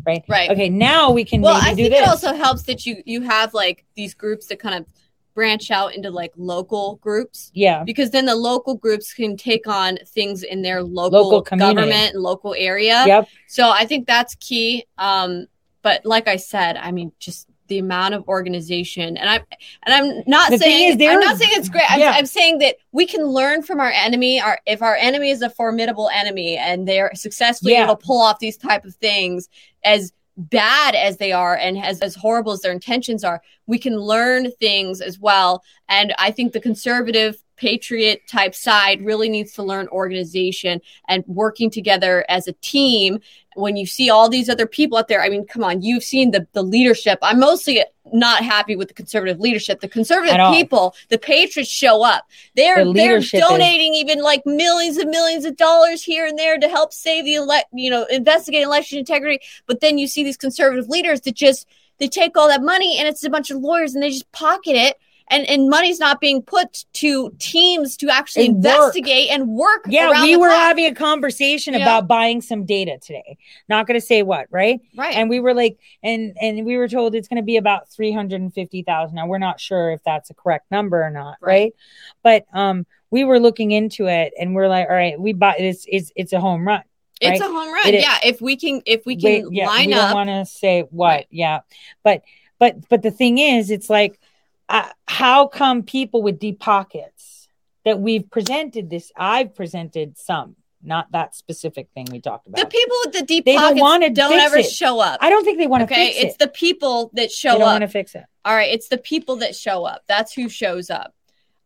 Right? 0.05 0.23
Right. 0.27 0.49
okay 0.51 0.67
now 0.69 1.11
we 1.11 1.23
can 1.23 1.41
Well, 1.41 1.55
I 1.55 1.69
do 1.69 1.83
think 1.83 1.91
this. 1.91 2.01
it 2.01 2.07
also 2.07 2.33
helps 2.33 2.63
that 2.63 2.85
you 2.85 3.01
you 3.05 3.21
have 3.21 3.53
like 3.53 3.85
these 3.95 4.13
groups 4.13 4.47
that 4.47 4.59
kind 4.59 4.75
of 4.75 4.85
branch 5.33 5.71
out 5.71 5.95
into 5.95 6.09
like 6.09 6.31
local 6.37 6.95
groups 6.97 7.51
yeah 7.53 7.83
because 7.83 8.11
then 8.11 8.25
the 8.25 8.35
local 8.35 8.75
groups 8.75 9.13
can 9.13 9.37
take 9.37 9.67
on 9.67 9.97
things 10.07 10.43
in 10.43 10.61
their 10.61 10.83
local, 10.83 11.23
Local 11.23 11.41
community. 11.41 11.75
government 11.75 12.13
and 12.13 12.21
local 12.23 12.53
area. 12.57 13.03
yep 13.07 13.27
So 13.47 13.69
I 13.69 13.85
think 13.85 14.07
that's 14.07 14.35
key. 14.35 14.85
Um, 14.97 15.47
but 15.81 16.05
like 16.05 16.27
I 16.27 16.35
said, 16.35 16.77
I 16.77 16.91
mean, 16.91 17.11
just 17.19 17.47
the 17.67 17.79
amount 17.79 18.13
of 18.13 18.27
organization, 18.27 19.15
and 19.17 19.29
I'm 19.29 19.41
and 19.83 19.93
I'm 19.95 20.23
not 20.27 20.51
The 20.51 20.57
saying 20.57 20.99
is, 20.99 21.07
I'm 21.09 21.19
not 21.21 21.37
saying 21.37 21.51
it's 21.55 21.69
great. 21.69 21.89
I'm, 21.89 21.99
Yeah. 21.99 22.11
I'm 22.11 22.25
saying 22.25 22.59
that 22.59 22.75
we 22.91 23.05
can 23.05 23.23
learn 23.25 23.63
from 23.63 23.79
our 23.79 23.89
enemy. 23.89 24.41
Our 24.41 24.59
if 24.65 24.81
our 24.81 24.95
enemy 24.95 25.29
is 25.31 25.41
a 25.41 25.49
formidable 25.49 26.09
enemy 26.13 26.57
and 26.57 26.85
they're 26.87 27.11
successfully 27.15 27.71
Yeah. 27.73 27.85
able 27.85 27.95
to 27.95 28.05
pull 28.05 28.21
off 28.21 28.39
these 28.39 28.57
type 28.57 28.83
of 28.85 28.93
things, 28.95 29.47
as 29.85 30.11
bad 30.37 30.95
as 30.95 31.17
they 31.17 31.31
are 31.31 31.55
and 31.55 31.77
as 31.83 31.99
as 32.01 32.15
horrible 32.15 32.51
as 32.51 32.61
their 32.61 32.71
intentions 32.71 33.23
are, 33.23 33.41
we 33.67 33.77
can 33.77 33.97
learn 33.97 34.51
things 34.51 35.01
as 35.01 35.19
well. 35.19 35.63
And 35.89 36.13
I 36.17 36.31
think 36.31 36.53
the 36.53 36.59
conservative 36.59 37.43
patriot 37.61 38.21
type 38.27 38.55
side 38.55 39.05
really 39.05 39.29
needs 39.29 39.53
to 39.53 39.61
learn 39.61 39.87
organization 39.89 40.81
and 41.07 41.23
working 41.27 41.69
together 41.69 42.25
as 42.27 42.47
a 42.47 42.53
team 42.53 43.19
when 43.55 43.75
you 43.75 43.85
see 43.85 44.09
all 44.09 44.27
these 44.27 44.49
other 44.49 44.65
people 44.65 44.97
out 44.97 45.07
there 45.07 45.21
i 45.21 45.29
mean 45.29 45.45
come 45.45 45.63
on 45.63 45.79
you've 45.79 46.03
seen 46.03 46.31
the 46.31 46.47
the 46.53 46.63
leadership 46.63 47.19
i'm 47.21 47.39
mostly 47.39 47.83
not 48.13 48.43
happy 48.43 48.75
with 48.75 48.87
the 48.87 48.93
conservative 48.93 49.39
leadership. 49.39 49.79
The 49.81 49.87
conservative 49.87 50.35
people 50.53 50.95
the 51.09 51.17
patriots 51.17 51.69
show 51.69 52.03
up. 52.03 52.27
They're 52.55 52.85
The 52.85 52.93
they're 52.93 53.13
leadership 53.13 53.41
is- 53.41 53.49
donating 53.49 53.93
even 53.95 54.21
like 54.21 54.45
millions 54.45 54.97
and 54.97 55.09
millions 55.09 55.45
of 55.45 55.57
dollars 55.57 56.03
here 56.03 56.25
and 56.25 56.37
there 56.37 56.57
to 56.57 56.67
help 56.67 56.93
save 56.93 57.25
the 57.25 57.35
elect 57.35 57.67
you 57.73 57.89
know 57.89 58.05
investigate 58.05 58.63
election 58.63 58.99
integrity. 58.99 59.39
But 59.65 59.79
then 59.81 59.97
you 59.97 60.07
see 60.07 60.23
these 60.23 60.37
conservative 60.37 60.89
leaders 60.89 61.21
that 61.21 61.35
just 61.35 61.67
they 61.99 62.07
take 62.07 62.35
all 62.35 62.47
that 62.47 62.63
money 62.63 62.97
and 62.97 63.07
it's 63.07 63.23
a 63.23 63.29
bunch 63.29 63.51
of 63.51 63.57
lawyers 63.59 63.93
and 63.93 64.03
they 64.03 64.09
just 64.09 64.31
pocket 64.31 64.75
it 64.75 64.97
and 65.31 65.47
and 65.49 65.69
money's 65.69 65.99
not 65.99 66.19
being 66.21 66.41
put 66.43 66.85
to 66.93 67.31
teams 67.39 67.97
to 67.97 68.09
actually 68.09 68.45
And 68.47 68.55
work. 68.63 68.65
investigate 68.73 69.29
and 69.31 69.47
work 69.47 69.85
yeah 69.87 70.21
we 70.23 70.35
were 70.37 70.49
clock. 70.49 70.59
having 70.59 70.85
a 70.85 70.93
conversation 70.93 71.73
Yeah. 71.73 71.81
about 71.81 72.07
buying 72.07 72.41
some 72.41 72.65
data 72.65 72.99
today 73.01 73.37
not 73.67 73.87
going 73.87 73.99
to 73.99 74.05
say 74.05 74.21
what 74.21 74.45
right 74.51 74.79
right 74.95 75.15
and 75.15 75.29
we 75.29 75.39
were 75.39 75.53
like 75.55 75.77
and 76.03 76.37
and 76.41 76.65
we 76.65 76.77
were 76.77 76.87
told 76.87 77.15
it's 77.15 77.27
going 77.27 77.37
to 77.41 77.43
be 77.43 77.57
about 77.57 77.89
350,000 77.89 79.15
now 79.15 79.25
we're 79.27 79.37
not 79.37 79.59
sure 79.59 79.91
if 79.91 80.03
that's 80.03 80.29
a 80.29 80.33
correct 80.33 80.69
number 80.71 81.01
or 81.03 81.09
not 81.09 81.37
Right. 81.41 81.51
right, 81.51 81.73
but 82.23 82.45
um 82.53 82.85
we 83.09 83.23
were 83.23 83.39
looking 83.39 83.71
into 83.71 84.07
it 84.07 84.33
and 84.39 84.53
we're 84.55 84.67
like 84.67 84.87
all 84.89 84.95
right 84.95 85.19
we 85.19 85.33
buy 85.33 85.55
this 85.57 85.85
it's 85.87 86.11
it's 86.15 86.33
a 86.33 86.39
home 86.39 86.67
run 86.67 86.83
It's 87.21 87.39
a 87.41 87.45
home 87.45 87.71
run. 87.73 87.87
It 87.87 87.95
is. 87.95 88.03
yeah, 88.03 88.17
if 88.23 88.41
we 88.41 88.55
can 88.57 88.81
if 88.85 89.05
we 89.05 89.15
can 89.15 89.23
Wait, 89.25 89.45
yeah, 89.51 89.67
line 89.67 89.87
we 89.87 89.93
up 89.93 90.01
don't 90.09 90.13
want 90.13 90.29
to 90.29 90.45
say 90.45 90.81
what 90.89 91.07
Right. 91.07 91.27
yeah 91.29 91.59
but 92.03 92.21
but 92.59 92.87
but 92.89 93.01
the 93.01 93.11
thing 93.11 93.37
is 93.37 93.71
it's 93.71 93.89
like 93.89 94.19
uh, 94.71 94.87
how 95.07 95.47
come 95.47 95.83
people 95.83 96.21
with 96.23 96.39
deep 96.39 96.59
pockets 96.59 97.47
that 97.85 97.99
we've 97.99 98.29
presented 98.31 98.89
this 98.89 99.11
i've 99.17 99.53
presented 99.53 100.17
some 100.17 100.55
not 100.83 101.11
that 101.11 101.35
specific 101.35 101.87
thing 101.93 102.07
we 102.11 102.19
talked 102.19 102.47
about 102.47 102.59
the 102.59 102.65
people 102.65 102.95
with 103.05 103.13
the 103.13 103.21
deep 103.23 103.45
They 103.45 103.53
don't 103.55 103.77
wanna 103.77 104.09
don't 104.09 104.33
ever 104.39 104.57
it. 104.57 104.63
show 104.69 104.99
up. 104.99 105.19
i 105.21 105.29
don't 105.29 105.43
think 105.43 105.57
they 105.59 105.67
want 105.67 105.87
to 105.87 105.93
okay, 105.93 106.07
it's 106.07 106.35
it 106.35 106.39
the 106.39 106.47
people 106.47 107.11
that 107.13 107.31
show 107.31 107.55
up. 107.55 107.59
want 107.59 107.81
to 107.81 107.87
fix 107.87 108.15
it 108.15 108.23
All 108.45 108.55
right, 108.55 108.71
it's 108.73 108.87
the 108.87 108.97
people 108.97 109.35
that 109.37 109.55
show 109.55 109.83
up. 109.85 110.01
That's 110.07 110.33
who 110.33 110.49
shows 110.49 110.89
up. 110.89 111.13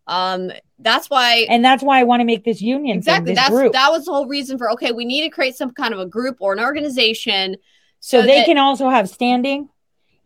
Um, 0.08 0.52
that's 0.80 1.10
why 1.10 1.46
and 1.50 1.64
that's 1.64 1.82
why 1.82 2.00
I 2.02 2.04
want 2.04 2.20
to 2.20 2.26
make 2.26 2.44
this 2.44 2.62
union 2.62 2.98
exactly 2.98 3.28
thing, 3.28 3.36
this 3.36 3.44
that's 3.44 3.50
group, 3.52 3.74
that 3.74 3.90
was 3.92 4.06
the 4.06 4.12
whole 4.12 4.28
reason 4.28 4.58
for 4.58 4.70
okay, 4.72 4.92
we 4.92 5.06
need 5.06 5.22
to 5.22 5.30
create 5.30 5.56
some 5.56 5.72
kind 5.72 5.94
of 5.94 6.00
a 6.00 6.06
group 6.06 6.38
or 6.42 6.52
an 6.54 6.60
organization 6.60 7.56
so, 8.02 8.22
they 8.22 8.40
that- 8.40 8.46
can 8.46 8.58
also 8.60 8.90
have 8.90 9.10
standing, 9.10 9.70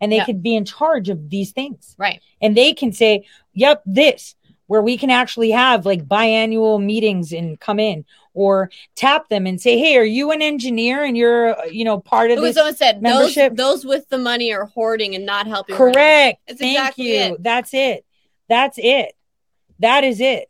and 0.01 0.11
they 0.11 0.17
Yeah. 0.17 0.25
could 0.25 0.41
be 0.43 0.55
in 0.55 0.65
charge 0.65 1.09
of 1.09 1.29
these 1.29 1.51
things, 1.51 1.95
right. 1.97 2.21
and 2.41 2.55
they 2.55 2.73
can 2.73 2.91
say, 2.91 3.25
"Yep, 3.53 3.83
this," 3.85 4.35
where 4.67 4.81
we 4.81 4.97
can 4.97 5.09
actually 5.09 5.51
have 5.51 5.85
like 5.85 6.07
biannual 6.07 6.81
meetings 6.83 7.31
and 7.31 7.59
come 7.59 7.79
in 7.79 8.05
or 8.35 8.69
tap 8.95 9.27
them 9.29 9.47
and 9.47 9.59
say, 9.59 9.77
"Hey, 9.77 9.97
are 9.97 10.03
you 10.03 10.31
an 10.31 10.41
engineer 10.41 11.03
and 11.03 11.17
you're 11.17 11.57
you 11.67 11.83
know 11.83 11.99
part 11.99 12.31
of 12.31 12.37
It 12.37 12.41
was 12.41 12.51
this?" 12.51 12.57
someone 12.57 12.75
said 12.75 12.95
those 12.97 13.01
membership- 13.01 13.55
those 13.55 13.85
with 13.85 14.07
the 14.09 14.17
money 14.17 14.53
are 14.53 14.65
hoarding 14.65 15.15
and 15.15 15.25
not 15.25 15.47
helping. 15.47 15.75
Correct. 15.75 16.39
That's 16.47 16.59
Thank 16.59 16.77
exactly 16.77 17.07
you. 17.13 17.19
it. 17.35 17.43
That's 17.43 17.73
it. 17.73 18.05
That's 18.47 18.77
it. 18.81 19.13
That 19.79 20.03
is 20.03 20.19
it. 20.21 20.48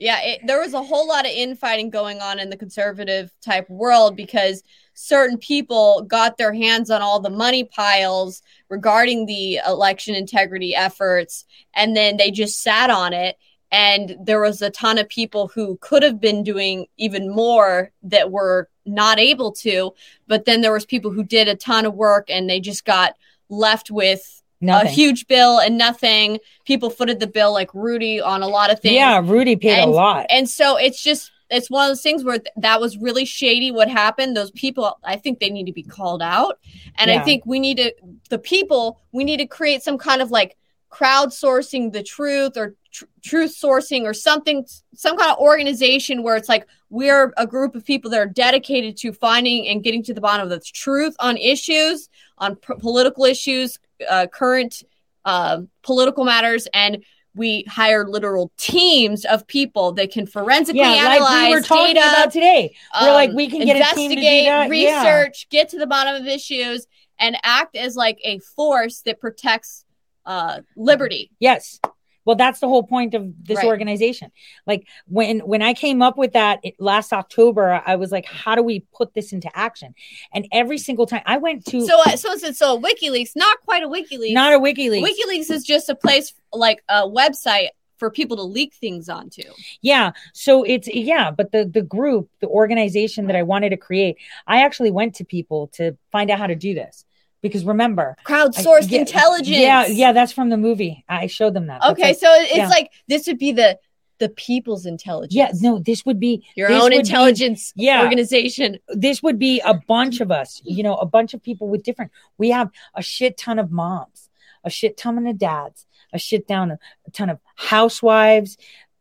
Yeah, 0.00 0.18
it, 0.22 0.40
there 0.46 0.58
was 0.58 0.72
a 0.72 0.82
whole 0.82 1.06
lot 1.06 1.26
of 1.26 1.32
infighting 1.32 1.90
going 1.90 2.20
on 2.20 2.38
in 2.38 2.48
the 2.48 2.56
conservative 2.56 3.30
type 3.42 3.68
world 3.68 4.16
because 4.16 4.62
certain 4.94 5.36
people 5.36 6.06
got 6.08 6.38
their 6.38 6.54
hands 6.54 6.90
on 6.90 7.02
all 7.02 7.20
the 7.20 7.28
money 7.28 7.64
piles 7.64 8.42
regarding 8.70 9.26
the 9.26 9.60
election 9.66 10.14
integrity 10.14 10.74
efforts, 10.74 11.44
and 11.74 11.94
then 11.94 12.16
they 12.16 12.30
just 12.30 12.62
sat 12.62 12.88
on 12.88 13.12
it. 13.12 13.36
And 13.70 14.16
there 14.24 14.40
was 14.40 14.62
a 14.62 14.70
ton 14.70 14.96
of 14.96 15.08
people 15.08 15.48
who 15.48 15.76
could 15.82 16.02
have 16.02 16.18
been 16.18 16.42
doing 16.42 16.86
even 16.96 17.30
more 17.30 17.92
that 18.02 18.30
were 18.32 18.70
not 18.86 19.20
able 19.20 19.52
to. 19.52 19.92
But 20.26 20.46
then 20.46 20.62
there 20.62 20.72
was 20.72 20.86
people 20.86 21.12
who 21.12 21.22
did 21.22 21.46
a 21.46 21.54
ton 21.54 21.84
of 21.86 21.94
work 21.94 22.30
and 22.30 22.48
they 22.48 22.58
just 22.58 22.84
got 22.84 23.14
left 23.48 23.90
with 23.90 24.39
Nothing. 24.60 24.88
a 24.88 24.90
huge 24.92 25.26
bill 25.26 25.58
and 25.58 25.78
nothing. 25.78 26.38
People 26.66 26.90
footed 26.90 27.18
the 27.20 27.26
bill 27.26 27.52
like 27.52 27.72
Rudy 27.74 28.20
on 28.20 28.42
a 28.42 28.48
lot 28.48 28.70
of 28.70 28.80
things 28.80 28.94
yeah, 28.94 29.20
Rudy 29.24 29.56
paid 29.56 29.80
And- 29.80 29.90
a 29.90 29.94
lot. 29.94 30.26
and 30.30 30.48
so 30.48 30.76
it's 30.76 31.02
just 31.02 31.30
it's 31.52 31.68
one 31.68 31.84
of 31.86 31.90
those 31.90 32.02
things 32.02 32.22
where 32.22 32.38
th- 32.38 32.52
that 32.58 32.80
was 32.80 32.96
really 32.98 33.24
shady 33.24 33.72
what 33.72 33.88
happened 33.88 34.36
those 34.36 34.52
people 34.52 34.96
i 35.02 35.16
think 35.16 35.40
they 35.40 35.50
need 35.50 35.66
to 35.66 35.72
be 35.72 35.82
called 35.82 36.22
out 36.22 36.60
and 36.96 37.10
i 37.10 37.18
think 37.24 37.44
we 37.44 37.58
need 37.58 37.78
to 37.78 37.92
the 38.28 38.38
people 38.38 39.00
we 39.10 39.24
need 39.24 39.38
to 39.38 39.46
create 39.46 39.82
some 39.82 39.98
kind 39.98 40.22
of 40.22 40.30
like 40.30 40.56
crowdsourcing 40.92 41.92
the 41.92 42.02
truth 42.02 42.56
or 42.56 42.74
tr- 42.92 43.04
truth 43.22 43.56
sourcing 43.60 44.02
or 44.04 44.14
something 44.14 44.64
some 44.94 45.16
kind 45.16 45.30
of 45.32 45.38
organization 45.38 46.22
where 46.22 46.36
it's 46.36 46.48
like 46.48 46.66
we're 46.90 47.32
a 47.36 47.46
group 47.46 47.74
of 47.74 47.84
people 47.84 48.10
that 48.10 48.20
are 48.20 48.26
dedicated 48.26 48.96
to 48.98 49.12
finding 49.12 49.66
and 49.68 49.82
getting 49.82 50.02
to 50.02 50.12
the 50.12 50.20
bottom 50.20 50.44
of 50.44 50.50
the 50.50 50.60
truth 50.60 51.14
on 51.20 51.36
issues 51.36 52.08
on 52.38 52.56
p- 52.56 52.74
political 52.78 53.24
issues 53.24 53.78
uh, 54.08 54.26
current 54.26 54.82
uh, 55.24 55.60
political 55.82 56.24
matters 56.24 56.66
and 56.74 57.02
we 57.34 57.64
hire 57.68 58.08
literal 58.08 58.50
teams 58.56 59.24
of 59.24 59.46
people 59.46 59.92
that 59.92 60.10
can 60.10 60.26
forensically 60.26 60.80
yeah, 60.80 60.88
analyze 60.88 61.20
like 61.20 61.48
we 61.48 61.54
were 61.54 61.62
talking 61.62 61.94
data, 61.94 62.08
about 62.08 62.32
today. 62.32 62.74
We're 63.00 63.08
um, 63.08 63.14
like, 63.14 63.30
we 63.32 63.48
can 63.48 63.64
get 63.64 63.76
a 63.76 63.94
team 63.94 64.10
to 64.10 64.16
do 64.16 64.20
investigate, 64.20 64.46
that. 64.46 64.76
Yeah. 64.76 65.20
research, 65.22 65.48
get 65.48 65.68
to 65.70 65.78
the 65.78 65.86
bottom 65.86 66.20
of 66.20 66.26
issues, 66.26 66.86
and 67.18 67.36
act 67.44 67.76
as 67.76 67.94
like 67.94 68.18
a 68.24 68.38
force 68.40 69.02
that 69.02 69.20
protects 69.20 69.84
uh, 70.26 70.60
liberty. 70.76 71.30
Yes. 71.38 71.80
Well, 72.24 72.36
that's 72.36 72.60
the 72.60 72.68
whole 72.68 72.82
point 72.82 73.14
of 73.14 73.32
this 73.44 73.58
Right. 73.58 73.66
organization. 73.66 74.30
Like 74.66 74.86
when 75.06 75.40
when 75.40 75.62
I 75.62 75.74
came 75.74 76.02
up 76.02 76.16
with 76.18 76.32
that 76.34 76.60
it- 76.62 76.74
last 76.78 77.12
October, 77.12 77.82
I 77.84 77.96
was 77.96 78.12
like, 78.12 78.26
how 78.26 78.54
do 78.54 78.62
we 78.62 78.80
put 78.94 79.14
this 79.14 79.32
into 79.32 79.50
action? 79.56 79.94
And 80.32 80.46
every 80.52 80.78
single 80.78 81.06
time 81.06 81.22
I 81.26 81.38
went 81.38 81.64
to 81.66 81.80
So, 81.86 82.00
uh, 82.02 82.16
so 82.16 82.36
so, 82.36 82.52
so 82.52 82.80
WikiLeaks, 82.80 83.32
not 83.36 83.60
quite 83.62 83.82
a 83.82 83.88
WikiLeaks. 83.88 84.32
not 84.32 84.52
a 84.52 84.58
WikiLeaks. 84.58 85.02
WikiLeaks 85.02 85.50
is 85.50 85.64
just 85.64 85.88
a 85.88 85.94
place 85.94 86.34
like 86.52 86.82
a 86.88 87.08
website 87.08 87.68
for 87.96 88.10
people 88.10 88.36
to 88.38 88.42
leak 88.42 88.72
things 88.74 89.08
onto. 89.10 89.42
Yeah. 89.82 90.12
So 90.32 90.62
it's 90.62 90.88
yeah, 90.88 91.30
but 91.30 91.52
the 91.52 91.64
the 91.64 91.82
group, 91.82 92.30
the 92.40 92.48
organization 92.48 93.26
that 93.26 93.36
I 93.36 93.42
wanted 93.42 93.70
to 93.70 93.76
create, 93.76 94.16
I 94.46 94.62
actually 94.62 94.90
went 94.90 95.14
to 95.16 95.24
people 95.24 95.68
to 95.74 95.96
find 96.10 96.30
out 96.30 96.38
how 96.38 96.46
to 96.46 96.54
do 96.54 96.74
this. 96.74 97.04
Because 97.42 97.64
remember, 97.64 98.16
I- 98.18 98.30
Crowdsourced 98.30 98.90
yeah, 98.90 99.00
intelligence. 99.00 99.48
Yeah, 99.48 99.86
yeah, 99.86 100.12
that's 100.12 100.32
from 100.32 100.50
the 100.50 100.56
movie. 100.56 101.04
I 101.08 101.26
showed 101.26 101.54
them 101.54 101.66
that. 101.66 101.82
Okay, 101.82 102.14
so 102.14 102.28
it's 102.32 102.56
yeah. 102.56 102.68
like 102.68 102.90
this 103.08 103.26
would 103.26 103.38
be 103.38 103.52
the 103.52 103.78
the 104.18 104.28
people's 104.28 104.86
intelligence. 104.86 105.34
yeah, 105.34 105.50
no, 105.60 105.78
this 105.78 106.04
would 106.04 106.20
be 106.20 106.46
your 106.54 106.70
own 106.70 106.82
would 106.82 106.90
be- 106.90 106.98
intelligence 106.98 107.72
yeah. 107.74 108.02
organization. 108.02 108.78
this 108.88 109.22
would 109.22 109.38
be 109.38 109.60
a 109.64 109.74
bunch 109.74 110.20
of 110.20 110.30
us, 110.30 110.60
you 110.64 110.82
know, 110.82 110.94
a 110.96 111.06
bunch 111.06 111.34
of 111.34 111.42
people 111.42 111.68
with 111.68 111.82
different. 111.82 112.12
We 112.38 112.50
have 112.50 112.70
a 112.94 113.02
shit 113.02 113.38
ton 113.38 113.58
of 113.58 113.72
moms, 113.72 114.28
a 114.62 114.70
shit 114.70 114.96
ton 114.96 115.26
of 115.26 115.38
dads, 115.38 115.86
a 116.12 116.18
shit 116.18 116.46
down 116.46 116.70
a 116.70 116.78
ton 117.12 117.30
of 117.30 117.40
housewives. 117.56 118.58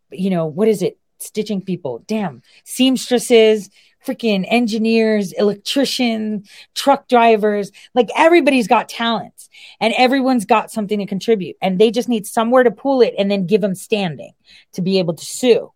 You 0.09 0.29
know, 0.29 0.45
what 0.47 0.67
is 0.67 0.81
it? 0.81 0.97
Stitching 1.21 1.61
people, 1.61 2.01
damn, 2.07 2.41
seamstresses, 2.63 3.69
freaking 4.05 4.45
engineers, 4.49 5.31
electricians, 5.33 6.49
truck 6.75 7.07
drivers. 7.07 7.71
Like 7.93 8.09
everybody's 8.15 8.67
got 8.67 8.89
talents, 8.89 9.49
and 9.79 9.93
everyone's 9.97 10.45
got 10.45 10.71
something 10.71 10.99
to 10.99 11.05
contribute, 11.05 11.55
and 11.61 11.79
they 11.79 11.91
just 11.91 12.09
need 12.09 12.25
somewhere 12.25 12.63
to 12.63 12.71
pool 12.71 13.01
it 13.01 13.13
and 13.17 13.29
then 13.29 13.45
give 13.45 13.61
them 13.61 13.75
standing 13.75 14.33
to 14.73 14.81
be 14.81 14.99
able 14.99 15.13
to 15.13 15.25
sue 15.25 15.71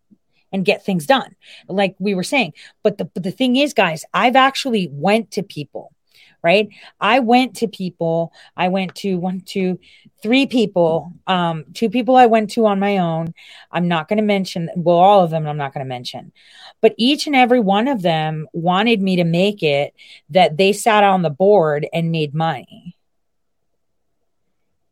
and 0.52 0.64
get 0.64 0.84
things 0.84 1.04
done 1.04 1.34
like 1.68 1.96
we 1.98 2.14
were 2.14 2.22
saying 2.22 2.52
but 2.84 2.96
the 2.96 3.04
but 3.06 3.24
the 3.24 3.32
thing 3.32 3.56
is 3.56 3.74
guys 3.74 4.04
i've 4.14 4.36
actually 4.36 4.88
went 4.92 5.32
to 5.32 5.42
people 5.42 5.92
right 6.44 6.68
i 7.00 7.18
went 7.18 7.56
to 7.56 7.66
people 7.66 8.32
i 8.56 8.68
went 8.68 8.94
to 8.94 9.16
one 9.16 9.40
two 9.40 9.78
three 10.22 10.46
people 10.46 11.12
um 11.26 11.64
two 11.74 11.88
people 11.90 12.14
i 12.14 12.26
went 12.26 12.50
to 12.50 12.66
on 12.66 12.78
my 12.78 12.98
own 12.98 13.32
i'm 13.72 13.88
not 13.88 14.06
going 14.06 14.18
to 14.18 14.22
mention 14.22 14.68
well 14.76 14.96
all 14.98 15.24
of 15.24 15.30
them 15.30 15.46
i'm 15.46 15.56
not 15.56 15.72
going 15.72 15.84
to 15.84 15.88
mention 15.88 16.30
but 16.82 16.94
each 16.98 17.26
and 17.26 17.34
every 17.34 17.60
one 17.60 17.88
of 17.88 18.02
them 18.02 18.46
wanted 18.52 19.00
me 19.00 19.16
to 19.16 19.24
make 19.24 19.62
it 19.62 19.94
that 20.30 20.56
they 20.58 20.72
sat 20.72 21.02
on 21.02 21.22
the 21.22 21.30
board 21.30 21.86
and 21.92 22.12
made 22.12 22.34
money 22.34 22.94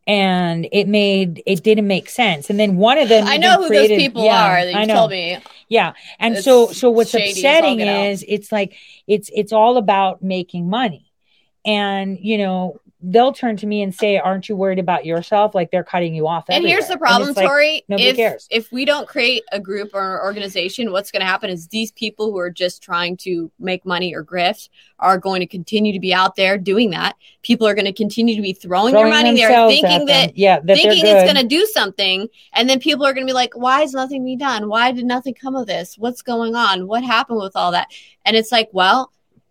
and 0.06 0.66
it 0.72 0.88
made 0.88 1.42
it 1.46 1.62
didn't 1.62 1.86
make 1.86 2.08
sense 2.08 2.50
and 2.50 2.58
then 2.58 2.76
one 2.76 2.98
of 2.98 3.08
them 3.08 3.26
I 3.26 3.36
know 3.36 3.62
who 3.62 3.68
created- 3.68 3.90
those 3.98 4.04
people 4.04 4.24
yeah, 4.24 4.44
are 4.46 4.64
that 4.64 4.74
I 4.74 4.80
you 4.80 4.86
know. 4.88 4.94
told 4.94 5.10
me. 5.12 5.38
yeah. 5.68 5.92
And 6.18 6.34
It's 6.34 6.44
so 6.44 6.72
so 6.72 6.90
what's 6.90 7.10
shady 7.10 7.30
upsetting 7.30 7.82
out. 7.82 8.06
is 8.08 8.24
it's 8.26 8.50
like 8.50 8.74
it's 9.06 9.30
it's 9.32 9.52
all 9.52 9.76
about 9.76 10.20
making 10.20 10.68
money. 10.68 11.11
And 11.64 12.18
you 12.20 12.38
know, 12.38 12.80
they'll 13.02 13.32
turn 13.32 13.56
to 13.56 13.66
me 13.66 13.82
and 13.82 13.94
say, 13.94 14.18
Aren't 14.18 14.48
you 14.48 14.56
worried 14.56 14.78
about 14.78 15.04
yourself? 15.04 15.54
Like 15.54 15.70
they're 15.70 15.84
cutting 15.84 16.14
you 16.14 16.28
off. 16.28 16.44
And 16.48 16.64
here's 16.64 16.88
the 16.88 16.96
problem, 16.96 17.32
like, 17.34 17.46
Tori. 17.46 17.84
nobody 17.88 18.08
if, 18.08 18.16
cares. 18.16 18.48
if 18.50 18.70
we 18.72 18.84
don't 18.84 19.08
create 19.08 19.42
a 19.50 19.58
group 19.58 19.90
or 19.92 20.16
an 20.16 20.20
organization, 20.22 20.92
what's 20.92 21.10
going 21.10 21.20
to 21.20 21.26
happen 21.26 21.50
is 21.50 21.68
these 21.68 21.90
people 21.92 22.30
who 22.30 22.38
are 22.38 22.50
just 22.50 22.82
trying 22.82 23.16
to 23.18 23.50
make 23.58 23.84
money 23.84 24.14
or 24.14 24.24
grift 24.24 24.68
are 24.98 25.18
going 25.18 25.40
to 25.40 25.46
continue 25.46 25.92
to 25.92 26.00
be 26.00 26.14
out 26.14 26.36
there 26.36 26.56
doing 26.56 26.90
that. 26.90 27.16
People 27.42 27.66
are 27.66 27.74
going 27.74 27.86
to 27.86 27.92
continue 27.92 28.36
to 28.36 28.42
be 28.42 28.52
throwing, 28.52 28.92
throwing 28.92 29.10
their 29.10 29.22
money 29.22 29.36
there, 29.36 29.68
thinking 29.68 30.06
that 30.06 30.36
yeah, 30.36 30.60
that 30.60 30.76
thinking 30.76 31.04
it's 31.04 31.30
going 31.30 31.42
to 31.42 31.48
do 31.48 31.66
something 31.66 32.28
and 32.52 32.68
then 32.68 32.78
people 32.78 33.04
are 33.04 33.12
going 33.12 33.26
to 33.26 33.30
be 33.30 33.34
like 33.34 33.54
why 33.54 33.82
is 33.82 33.92
nothing 33.92 34.24
being 34.24 34.38
done 34.38 34.68
why 34.68 34.92
did 34.92 35.04
nothing 35.04 35.34
come 35.34 35.56
of 35.56 35.66
this 35.66 35.96
what's 35.98 36.22
going 36.22 36.54
on 36.54 36.86
what 36.86 37.02
happened 37.02 37.38
with 37.38 37.56
all 37.56 37.72
that 37.72 37.88
and 38.24 38.36
it's 38.36 38.52
like 38.52 38.68
well 38.72 39.10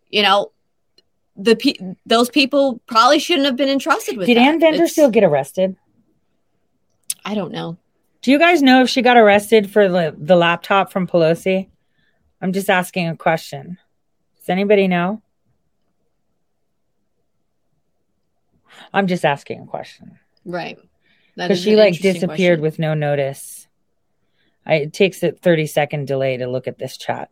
you 0.10 0.22
know 0.22 0.52
the 1.44 1.56
pe- 1.56 1.96
those 2.06 2.30
people 2.30 2.82
probably 2.88 3.20
shouldn't 3.20 3.46
have 3.46 3.56
been 3.56 3.70
entrusted 3.70 4.18
with 4.18 4.30
it. 4.30 4.34
Did 4.34 4.38
that. 4.42 4.48
Ann 4.48 4.56
It's- 4.62 4.96
Vandersteel 4.98 5.12
get 5.12 5.24
arrested? 5.24 5.76
i 7.24 7.36
don't 7.36 7.52
know 7.52 7.78
Do 8.22 8.32
you 8.32 8.40
guys 8.40 8.64
know 8.64 8.82
if 8.82 8.90
she 8.90 9.02
got 9.04 9.16
arrested 9.18 9.70
for 9.70 9.88
the, 9.88 10.16
the 10.18 10.36
laptop 10.36 10.92
from 10.92 11.06
Pelosi? 11.08 11.70
I'm 12.42 12.52
just 12.52 12.70
asking 12.70 13.08
a 13.10 13.16
question. 13.16 13.78
Does 14.40 14.50
anybody 14.50 14.88
know? 14.88 15.22
I'm 18.94 19.08
just 19.08 19.26
asking 19.26 19.62
a 19.62 19.66
question. 19.66 20.20
right 20.46 20.78
because 21.36 21.62
she 21.62 21.76
like 21.76 22.00
disappeared 22.00 22.60
question. 22.60 22.62
with 22.62 22.80
no 22.80 22.94
notice. 22.94 23.68
I, 24.66 24.76
it 24.76 24.94
takes 24.94 25.24
a 25.24 25.32
30 25.32 25.66
second 25.68 26.08
delay 26.08 26.38
to 26.38 26.48
look 26.48 26.68
at 26.68 26.78
this 26.78 26.98
chat. 26.98 27.30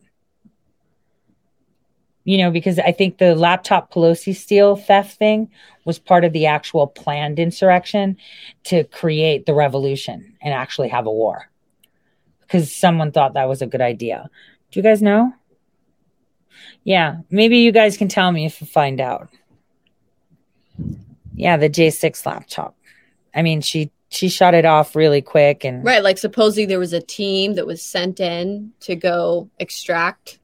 You 2.30 2.38
know, 2.38 2.51
because 2.51 2.77
I 2.77 2.91
think 2.91 3.18
the 3.18 3.34
laptop 3.34 3.91
Pelosi 3.91 4.35
steal 4.35 4.76
theft 4.76 5.18
thing 5.18 5.49
was 5.84 5.97
part 5.97 6.23
of 6.23 6.31
the 6.31 6.45
actual 6.45 6.85
planned 6.85 7.39
insurrection 7.39 8.18
to 8.65 8.84
create 8.84 9.47
the 9.47 9.56
revolution 9.56 10.35
and 10.39 10.53
actually 10.53 10.89
have 10.89 11.07
a 11.07 11.11
war. 11.11 11.49
Because 12.41 12.72
someone 12.72 13.11
thought 13.11 13.34
that 13.34 13.49
was 13.49 13.64
a 13.64 13.65
good 13.65 13.81
idea. 13.81 14.30
Do 14.69 14.80
you 14.80 14.84
guys 14.84 15.01
know? 15.01 15.34
Yeah, 16.84 17.22
maybe 17.31 17.57
you 17.57 17.72
guys 17.72 17.97
can 17.97 18.10
tell 18.10 18.31
me 18.31 18.45
if 18.45 18.61
you 18.61 18.68
find 18.68 19.01
out. 19.01 19.30
Yeah, 21.34 21.57
the 21.57 21.68
J6 21.68 22.27
laptop. 22.27 22.77
I 23.34 23.41
mean, 23.41 23.61
she 23.61 23.89
she 24.10 24.30
shut 24.30 24.53
it 24.53 24.65
off 24.65 24.95
really 24.95 25.23
quick 25.23 25.64
and 25.64 25.84
right 25.84 26.03
like 26.03 26.19
supposedly 26.19 26.68
there 26.68 26.80
was 26.80 26.93
a 26.93 27.01
team 27.01 27.53
that 27.53 27.65
was 27.65 27.81
sent 27.81 28.19
in 28.19 28.72
to 28.80 28.95
go 28.95 29.49
extract 29.60 30.39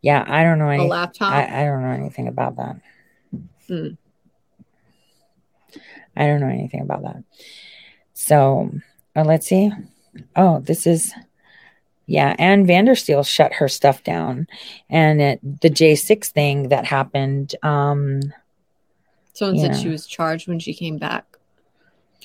yeah, 0.00 0.24
I 0.26 0.44
don't 0.44 0.58
know 0.58 0.68
a 0.70 0.74
any, 0.74 0.88
laptop 0.88 1.32
I, 1.32 1.62
I 1.62 1.64
don't 1.64 1.82
know 1.82 1.90
anything 1.90 2.28
about 2.28 2.56
that. 2.56 2.80
Hmm. 3.66 3.88
I 6.16 6.26
don't 6.26 6.40
know 6.40 6.48
anything 6.48 6.80
about 6.80 7.02
that. 7.02 7.22
So 8.14 8.70
uh, 9.14 9.24
let's 9.24 9.46
see. 9.46 9.70
Oh, 10.34 10.60
this 10.60 10.86
is 10.86 11.12
yeah, 12.06 12.34
Ann 12.38 12.66
Vandersteel 12.66 13.26
shut 13.26 13.52
her 13.54 13.68
stuff 13.68 14.02
down, 14.02 14.46
and 14.88 15.20
it, 15.20 15.60
the 15.60 15.70
J 15.70 15.94
six 15.94 16.30
thing 16.30 16.70
that 16.70 16.86
happened. 16.86 17.54
Um, 17.62 18.20
someone 19.38 19.58
said 19.58 19.76
she 19.76 19.88
was 19.88 20.06
charged 20.06 20.48
when 20.48 20.58
she 20.58 20.74
came 20.74 20.98
back 20.98 21.24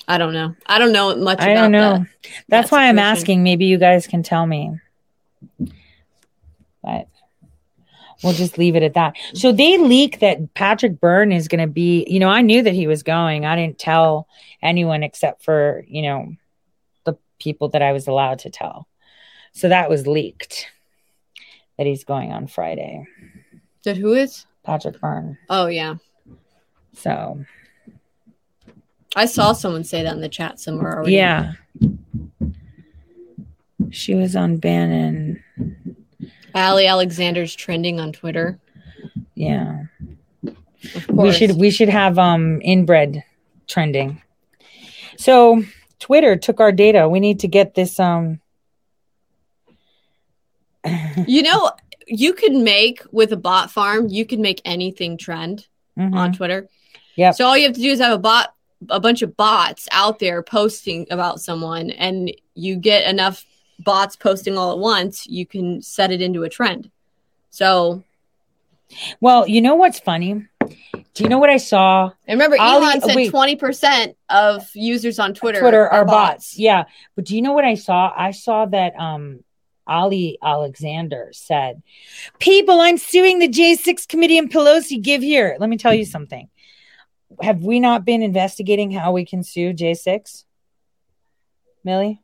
i 0.08 0.18
don't 0.18 0.32
know 0.32 0.54
i 0.66 0.78
don't 0.78 0.92
know 0.92 1.14
much 1.14 1.38
I 1.40 1.50
about 1.50 1.62
don't 1.62 1.72
know. 1.72 1.98
that. 1.98 2.08
That's 2.48 2.70
that 2.70 2.76
why 2.76 2.88
I'm 2.88 2.98
asking. 2.98 3.42
Maybe 3.42 3.66
you 3.66 3.78
guys 3.78 4.06
can 4.06 4.22
tell 4.22 4.46
me. 4.46 4.78
But 6.82 7.08
we'll 8.24 8.32
just 8.32 8.58
leave 8.58 8.74
it 8.74 8.82
at 8.82 8.94
that. 8.94 9.14
So 9.34 9.52
they 9.52 9.76
leak 9.78 10.18
that 10.20 10.54
Patrick 10.54 10.98
Byrne 10.98 11.30
is 11.30 11.46
going 11.46 11.60
to 11.60 11.72
be, 11.72 12.04
you 12.08 12.18
know, 12.18 12.28
I 12.28 12.40
knew 12.40 12.62
that 12.62 12.74
he 12.74 12.86
was 12.86 13.02
going. 13.04 13.44
I 13.44 13.54
didn't 13.54 13.78
tell 13.78 14.26
anyone 14.62 15.02
except 15.02 15.44
for, 15.44 15.84
you 15.86 16.02
know, 16.02 16.32
the 17.04 17.16
people 17.38 17.68
that 17.70 17.82
I 17.82 17.92
was 17.92 18.08
allowed 18.08 18.40
to 18.40 18.50
tell. 18.50 18.88
So 19.52 19.68
that 19.68 19.88
was 19.90 20.06
leaked 20.06 20.66
that 21.78 21.86
he's 21.86 22.04
going 22.04 22.32
on 22.32 22.46
Friday. 22.46 23.06
That 23.84 23.96
who 23.98 24.14
is 24.14 24.46
Patrick 24.64 24.98
Byrne. 25.00 25.36
oh 25.50 25.66
yeah 25.66 25.96
So, 26.94 27.44
i 29.14 29.26
saw 29.26 29.52
someone 29.52 29.84
say 29.84 30.02
that 30.02 30.14
in 30.14 30.20
the 30.22 30.28
chat 30.28 30.58
somewhere 30.58 30.94
already. 30.96 31.12
yeah. 31.12 31.52
She 33.90 34.14
was 34.14 34.34
on 34.34 34.56
Bannon. 34.56 35.44
Ali 36.54 36.86
Alexander's 36.86 37.54
trending 37.54 38.00
on 38.00 38.12
Twitter. 38.12 38.58
Yeah. 39.34 39.84
We 41.08 41.32
should 41.32 41.52
we 41.52 41.70
should 41.70 41.88
have 41.88 42.18
um 42.18 42.60
inbred 42.62 43.24
trending 43.66 44.20
so 45.16 45.62
twitter 45.98 46.36
took 46.36 46.60
our 46.60 46.70
data 46.70 47.08
we 47.08 47.20
need 47.20 47.40
to 47.40 47.48
get 47.48 47.74
this 47.74 47.98
um 47.98 48.38
you 51.26 51.42
know, 51.42 51.72
you 52.06 52.32
can 52.32 52.64
make 52.64 53.02
with 53.12 53.32
a 53.32 53.36
bot 53.36 53.70
farm, 53.70 54.08
you 54.08 54.26
can 54.26 54.42
make 54.42 54.60
anything 54.64 55.16
trend 55.16 55.66
mhm. 55.98 56.14
on 56.14 56.32
Twitter. 56.32 56.68
Yeah. 57.16 57.30
So 57.30 57.46
all 57.46 57.56
you 57.56 57.66
have 57.66 57.74
to 57.74 57.80
do 57.80 57.90
is 57.90 58.00
have 58.00 58.12
a 58.12 58.18
bot, 58.18 58.54
a 58.88 59.00
bunch 59.00 59.22
of 59.22 59.36
bots 59.36 59.88
out 59.92 60.18
there 60.18 60.42
posting 60.42 61.06
about 61.10 61.40
someone, 61.40 61.90
and 61.90 62.32
you 62.54 62.76
get 62.76 63.08
enough 63.08 63.44
bots 63.80 64.16
posting 64.16 64.56
all 64.56 64.72
at 64.72 64.78
once, 64.78 65.26
you 65.26 65.46
can 65.46 65.82
set 65.82 66.10
it 66.10 66.22
into 66.22 66.42
a 66.42 66.48
trend. 66.48 66.90
So 67.50 68.02
well 69.20 69.46
you 69.48 69.60
know 69.60 69.74
what's 69.74 70.00
funny? 70.00 70.46
Do 71.14 71.22
you 71.22 71.28
know 71.28 71.38
what 71.38 71.50
i 71.50 71.58
saw? 71.58 72.10
And 72.26 72.38
remember, 72.40 72.56
Ali- 72.58 72.86
Elon 72.86 73.00
said 73.00 73.30
twenty 73.30 73.56
percent 73.56 74.16
of 74.28 74.68
users 74.74 75.18
on 75.18 75.34
Twitter, 75.34 75.60
twitter 75.60 75.88
are 75.88 76.04
bots. 76.04 76.58
yeah. 76.58 76.84
But 77.14 77.24
do 77.26 77.36
you 77.36 77.42
know 77.42 77.52
what 77.52 77.64
i 77.64 77.74
saw? 77.74 78.12
I 78.16 78.30
saw 78.32 78.66
that 78.66 78.98
um 78.98 79.44
ali 79.86 80.38
alexander 80.42 81.28
said 81.32 81.82
people 82.38 82.80
i'm 82.80 82.96
suing 82.96 83.38
the 83.38 83.46
j6 83.46 84.08
committee 84.08 84.38
and 84.38 84.50
pelosi 84.50 85.00
give 85.00 85.22
here. 85.22 85.56
Let 85.60 85.68
me 85.68 85.76
tell 85.76 85.94
you 85.94 86.04
something. 86.04 86.48
Have 87.42 87.62
we 87.62 87.80
not 87.80 88.04
been 88.04 88.22
investigating 88.22 88.90
how 88.90 89.12
we 89.12 89.24
can 89.26 89.42
sue 89.42 89.72
j6 89.74 90.44
millie 91.84 92.22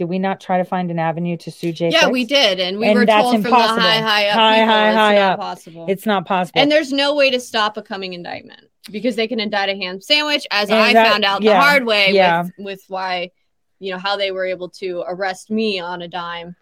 did 0.00 0.08
we 0.08 0.18
not 0.18 0.40
try 0.40 0.56
to 0.56 0.64
find 0.64 0.90
an 0.90 0.98
avenue 0.98 1.36
to 1.36 1.50
sue 1.50 1.74
j6 1.74 1.92
Yeah, 1.92 2.08
we 2.08 2.24
did, 2.24 2.58
and 2.58 2.78
we 2.78 2.86
And 2.88 2.98
were 2.98 3.04
that's 3.04 3.20
told 3.22 3.34
from 3.34 3.42
the 3.42 3.48
impossible. 3.50 3.82
high, 3.82 3.98
high 4.00 4.28
up, 4.28 4.34
High, 4.34 4.54
people, 4.60 4.66
high, 4.72 4.88
it's 4.88 4.96
high 4.96 5.14
not 5.16 5.32
up. 5.34 5.38
possible. 5.40 5.86
it's 5.90 6.06
not 6.06 6.26
possible 6.26 6.58
And 6.62 6.72
there's 6.72 6.90
no 6.90 7.14
way 7.14 7.30
to 7.30 7.38
stop 7.38 7.76
a 7.76 7.82
coming 7.82 8.14
indictment 8.14 8.62
because 8.90 9.14
they 9.14 9.28
can 9.28 9.38
indict 9.40 9.68
a 9.68 9.76
ham 9.76 10.00
sandwich, 10.00 10.46
as 10.50 10.70
And 10.70 10.78
I 10.78 10.94
that- 10.94 11.06
found 11.06 11.26
out 11.26 11.42
yeah, 11.42 11.52
the 11.52 11.60
hard 11.60 11.84
way 11.84 12.12
yeah. 12.12 12.44
with, 12.44 12.52
with 12.58 12.84
why, 12.88 13.30
you 13.78 13.92
know, 13.92 13.98
how 13.98 14.16
they 14.16 14.30
were 14.32 14.46
able 14.46 14.70
to 14.70 15.04
arrest 15.06 15.50
me 15.50 15.78
on 15.80 16.00
a 16.00 16.08
dime 16.08 16.56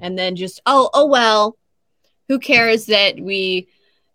and 0.00 0.18
then 0.18 0.34
just, 0.34 0.60
oh, 0.66 0.90
oh, 0.92 1.06
well, 1.06 1.56
who 2.26 2.40
cares 2.40 2.86
that 2.86 3.20
we 3.20 3.68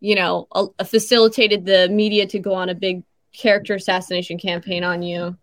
you 0.03 0.15
know, 0.15 0.47
a 0.79 0.83
facilitated 0.83 1.63
the 1.63 1.87
media 1.87 2.25
to 2.25 2.39
go 2.39 2.53
on 2.55 2.67
a 2.69 2.75
big 2.75 3.03
character 3.33 3.75
assassination 3.75 4.37
campaign 4.37 4.83
on 4.83 5.03
you 5.03 5.37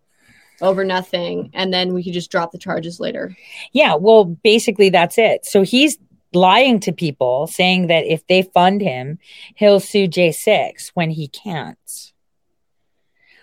over 0.61 0.83
nothing, 0.83 1.49
and 1.53 1.73
then 1.73 1.93
we 1.93 2.03
could 2.03 2.13
just 2.13 2.31
drop 2.31 2.51
the 2.51 2.57
charges 2.57 2.99
later. 2.99 3.35
Yeah, 3.71 3.95
well, 3.95 4.25
basically 4.25 4.89
that's 4.89 5.17
it. 5.17 5.45
So 5.45 5.61
he's 5.63 5.97
lying 6.33 6.79
to 6.81 6.91
people 6.91 7.47
saying 7.47 7.87
that 7.87 8.05
if 8.05 8.25
they 8.27 8.43
fund 8.43 8.81
him, 8.81 9.19
he'll 9.55 9.79
sue 9.79 10.07
J6 10.07 10.91
when 10.93 11.09
he 11.09 11.27
can't. 11.27 11.77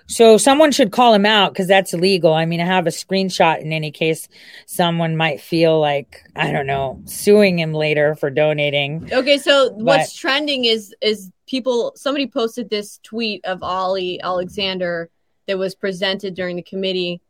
So 0.09 0.39
someone 0.39 0.71
should 0.71 0.93
call 0.93 1.13
him 1.15 1.27
out 1.27 1.53
because 1.53 1.67
that's 1.67 1.93
illegal. 1.93 2.33
I 2.33 2.47
mean, 2.47 2.61
I 2.61 2.65
have 2.65 2.87
a 2.87 2.91
screenshot 2.91 3.61
in 3.61 3.73
any 3.73 3.91
case 3.91 4.29
someone 4.67 5.17
might 5.17 5.41
feel 5.41 5.81
like, 5.81 6.23
I 6.37 6.53
don't 6.53 6.67
know, 6.67 7.03
suing 7.07 7.59
him 7.59 7.73
later 7.73 8.15
for 8.15 8.31
donating. 8.31 9.09
Okay, 9.13 9.39
so 9.39 9.73
what's 9.73 10.17
trending 10.17 10.65
is 10.65 10.95
is 11.03 11.31
people 11.49 11.93
somebody 11.97 12.27
posted 12.29 12.71
this 12.71 12.99
tweet 13.03 13.45
of 13.45 13.63
Ali 13.63 14.21
Alexander 14.23 15.11
that 15.47 15.59
was 15.59 15.75
presented 15.75 16.35
during 16.35 16.57
the 16.57 16.63
committee 16.63 17.21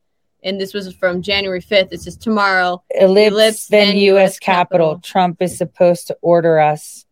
and 0.43 0.61
this 0.61 0.73
was 0.73 0.95
from 0.95 1.23
January 1.23 1.61
5th. 1.61 1.89
It 1.93 2.01
says 2.01 2.17
tomorrow 2.17 2.83
Ellipse, 2.91 3.33
Ellipse, 3.33 3.67
then 3.69 3.89
then 3.89 3.97
U.S. 3.97 4.35
US 4.35 4.39
Capitol. 4.39 4.95
Capitol. 4.95 5.01
Trump 5.03 5.43
is 5.43 5.59
supposed 5.59 6.07
to 6.07 6.17
order 6.23 6.61
us 6.61 7.05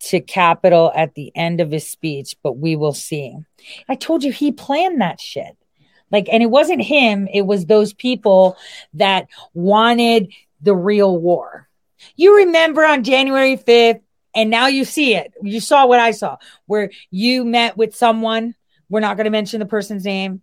to 0.00 0.20
Capitol 0.20 0.92
at 0.94 1.14
the 1.14 1.32
end 1.34 1.60
of 1.60 1.70
his 1.70 1.86
speech, 1.86 2.36
but 2.42 2.58
we 2.58 2.76
will 2.76 2.92
see. 2.92 3.36
I 3.88 3.94
told 3.94 4.24
you 4.24 4.32
he 4.32 4.52
planned 4.52 5.00
that 5.00 5.20
shit. 5.20 5.56
Like, 6.10 6.28
and 6.32 6.42
it 6.42 6.50
wasn't 6.50 6.82
him, 6.82 7.28
it 7.32 7.42
was 7.42 7.66
those 7.66 7.92
people 7.92 8.56
that 8.94 9.28
wanted 9.52 10.32
the 10.60 10.74
real 10.74 11.16
war. 11.16 11.68
You 12.16 12.38
remember 12.38 12.84
on 12.84 13.04
January 13.04 13.56
5th, 13.56 14.00
and 14.34 14.50
now 14.50 14.68
you 14.68 14.84
see 14.84 15.14
it. 15.14 15.32
You 15.42 15.60
saw 15.60 15.86
what 15.86 16.00
I 16.00 16.12
saw, 16.12 16.38
where 16.66 16.90
you 17.10 17.44
met 17.44 17.76
with 17.76 17.94
someone. 17.94 18.54
We're 18.88 19.00
not 19.00 19.16
going 19.16 19.24
to 19.24 19.30
mention 19.30 19.60
the 19.60 19.66
person's 19.66 20.04
name. 20.04 20.42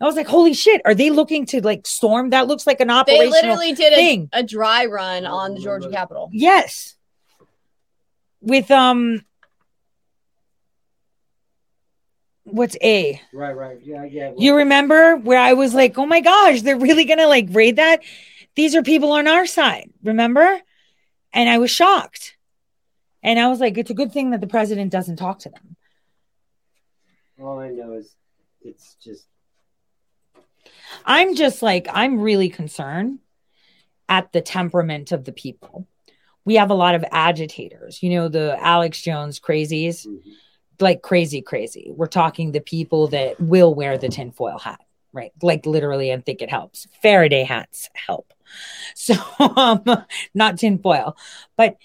I 0.00 0.04
was 0.04 0.16
like, 0.16 0.26
holy 0.26 0.52
shit, 0.52 0.82
are 0.84 0.94
they 0.94 1.10
looking 1.10 1.46
to 1.46 1.62
like 1.62 1.86
storm? 1.86 2.30
That 2.30 2.46
looks 2.46 2.66
like 2.66 2.80
an 2.80 2.88
they 3.06 3.28
literally 3.28 3.72
did 3.72 3.94
thing. 3.94 4.28
a, 4.32 4.40
a 4.40 4.42
dry 4.42 4.84
run 4.86 5.24
on 5.24 5.54
the 5.54 5.60
Georgia 5.60 5.88
Capitol. 5.90 6.28
Yes. 6.32 6.96
With 8.42 8.70
um 8.70 9.24
what's 12.44 12.76
A? 12.82 13.20
Right, 13.32 13.56
right. 13.56 13.78
Yeah, 13.82 14.04
yeah. 14.04 14.32
You 14.36 14.56
remember 14.56 15.16
where 15.16 15.38
I 15.38 15.54
was 15.54 15.74
like, 15.74 15.98
"Oh 15.98 16.06
my 16.06 16.20
gosh, 16.20 16.62
they're 16.62 16.78
really 16.78 17.04
going 17.04 17.18
to 17.18 17.26
like 17.26 17.48
raid 17.50 17.76
that?" 17.76 18.02
These 18.54 18.74
are 18.74 18.82
people 18.82 19.12
on 19.12 19.26
our 19.26 19.46
side, 19.46 19.90
remember? 20.02 20.60
And 21.32 21.48
I 21.50 21.58
was 21.58 21.70
shocked. 21.70 22.36
And 23.22 23.38
I 23.38 23.48
was 23.48 23.60
like, 23.60 23.76
"It's 23.78 23.90
a 23.90 23.94
good 23.94 24.12
thing 24.12 24.30
that 24.30 24.40
the 24.40 24.46
president 24.46 24.92
doesn't 24.92 25.16
talk 25.16 25.40
to 25.40 25.50
them." 25.50 25.65
All 27.40 27.58
I 27.58 27.68
know 27.70 27.92
is 27.92 28.14
it's 28.62 28.96
just 29.02 29.26
I'm 31.04 31.34
just 31.34 31.62
like, 31.62 31.86
I'm 31.92 32.20
really 32.20 32.48
concerned 32.48 33.20
at 34.08 34.32
the 34.32 34.40
temperament 34.40 35.12
of 35.12 35.24
the 35.24 35.32
people. 35.32 35.86
We 36.44 36.56
have 36.56 36.70
a 36.70 36.74
lot 36.74 36.94
of 36.94 37.04
agitators, 37.10 38.02
you 38.02 38.10
know, 38.10 38.28
the 38.28 38.56
Alex 38.60 39.02
Jones 39.02 39.40
crazies, 39.40 40.06
mhm. 40.06 40.20
like 40.80 41.02
crazy, 41.02 41.42
crazy. 41.42 41.92
We're 41.94 42.06
talking 42.06 42.52
the 42.52 42.60
people 42.60 43.08
that 43.08 43.40
will 43.40 43.74
wear 43.74 43.98
the 43.98 44.08
tinfoil 44.08 44.58
hat, 44.58 44.80
right? 45.12 45.32
Like 45.42 45.66
literally, 45.66 46.10
and 46.10 46.24
think 46.24 46.42
it 46.42 46.50
helps. 46.50 46.86
Faraday 47.02 47.44
hats 47.44 47.90
help. 47.94 48.32
So, 48.94 49.14
um, 49.40 49.82
not 50.34 50.56
tinfoil, 50.56 51.16
but 51.56 51.76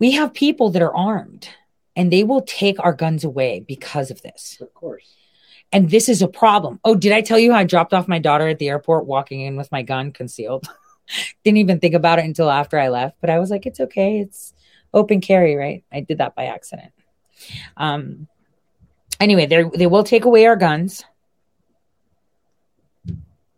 we 0.00 0.10
have 0.12 0.34
people 0.34 0.70
that 0.70 0.82
are 0.82 0.94
armed 0.94 1.48
and 1.96 2.12
they 2.12 2.24
will 2.24 2.42
take 2.42 2.82
our 2.84 2.92
guns 2.92 3.24
away 3.24 3.60
because 3.60 4.10
of 4.10 4.22
this. 4.22 4.58
of 4.60 4.72
course. 4.74 5.14
And 5.72 5.90
this 5.90 6.08
is 6.08 6.22
a 6.22 6.28
problem. 6.28 6.78
Oh, 6.84 6.94
did 6.94 7.12
I 7.12 7.20
tell 7.20 7.38
you 7.38 7.52
how 7.52 7.58
I 7.58 7.64
dropped 7.64 7.94
off 7.94 8.06
my 8.06 8.18
daughter 8.18 8.46
at 8.48 8.58
the 8.58 8.68
airport 8.68 9.06
walking 9.06 9.40
in 9.40 9.56
with 9.56 9.72
my 9.72 9.82
gun 9.82 10.12
concealed? 10.12 10.68
Didn't 11.44 11.58
even 11.58 11.80
think 11.80 11.94
about 11.94 12.18
it 12.18 12.24
until 12.24 12.50
after 12.50 12.78
I 12.78 12.88
left, 12.88 13.16
but 13.20 13.30
I 13.30 13.38
was 13.38 13.50
like, 13.50 13.66
it's 13.66 13.80
okay. 13.80 14.20
It's 14.20 14.54
open 14.92 15.20
carry, 15.20 15.56
right? 15.56 15.84
I 15.92 16.00
did 16.00 16.18
that 16.18 16.34
by 16.34 16.46
accident. 16.46 16.92
Um 17.76 18.28
anyway, 19.20 19.46
they 19.46 19.64
they 19.74 19.86
will 19.86 20.04
take 20.04 20.24
away 20.24 20.46
our 20.46 20.56
guns 20.56 21.04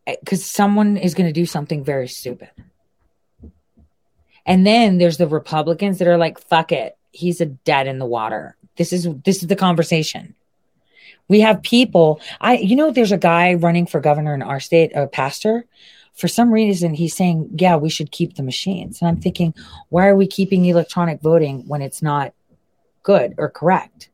because 0.07 0.45
someone 0.45 0.97
is 0.97 1.15
going 1.15 1.27
to 1.27 1.33
do 1.33 1.47
something 1.47 1.85
very 1.85 2.09
stupid. 2.09 2.51
And 4.45 4.65
then 4.65 4.99
there's 4.99 5.19
the 5.19 5.27
Republicans 5.27 5.99
that 5.99 6.07
are 6.07 6.17
like, 6.17 6.39
fuck 6.39 6.71
it. 6.71 6.97
He's 7.13 7.41
a 7.41 7.47
dead 7.47 7.87
in 7.87 7.99
the 7.99 8.07
water. 8.07 8.57
This 8.77 8.93
is 8.93 9.09
this 9.25 9.43
is 9.43 9.49
the 9.49 9.57
conversation. 9.57 10.35
We 11.29 11.41
have 11.41 11.63
people. 11.63 12.21
I 12.41 12.59
you 12.59 12.77
know 12.77 12.91
there's 12.91 13.13
a 13.13 13.17
guy 13.19 13.55
running 13.55 13.87
for 13.87 14.01
governor 14.01 14.35
in 14.35 14.43
our 14.43 14.61
state, 14.61 14.93
a 14.95 15.07
pastor. 15.07 15.65
For 16.15 16.29
some 16.29 16.51
reason, 16.51 16.95
he's 16.95 17.15
saying, 17.15 17.51
"Yeah, 17.59 17.77
we 17.77 17.91
should 17.91 18.11
keep 18.11 18.37
the 18.37 18.43
machines." 18.43 19.01
And 19.01 19.09
I'm 19.09 19.17
thinking, 19.21 19.55
why 19.91 20.07
are 20.07 20.17
we 20.17 20.27
keeping 20.27 20.65
electronic 20.65 21.21
voting 21.21 21.65
when 21.67 21.83
it's 21.83 22.01
not 22.03 22.33
good 23.03 23.35
or 23.39 23.51
correct? 23.51 24.09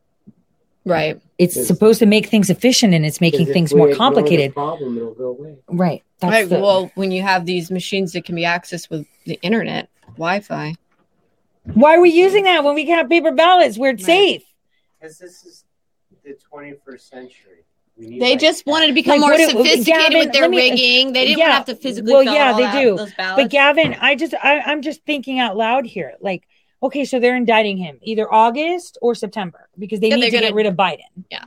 Right. 0.84 1.20
It's 1.38 1.54
Yes. 1.56 1.66
supposed 1.68 2.00
to 2.00 2.06
make 2.06 2.26
things 2.26 2.50
efficient, 2.50 2.92
and 2.92 3.06
it's 3.06 3.20
making 3.20 3.46
things 3.46 3.72
more 3.72 3.92
complicated. 3.94 4.52
problem, 4.52 4.96
it'll 4.96 5.14
go 5.14 5.28
away. 5.28 5.56
Right. 5.68 6.02
That's 6.18 6.32
Right. 6.32 6.48
the- 6.48 6.58
Well, 6.60 6.90
when 6.96 7.12
you 7.12 7.22
have 7.22 7.46
these 7.46 7.70
machines 7.70 8.12
that 8.12 8.24
can 8.24 8.34
be 8.34 8.42
accessed 8.42 8.90
with 8.90 9.06
the 9.24 9.38
internet, 9.42 9.88
Wi-Fi. 10.16 10.74
Why 11.64 11.96
are 11.96 12.00
we 12.00 12.10
using 12.10 12.44
that 12.44 12.64
when 12.64 12.74
we 12.74 12.84
can 12.84 12.96
have 12.98 13.08
paper 13.08 13.32
ballots 13.32 13.78
We're 13.78 13.90
Right. 13.90 14.00
safe? 14.00 14.42
Because 15.00 15.18
this 15.18 15.44
is 15.44 15.64
the 16.24 16.36
21st 16.52 17.08
century. 17.08 17.64
They 17.98 18.18
like 18.30 18.40
just 18.40 18.66
wanted 18.66 18.86
to 18.88 18.92
become 18.94 19.20
Like, 19.20 19.38
more 19.38 19.48
sophisticated 19.50 19.86
Gavin, 19.86 20.18
with 20.18 20.32
their 20.32 20.48
me- 20.48 20.56
rigging. 20.56 21.12
They 21.12 21.26
didn't 21.26 21.38
yeah, 21.38 21.46
to 21.46 21.52
have 21.52 21.64
to 21.66 21.76
physically. 21.76 22.12
well, 22.12 22.22
yeah, 22.22 22.50
all 22.52 22.56
they 22.56 22.62
that- 22.62 22.82
do. 22.82 23.06
But. 23.36 23.50
Gavin, 23.50 23.94
I 24.00 24.14
just 24.14 24.34
I, 24.34 24.60
I'm 24.60 24.82
just 24.82 25.04
thinking 25.04 25.38
out 25.38 25.56
loud 25.56 25.84
here. 25.86 26.14
Like, 26.20 26.44
okay, 26.82 27.04
so 27.04 27.20
they're 27.20 27.36
indicting 27.36 27.76
him 27.76 27.98
either 28.02 28.32
August 28.32 28.96
or 29.02 29.14
September 29.14 29.68
because 29.78 30.00
they 30.00 30.08
Yeah, 30.08 30.16
need 30.16 30.32
they're 30.32 30.40
to 30.40 30.46
get 30.48 30.54
rid 30.54 30.66
of 30.66 30.74
Biden. 30.74 31.24
Yeah. 31.30 31.44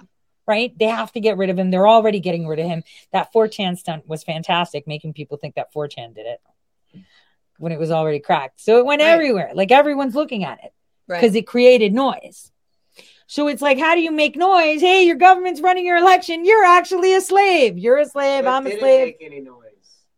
Right? 0.48 0.78
They 0.78 0.86
have 0.86 1.12
to 1.14 1.20
get 1.20 1.38
rid 1.38 1.50
of 1.50 1.58
him. 1.58 1.72
They're 1.72 1.88
already 1.88 2.20
getting 2.20 2.48
rid 2.48 2.60
of 2.60 2.68
him. 2.68 2.84
That 3.12 3.34
4chan 3.34 3.78
stunt 3.80 4.08
was 4.08 4.24
fantastic, 4.24 4.86
making 4.86 5.14
people 5.14 5.38
think 5.38 5.56
that 5.56 5.74
4chan 5.74 6.14
did 6.14 6.28
it 6.28 6.40
when 7.57 7.72
it 7.72 7.80
was 7.80 7.91
already 7.91 8.19
cracked. 8.19 8.60
So 8.61 8.77
it 8.80 8.86
went 8.86 9.02
Right. 9.02 9.10
everywhere. 9.10 9.52
Like 9.53 9.72
everyone's 9.72 10.15
looking 10.15 10.44
at 10.44 10.60
it 10.64 10.73
right. 11.07 11.22
because 11.22 11.36
it 11.36 11.48
created 11.48 11.94
noise. 11.94 12.52
So 13.27 13.48
it's 13.48 13.61
like, 13.61 13.80
how 13.80 13.95
do 13.95 14.02
you 14.02 14.11
make 14.11 14.36
noise? 14.36 14.82
Hey, 14.82 15.03
your 15.03 15.15
government's 15.15 15.60
running 15.61 15.86
your 15.86 15.98
election. 15.98 16.45
You're 16.45 16.64
actually 16.65 17.14
a 17.15 17.22
slave. 17.22 17.77
You're 17.77 17.98
a 17.98 18.06
slave. 18.06 18.44
But 18.44 18.52
I'm 18.52 18.68
a 18.68 18.69
did 18.69 18.80
slave. 18.80 19.07
It 19.07 19.18
make 19.19 19.32
any 19.32 19.41
noise? 19.41 19.64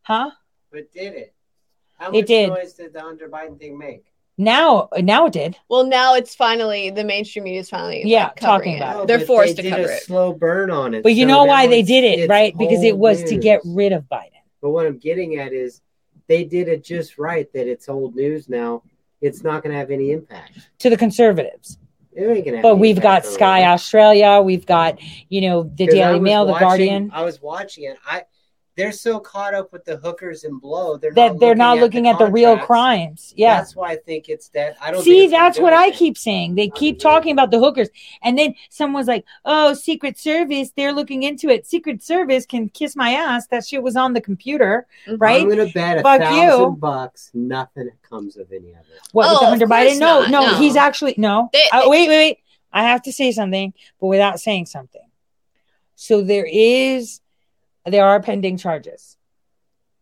Huh? 0.02 0.32
But 0.72 0.92
did 0.92 1.14
it? 1.14 1.34
How 1.98 2.10
It 2.10 2.14
much 2.14 2.26
did. 2.28 2.50
noise 2.50 2.74
did 2.74 2.94
the 2.94 3.00
Hunter 3.02 3.30
Biden 3.30 3.58
thing 3.58 3.78
make? 3.78 4.04
Now, 4.38 4.90
now 5.00 5.26
it 5.26 5.34
did. 5.34 5.58
well, 5.68 5.84
now 5.86 6.14
it's 6.14 6.36
finally 6.36 6.92
the 6.92 7.04
mainstream 7.04 7.46
media 7.46 7.62
is 7.62 7.70
finally 7.72 8.04
Yeah, 8.06 8.26
like, 8.26 8.36
covering 8.36 8.60
talking 8.60 8.76
about 8.78 9.00
it. 9.00 9.04
it. 9.04 9.08
They're 9.08 9.16
oh, 9.18 9.20
but 9.22 9.28
forced 9.28 9.56
they 9.56 9.64
to 9.64 9.70
did 9.70 9.76
cover 9.78 9.90
a 9.90 9.96
it. 9.96 10.04
slow 10.04 10.34
burn 10.34 10.70
on 10.70 10.94
it. 10.94 11.02
But 11.02 11.16
you 11.16 11.24
so 11.24 11.28
know 11.30 11.46
why 11.46 11.66
they 11.66 11.82
did 11.82 12.04
it, 12.04 12.30
right? 12.30 12.56
Because 12.56 12.84
it 12.84 12.92
old 12.92 13.00
was 13.00 13.24
to 13.24 13.38
get 13.38 13.62
rid 13.66 13.94
of 13.94 14.04
Biden. 14.04 14.30
But 14.62 14.72
what 14.72 14.86
I'm 14.86 15.00
getting 15.00 15.38
at 15.38 15.54
is 15.54 15.82
they 16.28 16.44
did 16.44 16.68
it 16.68 16.84
just 16.84 17.18
right 17.18 17.52
that 17.54 17.68
it's 17.68 17.90
old 17.90 18.16
news 18.16 18.50
now. 18.50 18.84
It's 19.22 19.44
not 19.44 19.64
going 19.64 19.74
to 19.74 19.80
have 19.80 19.90
any 19.90 20.12
impact. 20.12 20.70
to 20.80 20.90
the 20.90 20.98
conservatives. 20.98 21.78
It 22.14 22.24
ain't 22.24 22.46
going 22.46 22.58
to 22.58 22.62
But 22.62 22.78
we've 22.78 23.00
got 23.02 23.26
Sky. 23.26 23.66
Australia, 23.66 24.42
we've 24.42 24.66
got, 24.66 25.00
you 25.30 25.42
know, 25.42 25.64
the 25.64 25.88
Daily 25.88 26.20
Mail, 26.20 26.46
the 26.46 26.54
Guardian, 26.54 27.12
I 27.14 27.24
was 27.24 27.42
watching 27.42 27.86
it. 27.86 27.98
I 28.06 28.26
they're 28.78 28.92
so 28.94 29.20
caught 29.20 29.54
up 29.56 29.74
with 29.74 29.84
the 29.86 29.98
hookers 29.98 30.44
and 30.44 30.62
blow 30.62 30.96
they're 30.98 31.12
that 31.14 31.40
they're 31.40 31.56
not 31.56 31.80
looking 31.80 32.04
looking 32.06 32.08
at 32.08 32.20
the 32.20 32.32
real 32.32 32.58
crimes. 32.58 33.34
Yeah. 33.36 33.58
That's 33.58 33.76
why 33.76 33.90
I 33.92 33.96
think 33.98 34.30
it's 34.30 34.50
that. 34.50 34.78
I 34.80 34.92
don't 34.92 35.02
See, 35.04 35.12
think 35.14 35.24
it's 35.24 35.32
gonna 35.34 35.44
that's 35.44 35.60
what 35.60 35.74
I 35.74 35.90
keep 35.92 36.18
saying. 36.18 36.56
They 36.56 36.70
keep 36.70 37.00
gonna 37.02 37.16
talking 37.16 37.32
about 37.34 37.50
the 37.52 37.60
hookers. 37.60 37.90
And 38.22 38.38
then 38.38 38.54
someone's 38.70 39.08
like, 39.08 39.26
oh, 39.46 39.74
Secret 39.74 40.18
Service, 40.18 40.72
they're 40.78 40.94
looking 40.94 41.24
into 41.24 41.50
it. 41.50 41.66
Secret 41.66 42.04
Service 42.04 42.46
can 42.46 42.70
kiss 42.70 42.96
my 42.96 43.12
ass. 43.12 43.48
That 43.48 43.66
shit 43.66 43.82
was 43.82 43.96
on 43.98 44.14
the 44.14 44.22
computer, 44.22 44.86
Mhm. 45.08 45.18
right? 45.20 45.42
I'm 45.42 45.50
gonna 45.50 45.66
bet 45.72 45.98
a 45.98 46.02
Fuck 46.04 46.22
thousand 46.22 46.60
you. 46.60 46.78
bucks 46.78 47.32
nothing 47.34 47.90
comes 48.08 48.38
of 48.38 48.52
any 48.52 48.70
of 48.74 48.82
it. 48.82 49.02
What 49.12 49.28
with 49.28 49.38
Oh, 49.38 49.40
the 49.40 49.46
of 49.46 49.50
Hunter 49.50 49.68
Biden? 49.68 50.00
No, 50.00 50.22
no, 50.28 50.52
no. 50.52 50.58
he's 50.60 50.76
actually 50.76 51.16
no. 51.18 51.50
They- 51.52 51.68
Uh, 51.74 51.84
wait, 51.90 52.08
wait, 52.08 52.18
wait. 52.18 52.38
I 52.72 52.84
have 52.84 53.02
to 53.04 53.12
say 53.12 53.32
something, 53.32 53.74
but 54.00 54.06
without 54.08 54.40
saying 54.40 54.68
something. 54.68 55.02
So 55.96 56.22
there 56.22 56.46
is, 56.48 57.22
there 57.88 58.06
are 58.06 58.22
pending 58.22 58.58
charges 58.58 59.18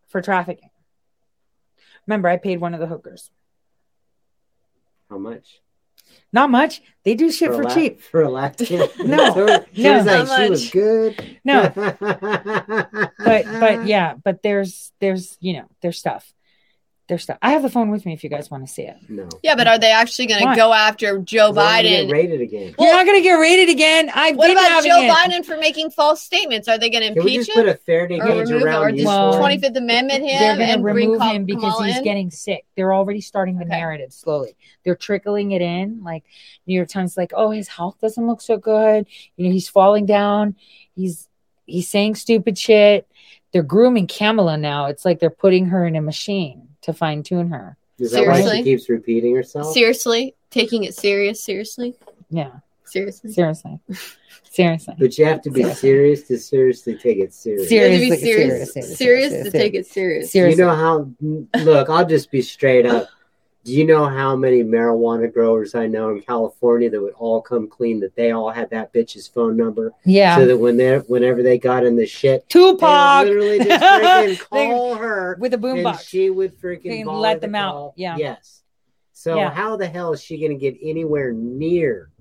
for 0.07 0.22
trafficking. 0.22 0.70
Remember, 2.07 2.30
I 2.30 2.38
paid 2.38 2.60
one 2.62 2.74
of 2.74 2.80
the 2.80 2.88
hookers. 2.88 3.32
How 5.10 5.18
much? 5.18 5.62
Not 6.32 6.49
much. 6.49 6.82
They 7.03 7.16
do 7.16 7.32
shit 7.32 7.49
for, 7.49 7.62
a 7.62 7.66
lap- 7.66 7.74
cheap. 7.74 8.02
For 8.02 8.22
a 8.22 8.30
lap 8.30 8.56
dance? 8.57 8.91
No, 8.99 9.34
So- 9.34 9.66
she 9.74 9.84
no. 9.84 9.98
was 9.98 10.06
like, 10.06 10.44
she 10.44 10.49
was 10.49 10.70
good. 10.70 11.38
No, 11.44 11.72
but 11.74 11.99
but 11.99 13.45
but 13.45 13.88
yeah, 13.88 14.16
but 14.24 14.44
there's 14.44 14.91
there's 14.99 15.38
you 15.40 15.53
know 15.53 15.66
there's 15.82 15.98
stuff. 15.98 16.32
Their 17.07 17.19
stuff. 17.19 17.38
I 17.41 17.52
have 17.52 17.61
the 17.61 17.69
phone 17.69 17.91
with 17.91 18.03
me 18.06 18.14
if 18.14 18.23
you 18.23 18.32
guys 18.32 18.49
want 18.49 18.65
to 18.65 18.73
see 18.73 18.82
it. 18.82 18.95
No. 19.10 19.30
Yeah, 19.44 19.53
but 19.56 19.68
are 19.68 19.77
they 19.77 19.91
actually 19.91 20.26
going 20.26 20.48
to 20.48 20.56
go 20.56 20.73
after 20.73 21.19
Joe 21.19 21.52
Biden? 21.52 21.56
We're 21.56 21.56
gonna 21.56 21.84
get 21.84 22.07
Biden? 22.07 22.11
rated 22.11 22.41
again. 22.41 22.76
You're 22.80 22.94
not 22.94 23.06
going 23.06 23.18
to 23.19 23.22
get 23.22 23.34
rated 23.34 23.69
again. 23.69 24.10
I've 24.14 24.36
What 24.36 24.49
about 24.49 24.84
Joe 24.84 25.02
it. 25.03 25.11
Biden 25.11 25.45
for 25.45 25.56
making 25.57 25.91
false 25.91 26.22
statements? 26.23 26.68
Are 26.68 26.80
they 26.80 26.90
going 26.90 27.03
to 27.07 27.14
Can 27.14 27.23
we 27.23 27.36
impeach 27.36 27.45
just 27.48 27.56
put 27.57 27.68
him 27.68 27.73
a 27.76 27.77
fair 27.77 28.07
to 28.07 28.15
or 28.15 28.26
gauge 28.26 28.49
remove 28.49 28.64
or 28.64 28.65
around 28.68 28.98
you? 28.98 29.06
Well, 29.06 29.34
for- 29.34 29.38
Twenty 29.40 29.60
Fifth 29.60 29.76
Amendment 29.77 30.23
him 30.23 30.40
They're 30.40 30.57
going 30.57 30.77
to 30.80 30.84
remove 30.84 31.19
Kam- 31.19 31.36
him 31.36 31.45
because 31.45 31.61
Kamala 31.61 31.88
he's 31.88 31.98
in? 31.98 32.03
getting 32.03 32.32
sick. 32.32 32.65
They're 32.76 32.94
already 32.94 33.22
starting 33.22 33.57
the 33.57 33.65
Okay. 33.65 33.77
narrative 33.77 34.11
slowly. 34.11 34.56
They're 34.84 34.95
trickling 34.95 35.52
it 35.52 35.61
in. 35.61 36.02
Like 36.03 36.23
New 36.65 36.73
York 36.73 36.90
Times, 36.90 37.18
like, 37.18 37.34
oh, 37.36 37.52
his 37.52 37.68
health 37.68 37.98
doesn't 38.02 38.26
look 38.26 38.41
so 38.41 38.57
good. 38.57 39.06
You 39.38 39.45
know, 39.48 39.52
he's 39.52 39.69
falling 39.69 40.07
down. 40.07 40.56
He's 40.95 41.27
he's 41.68 41.88
saying 41.88 42.15
stupid 42.15 42.57
shit. 42.57 43.07
They're 43.53 43.64
grooming 43.64 44.07
Kamala 44.07 44.57
now. 44.57 44.88
It's 44.88 45.06
like 45.06 45.19
they're 45.19 45.30
putting 45.30 45.68
her 45.68 45.86
in 45.86 45.95
a 45.95 46.02
machine 46.02 46.65
to 46.86 46.94
fine 46.94 47.22
tune 47.24 47.49
her. 47.49 47.78
Is 47.99 48.12
that 48.12 48.26
why 48.28 48.41
she 48.57 48.64
keeps 48.64 48.90
repeating 48.90 49.36
herself? 49.36 49.74
seriously 49.74 50.36
taking 50.52 50.84
it 50.84 50.95
serious. 50.95 51.44
Seriously, 51.44 51.95
Yeah, 52.30 52.52
seriously. 52.86 53.32
seriously, 53.32 53.80
seriously. 54.49 54.95
But 54.99 55.18
you 55.18 55.26
have 55.26 55.41
to 55.44 55.49
be 55.52 55.64
serious 55.74 56.24
to 56.24 56.38
seriously 56.38 56.95
take 56.98 57.18
it 57.20 57.34
serious. 57.34 57.70
Ser- 57.70 57.76
You 57.76 57.82
have 57.82 57.91
to 57.91 57.99
be 57.99 58.16
Seriously, 58.16 58.26
serious, 58.26 58.74
serious, 58.74 58.74
serious, 58.74 58.98
serious, 58.98 59.30
to 59.30 59.36
serious. 59.36 59.53
take 59.53 59.74
it 59.74 59.86
serious. 59.88 60.32
Do 60.32 60.40
you 60.49 60.56
know 60.56 60.76
how? 60.76 61.10
Look, 61.64 61.90
I'll 61.90 62.06
just 62.06 62.32
be 62.32 62.41
straight 62.41 62.86
up. 62.86 63.10
Do 63.66 63.74
you 63.74 63.84
know 63.84 64.06
how 64.06 64.36
many 64.36 64.64
marijuana 64.64 65.34
growers 65.34 65.74
I 65.74 65.88
know 65.88 66.12
in 66.12 66.22
California 66.22 66.88
that 66.92 67.02
would 67.02 67.16
all 67.16 67.42
come 67.42 67.68
clean 67.68 68.00
that 68.02 68.16
they 68.16 68.30
all 68.30 68.52
had 68.52 68.70
that 68.70 68.94
bitch's 68.94 69.28
phone 69.28 69.58
number 69.58 69.92
Yeah, 70.06 70.36
so 70.38 70.46
that 70.46 70.58
when 70.58 70.78
they 70.78 70.98
whenever 71.00 71.42
they 71.42 71.58
got 71.58 71.84
in 71.84 71.96
the 71.96 72.06
shit, 72.06 72.48
Tupac 72.48 73.26
literally 73.26 73.58
just 73.66 73.82
freaking 73.84 74.50
They- 74.52 74.68
call 74.70 74.96
her 74.96 75.36
with 75.40 75.54
a 75.54 75.56
and 75.56 75.64
boombox. 75.66 76.08
she 76.08 76.30
would 76.30 76.56
freaking 76.62 77.06
let 77.08 77.42
the 77.42 77.48
them 77.48 77.56
out. 77.56 77.72
call. 77.74 77.94
Yeah. 77.98 78.18
Yes. 78.18 78.62
So 79.14 79.36
Yeah. 79.36 79.50
how 79.50 79.78
the 79.78 79.88
hell 79.88 80.14
is 80.14 80.22
she 80.22 80.38
going 80.40 80.52
to 80.52 80.58
get 80.58 80.78
anywhere 80.84 81.32
near? 81.34 82.12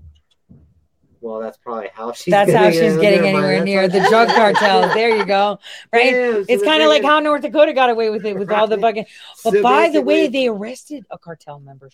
Well, 1.24 1.40
that's 1.40 1.56
probably 1.56 1.88
how 1.94 2.12
she's. 2.12 2.32
That's 2.32 2.52
how 2.52 2.70
she's 2.70 2.98
getting 2.98 3.22
mind, 3.22 3.36
anywhere 3.36 3.64
near 3.64 3.88
the 3.88 4.00
drug 4.10 4.28
cartels. 4.34 4.92
There 4.92 5.16
you 5.16 5.24
go. 5.24 5.58
Right? 5.90 6.12
So 6.12 6.44
It's 6.46 6.62
kind 6.62 6.82
of 6.82 6.90
like 6.90 7.02
how 7.02 7.18
North 7.20 7.40
Dakota 7.40 7.72
got 7.72 7.88
away 7.88 8.10
with 8.10 8.26
it 8.26 8.38
with 8.38 8.52
all 8.52 8.66
the 8.66 8.76
Right. 8.76 8.94
bugging. 8.94 9.06
But 9.42 9.54
so 9.54 9.62
by 9.62 9.88
the 9.88 10.02
way, 10.02 10.28
they 10.28 10.48
arrested 10.48 11.06
a 11.10 11.16
cartel 11.16 11.60
member 11.60 11.88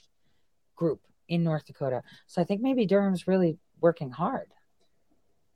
group 0.74 1.00
in 1.28 1.44
North 1.44 1.64
Dakota. 1.64 2.02
So 2.26 2.42
I 2.42 2.44
think 2.44 2.60
maybe 2.60 2.86
Durham's 2.86 3.28
really 3.28 3.56
working 3.80 4.10
hard. 4.10 4.48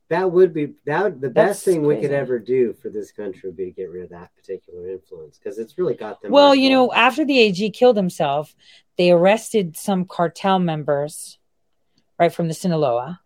That 0.07 0.31
would 0.31 0.53
be 0.53 0.75
that 0.85 1.03
would, 1.03 1.19
the 1.19 1.27
That's 1.27 1.49
best 1.49 1.65
thing 1.65 1.85
we 1.85 1.99
could 1.99 2.13
ever 2.13 2.39
do 2.39 2.71
for 2.81 2.87
this 2.87 3.11
country 3.11 3.49
would 3.49 3.57
be 3.57 3.65
to 3.65 3.71
get 3.71 3.89
rid 3.89 4.03
of 4.03 4.09
that 4.11 4.33
particular 4.37 4.87
influence 4.87 5.37
because 5.37 5.59
it's 5.59 5.77
really 5.77 5.95
got 5.95 6.21
them. 6.21 6.31
Well, 6.31 6.55
you 6.55 6.69
know, 6.69 6.93
after 6.93 7.25
the 7.25 7.39
AG 7.39 7.71
killed 7.71 7.97
himself, 7.97 8.55
they 8.97 9.11
arrested 9.11 9.75
some 9.75 10.05
cartel 10.05 10.59
members 10.59 11.39
right 12.17 12.31
from 12.31 12.47
the 12.47 12.53
Sinaloa. 12.53 13.19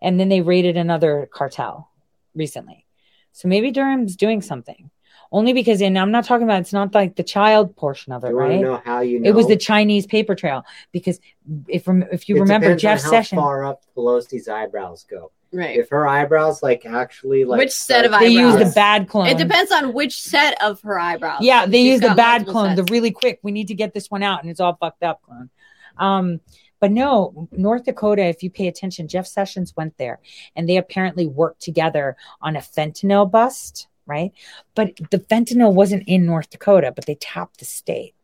And 0.00 0.18
then 0.18 0.28
they 0.28 0.40
raided 0.40 0.76
another 0.76 1.28
cartel 1.32 1.90
recently. 2.34 2.86
So 3.32 3.48
maybe 3.48 3.70
Durham's 3.70 4.16
doing 4.16 4.42
something. 4.42 4.90
Only 5.30 5.52
because, 5.52 5.82
and 5.82 5.98
I'm 5.98 6.10
not 6.10 6.24
talking 6.24 6.44
about, 6.44 6.62
it's 6.62 6.72
not 6.72 6.94
like 6.94 7.16
the 7.16 7.22
child 7.22 7.76
portion 7.76 8.14
of 8.14 8.24
it, 8.24 8.28
you 8.28 8.38
right? 8.38 8.56
to 8.56 8.62
know 8.62 8.82
how 8.82 9.00
you 9.00 9.20
know 9.20 9.28
It 9.28 9.34
was 9.34 9.46
the 9.46 9.56
Chinese 9.58 10.06
paper 10.06 10.34
trail 10.34 10.64
because 10.90 11.20
if 11.68 11.86
if 11.86 12.28
you 12.30 12.36
It 12.36 12.40
remember 12.40 12.68
depends 12.74 12.84
on 12.84 12.96
Jeff 12.96 13.02
how 13.02 13.10
Sessions, 13.10 13.38
far 13.38 13.64
up 13.64 13.82
Pelosi's 13.94 14.48
eyebrows 14.48 15.04
go. 15.08 15.30
Right. 15.52 15.78
If 15.78 15.90
her 15.90 16.06
eyebrows 16.08 16.62
like 16.62 16.86
actually 16.86 17.44
like 17.44 17.58
Which 17.58 17.72
set 17.72 18.06
of 18.06 18.10
start- 18.12 18.22
they 18.22 18.30
used 18.30 18.58
the 18.58 18.72
bad 18.74 19.08
clone. 19.08 19.26
It 19.26 19.36
depends 19.36 19.70
on 19.70 19.92
which 19.92 20.18
set 20.18 20.62
of 20.62 20.80
her 20.82 20.98
eyebrows. 20.98 21.40
Yeah, 21.42 21.66
they 21.66 21.82
She's 21.82 21.92
use 21.92 22.00
the 22.00 22.14
bad 22.14 22.42
multiple 22.46 22.52
clone, 22.52 22.76
the 22.76 22.84
really 22.84 23.10
quick. 23.10 23.38
We 23.42 23.52
need 23.52 23.68
to 23.68 23.74
get 23.74 23.92
this 23.92 24.10
one 24.10 24.22
out, 24.22 24.40
and 24.42 24.50
it's 24.50 24.60
all 24.60 24.76
fucked 24.76 25.02
up 25.02 25.20
clone. 25.22 25.50
Um, 25.98 26.40
but 26.80 26.90
no, 26.90 27.48
North 27.52 27.84
Dakota. 27.84 28.24
If 28.24 28.42
you 28.42 28.50
pay 28.50 28.68
attention, 28.68 29.08
Jeff 29.08 29.26
Sessions 29.26 29.74
went 29.76 29.96
there, 29.98 30.20
and 30.54 30.68
they 30.68 30.76
apparently 30.76 31.26
worked 31.26 31.62
together 31.62 32.16
on 32.40 32.56
a 32.56 32.60
fentanyl 32.60 33.30
bust, 33.30 33.88
right? 34.06 34.32
But 34.74 34.96
the 35.10 35.18
fentanyl 35.18 35.72
wasn't 35.72 36.04
in 36.06 36.26
North 36.26 36.50
Dakota, 36.50 36.92
but 36.94 37.06
they 37.06 37.16
tapped 37.16 37.58
the 37.58 37.64
state, 37.64 38.14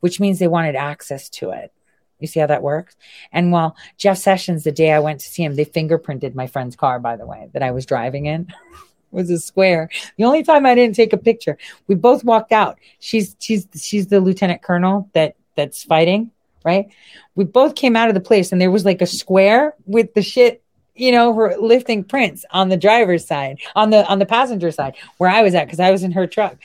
which 0.00 0.20
means 0.20 0.38
they 0.38 0.48
wanted 0.48 0.76
access 0.76 1.28
to 1.30 1.50
it. 1.50 1.72
You 2.20 2.26
see 2.26 2.40
how 2.40 2.46
that 2.46 2.62
works? 2.62 2.96
And 3.30 3.52
while 3.52 3.76
Jeff 3.96 4.18
Sessions, 4.18 4.64
the 4.64 4.72
day 4.72 4.92
I 4.92 4.98
went 4.98 5.20
to 5.20 5.28
see 5.28 5.44
him, 5.44 5.54
they 5.54 5.64
fingerprinted 5.64 6.34
my 6.34 6.48
friend's 6.48 6.74
car, 6.74 6.98
by 6.98 7.16
the 7.16 7.26
way, 7.26 7.48
that 7.52 7.62
I 7.62 7.70
was 7.70 7.86
driving 7.86 8.26
in. 8.26 8.52
was 9.10 9.30
a 9.30 9.38
square. 9.38 9.88
The 10.16 10.24
only 10.24 10.42
time 10.42 10.66
I 10.66 10.74
didn't 10.74 10.96
take 10.96 11.12
a 11.12 11.18
picture, 11.18 11.56
we 11.86 11.94
both 11.94 12.24
walked 12.24 12.52
out. 12.52 12.78
She's 12.98 13.36
she's 13.38 13.66
she's 13.74 14.08
the 14.08 14.20
lieutenant 14.20 14.62
colonel 14.62 15.08
that 15.14 15.36
that's 15.54 15.82
fighting, 15.82 16.30
right? 16.68 16.88
We 17.34 17.44
both 17.44 17.74
came 17.74 17.96
out 17.96 18.08
of 18.08 18.14
the 18.14 18.20
place 18.20 18.52
and 18.52 18.60
there 18.60 18.70
was 18.70 18.84
like 18.84 19.00
a 19.00 19.06
square 19.06 19.74
with 19.86 20.12
the 20.12 20.22
shit, 20.22 20.62
you 20.94 21.10
know, 21.12 21.32
her 21.32 21.56
lifting 21.56 22.04
prints 22.04 22.44
on 22.50 22.68
the 22.68 22.76
driver's 22.76 23.26
side, 23.26 23.58
on 23.74 23.88
the 23.88 24.06
on 24.06 24.18
the 24.18 24.26
passenger 24.26 24.70
side 24.70 24.94
where 25.16 25.30
I 25.30 25.42
was 25.42 25.54
at 25.54 25.64
because 25.64 25.80
I 25.80 25.90
was 25.90 26.02
in 26.02 26.12
her 26.12 26.26
truck. 26.26 26.56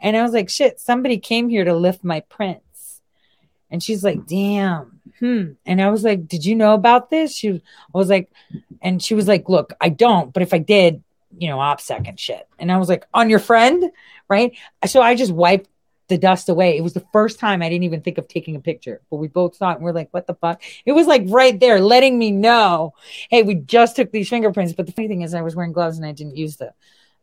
And 0.00 0.16
I 0.16 0.22
was 0.22 0.32
like, 0.32 0.50
shit, 0.50 0.80
somebody 0.80 1.18
came 1.18 1.48
here 1.48 1.64
to 1.64 1.74
lift 1.74 2.02
my 2.02 2.20
prints. 2.20 3.00
And 3.70 3.80
she's 3.82 4.02
like, 4.02 4.26
damn. 4.26 5.00
Hmm. 5.20 5.52
And 5.64 5.80
I 5.80 5.90
was 5.90 6.02
like, 6.02 6.26
did 6.26 6.44
you 6.44 6.56
know 6.56 6.74
about 6.74 7.08
this? 7.08 7.36
She 7.36 7.50
I 7.50 7.98
was 7.98 8.10
like, 8.10 8.28
and 8.80 9.00
she 9.00 9.14
was 9.14 9.28
like, 9.28 9.48
look, 9.48 9.74
I 9.80 9.90
don't, 9.90 10.32
but 10.32 10.42
if 10.42 10.52
I 10.52 10.58
did, 10.58 11.02
you 11.38 11.48
know, 11.48 11.60
op 11.60 11.80
second 11.80 12.18
shit. 12.18 12.48
And 12.58 12.72
I 12.72 12.78
was 12.78 12.88
like, 12.88 13.06
on 13.14 13.30
your 13.30 13.38
friend, 13.38 13.92
right? 14.28 14.56
So 14.86 15.00
I 15.00 15.14
just 15.14 15.32
wiped 15.32 15.68
the 16.12 16.18
dust 16.18 16.50
away. 16.50 16.76
It 16.76 16.82
was 16.82 16.92
the 16.92 17.06
first 17.10 17.38
time 17.38 17.62
I 17.62 17.70
didn't 17.70 17.84
even 17.84 18.02
think 18.02 18.18
of 18.18 18.28
taking 18.28 18.54
a 18.54 18.60
picture, 18.60 19.00
but 19.10 19.16
we 19.16 19.28
both 19.28 19.56
saw 19.56 19.70
it 19.70 19.76
and 19.76 19.84
we're 19.84 19.92
like, 19.92 20.12
what 20.12 20.26
the 20.26 20.34
fuck? 20.34 20.62
It 20.84 20.92
was 20.92 21.06
like 21.06 21.22
right 21.26 21.58
there, 21.58 21.80
letting 21.80 22.18
me 22.18 22.30
know, 22.30 22.92
hey, 23.30 23.42
we 23.42 23.54
just 23.54 23.96
took 23.96 24.12
these 24.12 24.28
fingerprints. 24.28 24.74
But 24.74 24.84
the 24.84 24.92
funny 24.92 25.08
thing 25.08 25.22
is, 25.22 25.32
I 25.32 25.40
was 25.40 25.56
wearing 25.56 25.72
gloves 25.72 25.96
and 25.96 26.06
I 26.06 26.12
didn't 26.12 26.36
use 26.36 26.56
the 26.58 26.74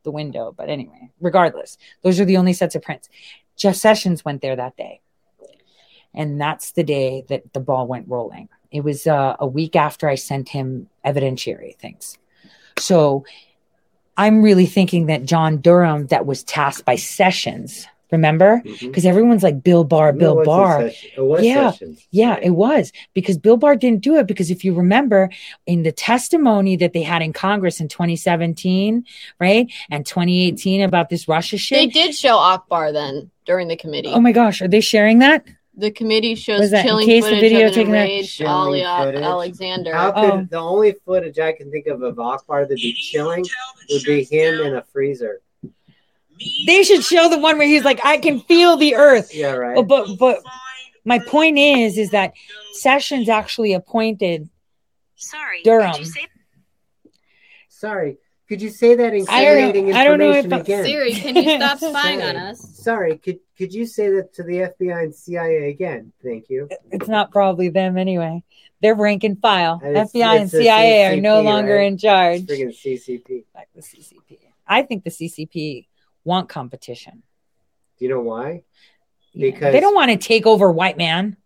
the 0.01 0.11
window. 0.11 0.51
But 0.57 0.69
anyway, 0.69 1.11
regardless, 1.21 1.77
those 2.01 2.19
are 2.19 2.25
the 2.25 2.37
only 2.37 2.53
sets 2.53 2.73
of 2.73 2.81
prints. 2.81 3.09
Jeff 3.55 3.75
Sessions 3.75 4.25
went 4.25 4.41
there 4.41 4.55
that 4.55 4.75
day. 4.75 5.01
And 6.15 6.41
that's 6.41 6.71
the 6.71 6.83
day 6.83 7.25
that 7.29 7.53
the 7.53 7.59
ball 7.59 7.85
went 7.85 8.07
rolling. 8.07 8.49
It 8.71 8.83
was 8.83 9.05
uh, 9.05 9.35
a 9.39 9.45
week 9.45 9.75
after 9.75 10.09
I 10.09 10.15
sent 10.15 10.49
him 10.49 10.89
evidentiary 11.05 11.75
things. 11.77 12.17
So 12.79 13.25
I'm 14.17 14.41
really 14.41 14.65
thinking 14.65 15.05
that 15.07 15.25
John 15.25 15.61
Durham, 15.61 16.07
that 16.07 16.25
was 16.25 16.43
tasked 16.43 16.85
by 16.85 16.95
Sessions, 16.95 17.85
remember? 18.11 18.61
Mm-hmm. 18.65 18.87
Because 18.87 19.05
everyone's 19.05 19.43
like 19.43 19.63
Bill 19.63 19.83
Barr, 19.83 20.11
No, 20.11 20.17
Bill 20.19 20.39
it 20.41 20.45
Barr. 20.45 20.81
Sessions. 20.89 21.13
It 21.17 21.21
was 21.21 21.43
Yeah. 21.45 21.71
Sessions. 21.71 22.07
Yeah, 22.11 22.29
Right. 22.35 22.43
it 22.43 22.49
was 22.51 22.91
because 23.13 23.37
Bill 23.37 23.57
Barr 23.57 23.75
didn't 23.75 24.01
do 24.01 24.15
it. 24.17 24.27
Because 24.27 24.49
if 24.51 24.63
you 24.63 24.73
remember 24.73 25.29
in 25.65 25.83
the 25.83 25.91
testimony 25.91 26.75
that 26.77 26.93
they 26.93 27.03
had 27.03 27.21
in 27.21 27.33
Congress 27.33 27.79
in 27.79 27.87
2017, 27.87 29.05
right, 29.39 29.71
and 29.89 30.05
2018 30.05 30.81
about 30.81 31.09
this 31.09 31.27
Russia 31.27 31.57
shit, 31.57 31.77
They 31.79 31.87
did 31.87 32.15
show 32.15 32.37
Akbar 32.37 32.91
then 32.91 33.31
during 33.45 33.67
the 33.67 33.77
committee. 33.77 34.09
Oh 34.09 34.19
my 34.19 34.31
gosh, 34.31 34.61
are 34.61 34.67
they 34.67 34.81
sharing 34.81 35.19
that? 35.19 35.45
the 35.77 35.91
committee 35.91 36.35
shows 36.35 36.59
Was 36.59 36.71
that 36.71 36.81
in 36.81 36.87
chilling 36.87 37.05
case 37.07 37.23
the 37.23 37.29
footage 37.29 37.41
video 37.41 37.59
of 37.61 37.67
an 37.67 37.73
taking 37.73 37.91
that- 37.93 38.09
enraged 38.09 38.41
Ali? 38.43 38.83
Alexander. 38.83 39.93
How 39.95 40.11
could 40.11 40.23
Oh. 40.31 40.47
the 40.49 40.57
only 40.57 40.91
footage 41.05 41.39
I 41.39 41.53
can 41.53 41.71
think 41.71 41.87
of 41.87 42.01
of 42.01 42.19
Akbar 42.19 42.63
that'd 42.65 42.75
be 42.75 42.91
chilling 42.91 43.45
would 43.89 44.03
be 44.03 44.25
him 44.25 44.59
in 44.59 44.75
a 44.75 44.83
freezer. 44.91 45.39
They 46.65 46.83
should 46.83 47.03
show 47.03 47.29
the 47.29 47.37
one 47.39 47.57
where 47.57 47.67
he's 47.67 47.83
like, 47.83 47.99
"I 48.05 48.17
can 48.17 48.39
feel 48.41 48.77
the 48.77 48.95
earth." 48.95 49.33
Yeah, 49.35 49.51
right. 49.53 49.85
But 49.87 50.17
but 50.17 50.39
my 51.05 51.19
point 51.19 51.57
is, 51.57 51.97
is 51.97 52.11
that 52.11 52.33
Sessions 52.73 53.29
actually 53.29 53.73
appointed. 53.73 54.49
Sorry. 55.15 55.61
Durham. 55.63 55.93
Did 55.97 56.07
say 56.07 56.27
Sorry, 57.67 58.17
could 58.47 58.61
you 58.61 58.69
say 58.69 58.95
that 58.95 59.13
I 59.13 59.15
incriminating 59.17 59.85
don't 59.85 59.93
know- 59.93 59.99
I 59.99 60.03
don't 60.03 60.19
know 60.19 60.31
if 60.31 60.45
again? 60.45 60.83
Siri, 60.85 61.13
can 61.13 61.35
you 61.35 61.43
stop 61.57 61.77
spying 61.79 62.21
on 62.21 62.35
us? 62.35 62.59
Sorry, 62.83 63.17
could 63.17 63.39
could 63.57 63.73
you 63.73 63.85
say 63.85 64.09
that 64.11 64.33
to 64.35 64.43
the 64.43 64.69
FBI 64.79 65.03
and 65.03 65.15
CIA 65.15 65.69
again? 65.69 66.11
Thank 66.23 66.49
you. 66.49 66.67
It's 66.91 67.07
not 67.07 67.31
probably 67.31 67.69
them 67.69 67.97
anyway. 67.97 68.43
They're 68.81 68.95
rank 68.95 69.23
and 69.23 69.39
file. 69.39 69.79
And 69.83 69.91
it's- 69.91 70.11
FBI 70.13 70.23
and 70.35 70.43
it's 70.43 70.51
the 70.51 70.63
CIA 70.63 71.13
are 71.17 71.21
no 71.21 71.41
longer 71.41 71.75
right? 71.75 71.87
in 71.87 71.97
charge. 71.97 72.41
It's 72.49 72.51
friggin' 72.51 72.69
CCP. 73.23 73.43
Like 73.55 73.67
the 73.75 73.81
CCP. 73.81 74.37
I 74.67 74.83
think 74.83 75.03
the 75.03 75.09
CCP 75.09 75.87
want 76.23 76.49
competition. 76.49 77.23
Do 77.97 78.05
you 78.05 78.09
know 78.11 78.21
why? 78.21 78.63
Yeah. 79.33 79.51
Because- 79.51 79.73
they 79.73 79.79
don't 79.79 79.95
want 79.95 80.11
to 80.11 80.17
take 80.17 80.45
over 80.45 80.71
white 80.71 80.97
man. 80.97 81.37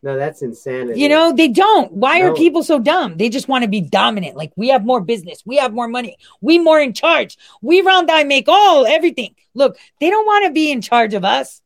No, 0.00 0.16
that's 0.16 0.42
insanity. 0.42 1.00
You 1.00 1.08
know, 1.08 1.32
they 1.32 1.48
don't. 1.48 1.90
Why 1.92 2.20
are 2.22 2.32
people 2.32 2.62
so 2.62 2.78
dumb? 2.78 3.16
They 3.16 3.28
just 3.28 3.48
want 3.48 3.62
to 3.64 3.68
be 3.68 3.80
dominant. 3.80 4.36
Like 4.36 4.52
we 4.54 4.68
have 4.68 4.84
more 4.84 5.00
business, 5.00 5.42
we 5.44 5.56
have 5.56 5.72
more 5.72 5.88
money, 5.88 6.16
we 6.40 6.60
more 6.60 6.80
in 6.80 6.92
charge. 6.92 7.36
We 7.62 7.80
round 7.80 8.08
I 8.08 8.22
make 8.22 8.46
all 8.46 8.86
everything. 8.86 9.34
Look, 9.54 9.76
they 10.00 10.08
don't 10.08 10.24
want 10.24 10.44
to 10.46 10.52
be 10.52 10.70
in 10.70 10.82
charge 10.82 11.14
of 11.14 11.24
us. 11.24 11.60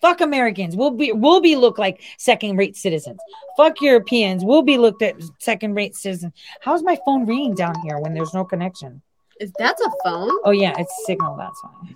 Fuck 0.00 0.20
Americans. 0.20 0.76
We'll 0.76 0.92
be 0.92 1.10
we'll 1.10 1.40
be 1.40 1.56
look 1.56 1.76
like 1.76 2.02
second 2.18 2.56
rate 2.56 2.76
citizens. 2.76 3.18
Fuck 3.56 3.80
Europeans. 3.80 4.44
We'll 4.44 4.62
be 4.62 4.78
looked 4.78 5.02
at 5.02 5.16
second 5.38 5.74
rate 5.74 5.96
citizens. 5.96 6.34
How's 6.60 6.84
my 6.84 6.98
phone 7.04 7.26
ringing 7.26 7.54
down 7.54 7.74
here 7.84 7.98
when 7.98 8.14
there's 8.14 8.34
no 8.34 8.44
connection? 8.44 9.02
Is 9.42 9.52
that's 9.58 9.80
a 9.82 9.90
phone? 10.04 10.30
Oh 10.44 10.52
yeah, 10.52 10.72
it's 10.78 10.94
signal. 11.06 11.36
That's 11.36 11.60
why. 11.64 11.94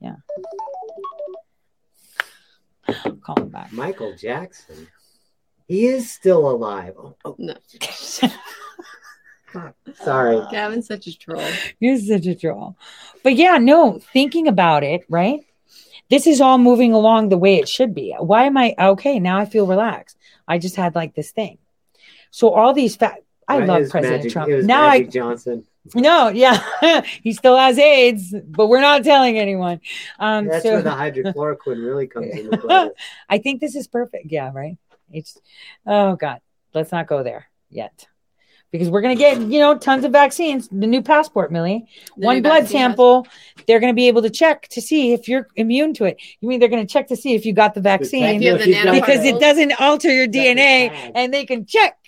Yeah. 0.00 0.16
Call 3.22 3.36
him 3.42 3.48
back. 3.48 3.72
Michael 3.72 4.14
Jackson. 4.16 4.86
He 5.66 5.86
is 5.86 6.10
still 6.10 6.48
alive. 6.50 6.94
Oh, 6.98 7.14
oh, 7.24 7.36
No. 7.38 7.54
sorry. 9.94 10.40
Gavin's 10.50 10.86
such 10.86 11.06
a 11.06 11.16
troll. 11.18 11.42
You're 11.80 11.98
such 11.98 12.26
a 12.26 12.34
troll. 12.34 12.76
But 13.22 13.34
yeah, 13.36 13.58
no, 13.58 13.98
thinking 14.12 14.46
about 14.48 14.82
it, 14.84 15.02
right? 15.08 15.40
This 16.10 16.26
is 16.26 16.40
all 16.40 16.56
moving 16.58 16.92
along 16.94 17.28
the 17.28 17.36
way 17.38 17.56
it 17.56 17.68
should 17.68 17.94
be. 17.94 18.14
Why 18.18 18.44
am 18.44 18.56
I 18.56 18.74
okay? 18.78 19.18
Now 19.20 19.38
I 19.38 19.44
feel 19.44 19.66
relaxed. 19.66 20.16
I 20.46 20.58
just 20.58 20.76
had 20.76 20.94
like 20.94 21.14
this 21.14 21.30
thing. 21.30 21.58
So 22.30 22.50
all 22.50 22.72
these 22.72 22.96
fact 22.96 23.22
I 23.46 23.58
Right, 23.60 23.68
love 23.68 23.88
President 23.90 24.18
Magic- 24.20 24.32
Trump. 24.32 24.50
It 24.50 24.56
was 24.56 24.66
Now 24.66 24.88
Magic 24.88 25.06
I 25.08 25.10
Johnson. 25.10 25.64
No, 25.94 26.28
yeah, 26.28 26.60
he 27.22 27.32
still 27.32 27.56
has 27.56 27.78
AIDS, 27.78 28.34
but 28.46 28.66
we're 28.68 28.80
not 28.80 29.04
telling 29.04 29.38
anyone. 29.38 29.80
Um, 30.18 30.46
That's 30.46 30.62
so 30.62 30.72
where 30.72 30.82
the 30.82 30.90
hydrochloroquine 30.90 31.84
really 31.84 32.06
comes 32.08 32.26
play. 32.60 32.90
I 33.28 33.38
think 33.38 33.60
this 33.60 33.74
is 33.74 33.86
perfect. 33.86 34.26
Yeah, 34.30 34.50
right. 34.52 34.76
It's 35.10 35.38
oh 35.86 36.16
god, 36.16 36.40
let's 36.74 36.92
not 36.92 37.06
go 37.06 37.22
there 37.22 37.48
yet. 37.70 38.06
Because 38.70 38.90
we're 38.90 39.00
gonna 39.00 39.16
get, 39.16 39.40
you 39.40 39.58
know, 39.58 39.78
tons 39.78 40.04
of 40.04 40.12
vaccines. 40.12 40.68
The 40.68 40.86
new 40.86 41.00
passport, 41.02 41.50
Millie. 41.50 41.86
The 42.16 42.26
One 42.26 42.42
blood 42.42 42.64
vaccine 42.64 42.78
sample, 42.80 43.26
they're 43.66 43.80
gonna 43.80 43.94
be 43.94 44.08
able 44.08 44.20
to 44.22 44.30
check 44.30 44.68
to 44.68 44.82
see 44.82 45.12
if 45.12 45.26
you're 45.26 45.48
immune 45.56 45.94
to 45.94 46.04
it. 46.04 46.20
You 46.40 46.48
mean 46.48 46.60
they're 46.60 46.68
gonna 46.68 46.86
check 46.86 47.08
to 47.08 47.16
see 47.16 47.34
if 47.34 47.46
you 47.46 47.54
got 47.54 47.74
the 47.74 47.80
vaccine 47.80 48.42
If 48.42 48.42
the 48.42 48.60
If 48.60 48.66
you've 48.66 48.84
got 48.84 48.94
because 48.94 49.24
it 49.24 49.40
doesn't 49.40 49.80
alter 49.80 50.12
your 50.12 50.26
DNA 50.26 51.12
and 51.14 51.32
they 51.32 51.46
can 51.46 51.64
check. 51.64 51.98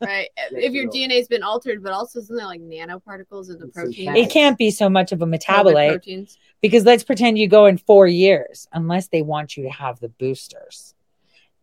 Right. 0.00 0.28
If 0.52 0.72
your. 0.72 0.86
DNA's 0.86 1.28
been 1.28 1.42
altered, 1.42 1.82
but 1.82 1.92
also 1.92 2.20
isn't 2.20 2.34
there 2.34 2.46
like 2.46 2.60
nanoparticles 2.60 3.50
in 3.50 3.58
the 3.58 3.66
It's 3.66 3.74
protein? 3.74 4.16
It 4.16 4.30
can't 4.30 4.56
be 4.56 4.70
so 4.70 4.88
much 4.88 5.12
of 5.12 5.20
a 5.20 5.26
metabolite 5.26 5.90
proteins. 5.90 6.38
because 6.62 6.84
let's 6.84 7.04
pretend 7.04 7.38
you 7.38 7.48
go 7.48 7.66
in 7.66 7.76
four 7.76 8.06
years 8.06 8.68
unless 8.72 9.08
they 9.08 9.22
want 9.22 9.56
you 9.56 9.64
to 9.64 9.70
have 9.70 10.00
the 10.00 10.08
boosters. 10.08 10.94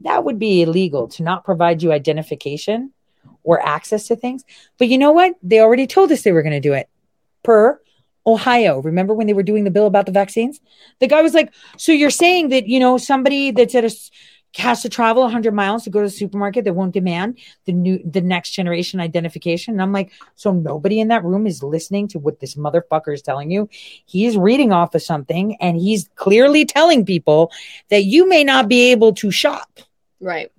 That 0.01 0.25
would 0.25 0.37
be 0.37 0.61
illegal 0.61 1.07
to 1.09 1.23
not 1.23 1.45
provide 1.45 1.81
you 1.81 1.91
identification 1.91 2.91
or 3.43 3.65
access 3.65 4.07
to 4.07 4.15
things. 4.15 4.43
But 4.77 4.87
you 4.87 4.97
know 4.97 5.11
what? 5.11 5.35
They 5.41 5.59
already 5.59 5.87
told 5.87 6.11
us 6.11 6.21
they 6.21 6.31
were 6.31 6.43
going 6.43 6.53
to 6.53 6.59
do 6.59 6.73
it 6.73 6.89
per 7.43 7.79
Ohio. 8.25 8.79
Remember 8.79 9.13
when 9.13 9.27
they 9.27 9.33
were 9.33 9.43
doing 9.43 9.63
the 9.63 9.71
bill 9.71 9.85
about 9.85 10.05
the 10.05 10.11
vaccines? 10.11 10.59
The 10.99 11.07
guy 11.07 11.21
was 11.21 11.33
like, 11.33 11.53
So 11.77 11.91
you're 11.91 12.09
saying 12.09 12.49
that, 12.49 12.67
you 12.67 12.79
know, 12.79 12.97
somebody 12.97 13.51
that's 13.51 13.75
at 13.75 13.85
a 13.85 13.91
has 14.55 14.83
to 14.83 14.89
travel 14.89 15.23
100 15.23 15.51
miles 15.51 15.83
to 15.83 15.89
go 15.89 15.99
to 16.01 16.05
the 16.05 16.11
supermarket 16.11 16.63
that 16.65 16.73
won't 16.73 16.93
demand 16.93 17.39
the 17.65 17.71
new 17.71 17.99
the 18.05 18.21
next 18.21 18.51
generation 18.51 18.99
identification 18.99 19.73
and 19.73 19.81
i'm 19.81 19.91
like 19.91 20.11
so 20.35 20.51
nobody 20.51 20.99
in 20.99 21.07
that 21.07 21.23
room 21.23 21.47
is 21.47 21.63
listening 21.63 22.07
to 22.07 22.19
what 22.19 22.39
this 22.39 22.53
motherfucker 22.55 23.13
is 23.13 23.21
telling 23.21 23.49
you 23.49 23.67
he's 24.05 24.37
reading 24.37 24.71
off 24.71 24.93
of 24.93 25.01
something 25.01 25.57
and 25.59 25.77
he's 25.77 26.07
clearly 26.15 26.65
telling 26.65 27.03
people 27.03 27.51
that 27.89 28.03
you 28.03 28.29
may 28.29 28.43
not 28.43 28.67
be 28.67 28.91
able 28.91 29.13
to 29.13 29.31
shop 29.31 29.79
Right. 30.23 30.52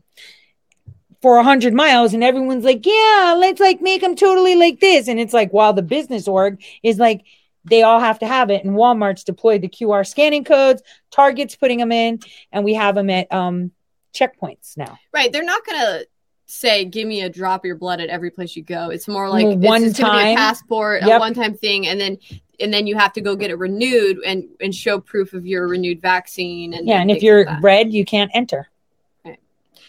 For 1.25 1.37
100 1.37 1.73
miles 1.73 2.13
and 2.13 2.23
everyone's 2.23 2.67
like 2.67 2.85
yeah 2.85 3.35
let's 3.39 3.59
like 3.59 3.81
make 3.81 4.03
them 4.03 4.15
totally 4.15 4.57
like 4.57 4.79
this. 4.79 5.09
And 5.09 5.19
it's 5.19 5.33
like 5.33 5.53
while 5.55 5.73
the 5.73 5.81
business 5.81 6.29
org 6.29 6.63
is 6.83 6.99
like 6.99 7.25
they 7.65 7.83
all 7.83 7.99
have 7.99 8.19
to 8.19 8.27
have 8.27 8.51
it. 8.51 8.63
And 8.63 8.77
walmart's 8.77 9.25
deployed 9.25 9.63
the 9.63 9.69
qr 9.71 10.07
scanning 10.07 10.45
codes. 10.45 10.83
Target's 11.11 11.57
putting 11.57 11.79
them 11.79 11.93
in. 11.93 12.21
And 12.53 12.63
we 12.63 12.75
have 12.75 12.95
them 12.95 13.09
at 13.09 13.33
um 13.33 13.71
checkpoints 14.13 14.77
now. 14.77 14.99
Right. 15.15 15.33
They're 15.33 15.43
not 15.43 15.65
gonna 15.65 16.01
say, 16.45 16.85
"Give 16.85 17.09
me 17.09 17.23
a 17.23 17.31
drop 17.31 17.63
of 17.63 17.69
your 17.69 17.77
blood 17.77 18.03
at 18.03 18.11
every 18.11 18.31
place 18.31 18.55
you 18.55 18.63
go." 18.63 18.91
It's 18.91 19.09
more 19.09 19.31
like 19.31 19.47
Well, 19.47 19.57
it's 19.57 19.65
one 19.67 19.83
be 19.83 19.93
time. 19.95 20.35
a 20.35 20.37
passport, 20.37 21.05
a 21.05 21.19
one-time 21.19 21.55
thing, 21.55 21.87
and 21.87 21.99
then 21.99 22.19
and 22.61 22.71
then 22.71 22.87
you 22.87 22.97
have 22.97 23.15
to 23.15 23.23
go 23.23 23.35
get 23.35 23.51
it 23.51 23.59
renewed 23.59 24.19
and 24.27 24.45
and 24.61 24.75
show 24.75 25.01
proof 25.01 25.33
of 25.33 25.47
your 25.47 25.67
renewed 25.69 26.03
vaccine. 26.03 26.75
And 26.75 26.87
yeah. 26.87 27.01
and 27.01 27.11
if 27.11 27.23
you're 27.23 27.47
like 27.47 27.63
red 27.63 27.95
you 27.95 28.05
can't 28.05 28.31
enter 28.35 28.69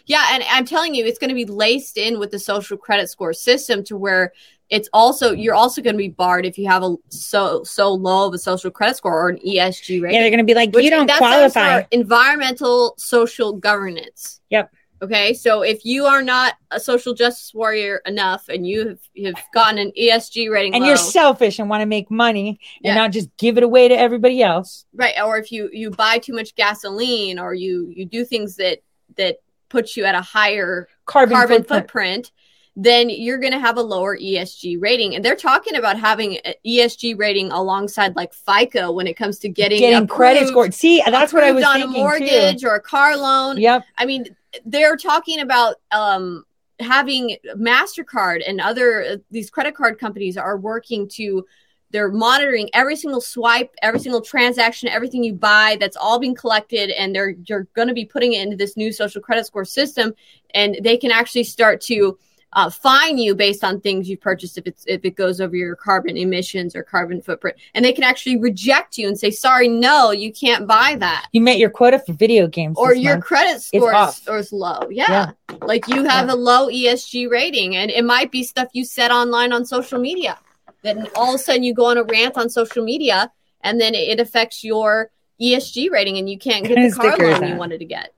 Yeah, 0.06 0.26
and 0.32 0.44
I'm 0.50 0.66
telling 0.66 0.94
you, 0.96 1.06
it's 1.06 1.20
going 1.20 1.30
to 1.30 1.36
be 1.36 1.46
laced 1.46 1.98
in 1.98 2.20
with 2.20 2.32
the 2.32 2.40
social 2.40 2.78
credit 2.78 3.10
score 3.10 3.34
system 3.34 3.84
to 3.86 3.98
where 3.98 4.34
it's 4.70 4.90
also 4.94 5.32
you're 5.32 5.54
also 5.54 5.82
going 5.82 5.94
to 5.94 5.98
be 5.98 6.10
barred 6.10 6.46
if 6.46 6.58
you 6.58 6.68
have 6.68 6.84
a 6.84 6.96
so 7.10 7.64
so 7.64 7.94
low 7.94 8.28
of 8.28 8.34
a 8.34 8.38
social 8.40 8.72
credit 8.72 8.98
score 8.98 9.14
or 9.14 9.30
an 9.30 9.38
ESG 9.46 10.02
rating. 10.02 10.16
yeah 10.16 10.22
they're 10.22 10.32
gonna 10.32 10.44
be 10.44 10.56
like 10.56 10.76
you 10.76 10.90
don't 10.90 11.12
qualify 11.12 11.84
environmental 11.92 12.96
social 12.98 13.54
governance. 13.54 14.42
Yep. 14.50 14.74
Okay, 15.02 15.34
so 15.34 15.62
if 15.62 15.86
you 15.86 16.06
are 16.06 16.24
not 16.24 16.54
a 16.72 16.80
social 16.80 17.14
justice 17.14 17.54
warrior 17.54 18.02
enough 18.06 18.48
and 18.48 18.66
you 18.66 18.88
have, 18.88 19.00
have 19.26 19.44
gotten 19.54 19.78
an 19.78 19.92
ESG 20.00 20.50
rating 20.50 20.74
and 20.74 20.82
low, 20.84 20.88
you're 20.88 20.98
selfish 20.98 21.60
and 21.60 21.70
want 21.70 21.82
to 21.82 21.86
make 21.86 22.10
money 22.10 22.60
Yeah. 22.82 22.92
and 22.92 22.98
not 22.98 23.12
just 23.12 23.30
give 23.38 23.58
it 23.58 23.64
away 23.64 23.88
to 23.90 23.94
everybody 23.94 24.42
else 24.42 24.86
right, 24.96 25.14
or 25.24 25.38
if 25.38 25.52
you 25.52 25.70
you 25.74 25.92
buy 25.92 26.18
too 26.18 26.34
much 26.34 26.56
gasoline 26.56 27.38
or 27.38 27.54
you 27.54 27.92
you 27.96 28.06
do 28.06 28.24
things 28.26 28.56
that 28.56 28.80
that 29.18 29.38
puts 29.70 29.98
you 29.98 30.06
at 30.06 30.16
a 30.16 30.22
higher 30.22 30.88
carbon, 31.06 31.36
carbon 31.36 31.58
footprint. 31.60 31.86
footprint, 31.86 32.32
then 32.76 33.10
you're 33.10 33.38
going 33.38 33.54
to 33.54 33.60
have 33.60 33.78
a 33.78 33.82
lower 33.82 34.18
ESG 34.18 34.82
rating. 34.82 35.16
And 35.16 35.24
they're 35.24 35.36
talking 35.36 35.76
about 35.76 35.98
having 35.98 36.38
an 36.40 36.54
ESG 36.66 37.18
rating 37.18 37.52
alongside 37.52 38.16
like 38.16 38.34
FICO 38.34 38.92
when 38.92 39.08
it 39.08 39.16
comes 39.16 39.40
to 39.40 39.50
getting 39.50 39.80
getting 39.80 40.08
credit 40.08 40.48
scored 40.48 40.74
see 40.74 41.02
that's 41.06 41.32
what 41.32 41.44
i 41.44 41.52
was 41.52 41.64
on 41.64 41.82
a 41.82 41.88
mortgage 41.88 42.66
or 42.66 42.76
a 42.76 42.82
car 42.82 43.16
loan. 43.16 43.56
too 43.56 43.62
yep 43.62 43.86
I 43.98 44.06
mean, 44.06 44.36
they're 44.66 44.98
talking 44.98 45.40
about 45.40 45.76
um, 45.92 46.44
having 46.80 47.38
Mastercard 47.56 48.44
and 48.46 48.60
other 48.60 49.04
uh, 49.04 49.18
these 49.32 49.50
credit 49.50 49.76
card 49.76 50.00
companies 50.00 50.38
are 50.38 50.58
working 50.58 51.08
to. 51.10 51.46
They're 51.92 52.12
monitoring 52.12 52.70
every 52.74 52.96
single 52.96 53.22
swipe, 53.22 53.74
every 53.82 54.00
single 54.00 54.22
transaction, 54.22 54.90
everything 54.90 55.24
you 55.24 55.34
buy. 55.34 55.78
That's 55.80 55.96
all 55.96 56.20
being 56.20 56.36
collected, 56.36 56.90
and 56.90 57.16
they're 57.16 57.36
you're 57.46 57.68
going 57.76 57.88
to 57.88 57.94
be 57.94 58.06
putting 58.06 58.34
it 58.34 58.42
into 58.42 58.58
this 58.58 58.76
new 58.76 58.92
social 58.92 59.22
credit 59.22 59.46
score 59.46 59.66
system, 59.66 60.14
and 60.54 60.78
they 60.82 60.98
can 60.98 61.12
actually 61.12 61.44
start 61.46 61.82
to 61.82 62.18
uh, 62.56 62.70
fine 62.70 63.18
you 63.18 63.36
based 63.36 63.64
on 63.64 63.82
things 63.82 64.10
you 64.10 64.18
purchased 64.18 64.58
if 64.58 64.66
it's 64.66 64.86
if 64.88 65.04
it 65.04 65.16
goes 65.16 65.42
over 65.42 65.56
your 65.56 65.76
carbon 65.76 66.18
emissions 66.18 66.76
or 66.76 66.84
carbon 66.84 67.22
footprint, 67.22 67.58
and 67.74 67.84
they 67.84 67.94
can 67.94 68.04
actually 68.04 68.38
reject 68.38 68.98
you 68.98 69.08
and 69.08 69.20
say, 69.20 69.30
"Sorry, 69.30 69.68
no, 69.68 70.12
you 70.12 70.32
can't 70.32 70.66
buy 70.66 70.96
that." 71.00 71.28
you 71.34 71.42
met 71.42 71.60
your 71.60 71.70
quota 71.70 72.00
for 72.00 72.14
video 72.14 72.48
games 72.48 72.78
or 72.78 72.96
your 72.96 73.16
month. 73.16 73.26
credit 73.26 73.62
score 73.62 73.94
is, 73.94 74.22
or 74.28 74.38
is 74.38 74.54
low. 74.54 74.80
Yeah. 74.90 75.32
Like 75.62 75.88
you 75.88 76.04
have 76.04 76.30
a 76.30 76.36
low 76.36 76.68
ESG 76.68 77.30
rating, 77.30 77.76
and 77.76 77.92
it 77.92 78.06
might 78.06 78.32
be 78.32 78.44
stuff 78.44 78.70
you 78.74 78.86
said 78.86 79.12
online 79.12 79.52
on 79.52 79.66
social 79.66 80.00
media. 80.00 80.40
Then 80.86 81.08
all 81.16 81.30
of 81.34 81.36
a 81.36 81.44
sudden 81.44 81.64
you 81.64 81.74
go 81.74 81.86
on 81.88 81.98
a 81.98 82.04
rant 82.04 82.38
on 82.38 82.48
social 82.50 82.84
media, 82.84 83.32
and 83.62 83.82
then 83.82 83.96
it 83.96 84.20
affects 84.20 84.64
your 84.64 85.10
ESG 85.42 85.90
rating, 85.90 86.18
and 86.20 86.30
you 86.30 86.38
can't 86.38 86.64
get 86.66 86.76
the 86.76 86.96
car 86.96 87.12
sticker 87.12 87.26
is 87.26 87.40
loan 87.40 87.50
you 87.50 87.56
wanted 87.58 87.80
to 87.80 87.86
get. 87.86 88.14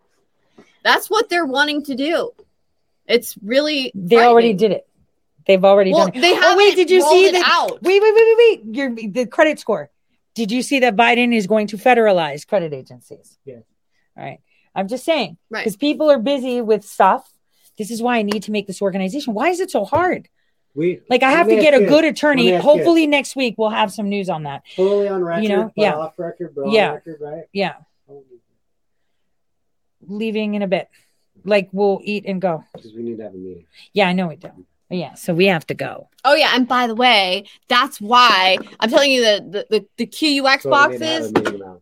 That's 0.83 1.09
what 1.09 1.29
they're 1.29 1.45
wanting 1.45 1.83
to 1.85 1.95
do. 1.95 2.31
It's 3.07 3.37
really 3.41 3.91
they 3.95 4.17
already 4.17 4.53
did 4.53 4.71
it. 4.71 4.85
They've 5.47 5.63
already 5.63 5.93
Well, 5.93 6.07
done 6.07 6.17
it. 6.17 6.21
they 6.21 6.33
Oh, 6.33 6.41
haven't 6.41 6.57
wait, 6.57 6.75
did 6.75 6.91
you 6.91 7.01
see 7.01 7.31
that- 7.31 7.43
out. 7.45 7.81
wait 7.81 8.01
wait 8.01 8.13
wait 8.13 8.25
wait 8.37 8.37
wait. 8.65 8.75
Your 8.75 9.11
the 9.11 9.25
credit 9.25 9.59
score. 9.59 9.89
Did 10.35 10.51
you 10.51 10.61
see 10.61 10.79
that 10.79 10.97
biden 10.97 11.33
is 11.33 11.47
going 11.47 11.67
to 11.67 11.77
federalize 11.77 12.45
credit 12.45 12.73
agencies? 12.73 13.37
Yes. 13.45 13.63
all 14.17 14.23
right. 14.25 14.39
I'm 14.75 14.87
just 14.89 15.05
saying 15.05 15.37
Right. 15.49 15.61
because 15.63 15.77
people 15.77 16.11
are 16.11 16.19
busy 16.19 16.61
with 16.61 16.83
stuff. 16.83 17.27
This 17.77 17.89
is 17.91 18.01
why 18.01 18.17
i 18.17 18.21
need 18.23 18.43
to 18.43 18.51
make 18.51 18.67
this 18.67 18.81
organization. 18.81 19.33
Why 19.33 19.49
is 19.49 19.59
it 19.61 19.71
so 19.71 19.85
hard 19.85 20.27
We 20.77 21.01
like 21.09 21.23
i 21.23 21.31
have 21.31 21.47
to 21.49 21.56
get 21.56 21.73
a 21.73 21.81
you 21.81 21.88
good 21.88 22.06
attorney 22.06 22.43
Let 22.43 22.49
me 22.49 22.56
you 22.57 22.61
hopefully 22.61 23.07
next 23.07 23.35
week 23.35 23.56
we'll 23.57 23.72
have 23.72 23.91
some 23.91 24.07
news 24.09 24.30
on 24.30 24.43
that 24.43 24.61
Totally 24.75 25.07
on 25.07 25.23
record, 25.23 25.43
you 25.43 25.49
know, 25.49 25.64
but 25.75 25.81
yeah. 25.81 25.95
off 25.95 26.19
record, 26.19 26.53
but 26.56 26.72
Yeah. 26.72 26.89
on 26.89 26.93
record, 26.95 27.17
right? 27.19 27.43
yeah 27.51 27.73
oh 28.09 28.23
leaving 30.07 30.53
in 30.56 30.61
a 30.61 30.67
bit 30.67 30.88
like 31.43 31.69
we'll 31.72 31.99
eat 32.03 32.25
and 32.27 32.39
go 32.41 32.64
Because 32.75 32.93
we 32.93 33.01
need 33.03 33.17
to 33.17 33.23
have 33.23 33.33
a 33.33 33.38
meeting. 33.38 33.65
yeah 33.93 34.07
i 34.07 34.14
know 34.14 34.27
we 34.27 34.35
do 34.35 34.49
yeah 34.89 35.15
so 35.15 35.33
we 35.33 35.47
have 35.47 35.65
to 35.67 35.73
go 35.73 36.09
Oh 36.30 36.33
yeah, 36.35 36.51
and 36.56 36.67
by 36.67 36.88
the 36.88 36.95
way, 36.95 37.45
that's 37.69 38.01
why 38.01 38.57
I'm 38.81 38.89
telling 38.89 39.11
you 39.11 39.22
the 39.23 39.65
the, 39.69 39.80
the, 39.80 39.85
the 39.95 40.07
QUX 40.07 40.64
So 40.64 40.69
we 40.69 40.89
need 40.91 40.99
to 40.99 41.06
have 41.06 41.22
boxes, 41.23 41.30
a 41.30 41.33
meeting 41.39 41.56
about 41.61 41.81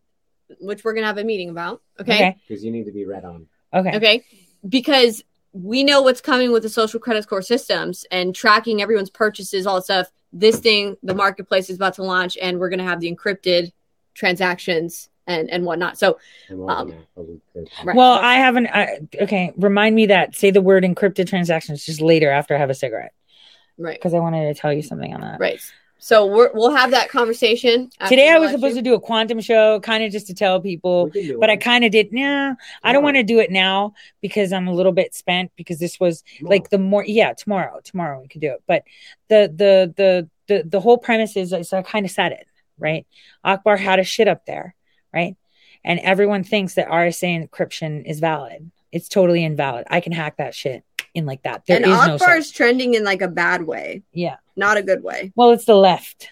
which 0.60 0.84
we're 0.84 0.94
gonna 0.94 1.08
have 1.08 1.18
a 1.18 1.24
meeting 1.24 1.50
about. 1.50 1.82
Okay. 2.00 2.14
okay 2.14 2.38
because 2.48 2.64
you 2.64 2.70
need 2.70 2.86
to 2.86 2.92
be 2.92 3.06
read 3.06 3.26
on. 3.26 3.48
okay, 3.74 3.96
Okay. 3.98 4.24
Because 4.70 5.24
we 5.56 5.86
know 5.86 6.02
what's 6.02 6.20
coming 6.20 6.52
with 6.52 6.64
the 6.64 6.70
social 6.70 7.00
credit 7.00 7.24
score 7.24 7.42
systems 7.42 8.06
and 8.12 8.36
tracking 8.36 8.82
everyone's 8.82 9.10
purchases, 9.10 9.66
all 9.66 9.76
that 9.76 9.84
stuff. 9.84 10.12
This 10.34 10.60
thing, 10.60 10.98
the 11.02 11.16
marketplace 11.16 11.70
is 11.70 11.78
about 11.78 11.94
to 11.94 12.04
launch, 12.04 12.38
and 12.42 12.60
we're 12.60 12.68
going 12.68 12.80
to 12.80 12.86
have 12.86 13.00
the 13.00 13.10
encrypted 13.10 13.72
transactions 14.14 15.10
and, 15.28 15.50
and 15.50 15.66
whatnot. 15.66 15.98
So, 15.98 16.20
Um, 16.50 16.58
than 16.58 16.90
that, 16.90 17.08
but 17.16 17.28
we 17.28 17.42
could. 17.54 17.70
Right. 17.84 17.96
well 17.96 18.14
i 18.14 18.36
haven't 18.36 18.68
I, 18.68 19.00
okay 19.22 19.54
remind 19.56 19.96
me 19.96 20.08
that 20.08 20.36
say 20.36 20.52
the 20.52 20.62
word 20.62 20.84
encrypted 20.84 21.28
transactions 21.28 21.86
just 21.86 22.02
later 22.02 22.30
after 22.30 22.54
i 22.56 22.60
have 22.60 22.70
a 22.70 22.76
cigarette 22.76 23.14
right. 23.78 23.98
because 23.98 24.14
i 24.14 24.20
wanted 24.20 24.54
to 24.54 24.60
tell 24.60 24.72
you 24.72 24.82
something 24.84 25.14
on 25.14 25.22
that 25.22 25.40
Right. 25.40 25.60
So 25.98 26.26
we're, 26.26 26.52
we'll 26.54 26.76
have 26.76 26.92
that 26.92 27.10
conversation. 27.10 27.90
today 28.08 28.30
i 28.30 28.38
was 28.38 28.52
supposed 28.52 28.76
to 28.76 28.82
do 28.82 28.94
a 28.94 29.00
quantum 29.00 29.40
show 29.40 29.80
kind 29.80 30.04
of 30.04 30.12
just 30.12 30.28
to 30.28 30.34
tell 30.34 30.60
people 30.60 31.10
We 31.14 31.28
can 31.28 31.40
but 31.40 31.50
i 31.50 31.58
kind 31.58 31.84
of 31.84 31.92
did 31.92 32.12
nah 32.12 32.56
i 32.84 32.94
don't 32.94 33.04
want 33.04 33.16
to 33.18 33.24
do 33.24 33.40
it 33.40 33.50
now 33.50 33.94
because 34.22 34.54
i'm 34.54 34.68
a 34.68 34.74
little 34.74 34.92
bit 34.92 35.16
spent 35.16 35.52
because 35.56 35.80
this 35.80 36.00
was 36.00 36.24
like 36.42 36.70
the 36.70 36.78
more 36.78 37.04
yeah 37.06 37.34
tomorrow 37.34 37.80
tomorrow 37.84 38.22
we 38.22 38.28
could 38.28 38.42
do 38.42 38.52
it. 38.52 38.64
But 38.68 38.84
the 39.30 39.52
the 39.56 39.94
the 39.96 40.30
the, 40.48 40.64
the 40.70 40.80
whole 40.80 40.98
premise 40.98 41.36
is, 41.36 41.52
is 41.54 41.74
i 41.74 41.82
kind 41.82 42.06
of 42.06 42.12
said 42.12 42.32
it 42.34 42.48
right? 42.78 43.08
Akbar 43.44 43.78
had 43.78 44.00
a 44.00 44.04
shit 44.04 44.28
up 44.28 44.46
there 44.46 44.76
right? 45.14 45.36
And 45.84 46.00
everyone 46.00 46.44
thinks 46.44 46.74
that 46.74 46.90
RSA 46.90 47.48
encryption 47.48 48.04
is 48.06 48.20
valid. 48.20 48.72
It's 48.92 49.08
totally 49.08 49.46
invalid. 49.46 49.86
I 49.90 50.02
can 50.02 50.12
hack 50.12 50.38
that 50.38 50.54
shit 50.56 50.84
in 51.16 51.26
like 51.26 51.42
that. 51.44 51.66
There 51.66 51.78
and 51.78 51.86
is 51.86 51.92
Akbar 51.92 52.20
such. 52.20 52.38
is 52.38 52.52
trending 52.52 52.94
in 52.94 53.04
like 53.04 53.22
a 53.24 53.28
bad 53.28 53.64
way, 53.64 54.04
Yeah. 54.14 54.36
not 54.56 54.78
a 54.78 54.84
good 54.84 55.02
way. 55.04 55.32
Well, 55.36 55.52
it's 55.52 55.66
the 55.66 55.76
left. 55.76 56.30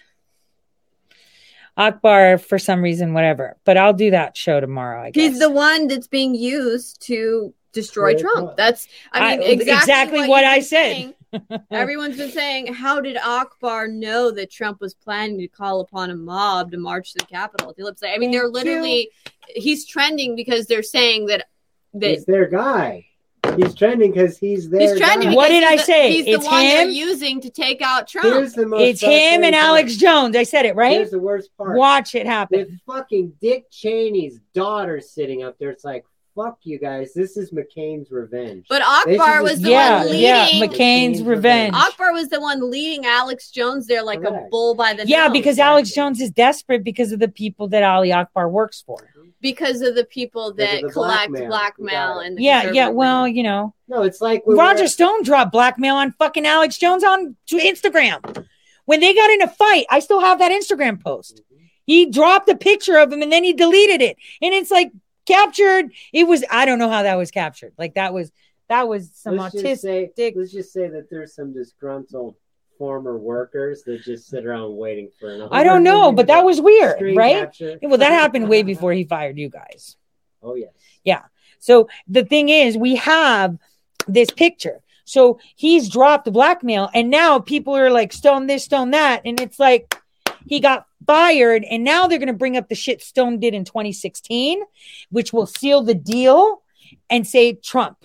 Akbar 1.76 2.38
for 2.38 2.58
some 2.58 2.82
reason, 2.82 3.14
whatever. 3.14 3.56
But 3.64 3.76
I'll 3.76 3.92
do 3.92 4.12
that 4.12 4.36
show 4.36 4.60
tomorrow. 4.60 5.02
I 5.02 5.10
guess. 5.10 5.30
He's 5.32 5.38
the 5.40 5.50
one 5.50 5.88
that's 5.88 6.06
being 6.06 6.34
used 6.34 7.00
to 7.06 7.52
destroy 7.72 8.10
Yeah, 8.10 8.18
Trump. 8.18 8.36
Trump. 8.38 8.56
That's 8.56 8.86
I 9.12 9.36
mean 9.36 9.40
I- 9.40 9.52
exactly, 9.52 9.72
exactly 9.74 10.18
what, 10.20 10.28
what 10.28 10.44
I 10.44 10.56
been 10.56 10.62
said. 10.64 10.92
saying. 10.92 11.14
Everyone's 11.72 12.16
been 12.16 12.30
saying, 12.30 12.72
how 12.72 13.00
did 13.00 13.16
Akbar 13.16 13.88
know 13.88 14.30
that 14.30 14.52
Trump 14.52 14.80
was 14.80 14.94
planning 14.94 15.38
to 15.38 15.48
call 15.48 15.80
upon 15.80 16.10
a 16.10 16.14
mob 16.14 16.70
to 16.70 16.78
march 16.78 17.12
to 17.14 17.18
the 17.18 17.26
Capitol? 17.26 17.70
at 17.70 17.76
the 17.76 17.82
Ellipse? 17.82 18.04
I 18.04 18.18
mean, 18.18 18.30
they're 18.30 18.42
Thank 18.42 18.54
literally 18.54 19.10
he's 19.48 19.84
trending 19.84 20.36
because 20.36 20.66
they're 20.68 20.84
saying 20.84 21.26
that 21.26 21.46
that 21.94 22.10
He's 22.10 22.24
their 22.24 22.46
guy. 22.46 23.06
He's 23.56 23.74
trending 23.74 24.12
because 24.12 24.36
he's 24.38 24.68
there. 24.68 24.80
he's 24.80 24.98
trending. 24.98 25.32
What 25.34 25.48
did 25.48 25.62
he's 25.62 25.72
I 25.72 25.76
the- 25.76 25.82
say? 25.82 26.12
He's 26.12 26.26
It's 26.26 26.44
the 26.44 26.50
one 26.50 26.60
they're 26.62 26.82
him? 26.84 26.90
using 26.90 27.40
to 27.40 27.50
take 27.50 27.80
out 27.82 28.08
Trump. 28.08 28.26
Here's 28.26 28.52
the 28.54 28.66
most 28.66 28.82
it's 28.82 29.00
him 29.00 29.10
and 29.10 29.54
frustrating 29.54 29.54
Alex. 29.54 29.96
Jones. 29.96 30.36
I 30.36 30.42
said 30.42 30.66
it 30.66 30.74
right. 30.74 30.92
Here's 30.92 31.10
the 31.10 31.18
worst 31.18 31.50
part. 31.56 31.76
Watch 31.78 32.14
it 32.14 32.26
happen. 32.26 32.58
With 32.60 32.80
fucking 32.86 33.34
Dick 33.40 33.70
Cheney's 33.70 34.40
daughter 34.54 35.00
sitting 35.00 35.42
up 35.42 35.56
there, 35.58 35.70
it's 35.70 35.84
like, 35.84 36.04
fuck 36.34 36.58
you 36.62 36.78
guys. 36.78 37.12
This 37.14 37.36
is 37.36 37.52
McCain's 37.52 38.10
revenge. 38.10 38.66
but 38.68 38.82
Akbar 38.82 39.42
was 39.42 39.60
the 39.60 39.70
yeah, 39.70 39.98
one 39.98 40.06
leading. 40.10 40.22
yeah. 40.22 40.46
McCain's 40.46 40.62
McCain's 40.62 41.22
revenge. 41.22 41.26
revenge. 41.26 41.74
Akbar 41.74 42.12
was 42.12 42.28
the 42.28 42.40
one 42.40 42.70
leading 42.70 43.06
Alex 43.06 43.50
Jones 43.50 43.86
there 43.86 44.02
like 44.02 44.22
a 44.24 44.46
bull 44.50 44.74
by 44.74 44.94
the 44.94 45.06
Yeah, 45.06 45.24
nose. 45.28 45.32
because 45.32 45.58
Alex 45.58 45.92
Jones 45.92 46.20
is 46.20 46.30
desperate 46.30 46.82
because 46.84 47.12
of 47.12 47.20
the 47.20 47.28
people 47.28 47.68
that 47.68 47.82
Ali 47.82 48.12
Akbar 48.12 48.48
works 48.48 48.82
for. 48.86 48.98
because 49.40 49.82
of 49.82 49.94
the 49.94 50.04
people 50.06 50.54
that 50.54 50.80
the 50.82 50.88
collect 50.90 51.30
blackmail. 51.30 51.48
blackmail, 51.48 51.86
You 51.92 52.14
got 52.14 52.20
it. 52.20 52.26
and 52.26 52.38
the 52.38 52.42
Yeah, 52.42 52.70
yeah. 52.72 52.88
Well, 52.88 53.28
you 53.28 53.42
know, 53.42 53.74
no, 53.88 54.02
it's 54.02 54.20
like 54.22 54.42
Roger 54.46 54.78
we're- 54.80 54.88
Stone 54.88 55.22
dropped 55.24 55.52
blackmail 55.52 55.96
on 55.96 56.12
fucking 56.12 56.46
Alex 56.46 56.78
Jones 56.78 57.04
on 57.04 57.36
to 57.48 57.56
Instagram. 57.58 58.46
When 58.86 59.00
they 59.00 59.14
got 59.14 59.30
in 59.30 59.42
a 59.42 59.48
fight, 59.48 59.86
I 59.90 60.00
still 60.00 60.20
have 60.20 60.38
that 60.38 60.50
Instagram 60.50 61.02
post. 61.02 61.36
Mm-hmm. 61.52 61.64
He 61.86 62.06
dropped 62.10 62.48
a 62.48 62.56
picture 62.56 62.96
of 62.96 63.12
him 63.12 63.20
and 63.20 63.30
then 63.30 63.44
he 63.44 63.52
deleted 63.52 64.00
it. 64.00 64.16
And 64.40 64.54
it's 64.54 64.70
like 64.70 64.90
captured. 65.26 65.92
It 66.12 66.24
was 66.24 66.44
I 66.50 66.64
don't 66.64 66.78
know 66.78 66.90
how 66.90 67.02
that 67.02 67.16
was 67.16 67.30
captured. 67.30 67.72
Like 67.78 67.94
that 67.94 68.12
was 68.12 68.32
that 68.68 68.88
was 68.88 69.10
some 69.14 69.36
let's 69.36 69.54
just 69.54 69.84
autistic. 69.84 70.10
say, 70.16 70.32
let's 70.36 70.52
just 70.52 70.72
say 70.72 70.88
that 70.88 71.10
there's 71.10 71.34
some 71.34 71.52
disgruntled 71.52 72.36
former 72.78 73.16
workers 73.16 73.82
that 73.84 74.02
just 74.02 74.28
sit 74.28 74.44
around 74.46 74.76
waiting 74.76 75.10
for 75.18 75.30
an. 75.30 75.48
I 75.50 75.64
don't 75.64 75.82
know, 75.82 76.12
but 76.12 76.26
that 76.28 76.44
was 76.44 76.60
weird, 76.60 77.16
right? 77.16 77.48
Well, 77.82 77.98
that 77.98 78.12
happened 78.20 78.48
way 78.48 78.62
before 78.62 78.92
he 78.92 79.04
fired 79.04 79.38
you 79.38 79.48
guys. 79.48 79.96
Oh 80.42 80.54
yes. 80.54 80.72
Yeah. 81.04 81.22
So 81.58 81.88
the 82.08 82.24
thing 82.24 82.48
is, 82.48 82.76
we 82.76 82.96
have 82.96 83.58
this 84.06 84.30
picture. 84.30 84.80
So 85.06 85.38
he's 85.54 85.88
dropped 85.88 86.24
the 86.24 86.30
blackmail, 86.30 86.90
and 86.94 87.10
now 87.10 87.38
people 87.38 87.76
are 87.76 87.90
like, 87.90 88.12
stone 88.12 88.46
this, 88.46 88.64
stone 88.64 88.90
that. 88.92 89.22
And 89.24 89.38
it's 89.40 89.58
like 89.58 90.00
he 90.46 90.60
got 90.60 90.86
fired, 91.06 91.64
and 91.64 91.84
now 91.84 92.06
they're 92.06 92.18
going 92.18 92.26
to 92.28 92.32
bring 92.32 92.56
up 92.56 92.68
the 92.68 92.74
shit 92.74 93.02
Stone 93.02 93.40
did 93.40 93.54
in 93.54 93.64
2016, 93.64 94.62
which 95.10 95.32
will 95.32 95.46
seal 95.46 95.82
the 95.82 95.94
deal 95.94 96.62
and 97.10 97.26
say 97.26 97.54
Trump, 97.54 98.04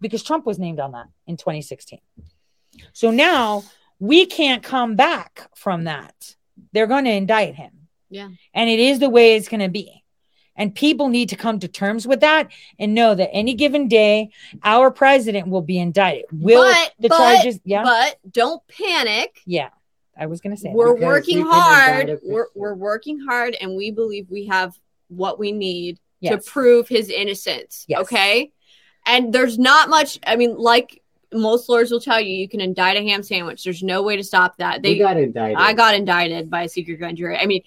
because 0.00 0.22
Trump 0.22 0.46
was 0.46 0.58
named 0.58 0.80
on 0.80 0.92
that 0.92 1.06
in 1.26 1.36
2016. 1.36 2.00
So 2.92 3.10
now 3.10 3.64
we 3.98 4.26
can't 4.26 4.62
come 4.62 4.96
back 4.96 5.48
from 5.54 5.84
that. 5.84 6.34
They're 6.72 6.86
going 6.86 7.04
to 7.04 7.10
indict 7.12 7.54
him. 7.54 7.72
Yeah. 8.08 8.28
And 8.54 8.68
it 8.70 8.78
is 8.80 8.98
the 8.98 9.10
way 9.10 9.34
it's 9.36 9.48
going 9.48 9.60
to 9.60 9.68
be. 9.68 10.02
And 10.56 10.74
people 10.74 11.08
need 11.08 11.30
to 11.30 11.36
come 11.36 11.60
to 11.60 11.68
terms 11.68 12.06
with 12.06 12.20
that 12.20 12.50
and 12.78 12.94
know 12.94 13.14
that 13.14 13.30
any 13.32 13.54
given 13.54 13.88
day, 13.88 14.30
our 14.62 14.90
president 14.90 15.48
will 15.48 15.62
be 15.62 15.78
indicted. 15.78 16.24
Will 16.32 16.62
But- 16.64 16.92
the 16.98 17.08
but- 17.08 17.16
charges? 17.18 17.60
Yeah. 17.64 17.82
But 17.84 18.18
don't 18.30 18.62
panic. 18.68 19.40
yeah. 19.46 19.70
I 20.20 20.26
was 20.26 20.40
going 20.40 20.54
to 20.54 20.60
say. 20.60 20.70
We're 20.72 20.94
Because 20.94 21.06
working 21.06 21.38
we 21.38 21.42
can 21.44 21.52
indict 21.54 22.08
hard. 22.08 22.18
We're, 22.22 22.46
we're 22.54 22.74
working 22.74 23.18
hard, 23.20 23.56
and 23.60 23.74
we 23.74 23.90
believe 23.90 24.28
we 24.30 24.46
have 24.46 24.78
what 25.08 25.38
we 25.38 25.50
need 25.52 25.98
Yes. 26.22 26.44
to 26.44 26.50
prove 26.50 26.86
his 26.86 27.08
innocence. 27.08 27.86
Yes. 27.88 28.00
Okay. 28.02 28.52
And 29.06 29.32
there's 29.32 29.58
not 29.58 29.88
much. 29.88 30.18
I 30.26 30.36
mean, 30.36 30.54
like 30.58 31.02
most 31.32 31.66
lawyers 31.70 31.90
will 31.90 32.00
tell 32.00 32.20
you, 32.20 32.34
you 32.36 32.46
can 32.46 32.60
indict 32.60 32.98
a 32.98 33.02
ham 33.02 33.22
sandwich. 33.22 33.64
There's 33.64 33.82
no 33.82 34.02
way 34.02 34.16
to 34.16 34.22
stop 34.22 34.58
that. 34.58 34.82
They 34.82 34.92
They, 34.94 34.98
got 34.98 35.16
indicted. 35.16 35.56
I 35.56 35.72
got 35.72 35.94
indicted 35.94 36.50
by 36.50 36.64
a 36.64 36.68
secret 36.68 36.96
grand 36.98 37.16
jury. 37.16 37.38
I 37.38 37.46
mean, 37.46 37.62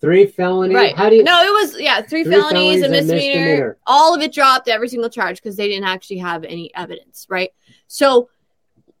three 0.00 0.26
felonies. 0.26 0.76
right? 0.76 0.94
How 0.96 1.10
do 1.10 1.16
you? 1.16 1.24
no, 1.24 1.42
it 1.42 1.50
was 1.50 1.80
yeah, 1.80 2.00
three, 2.02 2.22
Three 2.22 2.34
felonies, 2.34 2.52
felonies 2.52 2.82
a 2.82 2.84
and 2.84 2.92
misdemeanor, 2.92 3.34
misdemeanor. 3.40 3.76
all 3.88 4.14
of 4.14 4.22
it 4.22 4.32
dropped, 4.32 4.68
every 4.68 4.88
single 4.88 5.10
charge 5.10 5.42
because 5.42 5.56
they 5.56 5.66
didn't 5.66 5.88
actually 5.88 6.18
have 6.18 6.44
any 6.44 6.72
evidence, 6.76 7.26
right? 7.28 7.50
So, 7.88 8.28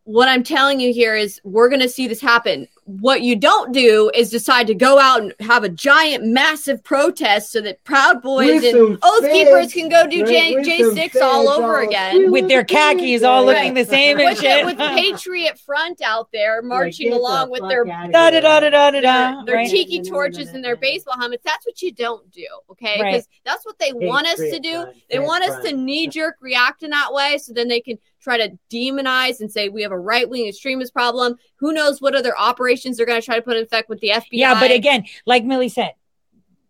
what 0.02 0.28
I'm 0.28 0.42
telling 0.42 0.80
you 0.80 0.92
here 0.92 1.14
is 1.14 1.40
we're 1.44 1.68
going 1.68 1.82
to 1.82 1.88
see 1.88 2.08
this 2.08 2.20
happen. 2.20 2.66
What 2.88 3.22
you 3.22 3.34
don't 3.34 3.72
do 3.72 4.12
is 4.14 4.30
decide 4.30 4.68
to 4.68 4.74
go 4.74 5.00
out 5.00 5.20
and 5.20 5.34
have 5.40 5.64
a 5.64 5.68
giant, 5.68 6.24
massive 6.24 6.84
protest 6.84 7.50
so 7.50 7.60
that 7.62 7.82
Proud 7.82 8.22
Boys 8.22 8.46
With 8.62 8.64
and 8.64 8.72
some 8.72 8.98
Oath 9.02 9.22
feds, 9.22 9.32
Keepers 9.34 9.72
can 9.72 9.88
go 9.88 10.06
do? 10.06 10.24
J, 10.24 10.62
J 10.62 10.82
six 10.94 11.16
all 11.20 11.48
over 11.48 11.78
all- 11.80 11.88
again. 11.88 12.30
With 12.30 12.46
their 12.46 12.62
khakis 12.62 13.24
all 13.24 13.44
looking 13.44 13.74
the 13.74 13.84
same 13.84 14.18
and 14.20 14.28
With, 14.30 14.38
shit. 14.40 14.64
with 14.64 14.78
Patriot 14.78 15.58
Front 15.58 16.00
out 16.00 16.28
there 16.32 16.62
marching 16.62 17.10
Like, 17.10 17.14
get 17.14 17.16
the 17.16 17.20
along 17.20 17.50
with 17.50 17.60
fuck 17.62 17.70
their 17.70 17.84
Da 17.84 18.30
da 18.30 18.40
da 18.40 18.60
da 18.60 18.60
da 18.60 18.70
da 18.70 18.90
their, 18.92 19.02
da. 19.02 19.42
their 19.42 19.56
Right. 19.56 19.68
tiki 19.70 20.02
torches 20.02 20.50
and 20.50 20.64
their 20.64 20.76
baseball 20.76 21.18
helmets. 21.18 21.42
That's 21.44 21.66
what 21.66 21.82
you 21.82 21.90
don't 21.92 22.30
do, 22.30 22.46
okay? 22.70 23.00
Right. 23.00 23.12
Because 23.14 23.28
that's 23.44 23.66
what 23.66 23.80
they 23.80 23.92
want 23.94 24.28
us 24.28 24.38
to 24.38 24.60
do. 24.60 24.74
front, 24.82 24.96
They 25.10 25.18
want 25.18 25.42
us 25.42 25.60
to 25.64 25.72
knee 25.76 26.06
jerk 26.06 26.36
react 26.40 26.84
in 26.84 26.90
that 26.90 27.12
way 27.12 27.38
so 27.38 27.52
then 27.52 27.66
they 27.66 27.80
can 27.80 27.98
try 28.26 28.38
to 28.38 28.58
demonize 28.70 29.38
and 29.40 29.50
say 29.50 29.68
we 29.68 29.82
have 29.82 29.92
a 29.92 29.98
right 29.98 30.28
wing 30.28 30.48
extremist 30.48 30.92
problem. 30.92 31.36
Who 31.56 31.72
knows 31.72 32.00
what 32.00 32.16
other 32.16 32.36
operations 32.36 32.96
they're 32.96 33.06
going 33.06 33.20
to 33.20 33.24
try 33.24 33.36
to 33.36 33.42
put 33.42 33.56
in 33.56 33.62
effect 33.62 33.88
with 33.88 34.00
the 34.00 34.08
FBI? 34.08 34.26
Yeah, 34.32 34.58
but 34.58 34.72
again, 34.72 35.04
like 35.26 35.44
Millie 35.44 35.68
said, 35.68 35.92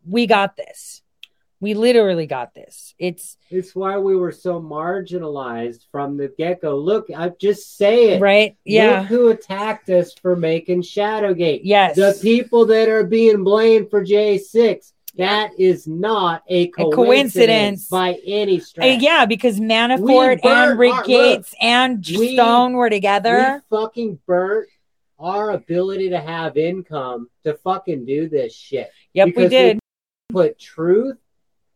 we 0.06 0.26
got 0.26 0.54
this. 0.56 1.00
We 1.58 1.72
literally 1.72 2.26
got 2.26 2.52
this. 2.52 2.94
It's 2.98 3.38
It's 3.48 3.74
why 3.74 3.96
we 3.96 4.14
were 4.14 4.30
so 4.32 4.60
marginalized 4.60 5.86
from 5.90 6.18
the 6.18 6.28
get 6.36 6.60
go. 6.60 6.76
Look, 6.76 7.06
I 7.16 7.30
just 7.40 7.78
say 7.78 8.10
it. 8.10 8.20
right. 8.20 8.50
Look 8.50 8.56
Yeah. 8.66 9.02
who 9.04 9.28
attacked 9.30 9.88
us 9.88 10.12
for 10.12 10.36
making 10.36 10.82
Shadowgate. 10.82 11.62
Yes. 11.64 11.96
The 11.96 12.16
people 12.20 12.66
that 12.66 12.90
are 12.90 13.04
being 13.04 13.42
blamed 13.42 13.88
for 13.88 14.04
J6. 14.04 14.92
That 15.16 15.52
is 15.58 15.86
not 15.88 16.42
a 16.46 16.68
coincidence, 16.68 16.94
coincidence. 16.94 17.88
by 17.88 18.18
any 18.26 18.58
Uh, 18.58 18.64
stretch. 18.64 19.00
yeah, 19.02 19.24
because 19.24 19.58
Manafort 19.60 20.40
We 20.44 20.50
and 20.50 20.78
Rick 20.78 20.92
our- 20.92 20.98
look, 20.98 21.06
Gates 21.06 21.54
and 21.60 22.04
we- 22.18 22.34
Stone 22.34 22.74
were 22.74 22.90
together. 22.90 23.62
We 23.70 23.76
fucking 23.78 24.18
burnt 24.26 24.68
our 25.18 25.52
ability 25.52 26.10
to 26.10 26.20
have 26.20 26.58
income 26.58 27.30
to 27.44 27.54
fucking 27.54 28.04
do 28.04 28.28
this 28.28 28.54
shit. 28.54 28.90
Yep, 29.14 29.26
we 29.26 29.32
because 29.32 29.50
did. 29.50 29.78
Put 30.30 30.58
truth 30.58 31.16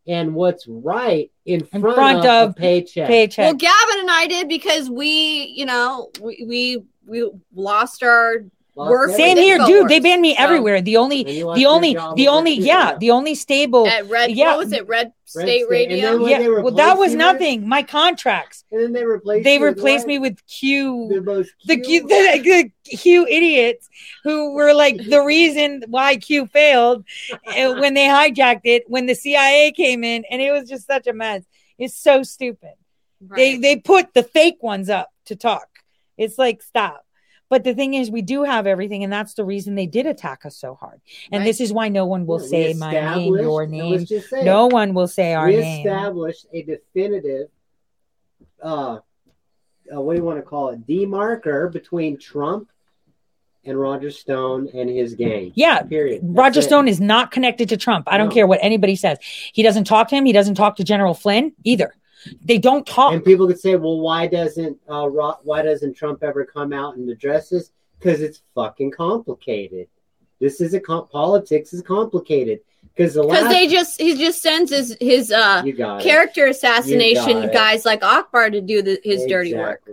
and 0.06 0.34
what's 0.34 0.66
right 0.68 1.30
in 1.46 1.60
In 1.72 1.80
front, 1.80 1.94
front 1.94 2.18
of, 2.18 2.24
of 2.26 2.50
a 2.50 2.52
paycheck. 2.54 3.06
Paycheck. 3.08 3.44
well, 3.44 3.54
Gavin 3.54 4.00
and 4.00 4.10
I 4.10 4.26
did 4.26 4.48
because 4.48 4.90
we, 4.90 5.54
you 5.56 5.64
know, 5.64 6.10
we 6.20 6.44
we, 6.46 6.82
we 7.06 7.30
lost 7.54 8.02
our 8.02 8.40
Lost 8.40 8.50
Work- 8.88 9.10
Same 9.10 9.36
here, 9.36 9.56
Info 9.56 9.66
dude. 9.66 9.88
They 9.88 10.00
banned 10.00 10.22
me 10.22 10.34
so- 10.36 10.42
everywhere. 10.44 10.80
The 10.80 10.96
only, 10.96 11.20
And 11.26 11.34
you 11.34 11.54
the 11.54 11.66
only, 11.66 11.94
the 12.16 12.28
only, 12.28 12.52
yeah, 12.54 12.96
the 12.98 13.10
only 13.10 13.34
stable. 13.34 13.86
at 13.86 14.08
Red. 14.08 14.30
yeah. 14.30 14.50
What 14.56 14.58
was 14.58 14.72
it? 14.72 14.86
Red 14.88 15.12
Red 15.34 15.44
State 15.44 15.46
State, 15.46 15.60
and 15.62 15.70
Radio. 15.70 16.18
then 16.18 16.28
Yeah, 16.42 16.48
well, 16.60 16.74
that 16.74 16.98
was 16.98 17.12
you 17.12 17.18
nothing. 17.18 17.68
My 17.68 17.82
contracts. 17.84 18.64
And 18.72 18.80
then 18.82 18.92
they 18.92 19.04
replaced 19.04 19.44
They 19.44 19.58
replaced 19.58 20.06
me 20.06 20.18
with 20.18 20.44
Q. 20.46 21.08
the 21.12 21.20
most 21.22 21.50
the 21.66 21.76
Q, 21.78 22.00
the, 22.08 22.40
the 22.42 22.70
Q 22.96 23.26
idiots 23.28 23.88
who 24.24 24.52
were 24.54 24.74
like 24.74 24.96
the 24.96 25.20
reason 25.22 25.84
why 25.88 26.16
Q 26.16 26.46
failed 26.46 27.04
uh, 27.32 27.74
when 27.74 27.94
they 27.94 28.06
hijacked 28.06 28.62
it 28.64 28.84
when 28.88 29.06
the 29.06 29.14
CIA 29.14 29.70
came 29.72 30.02
in 30.02 30.24
and 30.30 30.42
it 30.42 30.50
was 30.50 30.68
just 30.68 30.86
such 30.86 31.06
a 31.06 31.12
mess. 31.12 31.42
It's 31.78 31.94
so 31.96 32.22
stupid. 32.24 32.72
They 33.20 33.56
they 33.58 33.76
put 33.76 34.14
the 34.14 34.22
fake 34.24 34.62
ones 34.62 34.88
up 34.90 35.10
to 35.26 35.36
talk. 35.36 35.68
It's 36.18 36.38
like 36.38 36.60
stop. 36.62 37.04
But 37.50 37.64
the 37.64 37.74
thing 37.74 37.94
is, 37.94 38.10
we 38.12 38.22
do 38.22 38.44
have 38.44 38.66
everything, 38.68 39.02
and 39.04 39.12
that's 39.12 39.34
the 39.34 39.44
reason 39.44 39.74
they 39.74 39.86
did 39.86 40.06
attack 40.06 40.46
us 40.46 40.56
so 40.56 40.74
hard. 40.76 41.00
And 41.32 41.40
Right. 41.40 41.46
this 41.46 41.60
is 41.60 41.72
why 41.72 41.88
no 41.88 42.06
one 42.06 42.24
will 42.24 42.38
we 42.38 42.46
say 42.46 42.72
my 42.74 42.92
name, 42.92 43.34
your 43.34 43.66
name. 43.66 44.06
No 44.44 44.68
one 44.68 44.94
will 44.94 45.08
say 45.08 45.34
our 45.34 45.48
we 45.48 45.56
name. 45.56 45.84
established 45.86 46.46
a 46.52 46.62
definitive, 46.62 47.48
uh, 48.62 49.00
uh, 49.92 50.00
what 50.00 50.14
do 50.14 50.20
you 50.20 50.24
want 50.24 50.38
to 50.38 50.42
call 50.42 50.68
it, 50.68 50.86
demarker 50.86 51.70
between 51.72 52.16
Trump 52.16 52.70
and 53.64 53.78
Roger 53.78 54.12
Stone 54.12 54.68
and 54.72 54.88
his 54.88 55.14
gang. 55.14 55.50
Yeah, 55.56 55.82
Period. 55.82 56.22
That's 56.22 56.38
Roger 56.38 56.60
it. 56.60 56.64
Stone 56.64 56.86
is 56.86 57.00
not 57.00 57.32
connected 57.32 57.68
to 57.70 57.76
Trump. 57.76 58.06
I 58.08 58.16
don't 58.16 58.32
care 58.32 58.46
what 58.46 58.60
anybody 58.62 58.94
says. 58.94 59.18
He 59.52 59.62
doesn't 59.64 59.84
talk 59.84 60.08
to 60.08 60.14
him. 60.14 60.24
He 60.24 60.32
doesn't 60.32 60.54
talk 60.54 60.76
to 60.76 60.84
General 60.84 61.14
Flynn 61.14 61.52
either. 61.64 61.94
They 62.44 62.58
don't 62.58 62.86
talk. 62.86 63.12
And 63.12 63.24
people 63.24 63.46
could 63.46 63.58
say, 63.60 63.76
well, 63.76 64.00
why 64.00 64.26
doesn't 64.26 64.78
uh, 64.88 65.08
why 65.08 65.62
doesn't 65.62 65.94
Trump 65.94 66.22
ever 66.22 66.44
come 66.44 66.72
out 66.72 66.96
and 66.96 67.08
address 67.08 67.50
this? 67.50 67.70
Because 67.98 68.20
it's 68.20 68.42
fucking 68.54 68.92
complicated. 68.92 69.88
This 70.40 70.60
is 70.60 70.74
a 70.74 70.80
com- 70.80 71.08
politics 71.08 71.72
is 71.72 71.82
complicated. 71.82 72.60
Because 72.94 73.14
the 73.14 73.22
Because 73.22 73.42
last 73.44 73.52
they 73.52 73.66
just 73.68 74.00
he 74.00 74.16
just 74.16 74.42
sends 74.42 74.70
his 74.70 74.96
his 75.00 75.30
uh 75.32 75.62
you 75.64 75.72
it. 75.72 76.02
character 76.02 76.46
assassination 76.46 77.32
got 77.32 77.44
it. 77.44 77.52
guys 77.52 77.84
like 77.84 78.02
Akbar 78.02 78.50
to 78.50 78.60
do 78.60 78.82
the, 78.82 79.00
his 79.04 79.24
dirty 79.26 79.54
work. 79.54 79.88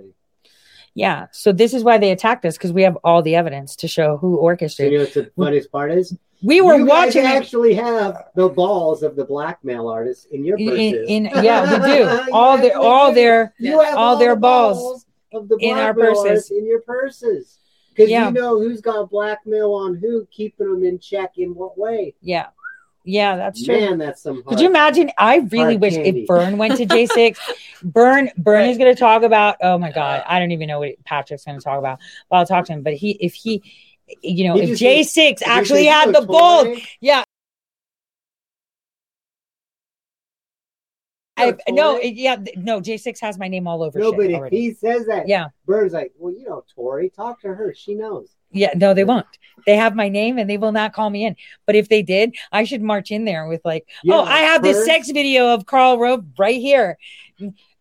Yeah. 0.94 1.28
So 1.32 1.52
this 1.52 1.74
is 1.76 1.84
why 1.84 2.00
they 2.00 2.12
attacked 2.12 2.44
us 2.46 2.58
because 2.58 2.74
we 2.74 2.82
have 2.82 2.98
all 3.04 3.22
the 3.22 3.36
evidence 3.36 3.76
to 3.78 3.88
show 3.88 4.18
who 4.18 4.40
So 4.68 4.84
you 4.84 4.98
know 4.98 5.04
what 5.04 5.14
the 5.14 5.32
funniest 5.38 5.72
part 5.72 5.92
is? 5.92 6.18
We 6.44 6.62
were 6.62 6.78
you 6.78 6.86
watching 6.86 7.26
actually 7.26 7.74
have 7.76 8.26
the 8.36 8.50
balls 8.50 9.02
of 9.04 9.16
the 9.16 9.26
blackmail 9.26 9.88
artists 9.88 10.26
in 10.26 10.46
your 10.46 10.58
in, 10.58 10.68
purses. 10.70 11.06
in 11.10 11.26
yeah, 11.44 11.72
we 11.88 11.98
do. 11.98 12.32
All 12.32 12.58
their 12.58 12.78
all 12.78 13.12
their 13.14 13.54
have 13.64 13.98
all 13.98 14.18
their 14.18 14.36
the 14.36 14.42
balls 14.42 15.06
of 15.34 15.50
the 15.50 15.58
in 15.62 15.78
our 15.78 15.94
purses. 15.94 16.52
in 16.52 16.66
your 16.68 16.82
purses. 16.82 17.60
Because 17.90 18.12
Yeah. 18.12 18.28
you 18.28 18.34
know 18.34 18.60
who's 18.60 18.82
got 18.82 19.10
blackmail 19.10 19.74
on 19.74 19.96
who, 19.96 20.28
keeping 20.30 20.70
them 20.72 20.84
in 20.84 21.00
check 21.00 21.38
in 21.38 21.56
what 21.56 21.78
way. 21.78 22.14
yeah. 22.22 22.48
Yeah, 23.10 23.38
that's 23.38 23.64
true. 23.64 23.80
Man, 23.80 23.98
that's 24.00 24.22
some. 24.22 24.44
Could 24.44 24.60
you 24.60 24.68
imagine? 24.68 25.10
I 25.18 25.38
really 25.38 25.78
wish 25.78 25.96
candy. 25.96 26.24
if 26.24 26.28
Byrne 26.28 26.58
went 26.58 26.76
to 26.76 26.86
J6, 26.86 27.38
Burn 27.84 28.30
Byrne 28.38 28.70
is 28.70 28.78
going 28.78 28.94
to 28.94 29.00
talk 29.00 29.24
about. 29.24 29.56
Oh 29.62 29.78
my 29.78 29.94
God, 29.94 30.20
uh. 30.20 30.24
I 30.28 30.40
don't 30.40 30.52
even 30.52 30.68
know 30.68 30.80
what 30.80 31.02
Patrick's 31.06 31.46
going 31.46 31.58
to 31.58 31.64
talk 31.64 31.80
about. 31.80 32.00
But 32.30 32.36
I'll 32.36 32.46
talk 32.46 32.66
to 32.66 32.74
him. 32.74 32.84
But 32.84 32.96
he, 32.96 33.12
if 33.12 33.34
he, 33.34 33.64
you 34.22 34.48
know, 34.48 34.56
Did 34.56 34.70
if 34.70 34.80
J6 34.80 35.14
Did 35.14 35.48
actually 35.48 35.86
had 35.86 36.14
the 36.14 36.26
toy? 36.26 36.84
yeah. 37.02 37.24
I, 41.40 41.56
no, 41.70 42.00
yeah, 42.00 42.38
no. 42.56 42.82
J6 42.82 43.20
has 43.22 43.38
my 43.38 43.48
name 43.48 43.68
all 43.68 43.84
over. 43.84 44.00
No, 44.00 44.12
shit 44.12 44.32
but 44.32 44.46
if 44.46 44.52
he 44.52 44.74
says 44.74 45.06
that, 45.06 45.28
Yeah. 45.28 45.50
Byrne's 45.68 45.94
like, 45.94 46.12
well, 46.18 46.34
you 46.34 46.46
know, 46.46 46.64
Tori, 46.74 47.10
talk 47.10 47.42
to 47.42 47.54
her. 47.54 47.76
She 47.76 47.94
knows. 47.94 48.36
Yeah, 48.52 48.72
no, 48.76 48.94
they 48.94 49.04
won't. 49.04 49.28
They 49.66 49.76
have 49.76 49.96
my 49.96 50.10
name 50.10 50.40
and 50.40 50.50
they 50.50 50.58
will 50.58 50.72
not 50.72 50.94
call 50.94 51.10
me 51.10 51.26
in. 51.26 51.36
But 51.66 51.76
if 51.76 51.90
they 51.90 52.02
did, 52.02 52.34
I 52.52 52.64
should 52.64 52.82
march 52.82 53.12
in 53.12 53.26
there 53.26 53.48
with 53.48 53.62
like, 53.66 53.86
oh, 53.88 53.94
Yeah, 54.04 54.16
oh, 54.16 54.24
I 54.24 54.40
have 54.40 54.64
this 54.64 54.86
sex 54.86 55.12
video 55.12 55.54
of 55.54 55.66
Karl 55.66 56.00
Rove 56.00 56.26
right 56.40 56.60
here. 56.60 56.98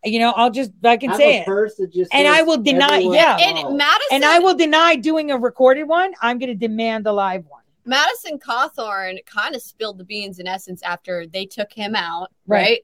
You 0.06 0.20
know, 0.20 0.32
I'll 0.36 0.50
just 0.50 0.70
I 0.84 0.96
can 0.96 1.10
Have 1.10 1.18
say 1.18 1.44
it. 1.46 1.92
just 1.92 2.14
And 2.14 2.26
I 2.28 2.42
will 2.42 2.58
deny- 2.58 2.98
yeah. 2.98 3.36
And. 3.38 3.76
Madison 3.76 4.06
And 4.12 4.24
I 4.24 4.38
will 4.38 4.54
deny 4.54 4.96
doing 4.96 5.30
a 5.30 5.36
recorded 5.38 5.84
one. 5.84 6.12
I'm 6.22 6.38
going 6.38 6.48
to 6.48 6.54
demand 6.54 7.06
a 7.06 7.12
live 7.12 7.44
one. 7.46 7.62
Madison 7.84 8.38
Cawthorn 8.38 9.24
kind 9.26 9.54
of 9.54 9.62
spilled 9.62 9.98
the 9.98 10.04
beans 10.04 10.38
in 10.38 10.46
essence 10.46 10.82
after 10.82 11.26
they 11.26 11.46
took 11.46 11.72
him 11.72 11.94
out, 11.94 12.30
Right. 12.46 12.82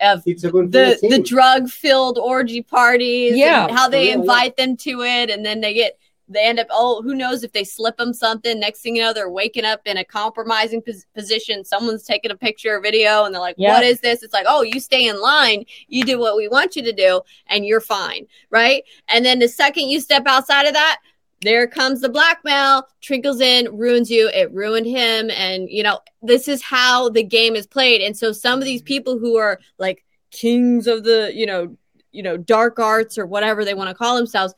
right? 0.00 0.12
Of 0.12 0.24
He 0.24 0.34
took 0.34 0.52
one 0.54 0.66
for 0.66 0.70
the 0.72 0.98
the, 1.02 1.08
the 1.16 1.18
drug 1.22 1.68
filled 1.68 2.18
orgy 2.18 2.62
parties, 2.62 3.36
Yeah. 3.36 3.66
and 3.66 3.76
how 3.76 3.88
they 3.88 4.04
Yeah, 4.08 4.14
yeah. 4.14 4.20
invite 4.20 4.56
them 4.56 4.76
to 4.78 5.02
it, 5.02 5.30
and 5.30 5.44
then 5.44 5.60
they 5.60 5.74
get 5.74 5.98
they 6.28 6.44
end 6.44 6.58
up 6.58 6.66
oh 6.70 7.02
who 7.02 7.14
knows 7.14 7.44
if 7.44 7.52
they 7.52 7.64
slip 7.64 7.96
them 7.96 8.12
something. 8.12 8.58
Next 8.58 8.80
thing 8.80 8.96
you 8.96 9.02
know, 9.02 9.12
they're 9.12 9.30
waking 9.30 9.64
up 9.64 9.80
in 9.84 9.96
a 9.96 10.04
compromising 10.04 10.82
pos- 10.82 11.06
position. 11.14 11.64
Someone's 11.64 12.04
taking 12.04 12.30
a 12.30 12.36
picture 12.36 12.76
or 12.76 12.80
video, 12.80 13.24
and 13.24 13.34
they're 13.34 13.40
like, 13.40 13.56
Yeah. 13.58 13.74
"What 13.74 13.84
is 13.84 14.00
this?" 14.00 14.22
It's 14.22 14.32
like, 14.32 14.46
"Oh, 14.48 14.62
you 14.62 14.80
stay 14.80 15.06
in 15.06 15.20
line, 15.20 15.64
you 15.88 16.04
do 16.04 16.18
what 16.18 16.36
we 16.36 16.48
want 16.48 16.76
you 16.76 16.82
to 16.82 16.92
do, 16.92 17.20
and 17.46 17.66
you're 17.66 17.80
fine, 17.80 18.26
right?" 18.50 18.84
And 19.08 19.24
then 19.24 19.38
the 19.38 19.48
second 19.48 19.88
you 19.88 20.00
step 20.00 20.26
outside 20.26 20.66
of 20.66 20.74
that. 20.74 21.00
There 21.42 21.66
comes 21.66 22.00
the 22.00 22.08
blackmail, 22.08 22.88
trickles 23.02 23.42
in, 23.42 23.76
ruins 23.76 24.10
you. 24.10 24.30
It 24.32 24.50
ruined 24.52 24.86
him. 24.86 25.30
And, 25.30 25.68
you 25.68 25.82
know, 25.82 26.00
this 26.22 26.48
is 26.48 26.62
how 26.62 27.10
the 27.10 27.22
game 27.22 27.54
is 27.54 27.66
played. 27.66 28.00
And 28.00 28.16
so 28.16 28.32
some 28.32 28.60
of 28.60 28.64
these 28.64 28.80
mm-hmm. 28.80 28.86
people 28.86 29.18
who 29.18 29.36
are 29.36 29.60
like 29.76 30.06
kings 30.30 30.86
of 30.86 31.04
the, 31.04 31.30
you 31.34 31.44
know, 31.44 31.76
you 32.12 32.22
know, 32.22 32.38
dark 32.38 32.78
arts 32.78 33.18
or 33.18 33.26
whatever 33.26 33.62
they 33.62 33.74
want 33.74 33.90
to 33.90 33.94
call 33.94 34.16
themselves, 34.16 34.54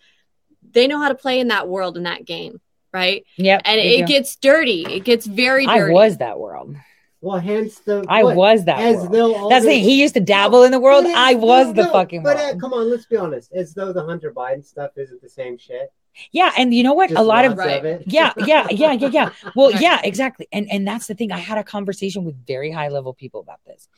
they 0.73 0.87
know 0.87 1.01
how 1.01 1.09
to 1.09 1.15
play 1.15 1.41
in 1.41 1.49
that 1.49 1.69
world 1.69 1.97
in 1.97 2.03
that 2.05 2.25
game, 2.25 2.61
right? 2.93 3.25
Yeah, 3.37 3.61
And 3.65 3.81
it 3.81 4.07
do. 4.07 4.13
gets 4.13 4.37
dirty. 4.37 4.85
It 4.85 5.05
gets 5.05 5.27
very 5.27 5.67
I 5.67 5.79
dirty. 5.79 5.95
was 5.95 6.19
that 6.19 6.39
world. 6.39 6.77
Well, 7.23 7.39
hence 7.39 7.79
the. 7.81 8.05
I 8.09 8.23
what? 8.25 8.37
was 8.37 8.65
that 8.67 8.79
As 8.79 8.97
world. 8.97 9.13
though 9.13 9.35
all 9.35 9.49
That's 9.49 9.65
the 9.65 9.71
thing. 9.73 9.83
He 9.85 10.01
used 10.01 10.15
to 10.15 10.21
dabble 10.21 10.63
in 10.65 10.71
the 10.71 10.79
world. 10.79 11.05
But 11.05 11.15
I 11.15 11.35
was 11.35 11.69
no, 11.69 11.73
the 11.73 11.83
no, 11.85 11.93
fucking 11.93 12.23
But 12.23 12.37
world. 12.37 12.57
uh, 12.57 12.59
come 12.59 12.73
on, 12.75 12.91
let's 12.91 13.07
be 13.07 13.17
honest. 13.17 13.53
As 13.53 13.75
though 13.75 13.93
the 13.93 14.05
Hunter 14.05 14.33
Biden 14.33 14.65
stuff 14.65 14.93
isn't 14.97 15.23
the 15.23 15.29
same 15.29 15.57
shit. 15.59 15.91
yeah, 16.31 16.53
and 16.57 16.73
you 16.75 16.83
know 16.83 16.93
what? 16.95 17.09
Just 17.11 17.19
a 17.19 17.25
lot 17.25 17.45
of 17.45 17.53
lots 17.57 17.67
Right. 17.67 17.85
it. 17.85 18.03
yeah, 18.07 18.33
yeah, 18.39 18.67
yeah, 18.71 18.93
yeah, 18.93 19.09
yeah. 19.09 19.31
Well, 19.57 19.73
Right. 19.73 19.81
yeah, 19.81 20.01
exactly. 20.05 20.47
And 20.53 20.71
and 20.71 20.87
that's 20.87 21.07
the 21.09 21.15
thing. 21.15 21.33
I 21.33 21.39
had 21.39 21.59
a 21.59 21.65
conversation 21.65 22.25
with 22.25 22.47
very 22.47 22.71
high 22.71 22.89
level 22.89 23.13
people 23.15 23.41
about 23.41 23.61
this, 23.67 23.89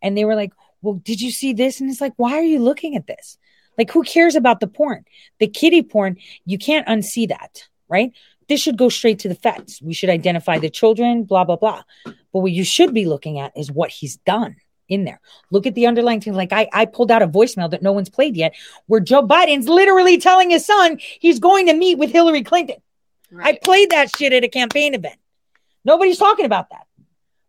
and 0.00 0.16
they 0.16 0.24
were 0.24 0.36
like, 0.36 0.52
"Well, 0.80 0.94
did 0.94 1.20
you 1.20 1.32
see 1.32 1.52
this?" 1.52 1.80
And 1.80 1.90
it's 1.90 2.00
like, 2.00 2.14
"Why 2.16 2.34
are 2.38 2.42
you 2.42 2.60
looking 2.60 2.96
at 2.96 3.06
this? 3.06 3.36
Like, 3.80 3.90
who 3.90 4.02
cares 4.02 4.34
about 4.36 4.60
the 4.60 4.66
porn? 4.66 5.06
The 5.38 5.48
kitty 5.48 5.82
porn. 5.82 6.18
You 6.44 6.58
can't 6.58 6.86
unsee 6.86 7.28
that, 7.30 7.66
right? 7.88 8.12
This 8.46 8.60
should 8.60 8.76
go 8.76 8.90
straight 8.90 9.20
to 9.20 9.28
the 9.30 9.34
feds. 9.34 9.80
We 9.80 9.94
should 9.94 10.10
identify 10.10 10.58
the 10.58 10.68
children. 10.68 11.24
Blah 11.24 11.44
blah 11.44 11.56
blah. 11.56 11.82
But 12.04 12.40
what 12.42 12.52
you 12.52 12.62
should 12.62 12.92
be 12.92 13.06
looking 13.06 13.38
at 13.38 13.56
is 13.56 13.72
what 13.72 13.88
he's 13.90 14.18
done." 14.18 14.56
In 14.90 15.04
there, 15.04 15.20
look 15.50 15.66
at 15.66 15.74
the 15.76 15.86
underlying 15.86 16.20
thing. 16.20 16.34
Like 16.34 16.52
I, 16.52 16.68
I 16.72 16.84
pulled 16.84 17.10
out 17.10 17.22
a 17.22 17.28
voicemail 17.28 17.70
that 17.70 17.80
no 17.80 17.92
one's 17.92 18.10
played 18.10 18.36
yet, 18.36 18.54
where 18.86 19.00
Joe 19.00 19.26
Biden's 19.26 19.68
literally 19.68 20.18
telling 20.18 20.50
his 20.50 20.66
son 20.66 20.98
he's 21.20 21.38
going 21.38 21.66
to 21.68 21.74
meet 21.74 21.96
with 21.96 22.10
Hillary 22.10 22.42
Clinton. 22.42 22.82
I 23.40 23.56
played 23.62 23.90
that 23.90 24.14
shit 24.14 24.34
at 24.34 24.44
a 24.44 24.48
campaign 24.48 24.94
event. 24.94 25.16
Nobody's 25.84 26.18
talking 26.18 26.44
about 26.44 26.68
that. 26.70 26.86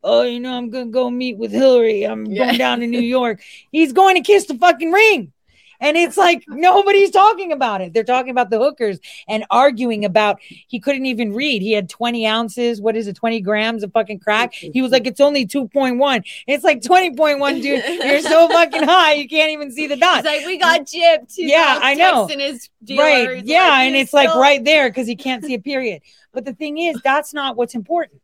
Oh, 0.03 0.21
you 0.21 0.39
know, 0.39 0.55
I'm 0.55 0.69
gonna 0.69 0.91
go 0.91 1.09
meet 1.09 1.37
with 1.37 1.51
Hillary. 1.51 2.03
I'm 2.03 2.25
Yeah. 2.27 2.45
going 2.45 2.57
down 2.57 2.79
to 2.79 2.87
New 2.87 3.01
York. 3.01 3.41
He's 3.71 3.91
going 3.91 4.15
to 4.15 4.21
kiss 4.21 4.45
the 4.45 4.55
fucking 4.55 4.91
ring. 4.91 5.33
And 5.81 5.97
it's 5.97 6.15
like 6.15 6.45
nobody's 6.47 7.11
talking 7.11 7.51
about 7.51 7.81
it. 7.81 7.93
They're 7.93 8.03
talking 8.03 8.29
about 8.31 8.49
the 8.51 8.59
hookers 8.59 8.99
and 9.27 9.43
arguing 9.49 10.05
about 10.05 10.39
he 10.41 10.79
couldn't 10.79 11.05
even 11.07 11.33
read. 11.33 11.61
He 11.61 11.73
had 11.73 11.89
20 11.89 12.25
ounces. 12.25 12.79
What 12.79 12.95
is 12.95 13.07
it? 13.07 13.15
20 13.15 13.41
grams 13.41 13.83
of 13.83 13.91
fucking 13.91 14.19
crack. 14.19 14.53
He 14.53 14.81
was 14.81 14.91
like, 14.91 15.07
it's 15.07 15.19
only 15.19 15.45
2.1. 15.45 16.23
It's 16.47 16.63
like 16.63 16.81
20.1, 16.81 17.61
dude. 17.61 17.83
You're 18.03 18.21
so 18.21 18.47
fucking 18.47 18.83
high. 18.83 19.13
You 19.13 19.27
can't 19.27 19.51
even 19.51 19.71
see 19.71 19.87
the 19.87 19.97
dots. 19.97 20.19
It's 20.19 20.27
like 20.27 20.45
we 20.45 20.57
got 20.57 20.81
gypped. 20.81 21.35
He's 21.35 21.49
Yeah, 21.49 21.79
I 21.81 21.95
know. 21.95 22.27
His. 22.27 22.69
Right. 22.89 23.37
He's 23.39 23.49
Yeah. 23.49 23.59
like, 23.67 23.71
and 23.87 23.95
"You 23.95 24.01
it's 24.01 24.13
like 24.13 24.33
right 24.35 24.63
there 24.63 24.89
because 24.89 25.07
he 25.07 25.15
can't 25.15 25.43
see 25.43 25.55
a 25.55 25.59
period. 25.59 26.01
But 26.31 26.45
the 26.45 26.53
thing 26.53 26.77
is, 26.77 27.01
that's 27.03 27.33
not 27.33 27.57
what's 27.57 27.75
important. 27.75 28.20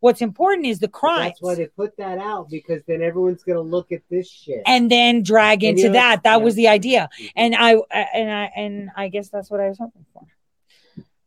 What's 0.00 0.20
important 0.20 0.66
is 0.66 0.78
the 0.78 0.88
crimes. 0.88 1.24
That's 1.30 1.42
why 1.42 1.54
they 1.54 1.66
put 1.66 1.96
that 1.96 2.18
out 2.18 2.48
because 2.50 2.82
then 2.86 3.00
everyone's 3.02 3.42
gonna 3.42 3.60
look 3.60 3.92
at 3.92 4.02
this 4.10 4.28
shit. 4.30 4.62
and 4.66 4.90
then 4.90 5.22
drag 5.22 5.64
into 5.64 5.82
you 5.82 5.86
know, 5.88 5.92
that. 5.94 6.22
That 6.24 6.36
yeah. 6.38 6.44
was 6.44 6.54
the 6.54 6.68
idea. 6.68 7.08
Mhm. 7.20 7.30
And 7.36 7.54
I 7.54 7.70
and 7.92 8.30
I 8.30 8.52
and 8.56 8.90
I 8.96 9.08
guess 9.08 9.28
that's 9.30 9.50
what 9.50 9.60
I 9.60 9.68
was 9.68 9.78
hoping 9.78 10.04
for. 10.12 10.22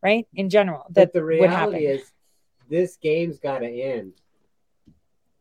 Right? 0.02 0.26
In 0.34 0.48
general. 0.50 0.84
but 0.88 0.94
That 0.94 1.12
the 1.12 1.22
would 1.24 1.50
happen. 1.50 1.74
reality 1.74 1.86
is, 1.86 2.10
this 2.70 2.96
game's 2.96 3.38
got 3.38 3.58
to 3.58 3.66
end. 3.68 4.12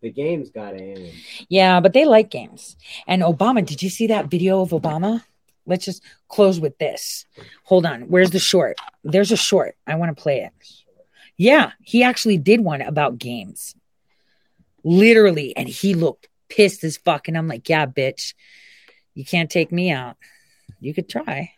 The 0.01 0.11
game's 0.11 0.49
got 0.49 0.71
to 0.71 0.81
end. 0.81 1.11
Yeah, 1.49 1.79
but 1.81 1.93
they 1.93 2.05
like 2.05 2.29
games. 2.29 2.75
And 3.07 3.21
Obama, 3.21 3.65
did 3.65 3.81
you 3.83 3.89
see 3.89 4.07
that 4.07 4.25
video 4.27 4.61
of 4.61 4.69
Obama? 4.71 5.23
Let's 5.65 5.85
just 5.85 6.01
close 6.29 6.59
with 6.59 6.77
this. 6.79 7.25
Hold 7.65 7.85
on. 7.85 8.03
Where's 8.03 8.31
the 8.31 8.39
short? 8.39 8.77
There's 9.03 9.31
a 9.31 9.37
short. 9.37 9.75
I 9.85 9.95
want 9.95 10.15
to 10.15 10.21
play 10.21 10.39
it. 10.41 10.53
Yeah, 11.39 11.71
he 11.81 12.03
actually 12.03 12.37
did 12.37 12.59
one 12.59 12.81
about 12.81 13.17
games. 13.17 13.73
Literally. 14.83 15.55
And 15.55 15.69
he 15.69 15.93
looked 15.93 16.27
pissed 16.49 16.83
as 16.83 16.97
fuck. 16.97 17.29
And 17.29 17.37
I'm 17.37 17.47
like, 17.47 17.69
yeah, 17.69 17.85
bitch, 17.85 18.33
you 19.13 19.23
can't 19.23 19.49
take 19.49 19.71
me 19.71 19.89
out. 19.89 20.17
You 20.81 20.93
could 20.93 21.07
try. 21.07 21.53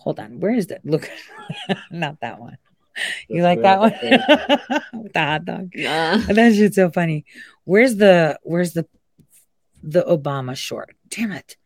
Hold 0.00 0.20
on. 0.20 0.40
Where 0.40 0.52
is 0.52 0.66
that? 0.66 0.84
Look, 0.84 1.10
not 1.90 2.20
that 2.20 2.38
one. 2.38 2.58
You 3.28 3.42
like 3.44 3.62
that 3.62 3.80
one? 3.80 3.92
With 5.02 5.14
the 5.14 5.20
hot 5.20 5.44
dog. 5.46 5.72
That 5.74 6.54
shit's 6.54 6.76
so 6.76 6.90
funny. 6.90 7.24
Where's 7.64 7.96
the 7.96 8.38
where's 8.42 8.74
the 8.74 8.86
the 9.82 10.02
Obama 10.02 10.54
short? 10.54 10.94
Damn 11.08 11.32
it. 11.32 11.56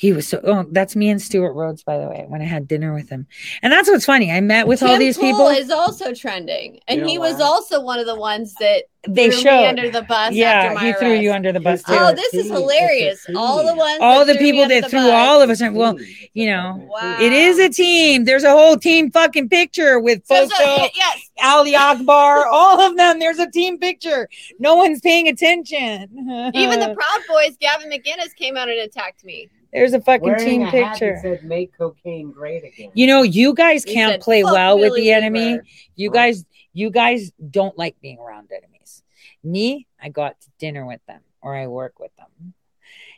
He 0.00 0.14
was 0.14 0.26
so 0.26 0.40
oh, 0.44 0.64
that's 0.70 0.96
me 0.96 1.10
and 1.10 1.20
Stewart 1.20 1.54
Rhodes, 1.54 1.82
by 1.82 1.98
the 1.98 2.08
way, 2.08 2.24
when 2.26 2.40
I 2.40 2.46
had 2.46 2.66
dinner 2.66 2.94
with 2.94 3.10
him. 3.10 3.26
And 3.60 3.70
that's 3.70 3.86
what's 3.86 4.06
funny. 4.06 4.32
I 4.32 4.40
met 4.40 4.66
with 4.66 4.82
all 4.82 4.96
these 4.96 5.18
Pool 5.18 5.26
people. 5.30 5.48
is 5.48 5.70
also 5.70 6.14
trending, 6.14 6.80
and 6.88 7.00
You 7.00 7.04
know 7.04 7.10
he 7.10 7.18
was 7.18 7.34
why? 7.34 7.42
also 7.44 7.82
one 7.82 7.98
of 7.98 8.06
the 8.06 8.14
ones 8.14 8.54
that 8.60 8.84
they 9.06 9.28
threw 9.28 9.36
me 9.36 9.42
showed 9.42 9.64
under 9.66 9.90
the 9.90 10.00
bus. 10.00 10.32
Yeah, 10.32 10.52
after 10.52 10.74
my 10.74 10.86
he 10.86 10.92
threw 10.94 11.12
you 11.12 11.32
under 11.32 11.52
the 11.52 11.60
bus 11.60 11.82
oh, 11.86 11.92
too. 11.92 11.98
Oh, 12.02 12.14
this 12.14 12.32
is 12.32 12.46
hilarious! 12.50 13.26
All 13.36 13.62
the 13.62 13.74
ones, 13.74 13.98
all 14.00 14.24
the 14.24 14.32
threw 14.32 14.40
people 14.40 14.68
that 14.68 14.84
the 14.84 14.88
threw 14.88 15.00
bus. 15.00 15.12
all 15.12 15.42
of 15.42 15.50
us 15.50 15.60
in. 15.60 15.74
Well, 15.74 15.98
you 16.32 16.46
know, 16.46 16.88
Wow. 16.90 17.18
it 17.20 17.34
is 17.34 17.58
a 17.58 17.68
team. 17.68 18.24
There's 18.24 18.44
a 18.44 18.52
whole 18.52 18.78
team 18.78 19.10
fucking 19.10 19.50
picture 19.50 20.00
with 20.00 20.24
So- 20.26 20.48
so- 20.48 20.88
yes, 20.94 21.28
Ali 21.44 21.76
Akbar, 21.76 22.46
all 22.46 22.80
of 22.80 22.96
them. 22.96 23.18
There's 23.18 23.38
a 23.38 23.50
team 23.50 23.76
picture. 23.78 24.30
No 24.58 24.76
one's 24.76 25.02
paying 25.02 25.28
attention. 25.28 26.08
even 26.54 26.80
the 26.80 26.94
Proud 26.98 27.20
Boys, 27.28 27.54
Gavin 27.60 27.90
McInnes 27.90 28.34
came 28.34 28.56
out 28.56 28.70
and 28.70 28.78
attacked 28.80 29.26
me. 29.26 29.50
There's 29.72 29.92
a 29.92 30.00
fucking 30.00 30.26
Wearing 30.26 30.44
team 30.44 30.62
a 30.62 30.66
hat 30.70 30.92
picture. 30.92 31.14
that 31.14 31.22
said 31.22 31.44
"Make 31.44 31.76
cocaine 31.76 32.32
great 32.32 32.64
again." 32.64 32.90
You 32.94 33.06
know, 33.06 33.22
you 33.22 33.54
guys 33.54 33.84
He 33.84 33.94
can't 33.94 34.14
said, 34.14 34.20
play 34.22 34.42
"Fuck 34.42 34.52
well 34.52 34.76
with 34.78 34.90
Willie 34.90 35.02
the 35.02 35.12
enemy. 35.12 35.52
Weaver." 35.52 35.64
You 35.96 36.10
Right. 36.10 36.14
guys, 36.14 36.44
you 36.72 36.90
guys 36.90 37.32
don't 37.50 37.76
like 37.78 37.96
being 38.00 38.18
around 38.18 38.50
enemies. 38.52 39.02
Me, 39.44 39.86
I 40.00 40.08
go 40.08 40.22
out 40.22 40.40
to 40.40 40.48
dinner 40.58 40.84
with 40.86 41.00
them 41.06 41.20
or 41.42 41.54
I 41.54 41.66
work 41.66 41.98
with 41.98 42.14
them. 42.16 42.54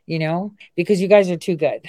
You 0.06 0.18
know, 0.18 0.54
because 0.76 1.00
you 1.00 1.08
guys 1.08 1.30
are 1.30 1.36
too 1.36 1.56
good. 1.56 1.86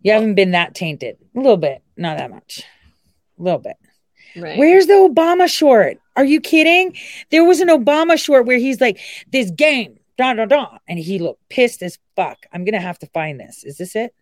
You 0.00 0.12
haven't 0.12 0.34
been 0.34 0.52
that 0.52 0.74
tainted. 0.74 1.16
A 1.34 1.38
little 1.38 1.56
bit, 1.56 1.82
not 1.96 2.18
that 2.18 2.30
much. 2.30 2.62
A 3.38 3.42
little 3.42 3.58
bit. 3.58 3.76
Right. 4.36 4.58
Where's 4.58 4.86
the 4.86 4.92
Obama 4.94 5.48
short? 5.48 5.98
Are 6.14 6.24
you 6.24 6.40
kidding? 6.40 6.96
There 7.30 7.44
was 7.44 7.60
an 7.60 7.68
Obama 7.68 8.16
short 8.22 8.46
where 8.46 8.58
he's 8.58 8.80
like, 8.80 8.98
this 9.32 9.50
game, 9.50 9.98
da 10.16 10.34
da 10.34 10.44
da. 10.46 10.78
And 10.88 10.98
he 10.98 11.18
looked 11.18 11.48
pissed 11.48 11.82
as 11.82 11.98
fuck. 12.14 12.46
I'm 12.52 12.64
going 12.64 12.74
to 12.74 12.80
have 12.80 12.98
to 13.00 13.06
find 13.06 13.38
this. 13.38 13.64
Is 13.64 13.78
this 13.78 13.96
it? 13.96 14.14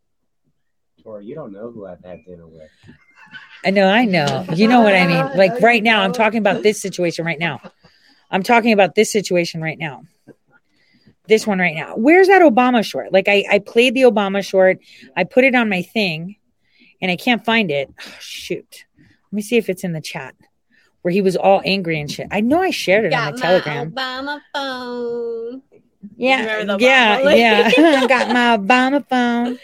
Or 1.05 1.21
you 1.21 1.35
don't 1.35 1.53
know 1.53 1.71
who 1.71 1.87
I've 1.87 2.03
had 2.03 2.25
dinner 2.25 2.47
with. 2.47 2.71
I 3.65 3.71
know, 3.71 3.89
I 3.89 4.05
know. 4.05 4.45
You 4.55 4.69
know 4.69 4.81
what 4.83 4.95
I 4.95 5.07
mean? 5.07 5.37
Like 5.37 5.61
right 5.61 5.83
now, 5.83 6.03
I'm 6.03 6.13
talking 6.13 6.39
about 6.39 6.63
this 6.63 6.81
situation 6.81 7.25
right 7.25 7.39
now. 7.39 7.61
I'm 8.31 8.43
talking 8.43 8.73
about 8.73 8.95
this 8.95 9.13
situation 9.13 9.61
right 9.61 9.79
now. 9.79 10.03
This 11.27 11.47
one 11.47 11.59
right 11.59 11.75
now. 11.75 11.95
Where's 11.97 12.29
that 12.29 12.43
Obama 12.43 12.85
short? 12.85 13.13
Like 13.13 13.29
I, 13.29 13.45
I 13.51 13.59
played 13.59 13.95
the 13.95 14.03
Obama 14.03 14.45
short. 14.45 14.79
I 15.17 15.25
put 15.25 15.45
it 15.45 15.55
on 15.55 15.69
my 15.69 15.83
thing 15.83 16.37
and 17.01 17.11
I 17.11 17.17
can't 17.17 17.45
find 17.45 17.71
it. 17.71 17.93
Oh, 17.99 18.17
shoot. 18.21 18.85
Let 18.99 19.33
me 19.33 19.43
see 19.43 19.57
if 19.57 19.69
it's 19.69 19.85
in 19.85 19.93
the 19.93 20.01
chat 20.01 20.35
where 21.03 21.13
he 21.13 21.21
was 21.21 21.37
all 21.37 21.61
angry 21.67 22.01
and 22.01 22.11
shit. 22.11 22.29
I 22.31 22.41
know 22.41 22.63
I 22.63 22.71
shared 22.71 23.05
it 23.05 23.13
on 23.13 23.33
Got 23.33 23.37
the 23.37 23.41
my 23.41 23.47
telegram. 23.47 23.91
Obama 23.93 24.41
phone. 24.55 25.63
Yeah. 26.17 26.77
Yeah. 26.79 27.31
Yeah. 27.31 28.07
Got 28.09 28.29
my 28.29 28.57
Obama 28.57 29.07
phone. 29.09 29.59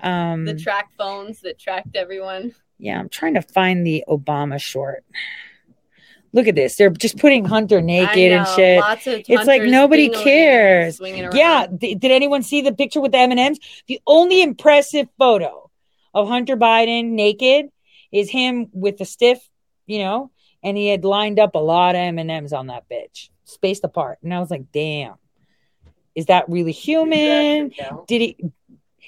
Um, 0.00 0.44
The 0.44 0.54
track 0.54 0.90
phones 0.98 1.40
that 1.40 1.58
tracked 1.58 1.96
everyone. 1.96 2.54
Yeah, 2.78 2.98
I'm 2.98 3.08
trying 3.08 3.34
to 3.34 3.42
find 3.42 3.86
the 3.86 4.04
Obama 4.08 4.60
short. 4.60 5.04
Look 6.32 6.48
at 6.48 6.54
this. 6.54 6.76
They're 6.76 6.90
just 6.90 7.18
putting 7.18 7.44
Hunter 7.44 7.78
I 7.78 7.82
naked 7.82 8.32
and 8.32 8.46
shit. 8.48 8.82
It's 9.28 9.46
like 9.46 9.62
nobody 9.62 10.08
cares. 10.08 10.98
Yeah. 11.00 11.66
Th- 11.78 11.98
did 11.98 12.10
anyone 12.10 12.42
see 12.42 12.62
the 12.62 12.72
picture 12.72 13.00
with 13.00 13.12
the 13.12 13.18
M&Ms? 13.18 13.60
The 13.86 14.00
only 14.06 14.42
impressive 14.42 15.08
photo 15.18 15.70
of 16.14 16.28
Hunter 16.28 16.56
Biden 16.56 17.10
naked 17.10 17.66
is 18.10 18.30
him 18.30 18.68
with 18.72 18.96
the 18.98 19.04
stiff, 19.04 19.46
you 19.86 19.98
know, 19.98 20.30
and 20.62 20.76
he 20.76 20.88
had 20.88 21.04
lined 21.04 21.38
up 21.38 21.54
a 21.54 21.58
lot 21.58 21.94
of 21.94 22.00
M&Ms 22.00 22.52
on 22.52 22.68
that 22.68 22.88
bitch, 22.90 23.28
spaced 23.44 23.84
apart. 23.84 24.18
And 24.22 24.32
I 24.32 24.40
was 24.40 24.50
like, 24.50 24.72
damn, 24.72 25.14
is 26.14 26.26
that 26.26 26.48
really 26.48 26.72
human? 26.72 27.72
Did 28.06 28.20
he? 28.20 28.36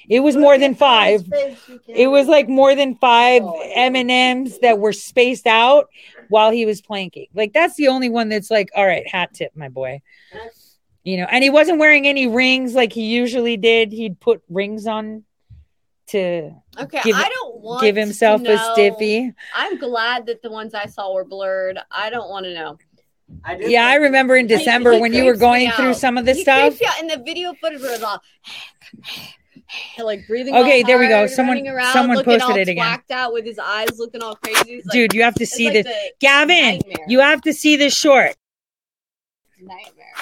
It 0.07 0.19
was 0.19 0.35
more 0.35 0.57
than 0.57 0.75
five. 0.75 1.23
It 1.87 2.07
was 2.09 2.27
like 2.27 2.47
more 2.47 2.75
than 2.75 2.95
five 2.95 3.41
oh, 3.43 3.71
M 3.73 3.95
and 3.95 4.11
M's 4.11 4.59
that 4.59 4.77
were 4.77 4.93
spaced 4.93 5.47
out 5.47 5.87
while 6.29 6.51
he 6.51 6.65
was 6.65 6.81
planking. 6.81 7.27
Like 7.33 7.53
that's 7.53 7.75
the 7.75 7.87
only 7.87 8.09
one 8.09 8.29
that's 8.29 8.51
like, 8.51 8.69
all 8.75 8.85
right, 8.85 9.07
hat 9.07 9.33
tip, 9.33 9.51
my 9.55 9.69
boy. 9.69 10.01
You 11.03 11.17
know, 11.17 11.27
and 11.29 11.43
he 11.43 11.49
wasn't 11.49 11.79
wearing 11.79 12.07
any 12.07 12.27
rings 12.27 12.73
like 12.73 12.91
he 12.91 13.07
usually 13.07 13.57
did. 13.57 13.91
He'd 13.91 14.19
put 14.19 14.41
rings 14.49 14.87
on 14.87 15.23
to 16.07 16.51
Okay, 16.79 17.01
give- 17.03 17.15
I 17.15 17.29
don't 17.29 17.61
want 17.61 17.81
give 17.81 17.95
himself 17.95 18.41
a 18.45 18.57
stiffy. 18.73 19.33
I'm 19.55 19.77
glad 19.77 20.27
that 20.27 20.41
the 20.41 20.51
ones 20.51 20.73
I 20.73 20.85
saw 20.85 21.13
were 21.13 21.25
blurred. 21.25 21.79
I 21.89 22.09
don't 22.09 22.29
want 22.29 22.45
to 22.45 22.53
know. 22.53 22.77
I 23.43 23.55
do 23.55 23.69
Yeah, 23.69 23.87
I 23.87 23.95
remember 23.95 24.35
in 24.35 24.47
December 24.47 24.93
he 24.93 24.99
when 24.99 25.13
you 25.13 25.25
were 25.25 25.35
going 25.35 25.71
through 25.71 25.93
some 25.95 26.17
of 26.17 26.25
this 26.25 26.37
He 26.37 26.43
stuff. 26.43 26.79
out, 26.85 26.99
and 26.99 27.09
the 27.09 27.17
video 27.23 27.53
footage 27.53 27.81
was 27.81 28.01
all 28.03 28.21
like 30.03 30.27
breathing. 30.27 30.55
Okay, 30.55 30.83
there 30.83 30.99
we 30.99 31.07
go. 31.07 31.25
Someone- 31.27 31.65
around, 31.67 31.91
someone 31.93 32.23
posted 32.23 32.57
it 32.57 32.67
again. 32.69 32.99
out 33.11 33.33
with 33.33 33.45
his 33.45 33.57
eyes 33.59 33.97
looking 33.97 34.21
all 34.21 34.35
crazy. 34.35 34.77
Like- 34.77 34.83
Dude, 34.91 35.13
you 35.13 35.23
have 35.23 35.35
to 35.35 35.45
see 35.45 35.69
this. 35.69 35.85
the 35.85 36.11
Gavin, 36.19 36.55
nightmare. 36.79 37.05
you 37.07 37.19
have 37.19 37.41
to 37.41 37.53
see 37.53 37.75
this 37.75 37.95
short. 37.95 38.35
nightmare. 39.59 40.13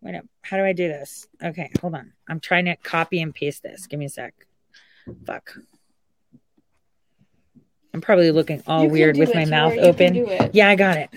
Wait 0.00 0.14
up. 0.14 0.24
How 0.42 0.56
do 0.56 0.64
I 0.64 0.72
do 0.72 0.86
this? 0.88 1.26
Okay, 1.42 1.70
hold 1.80 1.94
on. 1.96 2.12
I'm 2.28 2.38
trying 2.40 2.66
to 2.66 2.76
copy 2.76 3.20
and 3.20 3.34
paste 3.34 3.62
this. 3.64 3.86
Give 3.88 3.98
me 3.98 4.06
a 4.06 4.08
sec. 4.08 4.32
Fuck. 5.26 5.54
I'm 7.92 8.00
probably 8.00 8.30
looking 8.30 8.62
all 8.66 8.84
You 8.84 8.90
weird 8.90 9.16
with 9.16 9.30
it, 9.30 9.34
my 9.34 9.44
mouth 9.44 9.76
open. 9.78 10.14
Yeah, 10.52 10.68
I 10.68 10.76
got 10.76 10.96
it. 10.98 11.10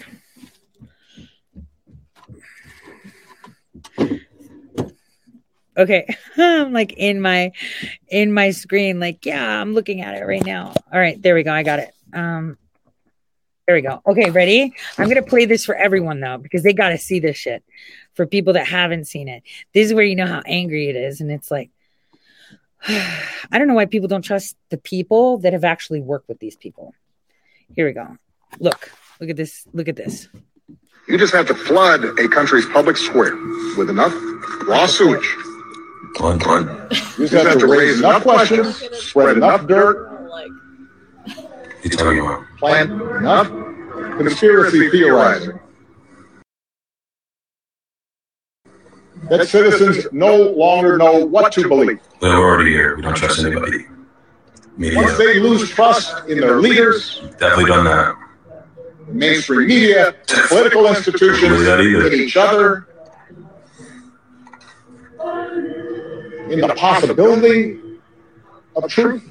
Okay. 5.77 6.05
I'm 6.38 6.73
like 6.73 6.93
in 6.93 7.21
my 7.21 7.51
in 8.07 8.33
my 8.33 8.51
screen 8.51 8.99
like 8.99 9.25
yeah, 9.25 9.61
I'm 9.61 9.73
looking 9.73 10.01
at 10.01 10.15
it 10.15 10.25
right 10.25 10.45
now. 10.45 10.73
All 10.91 10.99
right, 10.99 11.21
there 11.21 11.35
we 11.35 11.43
go. 11.43 11.53
I 11.53 11.63
got 11.63 11.80
it. 11.80 11.93
Um 12.13 12.57
there 13.67 13.75
we 13.75 13.81
go. 13.81 14.01
Okay, 14.05 14.31
ready? 14.31 14.73
I'm 14.97 15.09
to 15.09 15.21
play 15.21 15.45
this 15.45 15.63
for 15.63 15.75
everyone 15.75 16.19
though 16.19 16.38
because 16.38 16.63
they 16.63 16.73
got 16.73 16.89
to 16.89 16.97
see 16.97 17.19
this 17.19 17.38
shit. 17.38 17.63
For 18.15 18.25
people 18.25 18.53
that 18.53 18.67
haven't 18.67 19.05
seen 19.05 19.30
it. 19.30 19.43
This 19.73 19.88
is 19.88 19.93
where 19.93 20.03
you 20.03 20.17
know 20.17 20.27
how 20.27 20.41
angry 20.45 20.89
it 20.89 20.95
is 20.95 21.21
and 21.21 21.31
it's 21.31 21.49
like 21.49 21.69
I 22.88 23.57
don't 23.57 23.67
know 23.67 23.75
why 23.75 23.85
people 23.85 24.07
don't 24.07 24.23
trust 24.23 24.57
the 24.69 24.77
people 24.77 25.38
that 25.39 25.53
have 25.53 25.63
actually 25.63 26.01
worked 26.01 26.27
with 26.27 26.39
these 26.39 26.55
people. 26.55 26.93
Here 27.73 27.85
we 27.85 27.93
go. 27.93 28.17
Look. 28.59 28.91
Look 29.19 29.30
at 29.30 29.38
this. 29.38 29.65
Look 29.71 29.88
at 29.88 29.95
this. 29.95 30.27
You 31.11 31.17
just 31.17 31.33
have 31.33 31.45
to 31.48 31.53
flood 31.56 32.06
a 32.19 32.30
country's 32.30 32.65
public 32.67 32.95
square 32.95 33.35
with 33.77 33.90
enough 33.90 34.14
raw 34.65 34.85
sewage. 34.85 35.35
Come 36.15 36.25
on, 36.25 36.40
come 36.40 36.51
on. 36.69 36.88
You 37.17 37.27
just 37.27 37.33
have 37.45 37.59
to 37.59 37.67
raise 37.67 37.99
enough 37.99 38.23
questions, 38.23 38.77
spread 38.98 39.35
enough 39.35 39.67
dirt, 39.67 40.30
Like, 40.30 40.51
You 41.83 41.90
talking 41.90 42.19
about? 42.22 42.45
plant 42.59 42.91
enough 42.91 43.49
conspiracy 44.17 44.90
theorizing. 44.90 45.59
That 49.30 49.49
citizens 49.49 50.07
no 50.14 50.38
longer 50.51 50.98
know 50.98 51.25
what 51.25 51.51
to 51.51 51.67
believe. 51.67 51.99
Well, 52.22 52.40
we're 52.40 52.56
already 52.56 52.72
here. 52.72 52.95
We 52.95 53.01
don't 53.01 53.15
trust 53.15 53.43
anybody. 53.43 53.85
Media, 54.77 54.98
Once 54.98 55.17
they 55.17 55.40
lose 55.41 55.69
trust 55.69 56.25
in 56.30 56.40
their 56.40 56.61
leaders, 56.61 57.19
definitely 57.38 57.65
done 57.65 57.83
that. 57.83 58.15
Mainstream 59.14 59.67
media, 59.67 60.15
political 60.48 60.88
institutions, 60.88 61.41
Believe 61.41 61.65
that 61.65 61.81
either. 61.81 62.07
in 62.07 62.14
each 62.19 62.38
other, 62.38 62.88
in 66.49 66.59
the 66.61 66.73
possibility 66.77 67.80
of 68.75 68.90
truth. 68.90 69.23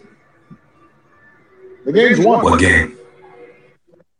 The 1.84 1.92
game's 1.92 2.24
won. 2.24 2.42
What 2.44 2.60
game? 2.60 2.96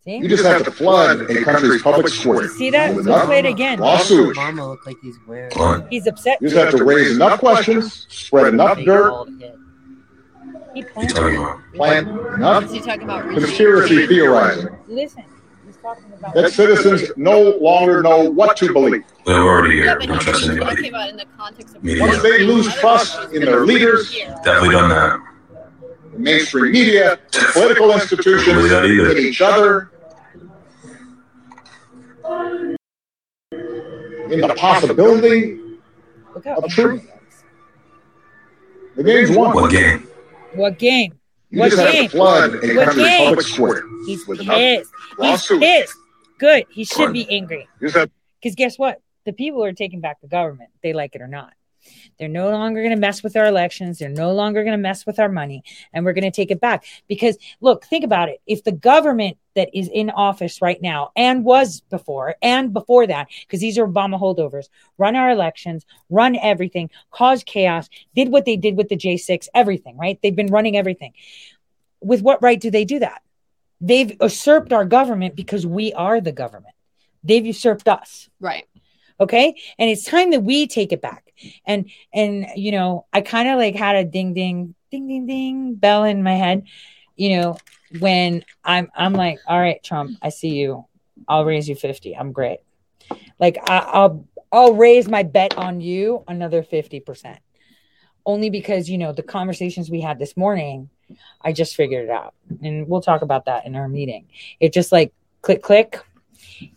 See? 0.04 0.16
You 0.16 0.28
just 0.28 0.44
have 0.44 0.64
to 0.64 0.70
flood 0.70 1.30
a 1.30 1.44
country's 1.44 1.82
public 1.82 2.08
square. 2.08 2.42
You 2.44 2.48
see 2.48 2.70
that? 2.70 2.94
with 2.96 3.06
Let's 3.06 3.26
play 3.26 3.40
it 3.40 3.44
again. 3.46 3.80
raw 3.80 3.98
sewage. 3.98 4.36
Obama 4.36 4.68
look 4.70 4.86
like 4.86 4.96
he's 5.02 5.16
wearing. 5.26 5.50
Come. 5.50 5.86
He's 5.90 6.06
upset. 6.06 6.38
You 6.40 6.48
just 6.48 6.60
have 6.60 6.74
to 6.74 6.84
raise 6.84 7.14
enough 7.16 7.38
questions, 7.38 8.06
spread 8.08 8.54
enough 8.54 8.78
dirt, 8.78 9.10
bald 9.10 9.40
head. 9.40 9.56
He 10.72 10.80
You 10.80 10.86
planned 10.86 11.10
talking 11.10 11.34
it. 11.34 11.38
about? 11.38 11.60
plant 11.74 12.08
enough 12.08 12.70
he 12.70 12.80
talking 12.80 13.02
about 13.02 13.28
conspiracy 13.30 14.06
theorizing. 14.06 14.68
Listen. 14.88 15.24
He's 15.80 15.82
talking 15.82 16.12
about 16.12 16.34
That 16.34 16.52
citizens 16.52 17.10
no 17.16 17.40
longer 17.56 18.02
know 18.02 18.30
what 18.30 18.56
to 18.58 18.72
believe. 18.72 19.02
Well, 19.24 19.44
we're 19.44 19.50
already 19.58 19.76
here. 19.76 19.86
but 19.94 20.00
We 20.00 20.06
don't 20.08 20.20
trust 20.20 20.48
anybody. 20.48 20.88
about 20.88 21.08
in 21.08 21.16
the 21.16 21.24
context 21.38 21.74
of 21.76 21.82
Media. 21.84 22.02
Once 22.06 22.22
they 22.22 22.42
lose 22.44 22.74
trust 22.76 23.32
in 23.32 23.42
their 23.44 23.64
leaders, 23.64 24.12
Definitely 24.44 24.70
done 24.70 24.88
that. 24.90 25.20
mainstream 26.18 26.72
media, 26.72 27.18
political 27.52 27.92
institutions, 27.92 28.54
Believe 28.56 28.70
that 29.06 29.16
each 29.18 29.40
other, 29.40 29.90
in 33.52 34.40
the 34.40 34.54
possibility 34.56 35.58
of 36.46 36.68
truth. 36.68 37.10
The 38.96 39.02
game's 39.04 39.30
won. 39.30 39.54
What 39.54 39.70
game? 39.70 40.06
What 40.54 40.78
game? 40.78 41.18
You 41.50 41.60
What 41.60 41.70
just 41.70 41.82
have 41.82 41.92
game? 41.92 42.04
to 42.04 42.08
flood 42.10 42.50
a 42.64 42.74
What 42.76 42.84
country's 42.86 43.06
game? 43.06 43.26
public 43.26 43.46
square. 43.46 43.82
He's 44.06 44.26
with 44.26 44.38
pissed. 44.40 44.90
He's 45.20 45.46
pissed. 45.46 45.96
Good. 46.38 46.66
He 46.70 46.84
should 46.84 47.12
be 47.12 47.28
angry. 47.30 47.68
You 47.80 47.88
just 47.88 47.96
have 47.96 48.10
Because 48.40 48.54
guess 48.54 48.78
what? 48.78 49.00
The 49.26 49.32
people 49.32 49.62
are 49.64 49.72
taking 49.72 50.00
back 50.00 50.20
the 50.20 50.28
government. 50.28 50.70
They 50.82 50.92
like 50.92 51.14
it 51.14 51.20
or 51.20 51.28
not. 51.28 51.52
They're 52.20 52.28
no 52.28 52.50
longer 52.50 52.82
going 52.82 52.94
to 52.94 53.00
mess 53.00 53.22
with 53.22 53.34
our 53.34 53.46
elections. 53.46 53.98
They're 53.98 54.10
no 54.10 54.32
longer 54.32 54.62
going 54.62 54.76
to 54.76 54.82
mess 54.82 55.06
with 55.06 55.18
our 55.18 55.30
money. 55.30 55.64
And 55.94 56.04
we're 56.04 56.12
going 56.12 56.30
to 56.30 56.30
take 56.30 56.50
it 56.50 56.60
back. 56.60 56.84
Because 57.08 57.38
look, 57.62 57.86
think 57.86 58.04
about 58.04 58.28
it. 58.28 58.42
If 58.46 58.62
the 58.62 58.72
government 58.72 59.38
that 59.56 59.70
is 59.72 59.88
in 59.88 60.10
office 60.10 60.60
right 60.60 60.80
now 60.82 61.12
and 61.16 61.44
was 61.46 61.80
before 61.80 62.36
and 62.42 62.74
before 62.74 63.06
that, 63.06 63.28
because 63.40 63.60
these 63.60 63.78
are 63.78 63.86
Obama 63.86 64.20
holdovers, 64.20 64.68
run 64.98 65.16
our 65.16 65.30
elections, 65.30 65.86
run 66.10 66.36
everything, 66.36 66.90
caused 67.10 67.46
chaos, 67.46 67.88
did 68.14 68.28
what 68.28 68.44
they 68.44 68.56
did 68.56 68.76
with 68.76 68.90
the 68.90 68.98
J6, 68.98 69.48
everything, 69.54 69.96
right? 69.96 70.18
They've 70.22 70.36
been 70.36 70.48
running 70.48 70.76
everything. 70.76 71.14
With 72.02 72.20
what 72.20 72.42
right 72.42 72.60
do 72.60 72.70
they 72.70 72.84
do 72.84 72.98
that? 72.98 73.22
They've 73.80 74.14
usurped 74.20 74.74
our 74.74 74.84
government 74.84 75.36
because 75.36 75.66
we 75.66 75.94
are 75.94 76.20
the 76.20 76.32
government. 76.32 76.74
They've 77.24 77.46
usurped 77.46 77.88
us 77.88 78.28
right. 78.40 78.66
okay 79.18 79.54
and 79.78 79.90
it's 79.90 80.04
time 80.04 80.30
that 80.30 80.42
we 80.42 80.66
take 80.66 80.90
it 80.90 81.02
back 81.02 81.29
and 81.66 81.90
and 82.12 82.46
you 82.56 82.72
know 82.72 83.06
i 83.12 83.20
kind 83.20 83.48
of 83.48 83.58
like 83.58 83.74
had 83.74 83.96
a 83.96 84.04
ding 84.04 84.34
ding 84.34 84.74
ding 84.90 85.06
ding 85.08 85.26
ding 85.26 85.74
bell 85.74 86.04
in 86.04 86.22
my 86.22 86.34
head 86.34 86.64
you 87.16 87.36
know 87.36 87.56
when 87.98 88.44
i'm 88.64 88.90
i'm 88.94 89.12
like 89.12 89.38
all 89.46 89.58
right 89.60 89.82
trump 89.82 90.10
i 90.22 90.28
see 90.28 90.50
you 90.50 90.84
i'll 91.28 91.44
raise 91.44 91.68
you 91.68 91.74
50 91.74 92.16
i'm 92.16 92.32
great 92.32 92.60
like 93.38 93.58
I, 93.68 93.78
i'll 93.78 94.26
i'll 94.52 94.74
raise 94.74 95.08
my 95.08 95.22
bet 95.22 95.56
on 95.56 95.80
you 95.80 96.24
another 96.28 96.62
50% 96.62 97.38
only 98.26 98.50
because 98.50 98.88
you 98.88 98.98
know 98.98 99.12
the 99.12 99.22
conversations 99.22 99.90
we 99.90 100.00
had 100.00 100.18
this 100.18 100.36
morning 100.36 100.90
I 101.42 101.52
just 101.52 101.76
figured 101.76 102.04
it 102.04 102.10
out. 102.10 102.34
And 102.62 102.88
we'll 102.88 103.00
talk 103.00 103.22
about 103.22 103.46
that 103.46 103.66
in 103.66 103.76
our 103.76 103.88
meeting. 103.88 104.28
It 104.58 104.72
just 104.72 104.92
like 104.92 105.12
click 105.42 105.62
click. 105.62 106.00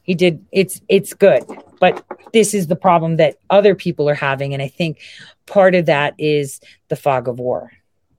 He 0.03 0.15
did 0.15 0.45
it's 0.51 0.81
it's 0.87 1.13
good. 1.13 1.43
But 1.79 2.03
this 2.31 2.53
is 2.53 2.67
the 2.67 2.75
problem 2.75 3.17
that 3.17 3.37
other 3.49 3.75
people 3.75 4.09
are 4.09 4.15
having 4.15 4.53
and 4.53 4.61
I 4.61 4.67
think 4.67 4.99
part 5.45 5.75
of 5.75 5.85
that 5.87 6.13
is 6.17 6.59
the 6.87 6.95
fog 6.95 7.27
of 7.27 7.39
war. 7.39 7.71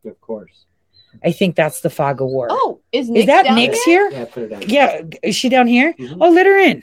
Of 0.04 0.20
course. 0.20 0.66
I 1.24 1.32
think 1.32 1.56
that's 1.56 1.80
the 1.80 1.90
fog 1.90 2.20
of 2.20 2.28
war. 2.28 2.48
Oh, 2.50 2.80
is 2.92 3.08
is 3.10 3.26
that 3.26 3.44
down 3.44 3.54
Nix 3.56 3.84
there? 3.86 4.10
here? 4.10 4.20
Yeah, 4.20 4.24
put 4.26 4.42
it 4.44 4.48
down. 4.48 4.62
Yeah, 4.62 5.02
is 5.22 5.36
she 5.36 5.48
down 5.48 5.66
here? 5.66 5.94
Mhm. 5.98 6.18
Oh, 6.20 6.30
let 6.30 6.46
her 6.46 6.58
in. 6.58 6.82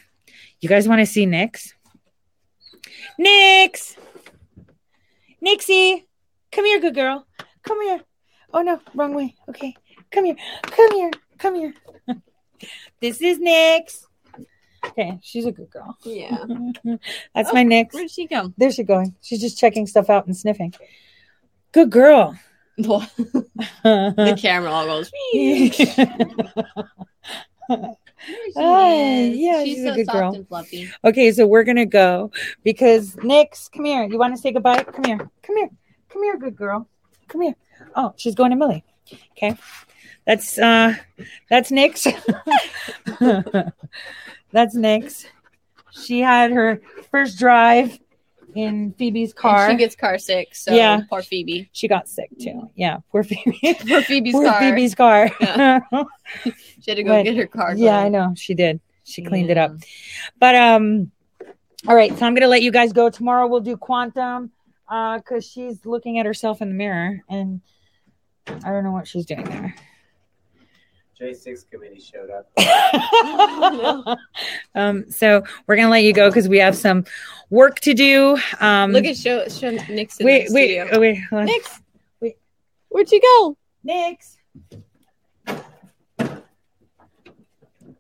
You 0.60 0.69
guys 0.69 0.88
want 0.88 1.00
to 1.00 1.06
see 1.06 1.26
Nix? 1.26 1.74
Nix, 3.18 3.98
Nixie, 5.42 6.08
come 6.51 6.66
here, 6.66 6.80
good 6.80 6.95
girl. 6.95 7.27
Come 7.64 7.82
here. 7.82 8.01
Oh 8.53 8.61
no, 8.61 8.80
wrong 8.95 9.14
way. 9.14 9.35
Okay, 9.50 9.76
come 10.11 10.26
here. 10.26 10.35
Come 10.64 10.92
here. 10.93 11.11
Come 11.38 11.56
here. 11.56 11.74
this 13.00 13.22
is 13.22 13.40
Nix. 13.40 14.08
Okay, 14.85 15.19
she's 15.22 15.45
a 15.45 15.51
good 15.51 15.69
girl. 15.69 15.95
Yeah. 16.03 16.38
That's 17.35 17.50
Oh, 17.50 17.53
my 17.53 17.64
Nix. 17.64 17.93
Where'd 17.93 18.10
she 18.11 18.26
go? 18.27 18.53
There 18.58 18.72
she 18.72 18.84
going. 18.84 19.16
She's 19.22 19.40
just 19.42 19.58
checking 19.60 19.85
stuff 19.88 20.10
out 20.10 20.26
and 20.26 20.35
sniffing. 20.35 20.74
Good 21.72 21.90
girl. 21.92 22.38
the 22.77 24.38
camera 24.40 24.72
all 24.72 24.85
goes. 24.85 25.11
She 28.24 28.53
Ah, 28.58 28.92
is. 28.92 29.38
yeah, 29.38 29.64
she's, 29.64 29.77
she's 29.77 29.85
a 29.85 29.95
good 29.95 30.06
soft 30.06 30.18
girl. 30.18 30.35
and 30.35 30.48
fluffy. 30.48 30.92
Okay, 31.03 31.32
so 31.32 31.48
we're 31.48 31.64
gonna 31.64 31.88
go 31.88 32.30
because 32.64 33.16
Nix, 33.24 33.68
come 33.68 33.85
here. 33.85 34.03
You 34.03 34.19
want 34.19 34.35
to 34.35 34.42
say 34.42 34.51
goodbye? 34.51 34.84
Come 34.84 35.06
here. 35.06 35.18
Come 35.42 35.58
here. 35.58 35.69
Come 36.10 36.24
here, 36.24 36.38
good 36.38 36.56
girl. 36.56 36.88
Come 37.30 37.42
here. 37.42 37.56
Oh, 37.95 38.14
she's 38.18 38.35
going 38.35 38.51
to 38.51 38.56
Millie. 38.58 38.84
Okay. 39.32 39.56
That's 40.27 40.60
uh 40.60 40.93
that's 41.50 41.72
Nix. 41.72 42.06
That's 44.51 44.75
Nix. 44.75 45.25
She 45.91 46.19
had 46.19 46.51
her 46.51 46.81
first 47.11 47.38
drive 47.39 47.99
in 48.55 48.93
Phoebe's 48.97 49.33
car. 49.33 49.67
And 49.69 49.73
she 49.80 49.83
gets 49.85 49.95
car 49.95 50.17
sick. 50.17 50.53
So 50.55 50.73
Yeah. 50.73 51.01
poor 51.09 51.21
Phoebe. 51.21 51.69
She 51.71 51.88
got 51.88 52.07
sick 52.09 52.30
too. 52.39 52.69
Yeah, 52.75 52.97
poor 53.11 53.23
Phoebe. 53.23 53.59
Poor 53.88 54.01
Phoebe's 54.01 54.33
poor 54.33 54.45
car. 54.45 54.59
Phoebe's 54.59 54.95
car. 54.95 55.30
Yeah. 55.39 55.80
She 56.81 56.89
had 56.91 56.95
to 56.95 57.03
go 57.03 57.09
But- 57.17 57.23
get 57.23 57.35
her 57.38 57.47
car. 57.47 57.75
Yeah, 57.75 57.99
I 57.99 58.09
know. 58.09 58.33
She 58.35 58.53
did. 58.53 58.80
She 59.03 59.21
cleaned 59.21 59.49
it 59.49 59.57
up. 59.57 59.71
But 60.39 60.55
um 60.55 61.11
all 61.88 61.95
right, 61.95 62.17
so 62.17 62.25
I'm 62.25 62.33
gonna 62.35 62.47
let 62.47 62.61
you 62.61 62.71
guys 62.71 62.93
go. 62.93 63.09
Tomorrow 63.09 63.47
we'll 63.47 63.59
do 63.61 63.75
quantum 63.77 64.51
uh 64.89 65.17
because 65.17 65.45
she's 65.49 65.85
looking 65.85 66.19
at 66.19 66.25
herself 66.25 66.61
in 66.61 66.67
the 66.69 66.75
mirror 66.75 67.21
and 67.30 67.61
I 68.47 68.69
don't 68.71 68.83
know 68.83 68.91
what 68.91 69.07
she's 69.07 69.25
doing 69.25 69.43
there. 69.45 69.75
J6 71.22 71.69
committee 71.69 72.00
showed 72.01 72.30
up. 72.32 72.50
um 74.75 75.09
so 75.11 75.43
we're 75.67 75.75
gonna 75.75 75.90
let 75.90 76.03
you 76.03 76.14
go 76.14 76.30
because 76.30 76.50
we 76.50 76.58
have 76.58 76.75
some 76.75 77.06
work 77.50 77.80
to 77.82 77.93
do. 77.93 78.38
Um 78.59 78.91
Look 78.91 79.06
at 79.06 79.16
show, 79.17 79.48
show 79.48 79.69
Nix 79.69 80.17
in 80.19 80.25
wait, 80.25 80.48
the 80.48 80.53
wait, 80.53 80.66
studio. 80.80 80.90
oh, 80.91 81.00
wait, 81.00 81.19
hold 81.30 81.40
on. 81.41 81.45
Nix. 81.45 81.82
Wait. 82.19 82.38
Where'd 82.90 83.08
she 83.09 83.19
go? 83.19 83.56
Nix. 83.83 84.38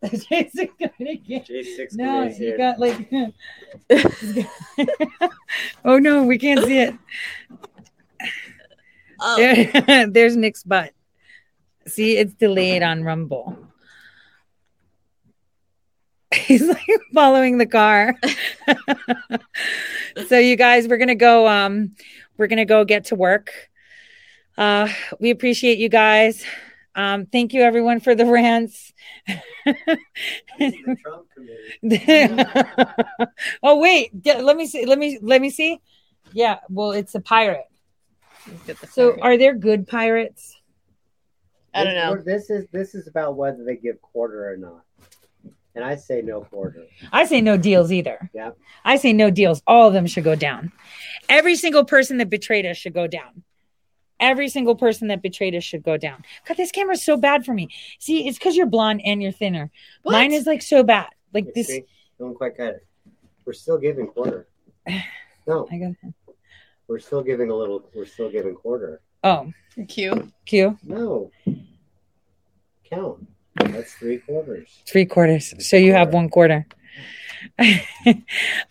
Jason's 0.03 0.71
gonna 0.79 1.15
get 1.15 1.45
J6 1.47 1.93
No, 1.93 2.21
committee's 2.21 2.39
you 2.39 2.45
here. 2.47 2.57
got 2.57 2.79
like. 2.79 3.07
oh 5.85 5.99
no, 5.99 6.23
we 6.23 6.39
can't 6.39 6.65
see 6.65 6.79
it. 6.79 6.95
Oh, 9.19 9.37
There, 9.37 10.07
there's 10.07 10.35
Nick's 10.35 10.63
butt. 10.63 10.91
See, 11.87 12.17
it's 12.17 12.33
delayed 12.33 12.83
on 12.83 13.03
Rumble. 13.03 13.57
He's 16.33 16.61
like 16.67 16.87
following 17.13 17.57
the 17.57 17.65
car. 17.65 18.15
so 20.27 20.37
you 20.37 20.55
guys, 20.55 20.87
we're 20.87 20.97
gonna 20.97 21.15
go. 21.15 21.47
Um, 21.47 21.95
we're 22.37 22.47
gonna 22.47 22.65
go 22.65 22.85
get 22.85 23.05
to 23.05 23.15
work. 23.15 23.51
Uh, 24.57 24.87
we 25.19 25.29
appreciate 25.31 25.77
you 25.79 25.89
guys. 25.89 26.43
Um, 26.93 27.25
thank 27.25 27.53
you 27.53 27.61
everyone 27.61 27.99
for 27.99 28.15
the 28.15 28.25
rants. 28.25 28.93
The 29.65 30.97
Trump 31.01 31.27
committee. 31.33 32.45
oh 33.63 33.79
wait, 33.79 34.11
let 34.25 34.55
me 34.55 34.67
see. 34.67 34.85
Let 34.85 34.99
me 34.99 35.17
let 35.21 35.41
me 35.41 35.49
see. 35.49 35.79
Yeah, 36.33 36.59
well, 36.69 36.91
it's 36.91 37.15
a 37.15 37.19
pirate. 37.21 37.65
let's 38.47 38.63
get 38.63 38.79
the 38.79 38.87
So, 38.87 39.11
pirate. 39.11 39.21
are 39.23 39.37
there 39.37 39.53
good 39.55 39.87
pirates? 39.87 40.55
I 41.73 41.83
don't 41.83 41.95
know. 41.95 42.17
This 42.21 42.49
is 42.49 42.65
this 42.71 42.95
is 42.95 43.07
about 43.07 43.35
whether 43.35 43.63
they 43.63 43.75
give 43.77 44.01
quarter 44.01 44.51
or 44.51 44.57
not. 44.57 44.83
And 45.73 45.85
I 45.85 45.95
say 45.95 46.21
no 46.21 46.41
quarter. 46.41 46.83
I 47.13 47.25
say 47.25 47.39
no 47.39 47.55
deals 47.55 47.93
either. 47.93 48.29
Yeah. 48.33 48.51
I 48.83 48.97
say 48.97 49.13
no 49.13 49.29
deals. 49.31 49.61
All 49.65 49.87
of 49.87 49.93
them 49.93 50.05
should 50.05 50.25
go 50.25 50.35
down. 50.35 50.73
Every 51.29 51.55
single 51.55 51.85
person 51.85 52.17
that 52.17 52.29
betrayed 52.29 52.65
us 52.65 52.75
should 52.75 52.93
go 52.93 53.07
down. 53.07 53.43
Every 54.19 54.49
single 54.49 54.75
person 54.75 55.07
that 55.07 55.21
betrayed 55.21 55.55
us 55.55 55.63
should 55.63 55.81
go 55.81 55.95
down. 55.97 56.23
God, 56.45 56.57
this 56.57 56.71
camera's 56.71 57.01
so 57.03 57.15
bad 57.15 57.45
for 57.45 57.53
me. 57.53 57.69
See, 57.99 58.27
it's 58.27 58.37
because 58.37 58.57
you're 58.57 58.65
blonde 58.67 59.01
and 59.05 59.23
you're 59.23 59.31
thinner. 59.31 59.71
What? 60.03 60.11
Mine 60.11 60.33
is 60.33 60.45
like 60.45 60.61
so 60.61 60.83
bad. 60.83 61.07
Like 61.33 61.45
You 61.45 61.51
this. 61.55 61.67
see? 61.67 61.85
Don't 62.19 62.35
quite 62.35 62.57
cut 62.57 62.75
it. 62.75 62.87
We're 63.45 63.53
still 63.53 63.77
giving 63.77 64.07
quarter. 64.07 64.47
No, 65.47 65.67
I 65.71 65.77
got. 65.79 65.91
it. 66.03 66.13
we're 66.87 66.99
still 66.99 67.23
giving 67.23 67.49
a 67.49 67.55
little. 67.55 67.89
We're 67.95 68.05
still 68.05 68.29
giving 68.29 68.53
quarter. 68.53 69.01
Oh, 69.23 69.51
Cute. 69.87 70.27
Q. 70.45 70.77
No. 70.83 71.31
Count. 72.89 73.27
That's 73.55 73.93
three 73.93 74.17
quarters. 74.17 74.81
Three 74.85 75.05
quarters. 75.05 75.53
So 75.67 75.77
you 75.77 75.93
have 75.93 76.13
one 76.13 76.29
quarter. 76.29 76.65
all 77.59 78.15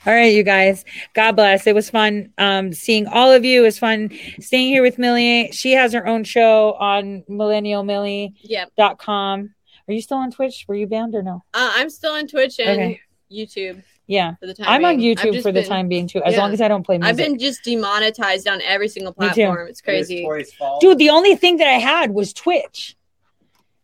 right, 0.06 0.32
you 0.32 0.42
guys. 0.42 0.84
God 1.14 1.32
bless. 1.32 1.66
It 1.66 1.74
was 1.74 1.90
fun 1.90 2.32
um, 2.38 2.72
seeing 2.72 3.06
all 3.06 3.32
of 3.32 3.44
you. 3.44 3.62
It 3.62 3.64
was 3.64 3.78
fun 3.78 4.10
staying 4.40 4.68
here 4.68 4.82
with 4.82 4.98
Millie. 4.98 5.50
She 5.52 5.72
has 5.72 5.92
her 5.92 6.06
own 6.06 6.24
show 6.24 6.74
on 6.74 7.22
millennialmillie.com. 7.28 9.40
Yep. 9.42 9.50
Are 9.88 9.92
you 9.92 10.02
still 10.02 10.18
on 10.18 10.30
Twitch? 10.30 10.66
Were 10.68 10.74
you 10.76 10.86
banned 10.86 11.14
or 11.14 11.22
no? 11.22 11.42
Uh, 11.54 11.72
I'm 11.74 11.90
still 11.90 12.12
on 12.12 12.26
Twitch 12.26 12.60
and 12.60 12.80
Okay. 12.80 13.00
YouTube 13.30 13.82
Yeah. 14.10 14.34
for 14.40 14.46
the 14.46 14.54
time. 14.54 14.66
I'm 14.68 14.84
on 14.84 14.96
being. 14.96 15.16
I've 15.16 15.24
YouTube 15.24 15.42
for 15.42 15.52
the 15.52 15.60
been- 15.60 15.68
time 15.68 15.88
being 15.88 16.08
too, 16.08 16.20
as 16.24 16.34
yeah. 16.34 16.40
long 16.40 16.52
as 16.52 16.60
I 16.60 16.66
don't 16.68 16.82
play 16.84 16.98
music. 16.98 17.10
I've 17.10 17.16
been 17.16 17.38
just 17.38 17.62
demonetized 17.64 18.48
on 18.48 18.60
every 18.62 18.88
single 18.88 19.12
platform. 19.12 19.68
It's 19.68 19.80
crazy. 19.80 20.24
was 20.26 20.52
Dude, 20.80 20.98
the 20.98 21.10
only 21.10 21.36
thing 21.36 21.58
that 21.58 21.68
I 21.68 21.78
had 21.78 22.10
was 22.12 22.32
Twitch. 22.32 22.96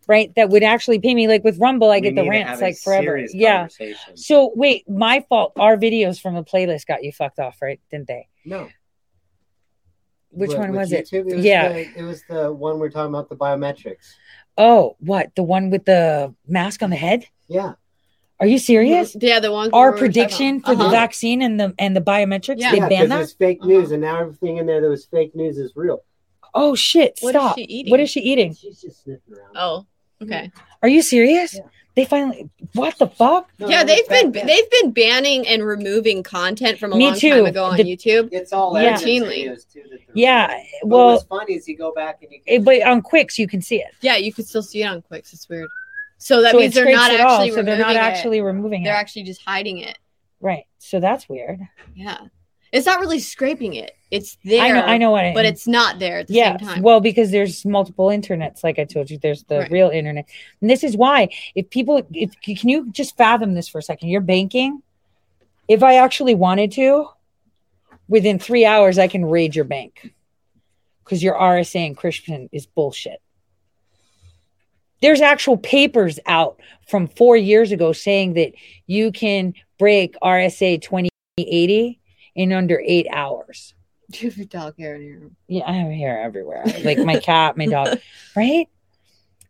Right? 0.09 0.33
That 0.37 0.51
would 0.51 0.63
actually 0.63 1.01
pay 1.01 1.15
me. 1.15 1.27
Like 1.27 1.43
with 1.43 1.59
Rumble, 1.59 1.91
I 1.91 1.97
We 1.97 2.01
get 2.03 2.15
the 2.17 2.23
need 2.23 2.29
rants 2.29 2.61
like 2.61 2.77
forever. 2.79 3.19
Yeah. 3.33 3.67
So 4.15 4.53
wait, 4.55 4.89
my 4.89 5.25
fault. 5.29 5.53
Our 5.57 5.77
videos 5.77 6.21
from 6.21 6.35
the 6.35 6.45
playlist 6.45 6.87
got 6.87 7.03
you 7.03 7.11
fucked 7.13 7.39
off, 7.41 7.61
right? 7.63 7.81
Didn't 7.91 8.07
they? 8.09 8.29
No. 8.45 8.69
Which 10.31 10.51
What, 10.51 10.59
one 10.59 10.71
with 10.73 10.79
was 10.81 10.93
it? 10.93 11.09
YouTube? 11.11 11.25
was 11.35 11.45
Yeah. 11.45 11.73
the- 11.73 11.99
it 11.99 12.03
was 12.03 12.23
the 12.29 12.53
one 12.53 12.79
we're 12.79 12.91
talking 12.91 13.13
about 13.15 13.29
the 13.29 13.37
biometrics. 13.37 14.15
Oh, 14.59 14.97
what? 15.01 15.35
The 15.35 15.43
one 15.43 15.71
with 15.71 15.85
the 15.87 16.35
mask 16.47 16.83
on 16.83 16.91
the 16.91 16.97
head? 16.97 17.27
Yeah. 17.49 17.73
Are 18.39 18.47
you 18.47 18.59
serious? 18.59 19.17
Yeah, 19.19 19.41
the 19.41 19.51
one 19.51 19.71
Our 19.73 19.93
prediction 19.93 20.61
for 20.61 20.75
the 20.75 20.83
Uh-huh. 20.85 20.91
vaccine 20.91 21.41
and 21.43 21.59
the 21.59 21.75
and 21.79 21.97
the 21.97 22.01
biometrics, 22.03 22.57
Yeah. 22.59 22.71
they 22.73 22.79
yeah, 22.79 22.89
banned 22.89 23.11
that? 23.13 23.23
it's 23.23 23.33
fake 23.33 23.59
Uh-huh. 23.63 23.69
news, 23.71 23.93
and 23.93 24.03
now 24.03 24.21
everything 24.21 24.59
in 24.59 24.67
there 24.67 24.81
that 24.81 24.89
was 24.89 25.07
fake 25.07 25.35
news 25.35 25.57
is 25.59 25.73
real. 25.75 26.03
Oh 26.55 26.75
shit! 26.75 27.19
What 27.21 27.35
is 27.35 27.41
Stop! 27.41 27.57
she 27.57 27.63
eating? 27.65 27.91
What 27.91 28.01
is 28.01 28.11
she 28.11 28.21
eating? 28.21 28.55
She's 28.55 28.81
just 28.81 29.03
sniffing 29.05 29.35
around. 29.35 29.57
Oh, 29.57 29.87
okay. 30.23 30.51
Are 30.83 30.89
you 30.89 31.01
serious? 31.03 31.55
Yeah. 31.55 31.63
They 31.95 32.05
finally. 32.05 32.51
What 32.75 32.99
the 32.99 33.07
fuck? 33.07 33.49
No, 33.59 33.69
yeah, 33.71 33.83
they've 33.83 34.07
been 34.07 34.31
then. 34.33 34.47
they've 34.47 34.71
been 34.71 34.91
banning 34.93 35.47
and 35.49 35.65
removing 35.65 36.23
content 36.23 36.79
from 36.79 36.93
a 36.93 36.97
Me 36.97 37.07
long 37.07 37.19
too. 37.19 37.31
time 37.31 37.47
ago 37.47 37.65
on 37.65 37.77
The- 37.79 37.85
YouTube. 37.85 38.29
It's 38.33 38.53
all 38.53 38.79
Yeah. 38.79 38.97
Routinely. 38.99 39.47
videos, 39.47 39.73
too, 39.73 39.81
that 39.91 39.91
they're 39.91 39.99
Yeah. 40.13 40.49
real. 40.55 40.63
Well, 40.85 41.07
what's 41.13 41.25
funny 41.25 41.55
is 41.55 41.67
you 41.67 41.75
go 41.79 41.93
back 41.95 42.19
and 42.23 42.31
you 42.33 42.41
eh, 42.47 42.59
but 42.59 42.83
on 42.83 43.01
Quicks 43.01 43.39
you 43.39 43.49
can 43.49 43.63
see 43.63 43.77
it. 43.77 43.89
Yeah, 44.03 44.17
you 44.17 44.31
can 44.31 44.45
still 44.45 44.63
see 44.63 44.83
it 44.83 44.87
on 44.87 45.01
Quicks. 45.01 45.33
It's 45.33 45.49
weird. 45.49 45.69
So 46.19 46.43
that 46.43 46.53
so 46.53 46.59
means 46.59 46.75
they're 46.75 46.91
not 46.93 47.11
actually 47.11 47.51
so 47.51 47.62
they're 47.62 47.77
not 47.78 47.89
removing 47.95 48.39
it. 48.39 48.41
removing 48.41 48.83
They're 48.85 48.95
it. 48.95 48.99
actually 48.99 49.25
just 49.25 49.43
hiding 49.45 49.78
it. 49.78 49.99
right. 50.41 50.65
So 50.78 51.01
that's 51.01 51.28
weird. 51.28 51.61
Yeah, 51.95 52.19
it's 52.73 52.86
not 52.86 53.01
really 53.01 53.19
scraping 53.20 53.75
it. 53.75 53.93
It's 54.11 54.39
there. 54.45 54.62
I 54.62 54.70
know. 54.73 54.83
I 54.83 54.99
know 54.99 55.11
what. 55.11 55.25
I 55.25 55.35
but 55.35 55.45
it's 55.45 55.67
not 55.67 55.99
there 55.99 56.19
at 56.20 56.28
the 56.28 56.35
yeah. 56.35 56.57
same 56.57 56.69
time. 56.69 56.83
Well, 56.83 57.01
because 57.01 57.31
there's 57.33 57.65
multiple 57.65 58.07
internets, 58.07 58.62
like 58.65 58.78
I 58.78 58.85
told 58.85 59.11
you, 59.11 59.19
there's 59.19 59.45
the 59.45 59.61
Right. 59.61 59.70
real 59.70 59.89
internet, 59.91 60.27
and 60.61 60.70
this 60.70 60.85
is 60.85 60.97
why 60.97 61.28
if 61.55 61.69
people, 61.70 62.07
if 62.12 62.41
can 62.41 62.69
you 62.69 62.91
just 62.93 63.17
fathom 63.17 63.55
this 63.55 63.69
for 63.69 63.78
a 63.78 63.83
second? 63.83 64.09
You're 64.09 64.20
banking. 64.20 64.83
If 65.69 65.83
I 65.83 65.97
actually 65.97 66.36
wanted 66.36 66.70
to, 66.73 67.09
within 68.09 68.39
three 68.39 68.65
hours, 68.65 68.99
I 68.99 69.09
can 69.09 69.25
raid 69.27 69.57
your 69.57 69.65
bank 69.65 70.15
because 71.05 71.23
your 71.23 71.35
RSA 71.35 71.93
encryption 71.95 72.49
is 72.53 72.67
bullshit. 72.67 73.20
There's 75.02 75.20
actual 75.20 75.57
papers 75.57 76.18
out 76.26 76.60
from 76.89 77.07
four 77.07 77.36
years 77.36 77.73
ago 77.73 77.92
saying 77.92 78.34
that 78.34 78.52
you 78.86 79.12
can 79.12 79.55
break 79.78 80.16
RSA 80.23 80.81
2080 80.83 82.00
in 82.34 82.52
under 82.52 82.81
eight 82.84 83.07
hours. 83.12 83.75
Do 84.10 84.18
you 84.20 84.31
have 84.31 84.36
your 84.36 84.47
dog 84.47 84.75
hair 84.78 84.94
in 84.97 85.02
your 85.02 85.18
room. 85.18 85.36
Yeah, 85.49 85.65
I 85.66 85.73
have 85.73 85.91
hair 85.91 86.23
everywhere. 86.23 86.65
Like 86.83 86.99
my 86.99 87.18
cat, 87.18 87.57
my 87.57 87.66
dog, 87.66 87.99
right? 88.36 88.68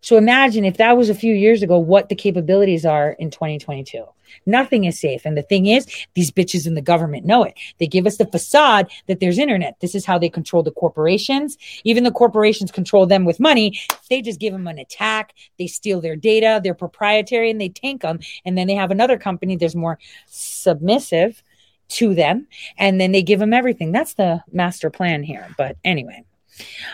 So 0.06 0.16
imagine 0.16 0.64
if 0.64 0.76
that 0.76 0.96
was 0.96 1.08
a 1.08 1.16
few 1.16 1.34
years 1.34 1.64
ago, 1.64 1.80
what 1.80 2.08
the 2.08 2.14
capabilities 2.14 2.86
are 2.86 3.16
in 3.18 3.28
2022. 3.28 4.04
Nothing 4.46 4.84
is 4.84 5.00
safe. 5.00 5.22
And 5.24 5.36
the 5.36 5.42
thing 5.42 5.66
is, 5.66 5.84
these 6.14 6.30
bitches 6.30 6.64
in 6.64 6.74
the 6.74 6.80
government 6.80 7.26
know 7.26 7.42
it. 7.42 7.54
They 7.80 7.88
give 7.88 8.06
us 8.06 8.16
the 8.16 8.26
facade 8.26 8.88
that 9.08 9.18
there's 9.18 9.36
internet. 9.36 9.80
This 9.80 9.96
is 9.96 10.06
how 10.06 10.16
they 10.16 10.28
control 10.28 10.62
the 10.62 10.70
corporations. 10.70 11.58
Even 11.82 12.04
the 12.04 12.12
corporations 12.12 12.70
control 12.70 13.06
them 13.06 13.24
with 13.24 13.40
money. 13.40 13.80
They 14.08 14.22
just 14.22 14.38
give 14.38 14.52
them 14.52 14.68
an 14.68 14.78
attack. 14.78 15.34
They 15.58 15.66
steal 15.66 16.00
their 16.00 16.14
data. 16.14 16.60
They're 16.62 16.72
proprietary 16.72 17.50
and 17.50 17.60
they 17.60 17.70
tank 17.70 18.02
them. 18.02 18.20
And 18.44 18.56
then 18.56 18.68
they 18.68 18.76
have 18.76 18.92
another 18.92 19.18
company 19.18 19.56
that's 19.56 19.74
more 19.74 19.98
submissive 20.26 21.42
to 21.88 22.14
them. 22.14 22.46
And 22.78 23.00
then 23.00 23.10
they 23.10 23.22
give 23.22 23.40
them 23.40 23.52
everything. 23.52 23.90
That's 23.90 24.14
the 24.14 24.40
master 24.52 24.88
plan 24.88 25.24
here. 25.24 25.48
But 25.58 25.78
anyway, 25.82 26.22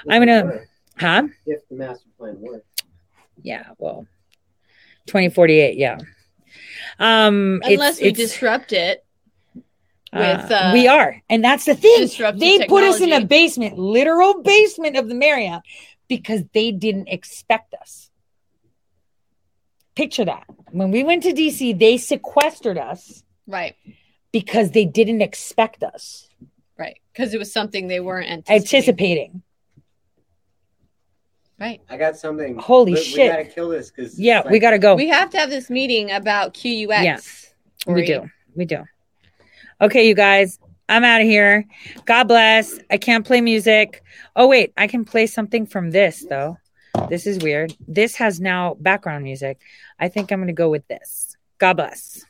I'm 0.08 0.24
going 0.24 0.28
to, 0.28 0.62
huh? 0.96 1.24
If 1.44 1.68
the 1.68 1.76
master 1.76 2.08
plan 2.16 2.40
works. 2.40 2.64
Yeah. 3.42 3.64
Well, 3.78 4.06
2048. 5.06 5.76
Yeah. 5.76 5.98
Um, 6.98 7.56
it's- 7.62 7.72
Unless 7.72 8.00
we 8.00 8.08
it's- 8.08 8.16
disrupt 8.30 8.72
it 8.72 9.04
Uh, 10.12 10.18
with 10.42 10.50
uh, 10.50 10.70
we 10.74 10.86
are, 10.86 11.22
and 11.30 11.42
that's 11.42 11.64
the 11.64 11.74
thing. 11.74 12.08
They 12.38 12.66
put 12.66 12.84
us 12.84 13.00
in 13.00 13.12
a 13.12 13.24
basement, 13.24 13.78
literal 13.78 14.42
basement 14.42 14.96
of 14.96 15.08
the 15.08 15.14
Marriott, 15.14 15.62
because 16.08 16.42
they 16.52 16.70
didn't 16.70 17.08
expect 17.08 17.72
us. 17.74 18.10
Picture 19.94 20.24
that. 20.24 20.44
When 20.70 20.90
we 20.90 21.02
went 21.02 21.22
to 21.24 21.32
DC, 21.32 21.78
they 21.78 21.96
sequestered 21.98 22.78
us 22.78 23.22
right, 23.46 23.74
because 24.32 24.70
they 24.70 24.84
didn't 24.84 25.20
expect 25.22 25.82
us, 25.82 26.28
right, 26.78 26.98
because 27.12 27.32
it 27.34 27.38
was 27.38 27.52
something 27.52 27.88
they 27.88 28.00
weren't 28.00 28.30
anticipating. 28.30 28.62
anticipating. 28.62 29.42
Right. 31.62 31.80
I 31.88 31.96
got 31.96 32.16
something. 32.16 32.58
Holy 32.58 32.94
we, 32.94 33.00
shit. 33.00 33.18
We 33.18 33.28
gotta 33.28 33.44
kill 33.44 33.68
this 33.68 33.92
because 33.92 34.18
Yeah, 34.18 34.42
we 34.50 34.58
gotta 34.58 34.80
go. 34.80 34.96
We 34.96 35.06
have 35.06 35.30
to 35.30 35.38
have 35.38 35.48
this 35.48 35.70
meeting 35.70 36.10
about 36.10 36.54
QUX. 36.54 37.04
Yeah, 37.04 37.20
we 37.86 37.92
Ori. 37.92 38.04
do. 38.04 38.28
We 38.56 38.64
do. 38.64 38.82
Okay, 39.80 40.08
you 40.08 40.16
guys, 40.16 40.58
I'm 40.88 41.04
out 41.04 41.20
of 41.20 41.28
here. 41.28 41.64
God 42.04 42.24
bless. 42.24 42.80
I 42.90 42.96
can't 42.96 43.24
play 43.24 43.40
music. 43.40 44.02
Oh, 44.34 44.48
wait, 44.48 44.72
I 44.76 44.88
can 44.88 45.04
play 45.04 45.28
something 45.28 45.64
from 45.66 45.92
this, 45.92 46.26
though. 46.28 46.58
This 47.08 47.28
is 47.28 47.38
weird. 47.38 47.72
This 47.86 48.16
has 48.16 48.40
now 48.40 48.74
background 48.80 49.22
music. 49.22 49.60
I 50.00 50.08
think 50.08 50.32
I'm 50.32 50.40
going 50.40 50.48
to 50.48 50.52
go 50.52 50.68
with 50.68 50.88
this. 50.88 51.36
God 51.58 51.74
bless. 51.74 52.24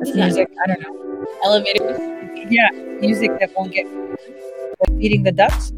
This 0.00 0.14
music, 0.14 0.50
I 0.62 0.66
don't 0.66 0.82
know. 0.82 1.26
Elevator. 1.42 1.98
Yeah, 2.50 2.68
music 3.00 3.30
that 3.40 3.54
won't 3.56 3.72
get 3.72 3.86
feeding 4.98 5.22
the 5.22 5.32
ducks. 5.32 5.72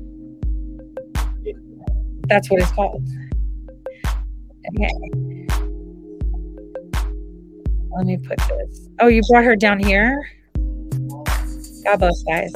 That's 2.28 2.50
what 2.50 2.60
it's 2.60 2.70
called. 2.72 3.06
Okay. 4.74 4.90
Let 7.96 8.06
me 8.06 8.18
put 8.18 8.38
this. 8.38 8.88
Oh, 9.00 9.08
you 9.08 9.22
brought 9.28 9.44
her 9.44 9.56
down 9.56 9.78
here? 9.78 10.30
God 11.84 12.00
bless, 12.00 12.22
guys. 12.24 12.52